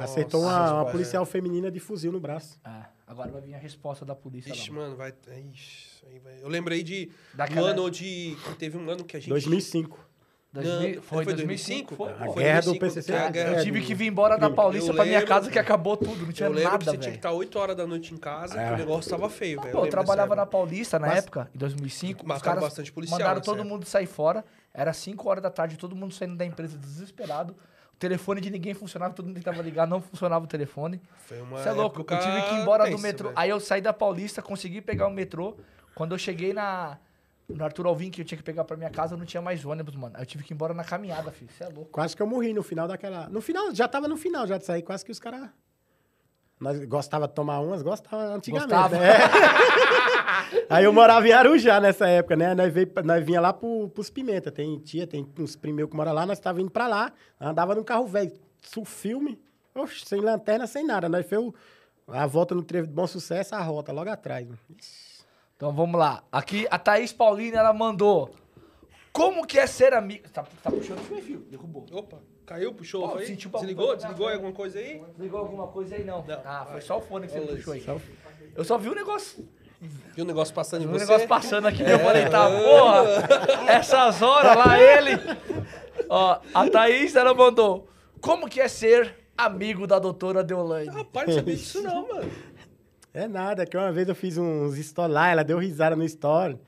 Acertou 0.00 0.42
Nossa, 0.42 0.56
uma, 0.56 0.70
uma 0.72 0.80
velho. 0.80 0.92
policial 0.92 1.24
feminina 1.24 1.70
de 1.70 1.78
fuzil 1.78 2.10
no 2.10 2.18
braço. 2.18 2.58
Ah, 2.64 2.88
agora 3.06 3.30
vai 3.30 3.40
vir 3.40 3.54
a 3.54 3.58
resposta 3.58 4.04
da 4.04 4.16
polícia 4.16 4.50
Ixi, 4.50 4.70
lá. 4.70 4.76
mano, 4.78 4.96
vai. 4.96 5.14
Ixi. 5.52 5.85
Eu 6.42 6.48
lembrei 6.48 6.82
de. 6.82 7.10
Daquela- 7.34 7.72
Do 7.72 7.80
ano 7.82 7.90
de. 7.90 8.36
Teve 8.58 8.76
um 8.78 8.88
ano 8.90 9.04
que 9.04 9.16
a 9.16 9.20
gente. 9.20 9.28
2005. 9.30 9.98
Não, 10.52 10.62
2000 10.62 11.02
foi 11.02 11.24
foi 11.24 11.34
2005? 11.34 11.96
2005? 11.96 11.96
Foi, 11.96 12.12
A. 12.12 12.32
Foi 12.32 12.42
guerra 12.42 12.60
do 12.60 12.64
2005, 12.66 12.78
PCC. 12.80 13.12
que 13.12 13.18
é 13.18 13.26
a 13.26 13.30
guerra 13.30 13.52
Eu 13.58 13.64
tive 13.64 13.80
do- 13.80 13.86
que 13.86 13.94
vir 13.94 14.06
embora 14.06 14.38
da 14.38 14.46
Eu 14.46 14.54
Paulista 14.54 14.94
pra 14.94 15.04
minha 15.04 15.22
casa 15.26 15.50
que 15.50 15.58
acabou 15.58 15.96
tudo, 15.98 16.24
não 16.24 16.32
tinha 16.32 16.48
Eu 16.48 16.52
lembro 16.52 16.70
nada, 16.70 16.78
que 16.78 16.90
você 16.90 16.96
tinha 16.96 17.10
que 17.10 17.18
estar 17.18 17.32
8 17.32 17.58
horas 17.58 17.76
da 17.76 17.86
noite 17.86 18.14
em 18.14 18.16
casa, 18.16 18.58
É. 18.58 18.68
que 18.68 18.74
o 18.74 18.76
negócio 18.78 19.10
tava 19.10 19.28
feio, 19.28 19.60
velho. 19.60 19.72
Eu 19.72 19.76
lembro 19.80 19.90
trabalhava 19.90 20.34
na. 20.34 20.46
Paulista 20.46 20.98
na 20.98 21.08
Mas- 21.08 21.18
época, 21.18 21.50
em 21.54 21.58
2005. 21.58 22.32
Os 22.32 22.40
caras 22.42 22.62
bastante 22.62 22.90
policial 22.92 23.18
mandaram 23.18 23.38
nessa 23.40 23.44
todo 23.44 23.58
época. 23.58 23.68
mundo 23.74 23.84
sair 23.84 24.06
fora. 24.06 24.44
Era 24.72 24.92
5 24.94 25.28
horas 25.28 25.42
da 25.42 25.50
tarde, 25.50 25.76
todo 25.76 25.94
mundo 25.94 26.14
saindo 26.14 26.36
da 26.36 26.44
empresa 26.46 26.78
desesperado. 26.78 27.54
O 27.92 27.96
telefone 27.98 28.40
de 28.40 28.48
ninguém 28.50 28.72
funcionava, 28.74 29.12
todo 29.12 29.26
mundo 29.26 29.36
tentava 29.36 29.60
ligar, 29.62 29.86
não 29.86 30.00
funcionava 30.00 30.44
o 30.44 30.48
telefone. 30.48 31.00
Foi 31.26 31.40
uma 31.40 31.58
Você 31.58 31.68
é 31.68 31.72
louco, 31.72 32.00
eu 32.00 32.18
tive 32.18 32.42
que 32.42 32.54
ir 32.54 32.60
embora 32.60 32.88
do 32.90 32.98
metrô. 32.98 33.28
velho. 33.28 33.38
Aí 33.38 33.50
eu 33.50 33.58
saí 33.60 33.80
da 33.80 33.92
Paulista, 33.92 34.40
consegui 34.40 34.80
pegar 34.80 35.06
o 35.06 35.10
metrô. 35.10 35.56
Quando 35.96 36.12
eu 36.14 36.18
cheguei 36.18 36.52
na 36.52 36.98
no 37.48 37.64
Arthur 37.64 37.86
Alvim, 37.86 38.10
que 38.10 38.20
eu 38.20 38.24
tinha 38.24 38.36
que 38.36 38.44
pegar 38.44 38.64
pra 38.64 38.76
minha 38.76 38.90
casa, 38.90 39.14
eu 39.14 39.18
não 39.18 39.24
tinha 39.24 39.40
mais 39.40 39.64
ônibus, 39.64 39.94
mano. 39.94 40.14
Aí 40.16 40.22
eu 40.22 40.26
tive 40.26 40.44
que 40.44 40.52
ir 40.52 40.54
embora 40.54 40.74
na 40.74 40.84
caminhada, 40.84 41.30
filho. 41.30 41.50
Você 41.50 41.64
é 41.64 41.68
louco. 41.68 41.90
Quase 41.90 42.14
que 42.14 42.20
eu 42.20 42.26
morri 42.26 42.52
no 42.52 42.62
final 42.62 42.86
daquela. 42.86 43.30
No 43.30 43.40
final, 43.40 43.74
já 43.74 43.88
tava 43.88 44.06
no 44.06 44.16
final 44.16 44.46
já 44.46 44.58
de 44.58 44.66
sair, 44.66 44.82
quase 44.82 45.02
que 45.04 45.10
os 45.10 45.18
caras. 45.18 45.48
Nós 46.60 46.84
gostava 46.84 47.26
de 47.26 47.34
tomar 47.34 47.60
umas, 47.60 47.82
gostava 47.82 48.34
antigamente. 48.34 48.68
Gostava. 48.68 48.98
né? 48.98 49.08
Aí 50.68 50.84
eu 50.84 50.92
morava 50.92 51.26
em 51.26 51.32
Arujá 51.32 51.80
nessa 51.80 52.06
época, 52.08 52.36
né? 52.36 52.54
Nós, 52.54 52.70
veio, 52.72 52.90
nós 53.02 53.24
vinha 53.24 53.40
lá 53.40 53.52
pro, 53.54 53.88
pros 53.88 54.10
Pimenta. 54.10 54.50
Tem 54.52 54.78
tia, 54.78 55.06
tem 55.06 55.26
uns 55.38 55.56
primeiros 55.56 55.90
que 55.90 55.96
moram 55.96 56.12
lá, 56.12 56.26
nós 56.26 56.38
tava 56.38 56.60
indo 56.60 56.70
pra 56.70 56.86
lá. 56.86 57.10
Andava 57.40 57.74
num 57.74 57.84
carro 57.84 58.06
velho, 58.06 58.32
filme, 58.84 59.40
oxe, 59.74 60.04
sem 60.04 60.20
lanterna, 60.20 60.66
sem 60.66 60.84
nada. 60.84 61.08
Nós 61.08 61.24
fez 61.26 61.40
a 62.08 62.26
volta 62.26 62.54
no 62.54 62.62
trevo 62.62 62.86
de 62.86 62.92
bom 62.92 63.06
sucesso, 63.06 63.54
a 63.54 63.60
rota 63.62 63.92
logo 63.92 64.10
atrás. 64.10 64.44
mano. 64.46 64.58
Então 65.56 65.72
vamos 65.72 65.98
lá. 65.98 66.22
Aqui 66.30 66.66
a 66.70 66.78
Thaís 66.78 67.12
Paulina, 67.12 67.58
ela 67.58 67.72
mandou. 67.72 68.30
Como 69.12 69.46
que 69.46 69.58
é 69.58 69.66
ser 69.66 69.94
amigo. 69.94 70.28
Tá, 70.28 70.44
tá 70.62 70.70
puxando 70.70 70.98
o 70.98 71.04
perfil, 71.04 71.46
derrubou. 71.50 71.86
Opa, 71.90 72.18
caiu, 72.44 72.74
puxou, 72.74 73.08
Pô, 73.08 73.18
sentiu 73.20 73.48
o 73.50 73.58
Desligou? 73.58 73.86
pra- 73.86 73.96
Desligou 73.96 74.26
aí 74.28 74.34
alguma 74.34 74.52
coisa 74.52 74.78
aí? 74.78 75.02
Ligou 75.18 75.40
alguma 75.40 75.66
coisa 75.68 75.94
aí, 75.94 76.04
não? 76.04 76.22
Não, 76.26 76.40
ah, 76.44 76.66
foi 76.70 76.80
só 76.82 76.98
o 76.98 77.00
fone 77.00 77.26
que 77.26 77.32
você 77.32 77.40
puxou 77.40 77.72
aí. 77.72 77.84
Eu 78.54 78.64
só 78.64 78.76
vi 78.76 78.90
o 78.90 78.94
negócio. 78.94 79.48
Viu 80.14 80.24
o 80.24 80.26
negócio 80.26 80.54
passando 80.54 80.82
em 80.82 80.86
Vi 80.86 80.90
o 80.94 80.98
você? 80.98 81.04
negócio 81.06 81.28
passando 81.28 81.66
aqui. 81.68 81.82
Eu 81.82 81.98
falei, 82.00 82.28
tá, 82.28 82.48
porra. 82.50 83.72
Essas 83.72 84.20
horas 84.20 84.56
lá, 84.56 84.78
ele. 84.78 85.12
Ó, 86.10 86.38
a 86.54 86.68
Thaís, 86.70 87.14
ela 87.16 87.32
mandou. 87.34 87.88
Como 88.20 88.48
que 88.48 88.60
é 88.60 88.68
ser 88.68 89.14
amigo 89.36 89.86
da 89.86 89.98
doutora 89.98 90.42
Deolane? 90.44 90.88
Rapaz, 90.88 91.28
não 91.28 91.34
sabia 91.34 91.56
disso 91.56 91.82
não, 91.82 92.06
mano. 92.08 92.30
É 93.16 93.26
nada, 93.26 93.64
que 93.64 93.74
uma 93.74 93.90
vez 93.90 94.06
eu 94.06 94.14
fiz 94.14 94.36
uns 94.36 94.76
stories 94.76 95.14
lá, 95.14 95.30
ela 95.30 95.42
deu 95.42 95.56
risada 95.56 95.96
no 95.96 96.04
story. 96.04 96.58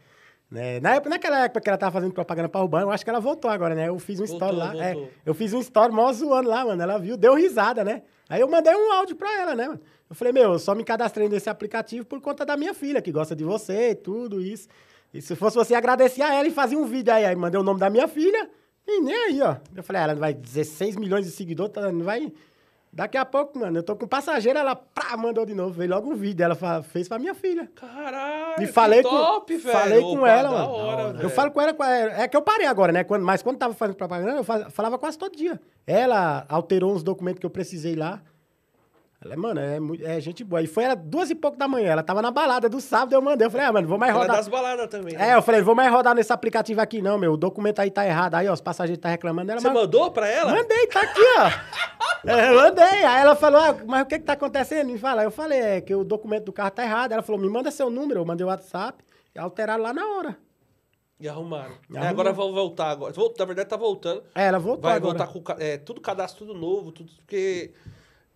Né? 0.50 0.80
Na 0.80 0.94
época, 0.94 1.10
naquela 1.10 1.44
época 1.44 1.60
que 1.60 1.68
ela 1.68 1.76
tava 1.76 1.92
fazendo 1.92 2.14
propaganda 2.14 2.48
pra 2.48 2.62
Urbano, 2.62 2.86
eu 2.86 2.90
acho 2.90 3.04
que 3.04 3.10
ela 3.10 3.20
voltou 3.20 3.50
agora, 3.50 3.74
né? 3.74 3.86
Eu 3.86 3.98
fiz 3.98 4.18
um 4.18 4.24
story 4.24 4.56
Voltou, 4.56 4.78
lá. 4.78 4.82
é, 4.82 4.96
eu 5.26 5.34
fiz 5.34 5.52
um 5.52 5.60
story 5.60 5.92
mó 5.92 6.10
zoando 6.10 6.48
lá, 6.48 6.64
mano. 6.64 6.82
Ela 6.82 6.96
viu, 6.96 7.18
deu 7.18 7.34
risada, 7.34 7.84
né? 7.84 8.00
Aí 8.30 8.40
eu 8.40 8.48
mandei 8.48 8.74
um 8.74 8.90
áudio 8.92 9.14
pra 9.14 9.30
ela, 9.38 9.54
né, 9.54 9.68
mano? 9.68 9.80
Eu 10.08 10.16
falei, 10.16 10.32
meu, 10.32 10.54
eu 10.54 10.58
só 10.58 10.74
me 10.74 10.84
cadastrei 10.84 11.28
nesse 11.28 11.50
aplicativo 11.50 12.06
por 12.06 12.18
conta 12.22 12.46
da 12.46 12.56
minha 12.56 12.72
filha, 12.72 13.02
que 13.02 13.12
gosta 13.12 13.36
de 13.36 13.44
você 13.44 13.90
e 13.90 13.94
tudo 13.94 14.40
isso. 14.40 14.68
E 15.12 15.20
se 15.20 15.36
fosse 15.36 15.54
você, 15.54 15.74
agradecer 15.74 16.22
a 16.22 16.34
ela 16.34 16.48
e 16.48 16.50
fazer 16.50 16.76
um 16.76 16.86
vídeo 16.86 17.12
aí. 17.12 17.26
Aí 17.26 17.36
mandei 17.36 17.60
o 17.60 17.62
nome 17.62 17.78
da 17.78 17.90
minha 17.90 18.08
filha 18.08 18.48
e 18.86 19.02
nem 19.02 19.14
aí, 19.14 19.42
ó. 19.42 19.56
Eu 19.76 19.82
falei, 19.82 20.00
ah, 20.00 20.04
ela 20.04 20.14
vai 20.14 20.32
16 20.32 20.96
milhões 20.96 21.26
de 21.26 21.30
seguidores, 21.30 21.74
tá, 21.74 21.92
não 21.92 22.04
vai... 22.04 22.32
Daqui 22.92 23.16
a 23.16 23.24
pouco, 23.24 23.58
mano, 23.58 23.78
eu 23.78 23.82
tô 23.82 23.94
com 23.94 24.06
passageiro, 24.08 24.58
ela 24.58 24.74
pá, 24.74 25.16
mandou 25.16 25.44
de 25.46 25.54
novo. 25.54 25.72
Veio 25.72 25.90
logo 25.90 26.10
um 26.10 26.14
vídeo, 26.16 26.42
ela 26.42 26.54
fa- 26.54 26.82
fez 26.82 27.06
pra 27.08 27.18
minha 27.18 27.34
filha. 27.34 27.70
Caralho, 27.76 28.62
E 28.62 28.66
falei 28.66 29.02
que 29.02 29.08
com, 29.08 29.16
top, 29.16 29.56
velho. 29.56 29.78
falei 29.78 30.00
com 30.00 30.16
Opa, 30.18 30.28
ela, 30.28 30.48
da 30.50 30.56
mano. 30.58 30.70
hora, 30.70 31.02
eu 31.10 31.12
velho. 31.14 31.30
falo 31.30 31.50
com 31.50 31.60
ela, 31.60 31.74
com 31.74 31.84
ela- 31.84 32.22
é 32.22 32.26
que 32.26 32.36
eu 32.36 32.42
parei 32.42 32.66
agora, 32.66 32.90
né? 32.90 33.04
Quando, 33.04 33.24
mas 33.24 33.42
quando 33.42 33.58
tava 33.58 33.74
fazendo 33.74 33.94
propaganda, 33.96 34.32
eu 34.38 34.44
fa- 34.44 34.70
falava 34.70 34.98
quase 34.98 35.16
todo 35.18 35.36
dia. 35.36 35.60
Ela 35.86 36.44
alterou 36.48 36.92
uns 36.92 37.02
documentos 37.02 37.38
que 37.40 37.46
eu 37.46 37.50
precisei 37.50 37.94
lá. 37.94 38.20
Ela, 39.20 39.36
mano, 39.36 39.58
é, 39.60 39.78
é 40.16 40.20
gente 40.20 40.44
boa. 40.44 40.62
E 40.62 40.68
foi 40.68 40.84
era 40.84 40.94
duas 40.94 41.28
e 41.28 41.34
pouco 41.34 41.56
da 41.58 41.66
manhã. 41.66 41.90
Ela 41.90 42.04
tava 42.04 42.22
na 42.22 42.30
balada 42.30 42.68
do 42.68 42.80
sábado, 42.80 43.12
eu 43.14 43.20
mandei. 43.20 43.46
Eu 43.48 43.50
falei, 43.50 43.66
ah, 43.66 43.72
mano, 43.72 43.88
vou 43.88 43.98
mais 43.98 44.10
Ela 44.12 44.20
é 44.20 44.22
rodar. 44.22 44.36
das 44.36 44.46
baladas 44.48 44.86
também, 44.88 45.16
né? 45.16 45.30
É, 45.30 45.34
eu 45.34 45.42
falei, 45.42 45.60
vou 45.60 45.74
mais 45.74 45.90
rodar 45.90 46.14
nesse 46.14 46.32
aplicativo 46.32 46.80
aqui, 46.80 47.02
não, 47.02 47.18
meu. 47.18 47.32
O 47.32 47.36
documento 47.36 47.80
aí 47.80 47.90
tá 47.90 48.06
errado. 48.06 48.34
Aí, 48.36 48.48
ó, 48.48 48.52
os 48.52 48.60
passageiros 48.60 49.02
tá 49.02 49.08
reclamando. 49.08 49.50
Ela, 49.50 49.60
Você 49.60 49.66
mas- 49.68 49.76
mandou 49.76 50.12
pra 50.12 50.28
ela? 50.28 50.52
Mandei, 50.52 50.86
tá 50.86 51.00
aqui, 51.02 51.20
ó. 51.38 51.50
É, 52.26 52.50
eu 52.50 52.56
mandei. 52.56 52.84
Aí 52.84 53.22
ela 53.22 53.36
falou, 53.36 53.60
ah, 53.60 53.76
mas 53.86 54.02
o 54.02 54.06
que 54.06 54.18
que 54.18 54.24
tá 54.24 54.32
acontecendo? 54.32 54.88
Me 54.88 54.98
fala. 54.98 55.22
Eu 55.22 55.30
falei, 55.30 55.60
é 55.60 55.80
que 55.80 55.94
o 55.94 56.02
documento 56.02 56.46
do 56.46 56.52
carro 56.52 56.70
tá 56.72 56.82
errado. 56.82 57.12
Ela 57.12 57.22
falou, 57.22 57.40
me 57.40 57.48
manda 57.48 57.70
seu 57.70 57.88
número. 57.90 58.20
Eu 58.20 58.24
mandei 58.24 58.44
o 58.44 58.48
WhatsApp 58.48 59.04
e 59.34 59.38
alteraram 59.38 59.82
lá 59.84 59.92
na 59.94 60.04
hora. 60.04 60.36
E 61.20 61.28
arrumaram. 61.28 61.74
E 61.88 61.96
É, 61.96 62.00
agora 62.08 62.32
vão 62.32 62.52
voltar 62.52 62.90
agora. 62.90 63.12
Na 63.38 63.44
verdade, 63.44 63.68
tá 63.68 63.76
voltando. 63.76 64.22
É, 64.34 64.46
ela 64.46 64.58
voltou 64.58 64.82
Vai 64.90 64.96
agora. 64.96 65.16
voltar 65.26 65.32
com 65.54 65.62
é, 65.62 65.76
tudo 65.78 66.00
cadastro 66.00 66.44
tudo 66.44 66.58
novo, 66.58 66.90
tudo 66.90 67.10
porque 67.18 67.70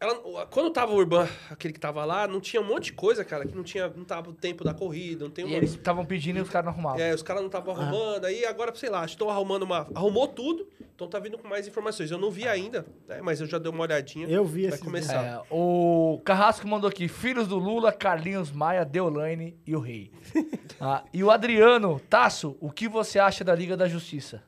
Ela, 0.02 0.46
quando 0.46 0.68
tava 0.72 0.90
o 0.90 0.96
Urban, 0.96 1.28
aquele 1.48 1.72
que 1.72 1.78
tava 1.78 2.04
lá, 2.04 2.26
não 2.26 2.40
tinha 2.40 2.60
um 2.60 2.66
monte 2.66 2.86
de 2.86 2.94
coisa, 2.94 3.24
cara, 3.24 3.46
que 3.46 3.54
não 3.54 3.62
tinha, 3.62 3.86
não 3.86 4.02
tava 4.02 4.30
o 4.30 4.32
tempo 4.32 4.64
da 4.64 4.74
corrida, 4.74 5.22
não 5.24 5.30
tem 5.30 5.44
E 5.44 5.48
uma... 5.48 5.56
eles 5.56 5.70
estavam 5.70 6.04
pedindo 6.04 6.40
e 6.40 6.42
os 6.42 6.48
caras 6.48 6.64
não 6.64 6.72
arrumavam. 6.72 7.00
É, 7.00 7.14
os 7.14 7.22
caras 7.22 7.40
não 7.40 7.46
estavam 7.46 7.72
arrumando, 7.72 8.24
aí 8.24 8.44
agora, 8.44 8.74
sei 8.74 8.90
lá, 8.90 9.04
estão 9.04 9.30
arrumando 9.30 9.62
uma. 9.62 9.86
Arrumou 9.94 10.26
tudo, 10.26 10.68
então 10.92 11.06
tá 11.06 11.20
vindo 11.20 11.38
com 11.38 11.46
mais 11.46 11.68
informações. 11.68 12.10
Eu 12.10 12.18
não 12.18 12.32
vi 12.32 12.48
ainda, 12.48 12.84
né, 13.06 13.20
mas 13.22 13.40
eu 13.40 13.46
já 13.46 13.58
dei 13.58 13.70
uma 13.70 13.82
olhadinha. 13.82 14.26
Eu 14.26 14.44
vi 14.44 14.68
Vai 14.70 14.78
começar. 14.80 15.24
É, 15.24 15.40
o 15.48 16.20
Carrasco 16.24 16.66
mandou 16.66 16.88
aqui: 16.90 17.06
Filhos 17.06 17.46
do 17.46 17.56
Lula, 17.56 17.92
Carlinhos 17.92 18.50
Maia, 18.50 18.84
Deolane 18.84 19.56
e 19.64 19.76
o 19.76 19.78
Rei. 19.78 20.10
Ah, 20.84 21.04
e 21.14 21.22
o 21.22 21.30
Adriano, 21.30 22.00
Tasso, 22.10 22.56
o 22.60 22.68
que 22.68 22.88
você 22.88 23.20
acha 23.20 23.44
da 23.44 23.54
Liga 23.54 23.76
da 23.76 23.86
Justiça? 23.86 24.42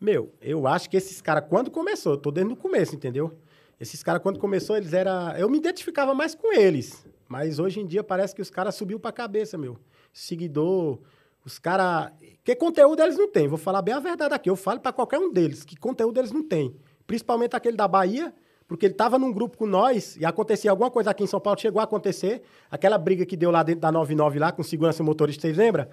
Meu, 0.00 0.32
eu 0.40 0.66
acho 0.66 0.88
que 0.88 0.96
esses 0.96 1.20
caras, 1.20 1.44
quando 1.46 1.70
começou, 1.70 2.14
eu 2.14 2.16
tô 2.16 2.30
desde 2.30 2.50
o 2.50 2.56
começo, 2.56 2.96
entendeu? 2.96 3.38
Esses 3.80 4.02
caras, 4.02 4.22
quando 4.22 4.38
começou, 4.38 4.76
eles 4.76 4.92
eram. 4.92 5.32
Eu 5.32 5.48
me 5.48 5.56
identificava 5.56 6.14
mais 6.14 6.34
com 6.34 6.52
eles. 6.52 7.06
Mas 7.26 7.58
hoje 7.58 7.80
em 7.80 7.86
dia 7.86 8.04
parece 8.04 8.34
que 8.34 8.42
os 8.42 8.50
caras 8.50 8.74
subiu 8.74 9.00
pra 9.00 9.10
cabeça, 9.10 9.56
meu. 9.56 9.78
Seguidor, 10.12 11.00
os 11.44 11.58
caras. 11.58 12.12
Que 12.44 12.54
conteúdo 12.54 13.00
eles 13.02 13.16
não 13.16 13.28
têm? 13.28 13.48
Vou 13.48 13.56
falar 13.56 13.80
bem 13.80 13.94
a 13.94 14.00
verdade 14.00 14.34
aqui. 14.34 14.50
Eu 14.50 14.56
falo 14.56 14.80
pra 14.80 14.92
qualquer 14.92 15.18
um 15.18 15.32
deles 15.32 15.64
que 15.64 15.76
conteúdo 15.76 16.18
eles 16.20 16.30
não 16.30 16.46
têm. 16.46 16.76
Principalmente 17.06 17.56
aquele 17.56 17.76
da 17.76 17.88
Bahia, 17.88 18.34
porque 18.68 18.84
ele 18.84 18.94
tava 18.94 19.18
num 19.18 19.32
grupo 19.32 19.56
com 19.56 19.66
nós 19.66 20.16
e 20.16 20.26
acontecia 20.26 20.70
alguma 20.70 20.90
coisa 20.90 21.10
aqui 21.10 21.24
em 21.24 21.26
São 21.26 21.40
Paulo, 21.40 21.58
chegou 21.58 21.80
a 21.80 21.84
acontecer. 21.84 22.42
Aquela 22.70 22.98
briga 22.98 23.24
que 23.24 23.36
deu 23.36 23.50
lá 23.50 23.62
dentro 23.62 23.80
da 23.80 23.90
99 23.90 24.38
lá 24.38 24.52
com 24.52 24.62
segurança 24.62 25.02
e 25.02 25.04
motorista, 25.04 25.42
vocês 25.42 25.56
lembram? 25.56 25.88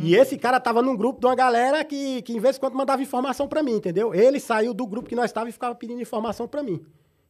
E 0.00 0.14
esse 0.14 0.38
cara 0.38 0.58
tava 0.58 0.80
num 0.80 0.96
grupo 0.96 1.20
de 1.20 1.26
uma 1.26 1.34
galera 1.34 1.84
que, 1.84 2.22
que 2.22 2.32
em 2.32 2.40
vez 2.40 2.54
de 2.54 2.60
quando 2.60 2.74
mandava 2.74 3.02
informação 3.02 3.46
pra 3.46 3.62
mim, 3.62 3.72
entendeu? 3.72 4.14
Ele 4.14 4.40
saiu 4.40 4.72
do 4.72 4.86
grupo 4.86 5.08
que 5.08 5.14
nós 5.14 5.26
estávamos 5.26 5.50
e 5.50 5.52
ficava 5.52 5.74
pedindo 5.74 6.00
informação 6.00 6.48
pra 6.48 6.62
mim. 6.62 6.82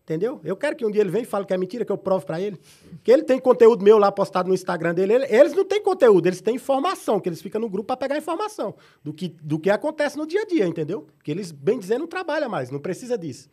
Entendeu? 0.08 0.40
Eu 0.42 0.56
quero 0.56 0.74
que 0.74 0.86
um 0.86 0.90
dia 0.90 1.02
ele 1.02 1.10
venha 1.10 1.24
e 1.24 1.26
fale 1.26 1.44
que 1.44 1.52
é 1.52 1.58
mentira, 1.58 1.84
que 1.84 1.92
eu 1.92 1.98
provo 1.98 2.24
pra 2.24 2.40
ele. 2.40 2.58
Que 3.04 3.12
ele 3.12 3.22
tem 3.24 3.38
conteúdo 3.38 3.84
meu 3.84 3.98
lá 3.98 4.10
postado 4.10 4.48
no 4.48 4.54
Instagram 4.54 4.94
dele. 4.94 5.12
Ele- 5.12 5.26
eles 5.28 5.52
não 5.52 5.66
têm 5.66 5.82
conteúdo, 5.82 6.26
eles 6.26 6.40
têm 6.40 6.54
informação, 6.54 7.20
que 7.20 7.28
eles 7.28 7.42
ficam 7.42 7.60
no 7.60 7.68
grupo 7.68 7.88
pra 7.88 7.96
pegar 7.98 8.16
informação 8.16 8.74
do 9.04 9.12
que, 9.12 9.28
do 9.28 9.58
que 9.58 9.68
acontece 9.68 10.16
no 10.16 10.26
dia 10.26 10.40
a 10.40 10.46
dia, 10.46 10.66
entendeu? 10.66 11.06
Que 11.22 11.30
eles, 11.30 11.52
bem 11.52 11.78
dizendo, 11.78 12.00
não 12.00 12.06
trabalham 12.06 12.48
mais, 12.48 12.70
não 12.70 12.80
precisa 12.80 13.18
disso. 13.18 13.50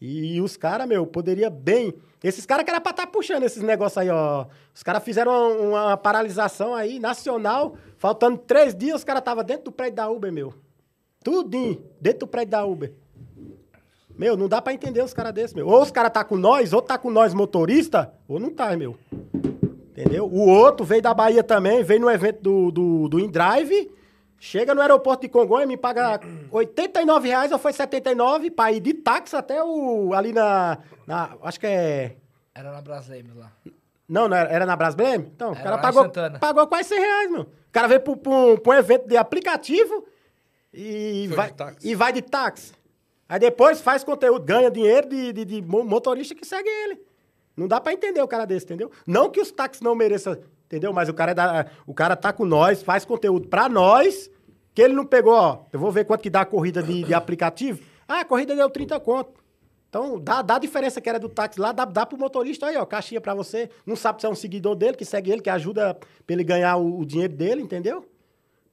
E 0.00 0.40
os 0.40 0.56
caras, 0.56 0.86
meu, 0.86 1.04
poderia 1.04 1.50
bem. 1.50 1.92
Esses 2.22 2.46
caras 2.46 2.64
que 2.64 2.70
era 2.70 2.80
pra 2.80 2.90
estar 2.90 3.08
puxando 3.08 3.42
esses 3.42 3.60
negócios 3.62 3.98
aí, 3.98 4.08
ó. 4.08 4.46
Os 4.72 4.84
caras 4.84 5.02
fizeram 5.02 5.32
uma, 5.62 5.86
uma 5.86 5.96
paralisação 5.96 6.76
aí, 6.76 7.00
nacional. 7.00 7.76
Faltando 7.98 8.38
três 8.38 8.72
dias, 8.72 8.98
os 8.98 9.04
caras 9.04 9.20
estavam 9.20 9.42
dentro 9.42 9.64
do 9.64 9.72
prédio 9.72 9.96
da 9.96 10.08
Uber, 10.08 10.32
meu. 10.32 10.54
Tudinho, 11.24 11.84
dentro 12.00 12.20
do 12.20 12.26
prédio 12.28 12.50
da 12.52 12.64
Uber. 12.64 12.92
Meu, 14.18 14.36
não 14.36 14.48
dá 14.48 14.60
pra 14.60 14.72
entender 14.72 15.02
os 15.02 15.14
caras 15.14 15.32
desses, 15.32 15.54
meu. 15.54 15.66
Ou 15.66 15.82
os 15.82 15.90
caras 15.90 16.12
tá 16.12 16.22
com 16.24 16.36
nós, 16.36 16.72
ou 16.72 16.82
tá 16.82 16.96
com 16.98 17.10
nós 17.10 17.32
motorista, 17.34 18.12
ou 18.28 18.38
não 18.38 18.50
tá, 18.50 18.76
meu. 18.76 18.96
Entendeu? 19.90 20.26
O 20.26 20.46
outro 20.48 20.84
veio 20.86 21.02
da 21.02 21.12
Bahia 21.12 21.42
também, 21.42 21.82
veio 21.82 22.00
no 22.00 22.10
evento 22.10 22.40
do, 22.40 22.70
do, 22.70 23.08
do 23.08 23.20
InDrive, 23.20 23.90
chega 24.38 24.74
no 24.74 24.80
aeroporto 24.80 25.22
de 25.22 25.28
Congonha, 25.28 25.66
me 25.66 25.76
paga 25.76 26.20
89 26.50 27.28
reais 27.28 27.52
ou 27.52 27.58
foi 27.58 27.72
79 27.72 28.50
pra 28.50 28.72
ir 28.72 28.80
de 28.80 28.94
táxi 28.94 29.36
até 29.36 29.62
o. 29.62 30.12
ali 30.14 30.32
na. 30.32 30.78
na 31.06 31.36
acho 31.42 31.60
que 31.60 31.66
é. 31.66 32.16
Era 32.54 32.72
na 32.72 32.80
Braslemes 32.80 33.34
lá. 33.34 33.50
Não, 34.08 34.28
não 34.28 34.36
era, 34.36 34.50
era 34.50 34.66
na 34.66 34.76
Brasblem? 34.76 35.14
Então, 35.34 35.52
o 35.52 35.54
Era 35.54 35.62
cara 35.62 35.76
lá 35.76 35.78
em 35.78 35.82
pagou, 35.82 36.02
Santana. 36.02 36.38
pagou 36.38 36.66
quase 36.66 36.88
100 36.90 36.98
reais, 37.00 37.30
meu. 37.30 37.40
O 37.42 37.46
cara 37.72 37.88
veio 37.88 38.00
pra, 38.00 38.12
um, 38.30 38.56
pra 38.58 38.74
um 38.74 38.78
evento 38.78 39.08
de 39.08 39.16
aplicativo 39.16 40.04
e 40.74 41.24
Foi 41.28 41.36
vai, 41.36 41.48
de 41.48 41.54
táxi. 41.54 41.88
e 41.88 41.94
vai 41.94 42.12
de 42.12 42.22
táxi. 42.22 42.72
Aí 43.32 43.38
depois 43.38 43.80
faz 43.80 44.04
conteúdo, 44.04 44.44
ganha 44.44 44.70
dinheiro 44.70 45.08
de, 45.08 45.32
de, 45.32 45.44
de 45.46 45.62
mo- 45.62 45.82
motorista 45.82 46.34
que 46.34 46.46
segue 46.46 46.68
ele. 46.68 47.00
Não 47.56 47.66
dá 47.66 47.80
pra 47.80 47.90
entender 47.94 48.20
o 48.20 48.28
cara 48.28 48.44
desse, 48.44 48.66
entendeu? 48.66 48.90
Não 49.06 49.30
que 49.30 49.40
os 49.40 49.50
táxis 49.50 49.80
não 49.80 49.94
mereçam, 49.94 50.36
entendeu? 50.66 50.92
Mas 50.92 51.08
o 51.08 51.14
cara, 51.14 51.30
é 51.30 51.34
da, 51.34 51.66
o 51.86 51.94
cara 51.94 52.14
tá 52.14 52.30
com 52.30 52.44
nós, 52.44 52.82
faz 52.82 53.06
conteúdo 53.06 53.48
pra 53.48 53.70
nós, 53.70 54.30
que 54.74 54.82
ele 54.82 54.92
não 54.92 55.06
pegou, 55.06 55.32
ó. 55.32 55.60
Eu 55.72 55.80
vou 55.80 55.90
ver 55.90 56.04
quanto 56.04 56.20
que 56.20 56.28
dá 56.28 56.42
a 56.42 56.44
corrida 56.44 56.82
de, 56.82 57.04
de 57.04 57.14
aplicativo. 57.14 57.82
Ah, 58.06 58.20
a 58.20 58.24
corrida 58.26 58.54
deu 58.54 58.68
30 58.68 59.00
conto. 59.00 59.40
Então, 59.88 60.20
dá, 60.20 60.42
dá 60.42 60.56
a 60.56 60.58
diferença 60.58 61.00
que 61.00 61.08
era 61.08 61.18
do 61.18 61.30
táxi 61.30 61.58
lá, 61.58 61.72
dá, 61.72 61.86
dá 61.86 62.04
pro 62.04 62.18
motorista 62.18 62.66
aí, 62.66 62.76
ó, 62.76 62.84
caixinha 62.84 63.18
pra 63.20 63.32
você. 63.34 63.70
Não 63.86 63.96
sabe 63.96 64.20
se 64.20 64.26
é 64.26 64.28
um 64.28 64.34
seguidor 64.34 64.74
dele, 64.74 64.94
que 64.94 65.06
segue 65.06 65.32
ele, 65.32 65.40
que 65.40 65.48
ajuda 65.48 65.94
pra 65.94 66.34
ele 66.34 66.44
ganhar 66.44 66.76
o, 66.76 66.98
o 67.00 67.06
dinheiro 67.06 67.32
dele, 67.34 67.62
entendeu? 67.62 68.04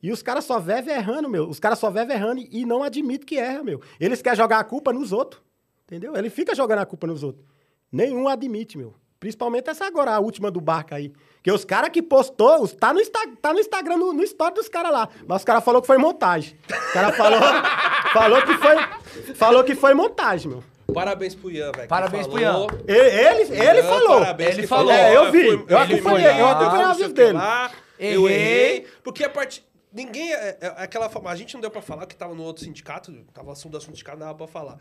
E 0.02 0.12
os 0.12 0.22
caras 0.24 0.46
só 0.46 0.60
vivem 0.60 0.96
errando, 0.96 1.28
meu. 1.30 1.48
Os 1.50 1.60
caras 1.60 1.78
só 1.80 1.90
vivem 1.90 2.16
errando 2.16 2.42
e 2.50 2.66
não 2.66 2.84
admitem 2.84 3.26
que 3.26 3.38
erra, 3.38 3.64
meu. 3.64 3.82
Eles 4.00 4.22
querem 4.22 4.38
jogar 4.38 4.60
a 4.60 4.64
culpa 4.64 4.94
nos 4.94 5.12
outros, 5.12 5.42
entendeu? 5.86 6.16
Ele 6.16 6.30
fica 6.30 6.56
jogando 6.56 6.80
a 6.80 6.86
culpa 6.86 7.06
nos 7.08 7.22
outros. 7.24 7.46
Nenhum 7.92 8.28
admite, 8.28 8.78
meu. 8.78 8.94
Principalmente 9.20 9.70
essa 9.70 9.86
agora, 9.86 10.12
a 10.16 10.20
última 10.20 10.50
do 10.50 10.62
barco 10.62 10.96
aí. 10.96 11.12
Que 11.44 11.52
os 11.52 11.66
caras 11.66 11.90
que 11.90 12.02
postou, 12.02 12.62
os- 12.64 12.72
tá 12.74 12.94
no, 12.94 13.02
Insta, 13.02 13.20
tá 13.42 13.52
no 13.52 13.60
Instagram, 13.60 13.98
no, 13.98 14.14
no 14.14 14.24
story 14.24 14.54
dos 14.56 14.70
caras 14.70 14.92
lá. 14.94 15.10
Mas 15.28 15.40
os 15.42 15.44
caras 15.44 15.64
falou 15.64 15.82
que 15.82 15.88
foi 15.88 15.98
montagem. 15.98 16.58
O 16.90 16.94
cara 16.94 17.12
falou, 17.12 17.40
falou 18.14 18.42
que 18.44 18.54
foi, 18.54 19.34
falou 19.36 19.64
que 19.66 19.76
foi 19.76 19.94
montagem, 19.94 20.50
meu. 20.52 20.64
Parabéns 20.94 21.36
pro 21.36 21.52
Ian, 21.52 21.72
velho. 21.74 21.88
Parabéns 21.90 22.26
pro. 22.28 22.40
E- 22.40 22.94
Ele, 22.94 23.42
ele 23.54 23.80
Ian, 23.80 23.84
falou. 23.84 24.20
Parabéns, 24.22 24.58
Ele 24.58 24.68
falou. 24.68 24.92
É, 24.92 25.16
eu 25.18 25.32
vi. 25.32 25.48
Eu 25.68 25.78
acompanhei, 25.78 26.40
eu 26.40 26.48
acompanhei 26.48 26.86
o 26.88 26.96
que 26.96 27.08
dele. 27.10 27.34
lá, 27.34 27.72
Eu 28.00 28.28
Errei. 28.30 28.42
errei. 28.72 28.88
Porque 29.04 29.24
a 29.26 29.30
parte. 29.30 29.68
Ninguém. 29.92 30.32
É, 30.34 30.58
é 30.62 30.68
aquela 30.78 31.10
forma. 31.10 31.30
A 31.32 31.36
gente 31.36 31.54
não 31.54 31.62
deu 31.62 31.72
pra 31.72 31.82
falar 31.82 32.06
que 32.06 32.16
tava 32.16 32.34
no 32.36 32.44
outro 32.44 32.64
sindicato. 32.64 33.12
Tava 33.34 33.52
assunto 33.52 33.72
do 33.72 33.78
assunto 33.78 33.94
sindicato, 33.96 34.20
não 34.20 34.28
dava 34.28 34.38
pra 34.38 34.48
falar. 34.48 34.80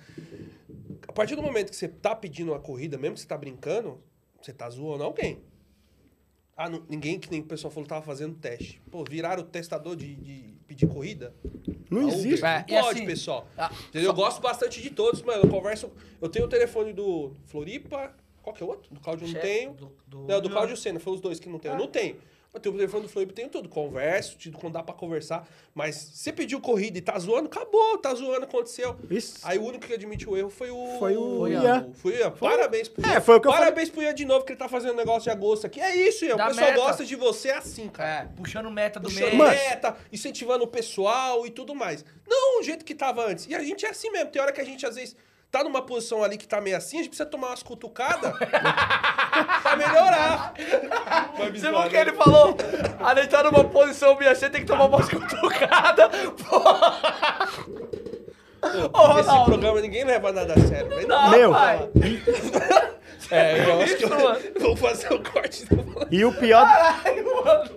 A 1.06 1.12
partir 1.12 1.34
do 1.36 1.42
momento 1.42 1.70
que 1.70 1.76
você 1.76 1.88
tá 1.88 2.14
pedindo 2.14 2.52
uma 2.52 2.60
corrida, 2.60 2.98
mesmo 2.98 3.14
que 3.14 3.20
você 3.22 3.26
tá 3.26 3.36
brincando, 3.36 4.00
você 4.40 4.52
tá 4.52 4.68
zoando 4.68 5.02
alguém. 5.04 5.40
Ah, 6.56 6.68
não- 6.68 6.82
ninguém, 6.88 7.18
que 7.20 7.30
nem 7.30 7.40
o 7.40 7.44
pessoal 7.44 7.70
falou, 7.70 7.88
tava 7.88 8.02
fazendo 8.04 8.34
teste. 8.34 8.82
Pô, 8.90 9.04
viraram 9.08 9.42
o 9.42 9.46
testador 9.46 9.94
de, 9.94 10.14
de 10.16 10.54
pedir 10.66 10.88
corrida? 10.88 11.32
Não 11.88 12.00
A 12.02 12.04
Uber. 12.06 12.14
existe. 12.18 12.44
É, 12.44 12.58
Não 12.58 12.64
pode, 12.82 12.98
assim, 12.98 13.06
pessoal. 13.06 13.48
ah, 13.56 13.70
Entendeu? 13.88 14.10
Eu 14.10 14.14
gosto 14.14 14.40
bastante 14.42 14.82
de 14.82 14.90
todos, 14.90 15.22
mano. 15.22 15.44
Eu 15.44 15.48
converso. 15.48 15.90
Eu 16.20 16.28
tenho 16.28 16.46
o 16.46 16.48
telefone 16.48 16.92
do 16.92 17.32
Floripa. 17.46 18.12
Qual 18.42 18.54
que 18.54 18.62
é 18.62 18.66
o 18.66 18.68
outro? 18.70 18.92
Do 18.92 19.00
Cláudio 19.00 19.26
eu 19.28 19.32
não 19.32 19.40
tenho. 19.40 19.72
do- 19.74 19.92
do- 20.06 20.26
não, 20.26 20.40
do 20.40 20.50
Cláudio 20.50 20.76
Senna, 20.76 20.98
foi 20.98 21.12
os 21.14 21.20
dois 21.20 21.38
que 21.38 21.48
não 21.48 21.58
tem. 21.60 21.70
Eu 21.70 21.78
não 21.78 21.86
tenho. 21.86 22.16
Eu 22.58 22.62
tenho 22.62 22.74
o 22.74 22.78
telefone 22.78 23.02
do 23.04 23.08
Floripa, 23.08 23.32
tenho 23.32 23.48
tudo. 23.48 23.68
Converso, 23.68 24.36
tido 24.36 24.58
quando 24.58 24.72
dá 24.74 24.82
pra 24.82 24.94
conversar. 24.94 25.46
Mas 25.74 25.94
você 25.94 26.32
pediu 26.32 26.60
corrida 26.60 26.98
e 26.98 27.00
tá 27.00 27.16
zoando, 27.18 27.46
acabou, 27.46 27.96
tá 27.98 28.12
zoando, 28.14 28.44
aconteceu. 28.44 28.96
Isso. 29.08 29.38
Aí 29.44 29.58
o 29.58 29.62
único 29.64 29.86
que 29.86 29.92
admitiu 29.94 30.30
o 30.32 30.36
erro 30.36 30.50
foi 30.50 30.70
o. 30.70 30.98
Foi 30.98 31.16
o 31.16 31.46
Ian. 31.46 31.90
Foi 31.94 32.14
o 32.14 32.16
Ian. 32.18 32.30
Parabéns 32.32 32.88
pro 32.88 33.06
Ian. 33.06 33.14
É, 33.14 33.20
foi 33.20 33.36
o 33.36 33.40
que 33.40 33.46
eu 33.46 33.52
Parabéns 33.52 33.88
pro 33.90 34.02
Ian 34.02 34.12
de 34.14 34.24
novo, 34.24 34.44
que 34.44 34.52
ele 34.52 34.58
tá 34.58 34.68
fazendo 34.68 34.94
um 34.94 34.96
negócio 34.96 35.22
de 35.22 35.30
agosto 35.30 35.66
aqui. 35.66 35.80
É 35.80 35.94
isso, 35.96 36.24
Ian. 36.24 36.34
O 36.34 36.38
Da 36.38 36.48
pessoal 36.48 36.66
meta. 36.66 36.80
gosta 36.80 37.04
de 37.04 37.14
você 37.16 37.50
assim, 37.50 37.88
cara 37.88 38.08
É, 38.08 38.24
puxando 38.36 38.70
meta 38.70 38.98
do 38.98 39.08
puxando 39.08 39.34
mês. 39.36 39.50
meta, 39.50 39.96
incentivando 40.12 40.64
o 40.64 40.68
pessoal 40.68 41.46
e 41.46 41.50
tudo 41.50 41.74
mais. 41.74 42.04
Não 42.26 42.60
o 42.60 42.62
jeito 42.62 42.84
que 42.84 42.94
tava 42.94 43.24
antes. 43.24 43.46
E 43.46 43.54
a 43.54 43.62
gente 43.62 43.86
é 43.86 43.90
assim 43.90 44.10
mesmo. 44.10 44.30
Tem 44.30 44.42
hora 44.42 44.52
que 44.52 44.60
a 44.60 44.64
gente, 44.64 44.84
às 44.84 44.96
vezes, 44.96 45.14
tá 45.50 45.64
numa 45.64 45.80
posição 45.82 46.22
ali 46.22 46.36
que 46.36 46.46
tá 46.46 46.60
meio 46.60 46.76
assim, 46.76 46.96
a 46.96 47.00
gente 47.00 47.08
precisa 47.10 47.28
tomar 47.28 47.48
umas 47.48 47.62
cutucadas 47.62 48.32
pra 49.62 49.76
melhorar. 49.76 50.52
Vai 51.36 51.50
me 51.50 51.58
Você 51.60 51.70
viu 51.70 51.82
que 51.84 51.94
né? 51.94 52.00
ele 52.00 52.12
falou? 52.12 52.56
A 53.00 53.14
gente 53.14 53.28
tá 53.28 53.42
numa 53.42 53.64
posição 53.64 54.16
minha, 54.18 54.34
você 54.34 54.50
tem 54.50 54.60
que 54.60 54.66
tomar 54.66 54.86
umas 54.86 55.08
cutucadas. 55.08 56.10
Porra! 56.48 57.48
Ô, 58.92 59.18
Esse 59.20 59.44
programa 59.44 59.80
ninguém 59.80 60.04
leva 60.04 60.32
nada 60.32 60.52
a 60.54 60.60
sério. 60.60 60.88
né? 60.96 61.04
Não, 61.06 61.30
Meu. 61.30 61.50
pai. 61.52 61.88
É, 63.30 63.68
eu 63.68 63.82
acho 63.82 63.96
que 63.96 64.04
Isso, 64.04 64.14
mano. 64.14 64.38
eu 64.54 64.60
vou 64.60 64.76
fazer 64.76 65.12
o 65.12 65.22
corte. 65.22 65.64
E 66.10 66.24
o 66.24 66.32
pior, 66.32 66.66
Caralho, 66.66 67.44
mano. 67.44 67.70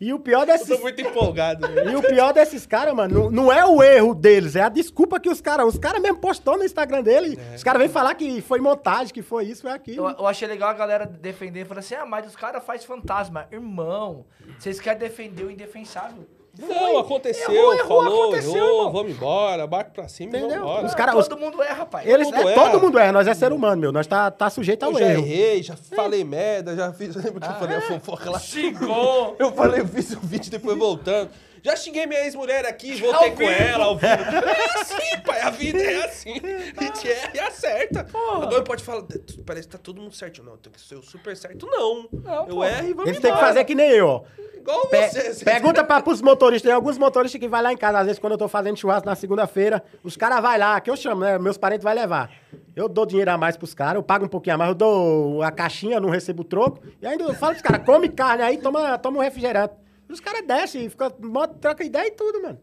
E 0.00 0.14
o 0.14 0.18
pior 0.18 0.46
desses 0.46 0.66
tô 0.66 0.78
muito 0.78 1.00
empolgado. 1.00 1.68
né? 1.68 1.92
E 1.92 1.96
o 1.96 2.02
pior 2.02 2.32
desses 2.32 2.64
caras, 2.66 2.94
mano, 2.94 3.24
não, 3.24 3.30
não 3.30 3.52
é 3.52 3.64
o 3.66 3.82
erro 3.82 4.14
deles, 4.14 4.56
é 4.56 4.62
a 4.62 4.68
desculpa 4.68 5.20
que 5.20 5.28
os 5.28 5.40
caras. 5.40 5.66
Os 5.66 5.78
caras 5.78 6.00
mesmo 6.00 6.18
postou 6.18 6.56
no 6.56 6.64
Instagram 6.64 7.02
dele. 7.02 7.38
Os 7.54 7.62
caras 7.62 7.80
vêm 7.80 7.88
falar 7.90 8.14
que 8.14 8.40
foi 8.40 8.60
montagem, 8.60 9.12
que 9.12 9.22
foi 9.22 9.44
isso, 9.44 9.62
foi 9.62 9.72
aquilo. 9.72 10.08
Eu, 10.08 10.16
eu 10.20 10.26
achei 10.26 10.48
legal 10.48 10.70
a 10.70 10.74
galera 10.74 11.04
defender, 11.04 11.66
falando 11.66 11.80
assim, 11.80 11.94
ah, 11.94 12.06
mas 12.06 12.26
os 12.26 12.34
caras 12.34 12.64
fazem 12.64 12.86
fantasma. 12.86 13.46
Irmão, 13.52 14.24
vocês 14.58 14.80
querem 14.80 14.98
defender 14.98 15.44
o 15.44 15.50
indefensável? 15.50 16.26
Não, 16.58 16.98
aconteceu, 16.98 17.50
Errou, 17.52 17.74
errou, 17.74 17.86
falou, 18.02 18.22
aconteceu, 18.24 18.56
errou, 18.56 18.76
irmão. 18.78 18.92
vamos 18.92 19.12
embora, 19.12 19.66
barco 19.66 19.92
pra 19.92 20.08
cima 20.08 20.36
e 20.36 20.40
Entendeu? 20.40 20.48
vamos 20.60 20.64
embora. 20.72 20.86
Os 20.86 20.94
cara- 20.94 21.16
os- 21.16 21.28
Todo 21.28 21.38
mundo 21.40 21.62
erra, 21.62 21.86
pai. 21.86 22.08
Eles, 22.08 22.28
todo 22.28 22.36
é, 22.36 22.44
mundo 22.44 22.54
todo 22.72 22.80
mundo 22.80 22.98
erra, 22.98 23.12
nós 23.12 23.26
é 23.28 23.34
ser 23.34 23.52
humano, 23.52 23.80
meu. 23.80 23.92
Nós 23.92 24.06
tá, 24.06 24.30
tá 24.30 24.50
sujeito 24.50 24.82
ao 24.84 24.92
Eu 24.92 24.98
já 24.98 25.06
errei, 25.12 25.62
já 25.62 25.76
falei 25.76 26.24
merda, 26.24 26.74
já 26.74 26.92
fiz. 26.92 27.14
Lembra 27.16 27.40
que 27.40 27.46
eu 27.54 27.58
falei 27.58 27.76
a 27.76 27.80
fofoca 27.80 28.30
lá? 28.30 28.38
Xingou. 28.38 29.36
Eu 29.38 29.52
falei, 29.52 29.80
eu 29.80 29.86
fiz 29.88 30.10
o 30.12 30.20
vídeo 30.20 30.50
depois 30.50 30.76
voltando. 30.76 31.30
Já 31.62 31.76
xinguei 31.76 32.06
minha 32.06 32.20
ex-mulher 32.24 32.64
aqui, 32.64 32.94
voltei 32.96 33.28
Ao 33.28 33.34
com 33.34 33.38
vivo. 33.38 33.50
ela 33.50 33.84
ao 33.84 33.96
vivo. 33.96 34.12
É 34.12 34.80
assim, 34.80 35.20
pai, 35.26 35.40
a 35.40 35.50
vida 35.50 35.78
é 35.82 36.04
assim. 36.04 36.34
A 36.76 36.82
gente 36.84 37.08
erra 37.10 37.30
e 37.34 37.40
acerta. 37.40 38.06
Agora 38.42 38.62
pode 38.62 38.82
falar, 38.82 39.04
parece 39.46 39.68
que 39.68 39.72
tá 39.76 39.78
todo 39.82 40.00
mundo 40.00 40.14
certo. 40.14 40.42
Não, 40.42 40.56
tem 40.56 40.72
que 40.72 40.80
ser 40.80 40.94
o 40.96 41.02
super 41.02 41.36
certo. 41.36 41.66
Não. 41.66 42.08
Não, 42.12 42.34
eu 42.48 42.54
porra. 42.56 42.68
erro 42.68 42.88
e 42.88 42.92
vamos 42.94 43.08
Eles 43.10 43.20
têm 43.20 43.32
que 43.32 43.38
fazer 43.40 43.64
que 43.64 43.74
nem 43.74 43.90
eu, 43.90 44.06
ó. 44.06 44.22
Igual 44.56 44.86
Pe- 44.88 45.08
você. 45.08 45.32
você- 45.34 45.44
pergunta 45.44 45.82
para 45.82 46.08
os 46.10 46.20
motoristas. 46.20 46.62
Tem 46.68 46.72
alguns 46.72 46.98
motoristas 46.98 47.40
que 47.40 47.48
vai 47.48 47.62
lá 47.62 47.72
em 47.72 47.76
casa. 47.76 47.98
Às 47.98 48.06
vezes, 48.06 48.18
quando 48.18 48.32
eu 48.32 48.38
tô 48.38 48.46
fazendo 48.48 48.76
churrasco 48.76 49.06
na 49.06 49.14
segunda-feira, 49.14 49.82
os 50.04 50.16
caras 50.16 50.40
vai 50.42 50.58
lá, 50.58 50.78
que 50.80 50.90
eu 50.90 50.96
chamo, 50.96 51.22
né? 51.22 51.38
Meus 51.38 51.56
parentes 51.56 51.82
vai 51.84 51.94
levar. 51.94 52.30
Eu 52.76 52.88
dou 52.88 53.04
dinheiro 53.06 53.30
a 53.30 53.38
mais 53.38 53.56
pros 53.56 53.74
caras, 53.74 53.94
eu 53.96 54.02
pago 54.02 54.26
um 54.26 54.28
pouquinho 54.28 54.54
a 54.54 54.58
mais, 54.58 54.68
eu 54.70 54.74
dou 54.74 55.42
a 55.42 55.50
caixinha, 55.50 55.98
não 55.98 56.08
recebo 56.10 56.42
o 56.42 56.44
troco. 56.44 56.80
E 57.00 57.06
ainda 57.06 57.24
eu 57.24 57.34
falo 57.34 57.52
pros 57.54 57.62
caras, 57.62 57.84
come 57.84 58.08
carne 58.08 58.42
aí, 58.42 58.58
toma, 58.58 58.96
toma 58.98 59.18
um 59.18 59.22
refrigerante. 59.22 59.74
E 60.10 60.12
os 60.12 60.18
caras 60.18 60.44
descem, 60.44 60.88
fica, 60.88 61.14
moto, 61.20 61.54
troca 61.60 61.84
ideia 61.84 62.08
e 62.08 62.10
tudo, 62.10 62.42
mano. 62.42 62.60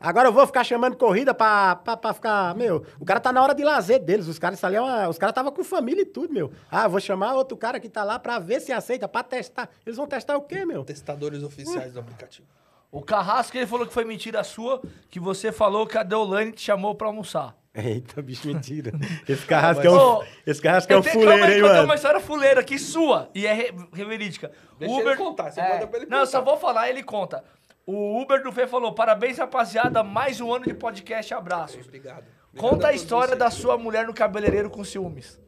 Agora 0.00 0.28
eu 0.28 0.32
vou 0.32 0.46
ficar 0.46 0.64
chamando 0.64 0.96
corrida 0.96 1.34
pra, 1.34 1.76
pra, 1.76 1.96
pra 1.98 2.14
ficar. 2.14 2.56
Meu, 2.56 2.84
o 2.98 3.04
cara 3.04 3.20
tá 3.20 3.30
na 3.30 3.42
hora 3.42 3.54
de 3.54 3.62
lazer 3.62 4.00
deles. 4.00 4.26
Os 4.26 4.38
caras 4.38 4.64
ali 4.64 4.76
é 4.76 4.80
uma, 4.80 5.06
Os 5.06 5.18
caras 5.18 5.34
tava 5.34 5.52
com 5.52 5.62
família 5.62 6.00
e 6.00 6.06
tudo, 6.06 6.32
meu. 6.32 6.50
Ah, 6.70 6.88
vou 6.88 6.98
chamar 6.98 7.34
outro 7.34 7.58
cara 7.58 7.78
que 7.78 7.90
tá 7.90 8.02
lá 8.02 8.18
pra 8.18 8.38
ver 8.38 8.60
se 8.60 8.72
aceita, 8.72 9.06
pra 9.06 9.22
testar. 9.22 9.68
Eles 9.84 9.98
vão 9.98 10.06
testar 10.06 10.36
o 10.36 10.42
quê, 10.42 10.64
meu? 10.64 10.82
Testadores 10.82 11.42
oficiais 11.42 11.92
do 11.92 12.00
aplicativo. 12.00 12.48
O 12.90 13.02
Carrasco, 13.02 13.56
ele 13.56 13.66
falou 13.66 13.86
que 13.86 13.92
foi 13.92 14.04
mentira 14.06 14.42
sua, 14.42 14.82
que 15.10 15.20
você 15.20 15.52
falou 15.52 15.86
que 15.86 15.98
a 15.98 16.02
Deolane 16.02 16.52
te 16.52 16.62
chamou 16.62 16.94
pra 16.94 17.06
almoçar. 17.06 17.54
Eita, 17.74 18.20
bicho, 18.20 18.46
mentira. 18.48 18.92
Esse 19.26 19.46
carrasco 19.46 19.86
é 19.86 19.90
um, 19.90 19.94
Ô, 19.96 20.24
esse 20.46 20.60
carrasco 20.60 20.92
é 20.92 20.96
Eu 20.96 21.00
um 21.00 21.02
tenho- 21.02 21.14
fuleiro, 21.14 21.42
hein, 21.44 21.48
que 21.48 21.52
eu 21.52 21.62
tenho 21.62 21.68
mano? 21.74 21.84
uma 21.84 21.94
história 21.94 22.20
fuleira 22.20 22.60
aqui 22.60 22.78
sua, 22.78 23.30
e 23.34 23.46
é 23.46 23.52
re- 23.54 23.72
verídica. 23.92 24.50
Deixa 24.78 25.00
ele 25.00 25.16
contar, 25.16 25.50
você 25.50 25.62
manda 25.62 25.86
pra 25.86 26.00
ele 26.00 26.06
Não, 26.10 26.18
eu 26.18 26.26
só 26.26 26.40
contar. 26.40 26.50
vou 26.50 26.60
falar, 26.60 26.90
ele 26.90 27.02
conta. 27.02 27.42
O 27.86 28.20
Uber 28.20 28.42
do 28.42 28.52
Fê 28.52 28.66
falou, 28.66 28.92
parabéns, 28.92 29.38
rapaziada, 29.38 30.02
mais 30.04 30.38
um 30.40 30.52
ano 30.52 30.66
de 30.66 30.74
podcast, 30.74 31.32
abraços. 31.32 31.86
Obrigado. 31.86 32.24
Conta 32.54 32.66
Obrigado 32.74 32.90
a 32.90 32.94
história 32.94 33.36
da 33.36 33.50
sua 33.50 33.78
mulher 33.78 34.06
no 34.06 34.12
cabeleireiro 34.12 34.68
com 34.68 34.84
ciúmes. 34.84 35.40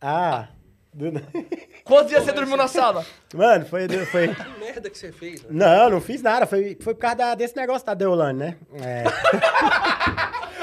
Ah. 0.00 0.48
do- 0.94 1.10
Quantos 1.84 2.10
dias 2.10 2.22
você 2.24 2.30
dormiu 2.32 2.56
na 2.56 2.68
sala? 2.68 3.04
Mano, 3.34 3.66
foi. 3.66 3.88
foi... 4.06 4.28
Que 4.34 4.58
merda 4.60 4.88
que 4.88 4.96
você 4.96 5.10
fez, 5.10 5.42
né? 5.42 5.48
Não, 5.50 5.90
não 5.90 6.00
fiz 6.00 6.22
nada. 6.22 6.46
Foi, 6.46 6.78
foi 6.80 6.94
por 6.94 7.00
causa 7.00 7.16
da- 7.16 7.34
desse 7.34 7.56
negócio 7.56 7.84
da 7.84 7.92
Deolane, 7.94 8.38
né? 8.38 8.56
É. 8.80 9.04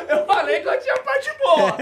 Eu 0.08 0.26
falei 0.26 0.62
que 0.62 0.68
eu 0.68 0.80
tinha 0.80 0.98
parte 0.98 1.30
boa. 1.38 1.78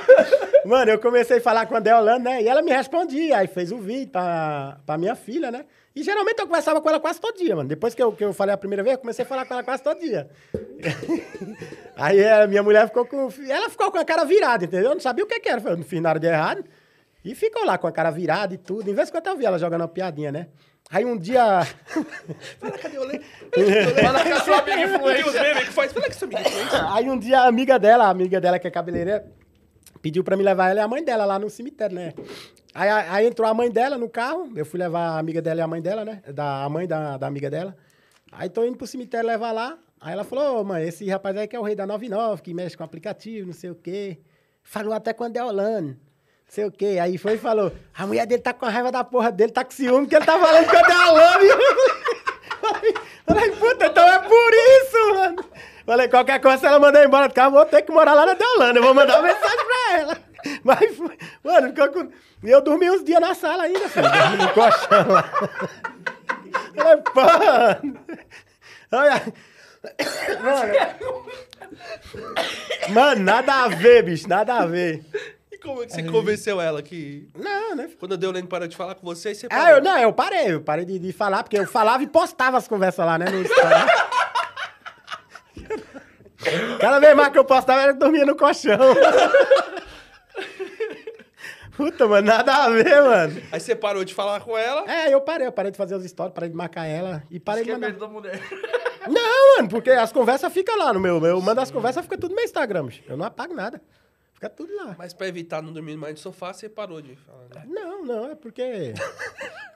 Mano, 0.64 0.90
eu 0.90 0.98
comecei 0.98 1.38
a 1.38 1.40
falar 1.40 1.66
com 1.66 1.76
a 1.76 1.80
Deolane, 1.80 2.24
né? 2.24 2.42
E 2.42 2.48
ela 2.48 2.62
me 2.62 2.70
respondia. 2.70 3.38
Aí 3.38 3.46
fez 3.46 3.72
o 3.72 3.78
vídeo 3.78 4.08
pra, 4.08 4.78
pra 4.84 4.98
minha 4.98 5.14
filha, 5.14 5.50
né? 5.50 5.64
E 5.94 6.02
geralmente 6.02 6.38
eu 6.38 6.46
conversava 6.46 6.80
com 6.80 6.88
ela 6.88 7.00
quase 7.00 7.20
todo 7.20 7.36
dia, 7.36 7.56
mano. 7.56 7.68
Depois 7.68 7.94
que 7.94 8.02
eu, 8.02 8.12
que 8.12 8.24
eu 8.24 8.32
falei 8.32 8.54
a 8.54 8.58
primeira 8.58 8.82
vez, 8.82 8.94
eu 8.94 9.00
comecei 9.00 9.24
a 9.24 9.28
falar 9.28 9.44
com 9.44 9.54
ela 9.54 9.62
quase 9.62 9.82
todo 9.82 9.98
dia. 9.98 10.28
Aí 11.96 12.24
a 12.26 12.46
minha 12.46 12.62
mulher 12.62 12.86
ficou 12.86 13.04
com. 13.04 13.28
Ela 13.48 13.68
ficou 13.68 13.90
com 13.90 13.98
a 13.98 14.04
cara 14.04 14.24
virada, 14.24 14.64
entendeu? 14.64 14.90
Eu 14.90 14.94
não 14.94 15.00
sabia 15.00 15.24
o 15.24 15.26
que, 15.26 15.40
que 15.40 15.48
era. 15.48 15.60
Eu 15.60 15.76
não 15.76 15.84
fiz 15.84 16.00
nada 16.00 16.20
de 16.20 16.26
errado. 16.26 16.64
E 17.24 17.34
ficou 17.34 17.64
lá 17.66 17.76
com 17.76 17.86
a 17.86 17.92
cara 17.92 18.10
virada 18.10 18.54
e 18.54 18.58
tudo. 18.58 18.88
Em 18.88 18.94
vez 18.94 19.08
de 19.08 19.12
quando 19.12 19.26
eu 19.26 19.36
vi 19.36 19.44
ela 19.44 19.58
jogando 19.58 19.82
uma 19.82 19.88
piadinha, 19.88 20.32
né? 20.32 20.46
Aí 20.90 21.04
um 21.04 21.16
dia. 21.16 21.62
Fala, 22.58 22.78
cadê 22.78 22.98
o 22.98 23.04
Lê? 23.04 23.20
Fala 24.02 24.24
com 24.24 24.32
a 24.32 24.40
sua 24.40 24.58
amiga 24.58 25.60
que 25.60 25.72
faz. 25.72 25.92
Fala 25.92 26.06
que 26.06 26.10
essa 26.10 26.24
amiga 26.24 26.40
influencer. 26.40 26.92
Aí 26.92 27.08
um 27.08 27.16
dia 27.16 27.40
a 27.40 27.46
amiga 27.46 27.78
dela, 27.78 28.06
a 28.06 28.10
amiga 28.10 28.40
dela 28.40 28.58
que 28.58 28.66
é 28.66 28.70
cabeleireira, 28.72 29.24
pediu 30.02 30.24
pra 30.24 30.36
me 30.36 30.42
levar 30.42 30.70
ela 30.70 30.80
e 30.80 30.82
a 30.82 30.88
mãe 30.88 31.04
dela 31.04 31.24
lá 31.24 31.38
no 31.38 31.48
cemitério, 31.48 31.94
né? 31.94 32.12
Aí, 32.74 32.88
aí 32.88 33.26
entrou 33.26 33.48
a 33.48 33.54
mãe 33.54 33.70
dela 33.70 33.96
no 33.96 34.08
carro, 34.08 34.50
eu 34.56 34.66
fui 34.66 34.80
levar 34.80 35.10
a 35.10 35.18
amiga 35.18 35.40
dela 35.40 35.60
e 35.60 35.62
a 35.62 35.66
mãe 35.68 35.80
dela, 35.80 36.04
né? 36.04 36.22
Da, 36.34 36.64
a 36.64 36.68
mãe 36.68 36.88
da, 36.88 37.16
da 37.16 37.26
amiga 37.28 37.48
dela. 37.48 37.76
Aí 38.32 38.48
tô 38.48 38.64
indo 38.64 38.76
pro 38.76 38.86
cemitério 38.86 39.28
levar 39.28 39.52
lá. 39.52 39.78
Aí 40.00 40.12
ela 40.12 40.24
falou, 40.24 40.60
ô 40.60 40.64
mãe, 40.64 40.88
esse 40.88 41.08
rapaz 41.08 41.36
aí 41.36 41.46
que 41.46 41.54
é 41.54 41.60
o 41.60 41.62
rei 41.62 41.76
da 41.76 41.86
99, 41.86 42.42
que 42.42 42.52
mexe 42.52 42.76
com 42.76 42.82
aplicativo, 42.82 43.46
não 43.46 43.52
sei 43.54 43.70
o 43.70 43.76
quê. 43.76 44.18
Falou 44.62 44.92
até 44.92 45.12
com 45.12 45.22
a 45.22 45.28
Deolane. 45.28 45.96
Sei 46.50 46.64
o 46.64 46.70
quê. 46.72 46.98
Aí 47.00 47.16
foi 47.16 47.34
e 47.34 47.38
falou, 47.38 47.72
a 47.96 48.06
mulher 48.06 48.26
dele 48.26 48.42
tá 48.42 48.52
com 48.52 48.66
a 48.66 48.70
raiva 48.70 48.90
da 48.90 49.04
porra 49.04 49.30
dele, 49.30 49.52
tá 49.52 49.64
com 49.64 49.70
ciúme, 49.70 50.08
que 50.08 50.16
ele 50.16 50.24
tá 50.24 50.36
falando 50.36 50.68
com 50.68 50.76
a 50.76 50.82
Deolane. 50.82 51.48
Falei, 52.60 52.94
falei, 53.24 53.50
puta, 53.52 53.86
então 53.86 54.06
é 54.06 54.18
por 54.18 54.52
isso, 54.52 55.14
mano. 55.14 55.44
Falei, 55.86 56.08
qualquer 56.08 56.40
coisa, 56.40 56.58
se 56.58 56.66
ela 56.66 56.80
mandar 56.80 57.04
embora 57.04 57.28
do 57.28 57.34
carro, 57.34 57.52
vou 57.52 57.64
ter 57.64 57.82
que 57.82 57.92
morar 57.92 58.14
lá 58.14 58.26
na 58.26 58.34
Deolândia. 58.34 58.80
Eu 58.80 58.82
vou 58.82 58.92
mandar 58.94 59.20
uma 59.20 59.28
mensagem 59.28 59.64
pra 59.64 59.98
ela. 59.98 60.18
Mas, 60.64 60.98
mano, 61.42 61.68
ficou 61.68 61.88
com... 61.88 62.10
Eu 62.42 62.60
dormi 62.60 62.90
uns 62.90 63.04
dias 63.04 63.20
na 63.20 63.32
sala 63.34 63.62
ainda, 63.62 63.88
filho. 63.88 64.08
No 64.38 64.48
colchão 64.52 65.08
lá. 65.08 65.22
Falei, 66.74 66.96
pô. 66.96 67.20
Olha. 68.92 69.22
Mano. 70.42 70.72
Mano, 72.88 73.22
nada 73.22 73.54
a 73.64 73.68
ver, 73.68 74.02
bicho, 74.02 74.28
nada 74.28 74.54
a 74.54 74.66
ver. 74.66 75.04
Como 75.62 75.82
é 75.82 75.86
que 75.86 75.92
você 75.92 76.02
convenceu 76.02 76.60
ela 76.60 76.82
que. 76.82 77.28
Não, 77.36 77.74
né? 77.76 77.90
Quando 77.98 78.14
a 78.14 78.16
Deolane 78.16 78.46
parou 78.46 78.66
de 78.68 78.76
falar 78.76 78.94
com 78.94 79.06
você, 79.06 79.34
você 79.34 79.46
Ah, 79.50 79.72
eu, 79.72 79.82
não, 79.82 79.98
eu 79.98 80.12
parei, 80.12 80.54
eu 80.54 80.60
parei 80.60 80.84
de, 80.84 80.98
de 80.98 81.12
falar, 81.12 81.42
porque 81.42 81.58
eu 81.58 81.66
falava 81.66 82.02
e 82.02 82.06
postava 82.06 82.56
as 82.56 82.66
conversas 82.66 83.04
lá, 83.04 83.18
né? 83.18 83.26
No 83.30 83.42
Instagram. 83.42 83.86
Cada 86.80 86.98
vez 86.98 87.14
mais 87.14 87.28
que 87.30 87.38
eu 87.38 87.44
postava, 87.44 87.82
ela 87.82 87.92
dormia 87.92 88.24
no 88.24 88.34
colchão. 88.34 88.78
Puta, 91.76 92.06
mano, 92.06 92.26
nada 92.26 92.52
a 92.64 92.68
ver, 92.70 93.02
mano. 93.02 93.42
Aí 93.52 93.60
você 93.60 93.74
parou 93.74 94.04
de 94.04 94.14
falar 94.14 94.40
com 94.40 94.56
ela. 94.56 94.84
É, 94.90 95.12
eu 95.14 95.20
parei, 95.20 95.46
eu 95.46 95.52
parei 95.52 95.70
de 95.70 95.78
fazer 95.78 95.94
os 95.94 96.04
stories, 96.04 96.34
parei 96.34 96.50
de 96.50 96.56
marcar 96.56 96.86
ela 96.86 97.22
e 97.30 97.40
parei 97.40 97.62
Isso 97.62 97.66
de 97.66 97.70
é 97.70 97.74
mandar. 97.74 97.86
medo 97.88 98.00
da 98.00 98.08
mulher. 98.08 98.40
Não, 99.08 99.56
mano, 99.56 99.68
porque 99.68 99.90
as 99.90 100.12
conversas 100.12 100.52
ficam 100.52 100.76
lá 100.76 100.92
no 100.92 101.00
meu. 101.00 101.24
Eu 101.24 101.40
mando 101.40 101.60
as 101.60 101.70
conversas, 101.70 102.02
fica 102.04 102.18
tudo 102.18 102.30
no 102.30 102.36
meu 102.36 102.44
Instagram. 102.44 102.86
bicho. 102.86 103.02
Eu 103.08 103.16
não 103.16 103.24
apago 103.24 103.54
nada. 103.54 103.80
Fica 104.40 104.48
tudo 104.48 104.74
lá. 104.74 104.96
Mas 104.96 105.12
pra 105.12 105.28
evitar 105.28 105.60
não 105.60 105.70
dormir 105.70 105.98
mais 105.98 106.14
no 106.14 106.18
sofá, 106.18 106.50
você 106.50 106.66
parou 106.66 107.02
de 107.02 107.14
falar. 107.14 107.44
Né? 107.54 107.62
Não, 107.66 108.02
não, 108.02 108.30
é 108.30 108.34
porque. 108.34 108.94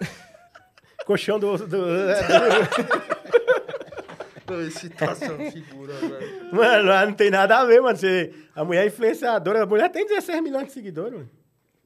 Colchão 1.05 1.39
do. 1.39 1.59
do- 1.59 1.87
é, 2.11 2.23
tá 4.97 5.15
sua 5.15 5.37
figura, 5.51 5.93
velho. 5.93 6.55
Mano, 6.55 6.89
lá 6.89 7.05
não 7.05 7.13
tem 7.13 7.31
nada 7.31 7.59
a 7.59 7.67
ver, 7.67 7.83
mano. 7.83 7.95
Você... 7.99 8.33
A 8.57 8.65
mulher 8.65 8.85
é 8.85 8.87
influenciadora. 8.87 9.65
A 9.65 9.67
mulher 9.67 9.91
tem 9.91 10.07
16 10.07 10.43
milhões 10.43 10.69
de 10.69 10.73
seguidores, 10.73 11.13
mano. 11.13 11.31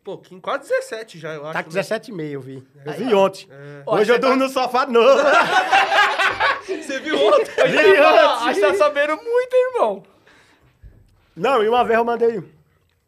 Pouquinho, 0.04 0.40
quase 0.40 0.68
17 0.68 1.18
já, 1.18 1.34
eu 1.34 1.44
acho. 1.46 1.54
Tá 1.54 1.64
com 1.64 1.72
né? 1.72 1.80
17,5, 1.80 2.30
eu 2.30 2.40
vi. 2.40 2.64
Eu 2.86 2.92
vi 2.92 3.12
ontem. 3.12 3.48
Ó, 3.84 3.96
Hoje 3.96 4.04
você 4.06 4.12
eu 4.12 4.18
durmo 4.20 4.36
no 4.36 4.48
sofá 4.48 4.86
novo. 4.86 5.18
Você 6.64 7.00
viu 7.00 7.16
ontem? 7.16 7.50
Ia 7.66 8.02
falar, 8.02 8.34
Acho 8.46 8.60
que 8.60 8.66
tá 8.66 8.74
sabendo 8.74 9.16
muito, 9.16 9.54
irmão. 9.54 10.02
Não, 11.34 11.62
e 11.64 11.68
uma 11.68 11.82
vez 11.82 11.98
eu 11.98 12.04
mandei. 12.04 12.57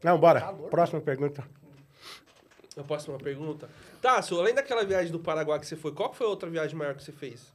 Não, 0.03 0.19
bora. 0.19 0.53
Próxima 0.71 1.01
pergunta. 1.01 1.45
Eu 2.77 2.85
posso 2.85 3.07
fazer 3.07 3.17
uma 3.17 3.23
pergunta? 3.23 3.69
Tá, 4.01 4.23
Su, 4.23 4.39
além 4.39 4.55
daquela 4.55 4.85
viagem 4.85 5.13
do 5.13 5.19
Paraguai 5.19 5.59
que 5.59 5.67
você 5.67 5.77
foi, 5.77 5.93
qual 5.93 6.13
foi 6.13 6.27
a 6.27 6.31
outra 6.31 6.49
viagem 6.49 6.77
maior 6.77 6.95
que 6.95 7.03
você 7.03 7.13
fez? 7.13 7.53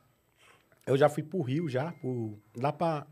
Eu 0.85 0.95
já 0.95 1.09
fui 1.09 1.23
pro 1.23 1.41
Rio, 1.41 1.67
já. 1.67 1.91
Pro... 1.93 2.37
Lá 2.55 2.71
pra. 2.71 3.07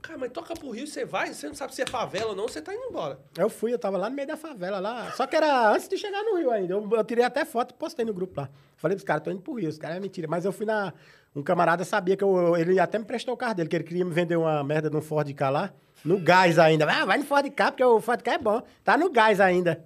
Cara, 0.00 0.18
mas 0.18 0.32
toca 0.32 0.54
pro 0.54 0.70
Rio, 0.70 0.86
você 0.86 1.04
vai, 1.04 1.32
você 1.32 1.46
não 1.46 1.54
sabe 1.54 1.74
se 1.74 1.82
é 1.82 1.86
favela 1.86 2.30
ou 2.30 2.36
não, 2.36 2.48
você 2.48 2.62
tá 2.62 2.74
indo 2.74 2.84
embora. 2.84 3.18
Eu 3.36 3.50
fui, 3.50 3.72
eu 3.72 3.78
tava 3.78 3.98
lá 3.98 4.08
no 4.08 4.16
meio 4.16 4.28
da 4.28 4.36
favela, 4.36 4.78
lá. 4.78 5.12
Só 5.12 5.26
que 5.26 5.36
era 5.36 5.70
antes 5.70 5.88
de 5.88 5.98
chegar 5.98 6.22
no 6.22 6.36
Rio 6.36 6.50
ainda. 6.50 6.72
Eu, 6.72 6.88
eu 6.90 7.04
tirei 7.04 7.24
até 7.24 7.44
foto 7.44 7.72
e 7.72 7.74
postei 7.74 8.04
no 8.04 8.14
grupo 8.14 8.40
lá. 8.40 8.48
Falei 8.76 8.96
pros 8.96 9.04
caras, 9.04 9.22
tô 9.22 9.30
indo 9.30 9.42
pro 9.42 9.54
Rio. 9.54 9.68
Os 9.68 9.78
caras 9.78 9.98
é 9.98 10.00
mentira. 10.00 10.26
Mas 10.28 10.44
eu 10.44 10.52
fui 10.52 10.64
na. 10.64 10.92
Um 11.34 11.42
camarada 11.42 11.84
sabia 11.84 12.16
que 12.16 12.22
eu. 12.22 12.56
Ele 12.56 12.78
até 12.78 12.98
me 12.98 13.04
prestou 13.04 13.34
o 13.34 13.36
carro 13.36 13.54
dele, 13.54 13.68
que 13.68 13.76
ele 13.76 13.84
queria 13.84 14.04
me 14.04 14.12
vender 14.12 14.36
uma 14.36 14.62
merda 14.62 14.88
de 14.88 14.96
um 14.96 15.02
Ford 15.02 15.32
K 15.32 15.50
lá. 15.50 15.72
No 16.04 16.18
gás 16.18 16.58
ainda. 16.58 16.86
Ah, 16.88 17.04
vai 17.04 17.18
no 17.18 17.24
Ford 17.24 17.50
K, 17.50 17.72
porque 17.72 17.84
o 17.84 18.00
Ford 18.00 18.22
K 18.22 18.34
é 18.34 18.38
bom. 18.38 18.62
Tá 18.84 18.96
no 18.96 19.10
gás 19.10 19.40
ainda. 19.40 19.84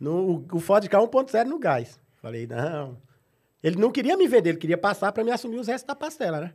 No, 0.00 0.44
o 0.52 0.58
Ford 0.58 0.86
K 0.88 0.98
1.0 0.98 1.44
no 1.44 1.58
gás. 1.58 2.00
Falei, 2.20 2.46
não. 2.46 2.96
Ele 3.62 3.76
não 3.76 3.90
queria 3.90 4.16
me 4.16 4.26
vender, 4.26 4.50
ele 4.50 4.58
queria 4.58 4.76
passar 4.76 5.12
pra 5.12 5.22
me 5.22 5.30
assumir 5.30 5.58
os 5.58 5.68
restos 5.68 5.86
da 5.86 5.94
pastela, 5.94 6.40
né? 6.40 6.52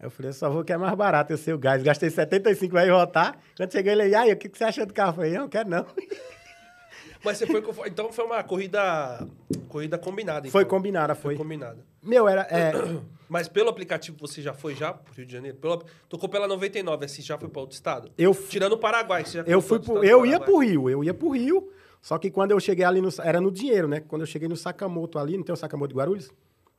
Eu 0.00 0.10
falei, 0.10 0.30
eu 0.30 0.34
só 0.34 0.50
vou 0.50 0.64
que 0.64 0.72
é 0.72 0.76
mais 0.76 0.94
barato 0.94 1.32
eu 1.32 1.38
sei 1.38 1.54
o 1.54 1.58
gás. 1.58 1.82
Gastei 1.82 2.10
75 2.10 2.76
aí 2.76 2.90
voltar. 2.90 3.40
Quando 3.56 3.70
cheguei, 3.70 3.92
ele, 3.92 4.14
aí, 4.14 4.32
o 4.32 4.36
que, 4.36 4.48
que 4.48 4.58
você 4.58 4.64
achou 4.64 4.86
do 4.86 4.92
carro? 4.92 5.10
Eu 5.10 5.14
falei, 5.14 5.32
não, 5.32 5.48
quero 5.48 5.68
não. 5.68 5.86
Mas 7.24 7.38
você 7.38 7.46
foi. 7.46 7.62
Então 7.86 8.12
foi 8.12 8.24
uma 8.24 8.42
corrida... 8.42 9.26
Corrida 9.68 9.98
combinada, 9.98 10.48
Foi 10.50 10.62
então. 10.62 10.76
combinada, 10.76 11.14
Foi 11.14 11.34
foi. 11.34 11.42
combinada. 11.42 11.84
Meu, 12.02 12.28
era. 12.28 12.42
É, 12.42 12.72
Mas 13.28 13.48
pelo 13.48 13.68
aplicativo 13.70 14.16
você 14.20 14.40
já 14.40 14.52
foi 14.52 14.74
já 14.74 14.92
pro 14.92 15.12
Rio 15.14 15.26
de 15.26 15.32
Janeiro? 15.32 15.56
Pelo... 15.56 15.82
Tocou 16.08 16.28
pela 16.28 16.46
99, 16.46 17.04
assim, 17.04 17.22
já 17.22 17.36
foi 17.36 17.48
pra 17.48 17.60
outro 17.60 17.74
estado? 17.74 18.10
eu, 18.16 18.32
Tirando 18.34 18.74
o 18.74 18.78
Paraguai, 18.78 19.24
você 19.24 19.38
já 19.38 19.44
eu, 19.44 19.60
foi 19.60 19.78
fui 19.78 19.86
pro, 19.86 20.04
eu 20.04 20.20
do 20.20 20.26
ia 20.26 20.38
pro 20.38 20.58
Rio, 20.58 20.88
eu 20.88 21.02
ia 21.02 21.14
pro 21.14 21.30
Rio. 21.30 21.68
Só 22.00 22.18
que 22.18 22.30
quando 22.30 22.50
eu 22.50 22.60
cheguei 22.60 22.84
ali 22.84 23.00
no. 23.00 23.08
Era 23.22 23.40
no 23.40 23.50
dinheiro, 23.50 23.88
né? 23.88 24.00
Quando 24.00 24.22
eu 24.22 24.26
cheguei 24.26 24.46
no 24.46 24.56
Sakamoto 24.56 25.18
ali, 25.18 25.36
não 25.36 25.42
tem 25.42 25.52
o 25.52 25.56
Sakamoto 25.56 25.88
de 25.88 25.94
Guarulhos? 25.98 26.30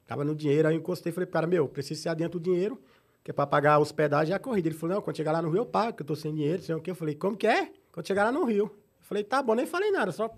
Tava 0.08 0.24
no 0.24 0.36
dinheiro, 0.36 0.68
aí 0.68 0.76
eu 0.76 0.80
encostei 0.80 1.10
e 1.10 1.14
falei 1.14 1.26
pro 1.26 1.34
cara, 1.34 1.48
meu, 1.48 1.68
preciso 1.68 2.02
ser 2.02 2.10
adianta 2.10 2.38
o 2.38 2.40
dinheiro, 2.40 2.80
que 3.24 3.32
é 3.32 3.34
pra 3.34 3.48
pagar 3.48 3.74
a 3.74 3.80
hospedagem 3.80 4.32
e 4.32 4.36
a 4.36 4.40
corrida. 4.40 4.68
Ele 4.68 4.76
falou, 4.78 4.96
não, 4.96 5.02
quando 5.02 5.18
chegar 5.18 5.32
lá 5.32 5.42
no 5.42 5.50
Rio 5.50 5.62
eu 5.62 5.66
pago, 5.66 5.98
que 5.98 6.04
eu 6.04 6.06
tô 6.06 6.16
sem 6.16 6.34
dinheiro, 6.34 6.62
sei 6.62 6.76
o 6.76 6.80
quê. 6.80 6.92
Eu 6.92 6.96
falei, 6.96 7.16
como 7.16 7.36
que 7.36 7.48
é? 7.48 7.72
Quando 7.92 8.08
chegar 8.08 8.26
lá 8.26 8.32
no 8.32 8.46
Rio. 8.46 8.72
Falei, 9.06 9.24
tá 9.24 9.42
bom, 9.42 9.54
nem 9.54 9.66
falei 9.66 9.92
nada, 9.92 10.12
só 10.12 10.30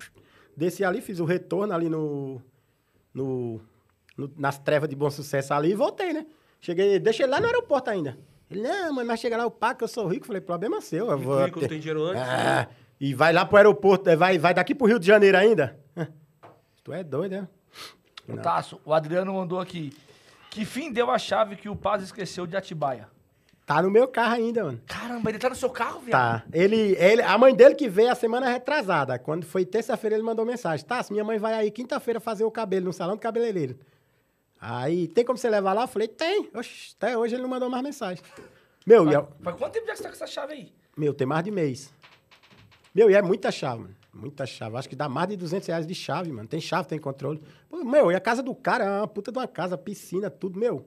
desci 0.55 0.83
ali, 0.83 0.99
fiz 1.01 1.19
o 1.19 1.25
retorno 1.25 1.73
ali 1.73 1.89
no. 1.89 2.41
no, 3.13 3.61
no- 4.17 4.31
nas 4.37 4.59
trevas 4.59 4.89
de 4.89 4.95
bom 4.95 5.09
sucesso 5.09 5.53
ali 5.53 5.71
e 5.71 5.75
voltei, 5.75 6.11
né? 6.13 6.25
Cheguei, 6.59 6.99
deixei 6.99 7.23
ele 7.25 7.31
lá 7.31 7.39
no 7.39 7.45
aeroporto 7.45 7.89
ainda. 7.89 8.17
Ele, 8.51 8.61
não, 8.61 8.93
mas 8.93 9.07
nós 9.07 9.19
chega 9.19 9.37
lá, 9.37 9.43
eu 9.43 9.51
pago, 9.51 9.77
que 9.79 9.83
eu 9.83 9.87
sou 9.87 10.07
rico. 10.07 10.25
Falei, 10.27 10.41
problema 10.41 10.81
seu. 10.81 11.09
Eu 11.11 11.17
vou 11.17 11.45
Rico 11.45 11.61
não 11.61 11.67
tem 11.67 11.79
dinheiro 11.79 12.03
antes. 12.03 12.21
ah, 12.23 12.67
e 12.99 13.13
vai 13.13 13.31
lá 13.31 13.45
pro 13.45 13.57
aeroporto, 13.57 14.15
vai, 14.17 14.37
vai 14.37 14.53
daqui 14.53 14.73
pro 14.75 14.87
Rio 14.87 14.99
de 14.99 15.05
Janeiro 15.07 15.37
ainda? 15.37 15.77
Tu 16.83 16.91
é 16.93 17.03
doido, 17.03 17.31
né? 17.31 17.47
Ô, 18.27 18.37
Tasso, 18.37 18.81
o 18.83 18.93
Adriano 18.93 19.33
mandou 19.33 19.59
aqui. 19.59 19.93
Que 20.49 20.65
fim 20.65 20.91
deu 20.91 21.09
a 21.11 21.17
chave 21.19 21.55
que 21.55 21.69
o 21.69 21.75
Paz 21.75 22.01
esqueceu 22.03 22.47
de 22.47 22.57
Atibaia? 22.57 23.07
Tá 23.67 23.81
no 23.81 23.91
meu 23.91 24.07
carro 24.07 24.35
ainda, 24.35 24.63
mano. 24.63 24.81
Caramba, 24.87 25.29
ele 25.29 25.37
tá 25.37 25.49
no 25.49 25.55
seu 25.55 25.69
carro, 25.69 25.99
viado? 25.99 26.11
Tá. 26.11 26.45
Ele, 26.53 26.95
ele, 26.97 27.21
a 27.21 27.37
mãe 27.37 27.53
dele 27.53 27.75
que 27.75 27.89
veio 27.89 28.09
a 28.09 28.15
semana 28.15 28.47
retrasada. 28.49 29.19
Quando 29.19 29.45
foi 29.45 29.65
terça-feira, 29.65 30.15
ele 30.15 30.23
mandou 30.23 30.45
mensagem. 30.45 30.85
Tá, 30.85 31.05
minha 31.11 31.23
mãe 31.25 31.37
vai 31.37 31.53
aí 31.53 31.69
quinta-feira 31.69 32.21
fazer 32.21 32.45
o 32.45 32.49
cabelo 32.49 32.85
no 32.85 32.93
salão 32.93 33.17
do 33.17 33.19
cabeleireiro. 33.19 33.77
Aí, 34.59 35.09
tem 35.09 35.25
como 35.25 35.37
você 35.37 35.49
levar 35.49 35.73
lá? 35.73 35.83
Eu 35.83 35.87
falei, 35.89 36.07
tem. 36.07 36.49
Oxi, 36.55 36.95
até 36.97 37.17
hoje 37.17 37.35
ele 37.35 37.41
não 37.43 37.49
mandou 37.49 37.69
mais 37.69 37.83
mensagem. 37.83 38.23
Meu, 38.85 39.01
e 39.03 39.11
Faz, 39.11 39.15
eu- 39.17 39.27
faz 39.43 39.57
quanto 39.57 39.73
tempo 39.73 39.85
já 39.87 39.91
que 39.91 39.97
você 39.97 40.03
tá 40.03 40.09
com 40.09 40.15
essa 40.15 40.27
chave 40.27 40.53
aí? 40.53 40.73
meu, 40.95 41.13
tem 41.13 41.27
mais 41.27 41.43
de 41.43 41.51
mês. 41.51 41.91
Meu, 42.95 43.11
e 43.11 43.15
é 43.15 43.21
muita 43.21 43.51
chave, 43.51 43.81
mano. 43.81 43.95
Muita 44.13 44.45
chave. 44.45 44.77
Acho 44.77 44.87
que 44.89 44.95
dá 44.95 45.09
mais 45.09 45.27
de 45.27 45.35
200 45.35 45.67
reais 45.67 45.85
de 45.85 45.93
chave, 45.93 46.31
mano. 46.31 46.47
Tem 46.47 46.61
chave, 46.61 46.87
tem 46.87 46.97
controle. 46.97 47.43
Pô, 47.69 47.83
meu, 47.83 48.11
e 48.11 48.15
a 48.15 48.19
casa 48.21 48.41
do 48.41 48.55
cara 48.55 48.85
é 48.85 48.89
uma 48.99 49.07
puta 49.07 49.29
de 49.31 49.37
uma 49.37 49.47
casa, 49.47 49.77
piscina, 49.77 50.29
tudo, 50.29 50.57
meu. 50.57 50.85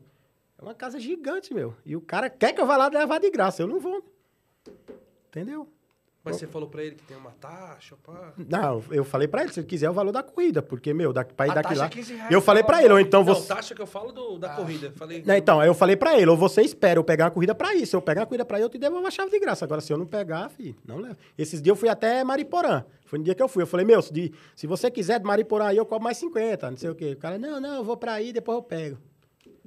É 0.60 0.62
uma 0.64 0.74
casa 0.74 1.00
gigante, 1.00 1.54
meu. 1.54 1.74
E 1.86 1.96
o 1.96 2.00
cara 2.00 2.28
quer 2.28 2.52
que 2.52 2.60
eu 2.60 2.66
vá 2.66 2.76
lá 2.76 2.88
levar 2.88 3.18
de 3.18 3.30
graça. 3.30 3.62
Eu 3.62 3.66
não 3.66 3.80
vou. 3.80 4.04
Entendeu? 5.28 5.66
Mas 6.22 6.36
você 6.36 6.46
falou 6.46 6.68
pra 6.68 6.84
ele 6.84 6.96
que 6.96 7.02
tem 7.04 7.16
uma 7.16 7.30
taxa, 7.30 7.96
pá. 8.04 8.34
Não, 8.36 8.84
eu 8.90 9.02
falei 9.06 9.26
pra 9.26 9.42
ele, 9.42 9.50
se 9.54 9.60
ele 9.60 9.66
quiser 9.66 9.88
o 9.88 9.94
valor 9.94 10.12
da 10.12 10.22
corrida, 10.22 10.60
porque, 10.60 10.92
meu, 10.92 11.14
daqui, 11.14 11.32
pra 11.32 11.46
ir 11.46 11.54
daqui 11.54 11.68
taxa 11.70 11.80
lá. 11.80 11.86
é 11.86 11.88
15 11.88 12.14
reais 12.14 12.30
eu 12.30 12.42
falei 12.42 12.62
pra 12.62 12.74
pra 12.76 12.84
ele, 12.84 12.92
ou 12.92 13.00
então 13.00 13.24
Não, 13.24 13.34
você. 13.34 13.48
taxa 13.48 13.74
que 13.74 13.80
eu 13.80 13.86
falo 13.86 14.12
do, 14.12 14.38
da 14.38 14.50
corrida. 14.50 14.92
Falei. 14.92 15.22
Não, 15.24 15.34
então, 15.34 15.60
aí 15.60 15.66
eu 15.68 15.72
falei 15.72 15.96
pra 15.96 16.18
ele, 16.18 16.30
ou 16.30 16.36
você 16.36 16.60
espera 16.60 16.98
eu 17.00 17.04
pegar 17.04 17.28
a 17.28 17.30
corrida 17.30 17.54
pra 17.54 17.74
ir. 17.74 17.86
Se 17.86 17.96
eu 17.96 18.02
pegar 18.02 18.24
a 18.24 18.26
corrida 18.26 18.44
pra 18.44 18.58
ir, 18.58 18.62
eu 18.62 18.68
te 18.68 18.76
devolvo 18.76 19.06
a 19.06 19.10
chave 19.10 19.30
de 19.30 19.40
graça. 19.40 19.64
Agora, 19.64 19.80
se 19.80 19.90
eu 19.90 19.96
não 19.96 20.04
pegar, 20.04 20.50
filho, 20.50 20.76
não 20.84 20.98
leva. 20.98 21.16
Esses 21.38 21.62
dias 21.62 21.72
eu 21.74 21.76
fui 21.76 21.88
até 21.88 22.22
Mariporã. 22.22 22.84
Foi 23.06 23.18
no 23.18 23.24
dia 23.24 23.34
que 23.34 23.42
eu 23.42 23.48
fui. 23.48 23.62
Eu 23.62 23.66
falei, 23.66 23.86
meu, 23.86 24.02
se, 24.02 24.12
de- 24.12 24.30
se 24.54 24.66
você 24.66 24.90
quiser 24.90 25.20
de 25.20 25.24
Mariporã 25.24 25.68
aí, 25.68 25.78
eu 25.78 25.86
cobro 25.86 26.04
mais 26.04 26.18
50, 26.18 26.70
não 26.70 26.76
sei 26.76 26.90
o 26.90 26.94
quê. 26.94 27.12
O 27.12 27.16
cara, 27.16 27.38
não, 27.38 27.58
não, 27.58 27.76
eu 27.76 27.84
vou 27.84 27.96
pra 27.96 28.12
aí, 28.12 28.30
depois 28.30 28.56
eu 28.58 28.62
pego. 28.62 28.98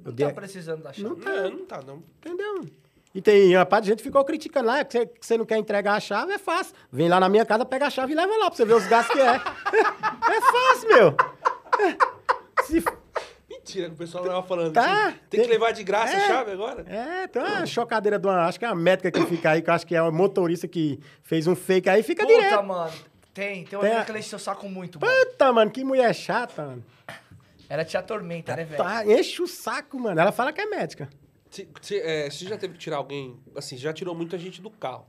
Eu 0.04 0.12
Não 0.12 0.28
tá 0.28 0.34
precisando 0.34 0.82
da 0.82 0.92
chave. 0.92 1.08
Não 1.08 1.16
tá. 1.16 1.30
Não, 1.30 1.50
não 1.50 1.66
tá, 1.66 1.80
não. 1.86 2.02
Entendeu? 2.24 2.64
E 3.14 3.22
tem 3.22 3.54
uma 3.56 3.64
parte 3.66 3.84
de 3.84 3.90
gente 3.90 3.98
que 3.98 4.04
ficou 4.04 4.24
criticando 4.24 4.66
lá, 4.66 4.84
que 4.84 4.92
você, 4.92 5.06
que 5.06 5.24
você 5.26 5.38
não 5.38 5.44
quer 5.44 5.56
entregar 5.58 5.94
a 5.94 6.00
chave, 6.00 6.32
é 6.32 6.38
fácil. 6.38 6.74
Vem 6.90 7.08
lá 7.08 7.20
na 7.20 7.28
minha 7.28 7.44
casa, 7.46 7.64
pega 7.64 7.86
a 7.86 7.90
chave 7.90 8.12
e 8.12 8.16
leva 8.16 8.32
lá 8.36 8.46
pra 8.50 8.56
você 8.56 8.64
ver 8.64 8.74
os 8.74 8.86
gastos 8.86 9.14
que 9.14 9.20
é. 9.22 9.34
é 9.36 10.40
fácil, 10.40 10.88
meu. 10.88 11.16
Se, 12.64 12.84
Mentira 13.48 13.88
que 13.88 13.94
o 13.94 13.98
pessoal 13.98 14.24
tava 14.24 14.42
falando. 14.42 14.72
Tá. 14.72 15.08
assim, 15.08 15.16
Tem 15.30 15.42
que 15.42 15.46
levar 15.48 15.72
de 15.72 15.84
graça 15.84 16.14
a 16.14 16.20
É. 16.20 16.26
chave 16.26 16.50
agora? 16.52 16.84
É, 16.88 17.26
tem 17.28 17.40
uma 17.42 17.64
chocadeira 17.66 18.18
de 18.18 18.26
uma. 18.26 18.46
Acho 18.46 18.58
que 18.58 18.64
é 18.64 18.68
uma 18.68 18.74
médica 18.74 19.10
que 19.10 19.24
fica 19.26 19.50
aí, 19.50 19.62
que 19.62 19.70
eu 19.70 19.74
acho 19.74 19.86
que 19.86 19.94
é 19.94 20.02
uma 20.02 20.10
motorista 20.10 20.66
que 20.66 20.98
fez 21.22 21.46
um 21.46 21.54
fake 21.54 21.88
aí, 21.88 22.02
fica 22.02 22.26
Puta, 22.26 22.34
direto. 22.36 22.62
mano. 22.64 22.92
Tem, 23.32 23.64
tem 23.64 23.78
uma 23.78 23.84
Tem 23.88 23.96
a- 23.96 24.04
que 24.04 24.12
enche 24.12 24.28
seu 24.28 24.38
saco 24.38 24.68
muito, 24.68 25.00
mano. 25.00 25.12
Puta, 25.26 25.52
mano, 25.52 25.70
que 25.70 25.82
mulher 25.84 26.12
chata, 26.14 26.62
mano. 26.66 26.84
Ela 27.74 27.84
te 27.84 27.96
atormenta, 27.96 28.54
né, 28.54 28.64
velho? 28.64 28.80
Tá, 28.80 29.04
enche 29.04 29.42
o 29.42 29.48
saco, 29.48 29.98
mano. 29.98 30.20
Ela 30.20 30.30
fala 30.30 30.52
que 30.52 30.60
é 30.60 30.66
médica. 30.66 31.10
Você, 31.50 31.96
é, 31.96 32.30
já 32.30 32.56
teve 32.56 32.74
que 32.74 32.78
tirar 32.78 32.98
alguém. 32.98 33.36
Assim, 33.56 33.76
já 33.76 33.92
tirou 33.92 34.14
muita 34.14 34.38
gente 34.38 34.62
do 34.62 34.70
carro. 34.70 35.06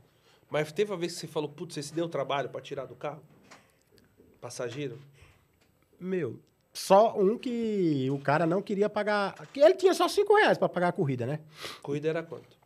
Mas 0.50 0.72
teve 0.72 0.90
uma 0.90 0.98
vez 0.98 1.14
que 1.14 1.20
você 1.20 1.28
falou, 1.28 1.48
putz, 1.48 1.74
você 1.74 1.82
se 1.84 1.94
deu 1.94 2.08
trabalho 2.08 2.48
pra 2.48 2.60
tirar 2.60 2.86
do 2.86 2.96
carro? 2.96 3.22
Passageiro? 4.40 4.98
Meu, 6.00 6.40
só 6.72 7.16
um 7.16 7.38
que 7.38 8.08
o 8.10 8.18
cara 8.18 8.46
não 8.46 8.60
queria 8.60 8.88
pagar. 8.88 9.36
Ele 9.54 9.74
tinha 9.74 9.94
só 9.94 10.08
5 10.08 10.34
reais 10.34 10.58
pra 10.58 10.68
pagar 10.68 10.88
a 10.88 10.92
corrida, 10.92 11.24
né? 11.24 11.38
Corrida 11.80 12.08
era 12.08 12.22
quanto? 12.24 12.58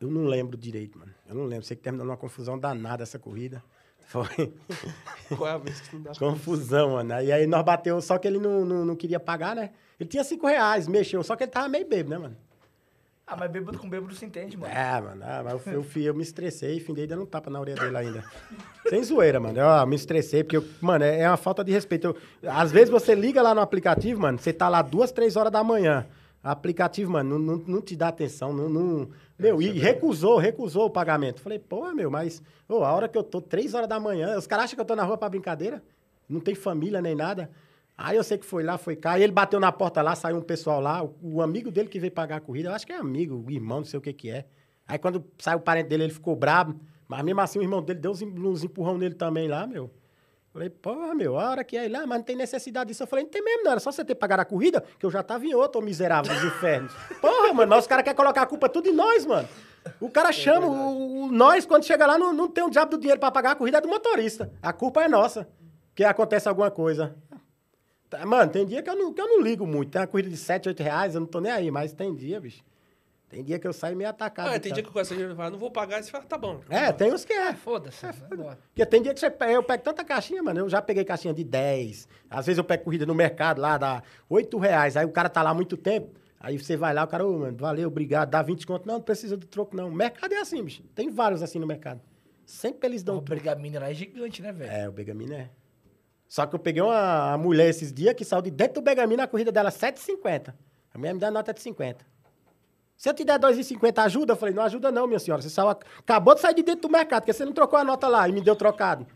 Eu 0.00 0.10
não 0.10 0.24
lembro 0.24 0.56
direito, 0.56 0.98
mano. 0.98 1.14
Eu 1.28 1.36
não 1.36 1.44
lembro. 1.44 1.64
Sei 1.64 1.76
que 1.76 1.82
terminou 1.84 2.04
numa 2.04 2.16
confusão 2.16 2.58
danada 2.58 3.04
essa 3.04 3.20
corrida. 3.20 3.62
Foi 4.06 4.52
Qual 5.36 5.48
é 5.48 5.52
a 5.52 5.58
vez 5.58 5.80
que 5.80 5.96
não 5.96 6.02
dá? 6.02 6.12
confusão, 6.18 6.92
mano. 6.92 7.20
E 7.22 7.32
aí 7.32 7.46
nós 7.46 7.64
bateu, 7.64 8.00
só 8.00 8.18
que 8.18 8.28
ele 8.28 8.38
não, 8.38 8.64
não, 8.64 8.84
não 8.84 8.96
queria 8.96 9.18
pagar, 9.18 9.56
né? 9.56 9.70
Ele 9.98 10.08
tinha 10.08 10.22
5 10.24 10.46
reais, 10.46 10.86
mexeu, 10.88 11.22
só 11.22 11.34
que 11.36 11.44
ele 11.44 11.50
tava 11.50 11.68
meio 11.68 11.86
bêbado, 11.88 12.10
né, 12.10 12.18
mano? 12.18 12.36
Ah, 13.26 13.36
mas 13.38 13.50
bêbado 13.50 13.78
com 13.78 13.88
bêbado 13.88 14.14
se 14.14 14.24
entende, 14.26 14.54
mano. 14.54 14.70
É, 14.74 15.00
mano. 15.00 15.22
Ah, 15.24 15.40
mas 15.42 15.52
eu, 15.54 15.58
fui- 15.58 15.74
eu, 15.76 15.82
fui- 15.82 16.02
eu 16.02 16.14
me 16.14 16.22
estressei 16.22 16.76
e 16.76 16.80
findei 16.80 17.06
dando 17.06 17.22
um 17.22 17.26
tapa 17.26 17.48
na 17.48 17.58
orelha 17.58 17.80
dele 17.80 17.96
ainda. 17.96 18.24
Sem 18.86 19.02
zoeira, 19.02 19.40
mano. 19.40 19.58
Eu 19.58 19.86
me 19.86 19.96
estressei, 19.96 20.44
porque, 20.44 20.58
eu- 20.58 20.64
mano, 20.80 21.04
é, 21.04 21.20
é 21.20 21.28
uma 21.30 21.38
falta 21.38 21.64
de 21.64 21.72
respeito. 21.72 22.14
Eu- 22.42 22.50
às 22.52 22.70
vezes 22.70 22.90
você 22.90 23.14
liga 23.14 23.40
lá 23.40 23.54
no 23.54 23.62
aplicativo, 23.62 24.20
mano, 24.20 24.38
você 24.38 24.52
tá 24.52 24.68
lá 24.68 24.82
duas, 24.82 25.10
três 25.10 25.36
horas 25.36 25.50
da 25.50 25.64
manhã. 25.64 26.06
O 26.44 26.48
aplicativo, 26.48 27.12
mano, 27.12 27.38
não, 27.38 27.56
não, 27.56 27.64
não 27.66 27.80
te 27.80 27.96
dá 27.96 28.08
atenção, 28.08 28.52
não. 28.52 28.68
não- 28.68 29.08
meu, 29.38 29.60
e 29.60 29.70
recusou, 29.70 30.38
recusou 30.38 30.86
o 30.86 30.90
pagamento. 30.90 31.40
Falei, 31.40 31.58
pô, 31.58 31.92
meu, 31.92 32.10
mas 32.10 32.42
ô, 32.68 32.84
a 32.84 32.92
hora 32.92 33.08
que 33.08 33.18
eu 33.18 33.22
tô, 33.22 33.40
três 33.40 33.74
horas 33.74 33.88
da 33.88 33.98
manhã, 33.98 34.38
os 34.38 34.46
caras 34.46 34.66
acham 34.66 34.76
que 34.76 34.80
eu 34.80 34.84
tô 34.84 34.94
na 34.94 35.02
rua 35.02 35.18
pra 35.18 35.28
brincadeira? 35.28 35.82
Não 36.28 36.40
tem 36.40 36.54
família 36.54 37.02
nem 37.02 37.14
nada. 37.14 37.50
Aí 37.96 38.16
eu 38.16 38.24
sei 38.24 38.38
que 38.38 38.44
foi 38.44 38.62
lá, 38.62 38.78
foi 38.78 38.96
cá. 38.96 39.18
E 39.18 39.22
ele 39.22 39.32
bateu 39.32 39.60
na 39.60 39.70
porta 39.70 40.02
lá, 40.02 40.14
saiu 40.14 40.36
um 40.36 40.42
pessoal 40.42 40.80
lá. 40.80 41.02
O, 41.02 41.16
o 41.22 41.42
amigo 41.42 41.70
dele 41.70 41.88
que 41.88 41.98
veio 41.98 42.12
pagar 42.12 42.36
a 42.36 42.40
corrida, 42.40 42.68
eu 42.68 42.74
acho 42.74 42.86
que 42.86 42.92
é 42.92 42.96
amigo, 42.96 43.44
irmão, 43.50 43.78
não 43.78 43.84
sei 43.84 43.98
o 43.98 44.02
que 44.02 44.12
que 44.12 44.30
é. 44.30 44.44
Aí 44.86 44.98
quando 44.98 45.24
saiu 45.38 45.58
o 45.58 45.62
parente 45.62 45.88
dele, 45.88 46.04
ele 46.04 46.12
ficou 46.12 46.36
brabo. 46.36 46.80
Mas 47.06 47.22
mesmo 47.22 47.40
assim 47.40 47.58
o 47.58 47.62
irmão 47.62 47.82
dele 47.82 48.00
deu 48.00 48.10
uns, 48.10 48.22
uns 48.22 48.64
empurrão 48.64 48.98
nele 48.98 49.14
também 49.14 49.48
lá, 49.48 49.66
meu. 49.66 49.90
Falei, 50.54 50.70
porra, 50.70 51.16
meu, 51.16 51.36
a 51.36 51.50
hora 51.50 51.64
que 51.64 51.76
é 51.76 51.88
lá, 51.88 52.06
mas 52.06 52.18
não 52.18 52.24
tem 52.24 52.36
necessidade 52.36 52.86
disso. 52.86 53.02
Eu 53.02 53.08
falei, 53.08 53.24
não 53.24 53.30
tem 53.32 53.42
mesmo, 53.42 53.64
não. 53.64 53.72
Era 53.72 53.80
só 53.80 53.90
você 53.90 54.04
ter 54.04 54.14
pagado 54.14 54.40
a 54.40 54.44
corrida, 54.44 54.84
que 55.00 55.04
eu 55.04 55.10
já 55.10 55.20
tava 55.20 55.44
em 55.44 55.52
outro, 55.52 55.80
ô 55.80 55.84
miserável 55.84 56.32
dos 56.32 56.44
infernos. 56.44 56.94
Porra, 57.20 57.52
mano, 57.52 57.68
mas 57.70 57.80
os 57.80 57.86
caras 57.88 58.04
querem 58.04 58.16
colocar 58.16 58.42
a 58.42 58.46
culpa 58.46 58.68
tudo 58.68 58.88
em 58.88 58.92
nós, 58.94 59.26
mano. 59.26 59.48
O 60.00 60.08
cara 60.08 60.30
chama, 60.30 60.68
o, 60.68 61.24
o- 61.24 61.32
nós, 61.32 61.66
quando 61.66 61.82
chega 61.84 62.06
lá, 62.06 62.16
não, 62.16 62.32
não 62.32 62.46
tem 62.48 62.62
um 62.62 62.70
diabo 62.70 62.92
do 62.92 62.98
dinheiro 62.98 63.18
pra 63.18 63.32
pagar 63.32 63.50
a 63.50 63.54
corrida, 63.56 63.78
é 63.78 63.80
do 63.80 63.88
motorista. 63.88 64.52
A 64.62 64.72
culpa 64.72 65.02
é 65.02 65.08
nossa, 65.08 65.48
que 65.92 66.04
acontece 66.04 66.48
alguma 66.48 66.70
coisa. 66.70 67.16
Tá, 68.08 68.24
Mano, 68.24 68.52
tem 68.52 68.64
dia 68.64 68.80
que 68.80 68.88
eu, 68.88 68.94
não, 68.94 69.12
que 69.12 69.20
eu 69.20 69.26
não 69.26 69.40
ligo 69.42 69.66
muito. 69.66 69.90
Tem 69.90 70.00
uma 70.00 70.06
corrida 70.06 70.28
de 70.30 70.36
7, 70.36 70.68
8 70.68 70.80
reais, 70.84 71.14
eu 71.16 71.20
não 71.20 71.26
tô 71.26 71.40
nem 71.40 71.50
aí, 71.50 71.68
mas 71.68 71.92
tem 71.92 72.14
dia, 72.14 72.40
bicho. 72.40 72.62
Tem 73.34 73.42
dia 73.42 73.58
que 73.58 73.66
eu 73.66 73.72
saio 73.72 73.96
meio 73.96 74.08
atacado. 74.08 74.46
Ah, 74.46 74.52
tem 74.52 74.70
carro. 74.70 74.74
dia 74.74 74.82
que 74.84 74.88
o 74.90 74.92
passageiro 74.92 75.34
fala, 75.34 75.50
não 75.50 75.58
vou 75.58 75.68
pagar. 75.68 75.98
E 75.98 76.04
você 76.04 76.10
fala, 76.12 76.22
tá 76.24 76.38
bom. 76.38 76.60
É, 76.70 76.92
tem 76.92 77.12
uns 77.12 77.24
que 77.24 77.32
é. 77.32 77.52
Foda-se. 77.52 78.06
vambora. 78.30 78.60
Porque 78.68 78.86
tem 78.86 79.02
dia 79.02 79.12
que 79.12 79.18
você 79.18 79.28
pega, 79.28 79.54
eu 79.54 79.62
pego 79.64 79.82
tanta 79.82 80.04
caixinha, 80.04 80.40
mano. 80.40 80.60
Eu 80.60 80.68
já 80.68 80.80
peguei 80.80 81.04
caixinha 81.04 81.34
de 81.34 81.42
10. 81.42 82.06
Às 82.30 82.46
vezes 82.46 82.58
eu 82.58 82.64
pego 82.64 82.84
corrida 82.84 83.04
no 83.04 83.12
mercado 83.12 83.60
lá, 83.60 83.76
dá 83.76 84.04
8 84.28 84.56
reais. 84.56 84.96
Aí 84.96 85.04
o 85.04 85.10
cara 85.10 85.28
tá 85.28 85.42
lá 85.42 85.50
há 85.50 85.54
muito 85.54 85.76
tempo. 85.76 86.16
Aí 86.38 86.56
você 86.56 86.76
vai 86.76 86.94
lá, 86.94 87.02
o 87.02 87.08
cara, 87.08 87.26
ô, 87.26 87.38
mano, 87.38 87.56
valeu, 87.56 87.88
obrigado, 87.88 88.30
dá 88.30 88.40
20 88.40 88.66
conto. 88.68 88.86
Não, 88.86 88.94
não 88.94 89.00
precisa 89.00 89.36
do 89.36 89.46
troco, 89.48 89.76
não. 89.76 89.88
O 89.88 89.92
mercado 89.92 90.32
é 90.32 90.38
assim, 90.38 90.62
bicho. 90.62 90.84
Tem 90.94 91.10
vários 91.10 91.42
assim 91.42 91.58
no 91.58 91.66
mercado. 91.66 92.00
Sempre 92.46 92.86
eles 92.86 93.02
dão 93.02 93.16
O 93.16 93.20
Bergamini 93.20 93.78
lá 93.80 93.90
é 93.90 93.94
gigante, 93.94 94.42
né, 94.42 94.52
velho? 94.52 94.70
É, 94.70 94.88
o 94.88 94.92
Begamina 94.92 95.34
é. 95.34 95.50
Só 96.28 96.46
que 96.46 96.54
eu 96.54 96.58
peguei 96.60 96.82
uma, 96.82 97.30
uma 97.30 97.38
mulher 97.38 97.68
esses 97.68 97.92
dias 97.92 98.14
que 98.14 98.24
saiu 98.24 98.42
de 98.42 98.50
dentro 98.50 98.74
do 98.74 98.82
Begamina, 98.82 99.24
a 99.24 99.26
corrida 99.26 99.50
dela 99.50 99.70
7,50. 99.70 100.54
A 100.92 100.98
mulher 100.98 101.14
me 101.14 101.18
dá 101.18 101.30
nota 101.30 101.52
de 101.52 101.60
50. 101.60 102.13
Se 102.96 103.08
eu 103.08 103.14
te 103.14 103.24
der 103.24 103.38
2,50, 103.38 103.98
ajuda? 104.04 104.32
Eu 104.32 104.36
falei, 104.36 104.54
não 104.54 104.62
ajuda 104.62 104.90
não, 104.90 105.06
minha 105.06 105.18
senhora. 105.18 105.42
Você 105.42 105.50
saiu, 105.50 105.68
acabou 105.68 106.34
de 106.34 106.40
sair 106.40 106.54
de 106.54 106.62
dentro 106.62 106.82
do 106.82 106.90
mercado, 106.92 107.22
porque 107.22 107.32
você 107.32 107.44
não 107.44 107.52
trocou 107.52 107.78
a 107.78 107.84
nota 107.84 108.06
lá 108.08 108.28
e 108.28 108.32
me 108.32 108.40
deu 108.40 108.54
trocado. 108.56 109.06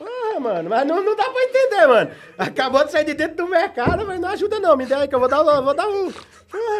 Ah, 0.00 0.38
mano, 0.38 0.68
mas 0.70 0.86
não, 0.86 1.02
não 1.02 1.16
dá 1.16 1.24
pra 1.24 1.42
entender, 1.42 1.86
mano. 1.88 2.10
Acabou 2.36 2.84
de 2.84 2.92
sair 2.92 3.04
de 3.04 3.14
dentro 3.14 3.36
do 3.38 3.48
mercado, 3.48 4.06
mas 4.06 4.20
não 4.20 4.28
ajuda 4.28 4.60
não. 4.60 4.76
Me 4.76 4.86
dê 4.86 4.94
aí 4.94 5.08
que 5.08 5.14
eu 5.14 5.18
vou 5.18 5.28
dar, 5.28 5.40
um- 5.42 5.64
vou 5.64 5.74
dar 5.74 5.88
um... 5.88 6.12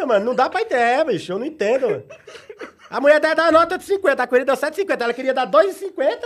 Ah, 0.01 0.05
mano, 0.05 0.25
não 0.25 0.35
dá 0.35 0.49
pra 0.49 0.61
entender, 0.61 0.81
é, 0.81 1.03
bicho. 1.03 1.31
Eu 1.33 1.39
não 1.39 1.45
entendo, 1.45 1.89
mano. 1.89 2.03
A 2.89 3.01
mulher 3.01 3.19
dá 3.19 3.33
dar 3.33 3.51
nota 3.51 3.77
de 3.77 3.83
50, 3.83 4.23
a 4.23 4.27
corrida 4.27 4.45
deu 4.55 4.69
7,50. 4.69 5.01
Ela 5.01 5.13
queria 5.13 5.33
dar 5.33 5.49
2,50 5.49 6.19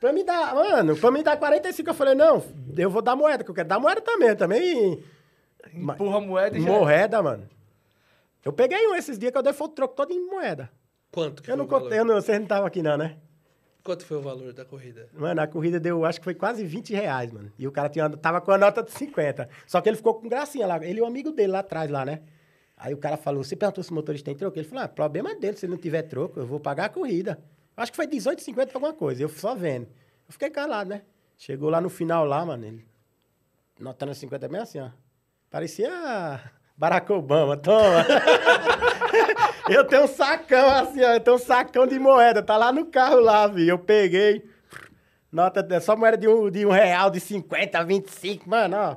pra 0.00 0.12
me 0.12 0.24
dar, 0.24 0.54
mano, 0.54 0.96
pra 0.96 1.10
me 1.10 1.22
dar 1.22 1.36
45. 1.36 1.90
Eu 1.90 1.94
falei, 1.94 2.14
não, 2.14 2.42
eu 2.76 2.88
vou 2.90 3.02
dar 3.02 3.14
moeda, 3.14 3.44
que 3.44 3.50
eu 3.50 3.54
quero 3.54 3.68
dar 3.68 3.78
moeda 3.78 4.00
também. 4.00 4.34
Também. 4.34 5.04
Empurra 5.74 6.20
moeda 6.20 6.56
e 6.56 6.62
já... 6.62 6.70
Moeda, 6.70 7.22
mano. 7.22 7.48
Eu 8.44 8.52
peguei 8.52 8.86
um 8.88 8.94
esses 8.94 9.18
dias 9.18 9.30
que 9.32 9.38
eu 9.38 9.42
dei 9.42 9.52
foi 9.52 9.66
o 9.66 9.70
troco 9.70 9.94
todo 9.94 10.12
em 10.12 10.24
moeda. 10.26 10.70
Quanto 11.10 11.42
que 11.42 11.50
Eu 11.50 11.54
foi 11.54 11.58
não 11.58 11.64
o 11.64 11.68
valor? 11.68 11.82
contei, 11.84 11.98
eu 12.00 12.04
não, 12.04 12.14
vocês 12.14 12.36
não 12.38 12.44
estavam 12.44 12.66
aqui 12.66 12.82
não, 12.82 12.96
né? 12.96 13.18
Quanto 13.84 14.04
foi 14.06 14.16
o 14.16 14.22
valor 14.22 14.52
da 14.52 14.64
corrida? 14.64 15.08
Mano, 15.12 15.40
a 15.40 15.46
corrida 15.46 15.78
deu, 15.80 16.04
acho 16.04 16.20
que 16.20 16.24
foi 16.24 16.34
quase 16.34 16.64
20 16.64 16.94
reais, 16.94 17.32
mano. 17.32 17.52
E 17.58 17.66
o 17.66 17.72
cara 17.72 17.88
tinha, 17.88 18.08
tava 18.10 18.40
com 18.40 18.52
a 18.52 18.58
nota 18.58 18.82
de 18.82 18.90
50. 18.92 19.48
Só 19.66 19.80
que 19.80 19.88
ele 19.88 19.96
ficou 19.96 20.14
com 20.14 20.28
gracinha 20.28 20.66
lá. 20.66 20.76
Ele 20.84 21.00
e 21.00 21.02
o 21.02 21.06
amigo 21.06 21.32
dele 21.32 21.52
lá 21.52 21.58
atrás, 21.60 21.90
lá, 21.90 22.04
né? 22.04 22.22
Aí 22.76 22.94
o 22.94 22.96
cara 22.96 23.16
falou, 23.16 23.42
você 23.44 23.54
perguntou 23.56 23.82
se 23.82 23.90
o 23.90 23.94
motorista 23.94 24.24
tem 24.26 24.36
troco? 24.36 24.56
Ele 24.58 24.66
falou, 24.66 24.84
ah, 24.84 24.88
problema 24.88 25.32
é 25.32 25.34
dele, 25.34 25.56
se 25.56 25.66
ele 25.66 25.72
não 25.72 25.78
tiver 25.80 26.02
troco, 26.02 26.38
eu 26.40 26.46
vou 26.46 26.58
pagar 26.60 26.86
a 26.86 26.88
corrida. 26.88 27.42
Acho 27.76 27.92
que 27.92 27.96
foi 27.96 28.06
18,50 28.06 28.70
alguma 28.74 28.92
coisa, 28.92 29.22
eu 29.22 29.28
só 29.28 29.54
vendo. 29.54 29.86
Eu 30.26 30.32
fiquei 30.32 30.50
calado, 30.50 30.90
né? 30.90 31.02
Chegou 31.36 31.68
lá 31.70 31.80
no 31.80 31.88
final 31.90 32.24
lá, 32.24 32.44
mano, 32.44 32.64
ele... 32.64 32.86
Notando 33.78 34.14
50 34.14 34.48
bem 34.48 34.60
assim, 34.60 34.78
ó. 34.80 34.90
Parecia 35.50 36.40
Barack 36.82 37.12
Obama, 37.12 37.56
toma. 37.56 38.04
eu 39.70 39.84
tenho 39.84 40.02
um 40.02 40.08
sacão 40.08 40.68
assim, 40.68 41.00
ó. 41.00 41.12
Eu 41.12 41.20
tenho 41.20 41.36
um 41.36 41.38
sacão 41.38 41.86
de 41.86 41.96
moeda, 41.96 42.42
tá 42.42 42.56
lá 42.56 42.72
no 42.72 42.86
carro 42.86 43.20
lá, 43.20 43.46
viu? 43.46 43.68
Eu 43.68 43.78
peguei. 43.78 44.44
Nota, 45.30 45.64
só 45.80 45.96
moeda 45.96 46.16
de 46.16 46.26
um, 46.26 46.50
de 46.50 46.66
um 46.66 46.72
real, 46.72 47.08
de 47.08 47.20
50, 47.20 47.84
25, 47.84 48.50
mano, 48.50 48.76
ó. 48.76 48.96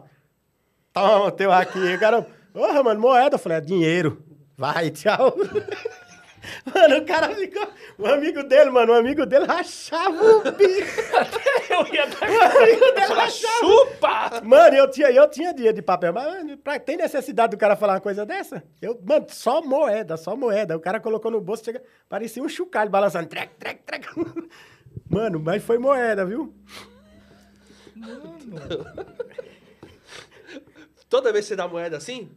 Toma, 0.92 1.32
teu 1.32 1.52
aqui. 1.52 1.78
O 1.78 2.00
cara, 2.00 2.26
porra, 2.52 2.82
mano, 2.82 3.00
moeda. 3.00 3.36
Eu 3.36 3.40
falei, 3.40 3.60
é 3.60 3.62
dinheiro. 3.62 4.20
Vai, 4.58 4.90
tchau. 4.90 5.36
Mano, 6.74 6.98
o 6.98 7.06
cara 7.06 7.34
ficou. 7.36 7.68
O 7.98 8.06
amigo 8.06 8.44
dele, 8.44 8.70
mano, 8.70 8.94
o 8.94 8.96
amigo 8.96 9.26
dele 9.26 9.46
rachava 9.46 10.24
o 10.24 10.42
bico. 10.52 11.02
Eu 11.70 11.94
ia 11.94 12.06
dar... 12.08 12.30
O 12.30 12.62
amigo 12.62 12.86
dele 12.94 13.14
rachava. 13.14 13.60
chupa! 13.60 14.42
Mano, 14.44 14.76
eu 14.76 14.90
tinha, 14.90 15.12
eu 15.12 15.30
tinha 15.30 15.54
dinheiro 15.54 15.76
de 15.76 15.82
papel, 15.82 16.14
mas 16.14 16.26
mano, 16.26 16.58
pra, 16.58 16.80
tem 16.80 16.96
necessidade 16.98 17.52
do 17.52 17.58
cara 17.58 17.76
falar 17.76 17.94
uma 17.94 18.02
coisa 18.02 18.26
dessa? 18.26 18.64
Eu, 18.82 19.00
mano, 19.04 19.26
só 19.30 19.62
moeda, 19.62 20.16
só 20.18 20.36
moeda. 20.36 20.78
O 20.78 20.80
cara 20.80 21.00
colocou 21.00 21.32
no 21.32 21.42
bolso, 21.42 21.66
chega, 21.66 21.82
parecia 22.08 22.42
um 22.44 22.48
chocalho 22.50 22.90
balançando. 22.90 23.28
Trec, 23.28 23.50
trec, 23.60 23.82
trec. 23.84 24.06
Mano, 25.10 25.40
mas 25.40 25.64
foi 25.64 25.78
moeda, 25.78 26.26
viu? 26.26 26.54
Toda 31.10 31.32
vez 31.32 31.46
que 31.46 31.50
você 31.50 31.56
dá 31.56 31.68
moeda 31.68 31.98
assim, 31.98 32.30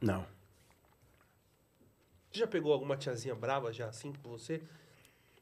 Não. 0.00 0.24
Você 2.38 2.40
já 2.40 2.46
pegou 2.46 2.72
alguma 2.72 2.96
tiazinha 2.96 3.34
brava 3.34 3.72
já 3.72 3.88
assim 3.88 4.12
com 4.12 4.30
você? 4.30 4.62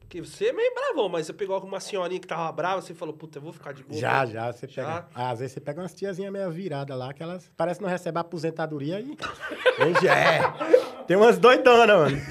Porque 0.00 0.20
você 0.20 0.46
é 0.46 0.52
meio 0.52 0.72
bravão, 0.72 1.08
mas 1.08 1.26
você 1.26 1.32
pegou 1.32 1.54
alguma 1.54 1.80
senhorinha 1.80 2.20
que 2.20 2.28
tava 2.28 2.50
brava, 2.52 2.80
você 2.80 2.94
falou, 2.94 3.12
puta, 3.12 3.38
eu 3.38 3.42
vou 3.42 3.52
ficar 3.52 3.72
de 3.72 3.82
boa. 3.82 4.00
Já, 4.00 4.24
já, 4.24 4.52
você 4.52 4.68
Já? 4.68 4.84
pega. 4.84 5.08
Ah, 5.14 5.30
às 5.30 5.40
vezes 5.40 5.54
você 5.54 5.60
pega 5.60 5.80
umas 5.80 5.92
tiazinhas 5.92 6.32
meio 6.32 6.50
viradas 6.50 6.96
lá, 6.96 7.12
que 7.12 7.22
elas 7.22 7.50
parecem 7.56 7.82
não 7.82 7.90
receber 7.90 8.20
aposentadoria 8.20 9.00
e. 9.00 9.16
Hoje 9.82 10.08
é. 10.08 10.40
Tem 11.06 11.16
umas 11.16 11.38
doidonas, 11.38 11.96
mano. 11.96 12.22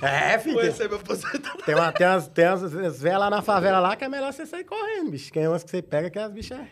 É, 0.00 0.38
filho. 0.38 0.56
Tem, 0.56 0.66
receber 0.66 0.94
aposentadoria. 0.96 1.64
tem, 1.64 1.74
uma, 1.74 1.92
tem 1.92 2.06
umas, 2.06 2.28
tem 2.28 2.48
umas 2.48 3.00
velhas 3.02 3.20
lá 3.20 3.30
na 3.30 3.42
favela 3.42 3.80
lá 3.80 3.94
que 3.94 4.04
é 4.04 4.08
melhor 4.08 4.32
você 4.32 4.46
sair 4.46 4.64
correndo, 4.64 5.10
bicho. 5.10 5.30
Tem 5.30 5.46
umas 5.46 5.62
que 5.62 5.70
você 5.70 5.82
pega 5.82 6.08
que 6.08 6.18
as 6.18 6.32
bichas 6.32 6.58
é 6.58 6.68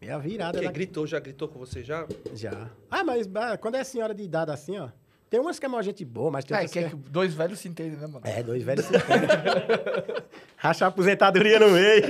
meia 0.00 0.18
virada. 0.18 0.52
Porque 0.52 0.66
lá. 0.66 0.72
gritou, 0.72 1.06
já 1.06 1.18
gritou 1.20 1.48
com 1.48 1.58
você 1.58 1.82
já? 1.82 2.06
Já. 2.32 2.70
Ah, 2.90 3.04
mas 3.04 3.28
ah, 3.34 3.58
quando 3.58 3.74
é 3.74 3.84
senhora 3.84 4.14
de 4.14 4.22
idade 4.22 4.50
assim, 4.50 4.78
ó. 4.78 4.88
Tem 5.30 5.40
umas 5.40 5.58
que 5.58 5.66
é 5.66 5.68
uma 5.68 5.82
gente 5.82 6.04
boa, 6.04 6.30
mas 6.30 6.44
tem 6.44 6.56
É, 6.56 6.60
outras 6.60 6.72
que 6.72 6.78
é 6.78 6.88
que 6.90 6.96
dois 7.10 7.34
velhos 7.34 7.58
se 7.58 7.66
entendem, 7.68 7.98
né, 7.98 8.06
mano? 8.06 8.20
é, 8.24 8.42
dois 8.42 8.62
velhos 8.62 8.84
se 8.84 8.94
entendem. 8.96 9.28
Racha 10.56 10.84
a 10.84 10.88
aposentadoria 10.88 11.58
no 11.58 11.70
meio. 11.70 12.02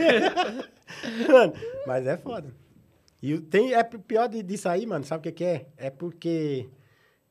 mano, 1.31 1.53
mas 1.87 2.07
é 2.07 2.17
foda. 2.17 2.53
E 3.23 3.39
tem, 3.41 3.73
é 3.75 3.83
pior 3.83 4.29
de- 4.29 4.43
disso 4.43 4.69
aí, 4.69 4.85
mano, 4.87 5.05
sabe 5.05 5.21
o 5.21 5.23
que, 5.23 5.33
que 5.33 5.45
é? 5.45 5.67
É 5.79 5.89
porque, 5.89 6.69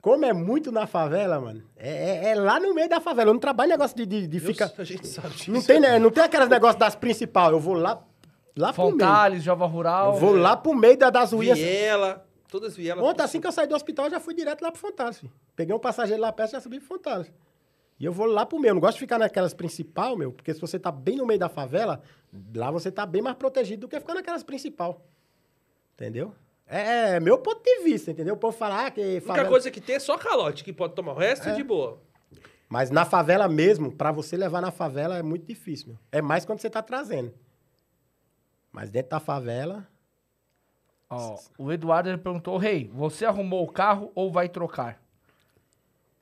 como 0.01 0.25
é 0.25 0.33
muito 0.33 0.71
na 0.71 0.87
favela, 0.87 1.39
mano, 1.39 1.63
é, 1.77 1.89
é- 1.89 2.29
é 2.31 2.35
lá 2.35 2.59
no 2.59 2.73
meio 2.73 2.89
da 2.89 2.99
favela. 2.99 3.29
Eu 3.29 3.33
não 3.33 3.39
trabalho 3.39 3.69
negócio 3.69 3.95
de, 3.95 4.05
de, 4.05 4.27
de 4.27 4.39
ficar. 4.39 4.71
A 4.75 4.83
gente 4.83 5.05
sabe 5.07 5.29
disso. 5.35 5.51
Não 5.51 5.61
tem, 5.61 5.79
né, 5.79 5.99
não 5.99 6.09
tem 6.09 6.23
aqueles 6.23 6.49
negócios 6.49 6.79
das 6.79 6.95
principais. 6.95 7.51
Eu 7.51 7.59
vou 7.59 7.75
lá, 7.75 8.03
lá 8.57 8.73
pro 8.73 8.85
meio. 8.85 8.93
Fontales, 8.93 9.43
Jova 9.43 9.67
Rural. 9.67 10.13
Eu 10.15 10.19
vou 10.19 10.35
lá 10.35 10.57
pro 10.57 10.73
meio 10.73 10.97
da, 10.97 11.11
das 11.11 11.31
ruínas. 11.31 11.59
Viela, 11.59 12.25
todas 12.53 12.75
vielas. 12.75 13.03
Ontem, 13.03 13.23
assim 13.23 13.41
que 13.41 13.47
eu 13.47 13.51
saí 13.51 13.65
do 13.65 13.73
hospital, 13.73 14.05
eu 14.05 14.11
já 14.11 14.19
fui 14.19 14.35
direto 14.35 14.61
lá 14.61 14.71
pro 14.71 14.79
filho. 14.79 15.31
Peguei 15.55 15.75
um 15.75 15.79
passageiro 15.79 16.21
lá 16.21 16.31
perto 16.31 16.51
e 16.51 16.53
já 16.53 16.61
subi 16.61 16.77
pro 16.77 16.87
Fontales. 16.87 17.33
E 17.99 18.05
eu 18.05 18.13
vou 18.13 18.27
lá 18.27 18.45
pro 18.45 18.59
meu. 18.59 18.69
Eu 18.69 18.73
não 18.75 18.81
gosto 18.81 18.93
de 18.93 18.99
ficar 18.99 19.17
naquelas 19.17 19.55
principal, 19.55 20.15
meu, 20.15 20.31
porque 20.31 20.53
se 20.53 20.61
você 20.61 20.77
tá 20.77 20.91
bem 20.91 21.17
no 21.17 21.25
meio 21.25 21.39
da 21.39 21.49
favela, 21.49 22.03
lá 22.55 22.69
você 22.69 22.91
tá 22.91 23.07
bem 23.07 23.23
mais 23.23 23.35
protegido 23.37 23.81
do 23.81 23.87
que 23.87 23.99
ficar 23.99 24.13
naquelas 24.13 24.43
principal. 24.43 25.01
Entendeu? 25.95 26.35
É, 26.67 27.15
é 27.15 27.19
meu 27.19 27.39
ponto 27.39 27.63
de 27.63 27.83
vista, 27.83 28.11
entendeu? 28.11 28.35
O 28.35 28.37
povo 28.37 28.55
fala 28.55 28.85
ah, 28.85 28.91
que 28.91 29.01
A 29.01 29.03
única 29.03 29.25
favela... 29.25 29.49
coisa 29.49 29.71
que 29.71 29.81
tem 29.81 29.95
é 29.95 29.99
só 29.99 30.15
calote, 30.15 30.63
que 30.63 30.71
pode 30.71 30.93
tomar 30.93 31.13
o 31.13 31.17
resto 31.17 31.49
é. 31.49 31.55
de 31.55 31.63
boa. 31.63 31.99
Mas 32.69 32.91
na 32.91 33.03
favela 33.03 33.47
mesmo, 33.47 33.91
pra 33.91 34.11
você 34.11 34.37
levar 34.37 34.61
na 34.61 34.71
favela 34.71 35.17
é 35.17 35.23
muito 35.23 35.45
difícil, 35.45 35.89
meu. 35.89 35.97
É 36.11 36.21
mais 36.21 36.45
quando 36.45 36.59
você 36.59 36.69
tá 36.69 36.83
trazendo. 36.83 37.33
Mas 38.71 38.91
dentro 38.91 39.09
da 39.09 39.19
favela... 39.19 39.87
Ó, 41.09 41.39
o 41.57 41.71
Eduardo 41.71 42.09
ele 42.09 42.17
perguntou, 42.17 42.57
rei, 42.57 42.89
você 42.93 43.25
arrumou 43.25 43.63
o 43.63 43.71
carro 43.71 44.11
ou 44.15 44.31
vai 44.31 44.49
trocar? 44.49 45.01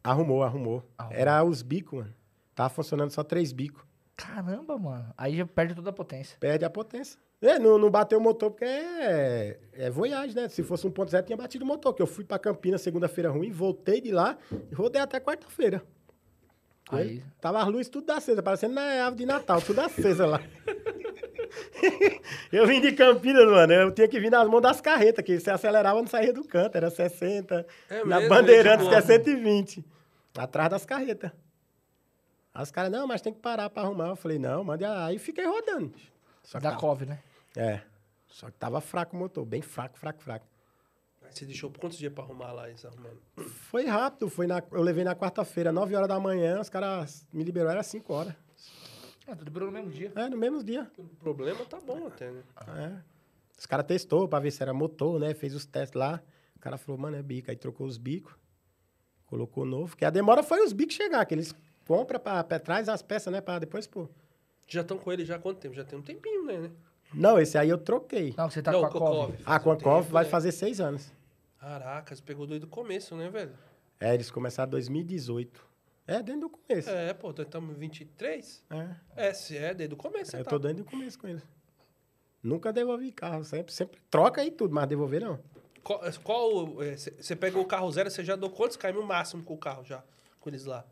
Arrumou, 0.03 0.43
arrumou. 0.43 0.83
Arrumou. 0.97 1.17
Era 1.17 1.43
os 1.43 1.61
bicos, 1.61 1.99
mano. 1.99 2.13
Tava 2.55 2.69
funcionando 2.69 3.11
só 3.11 3.23
três 3.23 3.51
bicos. 3.51 3.83
Caramba, 4.15 4.77
mano. 4.77 5.13
Aí 5.17 5.37
já 5.37 5.45
perde 5.45 5.75
toda 5.75 5.89
a 5.89 5.93
potência. 5.93 6.37
Perde 6.39 6.65
a 6.65 6.69
potência. 6.69 7.19
É, 7.41 7.57
não, 7.57 7.77
não 7.77 7.89
bateu 7.89 8.19
o 8.19 8.21
motor 8.21 8.51
porque 8.51 8.65
é, 8.65 9.59
é 9.73 9.89
voyage, 9.89 10.35
né? 10.35 10.47
Se 10.47 10.61
fosse 10.61 10.87
1.0, 10.87 11.23
tinha 11.23 11.37
batido 11.37 11.65
o 11.65 11.67
motor. 11.67 11.93
Que 11.93 12.01
eu 12.01 12.07
fui 12.07 12.23
pra 12.23 12.37
Campinas 12.37 12.81
segunda-feira 12.81 13.31
ruim, 13.31 13.51
voltei 13.51 13.99
de 13.99 14.11
lá 14.11 14.37
e 14.71 14.75
rodei 14.75 15.01
até 15.01 15.19
quarta-feira. 15.19 15.83
Aí. 16.91 17.23
Tava 17.39 17.61
as 17.61 17.67
luzes 17.67 17.89
tudo 17.89 18.11
acesa, 18.11 18.43
parecendo 18.43 18.75
na 18.75 18.81
árvore 18.81 19.17
de 19.17 19.25
Natal, 19.25 19.61
tudo 19.61 19.79
acesa 19.79 20.25
lá. 20.25 20.41
eu 22.51 22.65
vim 22.67 22.79
de 22.81 22.91
Campinas, 22.93 23.45
mano. 23.45 23.73
Eu 23.73 23.91
tinha 23.91 24.07
que 24.07 24.19
vir 24.19 24.29
nas 24.31 24.47
mãos 24.47 24.61
das 24.61 24.79
carretas, 24.81 25.23
que 25.23 25.39
se 25.39 25.49
acelerava 25.49 25.99
não 25.99 26.07
saía 26.07 26.31
do 26.33 26.43
canto. 26.43 26.75
Era 26.75 26.89
60. 26.89 27.65
É 27.89 28.03
na 28.05 28.17
mesmo, 28.17 28.29
Bandeirantes, 28.29 28.85
é 28.87 28.89
que 28.89 28.95
é 28.95 28.99
de 29.01 29.33
boa. 29.35 29.45
120. 29.81 29.85
Atrás 30.37 30.69
das 30.69 30.85
carretas. 30.85 31.31
Aí 32.53 32.63
os 32.63 32.71
caras, 32.71 32.91
não, 32.91 33.07
mas 33.07 33.21
tem 33.21 33.33
que 33.33 33.39
parar 33.39 33.69
pra 33.69 33.83
arrumar. 33.83 34.09
Eu 34.09 34.15
falei, 34.15 34.37
não, 34.39 34.63
mande 34.63 34.83
aí 34.85 35.17
fiquei 35.19 35.45
rodando. 35.45 35.93
Só 36.43 36.57
que 36.57 36.63
Da 36.63 36.69
tava- 36.71 36.81
Cove, 36.81 37.05
né? 37.05 37.19
é. 37.55 37.81
Só 38.27 38.47
que 38.47 38.53
tava 38.57 38.79
fraco 38.79 39.13
o 39.15 39.19
motor, 39.19 39.45
bem 39.45 39.61
fraco, 39.61 39.99
fraco, 39.99 40.21
fraco. 40.23 40.45
Aí 41.21 41.29
você 41.33 41.45
deixou 41.45 41.69
por 41.69 41.81
quantos 41.81 41.97
dias 41.97 42.13
pra 42.13 42.23
arrumar 42.23 42.53
lá 42.53 42.69
isso 42.69 42.87
arrumando? 42.87 43.19
Foi 43.69 43.85
rápido, 43.85 44.29
foi 44.29 44.47
na, 44.47 44.63
eu 44.71 44.81
levei 44.81 45.03
na 45.03 45.13
quarta-feira, 45.13 45.69
9 45.69 45.93
horas 45.95 46.07
da 46.07 46.17
manhã, 46.17 46.59
os 46.61 46.69
caras 46.69 47.27
me 47.33 47.43
liberaram, 47.43 47.71
era 47.73 47.83
5 47.83 48.13
horas. 48.13 48.33
Ah, 49.31 49.35
tu 49.35 49.45
liberou 49.45 49.71
no 49.71 49.73
mesmo 49.73 49.89
dia. 49.91 50.11
É, 50.13 50.27
no 50.27 50.35
mesmo 50.37 50.61
dia. 50.61 50.91
O 50.97 51.03
problema 51.15 51.63
tá 51.63 51.79
bom 51.79 52.05
até, 52.07 52.29
né? 52.29 52.43
É. 52.67 52.91
Os 53.57 53.65
caras 53.65 53.85
testou 53.85 54.27
pra 54.27 54.39
ver 54.39 54.51
se 54.51 54.61
era 54.61 54.73
motor, 54.73 55.17
né? 55.19 55.33
Fez 55.33 55.55
os 55.55 55.65
testes 55.65 55.97
lá. 55.97 56.21
O 56.55 56.59
cara 56.59 56.77
falou, 56.77 56.99
mano, 56.99 57.15
é 57.15 57.23
bico. 57.23 57.49
Aí 57.49 57.55
trocou 57.55 57.87
os 57.87 57.97
bicos, 57.97 58.33
colocou 59.25 59.63
novo. 59.65 59.95
Que 59.95 60.03
a 60.03 60.09
demora 60.09 60.43
foi 60.43 60.61
os 60.65 60.73
bicos 60.73 60.95
chegar, 60.95 61.25
que 61.25 61.33
eles 61.33 61.55
compram 61.87 62.19
pra, 62.19 62.43
pra 62.43 62.59
trás 62.59 62.89
as 62.89 63.01
peças, 63.01 63.31
né? 63.31 63.39
Pra 63.39 63.57
depois 63.57 63.87
pôr. 63.87 64.09
Já 64.67 64.81
estão 64.81 64.97
com 64.97 65.11
ele 65.13 65.23
já 65.23 65.37
há 65.37 65.39
quanto 65.39 65.59
tempo? 65.59 65.75
Já 65.75 65.85
tem 65.85 65.97
um 65.97 66.01
tempinho, 66.01 66.45
né? 66.45 66.57
né? 66.57 66.71
Não, 67.13 67.39
esse 67.39 67.57
aí 67.57 67.69
eu 67.69 67.77
troquei. 67.77 68.33
Não, 68.37 68.49
você 68.49 68.61
tá 68.61 68.73
Não, 68.73 68.81
com 68.81 68.85
a. 68.87 68.91
Cove. 68.91 69.37
Ah, 69.45 69.59
com 69.59 69.71
a 69.71 69.75
tempo, 69.77 70.01
vai 70.03 70.25
né? 70.25 70.29
fazer 70.29 70.51
6 70.51 70.81
anos. 70.81 71.11
Caraca, 71.57 72.13
você 72.13 72.21
pegou 72.21 72.45
desde 72.45 72.65
o 72.65 72.69
começo, 72.69 73.15
né, 73.15 73.29
velho? 73.29 73.51
É, 73.97 74.13
eles 74.13 74.29
começaram 74.29 74.67
em 74.67 74.71
2018. 74.71 75.70
É, 76.07 76.21
desde 76.21 76.43
o 76.43 76.49
começo. 76.49 76.89
É. 76.89 77.09
É, 77.09 77.13
pô, 77.13 77.27
nós 77.27 77.39
estamos 77.39 77.75
em 77.75 77.79
23? 77.79 78.65
É, 79.15 79.33
se 79.33 79.57
é, 79.57 79.73
desde 79.73 79.93
o 79.93 79.97
começo. 79.97 80.35
Eu 80.35 80.43
Você 80.43 80.49
tô 80.49 80.59
tá. 80.59 80.67
desde 80.67 80.81
o 80.81 80.85
começo 80.85 81.17
com 81.17 81.27
eles. 81.27 81.43
Nunca 82.43 82.73
devolvi 82.73 83.11
carro, 83.11 83.43
sempre, 83.43 83.71
sempre 83.71 83.99
troca 84.09 84.43
e 84.43 84.49
tudo, 84.49 84.73
mas 84.73 84.87
devolver 84.87 85.21
não. 85.21 85.39
Qual, 85.83 86.01
qual, 86.23 86.83
é, 86.83 86.97
você 86.97 87.11
você 87.11 87.35
pegou 87.35 87.61
o 87.61 87.65
carro 87.65 87.91
zero, 87.91 88.09
você 88.09 88.23
já 88.23 88.35
deu 88.35 88.49
quantos 88.49 88.77
km 88.77 89.01
máximo 89.03 89.43
com 89.43 89.53
o 89.53 89.57
carro 89.57 89.83
já? 89.85 90.03
Com 90.39 90.49
eles 90.49 90.65
lá? 90.65 90.85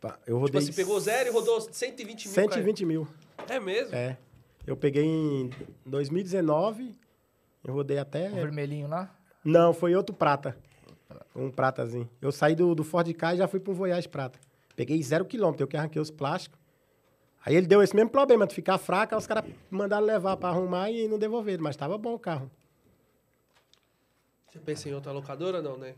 Pá, 0.00 0.18
Eu 0.26 0.36
Tipo 0.36 0.38
rodei 0.38 0.60
assim, 0.60 0.72
pegou 0.72 0.98
zero 1.00 1.28
e 1.28 1.32
rodou 1.32 1.60
120 1.60 2.24
mil. 2.26 2.34
120 2.34 2.86
mil. 2.86 3.06
km. 3.06 3.52
É 3.52 3.60
mesmo? 3.60 3.94
É. 3.94 4.16
Eu 4.66 4.76
peguei 4.76 5.04
em 5.04 5.50
2019, 5.84 6.96
eu 7.64 7.74
rodei 7.74 7.98
até. 7.98 8.30
O 8.30 8.34
vermelhinho 8.34 8.88
lá. 8.88 9.14
Não, 9.44 9.74
foi 9.74 9.94
outro 9.94 10.14
prata. 10.14 10.56
Um 11.34 11.50
pratazinho. 11.50 12.08
Eu 12.20 12.32
saí 12.32 12.54
do, 12.54 12.74
do 12.74 12.84
Ford 12.84 13.12
Ka 13.14 13.34
e 13.34 13.38
já 13.38 13.48
fui 13.48 13.60
pro 13.60 13.74
Voyage 13.74 14.08
prata. 14.08 14.38
Peguei 14.76 15.00
zero 15.02 15.24
quilômetro, 15.24 15.62
eu 15.62 15.68
que 15.68 15.76
arranquei 15.76 16.00
os 16.00 16.10
plásticos. 16.10 16.58
Aí 17.44 17.54
ele 17.54 17.66
deu 17.66 17.82
esse 17.82 17.94
mesmo 17.94 18.10
problema 18.10 18.46
de 18.46 18.54
ficar 18.54 18.78
fraco, 18.78 19.14
aí 19.14 19.18
os 19.18 19.26
caras 19.26 19.44
mandaram 19.70 20.06
levar 20.06 20.36
pra 20.36 20.48
arrumar 20.48 20.90
e 20.90 21.06
não 21.06 21.18
devolveram, 21.18 21.62
mas 21.62 21.76
tava 21.76 21.98
bom 21.98 22.14
o 22.14 22.18
carro. 22.18 22.50
Você 24.50 24.58
pensa 24.58 24.88
em 24.88 24.94
outra 24.94 25.12
locadora, 25.12 25.60
não, 25.60 25.76
né? 25.76 25.94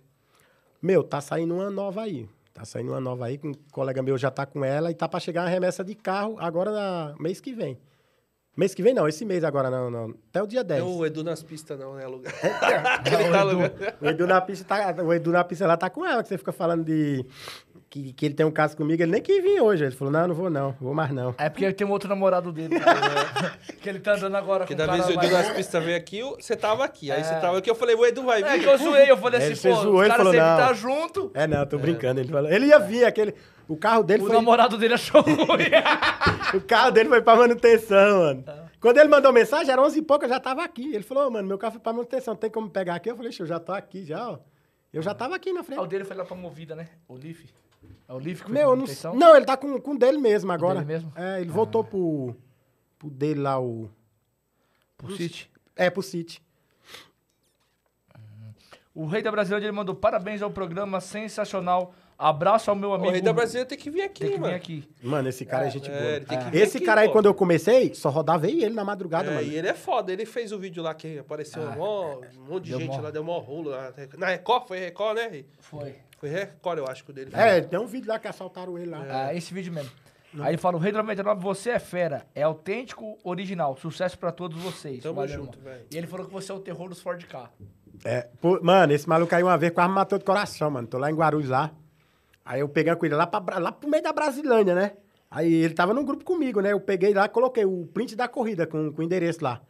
Meu, 0.82 1.04
tá 1.04 1.20
saindo 1.20 1.54
uma 1.54 1.70
nova 1.70 2.02
aí. 2.02 2.28
Tá 2.52 2.64
saindo 2.64 2.92
uma 2.92 3.00
nova 3.00 3.26
aí, 3.26 3.38
um 3.44 3.52
colega 3.70 4.02
meu 4.02 4.16
já 4.16 4.30
tá 4.30 4.46
com 4.46 4.64
ela 4.64 4.90
e 4.90 4.94
tá 4.94 5.06
pra 5.08 5.20
chegar 5.20 5.42
uma 5.42 5.50
remessa 5.50 5.84
de 5.84 5.94
carro 5.94 6.36
agora 6.38 6.72
na 6.72 7.14
mês 7.20 7.40
que 7.40 7.52
vem. 7.52 7.78
Mês 8.56 8.74
que 8.74 8.82
vem 8.82 8.94
não, 8.94 9.06
esse 9.06 9.22
mês 9.24 9.44
agora 9.44 9.70
não, 9.70 9.90
não. 9.90 10.14
Até 10.30 10.42
o 10.42 10.46
dia 10.46 10.64
10. 10.64 10.80
Não, 10.82 10.96
o 10.96 11.04
Edu 11.04 11.22
nas 11.22 11.42
pistas, 11.42 11.78
não, 11.78 11.94
né? 11.94 12.04
Alugar. 12.04 12.32
É, 12.42 12.80
tá 13.30 13.40
alugando. 13.40 13.74
O 14.00 14.06
Edu 14.06 14.26
na 14.26 14.40
pista 14.40 14.64
tá, 14.64 15.02
o 15.02 15.12
Edu 15.12 15.30
na 15.30 15.44
pista 15.44 15.66
lá 15.66 15.76
tá 15.76 15.90
com 15.90 16.06
ela, 16.06 16.22
que 16.22 16.28
você 16.30 16.38
fica 16.38 16.52
falando 16.52 16.82
de 16.82 17.22
que, 17.88 18.12
que 18.12 18.26
ele 18.26 18.34
tem 18.34 18.44
um 18.44 18.50
caso 18.50 18.76
comigo, 18.76 19.00
ele 19.02 19.12
nem 19.12 19.22
quis 19.22 19.42
vir 19.42 19.60
hoje. 19.60 19.84
Ele 19.84 19.94
falou: 19.94 20.12
"Não, 20.12 20.28
não 20.28 20.34
vou 20.34 20.50
não, 20.50 20.72
vou 20.80 20.92
mais 20.92 21.10
não". 21.12 21.34
É 21.38 21.48
porque 21.48 21.72
tem 21.72 21.86
um 21.86 21.90
outro 21.90 22.08
namorado 22.08 22.50
dele. 22.52 22.74
que 23.80 23.88
ele 23.88 24.00
tá 24.00 24.14
andando 24.14 24.36
agora 24.36 24.60
Porque 24.64 24.74
com 24.74 24.78
da 24.78 24.84
um 24.84 24.86
cara 24.86 25.02
vez 25.02 25.16
o 25.16 25.20
Edu 25.20 25.36
novo. 25.38 25.54
pistas 25.54 25.84
veio 25.84 25.96
aqui, 25.96 26.22
o- 26.22 26.34
você 26.36 26.56
tava 26.56 26.84
aqui. 26.84 27.10
Aí 27.12 27.20
É. 27.20 27.24
você 27.24 27.34
tava 27.40 27.58
aqui, 27.58 27.70
eu 27.70 27.74
falei, 27.74 27.94
o 27.94 28.04
Edu 28.04 28.22
vai 28.24 28.42
É 28.42 28.52
vir. 28.56 28.62
que 28.62 28.68
eu 28.68 28.78
zoei, 28.78 29.10
eu 29.10 29.16
falei 29.16 29.40
Ele 29.40 29.52
assim, 29.52 29.62
fez 29.62 29.74
pô, 29.76 29.82
zoou, 29.82 29.94
os 29.96 30.00
ele 30.00 30.08
caras 30.10 30.16
falou, 30.26 30.32
sempre 30.32 30.48
não. 30.48 30.56
tá 30.68 30.72
junto. 30.74 31.30
É, 31.34 31.46
não, 31.46 31.66
tô 31.66 31.78
brincando, 31.78 32.20
ele 32.20 32.28
falou. 32.32 32.50
Ele 32.50 32.66
ia 32.66 32.78
vir 32.78 33.04
aquele 33.04 33.34
o 33.68 33.76
carro 33.76 34.02
dele 34.02 34.22
O 34.22 34.26
foi 34.26 34.34
namorado 34.36 34.76
dele 34.78 34.94
achou 34.94 35.20
ruim. 35.22 35.36
o 36.54 36.60
carro 36.60 36.90
dele 36.90 37.08
foi 37.08 37.22
pra 37.22 37.36
manutenção, 37.36 38.18
mano. 38.20 38.44
Quando 38.80 38.98
ele 38.98 39.08
mandou 39.08 39.32
mensagem, 39.32 39.72
era 39.72 39.80
11 39.82 39.98
e 39.98 40.02
pouco, 40.02 40.24
eu 40.24 40.28
já 40.28 40.38
tava 40.38 40.62
aqui. 40.62 40.94
Ele 40.94 41.02
falou: 41.02 41.26
"Ô, 41.26 41.30
"Mano, 41.30 41.48
meu 41.48 41.58
carro 41.58 41.72
foi 41.72 41.80
pra 41.80 41.92
manutenção, 41.92 42.36
tem 42.36 42.50
como 42.50 42.68
pegar 42.70 42.94
aqui?" 42.96 43.10
Eu 43.10 43.16
falei: 43.16 43.32
"Xô, 43.32 43.42
eu 43.42 43.46
já 43.46 43.58
tô 43.58 43.72
aqui 43.72 44.04
já, 44.04 44.28
ó". 44.30 44.38
Eu 44.92 45.02
já 45.02 45.12
tava 45.14 45.34
aqui 45.34 45.52
na 45.52 45.60
Ah, 45.60 45.62
o 45.62 45.64
frente. 45.64 45.88
dele 45.88 46.04
foi 46.04 46.16
lá 46.16 46.24
pra 46.24 46.36
movida, 46.36 46.74
né? 46.76 46.88
O 47.08 47.14
Leaf. 47.16 47.44
É 48.08 48.12
o 48.12 48.18
Leaf 48.18 48.42
que 48.44 48.52
Meu, 48.52 48.70
eu 48.70 48.76
não, 48.76 48.86
não, 49.14 49.36
ele 49.36 49.44
tá 49.44 49.56
com 49.56 49.80
com 49.80 49.92
o 49.92 49.98
dele 49.98 50.18
mesmo 50.18 50.50
agora. 50.52 50.76
dele 50.76 50.86
mesmo? 50.86 51.12
É, 51.16 51.40
ele 51.40 51.50
voltou 51.50 51.82
pro 51.82 52.34
pro 52.98 53.10
dele 53.10 53.40
lá 53.40 53.60
o 53.60 53.90
Pro 54.96 55.14
City. 55.16 55.50
é 55.74 55.90
pro 55.90 56.02
City. 56.02 56.40
O 58.94 59.04
Rei 59.06 59.20
da 59.22 59.30
Brasilândia 59.30 59.66
ele 59.66 59.76
mandou 59.76 59.94
parabéns 59.94 60.40
ao 60.40 60.50
programa 60.50 61.00
sensacional. 61.00 61.94
Abraço 62.18 62.70
ao 62.70 62.76
meu 62.76 62.90
O 62.90 62.94
amigo. 62.94 63.10
rei 63.12 63.20
da 63.20 63.30
Brasília 63.30 63.66
tem 63.66 63.76
que 63.76 63.90
vir 63.90 64.00
aqui, 64.00 64.20
Tem 64.20 64.28
que 64.30 64.34
vir 64.36 64.40
mano. 64.40 64.54
aqui. 64.56 64.88
Mano, 65.02 65.28
esse 65.28 65.44
cara 65.44 65.66
é, 65.66 65.70
gente 65.70 65.90
boa. 65.90 66.00
É, 66.00 66.16
ele 66.16 66.24
tem 66.24 66.38
que 66.38 66.44
vir 66.46 66.62
Esse 66.62 66.78
aqui, 66.78 66.86
cara 66.86 67.02
aí, 67.02 67.08
pô. 67.08 67.12
quando 67.12 67.26
eu 67.26 67.34
comecei, 67.34 67.92
só 67.94 68.08
rodava 68.08 68.48
e 68.48 68.64
ele 68.64 68.74
na 68.74 68.82
madrugada, 68.84 69.30
É, 69.30 69.34
mano. 69.34 69.46
e 69.46 69.54
ele 69.54 69.68
é 69.68 69.74
foda. 69.74 70.10
Ele 70.10 70.24
fez 70.24 70.50
o 70.50 70.58
vídeo 70.58 70.82
lá 70.82 70.94
que 70.94 71.18
apareceu 71.18 71.62
Ah, 71.68 71.76
mó- 71.76 72.20
um 72.38 72.44
monte 72.48 72.64
de 72.64 72.70
gente 72.72 72.86
mó- 72.96 73.00
lá, 73.02 73.10
deu 73.10 73.22
mó 73.22 73.38
rolo 73.38 73.68
lá. 73.68 73.92
Na 74.16 74.28
Record? 74.28 74.66
Foi 74.66 74.78
Record, 74.78 75.16
né? 75.18 75.44
Foi. 75.58 75.94
Foi 76.26 76.28
Record, 76.28 76.78
eu 76.78 76.86
acho 76.86 77.04
que 77.04 77.10
o 77.10 77.14
dele. 77.14 77.30
É, 77.32 77.60
tem 77.60 77.78
um 77.78 77.86
vídeo 77.86 78.08
lá 78.08 78.18
que 78.18 78.26
assaltaram 78.26 78.76
ele 78.76 78.90
lá. 78.90 79.04
Ah, 79.08 79.34
esse 79.34 79.54
vídeo 79.54 79.72
mesmo. 79.72 79.90
Aí 80.38 80.50
ele 80.50 80.58
fala, 80.58 80.76
o 80.76 80.80
Rei 80.80 80.92
da 80.92 80.98
99, 80.98 81.40
você 81.40 81.70
é 81.70 81.78
fera. 81.78 82.26
É 82.34 82.42
autêntico, 82.42 83.16
original. 83.24 83.76
Sucesso 83.76 84.18
pra 84.18 84.32
todos 84.32 84.60
vocês. 84.60 85.02
Tamo 85.02 85.14
Valeu, 85.14 85.34
junto, 85.34 85.58
velho. 85.58 85.86
E 85.90 85.96
ele 85.96 86.06
falou 86.06 86.26
que 86.26 86.32
você 86.32 86.52
é 86.52 86.54
o 86.54 86.60
terror 86.60 86.88
dos 86.88 87.00
Ford 87.00 87.24
K. 87.24 87.50
É, 88.04 88.28
pô, 88.40 88.60
mano, 88.62 88.92
esse 88.92 89.08
maluco 89.08 89.34
aí 89.34 89.42
uma 89.42 89.56
vez 89.56 89.72
quase 89.72 89.88
me 89.88 89.94
matou 89.94 90.18
de 90.18 90.24
coração, 90.24 90.70
mano. 90.70 90.86
Tô 90.86 90.98
lá 90.98 91.10
em 91.10 91.14
Guarulhos 91.14 91.48
lá. 91.48 91.72
Aí 92.44 92.60
eu 92.60 92.68
peguei 92.68 92.94
com 92.94 93.06
ele 93.06 93.14
lá, 93.14 93.26
pra, 93.26 93.58
lá 93.58 93.72
pro 93.72 93.88
meio 93.88 94.02
da 94.02 94.12
Brasilândia, 94.12 94.74
né? 94.74 94.92
Aí 95.30 95.52
ele 95.52 95.74
tava 95.74 95.94
num 95.94 96.04
grupo 96.04 96.24
comigo, 96.24 96.60
né? 96.60 96.72
Eu 96.72 96.80
peguei 96.80 97.14
lá, 97.14 97.28
coloquei 97.28 97.64
o 97.64 97.86
print 97.86 98.14
da 98.14 98.28
corrida 98.28 98.66
com, 98.66 98.92
com 98.92 99.00
o 99.00 99.04
endereço 99.04 99.42
lá. 99.42 99.62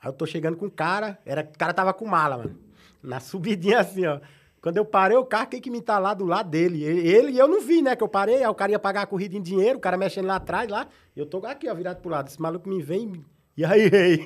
Aí 0.00 0.08
eu 0.08 0.12
tô 0.12 0.26
chegando 0.26 0.56
com 0.56 0.66
o 0.66 0.70
cara, 0.70 1.18
era, 1.24 1.40
o 1.42 1.58
cara 1.58 1.72
tava 1.72 1.94
com 1.94 2.06
mala, 2.06 2.38
mano. 2.38 2.58
Na 3.02 3.18
subidinha 3.18 3.80
assim, 3.80 4.04
ó. 4.06 4.20
Quando 4.62 4.76
eu 4.76 4.84
parei 4.84 5.16
o 5.16 5.26
carro, 5.26 5.48
quem 5.48 5.60
que 5.60 5.70
me 5.70 5.82
tá 5.82 5.98
lá 5.98 6.14
do 6.14 6.24
lado 6.24 6.48
dele? 6.48 6.84
Ele, 6.84 7.08
ele 7.08 7.32
e 7.32 7.38
eu 7.38 7.48
não 7.48 7.60
vi, 7.60 7.82
né? 7.82 7.96
Que 7.96 8.02
eu 8.04 8.08
parei, 8.08 8.36
aí 8.36 8.46
o 8.46 8.54
cara 8.54 8.70
ia 8.70 8.78
pagar 8.78 9.02
a 9.02 9.06
corrida 9.06 9.36
em 9.36 9.42
dinheiro, 9.42 9.76
o 9.76 9.80
cara 9.80 9.96
mexendo 9.96 10.26
lá 10.26 10.36
atrás, 10.36 10.68
lá. 10.70 10.86
E 11.16 11.18
eu 11.18 11.26
tô 11.26 11.44
aqui, 11.44 11.68
ó, 11.68 11.74
virado 11.74 12.00
pro 12.00 12.08
lado. 12.10 12.28
Esse 12.28 12.40
maluco 12.40 12.68
me 12.68 12.80
vem 12.80 13.12
e 13.12 13.32
e 13.62 13.64
aí, 13.64 13.88
rei? 13.90 14.24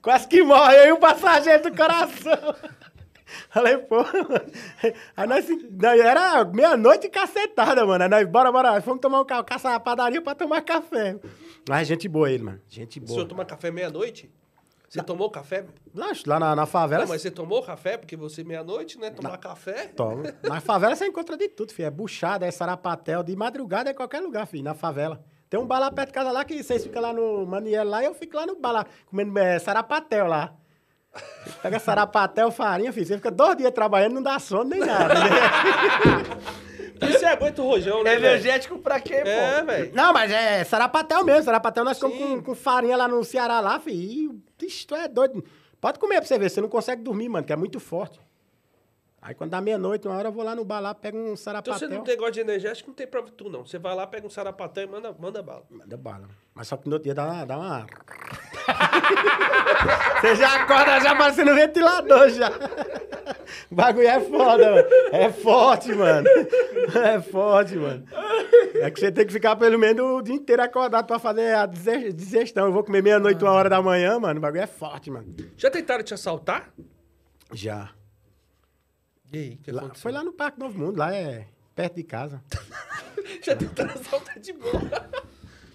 Quase 0.00 0.26
que 0.26 0.42
morre 0.42 0.76
aí 0.76 0.92
o 0.92 0.98
passageiro 0.98 1.64
do 1.70 1.76
coração. 1.76 2.54
Falei, 3.50 3.78
pô. 3.78 3.96
mano. 3.96 4.52
Aí 5.16 5.26
nós, 5.26 5.46
nós 5.48 6.00
era 6.00 6.44
meia-noite 6.44 7.08
cacetada, 7.08 7.84
mano. 7.84 8.04
Aí 8.04 8.10
nós, 8.10 8.28
bora, 8.28 8.52
bora. 8.52 8.80
Fomos 8.80 9.00
tomar 9.00 9.20
um 9.20 9.24
carro, 9.24 9.44
caçar 9.44 9.74
a 9.74 9.80
padaria 9.80 10.22
pra 10.22 10.34
tomar 10.34 10.62
café. 10.62 11.18
Mas 11.68 11.88
gente 11.88 12.08
boa 12.08 12.30
ele, 12.30 12.42
mano. 12.44 12.60
Gente 12.68 12.98
O 12.98 13.02
boa. 13.02 13.14
senhor 13.14 13.26
toma 13.26 13.44
café 13.44 13.70
meia-noite? 13.70 14.30
Você 14.92 15.02
tomou 15.02 15.30
café? 15.30 15.64
Lá, 15.94 16.12
lá 16.26 16.38
na, 16.38 16.54
na 16.54 16.66
favela. 16.66 17.04
Não, 17.04 17.08
mas 17.08 17.22
você 17.22 17.30
tomou 17.30 17.62
café? 17.62 17.96
Porque 17.96 18.14
você 18.14 18.44
meia-noite, 18.44 18.98
né? 18.98 19.08
Tomar 19.08 19.38
café? 19.38 19.86
Toma. 19.96 20.34
Na 20.42 20.60
favela 20.60 20.94
você 20.94 21.06
encontra 21.06 21.34
de 21.34 21.48
tudo, 21.48 21.72
filho. 21.72 21.86
É 21.86 21.90
buchada, 21.90 22.44
é 22.46 22.50
sarapatel, 22.50 23.22
de 23.22 23.34
madrugada 23.34 23.88
é 23.88 23.94
qualquer 23.94 24.20
lugar, 24.20 24.46
filho, 24.46 24.62
na 24.62 24.74
favela. 24.74 25.24
Tem 25.48 25.58
um 25.58 25.66
bar 25.66 25.78
lá 25.78 25.90
perto 25.90 26.08
de 26.08 26.12
casa 26.12 26.30
lá 26.30 26.44
que 26.44 26.62
vocês 26.62 26.82
ficam 26.82 27.00
lá 27.00 27.10
no 27.10 27.46
Maniel 27.46 27.88
lá 27.88 28.02
e 28.02 28.06
eu 28.06 28.14
fico 28.14 28.36
lá 28.36 28.44
no 28.44 28.54
bar 28.60 28.72
lá, 28.72 28.86
comendo 29.06 29.38
é, 29.38 29.58
sarapatel 29.58 30.26
lá. 30.26 30.52
Pega 31.62 31.78
sarapatel, 31.78 32.50
farinha, 32.50 32.92
filho. 32.92 33.06
Você 33.06 33.16
fica 33.16 33.30
dois 33.30 33.56
dias 33.56 33.72
trabalhando, 33.72 34.12
não 34.12 34.22
dá 34.22 34.38
sono 34.38 34.64
nem 34.64 34.80
nada. 34.80 35.14
né? 35.14 35.30
E 37.08 37.12
você 37.12 37.24
aguenta 37.24 37.60
o 37.62 37.66
rojão, 37.66 38.02
né, 38.02 38.12
velho? 38.16 38.26
Energético 38.26 38.78
pra 38.78 39.00
quê, 39.00 39.14
É, 39.14 39.60
pô? 39.60 39.66
velho. 39.66 39.90
Não, 39.94 40.12
mas 40.12 40.30
é 40.30 40.64
sarapatel 40.64 41.24
mesmo. 41.24 41.42
Sarapatel 41.44 41.84
nós 41.84 41.96
ficamos 41.98 42.16
Sim. 42.16 42.36
com, 42.36 42.42
com 42.42 42.54
farinha 42.54 42.96
lá 42.96 43.06
no 43.08 43.22
Ceará 43.24 43.60
lá, 43.60 43.78
filho. 43.80 44.40
E, 44.60 44.64
ixi, 44.66 44.86
tu 44.86 44.94
é 44.94 45.08
doido. 45.08 45.44
Pode 45.80 45.98
comer 45.98 46.16
pra 46.16 46.24
você 46.26 46.38
ver, 46.38 46.48
você 46.50 46.60
não 46.60 46.68
consegue 46.68 47.02
dormir, 47.02 47.28
mano, 47.28 47.44
que 47.46 47.52
é 47.52 47.56
muito 47.56 47.80
forte. 47.80 48.20
Aí 49.24 49.36
quando 49.36 49.50
dá 49.50 49.60
meia-noite, 49.60 50.08
uma 50.08 50.16
hora 50.16 50.26
eu 50.28 50.32
vou 50.32 50.42
lá 50.44 50.52
no 50.56 50.64
bar 50.64 50.80
lá, 50.80 50.92
pego 50.92 51.16
um 51.16 51.22
Então 51.26 51.36
sarapatel. 51.36 51.78
você 51.78 51.86
não 51.86 52.02
tem 52.02 52.14
negócio 52.16 52.32
de 52.32 52.40
energético, 52.40 52.90
não 52.90 52.94
tem 52.96 53.06
pra 53.06 53.22
tu, 53.22 53.48
não. 53.48 53.64
Você 53.64 53.78
vai 53.78 53.94
lá, 53.94 54.04
pega 54.04 54.26
um 54.26 54.30
sarapatel 54.30 54.82
e 54.82 54.86
manda, 54.88 55.14
manda 55.16 55.40
bala. 55.40 55.62
Manda 55.70 55.96
bala. 55.96 56.28
Mas 56.52 56.66
só 56.66 56.76
que 56.76 56.88
no 56.88 56.96
outro 56.96 57.04
dia 57.04 57.14
dá 57.14 57.24
uma. 57.24 57.44
Dá 57.46 57.56
uma... 57.56 57.86
Você 60.20 60.36
já 60.36 60.62
acorda 60.62 61.00
já 61.00 61.14
parecendo 61.16 61.54
ventilador 61.54 62.28
já. 62.30 62.50
O 63.70 63.74
bagulho 63.74 64.06
é 64.08 64.20
foda, 64.20 64.70
mano. 64.74 64.88
É 65.12 65.32
forte, 65.32 65.92
mano. 65.94 66.28
É 66.28 67.20
forte, 67.20 67.76
mano. 67.76 68.04
É 68.74 68.90
que 68.90 69.00
você 69.00 69.10
tem 69.12 69.26
que 69.26 69.32
ficar 69.32 69.56
pelo 69.56 69.78
menos 69.78 70.04
o 70.04 70.22
dia 70.22 70.34
inteiro 70.34 70.62
acordado 70.62 71.06
pra 71.06 71.18
fazer 71.18 71.54
a 71.54 71.66
diges- 71.66 72.14
digestão. 72.14 72.66
Eu 72.66 72.72
vou 72.72 72.84
comer 72.84 73.02
meia-noite, 73.02 73.42
uma 73.42 73.52
hora 73.52 73.68
da 73.68 73.80
manhã, 73.82 74.18
mano. 74.18 74.38
O 74.38 74.42
bagulho 74.42 74.62
é 74.62 74.66
forte, 74.66 75.10
mano. 75.10 75.34
Já 75.56 75.70
tentaram 75.70 76.02
te 76.04 76.14
assaltar? 76.14 76.72
Já. 77.52 77.90
E 79.32 79.38
aí, 79.38 79.56
que 79.56 79.72
Lá- 79.72 79.90
foi 79.94 80.12
lá 80.12 80.22
no 80.22 80.32
Parque 80.32 80.58
Novo 80.60 80.78
Mundo, 80.78 80.98
lá 80.98 81.14
é 81.14 81.46
perto 81.74 81.94
de 81.96 82.04
casa. 82.04 82.42
Já 83.42 83.56
tentaram 83.56 83.92
assaltar 83.94 84.38
de 84.38 84.52
boa. 84.52 84.72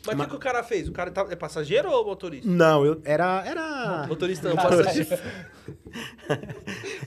Mas 0.05 0.15
o 0.15 0.19
que, 0.23 0.29
que 0.29 0.35
o 0.35 0.39
cara 0.39 0.63
fez? 0.63 0.87
O 0.87 0.91
cara 0.93 1.11
tá- 1.11 1.27
é 1.29 1.35
passageiro 1.35 1.89
ou 1.89 2.05
motorista? 2.05 2.47
Não, 2.47 2.85
eu 2.85 3.01
era. 3.03 3.43
Era. 3.45 4.05
Motorista 4.07 4.47
não, 4.47 4.55
passageiro. 4.55 5.09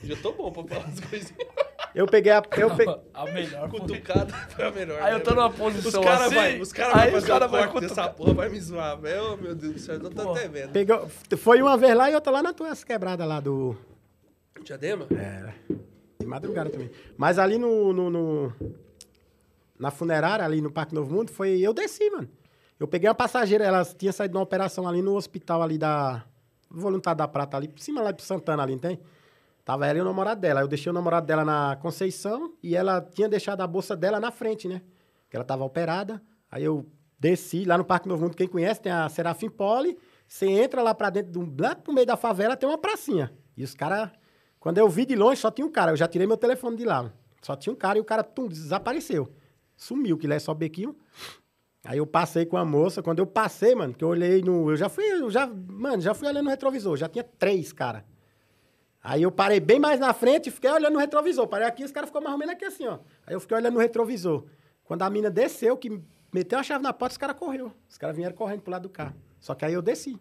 Já 0.03 0.17
tô 0.17 0.33
bom 0.33 0.53
pra 0.53 0.65
falar 0.65 0.87
as 0.87 1.01
coisinhas. 1.01 1.49
Eu 1.95 2.07
peguei 2.07 2.33
a. 2.33 2.43
Eu 2.57 2.77
pe... 2.77 2.85
A 3.15 3.25
melhor 3.27 3.69
Cutucada 3.71 4.33
foi 4.51 4.67
a 4.67 4.71
melhor. 4.71 5.03
Aí 5.03 5.13
eu 5.13 5.19
né, 5.19 5.25
tô 5.25 5.35
numa 5.35 5.51
posição 5.51 6.01
Os 6.01 6.07
caras 6.07 6.27
assim, 6.27 6.35
vai, 6.35 6.61
os 6.61 6.73
cara 6.73 6.89
aí 6.89 6.95
vai 6.95 7.07
os 7.09 7.13
fazer 7.15 7.27
cara 7.27 7.47
vai 7.49 7.69
cutucar. 7.69 8.15
porra, 8.15 8.35
vai 8.35 8.49
me 8.49 8.61
zoar, 8.61 9.01
velho. 9.01 9.33
Oh, 9.33 9.37
meu 9.37 9.55
Deus 9.55 9.73
do 9.75 9.79
céu, 9.79 9.95
eu 9.95 10.03
não 10.03 10.11
tô 10.11 10.33
até 10.33 10.47
vendo. 10.47 10.73
Pegou, 10.73 11.09
foi 11.39 11.63
uma 11.63 11.77
vez 11.77 11.97
lá 11.97 12.11
e 12.11 12.15
outra 12.15 12.31
lá 12.33 12.43
na 12.43 12.53
tua 12.53 12.77
quebrada 12.77 13.25
lá 13.25 13.41
do. 13.41 13.77
Diadema? 14.63 15.07
Era. 15.11 15.55
De 16.21 16.27
madrugada 16.27 16.71
também. 16.71 16.91
Mas 17.17 17.39
ali 17.39 17.59
no, 17.59 17.93
no, 17.93 18.11
no- 18.11 18.53
Na 19.79 19.91
funerária, 19.91 20.45
ali 20.45 20.61
no 20.61 20.71
Parque 20.71 20.95
Novo 20.95 21.13
Mundo, 21.13 21.31
foi. 21.33 21.59
Eu 21.61 21.73
desci, 21.73 22.09
mano. 22.11 22.29
Eu 22.79 22.87
peguei 22.87 23.09
uma 23.09 23.15
passageira, 23.15 23.65
ela 23.65 23.85
tinha 23.85 24.13
saído 24.13 24.33
de 24.33 24.39
uma 24.39 24.43
operação 24.45 24.87
ali 24.87 25.03
no 25.03 25.15
hospital 25.17 25.63
ali 25.63 25.77
da. 25.79 26.25
Voluntário 26.73 27.19
da 27.19 27.27
Prata, 27.27 27.57
ali, 27.57 27.67
por 27.67 27.81
cima 27.81 28.01
lá 28.01 28.13
de 28.13 28.23
Santana 28.23 28.63
ali, 28.63 28.75
não 28.75 28.79
tem? 28.79 29.01
Tava 29.65 29.89
ela 29.89 29.99
e 29.99 30.03
o 30.03 30.05
namorado 30.05 30.41
dela. 30.41 30.61
Eu 30.61 30.69
deixei 30.69 30.89
o 30.89 30.93
namorado 30.93 31.27
dela 31.27 31.45
na 31.45 31.77
Conceição 31.83 32.55
e 32.63 32.77
ela 32.77 33.01
tinha 33.01 33.29
deixado 33.29 33.61
a 33.61 33.67
bolsa 33.67 33.97
dela 33.97 34.21
na 34.21 34.31
frente, 34.31 34.69
né? 34.69 34.81
Que 35.29 35.35
ela 35.37 35.45
tava 35.45 35.65
operada. 35.65 36.23
Aí 36.49 36.63
eu 36.63 36.87
desci 37.19 37.65
lá 37.65 37.77
no 37.77 37.85
Parque 37.85 38.09
Novo 38.09 38.23
Mundo, 38.23 38.37
quem 38.37 38.47
conhece, 38.47 38.81
tem 38.81 38.93
a 38.93 39.09
Serafim 39.09 39.51
Poli. 39.51 39.99
Você 40.29 40.47
entra 40.47 40.81
lá 40.81 40.95
pra 40.95 41.11
dentro, 41.11 41.33
do, 41.33 41.61
lá 41.63 41.75
pro 41.75 41.93
meio 41.93 42.07
da 42.07 42.17
favela, 42.17 42.57
tem 42.57 42.69
uma 42.69 42.79
pracinha. 42.79 43.33
E 43.57 43.65
os 43.65 43.75
caras, 43.75 44.11
quando 44.61 44.77
eu 44.77 44.89
vi 44.89 45.07
de 45.07 45.17
longe, 45.17 45.41
só 45.41 45.51
tinha 45.51 45.67
um 45.67 45.71
cara. 45.71 45.93
Eu 45.93 45.97
já 45.97 46.07
tirei 46.07 46.27
meu 46.27 46.37
telefone 46.37 46.77
de 46.77 46.85
lá. 46.85 47.11
Só 47.41 47.57
tinha 47.57 47.73
um 47.73 47.77
cara 47.77 47.97
e 47.97 48.01
o 48.01 48.05
cara 48.05 48.23
tum, 48.23 48.47
desapareceu. 48.47 49.33
Sumiu, 49.75 50.19
que 50.19 50.27
ele 50.27 50.35
é 50.35 50.39
só 50.39 50.53
bequinho. 50.53 50.95
Aí 51.83 51.97
eu 51.97 52.07
passei 52.07 52.45
com 52.45 52.59
a 52.59 52.65
moça. 52.65 53.03
Quando 53.03 53.21
eu 53.21 53.27
passei, 53.27 53.75
mano, 53.75 53.95
que 53.95 54.05
eu 54.05 54.09
olhei 54.09 54.43
no. 54.43 54.71
Eu 54.71 54.77
já 54.77 54.91
fui, 54.91 55.05
eu 55.05 55.31
já. 55.31 55.47
Mano, 55.47 56.03
já 56.03 56.13
fui 56.13 56.29
olhando 56.29 56.45
no 56.45 56.51
retrovisor. 56.51 56.95
Já 56.99 57.09
tinha 57.09 57.25
três, 57.25 57.73
cara. 57.73 58.05
Aí 59.03 59.23
eu 59.23 59.33
parei 59.33 59.61
bem 59.61 59.81
mais 59.81 59.99
na 59.99 60.13
frente 60.13 60.49
e 60.49 60.53
fiquei 60.53 60.71
olhando 60.71 60.93
no 60.93 60.99
retrovisor. 60.99 61.49
Parei 61.49 61.67
aqui, 61.67 61.83
os 61.83 61.91
caras 61.91 62.11
ficou 62.11 62.21
mais 62.21 62.35
ou 62.35 62.39
menos 62.39 62.55
aqui 62.55 62.67
assim, 62.67 62.87
ó. 62.87 62.99
Aí 63.27 63.35
eu 63.35 63.41
fiquei 63.41 63.57
olhando 63.57 63.75
no 63.75 63.81
retrovisor. 63.81 64.45
Quando 64.85 65.01
a 65.03 65.09
mina 65.09 65.31
desceu, 65.31 65.75
que 65.79 66.03
meteu 66.31 66.59
a 66.59 66.63
chave 66.63 66.83
na 66.83 66.93
porta, 66.93 67.15
os 67.15 67.19
caras 67.19 67.37
correu. 67.39 67.73
Os 67.89 67.97
caras 67.97 68.15
vieram 68.15 68.37
correndo 68.37 68.61
pro 68.61 68.73
lado 68.73 68.83
do 68.83 68.91
carro. 68.91 69.15
Só 69.41 69.55
que 69.55 69.65
aí 69.65 69.73
eu 69.73 69.81
desci. 69.81 70.21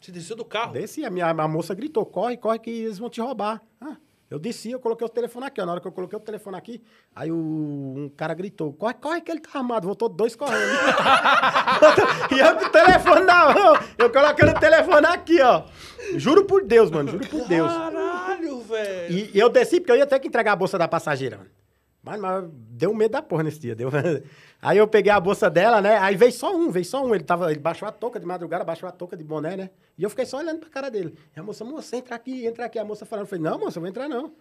Você 0.00 0.10
desceu 0.10 0.34
do 0.34 0.44
carro? 0.44 0.72
Desci, 0.72 1.04
a 1.04 1.10
minha 1.10 1.28
a 1.28 1.48
moça 1.48 1.74
gritou, 1.74 2.06
corre, 2.06 2.36
corre 2.36 2.58
que 2.58 2.70
eles 2.70 2.98
vão 2.98 3.10
te 3.10 3.20
roubar. 3.20 3.62
Ah, 3.78 3.96
eu 4.30 4.38
desci, 4.38 4.70
eu 4.70 4.80
coloquei 4.80 5.06
o 5.06 5.10
telefone 5.10 5.46
aqui, 5.46 5.60
ó. 5.60 5.66
Na 5.66 5.72
hora 5.72 5.80
que 5.80 5.86
eu 5.86 5.92
coloquei 5.92 6.16
o 6.16 6.22
telefone 6.22 6.56
aqui, 6.56 6.82
aí 7.14 7.30
o, 7.30 7.36
um 7.36 8.10
cara 8.16 8.32
gritou, 8.32 8.72
corre, 8.72 8.94
corre 8.94 9.20
que 9.20 9.30
ele 9.30 9.40
tá 9.40 9.58
armado. 9.58 9.86
Voltou 9.86 10.08
dois 10.08 10.34
correndo. 10.34 10.56
e 12.34 12.38
eu 12.38 12.56
com 12.56 12.64
o 12.64 12.70
telefone 12.70 13.26
na 13.26 13.52
mão, 13.52 13.74
eu 13.98 14.10
colocando 14.10 14.56
o 14.56 14.60
telefone 14.60 15.06
aqui, 15.06 15.42
ó. 15.42 15.64
Juro 16.16 16.46
por 16.46 16.64
Deus, 16.64 16.90
mano, 16.90 17.10
juro 17.10 17.28
por 17.28 17.46
Deus. 17.46 17.70
Caralho, 17.70 18.60
velho. 18.62 19.12
E, 19.14 19.30
e 19.34 19.38
eu 19.38 19.50
desci 19.50 19.80
porque 19.80 19.92
eu 19.92 19.96
ia 19.96 20.06
ter 20.06 20.18
que 20.18 20.28
entregar 20.28 20.52
a 20.52 20.56
bolsa 20.56 20.78
da 20.78 20.88
passageira. 20.88 21.36
mano. 21.36 21.50
Mas, 22.02 22.18
mas 22.18 22.44
deu 22.52 22.94
medo 22.94 23.12
da 23.12 23.22
porra 23.22 23.42
nesse 23.42 23.60
dia. 23.60 23.74
Deu... 23.74 23.90
Aí 24.62 24.76
eu 24.76 24.86
peguei 24.86 25.10
a 25.10 25.18
bolsa 25.18 25.48
dela, 25.48 25.80
né? 25.80 25.96
Aí 25.98 26.16
veio 26.16 26.32
só 26.32 26.54
um, 26.54 26.70
veio 26.70 26.84
só 26.84 27.02
um. 27.04 27.14
Ele, 27.14 27.24
tava, 27.24 27.50
ele 27.50 27.60
baixou 27.60 27.88
a 27.88 27.92
touca 27.92 28.20
de 28.20 28.26
madrugada, 28.26 28.62
baixou 28.62 28.88
a 28.88 28.92
touca 28.92 29.16
de 29.16 29.24
boné, 29.24 29.56
né? 29.56 29.70
E 29.96 30.02
eu 30.02 30.10
fiquei 30.10 30.26
só 30.26 30.36
olhando 30.38 30.58
pra 30.60 30.68
cara 30.68 30.90
dele. 30.90 31.14
E 31.34 31.40
a 31.40 31.42
moça, 31.42 31.64
moça, 31.64 31.96
entra 31.96 32.14
aqui, 32.14 32.44
entra 32.46 32.66
aqui. 32.66 32.78
A 32.78 32.84
moça 32.84 33.06
falando, 33.06 33.24
eu 33.24 33.28
falei, 33.28 33.42
não, 33.44 33.58
moça, 33.58 33.78
eu 33.78 33.80
vou 33.80 33.88
entrar 33.88 34.08
não. 34.08 34.32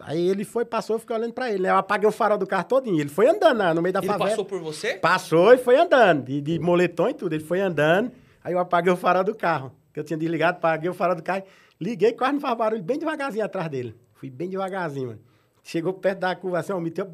Aí 0.00 0.28
ele 0.28 0.44
foi, 0.44 0.64
passou, 0.64 0.94
eu 0.96 1.00
fiquei 1.00 1.16
olhando 1.16 1.32
pra 1.32 1.50
ele, 1.50 1.62
né? 1.64 1.70
Eu 1.70 1.76
apaguei 1.76 2.08
o 2.08 2.12
farol 2.12 2.38
do 2.38 2.46
carro 2.46 2.64
todinho. 2.64 3.00
Ele 3.00 3.08
foi 3.08 3.26
andando 3.26 3.56
na- 3.58 3.74
no 3.74 3.82
meio 3.82 3.92
da 3.92 3.98
Ele 4.00 4.06
favela. 4.06 4.30
passou 4.30 4.44
por 4.44 4.60
você? 4.60 4.94
Passou 4.94 5.52
e 5.54 5.58
foi 5.58 5.76
andando, 5.76 6.24
de, 6.26 6.40
de 6.40 6.58
moletom 6.60 7.08
e 7.08 7.14
tudo. 7.14 7.32
Ele 7.32 7.42
foi 7.42 7.58
andando, 7.60 8.12
aí 8.44 8.52
eu 8.52 8.58
apaguei 8.60 8.92
o 8.92 8.96
farol 8.96 9.24
do 9.24 9.34
carro, 9.34 9.72
que 9.92 9.98
eu 9.98 10.04
tinha 10.04 10.16
desligado, 10.16 10.58
apaguei 10.58 10.88
o 10.90 10.94
farol 10.94 11.16
do 11.16 11.22
carro, 11.22 11.42
liguei, 11.80 12.12
quase 12.12 12.34
não 12.34 12.40
faz 12.40 12.56
barulho, 12.56 12.82
bem 12.82 12.98
devagarzinho 12.98 13.44
atrás 13.44 13.68
dele. 13.68 13.96
Fui 14.14 14.30
bem 14.30 14.48
devagarzinho, 14.48 15.08
mano. 15.08 15.20
Chegou 15.64 15.92
perto 15.94 16.20
da 16.20 16.36
curva 16.36 16.58
assim, 16.60 16.72
ó, 16.72 16.78
meteu 16.80 17.10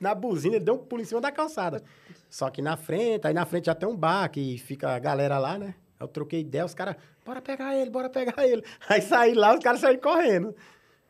na 0.00 0.14
buzina, 0.14 0.56
ele 0.56 0.64
deu 0.64 0.74
um 0.74 0.78
pulo 0.78 1.02
em 1.02 1.04
cima 1.04 1.20
da 1.20 1.32
calçada. 1.32 1.82
Só 2.28 2.50
que 2.50 2.60
na 2.60 2.76
frente, 2.76 3.26
aí 3.26 3.34
na 3.34 3.46
frente 3.46 3.66
já 3.66 3.74
tem 3.74 3.88
um 3.88 3.96
bar, 3.96 4.28
que 4.28 4.58
fica 4.58 4.94
a 4.94 4.98
galera 4.98 5.38
lá, 5.38 5.58
né? 5.58 5.74
Eu 6.00 6.08
troquei 6.08 6.40
ideia, 6.40 6.64
os 6.64 6.74
caras, 6.74 6.96
bora 7.24 7.40
pegar 7.40 7.74
ele, 7.76 7.90
bora 7.90 8.10
pegar 8.10 8.46
ele. 8.46 8.62
Aí 8.88 9.00
saí 9.00 9.32
lá, 9.32 9.54
os 9.54 9.60
caras 9.60 9.80
saíram 9.80 10.00
correndo. 10.00 10.54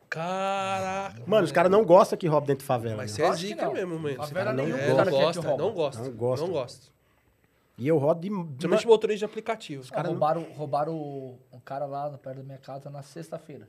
Caraca. 0.08 1.22
Mano, 1.26 1.44
os 1.44 1.50
caras 1.50 1.72
não 1.72 1.84
gostam 1.84 2.16
que 2.16 2.28
rouba 2.28 2.46
dentro 2.46 2.60
de 2.60 2.66
favela. 2.66 2.96
Mas 2.98 3.10
né? 3.10 3.16
você 3.16 3.22
é 3.22 3.26
Lógico 3.28 3.42
que 3.42 3.48
zica 3.48 3.66
não. 3.66 3.72
mesmo, 3.72 3.98
mano. 3.98 4.16
Favela 4.16 4.52
não, 4.52 4.64
nenhum 4.64 4.76
é, 4.76 4.86
cara 4.86 5.10
não 5.10 5.18
que 5.18 5.24
gosta, 5.24 5.42
não 5.42 5.72
gosta. 5.72 6.02
Não 6.02 6.12
gosta. 6.12 6.46
Não 6.46 6.52
gosta. 6.52 6.94
E 7.76 7.88
eu 7.88 7.98
rodo 7.98 8.20
de... 8.20 8.30
Principalmente 8.30 8.86
motorista 8.86 9.18
de 9.18 9.24
aplicativo. 9.24 9.82
Roubaram, 9.92 10.46
roubaram 10.52 10.94
um 11.52 11.58
cara 11.64 11.86
lá 11.86 12.08
no- 12.08 12.18
perto 12.18 12.36
da 12.36 12.42
minha 12.44 12.58
casa 12.58 12.88
na 12.88 13.02
sexta-feira. 13.02 13.68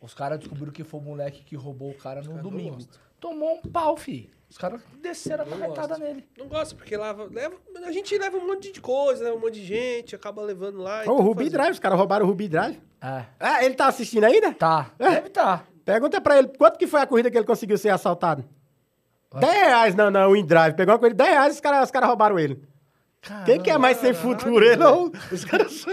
Os 0.00 0.14
caras 0.14 0.38
descobriram 0.38 0.72
que 0.72 0.84
foi 0.84 1.00
o 1.00 1.02
moleque 1.02 1.42
que 1.44 1.56
roubou 1.56 1.90
o 1.90 1.94
cara 1.94 2.22
no 2.22 2.28
caras 2.28 2.42
não 2.42 2.50
domingo. 2.50 2.78
Tomou 3.24 3.54
um 3.54 3.62
pau, 3.70 3.96
fi. 3.96 4.28
Os 4.50 4.58
caras 4.58 4.82
desceram 5.00 5.44
a 5.44 5.56
Não 5.56 5.68
gosto. 5.68 5.98
nele. 5.98 6.28
Não 6.36 6.46
gosta, 6.46 6.74
porque 6.74 6.94
leva, 6.94 7.26
leva. 7.32 7.54
A 7.86 7.90
gente 7.90 8.18
leva 8.18 8.36
um 8.36 8.46
monte 8.46 8.70
de 8.70 8.82
coisa, 8.82 9.24
né? 9.24 9.30
Um 9.32 9.38
monte 9.38 9.54
de 9.54 9.64
gente, 9.64 10.14
acaba 10.14 10.42
levando 10.42 10.76
lá. 10.82 11.04
Ô, 11.06 11.12
o 11.12 11.20
Ruby 11.22 11.44
faz- 11.44 11.52
Drive, 11.52 11.72
os 11.72 11.78
caras 11.78 11.96
roubaram 11.98 12.26
o 12.26 12.28
Ruby 12.28 12.48
Drive. 12.48 12.78
É. 13.00 13.24
Ah, 13.40 13.64
ele 13.64 13.74
tá 13.76 13.86
assistindo 13.86 14.24
ainda? 14.24 14.52
Tá. 14.52 14.90
É? 14.98 15.08
Deve 15.08 15.30
tá. 15.30 15.64
Pergunta 15.86 16.20
pra 16.20 16.36
ele, 16.36 16.48
quanto 16.48 16.78
que 16.78 16.86
foi 16.86 17.00
a 17.00 17.06
corrida 17.06 17.30
que 17.30 17.38
ele 17.38 17.46
conseguiu 17.46 17.78
ser 17.78 17.88
assaltado? 17.88 18.44
10 19.40 19.52
reais 19.66 19.94
na, 19.94 20.10
na 20.10 20.28
WinDrive. 20.28 20.76
Pegou 20.76 20.92
uma 20.92 20.98
corrida, 20.98 21.16
10 21.24 21.30
reais 21.30 21.54
os 21.54 21.60
caras 21.60 21.84
os 21.84 21.90
cara 21.90 22.04
roubaram 22.06 22.38
ele. 22.38 22.62
Quem 23.44 23.60
que 23.60 23.70
é 23.70 23.78
mais 23.78 23.96
sem 23.98 24.12
futuro? 24.14 24.64
Ele 24.64 24.82
ou 24.84 25.10
os 25.32 25.44
caras. 25.44 25.84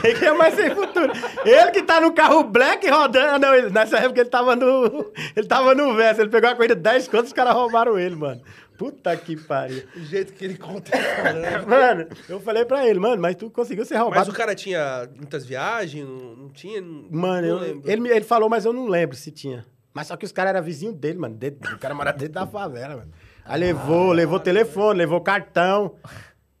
Quem 0.00 0.14
que 0.14 0.24
é 0.24 0.32
mais 0.32 0.54
sem 0.54 0.74
futuro? 0.74 1.12
Ele 1.44 1.70
que 1.72 1.82
tá 1.82 2.00
no 2.00 2.12
carro 2.12 2.44
black 2.44 2.88
rodando. 2.88 3.38
Não, 3.38 3.54
ele- 3.54 3.70
nessa 3.70 3.98
época 3.98 4.20
ele 4.20 4.28
tava 4.30 4.54
no. 4.56 5.12
Ele 5.36 5.46
tava 5.46 5.74
no 5.74 5.94
verso. 5.94 6.20
Ele 6.20 6.30
pegou 6.30 6.50
a 6.50 6.54
corrida 6.54 6.74
10 6.74 7.08
contos, 7.08 7.26
os 7.28 7.32
caras 7.32 7.54
roubaram 7.54 7.98
ele, 7.98 8.14
mano. 8.16 8.40
Puta 8.78 9.16
que 9.16 9.36
pariu. 9.36 9.84
O 9.96 10.00
jeito 10.00 10.34
que 10.34 10.44
ele 10.44 10.58
conta. 10.58 10.90
né? 10.96 11.58
Mano, 11.66 12.06
eu 12.28 12.38
falei 12.40 12.64
pra 12.64 12.86
ele, 12.86 13.00
mano, 13.00 13.20
mas 13.22 13.34
tu 13.34 13.50
conseguiu 13.50 13.84
ser 13.86 13.96
roubado. 13.96 14.20
Mas 14.20 14.28
o 14.28 14.32
cara 14.36 14.54
tinha 14.54 15.08
muitas 15.16 15.46
viagens, 15.46 16.04
não, 16.06 16.36
não 16.36 16.48
tinha? 16.50 16.80
Não, 16.82 17.06
Mano, 17.10 17.48
não 17.48 17.56
eu- 17.56 17.58
lembro. 17.58 17.90
ele, 17.90 18.08
ele 18.10 18.24
falou, 18.24 18.50
mas 18.50 18.64
eu 18.66 18.72
não 18.74 18.86
lembro 18.86 19.16
se 19.16 19.30
tinha. 19.30 19.64
Mas 19.94 20.08
só 20.08 20.16
que 20.16 20.26
os 20.26 20.32
caras 20.32 20.50
eram 20.54 20.62
vizinhos 20.62 20.94
dele, 20.94 21.18
mano. 21.18 21.34
Dentro- 21.34 21.74
o 21.74 21.78
cara 21.78 21.94
morava 21.94 22.18
dentro 22.18 22.34
da 22.34 22.46
favela, 22.46 22.96
mano. 22.96 23.10
Aí 23.46 23.58
levou, 23.60 24.12
levou 24.12 24.38
telefone, 24.38 24.98
levou 24.98 25.22
cartão. 25.22 25.94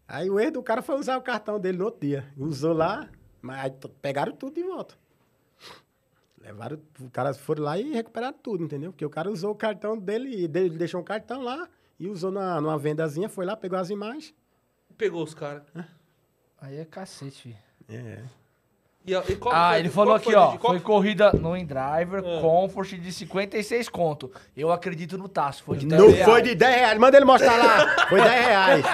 Aí 0.08 0.30
o 0.30 0.38
erro 0.38 0.52
do 0.52 0.62
cara 0.62 0.82
foi 0.82 0.98
usar 0.98 1.16
o 1.16 1.22
cartão 1.22 1.58
dele 1.58 1.78
no 1.78 1.84
outro 1.86 2.00
dia. 2.00 2.32
Usou 2.36 2.72
lá, 2.72 3.08
mas 3.42 3.72
pegaram 4.00 4.32
tudo 4.32 4.54
de 4.54 4.62
volta. 4.62 4.94
Levaram, 6.40 6.80
os 7.00 7.10
caras 7.10 7.36
foram 7.38 7.64
lá 7.64 7.76
e 7.78 7.92
recuperaram 7.92 8.38
tudo, 8.40 8.62
entendeu? 8.62 8.92
Porque 8.92 9.04
o 9.04 9.10
cara 9.10 9.30
usou 9.30 9.50
o 9.50 9.56
cartão 9.56 9.98
dele, 9.98 10.44
e 10.44 10.48
dele 10.48 10.78
deixou 10.78 11.00
um 11.00 11.04
cartão 11.04 11.42
lá 11.42 11.68
e 11.98 12.08
usou 12.08 12.30
na, 12.30 12.60
numa 12.60 12.78
vendazinha, 12.78 13.28
foi 13.28 13.44
lá, 13.44 13.56
pegou 13.56 13.78
as 13.78 13.90
imagens. 13.90 14.32
Pegou 14.96 15.24
os 15.24 15.34
caras. 15.34 15.64
Aí 16.60 16.76
é 16.76 16.84
cacete, 16.84 17.42
fi. 17.42 17.56
É. 17.88 18.24
E, 19.06 19.12
e 19.14 19.36
qual 19.36 19.54
Ah, 19.54 19.70
foi- 19.70 19.78
ele 19.78 19.88
falou 19.88 20.18
foi 20.18 20.34
aqui, 20.34 20.34
a 20.34 20.40
ó. 20.48 20.56
qual 20.58 20.72
Foi 20.72 20.80
corrida 20.80 21.32
no 21.32 21.56
InDriver, 21.56 22.24
Ah. 22.24 22.40
Comfort 22.40 22.94
de 22.94 23.12
56 23.12 23.88
conto. 23.88 24.32
Eu 24.56 24.72
acredito 24.72 25.16
no 25.16 25.28
Tasso. 25.28 25.62
Foi 25.62 25.76
de 25.76 25.86
10 25.86 26.00
Não 26.02 26.10
reais. 26.10 26.24
foi 26.24 26.42
de 26.42 26.54
10 26.56 26.74
reais. 26.74 26.98
Manda 26.98 27.16
ele 27.16 27.24
mostrar 27.26 27.56
lá. 27.56 28.06
Foi 28.08 28.20
10 28.20 28.44
reais. 28.46 28.84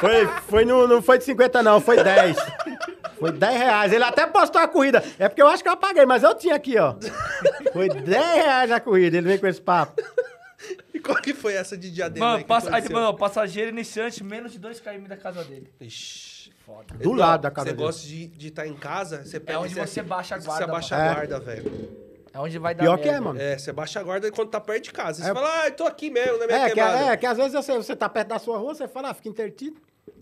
Foi, 0.00 0.26
foi 0.48 0.64
no, 0.66 0.86
não 0.86 1.00
foi 1.00 1.16
de 1.18 1.24
50, 1.24 1.62
não. 1.62 1.80
Foi 1.80 2.02
10. 2.02 2.36
Foi 3.18 3.32
10 3.32 3.56
reais. 3.56 3.92
Ele 3.92 4.04
até 4.04 4.26
postou 4.26 4.60
a 4.60 4.68
corrida. 4.68 5.02
É 5.18 5.28
porque 5.28 5.40
eu 5.40 5.46
acho 5.48 5.62
que 5.62 5.68
eu 5.68 5.72
apaguei, 5.72 6.04
mas 6.04 6.22
eu 6.22 6.34
tinha 6.34 6.54
aqui, 6.54 6.76
ó. 6.78 6.94
Foi 7.72 7.88
10 7.88 8.34
reais 8.44 8.70
a 8.70 8.80
corrida. 8.80 9.16
Ele 9.16 9.28
vem 9.28 9.38
com 9.38 9.46
esse 9.46 9.60
papo. 9.62 10.02
E 10.92 10.98
qual 11.00 11.16
que 11.20 11.32
foi 11.34 11.54
essa 11.54 11.76
de 11.76 11.90
diadema 11.90 12.24
Mano, 12.26 12.36
aí 12.38 12.42
que 12.42 12.48
passa, 12.48 12.74
aí, 12.74 12.88
mano, 12.90 13.14
passageiro 13.14 13.70
iniciante, 13.70 14.22
menos 14.24 14.52
de 14.52 14.58
2 14.58 14.80
km 14.80 15.06
da 15.08 15.16
casa 15.16 15.42
dele. 15.44 15.70
Ixi. 15.80 16.33
Foda. 16.64 16.94
Do 16.94 17.12
lado 17.12 17.42
da 17.42 17.50
casa 17.50 17.68
Você 17.70 17.72
dele. 17.76 17.86
gosta 17.86 18.06
de 18.08 18.48
estar 18.48 18.66
em 18.66 18.74
casa, 18.74 19.24
você 19.24 19.38
pega... 19.38 19.60
onde 19.60 19.74
você 19.74 20.02
baixa 20.02 20.36
a 20.36 20.40
Você 20.40 20.46
guarda, 20.46 20.64
abaixa 20.64 20.96
mano. 20.96 21.08
a 21.08 21.10
É. 21.10 21.14
guarda, 21.14 21.40
velho. 21.40 22.04
É 22.32 22.38
onde 22.40 22.58
vai 22.58 22.74
dar 22.74 22.82
Pior 22.84 22.98
que 22.98 23.08
é, 23.08 23.20
mano. 23.20 23.38
É, 23.40 23.56
você 23.58 23.70
baixa 23.72 24.00
a 24.00 24.02
guarda 24.02 24.30
quando 24.32 24.48
tá 24.48 24.60
perto 24.60 24.84
de 24.84 24.92
casa. 24.92 25.22
Você 25.22 25.30
É. 25.30 25.34
fala, 25.34 25.62
ah, 25.62 25.66
eu 25.68 25.72
tô 25.76 25.84
aqui 25.84 26.10
mesmo, 26.10 26.38
na 26.38 26.46
minha 26.46 26.58
É 26.58 26.68
que, 26.68 26.74
quebrada. 26.74 27.12
é, 27.12 27.16
que 27.16 27.26
às 27.26 27.36
vezes 27.36 27.52
você, 27.52 27.76
você 27.76 27.94
tá 27.94 28.08
perto 28.08 28.28
da 28.28 28.38
sua 28.38 28.56
rua, 28.58 28.74
você 28.74 28.88
fala, 28.88 29.10
ah, 29.10 29.14
fica 29.14 29.28
intertido. 29.28 29.76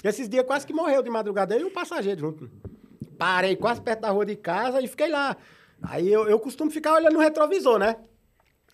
Esses 0.05 0.29
dias 0.29 0.45
quase 0.45 0.67
que 0.67 0.73
morreu 0.73 1.03
de 1.03 1.09
madrugada, 1.09 1.55
eu 1.55 1.61
e 1.61 1.65
o 1.65 1.71
passageiro 1.71 2.21
junto. 2.21 2.51
Parei 3.17 3.55
quase 3.57 3.81
perto 3.81 4.01
da 4.01 4.11
rua 4.11 4.27
de 4.27 4.37
casa 4.37 4.81
e 4.81 4.89
fiquei 4.89 5.09
lá. 5.09 5.37
Aí 5.83 6.13
eu, 6.13 6.29
eu 6.29 6.39
costumo 6.41 6.71
ficar 6.71 6.95
olhando 6.95 7.15
no 7.15 7.21
retrovisor, 7.21 7.79
né? 7.79 7.97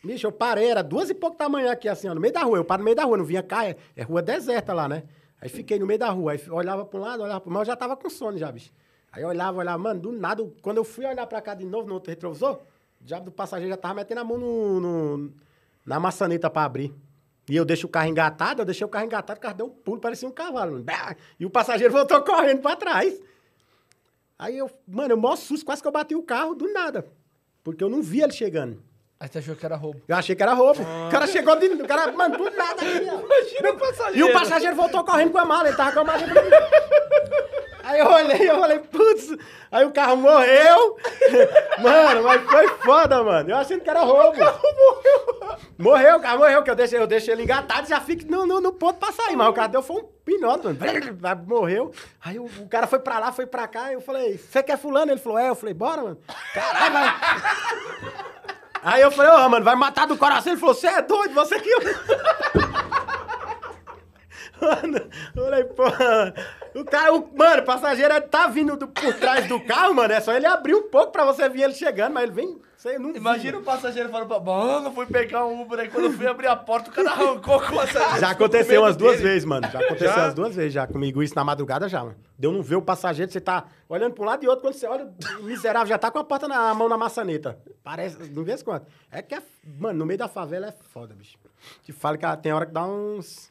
Bicho, 0.03 0.27
eu 0.27 0.32
parei, 0.32 0.70
era 0.70 0.82
duas 0.82 1.11
e 1.11 1.15
pouco 1.15 1.36
da 1.36 1.49
manhã 1.49 1.73
aqui, 1.73 1.89
assim, 1.89 2.09
ó, 2.09 2.15
no 2.15 2.20
meio 2.20 2.32
da 2.32 2.43
rua. 2.43 2.57
Eu 2.59 2.65
paro 2.65 2.81
no 2.81 2.85
meio 2.85 2.97
da 2.97 3.05
rua, 3.05 3.16
não 3.19 3.24
vinha 3.24 3.43
cá, 3.43 3.66
é, 3.66 3.77
é 3.97 4.03
rua 4.03 4.23
deserta 4.23 4.73
lá, 4.73 4.89
né? 4.89 5.03
Aí 5.40 5.48
fiquei 5.48 5.78
no 5.78 5.86
meio 5.86 5.98
da 5.98 6.10
rua, 6.10 6.32
aí 6.32 6.40
olhava 6.51 6.85
pra 6.85 6.98
um 6.98 7.02
lado, 7.02 7.23
olhava 7.23 7.40
pro 7.40 7.48
outro, 7.51 7.52
mas 7.52 7.60
eu 7.69 7.73
já 7.73 7.77
tava 7.77 7.97
com 7.97 8.10
sono 8.10 8.36
já, 8.36 8.51
bicho. 8.51 8.73
Aí 9.12 9.24
olhava, 9.24 9.59
olhava, 9.59 9.78
mano, 9.78 10.01
do 10.01 10.12
nada, 10.12 10.44
quando 10.62 10.78
eu 10.78 10.85
fui 10.85 11.05
olhar 11.06 11.27
pra 11.27 11.40
cá 11.40 11.55
de 11.55 11.65
novo 11.65 11.86
no 11.89 11.94
outro 11.94 12.10
retrovisor, 12.10 12.55
o 13.01 13.05
diabo 13.05 13.27
do 13.27 13.31
passageiro 13.32 13.70
já 13.70 13.77
tava 13.77 13.94
metendo 13.94 14.20
a 14.20 14.24
mão 14.24 14.36
no, 14.36 14.81
no- 14.81 15.32
na 15.86 15.98
maçaneta 16.01 16.51
pra 16.51 16.65
abrir. 16.65 16.93
E 17.48 17.56
eu 17.56 17.65
deixo 17.65 17.86
o 17.86 17.90
carro 17.90 18.09
engatado, 18.09 18.60
eu 18.60 18.66
deixei 18.66 18.85
o 18.85 18.89
carro 18.90 19.06
engatado, 19.06 19.39
o 19.39 19.40
carro 19.40 19.55
deu 19.55 19.66
um 19.66 19.70
pulo, 19.70 20.01
parecia 20.01 20.28
um 20.28 20.32
cavalo. 20.32 20.85
E 21.40 21.47
o 21.47 21.51
passageiro 21.51 21.93
voltou 21.93 22.20
correndo 22.24 22.60
pra 22.60 22.77
trás. 22.77 23.19
Aí 24.39 24.59
eu, 24.59 24.70
mano, 24.86 25.12
eu 25.12 25.16
mó 25.16 25.35
susto, 25.35 25.65
quase 25.65 25.81
que 25.81 25.89
eu 25.89 25.93
bati 25.93 26.15
o 26.15 26.23
carro 26.23 26.55
do 26.55 26.70
nada. 26.73 27.06
Porque 27.65 27.82
eu 27.82 27.89
não 27.89 28.02
vi 28.02 28.20
ele 28.20 28.32
chegando. 28.32 28.82
Aí 29.20 29.28
você 29.28 29.39
achou 29.39 29.57
que 29.57 29.66
era 29.66 29.74
roubo. 29.74 30.01
Eu 30.07 30.16
achei 30.16 30.36
que 30.36 30.43
era 30.43 30.53
roubo. 30.53 30.81
O 30.81 31.11
cara 31.11 31.27
chegou 31.27 31.57
de. 31.57 31.66
O 31.66 31.89
cara, 31.89 32.12
mano, 32.12 32.39
do 32.39 32.45
nada 32.51 32.81
aqui, 32.81 33.09
ó. 33.11 33.19
Imagina 33.19 33.70
o 33.70 33.77
passageiro. 33.77 34.19
E 34.19 34.23
o 34.23 34.32
passageiro 34.32 34.77
voltou 34.77 35.05
correndo 35.05 35.32
com 35.32 35.39
a 35.39 35.45
mala, 35.45 35.69
ele 35.69 35.77
tava 35.77 35.93
com 35.93 36.01
a 36.01 36.05
mala. 36.05 36.20
Aí 37.82 38.01
eu 38.01 38.07
olhei, 38.07 38.51
eu 38.51 38.61
falei, 38.61 38.78
putz, 38.81 39.35
aí 39.73 39.85
o 39.86 39.90
carro 39.90 40.16
morreu. 40.16 40.97
Mano, 41.81 42.23
mas 42.23 42.43
foi 42.43 42.69
foda, 42.85 43.23
mano. 43.24 43.51
Eu 43.51 43.57
achando 43.57 43.81
que 43.81 43.89
era 43.89 44.01
roubo. 44.01 44.28
O 44.28 44.39
carro 44.39 44.61
morreu. 44.62 45.59
Morreu, 45.78 46.16
o 46.19 46.20
carro 46.20 46.39
morreu, 46.39 46.62
que 46.62 46.70
eu 46.70 46.74
deixei, 46.74 46.99
eu 46.99 47.07
deixei 47.07 47.32
ele 47.32 47.45
engatado 47.45 47.86
e 47.86 47.89
já 47.89 48.01
fico 48.01 48.31
no, 48.31 48.45
no, 48.45 48.61
no 48.61 48.73
ponto 48.73 48.99
pra 48.99 49.11
sair. 49.11 49.36
Mas 49.36 49.49
o 49.49 49.53
carro 49.55 49.69
deu 49.69 49.82
foi 49.82 50.03
um 50.03 50.05
pinote, 50.23 50.65
mano. 50.66 50.78
Morreu. 51.47 51.90
Aí 52.23 52.39
o, 52.39 52.45
o 52.45 52.69
cara 52.69 52.86
foi 52.86 52.99
pra 52.99 53.19
lá, 53.19 53.32
foi 53.32 53.47
pra 53.47 53.66
cá, 53.66 53.90
eu 53.90 54.03
falei, 54.03 54.36
você 54.36 54.62
quer 54.62 54.77
fulano? 54.77 55.11
Ele 55.11 55.20
falou, 55.20 55.39
é. 55.39 55.49
Eu 55.49 55.55
falei, 55.55 55.73
bora, 55.74 56.03
mano. 56.03 56.19
Caralho, 56.53 56.93
vai. 56.93 57.15
Aí 58.83 59.03
eu 59.03 59.11
falei, 59.11 59.31
ô, 59.33 59.49
mano, 59.49 59.65
vai 59.65 59.75
matar 59.77 60.07
do 60.07 60.17
coração. 60.17 60.53
Ele 60.53 60.61
falou, 60.61 60.75
você 60.75 60.87
é 60.87 61.03
doido, 61.03 61.35
você 61.35 61.59
que... 61.61 61.71
Mano, 64.61 65.09
falei, 65.35 65.65
porra. 65.65 66.35
O 66.75 66.85
cara, 66.85 67.15
o, 67.15 67.31
mano, 67.37 67.63
o 67.63 67.65
passageiro 67.65 68.21
tá 68.23 68.49
vindo 68.49 68.77
do- 68.77 68.89
por 68.89 69.15
trás 69.15 69.47
do 69.47 69.61
carro, 69.61 69.95
mano. 69.95 70.13
É 70.13 70.21
só 70.21 70.33
ele 70.33 70.47
abrir 70.47 70.75
um 70.75 70.91
pouco 70.91 71.13
pra 71.13 71.25
você 71.25 71.49
ver 71.49 71.63
ele 71.63 71.75
chegando, 71.75 72.13
mas 72.15 72.25
ele 72.25 72.33
vem. 72.33 72.61
Não 73.01 73.11
Imagina 73.11 73.53
viu, 73.53 73.61
o 73.61 73.65
passageiro 73.65 74.09
falando 74.09 74.29
pra 74.29 74.39
mano, 74.39 74.93
fui 74.93 75.05
pegar 75.07 75.45
um 75.45 75.63
Uber 75.63 75.81
aí. 75.81 75.89
Quando 75.91 76.05
eu 76.05 76.13
fui 76.13 76.29
abrir 76.29 76.47
a 76.47 76.55
porta, 76.55 76.91
o 76.91 76.93
cara 76.93 77.11
arrancou 77.11 77.61
com 77.61 77.83
essa. 77.83 78.21
Já 78.21 78.31
aconteceu 78.31 78.83
umas 78.83 78.97
duas 78.97 79.17
dele. 79.17 79.29
vezes, 79.31 79.45
mano. 79.45 79.69
Já 79.69 79.81
aconteceu 79.81 80.09
Já? 80.09 80.17
umas 80.17 80.35
duas 80.35 80.55
vezes 80.55 80.73
já 80.73 80.87
comigo 80.87 81.21
isso 81.21 81.35
na 81.35 81.43
madrugada 81.43 81.89
já, 81.89 82.05
mano. 82.05 82.17
Deu 82.39 82.53
não 82.53 82.63
ver 82.63 82.77
o 82.77 82.83
passageiro, 82.83 83.33
você 83.33 83.41
tá 83.41 83.67
olhando 83.89 84.15
pra 84.15 84.23
um 84.23 84.27
lado 84.27 84.45
e 84.45 84.49
outro, 84.49 84.63
quando 84.63 84.75
você 84.75 84.87
olha, 84.87 85.13
o 85.41 85.43
miserável 85.43 85.89
já 85.89 85.99
tá 85.99 86.09
com 86.09 86.21
a 86.21 86.25
porta 86.25 86.47
na 86.47 86.71
a 86.71 86.75
mão 86.75 86.89
na 86.89 86.97
maçaneta. 86.97 87.59
Parece, 87.83 88.31
não 88.31 88.45
vê 88.45 88.57
quanto. 88.63 88.87
É 89.11 89.23
que 89.23 89.35
é, 89.35 89.43
mano, 89.77 89.99
no 89.99 90.07
meio 90.07 90.19
da 90.19 90.29
favela 90.29 90.69
é 90.69 90.73
foda, 90.73 91.15
bicho. 91.15 91.37
Te 91.83 91.93
falo 91.93 92.17
que 92.17 92.37
tem 92.37 92.53
hora 92.53 92.65
que 92.65 92.73
dá 92.73 92.87
uns 92.87 93.51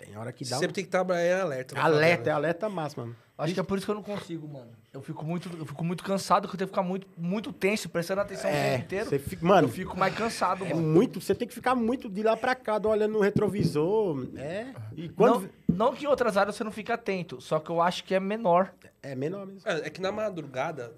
tem 0.00 0.16
hora 0.16 0.32
que 0.32 0.44
dá 0.48 0.56
um 0.56 0.60
Sempre 0.60 0.74
tem 0.74 0.84
que 0.84 0.90
trabalhar 0.90 1.42
alerta. 1.42 1.74
na 1.74 1.84
alerta, 1.84 2.30
é 2.30 2.32
alerta 2.32 2.68
máximo, 2.70 3.02
mano. 3.04 3.16
Acho 3.44 3.54
que 3.54 3.60
é 3.60 3.62
por 3.62 3.76
isso 3.78 3.86
que 3.86 3.90
eu 3.90 3.94
não 3.94 4.02
consigo, 4.02 4.46
mano. 4.48 4.70
Eu 4.92 5.00
fico 5.02 5.24
muito, 5.24 5.48
eu 5.56 5.64
fico 5.64 5.84
muito 5.84 6.02
cansado, 6.04 6.48
que 6.48 6.54
eu 6.54 6.58
tenho 6.58 6.68
que 6.68 6.72
ficar 6.74 6.82
muito, 6.86 7.06
muito 7.16 7.52
tenso, 7.52 7.88
prestando 7.88 8.20
atenção 8.20 8.50
o 8.50 8.52
É, 8.54 8.72
tempo 8.72 8.84
inteiro. 8.84 9.08
você 9.08 9.18
fica- 9.18 9.46
mano, 9.46 9.68
eu 9.68 9.72
fico 9.72 9.96
mais 9.96 10.14
cansado, 10.14 10.64
É 10.64 10.74
mano. 10.74 10.86
muito, 10.86 11.20
você 11.20 11.34
tem 11.34 11.46
que 11.48 11.54
ficar 11.54 11.74
muito 11.74 12.08
de 12.08 12.22
lá 12.22 12.36
pra 12.36 12.54
cá, 12.54 12.80
olhando 12.84 13.12
no 13.12 13.20
retrovisor. 13.20 14.26
É. 14.36 14.66
E 14.96 15.08
quando. 15.08 15.48
Não, 15.68 15.76
não 15.88 15.94
que 15.94 16.04
em 16.04 16.08
outras 16.08 16.36
áreas 16.36 16.56
você 16.56 16.64
não 16.64 16.72
fica 16.72 16.94
atento, 16.94 17.40
só 17.40 17.58
que 17.60 17.70
eu 17.70 17.80
acho 17.80 18.04
que 18.04 18.14
é 18.14 18.20
menor. 18.20 18.72
É 19.02 19.14
menor 19.14 19.46
mesmo. 19.46 19.62
É 19.68 19.86
é 19.86 19.90
que 19.90 20.00
na 20.00 20.10
madrugada, 20.12 20.92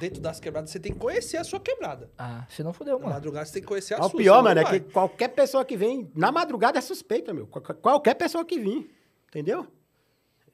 dentro 0.00 0.20
das 0.20 0.40
quebradas, 0.40 0.70
você 0.70 0.80
tem 0.80 0.92
que 0.92 0.98
conhecer 0.98 1.36
a 1.36 1.44
sua 1.44 1.60
quebrada. 1.60 2.10
Ah, 2.18 2.44
você 2.48 2.62
não 2.62 2.72
fudeu, 2.72 2.94
Na 2.94 3.00
mano. 3.04 3.14
madrugada, 3.14 3.46
você 3.46 3.52
tem 3.54 3.62
que 3.62 3.68
conhecer 3.68 3.94
a 3.94 4.00
O 4.04 4.10
sua. 4.10 4.18
pior, 4.18 4.32
senão 4.38 4.42
mano, 4.44 4.60
é 4.60 4.64
vai. 4.64 4.80
que 4.80 4.90
qualquer 4.92 5.28
pessoa 5.28 5.64
que 5.64 5.76
vem. 5.76 6.10
Na 6.14 6.30
madrugada 6.32 6.78
é 6.78 6.82
suspeita, 6.82 7.32
meu. 7.32 7.46
Qual- 7.46 7.62
Qualquer 7.76 8.14
pessoa 8.14 8.44
que 8.44 8.58
vir. 8.58 8.90
Entendeu? 9.28 9.66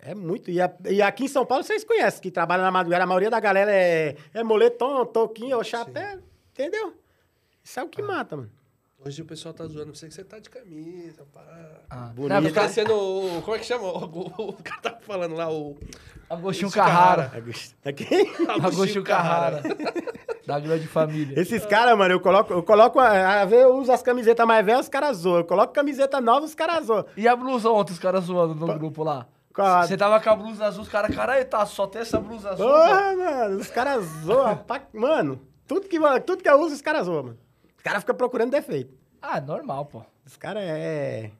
É 0.02 0.14
muito. 0.14 0.50
E, 0.50 0.60
a- 0.60 0.72
e 0.88 1.02
aqui 1.02 1.24
em 1.24 1.28
São 1.28 1.44
Paulo 1.44 1.62
vocês 1.64 1.84
conhecem, 1.84 2.20
que 2.22 2.30
trabalha 2.30 2.62
na 2.62 2.70
madrugada. 2.70 3.04
A 3.04 3.06
maioria 3.06 3.30
da 3.30 3.38
galera 3.40 3.70
é, 3.72 4.16
é 4.32 4.42
moletom, 4.42 5.04
toquinho 5.04 5.56
ou 5.56 5.64
chapéu. 5.64 6.20
Entendeu? 6.52 6.94
Isso 7.62 7.78
é 7.78 7.82
o 7.82 7.88
que 7.88 8.00
mata, 8.02 8.36
mano. 8.36 8.50
Hoje 9.02 9.22
o 9.22 9.24
pessoal 9.24 9.54
tá 9.54 9.64
zoando 9.66 9.94
você 9.96 10.08
que 10.08 10.12
você 10.14 10.22
tá 10.22 10.38
de 10.38 10.50
camisa, 10.50 11.24
pá. 11.32 11.42
Ah, 11.88 12.12
Bonito. 12.14 12.34
não, 12.34 12.42
Tá 12.52 12.60
parecendo 12.60 12.94
o... 12.94 13.40
Como 13.40 13.56
é 13.56 13.58
que 13.58 13.64
chama? 13.64 13.84
O, 13.84 14.50
o 14.50 14.52
cara 14.62 14.80
tá 14.82 14.98
falando 15.00 15.34
lá, 15.34 15.50
o... 15.50 15.74
Agostinho 16.28 16.66
Esse 16.68 16.76
Carrara. 16.76 17.32
Aqui. 17.82 18.06
Agostinho 18.62 19.02
Carrara. 19.02 19.62
da 20.46 20.60
grande 20.60 20.86
família. 20.86 21.40
Esses 21.40 21.64
caras, 21.64 21.96
mano, 21.96 22.12
eu 22.12 22.20
coloco, 22.20 22.52
eu 22.52 22.62
coloco, 22.62 23.00
às 23.00 23.48
vezes 23.48 23.64
eu 23.64 23.74
uso 23.76 23.90
as 23.90 24.02
camisetas 24.02 24.46
mais 24.46 24.64
velhas, 24.66 24.82
os 24.82 24.88
caras 24.90 25.16
zoam. 25.16 25.38
Eu 25.38 25.44
coloco 25.44 25.72
camiseta 25.72 26.20
nova, 26.20 26.44
os 26.44 26.54
caras 26.54 26.84
zoam. 26.86 27.06
E 27.16 27.26
a 27.26 27.34
blusa 27.34 27.70
ontem, 27.70 27.92
os 27.92 27.98
caras 27.98 28.24
zoando 28.24 28.54
no 28.54 28.78
grupo 28.78 29.02
lá? 29.02 29.26
Você 29.54 29.96
tava 29.96 30.20
com 30.20 30.30
a 30.30 30.36
blusa 30.36 30.64
azul, 30.66 30.82
os 30.82 30.88
caras, 30.88 31.14
caralho, 31.14 31.44
tá, 31.44 31.64
só 31.66 31.86
tem 31.86 32.02
essa 32.02 32.18
blusa 32.20 32.50
azul. 32.50 32.66
pô." 32.66 32.72
Porra, 32.72 33.16
mano, 33.16 33.56
os 33.58 33.68
caras 33.70 34.04
zoam. 34.24 34.56
pra- 34.64 34.86
Mano, 34.92 35.40
tudo 35.66 35.88
que, 35.88 35.98
tudo 36.24 36.42
que 36.42 36.48
eu 36.48 36.60
uso, 36.60 36.74
os 36.74 36.82
caras 36.82 37.06
zoam, 37.06 37.22
mano. 37.24 37.38
Os 37.76 37.82
caras 37.82 38.00
ficam 38.02 38.14
procurando 38.14 38.50
defeito. 38.52 38.94
Ah, 39.20 39.40
normal, 39.40 39.86
pô. 39.86 40.02
Os 40.24 40.36
caras 40.36 40.62
é... 40.64 41.30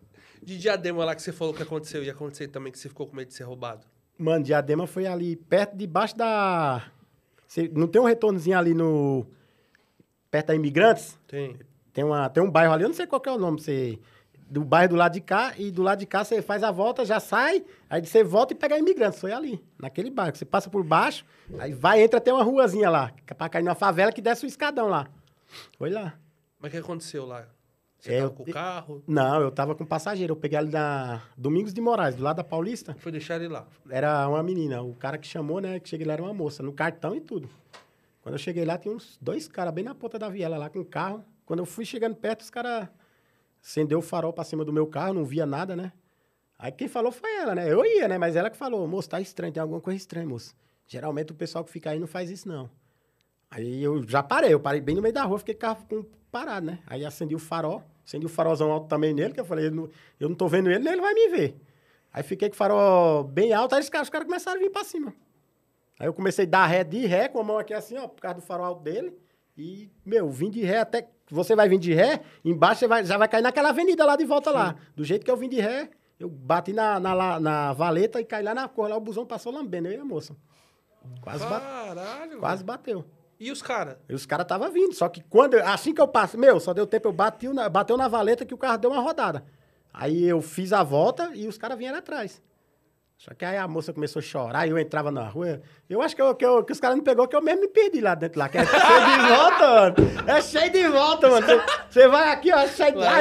De 0.42 0.58
diadema 0.58 1.04
lá 1.04 1.14
que 1.14 1.22
você 1.22 1.32
falou 1.32 1.52
que 1.54 1.62
aconteceu, 1.62 2.02
e 2.02 2.10
aconteceu 2.10 2.48
também 2.50 2.72
que 2.72 2.78
você 2.78 2.88
ficou 2.88 3.06
com 3.06 3.14
medo 3.14 3.28
de 3.28 3.34
ser 3.34 3.44
roubado. 3.44 3.86
Mano, 4.18 4.42
Diadema 4.44 4.86
foi 4.86 5.06
ali, 5.06 5.36
perto, 5.36 5.76
debaixo 5.76 6.16
da... 6.16 6.82
Cê- 7.46 7.70
não 7.74 7.86
tem 7.86 8.00
um 8.00 8.04
retornozinho 8.06 8.58
ali 8.58 8.74
no... 8.74 9.26
perto 10.30 10.48
da 10.48 10.54
Imigrantes, 10.54 11.18
Tem. 11.26 11.58
tem, 11.92 12.04
uma, 12.04 12.28
tem 12.28 12.42
um 12.42 12.50
bairro 12.50 12.72
ali, 12.72 12.82
eu 12.84 12.88
não 12.88 12.94
sei 12.96 13.06
qual 13.06 13.20
que 13.20 13.28
é 13.28 13.32
o 13.32 13.38
nome, 13.38 13.60
você... 13.60 13.98
Do 14.50 14.64
bairro 14.64 14.90
do 14.90 14.96
lado 14.96 15.12
de 15.12 15.20
cá, 15.20 15.54
e 15.56 15.70
do 15.70 15.80
lado 15.80 16.00
de 16.00 16.06
cá 16.06 16.24
você 16.24 16.42
faz 16.42 16.64
a 16.64 16.72
volta, 16.72 17.04
já 17.04 17.20
sai, 17.20 17.64
aí 17.88 18.04
você 18.04 18.24
volta 18.24 18.52
e 18.52 18.56
pega 18.56 18.76
Imigrantes. 18.76 19.20
Foi 19.20 19.32
ali, 19.32 19.62
naquele 19.78 20.10
bairro. 20.10 20.34
Você 20.36 20.44
passa 20.44 20.68
por 20.68 20.82
baixo, 20.82 21.24
aí 21.58 21.72
vai, 21.72 22.02
entra, 22.02 22.20
tem 22.20 22.34
uma 22.34 22.42
ruazinha 22.42 22.90
lá, 22.90 23.12
é 23.28 23.32
pra 23.34 23.48
cair 23.48 23.62
numa 23.62 23.76
favela 23.76 24.10
que 24.10 24.20
desce 24.20 24.44
o 24.44 24.48
escadão 24.48 24.88
lá. 24.88 25.06
Foi 25.78 25.88
lá. 25.88 26.14
Mas 26.58 26.70
o 26.70 26.72
que 26.72 26.78
aconteceu 26.78 27.24
lá? 27.26 27.46
Você 28.00 28.12
É, 28.14 28.16
tava 28.20 28.30
eu- 28.30 28.34
com 28.34 28.42
o 28.42 28.52
carro? 28.52 29.04
Não, 29.06 29.40
eu 29.40 29.50
tava 29.52 29.74
com 29.74 29.84
passageiro. 29.86 30.32
Eu 30.32 30.36
peguei 30.36 30.58
ali 30.58 30.70
na 30.70 31.22
Domingos 31.36 31.72
de 31.72 31.80
Moraes, 31.80 32.16
do 32.16 32.22
lado 32.24 32.36
da 32.38 32.44
Paulista. 32.44 32.96
Foi 32.98 33.12
deixar 33.12 33.36
ele 33.36 33.48
lá. 33.48 33.66
Era 33.88 34.26
uma 34.28 34.42
menina. 34.42 34.80
O 34.82 34.94
cara 34.94 35.16
que 35.18 35.26
chamou, 35.28 35.60
né? 35.60 35.78
Que 35.78 35.88
cheguei 35.88 36.06
lá 36.06 36.14
era 36.14 36.22
uma 36.22 36.32
moça, 36.34 36.62
no 36.62 36.72
cartão 36.72 37.14
e 37.14 37.20
tudo. 37.20 37.48
Quando 38.22 38.34
eu 38.34 38.38
cheguei 38.38 38.64
lá, 38.64 38.76
tinha 38.78 38.94
uns 38.94 39.18
dois 39.20 39.46
caras 39.46 39.72
bem 39.74 39.84
na 39.84 39.94
ponta 39.94 40.18
da 40.18 40.28
viela 40.30 40.56
lá 40.56 40.68
com 40.70 40.80
o 40.80 40.84
carro. 40.84 41.22
Quando 41.44 41.58
eu 41.60 41.66
fui 41.66 41.84
chegando 41.84 42.14
perto, 42.16 42.40
os 42.40 42.48
caras 42.50 42.88
acendeu 43.62 43.98
o 43.98 44.02
farol 44.02 44.32
pra 44.32 44.44
cima 44.44 44.64
do 44.64 44.72
meu 44.72 44.86
carro, 44.86 45.14
não 45.14 45.24
via 45.24 45.46
nada, 45.46 45.76
né? 45.76 45.92
Aí 46.58 46.70
quem 46.70 46.88
falou 46.88 47.10
foi 47.10 47.34
ela, 47.36 47.54
né? 47.54 47.70
Eu 47.72 47.84
ia, 47.84 48.06
né? 48.06 48.18
Mas 48.18 48.36
ela 48.36 48.50
que 48.50 48.56
falou, 48.56 48.86
moço, 48.86 49.08
tá 49.08 49.20
estranho, 49.20 49.52
tem 49.52 49.60
alguma 49.60 49.80
coisa 49.80 49.96
estranha, 49.96 50.26
moço. 50.26 50.54
Geralmente 50.86 51.32
o 51.32 51.34
pessoal 51.34 51.64
que 51.64 51.70
fica 51.70 51.90
aí 51.90 51.98
não 51.98 52.06
faz 52.06 52.30
isso, 52.30 52.48
não. 52.48 52.70
Aí 53.50 53.82
eu 53.82 54.06
já 54.06 54.22
parei, 54.22 54.52
eu 54.52 54.60
parei 54.60 54.80
bem 54.80 54.94
no 54.94 55.02
meio 55.02 55.14
da 55.14 55.24
rua, 55.24 55.38
fiquei 55.38 55.54
carro 55.54 55.86
parado, 56.30 56.66
né? 56.66 56.80
Aí 56.86 57.04
acendi 57.04 57.34
o 57.34 57.38
farol, 57.38 57.82
acendi 58.04 58.26
o 58.26 58.28
farolzão 58.28 58.70
alto 58.70 58.88
também 58.88 59.12
nele, 59.12 59.32
que 59.34 59.40
eu 59.40 59.44
falei, 59.44 59.66
eu 59.66 59.70
não, 59.70 59.90
eu 60.18 60.28
não 60.28 60.36
tô 60.36 60.46
vendo 60.48 60.70
ele, 60.70 60.78
nem 60.78 60.92
ele 60.92 61.02
vai 61.02 61.14
me 61.14 61.28
ver. 61.28 61.56
Aí 62.12 62.22
fiquei 62.22 62.48
com 62.48 62.54
o 62.54 62.56
farol 62.58 63.24
bem 63.24 63.52
alto, 63.52 63.74
aí 63.74 63.80
os 63.80 63.88
caras, 63.88 64.06
os 64.06 64.10
caras 64.10 64.26
começaram 64.26 64.60
a 64.60 64.62
vir 64.62 64.70
pra 64.70 64.84
cima. 64.84 65.14
Aí 65.98 66.06
eu 66.06 66.14
comecei 66.14 66.46
a 66.46 66.48
dar 66.48 66.66
ré 66.66 66.82
de 66.82 67.06
ré, 67.06 67.28
com 67.28 67.38
a 67.38 67.44
mão 67.44 67.58
aqui 67.58 67.74
assim, 67.74 67.96
ó, 67.98 68.08
por 68.08 68.20
causa 68.20 68.36
do 68.36 68.42
farol 68.42 68.66
alto 68.66 68.82
dele. 68.82 69.12
E, 69.56 69.90
meu, 70.04 70.30
vim 70.30 70.50
de 70.50 70.62
ré 70.62 70.78
até. 70.78 71.08
Você 71.30 71.54
vai 71.56 71.68
vir 71.68 71.78
de 71.78 71.92
ré, 71.94 72.20
embaixo 72.44 72.80
você 72.80 72.86
vai, 72.88 73.04
já 73.04 73.16
vai 73.16 73.28
cair 73.28 73.42
naquela 73.42 73.70
avenida 73.70 74.04
lá 74.04 74.16
de 74.16 74.24
volta 74.24 74.50
lá. 74.50 74.74
Do 74.96 75.04
jeito 75.04 75.24
que 75.24 75.30
eu 75.30 75.36
vim 75.36 75.48
de 75.48 75.60
ré, 75.60 75.90
eu 76.18 76.28
bati 76.28 76.72
na, 76.72 76.98
na, 77.00 77.12
la- 77.14 77.40
na 77.40 77.72
valeta 77.72 78.20
e 78.20 78.24
caí 78.24 78.42
lá 78.42 78.54
na 78.54 78.68
cor, 78.68 78.88
lá 78.88 78.96
o 78.96 79.00
busão 79.00 79.24
passou 79.24 79.52
lambendo, 79.52 79.88
eu 79.88 79.94
e 79.94 79.96
a 80.00 80.04
moça. 80.04 80.36
Quase, 81.22 81.44
ba- 81.46 81.60
Caralho. 81.60 82.38
quase 82.38 82.64
bateu. 82.64 83.04
E 83.38 83.50
os 83.50 83.62
caras? 83.62 83.96
E 84.08 84.14
os 84.14 84.26
caras 84.26 84.44
estavam 84.44 84.70
vindo. 84.70 84.92
Só 84.94 85.08
que 85.08 85.22
quando. 85.22 85.54
assim 85.54 85.94
que 85.94 86.00
eu 86.00 86.06
passo, 86.08 86.36
meu, 86.36 86.60
só 86.60 86.74
deu 86.74 86.86
tempo, 86.86 87.08
eu 87.08 87.12
bati 87.12 87.48
na, 87.48 87.68
bateu 87.70 87.96
na 87.96 88.06
valeta 88.06 88.44
que 88.44 88.52
o 88.52 88.58
carro 88.58 88.76
deu 88.76 88.90
uma 88.90 89.00
rodada. 89.00 89.44
Aí 89.94 90.24
eu 90.24 90.42
fiz 90.42 90.72
a 90.74 90.82
volta 90.82 91.30
e 91.34 91.46
os 91.48 91.56
caras 91.56 91.78
vieram 91.78 91.98
atrás. 91.98 92.42
Só 93.22 93.34
que 93.34 93.44
aí 93.44 93.58
a 93.58 93.68
moça 93.68 93.92
começou 93.92 94.20
a 94.20 94.22
chorar 94.22 94.66
e 94.66 94.70
eu 94.70 94.78
entrava 94.78 95.10
na 95.10 95.28
rua. 95.28 95.60
Eu 95.90 96.00
acho 96.00 96.16
que, 96.16 96.22
eu- 96.22 96.34
que, 96.34 96.42
eu- 96.42 96.64
que 96.64 96.72
os 96.72 96.80
caras 96.80 96.96
não 96.96 97.04
pegou, 97.04 97.28
que 97.28 97.36
eu 97.36 97.42
mesmo 97.42 97.60
me 97.60 97.68
perdi 97.68 98.00
lá 98.00 98.14
dentro 98.14 98.38
lá. 98.38 98.48
Que 98.48 98.56
é 98.56 98.64
cheio 98.64 98.78
de 98.80 99.28
volta, 99.28 99.68
mano. 99.68 99.94
É 100.26 100.40
cheio 100.40 100.72
de 100.72 100.88
volta, 100.88 101.28
mano. 101.28 101.46
Você- 101.90 102.08
vai 102.08 102.32
aqui, 102.32 102.50
ó, 102.50 102.66
cheio 102.66 102.92
de. 102.92 102.98
Lá. 102.98 103.18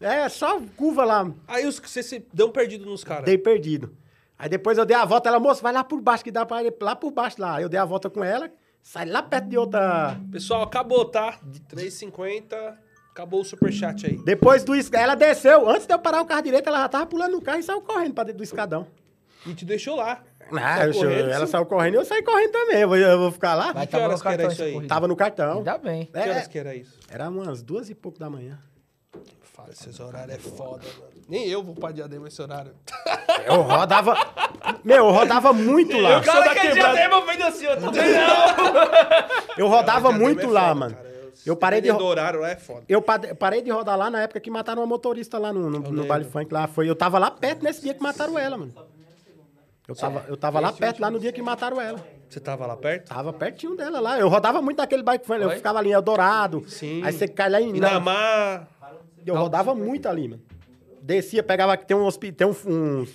É 0.00 0.28
só 0.28 0.60
curva 0.76 1.04
lá. 1.04 1.28
Aí 1.48 1.66
os, 1.66 1.80
você 1.80 2.04
se 2.04 2.24
deu 2.32 2.46
um 2.46 2.52
perdido 2.52 2.86
nos 2.86 3.02
caras. 3.02 3.24
Dei 3.24 3.36
perdido. 3.36 3.92
Aí 4.38 4.48
depois 4.48 4.78
eu 4.78 4.84
dei 4.86 4.96
a 4.96 5.04
volta, 5.04 5.28
ela, 5.28 5.40
moça, 5.40 5.60
vai 5.60 5.72
lá 5.72 5.82
por 5.82 6.00
baixo, 6.00 6.22
que 6.22 6.30
dá 6.30 6.46
pra 6.46 6.62
ir 6.62 6.72
lá 6.80 6.94
por 6.94 7.10
baixo 7.10 7.40
lá. 7.40 7.60
Eu 7.60 7.68
dei 7.68 7.80
a 7.80 7.84
volta 7.84 8.08
com 8.08 8.22
ela, 8.22 8.48
saí 8.80 9.10
lá 9.10 9.24
perto 9.24 9.48
de 9.48 9.58
outra. 9.58 10.20
Pessoal, 10.30 10.62
acabou, 10.62 11.04
tá? 11.04 11.38
3,50. 11.68 12.76
Acabou 13.10 13.40
o 13.40 13.44
superchat 13.44 14.06
aí. 14.06 14.16
Depois 14.24 14.62
do 14.64 14.74
escadão, 14.74 15.04
ela 15.04 15.14
desceu. 15.14 15.68
Antes 15.68 15.86
de 15.86 15.92
eu 15.92 15.98
parar 15.98 16.22
o 16.22 16.26
carro 16.26 16.42
direito, 16.42 16.66
ela 16.68 16.78
já 16.78 16.88
tava 16.88 17.06
pulando 17.06 17.32
no 17.32 17.42
carro 17.42 17.58
e 17.58 17.62
saiu 17.62 17.82
correndo 17.82 18.14
pra 18.14 18.24
dentro 18.24 18.38
do 18.38 18.44
escadão. 18.44 18.86
E 19.46 19.54
te 19.54 19.64
deixou 19.64 19.96
lá. 19.96 20.22
Ah, 20.54 20.76
Saiu 20.78 20.92
eu- 20.92 20.94
correndo, 21.00 21.30
ela 21.30 21.46
saiu 21.46 21.66
correndo 21.66 21.94
e 21.94 21.96
eu 21.96 22.04
saí 22.04 22.22
correndo 22.22 22.50
também. 22.52 22.80
Eu 22.80 22.88
vou, 22.88 22.96
eu 22.96 23.18
vou 23.18 23.30
ficar 23.32 23.54
lá? 23.54 23.72
Vai 23.72 23.86
que 23.86 23.92
tava 23.92 24.04
horas 24.04 24.18
no 24.18 24.22
que 24.22 24.28
era 24.28 24.36
cartão 24.48 24.52
isso 24.52 24.62
aí? 24.80 24.86
Tava 24.86 25.08
no 25.08 25.16
cartão. 25.16 25.58
Ainda 25.58 25.78
bem. 25.78 26.04
Que 26.06 26.18
É, 26.18 26.30
horas 26.30 26.46
que 26.48 26.58
era 26.58 26.74
isso? 26.74 26.98
Era 27.10 27.28
umas 27.30 27.62
duas 27.62 27.88
e 27.88 27.94
pouco 27.94 28.18
da 28.18 28.28
manhã. 28.28 28.58
Fala, 29.42 29.70
esses 29.70 29.98
horários 29.98 30.34
é 30.34 30.38
foda, 30.38 30.84
mano. 31.00 31.12
Nem 31.28 31.46
eu 31.48 31.62
vou 31.62 31.74
pra 31.74 31.90
diadema 31.92 32.28
esse 32.28 32.42
horário. 32.42 32.72
Eu 33.46 33.62
rodava. 33.62 34.14
Meu, 34.84 35.06
eu 35.06 35.10
rodava 35.10 35.52
muito 35.52 35.96
lá. 35.98 36.18
O 36.18 36.22
cara 36.24 36.54
que 36.54 36.66
é 36.66 36.70
diadema 36.72 37.22
fez 37.22 37.40
assim, 37.40 37.66
ó. 37.68 37.76
Também 37.76 38.12
não. 38.12 39.56
Eu 39.56 39.68
rodava 39.68 40.08
Diadema 40.08 40.18
muito 40.24 40.42
é 40.42 40.50
lá, 40.50 40.60
foda, 40.68 40.74
mano. 40.74 40.94
cara. 40.96 41.12
Eu 41.46 41.56
parei 41.56 41.80
de. 41.80 41.92
Do 41.92 42.04
horário 42.04 42.40
lá 42.40 42.50
é 42.50 42.56
foda. 42.56 42.82
Eu 42.88 43.00
pa- 43.00 43.18
parei 43.38 43.62
de 43.62 43.70
rodar 43.70 43.96
lá 43.96 44.10
na 44.10 44.22
época 44.22 44.38
que 44.40 44.50
mataram 44.50 44.82
uma 44.82 44.86
motorista 44.86 45.38
lá 45.38 45.52
no, 45.52 45.70
no, 45.70 45.78
no 45.80 46.04
baile 46.04 46.24
funk 46.24 46.52
lá. 46.52 46.66
Foi, 46.66 46.88
eu 46.88 46.94
tava 46.94 47.18
lá 47.18 47.30
perto 47.30 47.62
nesse 47.64 47.80
dia 47.82 47.94
que 47.94 48.02
mataram 48.02 48.38
ela, 48.38 48.56
mano. 48.58 48.72
Eu 49.88 49.96
tava, 49.96 50.24
eu 50.28 50.36
tava 50.36 50.60
lá 50.60 50.72
perto, 50.72 51.00
lá 51.00 51.10
no 51.10 51.18
dia 51.18 51.32
que 51.32 51.42
mataram 51.42 51.80
ela. 51.80 52.04
Você 52.28 52.38
tava 52.38 52.66
lá 52.66 52.76
perto? 52.76 53.08
Tava 53.08 53.32
pertinho 53.32 53.76
dela 53.76 54.00
lá. 54.00 54.18
Eu 54.18 54.28
rodava 54.28 54.62
muito 54.62 54.78
naquele 54.78 55.02
bike 55.02 55.26
funk. 55.26 55.42
Eu 55.42 55.50
ficava 55.50 55.80
ali 55.80 55.90
em 55.90 55.92
Eldorado. 55.92 56.64
Sim. 56.68 57.02
Aí 57.04 57.12
você 57.12 57.26
cai 57.26 57.50
lá 57.50 57.60
em. 57.60 57.76
Inamar. 57.76 58.68
Eu 59.26 59.34
rodava 59.34 59.74
muito 59.74 60.08
ali, 60.08 60.28
mano. 60.28 60.42
Descia, 61.02 61.42
pegava. 61.42 61.76
Tem 61.76 61.96
um 61.96 62.06
hospital. 62.06 62.54
Tem 62.54 62.72
um, 62.72 63.06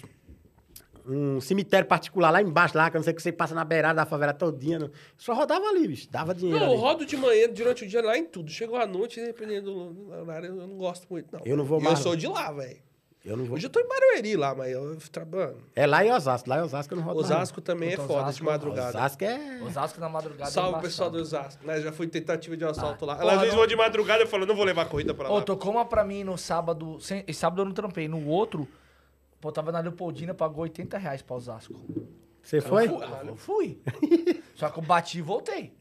um, 1.08 1.36
um 1.38 1.42
cemitério 1.42 1.88
particular 1.88 2.32
lá 2.32 2.42
embaixo, 2.42 2.78
lá, 2.78 2.92
que 2.92 2.98
eu 2.98 3.00
não 3.00 3.04
sei 3.04 3.14
que 3.14 3.22
você 3.22 3.32
passa 3.32 3.56
na 3.56 3.64
beirada 3.64 3.96
da 3.96 4.06
favela 4.06 4.34
todinha. 4.34 4.78
não. 4.78 4.92
Só 5.18 5.34
rodava 5.34 5.66
ali, 5.68 5.88
bicho. 5.88 6.10
Dava 6.12 6.36
dinheiro. 6.36 6.60
Não, 6.60 6.68
eu 6.68 6.74
ali. 6.74 6.82
rodo 6.82 7.06
de 7.06 7.16
manhã, 7.16 7.48
durante 7.50 7.86
o 7.86 7.88
dia 7.88 8.04
lá 8.04 8.18
em 8.18 8.26
tudo. 8.26 8.52
Chegou 8.52 8.78
à 8.78 8.86
noite, 8.86 9.20
dependendo 9.24 9.94
do 9.94 10.12
horário, 10.12 10.48
eu 10.48 10.68
não 10.68 10.78
gosto 10.78 11.08
muito, 11.10 11.32
não. 11.32 11.42
Eu 11.46 11.56
não 11.56 11.64
vou 11.64 11.80
mais, 11.80 11.98
Eu 11.98 12.04
sou 12.04 12.16
de 12.16 12.28
lá, 12.28 12.52
velho. 12.52 12.87
Eu 13.28 13.36
não 13.36 13.44
vou. 13.46 13.56
Hoje 13.58 13.66
eu 13.66 13.70
tô 13.70 13.80
em 13.80 13.88
Barueri 13.88 14.38
lá, 14.38 14.56
mas 14.56 14.72
eu 14.72 14.96
trabalho. 15.12 15.58
É 15.76 15.86
lá 15.86 16.04
em 16.06 16.12
Osasco. 16.12 16.50
Lá 16.50 16.60
em 16.60 16.62
Osasco 16.62 16.94
eu 16.94 16.98
não 16.98 17.04
rodo. 17.04 17.20
Osasco 17.20 17.60
também 17.62 17.90
é 17.90 17.96
Puta, 17.98 18.08
foda 18.08 18.20
Osasco- 18.22 18.38
de 18.40 18.44
madrugada. 18.44 18.90
Osasco 18.90 19.24
é. 19.26 19.62
Osasco 19.64 20.00
na 20.00 20.10
madrugada. 20.10 20.50
é 20.50 20.52
Salve 20.52 20.68
o 20.68 20.72
embaçado. 20.72 20.88
pessoal 20.88 21.10
do 21.12 21.18
Osasco. 21.20 21.68
Né? 21.68 21.82
Já 21.82 21.92
fui 21.92 22.08
tentativa 22.08 22.56
de 22.56 22.64
assalto 22.64 23.06
lá. 23.06 23.16
porra, 23.18 23.32
Às 23.34 23.38
vezes 23.40 23.50
não- 23.54 23.58
vou 23.60 23.68
de 23.68 23.76
madrugada 23.76 24.24
eu 24.24 24.28
falo, 24.28 24.46
não 24.46 24.56
vou 24.56 24.64
levar 24.64 24.84
a 24.84 24.86
corrida 24.86 25.14
pra 25.14 25.28
lá. 25.28 25.36
Ô, 25.36 25.42
tocou 25.42 25.72
uma 25.74 25.84
pra 25.86 26.06
mim 26.06 26.24
no 26.24 26.38
sábado. 26.38 27.00
Sem, 27.02 27.24
esse 27.28 27.40
sábado 27.40 27.62
eu 27.62 27.66
não 27.66 27.74
trampei. 27.74 28.08
No 28.08 28.26
outro, 28.28 28.66
pô, 29.42 29.52
tava 29.52 29.72
na 29.74 29.80
Leopoldina, 29.82 30.34
pagou 30.34 30.64
80 30.64 30.98
reais 30.98 31.22
pra 31.22 31.36
Osasco. 31.36 31.76
Você 32.42 32.62
foi? 32.62 32.88
Fui, 32.88 32.98
eu 33.28 33.36
fui. 33.36 33.82
Só 34.56 34.70
que 34.70 34.80
eu 34.80 34.84
bati 34.84 35.18
e 35.18 35.22
voltei. 35.22 35.74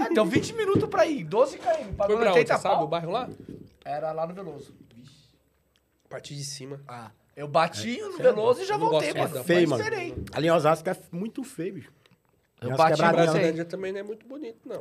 Ah, 0.00 0.08
deu 0.08 0.24
20 0.24 0.54
minutos 0.54 0.88
pra 0.88 1.04
ir, 1.06 1.24
12 1.24 1.58
km, 1.58 1.64
Foi 1.64 1.84
pagou 1.94 2.16
pra 2.16 2.30
onde, 2.30 2.38
80 2.38 2.56
você 2.56 2.62
sabe 2.62 2.82
o 2.82 2.86
bairro 2.86 3.10
lá? 3.10 3.28
Era 3.84 4.12
lá 4.12 4.26
no 4.26 4.32
Veloso. 4.34 4.74
A 6.04 6.08
partir 6.08 6.34
de 6.34 6.44
cima. 6.44 6.80
Ah, 6.86 7.10
eu 7.36 7.48
bati 7.48 7.98
no 8.00 8.16
Veloso 8.16 8.62
e 8.62 8.64
já 8.64 8.76
voltei, 8.76 9.12
mano. 9.12 9.34
não. 9.34 9.44
Feio, 9.44 9.68
Mas 9.68 9.80
mano. 9.80 9.96
Ali 10.32 10.46
em 10.46 10.50
Osasco 10.50 10.88
é 10.88 10.96
muito 11.10 11.42
feio, 11.42 11.74
bicho. 11.74 11.92
Eu 12.64 12.70
umas 12.70 12.78
bati 12.78 13.00
lá. 13.00 13.12
Brasilândia 13.12 13.64
também 13.64 13.92
não 13.92 14.00
é 14.00 14.02
muito 14.02 14.26
bonito, 14.26 14.58
não. 14.64 14.80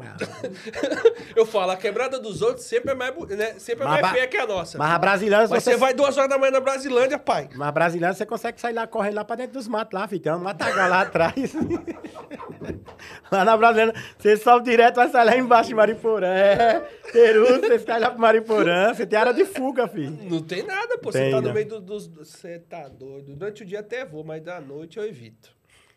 eu 1.36 1.46
falo, 1.46 1.72
a 1.72 1.78
quebrada 1.78 2.20
dos 2.20 2.42
outros 2.42 2.66
sempre 2.66 2.92
é 2.92 2.96
mais, 2.96 3.16
né? 3.30 3.56
sempre 3.60 3.84
é 3.84 3.88
Mas 3.88 4.02
mais 4.02 4.14
feia 4.14 4.28
que 4.28 4.38
a 4.38 4.48
nossa. 4.48 4.78
Mas 4.78 4.92
a 4.92 5.00
Brasilândia, 5.00 5.48
Mas 5.50 5.64
você... 5.64 5.72
você 5.72 5.78
vai 5.78 5.94
duas 5.94 6.18
horas 6.18 6.30
da 6.30 6.38
manhã 6.38 6.52
na 6.52 6.60
Brasilândia, 6.60 7.20
pai. 7.20 7.50
Mas 7.56 7.68
a 7.68 7.72
Brasilândia, 7.72 8.16
você 8.18 8.26
consegue 8.26 8.60
sair 8.60 8.74
lá, 8.74 8.88
correndo 8.88 9.16
lá 9.16 9.24
pra 9.26 9.36
dentro 9.36 9.54
dos 9.54 9.68
matos 9.68 10.00
lá, 10.00 10.08
filho. 10.08 10.22
Tem 10.22 10.32
um 10.34 10.40
matagal 10.40 10.90
lá 10.90 11.02
atrás. 11.02 11.34
lá 13.32 13.46
na 13.46 13.58
Brasilândia, 13.58 14.02
você 14.18 14.38
sobe 14.38 14.66
direto, 14.70 14.96
vai 14.96 15.10
sair 15.10 15.26
lá 15.26 15.38
embaixo 15.38 15.70
de 15.70 15.76
Mariporã. 15.76 16.28
É, 16.28 16.80
Peru, 17.12 17.46
você 17.60 17.80
sai 17.80 18.00
lá 18.00 18.10
pro 18.10 18.20
Mariporã. 18.20 18.94
Você 18.94 19.06
tem 19.06 19.20
área 19.20 19.34
de 19.34 19.46
fuga, 19.46 19.88
filho. 19.88 20.18
Não 20.30 20.42
tem 20.42 20.64
nada, 20.64 20.98
pô. 20.98 21.12
Você 21.12 21.20
Tem, 21.20 21.32
tá 21.32 21.42
no 21.42 21.48
né? 21.48 21.54
meio 21.54 21.68
do- 21.68 21.82
dos. 21.82 22.08
Você 22.08 22.60
tá 22.60 22.88
doido. 22.88 23.36
Durante 23.36 23.64
o 23.64 23.66
dia 23.66 23.80
até 23.80 24.06
vou, 24.06 24.24
mas 24.24 24.42
da 24.42 24.60
noite 24.62 24.98
eu 24.98 25.06
evito. 25.06 25.52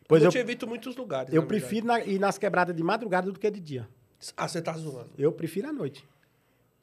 Pois 0.09 0.23
eu 0.23 0.29
eu, 0.29 0.33
te 0.33 0.39
evito 0.39 0.67
muitos 0.67 0.95
lugares. 0.97 1.33
eu 1.33 1.43
na 1.43 1.49
prefiro 1.49 1.87
na- 1.87 2.01
ir 2.01 2.19
nas 2.19 2.39
quebradas 2.39 2.75
de 2.75 2.83
madrugada 2.83 3.31
do 3.31 3.39
que 3.39 3.51
de 3.51 3.61
dia. 3.61 3.89
Ah, 4.37 4.47
você 4.49 4.63
tá 4.63 4.73
zoando. 4.73 5.11
Eu 5.19 5.33
prefiro 5.33 5.69
à 5.69 5.73
noite. 5.73 6.05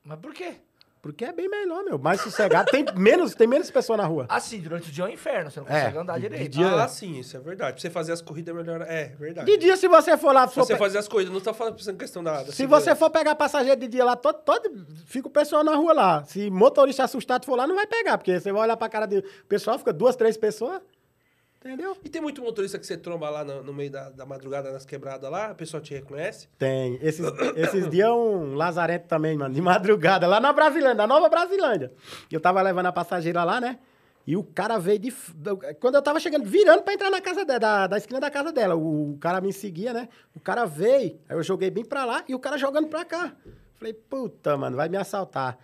Mas 0.03 0.19
por 0.19 0.33
quê? 0.33 0.53
Porque 1.01 1.25
é 1.25 1.33
bem 1.33 1.49
melhor, 1.49 1.83
meu. 1.83 1.99
Mais 1.99 2.21
sossegado. 2.21 2.71
Tem 2.71 2.85
menos, 2.95 3.35
tem 3.35 3.45
menos 3.45 3.69
pessoas 3.69 3.97
na 3.97 4.05
rua. 4.05 4.25
Assim, 4.29 4.61
durante 4.61 4.87
o 4.87 4.91
dia 4.91 5.03
é 5.03 5.07
um 5.07 5.11
inferno, 5.11 5.51
você 5.51 5.59
não 5.59 5.67
É, 5.67 5.79
consegue 5.81 5.97
andar 5.97 6.13
de- 6.15 6.21
de 6.21 6.29
direito. 6.29 6.51
dia- 6.53 6.81
Ah, 6.83 6.87
sim, 6.87 7.19
isso 7.19 7.35
é 7.35 7.39
verdade. 7.41 7.73
Pra 7.73 7.81
você 7.81 7.89
fazer 7.89 8.13
as 8.13 8.21
corridas 8.21 8.55
é 8.55 8.57
melhor. 8.57 8.81
É, 8.83 9.07
verdade. 9.19 9.51
De 9.51 9.57
dia, 9.57 9.75
se 9.75 9.85
você 9.89 10.15
for 10.15 10.33
lá... 10.33 10.47
For 10.47 10.63
você 10.65 10.73
pe- 10.73 10.79
fazer 10.79 10.97
as 10.99 11.07
coisas, 11.09 11.33
não 11.33 11.41
tá 11.41 11.53
falando 11.53 11.75
pensando 11.75 11.97
questão 11.97 12.23
da. 12.23 12.37
da 12.43 12.45
Se 12.45 12.53
segurança. 12.53 12.85
você 12.91 12.95
for 12.95 13.09
pegar 13.09 13.35
passageiro 13.35 13.81
de 13.81 13.87
dia 13.89 14.05
lá, 14.05 14.15
todo, 14.15 14.37
todo, 14.45 14.85
fica 15.05 15.27
o 15.27 15.31
pessoal 15.31 15.61
na 15.61 15.75
rua 15.75 15.91
lá. 15.93 16.23
Se 16.25 16.49
motorista 16.49 17.03
assustado 17.03 17.45
for 17.45 17.57
lá, 17.57 17.67
não 17.67 17.75
vai 17.75 17.85
pegar, 17.87 18.17
porque 18.17 18.39
você 18.39 18.51
vai 18.53 18.61
olhar 18.61 18.77
pra 18.77 18.87
cara 18.87 19.05
do 19.05 19.17
o 19.19 19.45
pessoal, 19.49 19.77
fica 19.77 19.91
duas, 19.91 20.15
três 20.15 20.37
pessoas. 20.37 20.81
Entendeu? 21.63 21.95
E 22.03 22.09
tem 22.09 22.21
muito 22.21 22.41
motorista 22.41 22.77
que 22.77 22.85
você 22.85 22.97
tromba 22.97 23.29
lá 23.29 23.45
no, 23.45 23.63
no 23.63 23.73
meio 23.73 23.89
da, 23.89 24.09
da 24.09 24.25
madrugada 24.25 24.69
nas 24.69 24.85
quebradas 24.85 25.31
lá, 25.31 25.53
o 25.53 25.55
pessoal 25.55 25.81
te 25.81 25.93
reconhece. 25.93 26.49
Tem. 26.59 26.99
Esses, 27.01 27.25
esses 27.55 27.89
dias 27.89 28.09
um 28.09 28.53
lazarento 28.53 29.07
também, 29.07 29.37
mano, 29.37 29.55
de 29.55 29.61
madrugada, 29.61 30.27
lá 30.27 30.41
na 30.41 30.51
Brasilândia, 30.51 30.95
na 30.95 31.07
Nova 31.07 31.29
Brasilândia. 31.29 31.93
Eu 32.29 32.41
tava 32.41 32.61
levando 32.61 32.87
a 32.87 32.91
passageira 32.91 33.45
lá, 33.45 33.61
né? 33.61 33.79
E 34.27 34.35
o 34.35 34.43
cara 34.43 34.77
veio 34.77 34.99
de. 34.99 35.13
Quando 35.79 35.95
eu 35.95 36.01
tava 36.01 36.19
chegando, 36.19 36.45
virando 36.45 36.81
pra 36.81 36.93
entrar 36.93 37.09
na 37.09 37.21
casa 37.21 37.45
dela, 37.45 37.59
da, 37.59 37.87
da 37.87 37.97
esquina 37.97 38.19
da 38.19 38.29
casa 38.29 38.51
dela. 38.51 38.75
O, 38.75 39.17
cara 39.19 39.39
me 39.39 39.53
seguia, 39.53 39.93
né? 39.93 40.09
O 40.35 40.41
cara 40.41 40.65
veio, 40.65 41.17
aí 41.29 41.37
eu 41.37 41.43
joguei 41.43 41.69
bem 41.69 41.85
pra 41.85 42.03
lá 42.03 42.23
e 42.27 42.35
o 42.35 42.39
cara 42.39 42.57
jogando 42.57 42.87
pra 42.87 43.05
cá. 43.05 43.33
Falei, 43.75 43.93
puta, 43.93 44.57
mano, 44.57 44.75
vai 44.77 44.87
me 44.89 44.97
assaltar. 44.97 45.57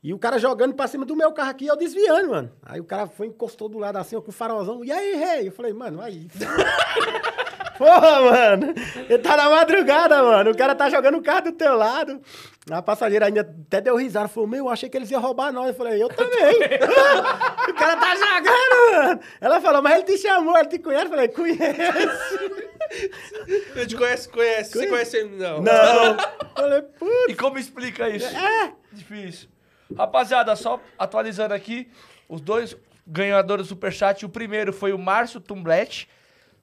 E 0.00 0.14
o 0.14 0.18
cara 0.18 0.38
jogando 0.38 0.74
pra 0.74 0.86
cima 0.86 1.04
do 1.04 1.16
meu 1.16 1.32
carro 1.32 1.50
aqui, 1.50 1.66
eu 1.66 1.76
desviando, 1.76 2.30
mano. 2.30 2.52
Aí 2.62 2.78
o 2.78 2.84
cara 2.84 3.08
foi, 3.08 3.26
encostou 3.26 3.68
do 3.68 3.78
lado 3.78 3.96
assim, 3.96 4.14
ó, 4.14 4.20
com 4.20 4.30
o 4.30 4.32
farolzão. 4.32 4.84
E 4.84 4.92
aí, 4.92 5.16
rei? 5.16 5.48
Eu 5.48 5.52
falei, 5.52 5.72
mano, 5.72 6.00
aí. 6.00 6.28
Porra, 7.76 8.20
mano. 8.20 8.74
Ele 9.08 9.18
tá 9.18 9.36
na 9.36 9.50
madrugada, 9.50 10.22
mano. 10.22 10.50
O 10.50 10.56
cara 10.56 10.74
tá 10.74 10.88
jogando 10.88 11.18
o 11.18 11.22
carro 11.22 11.42
do 11.42 11.52
teu 11.52 11.76
lado. 11.76 12.20
A 12.70 12.80
passageira 12.82 13.26
ainda 13.26 13.40
até 13.40 13.80
deu 13.80 13.96
risada. 13.96 14.28
Falou, 14.28 14.48
meu, 14.48 14.66
eu 14.66 14.68
achei 14.68 14.88
que 14.88 14.96
eles 14.96 15.10
iam 15.10 15.20
roubar 15.20 15.52
nós. 15.52 15.68
Eu 15.68 15.74
falei, 15.74 16.00
eu 16.02 16.08
também. 16.08 16.56
o 17.68 17.74
cara 17.74 17.96
tá 17.96 18.14
jogando, 18.16 18.92
mano. 18.92 19.20
Ela 19.40 19.60
falou, 19.60 19.82
mas 19.82 19.94
ele 19.94 20.02
te 20.04 20.18
chamou, 20.18 20.56
ele 20.58 20.68
te 20.68 20.78
conhece? 20.78 21.04
Eu 21.04 21.10
falei, 21.10 21.28
conheço. 21.28 21.60
Eu 23.76 23.86
te 23.86 23.96
conheço, 23.96 24.30
conhece. 24.30 24.72
Você 24.72 24.86
conhece 24.86 25.16
ele? 25.16 25.36
Não. 25.36 25.62
Não. 25.62 26.16
Eu 26.58 26.62
falei, 26.62 26.82
putz. 26.82 27.28
E 27.28 27.34
como 27.34 27.58
explica 27.58 28.08
isso? 28.08 28.26
É. 28.36 28.72
Difícil. 28.92 29.48
Rapaziada, 29.96 30.54
só 30.56 30.80
atualizando 30.98 31.54
aqui, 31.54 31.88
os 32.28 32.40
dois 32.40 32.76
ganhadores 33.06 33.66
do 33.66 33.68
Superchat. 33.70 34.24
O 34.24 34.28
primeiro 34.28 34.72
foi 34.72 34.92
o 34.92 34.98
Márcio 34.98 35.40
Tumblet, 35.40 36.08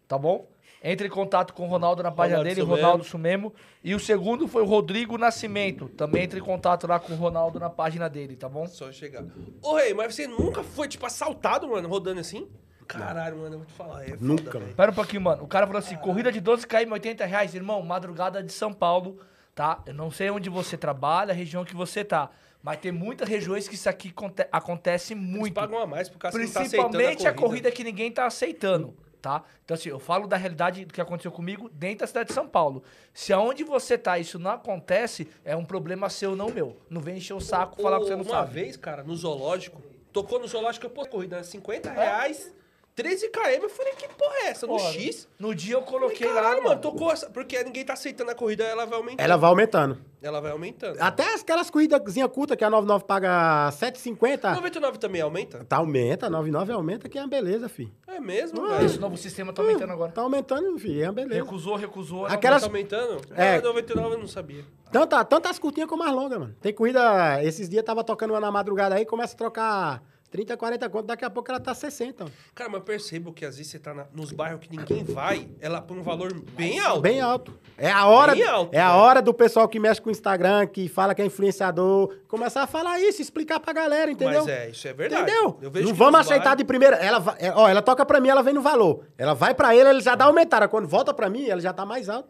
tá 0.08 0.18
bom? 0.18 0.48
Entre 0.84 1.08
em 1.08 1.10
contato 1.10 1.52
com 1.54 1.66
o 1.66 1.68
Ronaldo 1.68 2.04
na 2.04 2.12
página 2.12 2.38
Ronaldo 2.38 2.50
dele, 2.56 2.62
Sumemo. 2.62 2.82
Ronaldo 2.82 3.04
Sumemo. 3.04 3.54
E 3.84 3.96
o 3.96 4.00
segundo 4.00 4.48
foi 4.48 4.62
o 4.62 4.66
Rodrigo 4.66 5.18
Nascimento. 5.18 5.90
Também 5.90 6.24
entre 6.24 6.40
em 6.40 6.44
contato 6.44 6.86
lá 6.86 7.00
com 7.00 7.14
o 7.14 7.16
Ronaldo 7.16 7.60
na 7.60 7.72
página 7.72 8.08
dele, 8.08 8.36
tá 8.36 8.48
bom? 8.48 8.68
Só 8.68 8.92
chegar. 8.92 9.24
Ô, 9.64 9.76
Rei, 9.78 9.96
mas 9.96 10.14
você 10.14 10.28
nunca 10.28 10.62
foi, 10.64 10.88
tipo, 10.88 11.04
assaltado, 11.08 11.68
mano, 11.68 11.90
rodando 11.90 12.20
assim? 12.20 12.48
Caralho, 12.88 13.38
mano, 13.38 13.56
eu 13.56 13.60
vou 13.60 13.66
te 13.66 13.74
falar. 13.74 14.04
É 14.04 14.10
foda, 14.10 14.18
Nunca, 14.22 14.44
velho. 14.44 14.62
mano. 14.66 14.76
Pera 14.76 14.92
um 14.92 14.94
pouquinho, 14.94 15.22
mano. 15.24 15.44
O 15.44 15.48
cara 15.48 15.66
falou 15.66 15.80
assim: 15.80 15.96
corrida 15.98 16.32
de 16.32 16.40
12 16.40 16.68
km, 16.68 16.92
80 16.92 17.26
reais, 17.26 17.56
irmão, 17.56 17.82
madrugada 17.82 18.44
de 18.44 18.54
São 18.54 18.72
Paulo, 18.72 19.20
tá? 19.56 19.82
Eu 19.88 19.94
não 19.96 20.12
sei 20.12 20.30
onde 20.30 20.52
você 20.52 20.78
trabalha, 20.78 21.32
a 21.32 21.36
região 21.36 21.66
que 21.66 21.76
você 21.76 22.04
tá. 22.06 22.30
Mas 22.66 22.80
tem 22.80 22.92
muitas 22.92 23.30
regiões 23.30 23.68
que 23.68 23.76
isso 23.76 23.88
aqui 23.88 24.10
conte- 24.12 24.48
acontece 24.52 25.14
Eles 25.14 25.24
muito. 25.24 25.54
pagam 25.54 25.78
a 25.78 25.86
mais 25.86 26.10
por 26.10 26.18
causa 26.18 26.36
que 26.36 26.44
não 26.44 26.52
tá 26.52 26.62
aceitando 26.62 26.90
Principalmente 26.90 27.28
a 27.28 27.34
corrida 27.34 27.70
que 27.72 27.84
ninguém 27.84 28.12
tá 28.12 28.26
aceitando, 28.26 28.96
tá? 29.22 29.44
Então, 29.64 29.76
assim, 29.76 29.90
eu 29.90 30.00
falo 30.00 30.26
da 30.26 30.36
realidade 30.36 30.84
do 30.84 30.92
que 30.92 31.00
aconteceu 31.00 31.32
comigo 31.32 31.70
dentro 31.70 32.00
da 32.00 32.08
cidade 32.08 32.30
de 32.30 32.34
São 32.34 32.48
Paulo. 32.48 32.82
Se 33.14 33.32
aonde 33.32 33.64
você 33.64 34.00
tá 34.00 34.18
isso 34.18 34.40
não 34.40 34.50
acontece, 34.50 35.28
é 35.44 35.56
um 35.56 35.64
problema 35.64 36.10
seu, 36.10 36.36
não 36.36 36.50
meu. 36.50 36.76
Não 36.90 37.02
vem 37.02 37.18
encher 37.18 37.36
o 37.36 37.40
saco 37.40 37.80
falar 37.80 38.00
que 38.00 38.06
você 38.06 38.16
não 38.16 38.24
Uma 38.24 38.32
sabe. 38.32 38.54
vez, 38.54 38.76
cara, 38.76 39.04
no 39.04 39.16
zoológico, 39.16 39.80
tocou 40.12 40.40
no 40.40 40.48
zoológico, 40.48 40.88
eu, 40.88 40.90
pô, 40.90 41.06
corrida, 41.06 41.44
50 41.44 41.92
reais, 41.92 42.52
13 42.96 43.28
km. 43.30 43.64
Eu 43.64 43.70
falei, 43.70 43.94
que 43.96 44.08
porra 44.08 44.36
é 44.44 44.48
essa? 44.48 44.66
No 44.66 44.78
Porra, 44.78 44.92
X? 44.94 45.28
No 45.38 45.54
dia 45.54 45.76
eu 45.76 45.82
coloquei 45.82 46.28
lá, 46.28 46.34
caralho, 46.36 46.56
mano. 46.58 46.70
mano, 46.70 46.82
tocou 46.82 47.12
essa. 47.12 47.30
Porque 47.30 47.62
ninguém 47.64 47.84
tá 47.84 47.92
aceitando 47.94 48.32
a 48.32 48.36
corrida, 48.36 48.64
ela 48.64 48.86
vai 48.86 48.98
aumentando. 48.98 49.20
Ela 49.26 49.36
vai 49.38 49.50
aumentando. 49.50 49.98
Ela 50.22 50.40
vai 50.40 50.52
aumentando. 50.52 50.98
Até 51.02 51.36
aquelas 51.36 51.70
corridazinhas 51.70 52.30
curtas 52.32 52.56
que 52.58 52.64
a 52.64 52.70
99 52.70 53.04
paga 53.06 53.70
7,50. 53.74 54.56
99 54.56 54.98
também 54.98 55.22
aumenta? 55.22 55.66
Tá, 55.66 55.76
aumenta, 55.78 56.30
99 56.30 56.72
aumenta, 56.72 57.10
que 57.10 57.18
é 57.20 57.22
uma 57.22 57.28
beleza, 57.28 57.68
filho. 57.68 57.92
É 58.08 58.20
mesmo, 58.20 58.64
Ah, 58.66 58.76
velho. 58.78 58.86
Esse 58.86 58.98
novo 59.00 59.18
sistema 59.18 59.52
tá 59.52 59.62
aumentando 59.62 59.92
agora. 59.92 60.12
Tá 60.14 60.22
aumentando, 60.22 60.80
filho, 60.80 61.04
é 61.04 61.08
uma 61.08 61.14
beleza. 61.14 61.36
Recusou, 61.44 61.76
recusou. 61.76 62.26
Aquelas- 62.26 62.62
Tá 62.62 62.68
aumentando? 62.70 63.22
É. 63.36 63.58
É. 63.58 63.62
99 63.62 64.16
eu 64.16 64.20
não 64.20 64.28
sabia. 64.28 64.64
Tanto, 64.90 65.26
tanto 65.26 65.48
as 65.50 65.60
curtinhas 65.60 65.90
como 65.90 66.02
as 66.04 66.12
longas, 66.14 66.40
mano. 66.40 66.56
Tem 66.62 66.74
corrida, 66.74 67.44
esses 67.44 67.68
dias 67.68 67.84
tava 67.84 68.04
tocando 68.06 68.32
uma 68.32 68.40
na 68.40 68.50
madrugada 68.50 68.96
aí, 68.96 69.06
começa 69.06 69.34
a 69.34 69.38
trocar 69.38 70.02
30, 70.36 70.58
40 70.58 70.90
conto, 70.90 71.06
daqui 71.06 71.24
a 71.24 71.30
pouco 71.30 71.50
ela 71.50 71.60
tá 71.62 71.74
60. 71.74 72.26
Cara, 72.54 72.70
mas 72.70 72.80
eu 72.82 72.86
percebo 72.86 73.32
que 73.32 73.46
às 73.46 73.56
vezes 73.56 73.72
você 73.72 73.80
tá 73.80 73.94
na- 73.94 74.06
nos 74.14 74.34
bairros 74.34 74.60
que 74.60 74.70
ninguém 74.76 75.02
vai, 75.06 75.48
ela 75.62 75.82
põe 75.82 75.98
um 75.98 76.04
valor 76.04 76.34
bem 76.58 76.78
alto. 76.80 77.00
Bem 77.02 77.22
alto. 77.22 77.58
É 77.78 77.90
a 77.90 78.06
hora, 78.06 78.34
Bem 78.34 78.44
alto, 78.46 78.74
é 78.76 78.82
a 78.82 78.96
hora 78.96 79.22
do 79.22 79.34
pessoal 79.34 79.68
que 79.70 79.80
mexe 79.80 80.02
com 80.02 80.10
o 80.10 80.12
Instagram, 80.12 80.68
que 80.68 80.90
fala 80.90 81.16
que 81.16 81.22
é 81.22 81.26
influenciador, 81.26 82.14
começar 82.28 82.64
a 82.64 82.68
falar 82.68 83.00
isso, 83.00 83.22
explicar 83.22 83.60
pra 83.62 83.72
galera, 83.72 84.12
entendeu? 84.12 84.42
Mas 84.44 84.48
é, 84.50 84.70
isso 84.70 84.86
é 84.88 84.94
verdade. 84.94 85.24
Entendeu? 85.32 85.58
Não 85.84 85.94
vamos 85.94 86.20
aceitar 86.20 86.44
bairros- 86.44 86.58
de 86.58 86.64
primeira. 86.66 86.96
Ela, 86.98 87.36
é, 87.40 87.52
ó, 87.56 87.68
ela 87.70 87.82
toca 87.82 88.06
pra 88.06 88.20
mim, 88.20 88.28
ela 88.30 88.44
vem 88.44 88.54
no 88.54 88.62
valor. 88.62 89.06
Ela 89.18 89.34
vai 89.34 89.54
pra 89.54 89.74
ele, 89.76 89.90
ele 89.90 90.02
já 90.02 90.16
dá 90.16 90.26
aumentada. 90.26 90.68
Quando 90.68 90.88
volta 90.88 91.14
pra 91.14 91.30
mim, 91.30 91.46
ela 91.48 91.62
já 91.62 91.72
tá 91.72 91.86
mais 91.86 92.10
alto. 92.10 92.30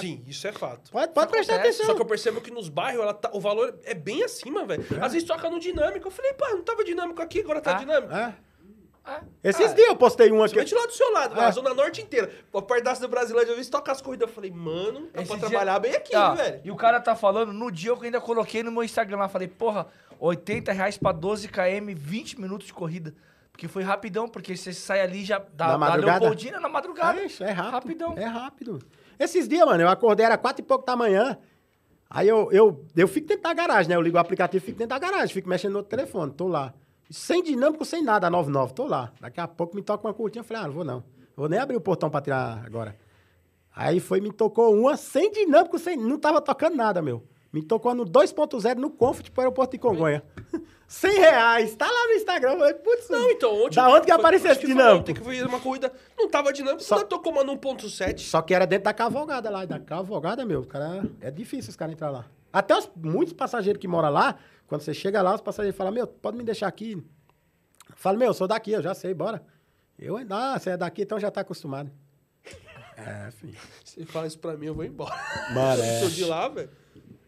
Sim, 0.00 0.22
isso 0.26 0.46
é 0.46 0.52
fato. 0.52 0.90
Pode, 0.90 1.12
pode 1.12 1.30
prestar 1.30 1.54
acontece, 1.54 1.76
atenção. 1.76 1.86
Só 1.86 1.94
que 1.94 2.02
eu 2.02 2.06
percebo 2.06 2.40
que 2.40 2.50
nos 2.50 2.68
bairros 2.68 3.02
ela 3.02 3.14
tá- 3.14 3.30
o 3.32 3.40
valor 3.40 3.78
é 3.84 3.94
bem 3.94 4.22
acima, 4.24 4.64
velho. 4.64 4.84
Às 5.00 5.12
vezes 5.12 5.26
toca 5.26 5.48
no 5.50 5.58
dinâmico. 5.60 6.06
Eu 6.06 6.10
falei, 6.10 6.32
pô, 6.34 6.46
não 6.50 6.62
tava 6.62 6.84
dinâmico 6.84 7.20
aqui, 7.22 7.40
agora 7.40 7.60
tá 7.60 7.72
Ah, 7.76 7.78
dinâmico. 7.78 8.14
É. 8.14 8.34
Ah, 9.08 9.20
Esses 9.44 9.72
dias 9.72 9.86
eu 9.86 9.94
postei 9.94 10.32
um 10.32 10.42
aqui. 10.42 10.56
Lá 10.56 10.86
do 10.86 10.92
seu 10.92 11.12
lado, 11.12 11.40
É. 11.40 11.44
a 11.44 11.50
zona 11.52 11.72
norte 11.72 12.02
inteira. 12.02 12.28
O 12.52 12.60
pedaço 12.60 13.00
do 13.00 13.06
Brasileiro, 13.08 13.50
eu 13.52 13.56
vi 13.56 13.64
tocar 13.66 13.92
as 13.92 14.02
corridas. 14.02 14.28
Eu 14.28 14.34
falei, 14.34 14.50
mano, 14.50 15.08
dá 15.12 15.22
Esse 15.22 15.28
pra 15.30 15.36
dia- 15.38 15.48
trabalhar 15.48 15.78
bem 15.78 15.94
aqui, 15.94 16.14
Ah, 16.14 16.34
velho. 16.34 16.60
E 16.64 16.70
o 16.72 16.76
cara 16.76 17.00
tá 17.00 17.14
falando, 17.14 17.52
no 17.52 17.70
dia 17.70 17.90
eu 17.90 18.02
ainda 18.02 18.20
coloquei 18.20 18.64
no 18.64 18.72
meu 18.72 18.82
Instagram 18.82 19.18
lá, 19.18 19.28
falei, 19.28 19.46
porra, 19.46 19.86
80 20.18 20.72
reais 20.72 20.98
pra 20.98 21.12
12 21.12 21.46
km, 21.46 21.94
20 21.94 22.40
minutos 22.40 22.66
de 22.66 22.74
corrida. 22.74 23.14
Porque 23.52 23.68
foi 23.68 23.84
rapidão, 23.84 24.28
porque 24.28 24.54
você 24.56 24.72
sai 24.72 25.00
ali 25.00 25.24
já 25.24 25.38
da, 25.38 25.66
Na 25.66 25.72
da 25.72 25.78
madrugada? 25.78 26.18
Leopoldina 26.20 26.58
na 26.60 26.68
madrugada. 26.68 27.20
É, 27.20 27.24
isso, 27.26 27.44
é 27.44 27.50
rápido. 27.52 27.72
Rapidão. 27.72 28.14
É 28.18 28.24
rápido. 28.24 28.78
Esses 29.18 29.48
dias, 29.48 29.66
mano, 29.66 29.82
eu 29.82 29.88
acordei, 29.88 30.26
era 30.26 30.36
quatro 30.36 30.62
e 30.62 30.66
pouco 30.66 30.84
da 30.84 30.96
manhã. 30.96 31.38
Aí 32.08 32.28
eu, 32.28 32.50
eu, 32.52 32.84
eu 32.96 33.08
fico 33.08 33.26
dentro 33.26 33.42
da 33.42 33.52
garagem, 33.52 33.88
né? 33.88 33.96
Eu 33.96 34.00
ligo 34.02 34.16
o 34.16 34.20
aplicativo 34.20 34.64
fico 34.64 34.78
dentro 34.78 34.90
da 34.90 34.98
garagem, 34.98 35.34
fico 35.34 35.48
mexendo 35.48 35.72
no 35.72 35.82
telefone, 35.82 36.32
tô 36.32 36.46
lá. 36.46 36.72
Sem 37.10 37.42
dinâmico, 37.42 37.84
sem 37.84 38.02
nada, 38.02 38.26
a 38.26 38.30
99, 38.30 38.74
tô 38.74 38.86
lá. 38.86 39.12
Daqui 39.20 39.40
a 39.40 39.48
pouco 39.48 39.74
me 39.74 39.82
toca 39.82 40.06
uma 40.06 40.14
curtinha, 40.14 40.40
eu 40.40 40.44
falei, 40.44 40.62
ah, 40.62 40.66
não 40.66 40.74
vou 40.74 40.84
não. 40.84 41.04
Vou 41.36 41.48
nem 41.48 41.58
abrir 41.58 41.76
o 41.76 41.80
portão 41.80 42.08
pra 42.08 42.20
tirar 42.20 42.64
agora. 42.64 42.96
Aí 43.74 44.00
foi, 44.00 44.20
me 44.20 44.32
tocou 44.32 44.74
uma 44.74 44.96
sem 44.96 45.30
dinâmico, 45.30 45.78
sem, 45.78 45.96
não 45.96 46.18
tava 46.18 46.40
tocando 46.40 46.76
nada, 46.76 47.02
meu. 47.02 47.22
Me 47.56 47.62
tocou 47.62 47.94
no 47.94 48.04
2.0 48.04 48.74
no 48.76 48.90
Comfort 48.90 49.30
pro 49.30 49.40
aeroporto 49.40 49.72
de 49.72 49.78
Congonha. 49.78 50.22
100 50.86 51.18
reais, 51.18 51.74
tá 51.74 51.86
lá 51.86 52.06
no 52.08 52.12
Instagram. 52.12 52.52
Eu 52.52 52.58
falei, 52.58 52.74
putz, 52.74 53.08
Não, 53.08 53.30
então 53.30 53.64
ontem. 53.64 53.76
Da 53.76 53.88
onde 53.88 54.04
que 54.04 54.12
apareceu 54.12 54.52
esse 54.52 54.66
dinâmico? 54.66 54.98
Ontem 55.00 55.14
que 55.14 55.22
foi 55.22 55.42
uma 55.42 55.58
corrida, 55.58 55.90
não 56.18 56.28
tava 56.28 56.52
dinâmico, 56.52 56.82
Só- 56.82 56.96
uma 57.24 57.42
no 57.42 57.56
1.7. 57.56 58.18
Só 58.18 58.42
que 58.42 58.52
era 58.52 58.66
dentro 58.66 58.84
da 58.84 58.92
cavalgada 58.92 59.48
lá. 59.48 59.64
E 59.64 59.66
da 59.66 59.80
cavalgada, 59.80 60.44
meu, 60.44 60.60
o 60.60 60.66
cara. 60.66 61.02
É 61.18 61.30
difícil 61.30 61.70
os 61.70 61.76
caras 61.76 61.94
entrar 61.94 62.10
lá. 62.10 62.26
Até 62.52 62.76
os, 62.76 62.90
muitos 62.94 63.32
passageiros 63.32 63.80
que 63.80 63.88
moram 63.88 64.10
lá, 64.10 64.36
quando 64.66 64.82
você 64.82 64.92
chega 64.92 65.22
lá, 65.22 65.34
os 65.34 65.40
passageiros 65.40 65.78
falam, 65.78 65.94
meu, 65.94 66.06
pode 66.06 66.36
me 66.36 66.44
deixar 66.44 66.68
aqui. 66.68 66.92
Eu 66.92 67.96
falo, 67.96 68.18
meu, 68.18 68.28
eu 68.28 68.34
sou 68.34 68.46
daqui, 68.46 68.72
eu 68.72 68.82
já 68.82 68.92
sei, 68.92 69.14
bora. 69.14 69.42
Eu, 69.98 70.18
ah, 70.28 70.58
você 70.58 70.70
é 70.70 70.76
daqui, 70.76 71.00
então 71.02 71.18
já 71.18 71.30
tá 71.30 71.40
acostumado. 71.40 71.90
É, 72.98 73.30
filho. 73.30 73.56
Se 73.82 74.04
fala 74.04 74.26
isso 74.26 74.38
pra 74.38 74.58
mim, 74.58 74.66
eu 74.66 74.74
vou 74.74 74.84
embora. 74.84 75.16
Mano, 75.54 75.80
Eu 75.82 75.84
é. 75.86 76.00
sou 76.00 76.10
de 76.10 76.24
lá, 76.26 76.48
velho. 76.48 76.68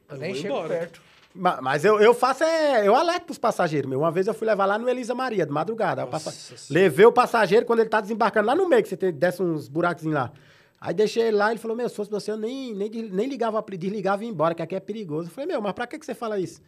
Eu 0.09 0.16
Eu 0.16 0.20
nem 0.20 0.35
chego 0.35 0.55
embora. 0.55 0.68
perto. 0.68 1.01
Ma- 1.35 1.60
Mas 1.60 1.85
eu, 1.85 2.01
eu 2.01 2.14
faço 2.14 2.43
é. 2.43 2.86
Eu 2.86 2.94
alerto 2.94 3.26
pros 3.26 3.39
passageiros, 3.39 3.89
meu. 3.89 4.01
Uma 4.01 4.10
vez 4.10 4.26
eu 4.26 4.35
fui 4.35 4.47
levar 4.47 4.64
lá 4.66 4.78
no 4.78 4.89
Elisa 4.89 5.14
Maria, 5.14 5.44
de 5.47 5.52
madrugada. 5.52 6.02
Aí 6.02 6.09
o 6.09 6.10
passa- 6.10 6.30
Senhora. 6.32 6.64
Levei 6.70 7.06
o 7.06 7.12
passageiro 7.12 7.66
quando 7.66 7.80
ele 7.80 7.89
tá 7.89 8.01
desembarcando 8.01 8.47
lá 8.47 8.55
no 8.55 8.68
meio, 8.68 8.82
que 8.82 8.89
você 8.89 8.97
tem, 8.97 9.12
desce 9.12 9.43
uns 9.43 9.68
buracozinhos 9.68 10.14
lá. 10.14 10.32
Aí 10.80 10.94
deixei 10.94 11.24
ele 11.24 11.36
lá, 11.36 11.51
ele 11.51 11.59
falou, 11.60 11.76
meu, 11.76 11.89
se 11.89 11.94
fosse 11.97 12.10
você, 12.10 12.30
eu 12.30 12.36
nem, 12.36 12.72
nem, 12.74 12.89
nem 12.89 13.28
ligava, 13.28 13.62
desligava 13.76 14.22
e 14.22 14.26
ia 14.26 14.30
embora, 14.32 14.55
que 14.55 14.62
aqui 14.62 14.74
é 14.76 14.80
perigoso. 14.80 15.28
Eu 15.28 15.32
falei, 15.32 15.48
meu, 15.48 15.60
mas 15.60 15.72
pra 15.72 15.86
que, 15.86 15.98
que 15.98 16.06
você 16.06 16.14
fala 16.14 16.39
isso? 16.39 16.60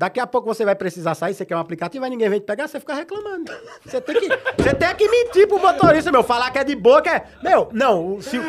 Daqui 0.00 0.18
a 0.18 0.26
pouco 0.26 0.46
você 0.46 0.64
vai 0.64 0.74
precisar 0.74 1.14
sair, 1.14 1.34
você 1.34 1.44
quer 1.44 1.54
um 1.54 1.58
aplicativo, 1.58 2.02
aí 2.02 2.10
ninguém 2.10 2.30
vem 2.30 2.40
te 2.40 2.46
pegar, 2.46 2.66
você 2.66 2.80
fica 2.80 2.94
reclamando. 2.94 3.52
Você 3.84 4.00
tem 4.00 4.18
que, 4.18 4.28
você 4.56 4.74
tem 4.74 4.94
que 4.96 5.06
mentir 5.06 5.46
pro 5.46 5.58
motorista, 5.58 6.10
meu. 6.10 6.22
Falar 6.22 6.50
que 6.50 6.58
é 6.58 6.64
de 6.64 6.74
boa, 6.74 7.02
que 7.02 7.10
é. 7.10 7.26
Meu, 7.42 7.68
não, 7.70 8.18
se 8.18 8.38
o. 8.38 8.42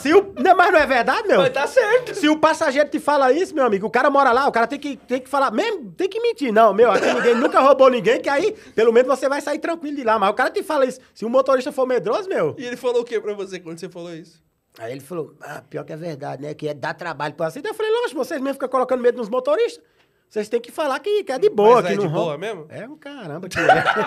Se 0.00 0.14
o. 0.14 0.32
Não, 0.38 0.56
mas 0.56 0.72
não 0.72 0.78
é 0.78 0.86
verdade, 0.86 1.28
meu? 1.28 1.36
Mas 1.36 1.52
tá 1.52 1.66
certo. 1.66 2.14
Se 2.14 2.30
o 2.30 2.38
passageiro 2.38 2.88
te 2.88 2.98
fala 2.98 3.30
isso, 3.30 3.54
meu 3.54 3.66
amigo, 3.66 3.86
o 3.86 3.90
cara 3.90 4.08
mora 4.08 4.32
lá, 4.32 4.48
o 4.48 4.52
cara 4.52 4.66
tem 4.66 4.78
que, 4.78 4.96
tem 4.96 5.20
que 5.20 5.28
falar, 5.28 5.50
mesmo, 5.50 5.92
tem 5.92 6.08
que 6.08 6.18
mentir. 6.18 6.50
Não, 6.50 6.72
meu, 6.72 6.90
aqui 6.90 7.12
ninguém 7.12 7.34
nunca 7.34 7.60
roubou 7.60 7.90
ninguém, 7.90 8.18
que 8.18 8.30
aí, 8.30 8.52
pelo 8.74 8.90
menos 8.90 9.08
você 9.08 9.28
vai 9.28 9.42
sair 9.42 9.58
tranquilo 9.58 9.96
de 9.96 10.02
lá. 10.02 10.18
Mas 10.18 10.30
o 10.30 10.34
cara 10.34 10.48
te 10.48 10.62
fala 10.62 10.86
isso. 10.86 10.98
Se 11.12 11.26
o 11.26 11.28
motorista 11.28 11.70
for 11.72 11.86
medroso, 11.86 12.26
meu. 12.26 12.56
E 12.56 12.64
ele 12.64 12.78
falou 12.78 13.02
o 13.02 13.04
que 13.04 13.20
pra 13.20 13.34
você 13.34 13.60
quando 13.60 13.78
você 13.78 13.90
falou 13.90 14.14
isso? 14.14 14.40
Aí 14.78 14.92
ele 14.92 15.00
falou, 15.02 15.34
ah, 15.42 15.62
pior 15.68 15.84
que 15.84 15.92
é 15.92 15.96
verdade, 15.96 16.40
né? 16.40 16.54
Que 16.54 16.68
é 16.68 16.72
dar 16.72 16.94
trabalho 16.94 17.34
pra 17.34 17.50
você. 17.50 17.58
Então 17.58 17.72
eu 17.72 17.76
falei, 17.76 17.92
lógico, 17.92 18.24
vocês 18.24 18.40
mesmo 18.40 18.54
ficam 18.54 18.70
colocando 18.70 19.02
medo 19.02 19.18
nos 19.18 19.28
motoristas. 19.28 19.84
Vocês 20.32 20.48
têm 20.48 20.62
que 20.62 20.72
falar 20.72 20.98
que, 20.98 21.24
que 21.24 21.30
é 21.30 21.38
de 21.38 21.50
boa, 21.50 21.82
Mas 21.82 21.88
que 21.88 21.92
é 21.92 21.96
não 21.96 22.06
de 22.06 22.08
boa 22.08 22.38
mesmo? 22.38 22.64
É 22.70 22.88
um 22.88 22.96
caramba 22.96 23.50
que 23.50 23.58
é. 23.58 23.64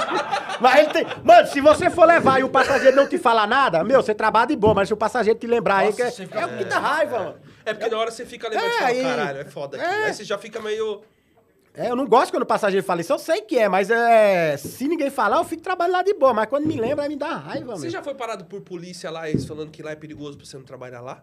mas 0.59 0.79
ele 0.79 0.89
tem. 0.91 1.05
Mano, 1.23 1.47
se 1.47 1.61
você 1.61 1.87
for 1.91 2.05
levar 2.07 2.39
e 2.39 2.43
o 2.43 2.49
passageiro 2.49 2.95
não 2.97 3.07
te 3.07 3.19
falar 3.19 3.45
nada, 3.45 3.83
meu, 3.83 4.01
você 4.01 4.15
trabalha 4.15 4.47
de 4.47 4.55
boa, 4.55 4.73
mas 4.73 4.87
se 4.87 4.93
o 4.95 4.97
passageiro 4.97 5.37
te 5.37 5.45
lembrar 5.45 5.77
aí, 5.77 5.85
Nossa, 5.85 5.97
que 5.97 6.01
é, 6.01 6.11
fica- 6.11 6.39
é 6.39 6.45
o 6.47 6.57
que 6.57 6.65
dá 6.65 6.79
raiva, 6.79 7.19
mano. 7.19 7.35
É 7.63 7.75
porque 7.75 7.87
na 7.91 7.97
hora 7.99 8.09
você 8.09 8.25
fica 8.25 8.49
lembrando 8.49 8.71
É, 8.71 8.75
e 8.95 9.03
fala, 9.03 9.15
caralho, 9.15 9.39
é 9.39 9.45
foda 9.45 9.77
aqui. 9.77 9.85
é. 9.85 10.05
Aí 10.05 10.13
você 10.15 10.23
já 10.23 10.35
fica 10.39 10.59
meio. 10.59 11.03
É, 11.75 11.91
eu 11.91 11.95
não 11.95 12.07
gosto 12.07 12.31
quando 12.31 12.41
o 12.41 12.47
passageiro 12.47 12.83
fala 12.83 13.01
isso. 13.01 13.13
Eu 13.13 13.19
sei 13.19 13.41
que 13.41 13.59
é, 13.59 13.69
mas 13.69 13.91
é, 13.91 14.57
se 14.57 14.87
ninguém 14.87 15.11
falar, 15.11 15.37
eu 15.37 15.43
fico 15.43 15.61
trabalhando 15.61 15.93
lá 15.93 16.01
de 16.01 16.15
boa. 16.15 16.33
Mas 16.33 16.47
quando 16.47 16.65
me 16.65 16.75
lembra, 16.75 17.03
aí 17.03 17.09
me 17.09 17.17
dá 17.17 17.35
raiva, 17.37 17.75
Você 17.75 17.91
já 17.91 18.01
foi 18.01 18.15
parado 18.15 18.45
por 18.45 18.61
polícia 18.61 19.11
lá, 19.11 19.29
eles 19.29 19.45
falando 19.45 19.69
que 19.69 19.83
lá 19.83 19.91
é 19.91 19.95
perigoso 19.95 20.37
pra 20.37 20.45
você 20.47 20.57
não 20.57 20.63
trabalhar 20.65 21.01
lá? 21.01 21.21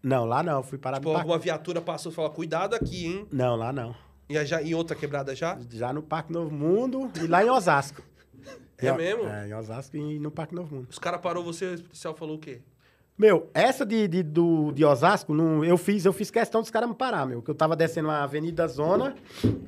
Não, 0.00 0.24
lá 0.24 0.44
não. 0.44 0.62
Fui 0.62 0.78
parar 0.78 0.98
Tipo, 0.98 1.08
parque. 1.08 1.22
alguma 1.22 1.38
viatura 1.40 1.80
passou 1.80 2.12
e 2.12 2.14
falou, 2.14 2.30
cuidado 2.30 2.74
aqui, 2.76 3.04
hein? 3.06 3.26
Não, 3.32 3.56
lá 3.56 3.72
não. 3.72 3.96
E 4.28 4.44
já, 4.44 4.62
em 4.62 4.74
outra 4.74 4.94
quebrada 4.94 5.34
já? 5.34 5.58
Já 5.70 5.92
no 5.92 6.02
Parque 6.02 6.32
Novo 6.32 6.50
Mundo 6.54 7.10
e 7.22 7.26
lá 7.26 7.44
em 7.44 7.48
Osasco. 7.50 8.02
É 8.76 8.92
mesmo? 8.92 9.26
É, 9.26 9.48
em 9.48 9.54
Osasco 9.54 9.96
e 9.96 10.18
no 10.18 10.30
Parque 10.30 10.54
Novo 10.54 10.76
Mundo. 10.76 10.88
Os 10.90 10.98
caras 10.98 11.20
parou 11.20 11.42
você, 11.42 11.74
o 11.74 11.82
policial 11.82 12.14
falou 12.14 12.36
o 12.36 12.38
quê? 12.38 12.60
Meu, 13.16 13.50
essa 13.52 13.84
de, 13.84 14.06
de, 14.06 14.22
do, 14.22 14.70
de 14.70 14.84
Osasco, 14.84 15.34
não, 15.34 15.64
eu, 15.64 15.76
fiz, 15.76 16.04
eu 16.04 16.12
fiz 16.12 16.30
questão 16.30 16.60
dos 16.60 16.70
caras 16.70 16.88
me 16.88 16.94
parar, 16.94 17.26
meu. 17.26 17.42
Que 17.42 17.50
eu 17.50 17.54
tava 17.54 17.74
descendo 17.74 18.08
a 18.10 18.22
Avenida 18.22 18.68
Zona, 18.68 19.16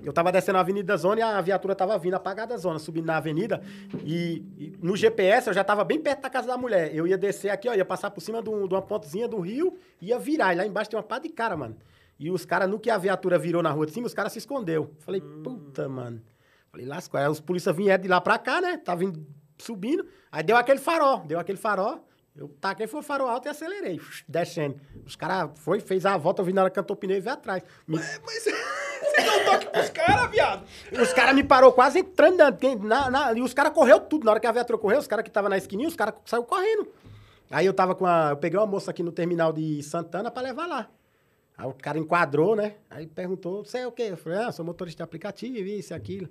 eu 0.04 0.12
tava 0.12 0.30
descendo 0.30 0.58
a 0.58 0.60
Avenida 0.60 0.96
Zona 0.96 1.18
e 1.18 1.22
a 1.24 1.40
viatura 1.40 1.74
tava 1.74 1.98
vindo 1.98 2.14
apagada 2.14 2.54
da 2.54 2.60
zona, 2.60 2.78
subindo 2.78 3.06
na 3.06 3.16
avenida. 3.16 3.60
E, 4.04 4.44
e 4.56 4.72
no 4.80 4.96
GPS 4.96 5.48
eu 5.48 5.54
já 5.54 5.64
tava 5.64 5.82
bem 5.82 5.98
perto 6.00 6.20
da 6.22 6.30
casa 6.30 6.46
da 6.46 6.56
mulher. 6.56 6.94
Eu 6.94 7.08
ia 7.08 7.18
descer 7.18 7.48
aqui, 7.50 7.68
ó, 7.68 7.74
ia 7.74 7.84
passar 7.84 8.12
por 8.12 8.20
cima 8.20 8.40
de, 8.40 8.48
um- 8.48 8.68
de 8.68 8.74
uma 8.74 8.82
pontezinha 8.82 9.26
do 9.26 9.40
rio, 9.40 9.76
ia 10.00 10.16
virar. 10.16 10.52
E 10.54 10.56
lá 10.58 10.64
embaixo 10.64 10.88
tem 10.90 10.96
uma 10.96 11.02
pá 11.02 11.18
de 11.18 11.28
cara, 11.30 11.56
mano. 11.56 11.74
E 12.20 12.30
os 12.30 12.44
caras, 12.44 12.68
no 12.68 12.78
que 12.78 12.90
a 12.90 12.98
viatura 12.98 13.38
virou 13.38 13.62
na 13.62 13.70
rua 13.70 13.86
de 13.86 13.92
cima, 13.92 14.06
os 14.06 14.12
caras 14.14 14.32
se 14.32 14.38
escondeu. 14.38 14.94
Falei, 15.00 15.22
puta, 15.22 15.88
mano. 15.88 16.20
Falei, 16.70 16.84
lascou. 16.86 17.18
Aí 17.18 17.26
os 17.26 17.40
polícia 17.40 17.72
vieram 17.72 18.02
de 18.02 18.08
lá 18.08 18.20
pra 18.20 18.38
cá, 18.38 18.60
né? 18.60 18.76
Tava 18.76 19.00
vindo, 19.00 19.26
subindo. 19.58 20.06
Aí 20.30 20.42
deu 20.44 20.56
aquele 20.56 20.78
farol, 20.78 21.20
deu 21.20 21.40
aquele 21.40 21.56
farol. 21.58 22.06
Eu 22.36 22.48
taquei, 22.60 22.86
foi 22.86 23.00
o 23.00 23.02
farol 23.02 23.26
alto 23.26 23.46
e 23.46 23.48
acelerei, 23.48 23.98
descendo. 24.28 24.78
Os 25.04 25.16
caras 25.16 25.50
foi, 25.58 25.80
fez 25.80 26.04
a 26.06 26.16
volta, 26.16 26.42
eu 26.42 26.46
vi 26.46 26.52
na 26.52 26.60
hora 26.62 26.70
que 26.70 26.74
cantou 26.76 26.94
o 26.94 26.98
pneu 26.98 27.16
e 27.16 27.20
veio 27.20 27.34
atrás. 27.34 27.62
Me- 27.88 27.96
Mas 27.98 28.14
você 28.44 29.22
deu 29.22 29.40
um 29.40 29.44
toque 29.46 29.66
pros 29.70 29.90
caras, 29.90 30.30
viado. 30.30 30.64
os 30.92 31.12
caras 31.12 31.34
me 31.34 31.42
parou 31.42 31.72
quase 31.72 31.98
entrando 32.00 32.36
Na, 32.82 33.10
na- 33.10 33.32
e 33.32 33.40
os 33.42 33.52
caras 33.52 33.72
correu 33.72 33.98
tudo. 33.98 34.24
Na 34.24 34.30
hora 34.32 34.40
que 34.40 34.46
a 34.46 34.52
viatura 34.52 34.78
correu, 34.78 34.98
os 35.00 35.06
caras 35.08 35.22
que 35.24 35.30
estavam 35.30 35.50
na 35.50 35.56
esquininha, 35.56 35.88
os 35.88 35.96
caras 35.96 36.14
saíram 36.24 36.44
correndo. 36.46 36.86
Aí 37.50 37.66
eu 37.66 37.74
tava 37.74 37.94
com 37.96 38.06
a. 38.06 38.28
Eu 38.30 38.36
peguei 38.36 38.58
uma 38.58 38.66
moça 38.66 38.90
aqui 38.92 39.02
no 39.02 39.10
terminal 39.10 39.52
de 39.52 39.82
Santana 39.82 40.30
pra 40.30 40.42
levar 40.42 40.66
lá. 40.66 40.88
Aí 41.60 41.66
o 41.66 41.74
cara 41.74 41.98
enquadrou, 41.98 42.56
né? 42.56 42.76
Aí 42.88 43.06
perguntou, 43.06 43.62
você 43.64 43.78
é 43.78 43.86
o 43.86 43.92
quê? 43.92 44.04
Eu 44.10 44.16
falei, 44.16 44.38
ah, 44.38 44.50
sou 44.50 44.64
motorista 44.64 44.98
de 44.98 45.02
aplicativo, 45.04 45.58
isso 45.58 45.92
e 45.92 45.94
aquilo. 45.94 46.28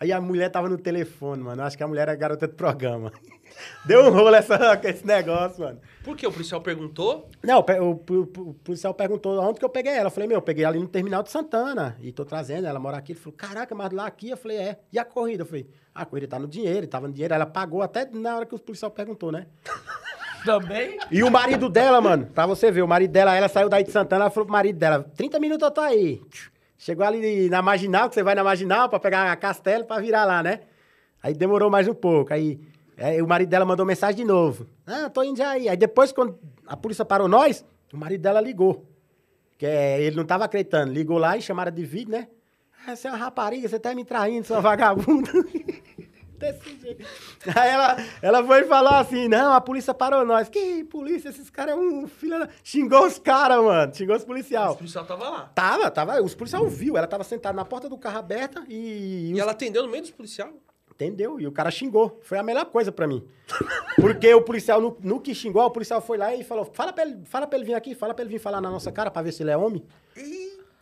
Aí 0.00 0.12
a 0.12 0.20
mulher 0.20 0.48
tava 0.50 0.68
no 0.68 0.76
telefone, 0.78 1.42
mano. 1.42 1.62
Acho 1.62 1.76
que 1.76 1.82
a 1.82 1.88
mulher 1.88 2.02
era 2.02 2.14
garota 2.14 2.46
de 2.46 2.54
programa. 2.54 3.10
Deu 3.84 4.04
um 4.04 4.10
rolo 4.10 4.36
essa, 4.36 4.78
esse 4.84 5.04
negócio, 5.06 5.64
mano. 5.64 5.80
Por 6.04 6.16
que 6.16 6.24
o 6.26 6.30
policial 6.30 6.60
perguntou? 6.60 7.28
Não, 7.42 7.60
o- 7.60 7.92
o- 7.92 8.20
o 8.50 8.54
policial 8.62 8.92
perguntou 8.94 9.40
onde 9.40 9.58
que 9.58 9.64
eu 9.64 9.68
peguei 9.70 9.92
ela. 9.94 10.06
Eu 10.06 10.10
falei, 10.10 10.28
meu, 10.28 10.36
eu 10.36 10.42
peguei 10.42 10.64
ali 10.64 10.78
no 10.78 10.86
terminal 10.86 11.22
de 11.22 11.30
Santana 11.30 11.96
e 12.00 12.12
tô 12.12 12.24
trazendo, 12.24 12.66
ela 12.68 12.78
mora 12.78 12.98
aqui. 12.98 13.12
Ele 13.12 13.18
falou, 13.18 13.36
caraca, 13.36 13.74
mas 13.74 13.90
lá 13.90 14.06
aqui? 14.06 14.28
Eu 14.30 14.36
falei, 14.36 14.58
é. 14.58 14.78
E 14.92 14.98
a 14.98 15.04
corrida? 15.04 15.42
Eu 15.42 15.46
falei, 15.46 15.68
"Ah, 15.94 16.02
a 16.02 16.06
corrida 16.06 16.28
tá 16.28 16.38
no 16.38 16.46
dinheiro, 16.46 16.86
tava 16.86 17.08
no 17.08 17.12
dinheiro. 17.14 17.34
Ela 17.34 17.46
pagou 17.46 17.82
até 17.82 18.04
na 18.08 18.36
hora 18.36 18.46
que 18.46 18.54
o 18.54 18.58
policial 18.60 18.90
perguntou, 18.92 19.32
né? 19.32 19.46
Também? 20.44 20.98
E 21.10 21.22
o 21.22 21.30
marido 21.30 21.68
dela, 21.68 22.00
mano, 22.00 22.26
pra 22.26 22.46
você 22.46 22.70
ver, 22.70 22.82
o 22.82 22.88
marido 22.88 23.10
dela, 23.10 23.34
ela 23.34 23.48
saiu 23.48 23.68
daí 23.68 23.84
de 23.84 23.90
Santana, 23.90 24.24
ela 24.24 24.30
falou 24.30 24.46
pro 24.46 24.52
marido 24.52 24.78
dela, 24.78 25.10
30 25.16 25.38
minutos 25.38 25.64
eu 25.64 25.70
tô 25.70 25.80
aí. 25.80 26.20
Chegou 26.76 27.04
ali 27.04 27.50
na 27.50 27.60
Marginal, 27.60 28.08
que 28.08 28.14
você 28.14 28.22
vai 28.22 28.34
na 28.34 28.44
Marginal 28.44 28.88
pra 28.88 29.00
pegar 29.00 29.32
a 29.32 29.36
Castelo 29.36 29.84
pra 29.84 29.98
virar 29.98 30.24
lá, 30.24 30.42
né? 30.42 30.60
Aí 31.20 31.34
demorou 31.34 31.68
mais 31.68 31.88
um 31.88 31.94
pouco. 31.94 32.32
Aí 32.32 32.60
é, 32.96 33.20
o 33.22 33.26
marido 33.26 33.48
dela 33.48 33.64
mandou 33.64 33.84
mensagem 33.84 34.16
de 34.16 34.24
novo. 34.24 34.66
Ah, 34.86 35.10
tô 35.10 35.22
indo 35.22 35.38
já 35.38 35.50
aí. 35.50 35.68
Aí 35.68 35.76
depois, 35.76 36.12
quando 36.12 36.38
a 36.66 36.76
polícia 36.76 37.04
parou 37.04 37.26
nós, 37.26 37.64
o 37.92 37.96
marido 37.96 38.22
dela 38.22 38.40
ligou. 38.40 38.84
Que 39.58 39.66
é, 39.66 40.00
ele 40.00 40.14
não 40.16 40.24
tava 40.24 40.44
acreditando. 40.44 40.92
Ligou 40.92 41.18
lá 41.18 41.36
e 41.36 41.42
chamaram 41.42 41.72
de 41.72 41.84
vídeo, 41.84 42.12
né? 42.12 42.28
Ah, 42.86 42.94
você 42.94 43.08
é 43.08 43.10
uma 43.10 43.16
rapariga, 43.16 43.68
você 43.68 43.78
tá 43.78 43.94
me 43.94 44.04
traindo, 44.04 44.46
sua 44.46 44.60
vagabunda. 44.60 45.30
Desse 46.38 46.78
jeito. 46.80 47.04
Aí 47.56 47.68
ela, 47.70 47.96
ela 48.22 48.44
foi 48.46 48.64
falar 48.64 49.00
assim: 49.00 49.28
não, 49.28 49.52
a 49.52 49.60
polícia 49.60 49.92
parou 49.92 50.24
nós. 50.24 50.48
Que 50.48 50.84
polícia? 50.84 51.28
Esses 51.30 51.50
caras 51.50 51.74
é 51.74 51.76
um 51.76 52.06
filho 52.06 52.38
da. 52.38 52.48
Xingou 52.62 53.06
os 53.06 53.18
caras, 53.18 53.62
mano. 53.62 53.94
Xingou 53.94 54.16
os 54.16 54.24
policial. 54.24 54.76
policial 54.76 55.04
tava 55.04 55.28
lá. 55.28 55.50
Tava, 55.54 55.90
tava. 55.90 56.22
Os 56.22 56.34
policial 56.34 56.66
viu. 56.68 56.96
Ela 56.96 57.06
tava 57.06 57.24
sentada 57.24 57.54
na 57.56 57.64
porta 57.64 57.88
do 57.88 57.98
carro 57.98 58.18
aberta 58.18 58.64
e. 58.68 59.30
E 59.30 59.34
os- 59.34 59.38
ela 59.40 59.52
atendeu 59.52 59.82
no 59.82 59.88
meio 59.88 60.02
dos 60.02 60.10
policial. 60.12 60.50
Entendeu? 60.94 61.40
E 61.40 61.46
o 61.46 61.52
cara 61.52 61.70
xingou. 61.70 62.18
Foi 62.22 62.38
a 62.38 62.42
melhor 62.42 62.64
coisa 62.66 62.90
pra 62.90 63.06
mim. 63.06 63.24
Porque 64.00 64.34
o 64.34 64.42
policial, 64.42 64.80
no, 64.80 64.96
no 65.00 65.20
que 65.20 65.32
xingou, 65.34 65.62
o 65.64 65.70
policial 65.70 66.00
foi 66.00 66.18
lá 66.18 66.34
e 66.34 66.42
falou: 66.42 66.64
fala 66.72 66.92
pra, 66.92 67.04
ele, 67.04 67.20
fala 67.24 67.46
pra 67.46 67.56
ele 67.58 67.66
vir 67.66 67.74
aqui, 67.74 67.94
fala 67.94 68.12
pra 68.14 68.24
ele 68.24 68.32
vir 68.32 68.40
falar 68.40 68.60
na 68.60 68.68
nossa 68.70 68.90
cara 68.90 69.10
pra 69.10 69.22
ver 69.22 69.32
se 69.32 69.42
ele 69.42 69.50
é 69.50 69.56
homem. 69.56 69.84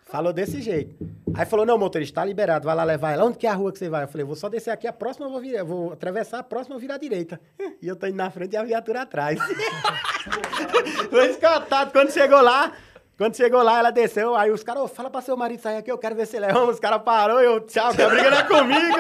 Falou 0.06 0.32
desse 0.32 0.62
jeito. 0.62 0.94
Aí 1.34 1.44
falou: 1.44 1.66
não, 1.66 1.76
motorista, 1.76 2.20
tá 2.20 2.24
liberado, 2.24 2.64
vai 2.64 2.74
lá 2.76 2.84
levar 2.84 3.12
ela. 3.12 3.24
Onde 3.24 3.36
que 3.38 3.46
é 3.46 3.50
a 3.50 3.54
rua 3.54 3.72
que 3.72 3.78
você 3.78 3.88
vai? 3.88 4.04
Eu 4.04 4.08
falei: 4.08 4.24
vou 4.24 4.36
só 4.36 4.48
descer 4.48 4.70
aqui, 4.70 4.86
a 4.86 4.92
próxima 4.92 5.26
eu 5.26 5.30
vou, 5.30 5.40
virar, 5.40 5.64
vou 5.64 5.92
atravessar, 5.92 6.38
a 6.38 6.42
próxima 6.44 6.74
eu 6.74 6.78
vou 6.78 6.80
virar 6.80 6.94
à 6.94 6.98
direita. 6.98 7.40
E 7.82 7.88
eu 7.88 7.94
tô 7.96 8.06
indo 8.06 8.16
na 8.16 8.30
frente 8.30 8.54
e 8.54 8.56
a 8.56 8.62
viatura 8.62 9.02
atrás. 9.02 9.38
Foi 11.10 11.30
escotado. 11.30 11.92
Quando 11.92 12.10
chegou 12.10 12.40
lá, 12.40 12.72
quando 13.18 13.36
chegou 13.36 13.62
lá, 13.62 13.78
ela 13.80 13.90
desceu. 13.90 14.34
Aí 14.34 14.50
os 14.50 14.62
caras, 14.62 14.82
"Ô, 14.84 14.88
fala 14.88 15.10
pra 15.10 15.20
seu 15.20 15.36
marido 15.36 15.60
sair 15.60 15.76
aqui, 15.76 15.90
eu 15.90 15.98
quero 15.98 16.14
ver 16.14 16.26
se 16.26 16.36
ele 16.36 16.46
é 16.46 16.54
homem. 16.56 16.70
Os 16.70 16.80
caras 16.80 17.02
parou 17.02 17.40
e 17.40 17.44
eu, 17.44 17.60
tchau, 17.60 17.92
que 17.94 18.02
a 18.02 18.08
briga 18.08 18.30
não 18.30 18.38
é 18.38 18.42
comigo. 18.44 18.96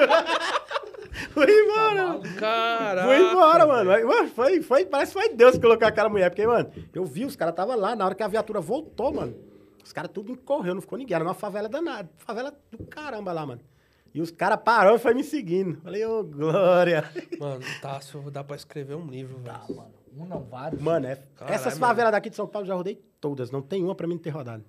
Fui 1.32 1.46
embora. 1.50 2.20
Caraca. 2.38 3.06
Fui 3.08 3.16
embora, 3.16 3.66
mano. 3.66 3.90
Mano, 3.90 4.28
Foi, 4.28 4.60
foi, 4.62 4.84
parece 4.84 5.14
que 5.14 5.20
foi 5.20 5.34
Deus 5.34 5.52
que 5.54 5.60
colocou 5.62 5.86
aquela 5.88 6.08
mulher. 6.08 6.28
Porque, 6.30 6.46
mano, 6.46 6.70
eu 6.94 7.04
vi, 7.04 7.24
os 7.24 7.34
caras 7.36 7.52
estavam 7.52 7.76
lá. 7.76 7.96
Na 7.96 8.04
hora 8.04 8.14
que 8.14 8.22
a 8.22 8.28
viatura 8.28 8.60
voltou, 8.60 9.12
mano, 9.12 9.34
os 9.86 9.92
caras 9.92 10.10
tudo 10.12 10.36
correu, 10.36 10.74
não 10.74 10.80
ficou 10.80 10.98
ninguém. 10.98 11.14
Era 11.14 11.24
uma 11.24 11.34
favela 11.34 11.68
danada. 11.68 12.10
Favela 12.16 12.52
do 12.70 12.84
caramba 12.86 13.32
lá, 13.32 13.46
mano. 13.46 13.60
E 14.12 14.20
os 14.20 14.30
caras 14.30 14.58
pararam 14.64 14.96
e 14.96 14.98
foi 14.98 15.14
me 15.14 15.22
seguindo. 15.22 15.80
Falei, 15.82 16.04
ô, 16.04 16.24
Glória. 16.24 17.04
Mano, 17.38 17.62
Tássio, 17.82 18.30
dá 18.30 18.42
pra 18.42 18.56
escrever 18.56 18.94
um 18.96 19.06
livro, 19.06 19.38
velho. 19.38 19.54
Ah, 19.54 19.66
mano. 19.72 19.94
Um 20.16 20.24
não, 20.24 20.42
vários. 20.44 20.80
Mano, 20.80 21.06
é, 21.06 21.16
Caralho, 21.36 21.54
essas 21.54 21.74
mano. 21.74 21.86
favelas 21.86 22.12
daqui 22.12 22.30
de 22.30 22.36
São 22.36 22.46
Paulo 22.46 22.64
eu 22.64 22.68
já 22.68 22.74
rodei 22.74 22.94
todas. 23.20 23.50
Não 23.50 23.60
tem 23.60 23.84
uma 23.84 23.94
pra 23.94 24.06
mim 24.06 24.14
não 24.14 24.20
ter 24.22 24.30
rodado. 24.30 24.64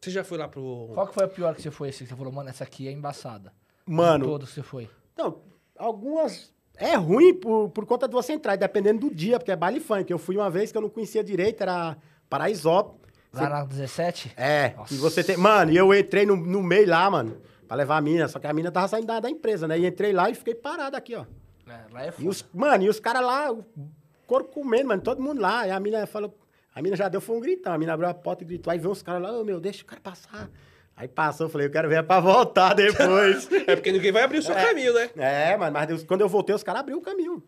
Você 0.00 0.10
já 0.10 0.24
foi 0.24 0.38
lá 0.38 0.48
pro. 0.48 0.90
Qual 0.92 1.06
que 1.06 1.14
foi 1.14 1.24
a 1.24 1.28
pior 1.28 1.54
que 1.54 1.62
você 1.62 1.70
foi 1.70 1.88
assim? 1.90 2.04
que 2.04 2.10
Você 2.10 2.16
falou, 2.16 2.32
mano, 2.32 2.48
essa 2.50 2.64
aqui 2.64 2.88
é 2.88 2.92
embaçada. 2.92 3.52
Mano, 3.86 4.24
Todos 4.26 4.48
que 4.48 4.54
você 4.56 4.62
foi. 4.62 4.90
Não, 5.16 5.40
algumas. 5.76 6.52
É 6.76 6.94
ruim 6.94 7.34
por, 7.34 7.70
por 7.70 7.86
conta 7.86 8.06
de 8.06 8.14
você 8.14 8.32
entrar, 8.32 8.56
dependendo 8.56 9.08
do 9.08 9.14
dia, 9.14 9.38
porque 9.38 9.50
é 9.50 9.56
baile 9.56 9.80
funk. 9.80 10.10
Eu 10.10 10.18
fui 10.18 10.36
uma 10.36 10.48
vez 10.50 10.70
que 10.70 10.78
eu 10.78 10.82
não 10.82 10.88
conhecia 10.88 11.24
direito, 11.24 11.62
era 11.62 11.96
Paraisópolis. 12.28 13.07
Lá 13.32 13.48
na 13.48 13.64
17? 13.64 14.32
É, 14.36 14.74
Nossa. 14.76 14.94
e 14.94 14.96
você 14.96 15.22
tem. 15.22 15.36
Mano, 15.36 15.70
e 15.70 15.76
eu 15.76 15.92
entrei 15.94 16.24
no, 16.24 16.34
no 16.36 16.62
meio 16.62 16.88
lá, 16.88 17.08
mano, 17.10 17.36
pra 17.66 17.76
levar 17.76 17.96
a 17.98 18.00
mina, 18.00 18.26
só 18.28 18.38
que 18.38 18.46
a 18.46 18.52
mina 18.52 18.70
tava 18.72 18.88
saindo 18.88 19.06
da, 19.06 19.20
da 19.20 19.28
empresa, 19.30 19.68
né? 19.68 19.78
E 19.78 19.86
entrei 19.86 20.12
lá 20.12 20.30
e 20.30 20.34
fiquei 20.34 20.54
parado 20.54 20.96
aqui, 20.96 21.14
ó. 21.14 21.24
É, 21.68 21.80
lá 21.92 22.04
é 22.04 22.08
E 22.08 22.12
foda. 22.12 22.28
os, 22.28 22.46
mano, 22.54 22.84
e 22.84 22.88
os 22.88 22.98
caras 22.98 23.22
lá, 23.22 23.52
o 23.52 23.64
comendo, 24.44 24.88
mano, 24.88 25.02
todo 25.02 25.20
mundo 25.22 25.40
lá. 25.40 25.66
E 25.66 25.70
a 25.70 25.78
mina 25.78 26.06
falou. 26.06 26.36
A 26.74 26.80
mina 26.80 26.94
já 26.96 27.08
deu, 27.08 27.20
foi 27.20 27.36
um 27.36 27.40
gritão. 27.40 27.72
A 27.72 27.78
mina 27.78 27.92
abriu 27.92 28.08
a 28.08 28.14
porta 28.14 28.44
e 28.44 28.46
gritou. 28.46 28.70
Aí 28.72 28.78
veio 28.78 28.90
uns 28.92 29.02
caras 29.02 29.20
lá, 29.20 29.32
ô 29.32 29.44
meu, 29.44 29.58
deixa 29.60 29.82
o 29.82 29.86
cara 29.86 30.00
passar. 30.00 30.48
Aí 30.96 31.06
passou, 31.06 31.46
eu 31.46 31.50
falei, 31.50 31.66
eu 31.66 31.70
quero 31.70 31.88
ver 31.88 32.02
pra 32.04 32.18
voltar 32.20 32.74
depois. 32.74 33.48
É 33.68 33.76
porque 33.76 33.92
ninguém 33.92 34.10
vai 34.12 34.22
abrir 34.22 34.38
o 34.38 34.42
seu 34.42 34.54
caminho, 34.54 34.92
né? 34.94 35.10
É, 35.16 35.56
mano, 35.56 35.72
mas 35.72 35.86
Deus- 35.86 36.02
quando 36.04 36.22
eu 36.22 36.28
voltei, 36.28 36.54
os 36.54 36.62
caras 36.62 36.80
abriu 36.80 36.98
o 36.98 37.00
caminho. 37.02 37.42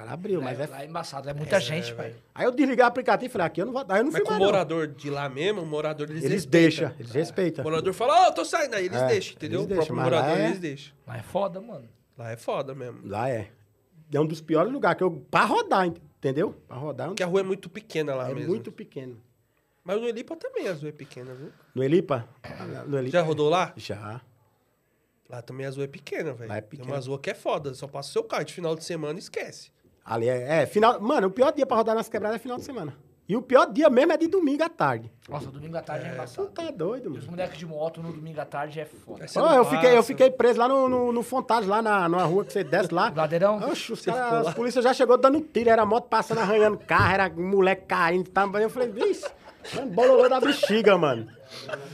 Os 0.00 0.06
caras 0.06 0.12
abriu, 0.14 0.40
mas 0.40 0.58
é, 0.58 0.62
é. 0.64 0.66
Lá 0.66 0.82
é 0.82 0.86
embaçado, 0.86 1.28
é 1.28 1.34
muita 1.34 1.60
gente, 1.60 1.92
velho. 1.92 2.16
Aí 2.34 2.44
eu 2.46 2.50
desliguei 2.52 2.82
o 2.84 2.88
aplicativo 2.88 3.26
e 3.26 3.32
falei, 3.32 3.46
aqui 3.46 3.60
eu 3.60 3.66
não 3.66 3.72
vou. 3.72 3.84
Aí 3.86 4.00
eu 4.00 4.04
não 4.04 4.12
Mas 4.12 4.14
fui 4.14 4.20
com 4.22 4.28
o 4.28 4.30
mais. 4.30 4.40
não. 4.40 4.46
morador 4.46 4.86
de 4.88 5.10
lá 5.10 5.28
mesmo, 5.28 5.60
o 5.62 5.66
morador 5.66 6.08
eles, 6.10 6.24
Eles 6.24 6.34
respeitam. 6.44 6.60
deixam, 6.88 6.94
eles 6.98 7.12
respeitam. 7.12 7.62
O 7.64 7.68
morador 7.68 7.92
fala, 7.92 8.28
ó, 8.28 8.30
tô 8.32 8.44
saindo 8.44 8.74
aí, 8.76 8.86
eles 8.86 8.98
É, 9.00 9.06
deixam, 9.08 9.34
entendeu? 9.34 9.60
eles 9.62 9.70
o 9.72 9.74
próprio 9.74 9.96
lá 9.96 10.02
morador, 10.04 10.38
é- 10.38 10.46
eles 10.46 10.58
deixam. 10.58 10.94
Lá 11.06 11.18
é 11.18 11.22
foda, 11.22 11.60
mano. 11.60 11.88
Lá 12.16 12.30
é 12.32 12.36
foda 12.36 12.74
mesmo. 12.74 13.00
Lá 13.04 13.28
é. 13.28 13.50
É 14.12 14.20
um 14.20 14.26
dos 14.26 14.40
piores 14.40 14.72
lugares 14.72 14.96
que 14.98 15.04
eu. 15.04 15.10
Pra 15.30 15.44
rodar, 15.44 15.86
entendeu? 15.86 16.54
Pra 16.66 16.76
rodar 16.76 17.06
é, 17.06 17.10
Porque 17.10 17.22
a 17.22 17.26
rua 17.26 17.40
é 17.40 17.44
muito 17.44 17.68
pequena 17.68 18.14
lá 18.14 18.30
é 18.30 18.34
mesmo. 18.34 18.48
muito 18.48 18.72
pequeno. 18.72 19.20
Mas 19.84 20.00
no 20.00 20.06
Elipa 20.08 20.34
também 20.36 20.66
a 20.68 20.72
rua 20.72 20.88
é 20.88 20.92
pequena, 20.92 21.32
viu? 21.34 21.52
No 21.74 21.82
Elipa? 21.84 22.28
No 22.86 22.98
Elipa. 22.98 23.18
Já 23.18 23.22
rodou 23.22 23.48
lá? 23.48 23.72
Já. 23.76 24.20
Lá 25.28 25.40
também 25.42 25.64
a 25.64 25.70
rua 25.70 25.84
é 25.84 25.86
pequena, 25.86 26.32
velho. 26.32 26.48
Lá 26.48 26.56
é 26.56 26.60
Tem 26.60 26.70
pequena. 26.70 26.92
umas 26.92 27.06
ruas 27.06 27.20
que 27.20 27.30
é 27.30 27.34
foda. 27.34 27.72
Só 27.74 27.86
passa 27.86 28.08
o 28.08 28.12
seu 28.12 28.24
carro 28.24 28.44
de 28.44 28.52
final 28.52 28.74
de 28.74 28.82
semana 28.84 29.16
e 29.18 29.22
esquece. 29.22 29.70
Ali 30.04 30.28
é, 30.28 30.62
é, 30.62 30.66
final. 30.66 31.00
Mano, 31.00 31.28
o 31.28 31.30
pior 31.30 31.52
dia 31.52 31.66
pra 31.66 31.76
rodar 31.76 31.94
nas 31.94 32.08
quebradas 32.08 32.36
é 32.36 32.38
final 32.42 32.58
de 32.58 32.64
semana. 32.64 32.94
E 33.28 33.36
o 33.36 33.42
pior 33.42 33.66
dia 33.72 33.88
mesmo 33.88 34.10
é 34.12 34.16
de 34.16 34.26
domingo 34.26 34.64
à 34.64 34.68
tarde. 34.68 35.08
Nossa, 35.28 35.46
domingo 35.52 35.76
à 35.76 35.80
tarde 35.80 36.04
é, 36.04 36.08
Tu 36.08 36.14
embaçado. 36.14 36.48
tá 36.48 36.68
doido, 36.72 37.04
E 37.14 37.18
os 37.18 37.18
mano. 37.26 37.30
moleques 37.30 37.58
de 37.58 37.64
moto 37.64 38.02
no 38.02 38.12
domingo 38.12 38.40
à 38.40 38.44
tarde 38.44 38.80
é 38.80 38.84
foda. 38.84 39.24
Não 39.36 39.54
eu, 39.54 39.64
fiquei, 39.64 39.96
eu 39.96 40.02
fiquei 40.02 40.30
preso 40.32 40.58
lá 40.58 40.66
no, 40.66 40.88
no, 40.88 41.12
no 41.12 41.22
Fontage, 41.22 41.68
lá 41.68 41.80
na, 41.80 42.08
numa 42.08 42.24
rua 42.24 42.44
que 42.44 42.52
você 42.52 42.64
desce 42.64 42.92
lá. 42.92 43.12
Ladeirão? 43.14 43.58
Oxe, 43.70 43.92
os 43.92 44.04
caras, 44.04 44.32
as 44.32 44.46
lá? 44.46 44.52
polícia 44.52 44.82
já 44.82 44.92
chegou 44.92 45.16
dando 45.16 45.40
tiro, 45.42 45.70
era 45.70 45.86
moto 45.86 46.08
passando, 46.08 46.38
arranhando 46.40 46.76
carro, 46.78 47.12
era 47.14 47.28
moleque 47.30 47.84
caindo 47.86 48.28
também. 48.30 48.62
Eu 48.62 48.70
falei, 48.70 48.88
vixe, 48.88 49.22
mano, 49.22 49.34
bololô 49.92 50.28
da 50.28 50.40
bexiga, 50.40 50.96
mano. 50.96 51.28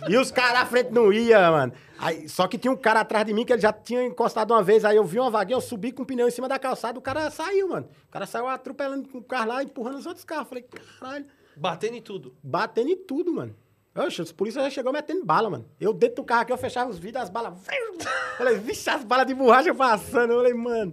E 0.08 0.16
os 0.16 0.30
caras 0.30 0.62
à 0.62 0.66
frente 0.66 0.90
não 0.90 1.12
ia, 1.12 1.50
mano. 1.50 1.72
Aí, 1.98 2.28
só 2.28 2.46
que 2.46 2.58
tinha 2.58 2.70
um 2.70 2.76
cara 2.76 3.00
atrás 3.00 3.24
de 3.24 3.32
mim 3.32 3.44
que 3.44 3.52
ele 3.52 3.62
já 3.62 3.72
tinha 3.72 4.04
encostado 4.04 4.52
uma 4.52 4.62
vez, 4.62 4.84
aí 4.84 4.96
eu 4.96 5.04
vi 5.04 5.18
uma 5.18 5.30
vaguinha, 5.30 5.56
eu 5.56 5.60
subi 5.62 5.92
com 5.92 6.02
o 6.02 6.06
pneu 6.06 6.28
em 6.28 6.30
cima 6.30 6.46
da 6.48 6.58
calçada, 6.58 6.98
o 6.98 7.02
cara 7.02 7.30
saiu, 7.30 7.68
mano. 7.68 7.88
O 8.08 8.10
cara 8.10 8.26
saiu 8.26 8.46
atropelando 8.46 9.08
com 9.08 9.18
o 9.18 9.22
carro 9.24 9.48
lá, 9.48 9.62
empurrando 9.62 9.96
os 9.98 10.06
outros 10.06 10.24
carros. 10.24 10.48
Falei, 10.48 10.64
caralho, 11.00 11.24
Batendo 11.56 11.96
em 11.96 12.02
tudo. 12.02 12.34
batendo 12.42 12.90
em 12.90 12.96
tudo, 12.96 13.32
mano. 13.32 13.56
Oxe, 13.94 14.20
os 14.20 14.30
polícias 14.30 14.62
já 14.62 14.68
chegou 14.68 14.92
metendo 14.92 15.24
bala, 15.24 15.48
mano. 15.48 15.64
Eu 15.80 15.94
dentro 15.94 16.16
do 16.16 16.24
carro 16.24 16.42
aqui, 16.42 16.52
eu 16.52 16.58
fechava 16.58 16.90
os 16.90 16.98
vidros, 16.98 17.22
as 17.22 17.30
balas. 17.30 17.54
Falei, 18.36 18.58
vixe, 18.58 18.90
as 18.90 19.02
balas 19.02 19.26
de 19.26 19.32
borracha 19.32 19.74
passando. 19.74 20.34
Eu 20.34 20.36
falei, 20.40 20.52
mano. 20.52 20.92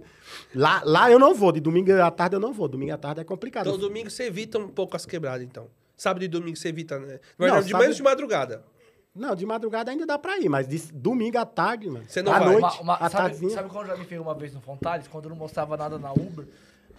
Lá, 0.54 0.80
lá 0.82 1.10
eu 1.10 1.18
não 1.18 1.34
vou, 1.34 1.52
de 1.52 1.60
domingo 1.60 1.92
à 2.00 2.10
tarde 2.10 2.36
eu 2.36 2.40
não 2.40 2.50
vou. 2.54 2.66
Domingo 2.66 2.94
à 2.94 2.96
tarde 2.96 3.20
é 3.20 3.24
complicado. 3.24 3.66
Então 3.66 3.78
domingo 3.78 4.08
você 4.08 4.24
evita 4.24 4.58
um 4.58 4.68
pouco 4.68 4.96
as 4.96 5.04
quebradas, 5.04 5.42
então. 5.42 5.68
Sábado 5.96 6.24
e 6.24 6.28
domingo 6.28 6.56
você 6.56 6.68
evita, 6.68 6.98
né? 6.98 7.20
Verdade, 7.38 7.64
de 7.66 7.70
sábado- 7.70 7.82
manhã 7.82 7.88
ou 7.90 7.94
de 7.94 8.02
madrugada. 8.02 8.64
Não, 9.14 9.34
de 9.36 9.46
madrugada 9.46 9.90
ainda 9.92 10.04
dá 10.04 10.18
pra 10.18 10.38
ir, 10.38 10.48
mas 10.48 10.66
de 10.66 10.92
domingo 10.92 11.38
à 11.38 11.46
tarde, 11.46 11.88
mano. 11.88 12.04
Você 12.08 12.20
não 12.20 12.32
à 12.32 12.38
vai? 12.40 12.48
noite, 12.48 12.62
Uma- 12.62 12.80
uma- 12.80 12.94
à 12.94 12.98
sabe, 13.08 13.12
tardezinha. 13.16 13.50
sabe 13.52 13.68
quando 13.68 13.86
eu 13.88 13.92
já 13.92 13.96
me 13.96 14.04
peguei 14.04 14.18
uma 14.18 14.34
vez 14.34 14.52
no 14.52 14.60
Fontales? 14.60 15.06
Quando 15.06 15.24
eu 15.26 15.30
não 15.30 15.36
mostrava 15.36 15.76
nada 15.76 15.98
na 15.98 16.12
Uber. 16.12 16.46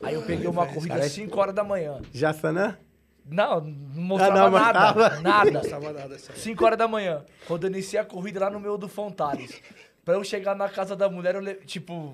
Aí 0.02 0.14
eu 0.14 0.22
peguei 0.22 0.48
uma 0.48 0.66
corrida 0.66 0.96
cara, 0.96 1.06
às 1.06 1.12
5 1.12 1.38
horas 1.40 1.54
da 1.54 1.64
manhã. 1.64 2.00
Jaçanã? 2.14 2.78
Não, 3.26 3.60
não 3.60 4.02
mostrava 4.04 4.36
não, 4.44 4.52
mas 4.52 4.62
nada. 4.62 4.80
tava. 4.80 5.10
Não 5.16 5.22
Nada. 5.24 5.52
gostava 5.52 5.92
nada 5.92 6.10
dessa. 6.10 6.34
5 6.34 6.64
horas 6.66 6.78
da 6.78 6.88
manhã, 6.88 7.26
quando 7.48 7.64
eu 7.66 7.72
iniciei 7.72 8.00
a 8.00 8.06
corrida 8.06 8.40
lá 8.40 8.50
no 8.50 8.60
meio 8.60 8.78
do 8.78 8.88
Fontales. 8.88 9.62
pra 10.06 10.14
eu 10.14 10.24
chegar 10.24 10.56
na 10.56 10.70
casa 10.70 10.96
da 10.96 11.10
mulher, 11.10 11.34
eu 11.36 11.42
le... 11.42 11.56
tipo, 11.56 12.14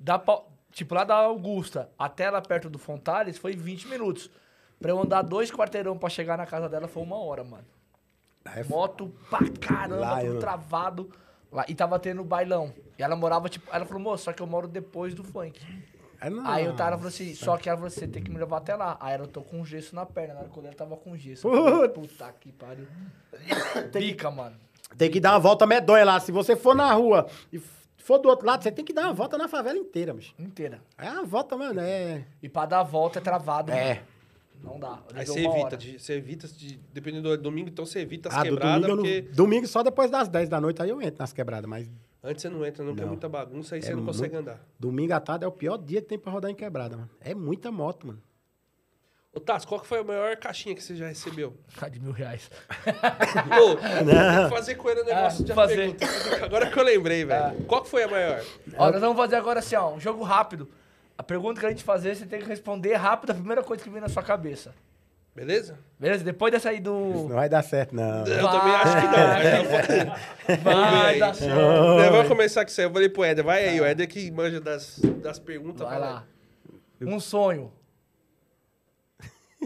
da, 0.00 0.20
tipo, 0.72 0.94
lá 0.94 1.04
da 1.04 1.14
Augusta 1.16 1.90
até 1.98 2.30
lá 2.30 2.40
perto 2.40 2.70
do 2.70 2.78
Fontales 2.78 3.36
foi 3.38 3.54
20 3.54 3.86
minutos. 3.88 4.30
Pra 4.82 4.90
eu 4.90 5.00
andar 5.00 5.22
dois 5.22 5.50
quarteirão 5.50 5.96
pra 5.96 6.08
chegar 6.10 6.36
na 6.36 6.44
casa 6.44 6.68
dela 6.68 6.88
foi 6.88 7.02
uma 7.02 7.16
hora, 7.16 7.42
mano. 7.44 7.64
É 8.44 8.64
Moto 8.64 9.12
pra 9.30 9.38
caramba, 9.60 10.00
Lá, 10.00 10.20
tudo 10.20 10.32
eu- 10.34 10.40
travado. 10.40 11.10
Lá, 11.50 11.64
e 11.68 11.74
tava 11.74 11.98
tendo 11.98 12.24
bailão. 12.24 12.72
E 12.98 13.02
ela 13.02 13.14
morava, 13.14 13.48
tipo, 13.48 13.68
ela 13.74 13.84
falou, 13.86 14.02
moço, 14.02 14.24
só 14.24 14.32
que 14.32 14.42
eu 14.42 14.46
moro 14.46 14.66
depois 14.66 15.14
do 15.14 15.22
funk. 15.22 15.60
É. 16.20 16.28
Aí 16.44 16.68
o 16.68 16.74
cara 16.74 16.96
falou 16.96 17.08
assim, 17.08 17.34
só 17.34 17.56
que 17.56 17.68
ela 17.68 17.76
falou 17.76 17.88
assim, 17.88 18.00
você 18.00 18.08
tem 18.08 18.22
que 18.22 18.30
me 18.30 18.38
levar 18.38 18.58
até 18.58 18.74
lá. 18.74 18.96
Aí 19.00 19.14
ela 19.14 19.26
tô 19.26 19.42
com 19.42 19.64
gesso 19.64 19.94
na 19.94 20.06
perna, 20.06 20.34
na 20.34 20.40
hora 20.40 20.48
que 20.48 20.58
ela 20.58 20.72
tava 20.72 20.96
com 20.96 21.16
gesso. 21.16 21.46
Eu 21.48 21.64
falei, 21.72 21.88
Puta 21.88 22.32
que 22.40 22.52
pariu. 22.52 22.86
Pica, 23.92 24.30
mano. 24.30 24.56
Tem 24.96 25.10
que 25.10 25.20
dar 25.20 25.32
uma 25.32 25.40
volta 25.40 25.66
medonha 25.66 26.04
lá. 26.04 26.20
Se 26.20 26.30
você 26.32 26.54
for 26.56 26.74
na 26.74 26.92
rua 26.92 27.26
e 27.52 27.58
for 27.98 28.18
do 28.18 28.28
outro 28.28 28.46
lado, 28.46 28.62
você 28.62 28.70
tem 28.72 28.84
que 28.84 28.92
dar 28.92 29.04
uma 29.04 29.12
volta 29.14 29.36
na 29.38 29.48
favela 29.48 29.76
inteira, 29.78 30.12
bicho. 30.14 30.34
Inteira. 30.38 30.80
É 30.98 31.10
uma 31.10 31.24
volta, 31.24 31.56
mano, 31.56 31.80
é... 31.80 32.24
E 32.42 32.48
pra 32.48 32.66
dar 32.66 32.80
a 32.80 32.84
volta 32.84 33.18
é 33.18 33.22
travado. 33.22 33.72
É. 33.72 33.94
mano. 33.94 34.06
Não 34.62 34.78
dá. 34.78 35.02
Eu 35.12 35.18
Aí 35.20 35.26
você 35.26 35.44
evita, 35.46 35.76
de, 35.76 35.98
você 35.98 36.12
evita 36.14 36.46
de. 36.48 36.76
Dependendo 36.92 37.36
do 37.36 37.42
domingo, 37.42 37.68
então 37.68 37.84
você 37.84 37.98
evita 38.00 38.28
as 38.28 38.34
Ah, 38.36 38.38
do 38.42 38.50
quebradas, 38.50 38.82
domingo, 38.88 38.96
porque 39.02 39.22
não... 39.28 39.34
domingo 39.34 39.66
só 39.66 39.82
depois 39.82 40.10
das 40.10 40.28
10 40.28 40.48
da 40.48 40.60
noite, 40.60 40.80
aí 40.80 40.90
eu 40.90 41.02
entro 41.02 41.18
nas 41.18 41.32
quebradas, 41.32 41.68
mas 41.68 41.90
antes 42.22 42.42
você 42.42 42.48
não 42.48 42.64
entra, 42.64 42.84
não, 42.84 42.94
tem 42.94 43.02
Não. 43.04 43.12
muita 43.12 43.28
bagunça, 43.28 43.74
aí 43.74 43.80
É 43.80 43.84
você 43.84 43.94
não 43.94 44.04
consegue 44.04 44.34
muito- 44.34 44.48
andar. 44.48 44.60
domingo 44.78 45.12
à 45.12 45.20
tarde 45.20 45.44
é 45.44 45.48
o 45.48 45.52
pior 45.52 45.76
dia 45.78 46.00
que 46.00 46.06
tem 46.08 46.18
pra 46.18 46.30
rodar 46.30 46.50
em 46.50 46.54
quebrada, 46.54 46.96
mano. 46.96 47.10
É 47.20 47.34
muita 47.34 47.72
moto, 47.72 48.06
mano. 48.06 48.22
Ô, 49.34 49.40
Tassi, 49.40 49.66
qual 49.66 49.80
que 49.80 49.86
foi 49.86 50.00
a 50.00 50.04
maior 50.04 50.36
caixinha 50.36 50.74
que 50.74 50.82
você 50.82 50.94
já 50.94 51.06
recebeu? 51.08 51.56
Ah, 51.80 51.88
de 51.88 51.98
mil 51.98 52.12
reais. 52.12 52.50
Ô, 53.60 53.76
que 53.76 54.50
fazer 54.54 54.74
com 54.74 54.90
ele 54.90 55.00
o 55.00 55.04
negócio 55.06 55.42
Ah, 55.42 55.46
de 55.46 55.52
fazer. 55.54 55.76
pergunta. 55.96 56.44
Agora 56.44 56.70
que 56.70 56.78
eu 56.78 56.82
lembrei, 56.84 57.24
velho. 57.24 57.64
Qual 57.64 57.82
que 57.82 57.88
foi 57.88 58.02
a 58.02 58.08
maior? 58.08 58.44
Ó, 58.76 58.90
nós 58.90 59.00
vamos 59.00 59.16
fazer 59.16 59.36
agora 59.36 59.60
assim, 59.60 59.74
ó, 59.74 59.94
um 59.94 59.98
jogo 59.98 60.22
rápido. 60.22 60.68
A 61.22 61.24
pergunta 61.24 61.60
que 61.60 61.66
a 61.66 61.68
gente 61.68 61.84
fazer, 61.84 62.16
você 62.16 62.26
tem 62.26 62.40
que 62.40 62.48
responder 62.48 62.94
rápido 62.96 63.30
a 63.30 63.34
primeira 63.34 63.62
coisa 63.62 63.80
que 63.80 63.88
vem 63.88 64.00
na 64.00 64.08
sua 64.08 64.24
cabeça. 64.24 64.74
Beleza? 65.32 65.78
Beleza? 65.96 66.24
Depois 66.24 66.50
dessa 66.50 66.70
aí 66.70 66.80
do... 66.80 66.92
Não 67.28 67.36
vai 67.36 67.48
dar 67.48 67.62
certo, 67.62 67.94
não. 67.94 68.26
Eu 68.26 68.48
também 68.50 68.74
acho 68.74 68.96
que 68.96 69.06
não. 69.06 69.64
vou- 69.64 70.64
Vai 70.74 71.18
dar 71.20 71.32
certo. 71.32 72.12
Vou 72.12 72.24
começar 72.26 72.64
com 72.64 72.70
isso 72.72 72.80
aí. 72.80 72.86
Eu 72.88 72.92
falei 72.92 73.08
pro 73.08 73.22
Éder, 73.22 73.44
vai 73.44 73.68
aí, 73.68 73.80
o 73.80 73.84
Éder 73.84 74.08
que 74.08 74.32
manja 74.32 74.60
das, 74.60 74.98
das 74.98 75.38
perguntas. 75.38 75.86
Vai 75.86 76.00
vai 76.00 76.00
lá. 76.00 76.24
Um 77.00 77.20
sonho. 77.20 77.72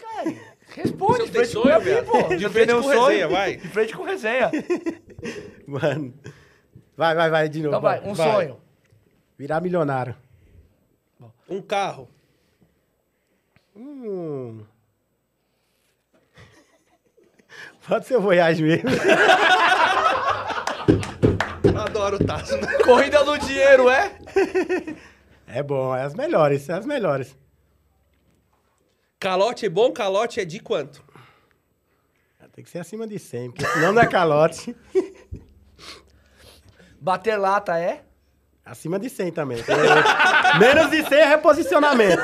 Cara, 0.00 0.34
responde. 0.68 1.22
Você 1.22 1.26
De 1.26 1.32
frente 1.32 1.54
com 1.56 1.62
sonho, 1.62 2.04
pô. 2.06 2.36
De 2.36 2.48
frente 2.48 2.72
com 2.74 2.82
sonho? 2.84 3.00
resenha, 3.06 3.28
vai. 3.28 3.56
De 3.56 3.68
frente 3.68 3.96
com 3.96 4.02
resenha. 4.04 4.50
Mano. 5.66 6.14
Vai, 6.96 7.12
vai, 7.16 7.28
vai, 7.28 7.48
de 7.48 7.58
novo. 7.58 7.70
Então 7.70 7.80
vai, 7.80 8.00
um 8.08 8.14
Vai. 8.14 8.32
sonho. 8.32 8.60
Virar 9.36 9.60
milionário. 9.60 10.14
Um 11.48 11.62
carro. 11.62 12.08
Hum. 13.74 14.64
Pode 17.86 18.06
ser 18.06 18.16
o 18.16 18.20
Voyage 18.20 18.62
mesmo. 18.62 18.88
Adoro 21.78 22.16
o 22.16 22.24
Tasso. 22.24 22.54
Corrida 22.84 23.24
do 23.24 23.38
dinheiro, 23.38 23.88
é? 23.88 24.18
É 25.46 25.62
bom, 25.62 25.94
é 25.94 26.02
as 26.02 26.14
melhores, 26.14 26.68
é 26.68 26.74
as 26.74 26.84
melhores. 26.84 27.36
Calote 29.18 29.66
é 29.66 29.68
bom, 29.68 29.92
calote 29.92 30.40
é 30.40 30.44
de 30.44 30.60
quanto? 30.60 31.06
Tem 32.56 32.64
que 32.64 32.70
ser 32.70 32.78
acima 32.78 33.06
de 33.06 33.18
100, 33.18 33.50
porque 33.50 33.66
senão 33.66 33.92
não 33.92 34.00
é 34.00 34.06
calote. 34.06 34.74
Bater 36.98 37.36
lata 37.36 37.78
é? 37.78 38.05
Acima 38.66 38.98
de 38.98 39.08
100 39.08 39.30
também. 39.30 39.58
Menos 40.58 40.90
de 40.90 41.04
100 41.08 41.18
é 41.18 41.24
reposicionamento. 41.26 42.22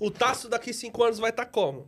O 0.00 0.10
Tasso 0.10 0.48
daqui 0.48 0.72
cinco 0.72 1.04
anos 1.04 1.18
vai 1.18 1.30
estar 1.30 1.46
como? 1.46 1.86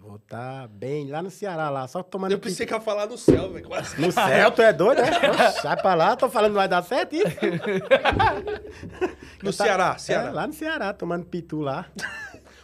Vou 0.00 0.16
estar 0.16 0.66
bem 0.68 1.10
lá 1.10 1.22
no 1.22 1.30
Ceará, 1.30 1.68
lá, 1.68 1.86
só 1.86 2.02
tomando 2.02 2.32
Eu 2.32 2.38
pensei 2.38 2.64
que 2.64 2.72
ia 2.72 2.80
falar 2.80 3.06
no 3.06 3.18
céu, 3.18 3.52
velho. 3.52 3.66
Quase. 3.68 4.00
No 4.00 4.10
céu, 4.10 4.50
tu 4.52 4.62
é 4.62 4.72
doido, 4.72 5.00
é? 5.00 5.30
Oxe, 5.30 5.60
Sai 5.60 5.76
pra 5.76 5.94
lá, 5.94 6.16
tô 6.16 6.30
falando 6.30 6.52
que 6.52 6.56
vai 6.56 6.68
dar 6.68 6.82
certo 6.82 7.14
isso. 7.16 7.26
No 9.42 9.52
Ceará, 9.52 9.96
Ceará. 9.98 10.28
É, 10.30 10.32
lá 10.32 10.46
no 10.46 10.52
Ceará, 10.52 10.92
tomando 10.92 11.24
pitu 11.26 11.60
lá. 11.60 11.86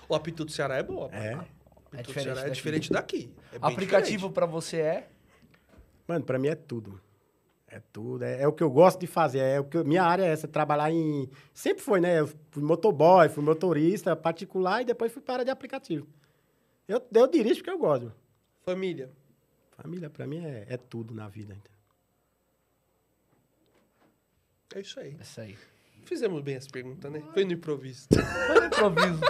O 0.09 0.15
apito 0.15 0.45
do 0.45 0.51
Ceará 0.51 0.77
é 0.77 0.83
bom. 0.83 1.09
pô. 1.09 1.15
É. 1.15 1.37
O 1.37 1.97
É 1.97 2.03
do 2.03 2.07
diferente 2.09 2.25
Ceará 2.25 2.41
é 2.41 2.45
daqui. 2.45 2.55
diferente 2.57 2.93
daqui. 2.93 3.33
É 3.53 3.57
Aplicativo 3.61 4.31
pra 4.31 4.47
você 4.47 4.79
é? 4.79 5.09
Mano, 6.09 6.25
pra 6.25 6.37
mim 6.39 6.49
é 6.49 6.55
tudo. 6.57 7.01
É 7.75 7.81
tudo. 7.93 8.23
É, 8.23 8.43
é 8.43 8.47
o 8.47 8.53
que 8.53 8.63
eu 8.63 8.71
gosto 8.71 9.01
de 9.01 9.07
fazer. 9.09 9.41
É 9.41 9.59
o 9.59 9.65
que 9.65 9.77
eu- 9.77 9.85
minha 9.85 10.05
área 10.05 10.23
é 10.23 10.29
essa, 10.29 10.47
trabalhar 10.47 10.93
em. 10.93 11.29
Sempre 11.53 11.83
foi, 11.83 12.01
né? 12.01 12.21
Eu 12.21 12.29
fui 12.53 12.63
motoboy, 12.63 13.29
fui 13.29 13.43
motorista 13.43 14.15
particular 14.15 14.83
e 14.83 14.85
depois 14.85 15.11
fui 15.13 15.21
para 15.21 15.45
de 15.45 15.51
aplicativo. 15.51 16.07
Eu, 16.87 17.03
eu 17.13 17.27
dirijo 17.27 17.57
porque 17.57 17.71
eu 17.71 17.79
gosto. 17.79 18.13
Família. 18.65 19.11
Família, 19.77 20.09
pra 20.09 20.25
mim, 20.25 20.45
é, 20.45 20.67
é 20.69 20.77
tudo 20.77 21.13
na 21.13 21.29
vida. 21.29 21.57
É 24.75 24.81
isso 24.81 25.01
aí. 25.01 25.17
Isso 25.21 25.41
aí. 25.41 25.59
Fizemos 26.05 26.41
bem 26.43 26.55
essa 26.55 26.69
pergunta, 26.71 27.11
né? 27.11 27.23
Foi 27.33 27.45
no 27.45 27.53
improviso. 27.53 28.07
Foi 28.47 28.61
um 28.61 28.67
improviso. 28.67 29.21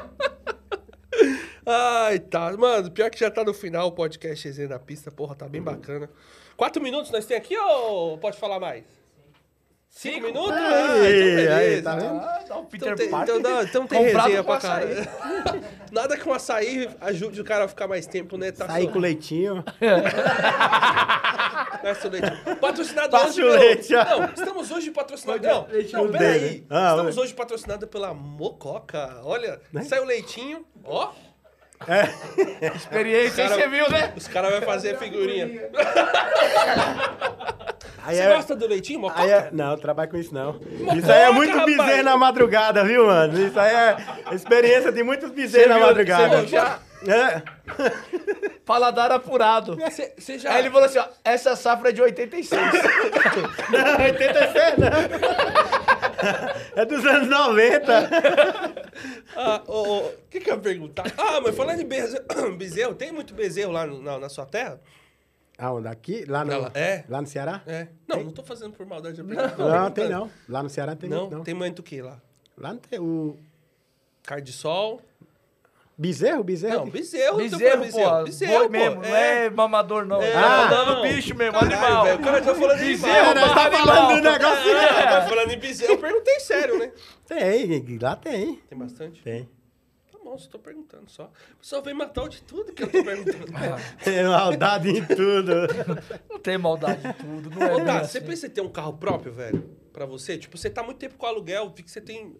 Ai, 1.66 2.18
tá. 2.18 2.54
Mano, 2.56 2.90
pior 2.90 3.08
que 3.10 3.18
já 3.18 3.30
tá 3.30 3.42
no 3.42 3.54
final 3.54 3.88
o 3.88 3.92
podcast 3.92 4.46
Resenha 4.46 4.68
da 4.68 4.78
Pista. 4.78 5.10
Porra, 5.10 5.34
tá 5.34 5.48
bem 5.48 5.62
bacana. 5.62 6.10
Quatro 6.56 6.82
minutos 6.82 7.10
nós 7.10 7.24
tem 7.26 7.36
aqui 7.36 7.56
ou 7.56 8.16
pode 8.18 8.36
falar 8.38 8.60
mais? 8.60 8.84
Cinco, 9.88 10.14
Cinco? 10.14 10.26
minutos? 10.26 10.50
Aí, 10.52 10.64
Ah, 10.64 10.68
então 10.88 11.00
beleza. 11.02 11.56
aí, 11.56 11.82
tá 11.82 11.94
vendo? 11.96 12.16
Ah, 12.20 12.44
dá 12.48 12.56
um 12.58 12.64
Peter 12.64 12.88
Então 12.88 12.96
tem, 12.96 13.10
Parker. 13.10 13.36
então, 13.36 13.62
então 13.62 13.86
tem 13.86 14.02
resenha 14.02 14.42
pra 14.42 14.58
caralho. 14.58 14.96
Nada 15.92 16.16
que 16.16 16.28
um 16.28 16.32
açaí 16.32 16.90
ajude 17.00 17.40
o 17.40 17.44
cara 17.44 17.64
a 17.64 17.68
ficar 17.68 17.86
mais 17.86 18.04
tempo, 18.06 18.36
né? 18.36 18.50
Tá 18.50 18.66
Sair 18.66 18.86
só- 18.86 18.90
com 18.92 18.98
leitinho. 18.98 19.64
Nossa, 21.84 22.08
leite. 22.08 22.26
Patrocinado 22.60 23.10
Passa 23.10 23.26
hoje 23.28 23.40
pelo... 23.42 23.52
leite. 23.52 23.92
Não, 23.92 24.24
estamos 24.24 24.70
hoje 24.70 24.90
patrocinados... 24.90 25.46
Não, 25.46 25.66
Leitinho 25.68 26.04
não, 26.04 26.10
peraí. 26.12 26.66
Ah, 26.70 26.90
estamos 26.90 27.16
hoje 27.18 27.34
patrocinados 27.34 27.88
pela 27.88 28.14
Mococa. 28.14 29.20
Olha, 29.22 29.60
Né? 29.72 29.82
saiu 29.84 30.04
leitinho, 30.04 30.64
ó. 30.84 31.12
Experiência, 32.76 33.44
Cara- 33.44 33.54
aí 33.56 33.62
você 33.62 33.68
viu, 33.68 33.90
né? 33.90 34.12
Os 34.16 34.26
caras 34.28 34.50
vão 34.52 34.62
fazer 34.62 34.96
figurinha. 34.98 35.68
Aí 38.06 38.16
Você 38.16 38.22
é- 38.22 38.34
gosta 38.34 38.54
do 38.54 38.66
leitinho, 38.66 39.00
Mococa? 39.00 39.22
Aí 39.22 39.30
é, 39.30 39.48
não, 39.52 39.76
trabalho 39.78 40.10
com 40.10 40.16
isso 40.18 40.32
não. 40.34 40.60
Isso 40.96 41.10
aí 41.10 41.22
é 41.22 41.30
muito 41.30 41.58
bezerro 41.64 42.02
na 42.02 42.16
madrugada, 42.16 42.84
viu, 42.84 43.06
mano? 43.06 43.38
Isso 43.46 43.58
aí 43.58 43.74
é 43.74 43.96
experiência 44.34 44.92
de 44.92 45.02
muitos 45.02 45.30
bezerros 45.30 45.68
na 45.68 45.76
viu- 45.78 45.86
madrugada. 45.86 46.40
você 46.42 46.46
já? 46.48 46.78
É. 47.06 47.42
Paladar 48.64 49.10
apurado. 49.12 49.76
Você 49.76 50.12
você 50.18 50.38
já... 50.38 50.52
Aí 50.52 50.60
ele 50.60 50.70
falou 50.70 50.86
assim, 50.86 50.98
ó, 50.98 51.04
essa 51.22 51.54
safra 51.56 51.90
é 51.90 51.92
de 51.92 52.00
86. 52.00 52.60
Não, 53.70 54.04
86 54.04 54.78
não. 54.78 56.03
É 56.76 56.84
dos 56.84 57.04
anos 57.06 57.28
90. 57.28 58.84
Ah, 59.36 59.62
o 59.66 60.12
que 60.30 60.38
que 60.40 60.48
eu 60.48 60.54
ia 60.54 60.60
perguntar? 60.60 61.04
Ah, 61.18 61.40
mas 61.40 61.56
falando 61.56 61.80
em 61.80 61.84
bezerro, 61.84 62.24
bezerro 62.56 62.94
tem 62.94 63.10
muito 63.10 63.34
bezerro 63.34 63.72
lá 63.72 63.84
no- 63.84 64.00
na, 64.00 64.18
na 64.20 64.28
sua 64.28 64.46
terra? 64.46 64.80
Aonde? 65.58 65.88
Aqui? 65.88 66.24
Lá 66.24 66.44
no, 66.44 66.52
Não, 66.52 66.70
é. 66.74 67.04
lá 67.08 67.20
no 67.20 67.26
Ceará? 67.26 67.60
É. 67.66 67.88
Não, 68.06 68.22
não 68.22 68.30
tô 68.30 68.42
fazendo 68.44 68.72
por 68.72 68.86
maldade. 68.86 69.20
Não, 69.22 69.34
Não, 69.58 69.90
tem 69.90 70.08
não. 70.08 70.30
Lá 70.48 70.62
no 70.62 70.70
Ceará 70.70 70.94
tem 70.94 71.10
Não, 71.10 71.22
muito, 71.22 71.36
não. 71.36 71.44
tem 71.44 71.54
muito 71.54 71.80
o 71.80 71.82
que 71.82 72.00
lá? 72.00 72.20
Lá 72.56 72.72
não 72.72 72.78
tem. 72.78 73.00
O 73.00 73.36
Carne 74.22 74.44
de 74.44 74.52
sol? 74.52 75.00
Bezerro? 75.96 76.42
Bezerro? 76.44 76.78
Não, 76.84 76.90
bezerro. 76.90 77.32
tô 77.32 77.56
Bezerro, 77.58 77.90
pô. 77.92 78.24
Bezerro, 78.24 78.52
boi 78.52 78.64
pô. 78.66 78.70
mesmo, 78.72 79.02
não 79.02 79.16
é 79.16 79.50
mamador, 79.50 80.04
não. 80.06 80.20
É. 80.22 80.32
Tá 80.32 80.64
Ah, 80.64 80.68
falando 80.68 81.02
bicho 81.02 81.34
mesmo, 81.34 81.52
Caralho, 81.52 81.74
animal. 81.76 82.04
velho, 82.04 82.18
o 82.18 82.22
cara 82.22 82.42
tá 82.42 82.54
falando 82.54 82.78
de 82.78 82.84
Bezerro, 82.84 83.30
animal. 83.30 83.54
Tá 83.54 83.64
animal. 83.66 83.86
falando 83.86 84.16
do 84.16 84.22
negócio. 84.30 84.70
É, 84.70 85.02
tá 85.06 85.22
falando 85.28 85.50
em 85.52 85.58
bezerro. 85.58 85.92
Eu 85.92 85.98
perguntei 85.98 86.40
sério, 86.40 86.78
né? 86.78 86.92
Tem, 87.26 87.98
lá 88.00 88.16
tem. 88.16 88.56
Tem 88.68 88.78
bastante? 88.78 89.22
Tem. 89.22 89.48
Tá 90.12 90.18
bom, 90.22 90.38
só 90.38 90.48
tô 90.50 90.58
perguntando 90.58 91.10
só. 91.10 91.24
O 91.54 91.56
pessoal 91.60 91.82
vem 91.82 91.94
matar 91.94 92.22
o 92.22 92.28
de 92.28 92.42
tudo 92.42 92.72
que 92.72 92.82
eu 92.82 92.90
tô 92.90 93.04
perguntando. 93.04 93.46
Tem 94.02 94.24
maldade 94.24 94.88
em 94.90 95.04
tudo. 95.04 95.52
Não 96.30 96.38
tem 96.38 96.58
maldade 96.58 97.06
em 97.06 97.12
tudo, 97.12 97.50
não 97.50 97.66
é 97.66 97.74
Ô, 97.74 97.84
tá, 97.84 98.00
assim. 98.00 98.12
você 98.12 98.20
pensa 98.20 98.46
em 98.46 98.50
ter 98.50 98.60
um 98.60 98.68
carro 98.68 98.94
próprio, 98.94 99.32
velho? 99.32 99.64
Pra 99.92 100.04
você? 100.06 100.36
Tipo, 100.36 100.58
você 100.58 100.68
tá 100.68 100.82
muito 100.82 100.98
tempo 100.98 101.14
com 101.16 101.24
aluguel, 101.26 101.72
vi 101.74 101.82
que 101.82 101.90
você 101.90 102.00
tem... 102.00 102.36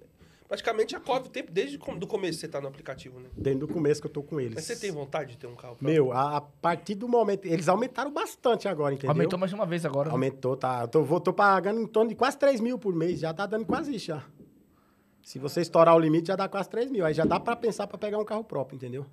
Praticamente 0.55 0.95
a 0.95 1.01
cobre 1.01 1.29
o 1.29 1.31
tempo 1.33 1.51
desde 1.51 1.77
o 1.77 1.95
do 1.99 2.07
começo 2.07 2.39
que 2.39 2.41
você 2.43 2.49
tá 2.49 2.61
no 2.61 2.69
aplicativo, 2.69 3.19
né? 3.19 3.29
Desde 3.37 3.65
o 3.65 3.67
começo 3.67 4.01
que 4.01 4.07
eu 4.07 4.11
tô 4.13 4.23
com 4.23 4.39
eles. 4.41 4.55
Mas 4.55 4.65
você 4.65 4.77
tem 4.77 4.93
vontade 4.93 5.33
de 5.33 5.37
ter 5.39 5.49
um 5.49 5.57
carro 5.57 5.75
próprio? 5.75 5.91
Meu, 5.93 6.13
a, 6.13 6.37
a 6.37 6.41
partir 6.41 6.95
do 6.95 7.09
momento. 7.09 7.45
Eles 7.47 7.69
aumentaram 7.69 8.13
bastante 8.13 8.69
agora, 8.69 8.95
entendeu? 8.95 9.11
Aumentou 9.11 9.37
mais 9.37 9.53
uma 9.53 9.67
vez 9.67 9.85
agora. 9.85 10.09
né? 10.09 10.13
Aumentou, 10.13 10.57
tá. 10.57 10.83
Eu 10.83 10.89
tô, 10.89 11.03
vou- 11.03 11.19
tô 11.21 11.33
pagando 11.33 11.81
em 11.81 11.87
torno 11.89 12.09
de 12.11 12.15
quase 12.15 12.39
3 12.39 12.61
mil 12.61 12.79
por 12.79 12.95
mês. 12.95 13.19
Já 13.19 13.35
tá 13.35 13.47
dando 13.47 13.67
quase 13.67 13.97
isso 13.97 14.07
já. 14.07 14.23
Se 15.25 15.41
você 15.41 15.61
estourar 15.61 15.97
o 15.97 15.99
limite, 15.99 16.29
já 16.29 16.37
dá 16.37 16.49
quase 16.49 16.69
3 16.69 16.89
mil. 16.89 17.05
Aí 17.05 17.15
já 17.15 17.25
dá 17.25 17.41
pra 17.41 17.57
pensar 17.57 17.89
pra 17.89 17.99
pegar 17.99 18.19
um 18.19 18.25
carro 18.25 18.45
próprio, 18.45 18.77
entendeu? 18.77 19.05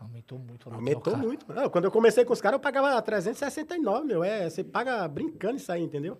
Aumentou 0.00 0.38
muito 0.38 0.68
Aumentou 0.70 1.16
muito. 1.16 1.50
Não, 1.52 1.70
quando 1.70 1.86
eu 1.86 1.90
comecei 1.90 2.24
com 2.24 2.32
os 2.34 2.40
caras, 2.40 2.56
eu 2.56 2.60
pagava 2.60 3.00
369, 3.00 4.06
meu. 4.06 4.22
É, 4.22 4.48
você 4.50 4.62
paga 4.62 5.08
brincando 5.08 5.56
isso 5.56 5.72
aí, 5.72 5.82
entendeu? 5.82 6.18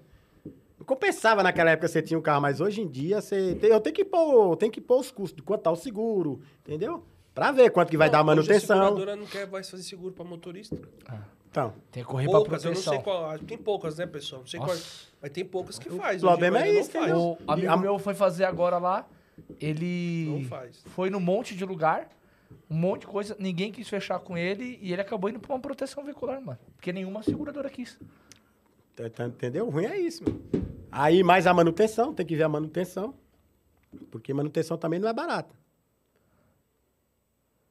Não 0.88 0.94
compensava 0.96 1.42
naquela 1.42 1.70
época 1.70 1.86
você 1.86 2.00
tinha 2.00 2.18
um 2.18 2.22
carro, 2.22 2.40
mas 2.40 2.62
hoje 2.62 2.80
em 2.80 2.88
dia 2.88 3.20
você. 3.20 3.54
tem- 3.56 3.68
eu 3.68 3.78
tenho 3.78 3.94
que 3.94 4.06
pôr, 4.06 4.56
tenho 4.56 4.72
que 4.72 4.80
pôr 4.80 4.98
os 5.00 5.10
custos, 5.10 5.36
de 5.36 5.42
quanto 5.42 5.60
tá 5.60 5.70
o 5.70 5.76
seguro, 5.76 6.40
entendeu? 6.62 7.04
Pra 7.34 7.52
ver 7.52 7.70
quanto 7.70 7.90
que 7.90 7.96
vai 7.98 8.08
dar 8.08 8.20
a 8.20 8.24
Não, 8.24 8.32
hoje 8.32 8.36
manutenção. 8.48 8.80
A 8.80 8.84
seguradora 8.86 9.14
não 9.14 9.26
quer 9.26 9.46
mais 9.46 9.68
fazer 9.68 9.82
seguro 9.82 10.14
pra 10.14 10.24
motorista. 10.24 10.74
Então, 11.50 11.74
Tem 11.92 12.02
que 12.02 12.08
correr 12.08 12.24
pra 12.24 12.32
Poucas, 12.40 12.64
eu 12.64 12.68
não 12.70 12.80
proteção. 12.80 12.94
sei 12.94 13.02
qual. 13.02 13.38
Tem 13.40 13.58
poucas, 13.58 13.98
né, 13.98 14.06
pessoal? 14.06 14.40
Não 14.40 14.48
sei 14.48 14.58
qual. 14.60 14.70
Nossa. 14.70 15.08
Mas 15.20 15.30
tem 15.30 15.44
poucas 15.44 15.78
que 15.78 15.90
faz. 15.90 16.22
problema 16.22 16.58
hoje 16.58 16.68
é 16.68 16.80
isso, 16.80 16.90
não 16.94 17.00
faz. 17.00 17.04
entendeu? 17.12 17.38
O 17.46 17.52
amigo 17.52 17.70
A- 17.72 17.76
meu 17.76 17.98
foi 17.98 18.14
fazer 18.14 18.44
agora 18.44 18.78
lá, 18.78 19.06
ele 19.60 20.26
Não 20.30 20.44
faz. 20.44 20.82
foi 20.86 21.10
num 21.10 21.20
monte 21.20 21.54
de 21.54 21.64
lugar, 21.66 22.08
um 22.70 22.76
monte 22.76 23.02
de 23.02 23.06
coisa, 23.08 23.36
ninguém 23.38 23.70
quis 23.70 23.86
fechar 23.88 24.18
com 24.20 24.38
ele 24.38 24.78
e 24.80 24.90
ele 24.92 25.02
acabou 25.02 25.28
indo 25.28 25.38
pra 25.38 25.52
uma 25.54 25.60
proteção 25.60 26.02
veicular, 26.02 26.40
mano. 26.40 26.58
Porque 26.76 26.92
nenhuma 26.94 27.22
seguradora 27.22 27.68
quis. 27.68 27.98
Tá- 29.02 29.10
tá- 29.10 29.26
entendeu? 29.26 29.66
O 29.66 29.70
ruim 29.70 29.84
é 29.86 29.98
isso, 29.98 30.24
mano. 30.24 30.42
Aí 30.90 31.22
mais 31.22 31.46
a 31.46 31.54
manutenção, 31.54 32.12
tem 32.14 32.26
que 32.26 32.36
ver 32.36 32.44
a 32.44 32.48
manutenção. 32.48 33.14
Porque 34.10 34.32
manutenção 34.34 34.76
também 34.76 34.98
não 34.98 35.08
é 35.08 35.12
barata. 35.12 35.54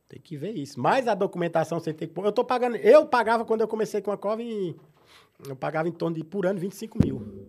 Tem 0.08 0.20
que 0.20 0.38
ver 0.38 0.52
isso. 0.54 0.80
Mais 0.80 1.08
a 1.08 1.14
documentação 1.14 1.80
você 1.80 1.94
tem 1.94 2.08
que. 2.08 2.20
Eu 2.20 2.32
tô 2.32 2.44
pagando. 2.44 2.78
Eu 2.78 3.06
pagava 3.06 3.44
quando 3.44 3.62
eu 3.62 3.68
comecei 3.68 4.02
com 4.02 4.12
a 4.12 4.18
Cova 4.18 4.42
em. 4.42 4.76
Eu 5.48 5.56
pagava 5.56 5.88
em 5.88 5.92
torno 5.92 6.16
de 6.16 6.24
por 6.24 6.46
ano 6.46 6.60
25 6.60 6.98
mil. 7.04 7.46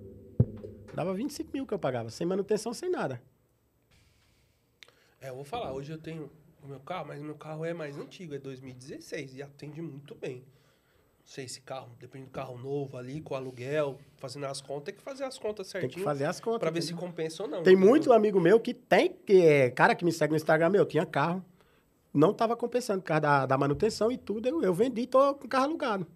Dava 0.93 1.15
25 1.15 1.51
mil 1.53 1.65
que 1.65 1.73
eu 1.73 1.79
pagava, 1.79 2.11
sem 2.11 2.27
manutenção, 2.27 2.75
sem 2.75 2.91
nada. 2.91 3.23
É, 5.21 5.29
eu 5.31 5.35
vou 5.37 5.45
falar, 5.45 5.73
hoje 5.73 5.93
eu 5.93 5.99
tenho 5.99 6.29
o 6.63 6.67
meu 6.67 6.81
carro, 6.81 7.07
mas 7.09 7.23
meu 7.23 7.37
carro 7.37 7.65
é 7.65 7.73
mais 7.73 7.97
antigo, 7.97 8.35
é 8.35 8.39
2016 8.39 9.37
e 9.37 9.43
atende 9.43 9.81
muito 9.81 10.15
bem. 10.17 10.45
Não 11.29 11.35
sei 11.35 11.47
se 11.47 11.61
carro, 11.61 11.91
depende 12.01 12.25
do 12.25 12.31
carro 12.31 12.57
novo 12.57 12.97
ali, 12.97 13.21
com 13.21 13.35
aluguel, 13.35 13.99
fazendo 14.17 14.47
as 14.47 14.63
contas, 14.63 14.85
tem 14.85 14.95
que 14.95 15.03
fazer 15.03 15.25
as 15.25 15.39
contas 15.39 15.71
Tem 15.71 15.83
certinho. 15.83 15.99
que 15.99 16.03
fazer 16.03 16.25
as 16.25 16.41
contas. 16.41 16.61
Pra 16.61 16.71
ver 16.71 16.81
se 16.81 16.95
compensa 16.95 17.43
ou 17.43 17.49
não. 17.51 17.63
Tem 17.63 17.75
entendeu? 17.75 17.91
muito 17.91 18.15
amigo 18.15 18.41
meu 18.41 18.59
que 18.59 18.73
tem, 18.73 19.11
que 19.27 19.43
é, 19.43 19.71
cara 19.71 19.95
que 19.95 20.07
me 20.07 20.11
segue 20.11 20.31
no 20.31 20.39
Instagram, 20.39 20.71
meu, 20.71 20.87
tinha 20.87 21.05
carro, 21.05 21.45
não 22.15 22.33
tava 22.33 22.57
compensando 22.57 23.03
por 23.03 23.09
causa 23.09 23.21
da, 23.21 23.45
da 23.45 23.59
manutenção 23.59 24.11
e 24.11 24.17
tudo, 24.17 24.49
eu, 24.49 24.63
eu 24.63 24.73
vendi 24.73 25.03
e 25.03 25.07
tô 25.07 25.35
com 25.35 25.47
carro 25.47 25.65
alugado. 25.67 26.07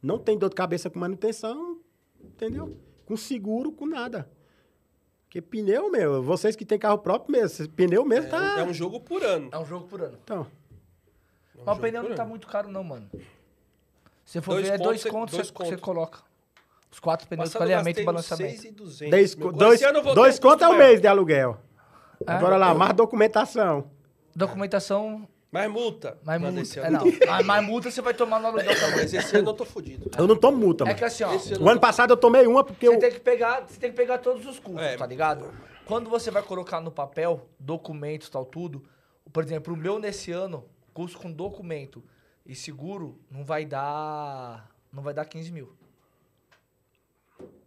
Não 0.00 0.16
tem 0.16 0.38
dor 0.38 0.48
de 0.48 0.54
cabeça 0.54 0.88
com 0.88 0.96
manutenção, 1.00 1.80
entendeu? 2.22 2.78
Com 3.04 3.16
seguro, 3.16 3.72
com 3.72 3.84
nada. 3.84 4.30
Porque 5.24 5.42
pneu, 5.42 5.90
meu, 5.90 6.22
vocês 6.22 6.54
que 6.54 6.64
tem 6.64 6.78
carro 6.78 6.98
próprio 6.98 7.32
mesmo, 7.32 7.68
pneu 7.70 8.04
mesmo 8.04 8.28
É, 8.28 8.30
tá... 8.30 8.60
é 8.60 8.62
um 8.62 8.72
jogo 8.72 9.00
por 9.00 9.24
ano. 9.24 9.48
É 9.50 9.58
um 9.58 9.66
jogo 9.66 9.88
por 9.88 10.00
ano. 10.02 10.16
Então, 10.22 10.46
É 11.56 11.60
um 11.62 11.64
Mas 11.64 11.78
o 11.78 11.80
pneu 11.80 12.02
não 12.04 12.14
tá 12.14 12.22
ano. 12.22 12.30
muito 12.30 12.46
caro 12.46 12.68
não, 12.70 12.84
mano. 12.84 13.10
Se 14.24 14.40
for 14.40 14.52
Dois 14.54 14.68
ver, 14.68 14.74
é 14.74 14.78
contos, 14.78 14.86
dois 15.02 15.04
contos 15.12 15.34
dois 15.36 15.46
você, 15.48 15.52
contos. 15.52 15.70
você 15.74 15.76
coloca. 15.78 16.18
Os 16.90 17.00
quatro 17.00 17.26
pneus 17.26 17.48
Passado 17.48 17.62
alinhamento 17.62 18.00
e 18.00 18.04
gastei 18.04 18.20
uns 18.20 18.28
balanceamento. 18.28 18.62
6,200. 18.62 19.10
dez, 19.10 19.34
Meu, 19.34 19.52
dois, 19.52 19.74
esse 19.80 19.84
ano 19.84 19.98
eu 19.98 20.02
vou 20.02 20.14
dois 20.14 20.38
ter 20.38 20.46
um 20.46 20.50
conto 20.50 20.64
é 20.64 20.68
o 20.68 20.76
mês 20.76 21.00
de 21.00 21.06
aluguel. 21.06 21.58
É? 22.26 22.32
Agora 22.32 22.56
lá, 22.56 22.74
mais 22.74 22.92
documentação. 22.92 23.90
Documentação, 24.34 25.26
Mais 25.50 25.70
multa. 25.70 26.18
mais 26.24 26.40
multa. 26.40 26.80
É, 26.80 26.90
não. 26.90 27.04
Mais- 27.44 27.64
multa 27.66 27.90
você 27.90 28.00
vai 28.00 28.14
tomar 28.14 28.40
no 28.40 28.46
aluguel 28.48 28.74
também. 28.78 28.96
Mas 28.96 29.12
esse 29.14 29.36
ano 29.36 29.50
eu 29.50 29.54
tô 29.54 29.64
fudido. 29.64 30.10
Eu 30.16 30.26
não 30.26 30.36
tomo 30.36 30.56
multa, 30.58 30.84
É 30.84 30.86
mano. 30.86 30.98
que 30.98 31.04
assim, 31.04 31.24
ó. 31.24 31.30
O 31.60 31.68
ano 31.68 31.80
passado 31.80 32.10
eu 32.12 32.16
tomei 32.16 32.46
uma 32.46 32.64
porque 32.64 32.86
Você 32.88 32.94
eu... 32.96 32.98
tem 33.00 33.10
que 33.12 33.20
pegar, 33.20 33.60
você 33.66 33.78
tem 33.78 33.90
que 33.90 33.96
pegar 33.96 34.18
todos 34.18 34.46
os 34.46 34.58
custos, 34.58 34.82
É. 34.82 34.96
tá 34.96 35.06
ligado? 35.06 35.46
Quando 35.84 36.08
você 36.08 36.30
vai 36.30 36.42
colocar 36.42 36.80
no 36.80 36.90
papel, 36.90 37.46
documentos, 37.58 38.28
tal, 38.30 38.44
tudo, 38.44 38.82
por 39.32 39.42
exemplo, 39.42 39.74
o 39.74 39.76
meu 39.76 39.98
nesse 39.98 40.30
ano, 40.32 40.64
custo 40.94 41.18
com 41.18 41.30
documento 41.30 42.02
e 42.46 42.54
seguro, 42.54 43.18
não 43.30 43.44
vai 43.44 43.64
dar. 43.64 44.70
Não 44.92 45.02
vai 45.02 45.14
dar 45.14 45.24
15 45.24 45.50
mil. 45.52 45.72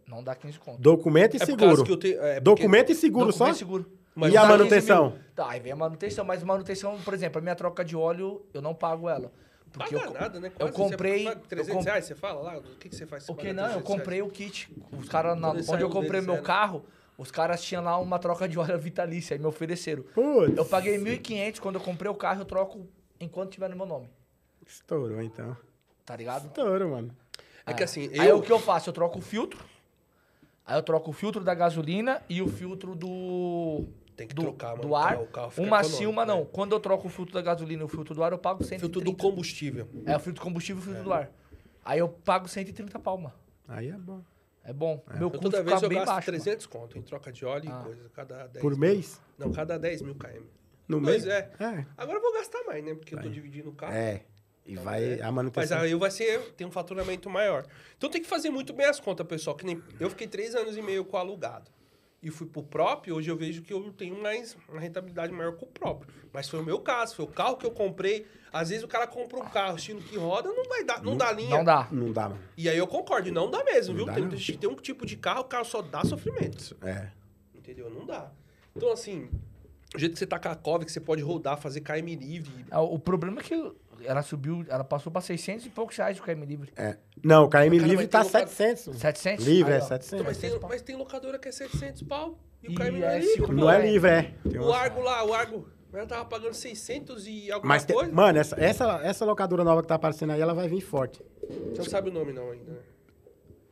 Não 0.06 0.22
dá 0.22 0.34
15 0.34 0.58
conto. 0.58 0.80
Documento 0.80 1.34
e 1.36 1.42
É 1.42 1.44
seguro. 1.46 1.84
que 1.84 1.90
eu 1.90 1.96
tenho. 1.96 2.14
é 2.22 2.34
porque- 2.34 2.40
Documento 2.40 2.92
e 2.92 2.94
seguro 2.94 3.26
Documento 3.26 3.48
só? 3.48 3.54
e 3.54 3.58
seguro. 3.58 3.90
Mas 4.14 4.32
e 4.32 4.36
a 4.36 4.42
dá 4.42 4.46
15 4.46 4.58
manutenção? 4.58 5.18
Tá, 5.34 5.50
aí 5.50 5.60
vem 5.60 5.72
a 5.72 5.76
manutenção, 5.76 6.24
mas 6.24 6.42
manutenção, 6.42 6.98
por 7.04 7.12
exemplo, 7.12 7.38
a 7.38 7.42
minha 7.42 7.54
troca 7.56 7.84
de 7.84 7.96
óleo, 7.96 8.46
eu 8.54 8.62
não 8.62 8.74
pago 8.74 9.08
ela. 9.08 9.32
Porque 9.72 9.94
Paga 9.94 10.06
eu, 10.08 10.14
nada, 10.14 10.40
né? 10.40 10.48
eu 10.48 10.52
Quase, 10.68 10.72
comprei. 10.72 11.18
Você 11.18 11.24
paga 11.28 11.40
eu 11.40 11.48
300 11.48 11.74
comp- 11.74 11.84
reais, 11.86 12.04
você 12.06 12.14
fala 12.14 12.40
lá? 12.40 12.56
O 12.58 12.62
que, 12.62 12.88
que 12.88 12.96
você 12.96 13.04
faz? 13.04 13.24
Você 13.24 13.32
O 13.32 13.34
que 13.34 13.52
não? 13.52 13.64
Eu 13.64 13.68
300 13.82 13.86
reais? 13.88 14.00
comprei 14.00 14.22
o 14.22 14.28
kit. 14.30 14.72
Os 14.96 15.08
caras, 15.08 15.36
onde 15.68 15.82
eu 15.82 15.90
comprei 15.90 16.20
meu 16.22 16.40
carro, 16.40 16.84
os 17.18 17.30
caras 17.30 17.62
tinham 17.62 17.82
lá 17.82 17.98
uma 17.98 18.18
troca 18.18 18.48
de 18.48 18.58
óleo 18.58 18.78
vitalícia 18.78 19.34
e 19.34 19.38
me 19.38 19.46
ofereceram. 19.46 20.04
Putz, 20.14 20.56
Eu 20.56 20.64
paguei 20.64 20.96
1.500 20.98 21.58
quando 21.60 21.74
eu 21.74 21.80
comprei 21.82 22.10
o 22.10 22.14
carro, 22.14 22.40
eu 22.42 22.44
troco 22.46 22.86
enquanto 23.20 23.50
tiver 23.50 23.68
no 23.68 23.76
meu 23.76 23.86
nome. 23.86 24.08
Estourou 24.66 25.20
então. 25.22 25.56
Tá 26.04 26.16
ligado? 26.16 26.46
Estourou, 26.46 26.90
mano. 26.90 27.16
É 27.64 27.72
que 27.74 27.82
assim, 27.82 28.08
Aí 28.18 28.28
eu. 28.28 28.38
o 28.38 28.42
que 28.42 28.52
eu 28.52 28.58
faço? 28.58 28.88
Eu 28.88 28.92
troco 28.94 29.18
o 29.18 29.22
filtro. 29.22 29.58
Aí 30.64 30.76
eu 30.78 30.82
troco 30.82 31.10
o 31.10 31.12
filtro 31.12 31.42
da 31.44 31.54
gasolina 31.54 32.22
e 32.28 32.40
o 32.42 32.48
filtro 32.48 32.94
do. 32.94 33.84
Tem 34.16 34.26
que 34.26 34.34
do, 34.34 34.42
trocar, 34.42 34.70
mano, 34.76 34.82
do 34.82 34.94
ar. 34.96 35.20
o 35.20 35.26
carro 35.26 35.52
Uma 35.58 35.84
sim, 35.84 36.06
uma 36.06 36.24
não. 36.24 36.40
né? 36.40 36.46
Quando 36.52 36.72
eu 36.74 36.80
troco 36.80 37.06
o 37.06 37.10
filtro 37.10 37.34
da 37.34 37.42
gasolina 37.42 37.82
e 37.82 37.84
o 37.84 37.88
filtro 37.88 38.14
do 38.14 38.24
ar, 38.24 38.32
eu 38.32 38.38
pago 38.38 38.64
130. 38.64 38.80
Filtro 38.80 39.00
do 39.02 39.14
combustível. 39.16 39.88
É, 40.06 40.16
o 40.16 40.20
filtro 40.20 40.40
do 40.40 40.44
combustível 40.44 40.80
e 40.80 40.82
o 40.82 40.84
filtro 40.84 41.04
do 41.04 41.12
ar. 41.12 41.30
Aí 41.84 41.98
eu 41.98 42.08
pago 42.08 42.48
130 42.48 42.98
palma. 42.98 43.34
Aí 43.68 43.88
é 43.88 43.92
bom. 43.98 44.22
É 44.64 44.72
bom. 44.72 45.02
Meu 45.12 45.22
Eu, 45.22 45.30
custo 45.30 45.42
toda 45.44 45.58
fica 45.58 45.70
vez 45.70 45.82
eu 45.82 45.88
bem 45.88 45.98
gasto 45.98 46.08
baixo. 46.08 46.30
mano. 46.30 46.42
300 46.42 46.66
conto 46.66 46.98
em 46.98 47.02
troca 47.02 47.30
de 47.30 47.44
óleo 47.44 47.70
Ah. 47.70 47.80
e 47.80 47.84
coisa. 47.84 48.08
Cada 48.14 48.46
10 48.48 48.62
Por 48.62 48.70
mil. 48.72 48.80
mês? 48.80 49.20
Não, 49.38 49.52
cada 49.52 49.78
10 49.78 50.02
mil 50.02 50.14
km. 50.14 50.42
No 50.88 51.00
mês? 51.00 51.26
é. 51.26 51.50
É. 51.60 51.86
Agora 51.96 52.18
eu 52.18 52.22
vou 52.22 52.32
gastar 52.32 52.64
mais, 52.64 52.82
né? 52.84 52.94
Porque 52.94 53.14
eu 53.14 53.20
tô 53.20 53.28
dividindo 53.28 53.68
o 53.70 53.74
carro. 53.74 53.92
É. 53.94 54.22
E 54.66 54.74
vai 54.76 55.20
a 55.20 55.26
Mas 55.26 55.34
manutenção. 55.34 55.78
aí 55.78 55.94
vai 55.94 56.10
ser, 56.10 56.40
tem 56.56 56.66
um 56.66 56.70
faturamento 56.70 57.30
maior. 57.30 57.64
Então 57.96 58.10
tem 58.10 58.20
que 58.20 58.28
fazer 58.28 58.50
muito 58.50 58.72
bem 58.72 58.86
as 58.86 58.98
contas, 58.98 59.26
pessoal. 59.26 59.54
Que 59.56 59.64
nem 59.64 59.80
eu 60.00 60.10
fiquei 60.10 60.26
três 60.26 60.54
anos 60.54 60.76
e 60.76 60.82
meio 60.82 61.04
com 61.04 61.16
o 61.16 61.20
alugado. 61.20 61.70
E 62.22 62.30
fui 62.30 62.46
pro 62.48 62.62
próprio, 62.62 63.14
hoje 63.14 63.30
eu 63.30 63.36
vejo 63.36 63.62
que 63.62 63.72
eu 63.72 63.92
tenho 63.92 64.20
mais 64.20 64.56
uma 64.68 64.80
rentabilidade 64.80 65.32
maior 65.32 65.52
com 65.52 65.66
o 65.66 65.68
próprio. 65.68 66.12
Mas 66.32 66.48
foi 66.48 66.58
o 66.58 66.64
meu 66.64 66.80
caso, 66.80 67.14
foi 67.14 67.24
o 67.24 67.28
carro 67.28 67.56
que 67.56 67.64
eu 67.64 67.70
comprei. 67.70 68.26
Às 68.52 68.70
vezes 68.70 68.82
o 68.82 68.88
cara 68.88 69.06
compra 69.06 69.38
um 69.38 69.44
carro, 69.48 69.76
estilo 69.76 70.00
que 70.00 70.16
roda, 70.16 70.48
não 70.48 70.64
vai 70.64 70.82
dar, 70.82 71.00
não, 71.02 71.16
dá 71.16 71.30
linha. 71.30 71.50
Não 71.50 71.62
dá. 71.64 71.88
Não 71.92 72.12
dá, 72.12 72.28
mano. 72.30 72.40
E 72.56 72.68
aí 72.68 72.76
eu 72.78 72.86
concordo, 72.88 73.30
não 73.30 73.48
dá 73.50 73.62
mesmo, 73.62 73.92
Não 73.94 73.98
viu? 73.98 74.06
dá, 74.06 74.14
tem, 74.14 74.24
não. 74.24 74.58
tem 74.60 74.70
um 74.70 74.74
tipo 74.74 75.06
de 75.06 75.16
carro, 75.16 75.42
o 75.42 75.44
carro 75.44 75.64
só 75.64 75.80
dá 75.82 76.02
sofrimento. 76.04 76.76
É. 76.82 77.10
Entendeu? 77.54 77.88
Não 77.90 78.04
dá. 78.04 78.32
Então, 78.74 78.90
assim, 78.92 79.28
o 79.94 79.98
jeito 79.98 80.14
que 80.14 80.18
você 80.18 80.26
tá 80.26 80.38
com 80.38 80.48
a 80.48 80.56
Cove, 80.56 80.84
que 80.86 80.92
você 80.92 81.00
pode 81.00 81.22
rodar, 81.22 81.58
fazer 81.58 81.80
KM 81.80 82.14
livre. 82.16 82.64
É, 82.70 82.78
O 82.78 82.98
problema 82.98 83.40
é 83.40 83.44
que 83.44 83.72
ela 84.04 84.22
subiu, 84.22 84.64
ela 84.68 84.84
passou 84.84 85.10
pra 85.12 85.20
600 85.20 85.66
e 85.66 85.70
poucos 85.70 85.96
reais 85.96 86.18
o 86.18 86.22
KM 86.22 86.44
Livre. 86.44 86.72
É. 86.76 86.96
Não, 87.22 87.44
o 87.44 87.48
KM 87.48 87.50
Cara, 87.78 87.88
livre 87.88 88.06
tá 88.06 88.20
tem 88.20 88.28
lugar- 88.28 88.46
700. 88.48 88.86
mano. 88.88 88.98
700? 89.00 89.44
Livre 89.46 89.72
Aí, 89.72 89.78
é 89.78 89.82
ó. 89.82 89.86
700. 89.86 90.12
Então, 90.12 90.24
mas, 90.26 90.36
tem, 90.36 90.50
700 90.50 90.60
pau. 90.60 90.70
mas 90.70 90.82
tem 90.82 90.96
locadora 90.96 91.38
que 91.38 91.48
é 91.48 91.52
700 91.52 92.02
pau. 92.02 92.38
E 92.62 92.68
o 92.68 92.72
E 92.72 92.74
KM 92.74 92.98
não 93.00 93.06
é 93.08 93.16
é 93.16 93.20
livre. 93.20 93.54
Não 93.54 93.70
é 93.70 93.86
livre, 93.90 94.10
é. 94.10 94.22
Tem 94.48 94.58
O 94.60 94.72
Argo 94.72 95.00
lá, 95.00 95.24
o 95.24 95.32
Argo, 95.34 95.68
eu 95.92 96.06
tava 96.06 96.24
pagando 96.24 96.54
600 96.54 97.26
e 97.26 97.50
alguma 97.50 97.74
Mas, 97.74 97.84
tem- 97.84 97.94
coisa. 97.96 98.12
mano, 98.12 98.38
essa, 98.38 98.58
essa, 98.60 99.00
essa 99.02 99.24
locadora 99.24 99.62
nova 99.64 99.82
que 99.82 99.88
tá 99.88 99.94
aparecendo 99.94 100.32
aí, 100.32 100.40
ela 100.40 100.54
vai 100.54 100.68
vir 100.68 100.80
forte. 100.80 101.22
Você 101.70 101.78
não 101.78 101.84
sabe 101.84 102.10
o 102.10 102.12
nome 102.12 102.32
não 102.32 102.50
ainda, 102.50 102.72
né? 102.72 102.78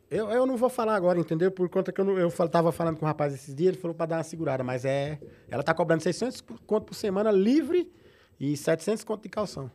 Eu, 0.09 0.29
eu 0.29 0.45
não 0.45 0.55
vou 0.55 0.69
falar 0.69 0.95
agora, 0.95 1.19
entendeu? 1.19 1.51
Por 1.51 1.67
conta 1.67 1.91
que 1.91 1.99
eu, 1.99 2.05
não, 2.05 2.17
eu 2.17 2.29
tava 2.47 2.71
falando 2.71 2.95
com 2.97 3.05
o 3.05 3.07
rapaz 3.07 3.33
esses 3.33 3.53
dias, 3.55 3.69
ele 3.73 3.81
falou 3.81 3.95
pra 3.95 4.05
dar 4.05 4.17
uma 4.17 4.23
segurada, 4.23 4.63
mas 4.63 4.85
é... 4.85 5.19
Ela 5.49 5.63
tá 5.63 5.73
cobrando 5.73 6.03
600 6.03 6.41
conto 6.65 6.85
por 6.85 6.93
semana 6.93 7.31
livre 7.31 7.91
e 8.39 8.55
700 8.55 9.03
conto 9.03 9.23
de 9.23 9.29
calção. 9.29 9.69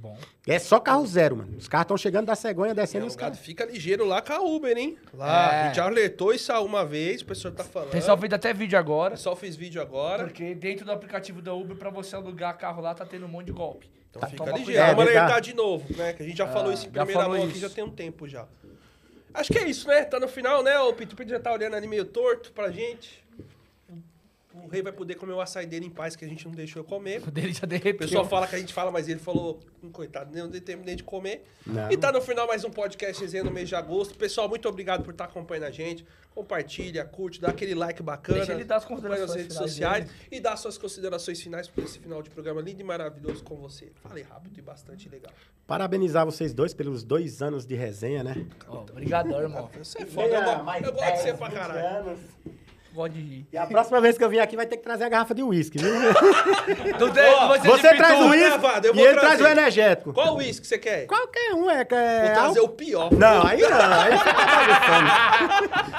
Bom. 0.00 0.16
É 0.46 0.58
só 0.58 0.80
carro 0.80 1.06
zero, 1.06 1.36
mano. 1.36 1.58
Os 1.58 1.68
carros 1.68 1.84
estão 1.84 1.96
chegando 1.98 2.26
da 2.26 2.34
cegonha, 2.34 2.74
descendo 2.74 3.04
É, 3.04 3.08
os 3.08 3.14
o 3.14 3.18
carros. 3.18 3.38
fica 3.38 3.66
ligeiro 3.66 4.06
lá 4.06 4.22
com 4.22 4.32
a 4.32 4.40
Uber, 4.40 4.74
hein? 4.76 4.96
Lá, 5.12 5.52
É. 5.54 5.60
a 5.60 5.66
gente 5.66 5.76
já 5.76 5.84
alertou 5.84 6.32
isso 6.32 6.50
uma 6.62 6.86
vez, 6.86 7.20
o 7.20 7.26
pessoal 7.26 7.52
tá 7.52 7.64
falando. 7.64 7.88
O 7.88 7.92
pessoal 7.92 8.16
fez 8.16 8.32
até 8.32 8.52
vídeo 8.54 8.76
O 8.76 8.80
agora. 8.80 9.10
pessoal 9.10 9.36
fez 9.36 9.54
vídeo 9.56 9.80
agora. 9.82 10.24
Porque 10.24 10.54
dentro 10.54 10.86
do 10.86 10.92
aplicativo 10.92 11.42
da 11.42 11.52
Uber, 11.52 11.76
pra 11.76 11.90
você 11.90 12.16
alugar 12.16 12.56
carro 12.56 12.80
lá, 12.80 12.94
tá 12.94 13.04
tendo 13.04 13.26
um 13.26 13.28
monte 13.28 13.46
de 13.46 13.52
golpe. 13.52 13.90
Então 14.08 14.22
fica 14.28 14.42
toma 14.44 14.56
ligeiro. 14.56 14.80
É, 14.80 14.86
Vamos 14.86 15.04
verdade. 15.04 15.18
alertar 15.18 15.40
de 15.42 15.54
novo, 15.54 15.84
né? 15.96 16.12
Que 16.14 16.22
a 16.22 16.26
gente 16.26 16.38
já 16.38 16.48
falou 16.48 16.72
isso 16.72 16.86
em 16.86 16.88
Ah, 16.88 17.04
primeira 17.04 17.28
mão 17.28 17.44
aqui 17.44 17.58
já 17.58 17.68
tem 17.68 17.84
um 17.84 17.90
tempo 17.90 18.26
já. 18.26 18.46
Acho 19.34 19.52
que 19.52 19.58
é 19.58 19.68
isso, 19.68 19.86
né? 19.86 20.02
Tá 20.04 20.18
no 20.18 20.26
final, 20.26 20.62
né? 20.62 20.76
O 20.80 20.92
Peter 20.92 21.14
Peter 21.14 21.34
já 21.36 21.40
tá 21.40 21.52
olhando 21.52 21.76
ali 21.76 21.86
meio 21.86 22.04
torto 22.04 22.50
pra 22.52 22.70
gente. 22.70 23.22
O 24.52 24.66
rei 24.66 24.82
vai 24.82 24.92
poder 24.92 25.14
comer 25.14 25.32
o 25.32 25.40
açaí 25.40 25.64
dele 25.64 25.86
em 25.86 25.90
paz, 25.90 26.16
que 26.16 26.24
a 26.24 26.28
gente 26.28 26.44
não 26.44 26.52
deixou 26.52 26.82
comer. 26.82 27.22
O 27.26 27.30
dele 27.30 27.52
já 27.52 27.62
O 27.62 27.66
derreteu. 27.68 27.98
pessoal 27.98 28.24
fala 28.28 28.48
que 28.48 28.56
a 28.56 28.58
gente 28.58 28.74
fala, 28.74 28.90
mas 28.90 29.08
ele 29.08 29.20
falou, 29.20 29.60
hum, 29.80 29.90
coitado, 29.92 30.32
nem 30.34 30.42
eu 30.42 30.60
terminei 30.60 30.96
de 30.96 31.04
comer. 31.04 31.44
Não. 31.64 31.90
E 31.90 31.96
tá 31.96 32.10
no 32.10 32.20
final 32.20 32.48
mais 32.48 32.64
um 32.64 32.70
podcast 32.70 33.20
resenha 33.22 33.44
no 33.44 33.50
mês 33.52 33.68
de 33.68 33.76
agosto. 33.76 34.18
Pessoal, 34.18 34.48
muito 34.48 34.68
obrigado 34.68 35.04
por 35.04 35.12
estar 35.12 35.26
acompanhando 35.26 35.64
a 35.64 35.70
gente. 35.70 36.04
Compartilha, 36.34 37.04
curte, 37.04 37.40
dá 37.40 37.50
aquele 37.50 37.74
like 37.76 38.02
bacana. 38.02 38.38
Deixa 38.38 38.52
ele 38.52 38.64
dar 38.64 38.76
as 38.76 38.82
nas 38.82 38.88
considerações 38.88 39.34
redes 39.36 39.52
finais 39.56 39.70
sociais 39.70 40.04
dele. 40.06 40.18
e 40.32 40.40
dá 40.40 40.56
suas 40.56 40.76
considerações 40.78 41.40
finais 41.40 41.68
por 41.68 41.84
esse 41.84 41.98
final 42.00 42.20
de 42.20 42.30
programa 42.30 42.60
lindo 42.60 42.80
e 42.80 42.84
maravilhoso 42.84 43.44
com 43.44 43.54
você. 43.56 43.92
Falei 44.02 44.24
rápido 44.24 44.58
e 44.58 44.62
bastante 44.62 45.08
legal. 45.08 45.32
Parabenizar 45.64 46.24
vocês 46.26 46.52
dois 46.52 46.74
pelos 46.74 47.04
dois 47.04 47.40
anos 47.40 47.64
de 47.64 47.76
resenha, 47.76 48.24
né? 48.24 48.46
Obrigadão, 48.66 49.40
irmão. 49.40 49.70
Você 49.78 50.02
é 50.02 50.06
foda, 50.06 50.26
eu, 50.26 50.86
eu 50.86 50.92
gosto 50.92 51.12
de 51.12 51.18
você 51.20 51.34
pra 51.34 51.50
caralho. 51.50 52.08
anos. 52.08 52.20
Gosto 52.92 53.12
de 53.12 53.20
rir. 53.20 53.46
E 53.52 53.56
a 53.56 53.66
próxima 53.66 54.00
vez 54.00 54.18
que 54.18 54.24
eu 54.24 54.28
vim 54.28 54.38
aqui 54.38 54.56
vai 54.56 54.66
ter 54.66 54.76
que 54.76 54.82
trazer 54.82 55.04
a 55.04 55.08
garrafa 55.08 55.32
de 55.32 55.42
uísque, 55.42 55.78
viu? 55.78 55.92
Não 56.98 57.10
tem, 57.10 57.34
Ó, 57.34 57.56
Você 57.58 57.90
de 57.92 57.96
traz 57.96 58.20
o 58.20 58.28
uísque 58.28 58.60
e 58.94 59.00
ele 59.00 59.20
traz 59.20 59.40
o 59.40 59.46
energético. 59.46 60.12
Qual 60.12 60.36
uísque 60.36 60.66
você 60.66 60.76
quer? 60.76 61.06
Qualquer 61.06 61.54
um 61.54 61.70
é. 61.70 61.84
que 61.84 61.94
é 61.94 62.24
Vou 62.24 62.34
trazer 62.34 62.60
o 62.60 62.68
pior. 62.68 63.12
Não, 63.12 63.46
aí 63.46 63.60
não. 63.60 63.70
Aí 63.70 64.18
você 64.18 64.24
tá 64.24 64.44
bagunçando. 64.56 65.10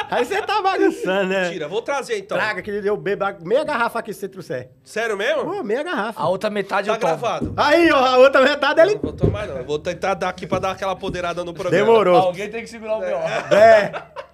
aí 0.11 0.25
você 0.25 0.41
tá 0.41 0.61
bagunçando, 0.61 1.27
né? 1.29 1.43
Mentira, 1.45 1.67
vou 1.67 1.81
trazer 1.81 2.17
então. 2.17 2.37
Traga, 2.37 2.61
que 2.61 2.69
eu 2.71 2.97
bebo 2.97 3.25
meia 3.41 3.63
garrafa 3.63 3.99
aqui 3.99 4.13
se 4.13 4.19
você 4.19 4.27
trouxer. 4.27 4.69
Sério 4.83 5.15
mesmo? 5.15 5.45
Pô, 5.45 5.63
meia 5.63 5.83
garrafa. 5.83 6.21
A 6.21 6.27
outra 6.27 6.49
metade 6.49 6.87
Tá 6.87 6.95
eu 6.95 6.99
tomo. 6.99 7.17
gravado. 7.17 7.53
Aí, 7.55 7.91
ó, 7.91 7.97
a 7.97 8.17
outra 8.17 8.41
metade 8.41 8.81
ele 8.81 8.95
Não 8.95 9.01
vou 9.01 9.13
tomar 9.13 9.47
não. 9.47 9.57
Eu 9.57 9.65
Vou 9.65 9.79
tentar 9.79 10.13
dar 10.15 10.29
aqui 10.29 10.45
pra 10.45 10.59
dar 10.59 10.71
aquela 10.71 10.95
poderada 10.95 11.43
no 11.43 11.53
programa. 11.53 11.85
demorou. 11.85 12.17
Alguém 12.17 12.49
tem 12.49 12.61
que 12.61 12.69
segurar 12.69 12.97
o 12.97 12.99
meu. 12.99 13.17
É. 13.17 13.91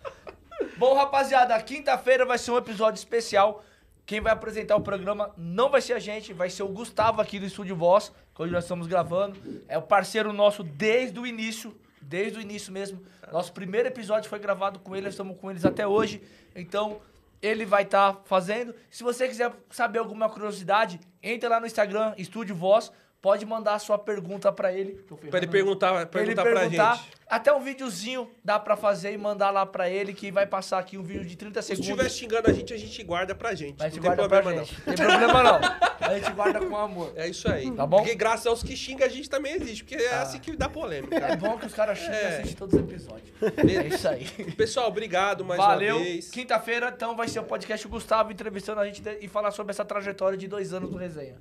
Bom, 0.78 0.94
rapaziada, 0.94 1.60
quinta-feira 1.60 2.24
vai 2.24 2.38
ser 2.38 2.52
um 2.52 2.58
episódio 2.58 3.00
especial. 3.00 3.64
Quem 4.06 4.22
vai 4.22 4.32
apresentar 4.32 4.76
o 4.76 4.82
programa 4.82 5.34
não 5.36 5.72
vai 5.72 5.82
ser 5.82 5.94
a 5.94 6.00
gente, 6.00 6.34
vai 6.34 6.52
ser 6.52 6.62
o 6.62 6.68
Gustavo 6.68 7.20
aqui 7.20 7.40
do 7.40 7.48
Estúdio 7.48 7.76
Voz, 7.76 8.12
que 8.36 8.44
hoje 8.44 8.54
nós 8.54 8.64
estamos 8.64 8.86
gravando. 8.86 9.36
É 9.68 9.76
o 9.76 9.82
parceiro 9.82 10.32
nosso 10.32 10.64
desde 10.64 11.20
o 11.20 11.26
início, 11.26 11.76
desde 12.00 12.38
o 12.38 12.42
início 12.42 12.72
mesmo. 12.72 13.02
Nosso 13.32 13.52
primeiro 13.54 13.88
episódio 13.88 14.30
foi 14.30 14.38
gravado 14.38 14.78
com 14.78 14.96
ele, 14.96 15.06
nós 15.06 15.16
estamos 15.16 15.36
com 15.40 15.50
eles 15.50 15.66
até 15.66 15.88
hoje. 15.88 16.22
Então, 16.56 17.02
ele 17.42 17.66
vai 17.66 17.82
estar 17.82 18.22
fazendo. 18.26 18.76
Se 18.92 19.04
você 19.04 19.28
quiser 19.28 19.52
saber 19.72 19.98
alguma 19.98 20.30
curiosidade, 20.30 21.00
entra 21.24 21.50
lá 21.50 21.60
no 21.60 21.66
Instagram, 21.66 22.14
Estúdio 22.20 22.56
Voz, 22.56 22.92
pode 23.28 23.46
mandar 23.46 23.74
a 23.74 23.80
sua 23.80 23.98
pergunta 23.98 24.54
pra 24.54 24.72
ele. 24.72 25.04
Pra 25.30 25.38
ele 25.40 25.48
perguntar, 25.48 26.06
perguntar 26.06 26.44
pra 26.44 26.60
perguntar. 26.62 26.96
gente. 26.96 27.10
Até 27.30 27.52
um 27.52 27.60
videozinho 27.60 28.32
dá 28.42 28.58
pra 28.58 28.78
fazer 28.78 29.12
e 29.12 29.18
mandar 29.18 29.50
lá 29.52 29.66
pra 29.66 29.90
ele, 29.90 30.14
que 30.14 30.32
vai 30.32 30.46
passar 30.48 30.80
aqui 30.80 30.98
um 30.98 31.04
vídeo 31.04 31.26
de 31.26 31.36
30 31.36 31.62
Se 31.62 31.76
segundos. 31.76 31.90
estiver 31.90 32.10
xingando 32.10 32.50
a 32.50 32.54
gente, 32.54 32.74
a 32.74 32.78
gente 32.78 33.04
guarda 33.04 33.36
pra 33.36 33.54
gente. 33.54 33.76
Mas 33.78 33.82
a 33.82 33.84
não 33.88 33.92
gente 33.96 34.02
tem 34.02 34.16
problema 34.16 34.64
gente. 34.64 34.78
Não 34.88 34.96
tem 34.96 35.06
problema 35.06 35.44
não. 35.44 35.60
A 36.08 36.14
gente 36.20 36.32
guarda 36.32 36.60
com 36.66 36.78
amor. 36.78 37.12
É 37.18 37.28
isso 37.28 37.52
aí. 37.52 37.70
Tá 37.72 37.86
bom? 37.86 37.98
Porque 37.98 38.16
graças 38.16 38.46
aos 38.48 38.64
que 38.64 38.78
xingam, 38.78 39.06
a 39.06 39.10
gente 39.10 39.30
também 39.30 39.54
existe. 39.56 39.84
Porque 39.84 40.02
é 40.02 40.14
assim 40.16 40.40
que 40.40 40.56
dá 40.56 40.70
polêmica. 40.70 41.18
É 41.18 41.36
bom 41.36 41.58
que 41.58 41.66
os 41.66 41.74
caras 41.74 41.98
xingam 41.98 42.14
e 42.14 42.18
É. 42.18 42.28
assistem 42.30 42.56
todos 42.56 42.76
os 42.76 42.80
episódios. 42.80 43.30
É 43.42 43.88
isso 43.88 44.08
aí. 44.08 44.24
Pessoal, 44.56 44.88
obrigado 44.88 45.44
mais 45.44 45.58
Valeu. 45.60 45.98
uma 45.98 46.06
vez. 46.06 46.30
Quinta-feira, 46.30 46.94
então, 46.96 47.14
vai 47.14 47.28
ser 47.28 47.40
o 47.40 47.44
podcast 47.44 47.86
o 47.86 47.90
Gustavo 47.90 48.32
entrevistando 48.32 48.80
a 48.80 48.86
gente 48.86 49.02
e 49.20 49.28
falar 49.28 49.52
sobre 49.52 49.72
essa 49.72 49.84
trajetória 49.84 50.38
de 50.38 50.48
dois 50.48 50.72
anos 50.72 50.90
do 50.90 50.96
resenha. 50.96 51.36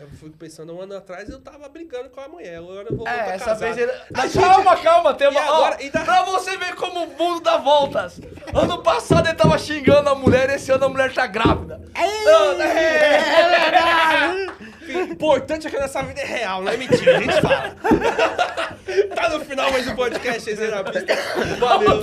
Eu 0.00 0.08
fico 0.08 0.36
pensando, 0.36 0.74
um 0.76 0.80
ano 0.80 0.96
atrás 0.96 1.28
eu 1.28 1.40
tava 1.40 1.68
brigando 1.68 2.08
com 2.10 2.20
a 2.20 2.28
mulher. 2.28 2.58
Agora 2.58 2.82
eu 2.90 2.96
vou 2.96 3.06
voltar 3.06 3.12
É, 3.30 3.34
essa 3.34 3.44
casado. 3.46 3.58
vez 3.60 3.78
ele. 3.78 3.92
A 4.14 4.26
gente- 4.26 4.38
Calma, 4.44 4.76
calma, 4.76 5.14
tem 5.14 5.28
uma. 5.28 5.40
E 5.40 5.42
agora- 5.42 5.76
ó, 5.76 5.82
ainda- 5.82 6.00
Pra 6.00 6.22
você 6.24 6.56
ver 6.56 6.74
como 6.74 7.04
o 7.04 7.06
mundo 7.16 7.40
dá 7.40 7.56
voltas. 7.56 8.20
Ano 8.54 8.82
passado 8.82 9.26
ele 9.26 9.36
tava 9.36 9.58
xingando 9.58 10.08
a 10.10 10.14
mulher, 10.14 10.50
esse 10.50 10.70
ano 10.70 10.84
a 10.86 10.88
mulher 10.88 11.12
tá 11.12 11.26
grávida. 11.26 11.80
Não, 12.24 12.60
é, 12.62 14.46
O 14.88 14.98
importante 15.12 15.66
é 15.66 15.70
que 15.70 15.78
nessa 15.78 16.02
vida 16.02 16.20
é 16.20 16.24
real, 16.24 16.62
não 16.62 16.72
é 16.72 16.76
mentira, 16.76 17.18
a 17.18 17.20
gente 17.20 17.40
fala. 17.40 17.74
tá 19.14 19.28
no 19.30 19.40
final 19.44 19.70
mais 19.70 19.86
um 19.86 19.94
podcast, 19.96 20.54
na 20.54 20.84
Pista. 20.84 21.16
Valeu. 21.58 22.00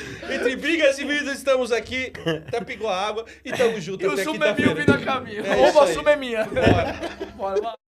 Entre 0.30 0.56
brigas 0.56 0.98
e 0.98 1.04
vidas, 1.04 1.38
estamos 1.38 1.72
aqui. 1.72 2.12
Até 2.48 2.60
pingou 2.60 2.88
a 2.88 3.00
água 3.00 3.24
e 3.44 3.52
tamo 3.52 3.80
junto 3.80 4.04
E 4.04 4.06
o 4.06 4.12
até 4.12 4.24
sumo 4.24 4.44
é 4.44 4.54
meu 4.54 4.74
vindo 4.74 4.92
a 4.92 4.98
caminho. 4.98 5.44
É 5.44 5.52
aí. 5.52 5.94
sumo 5.94 6.08
é 6.08 6.16
minha. 6.16 6.44
Bora. 6.44 7.00
Bora, 7.36 7.60
vai. 7.60 7.85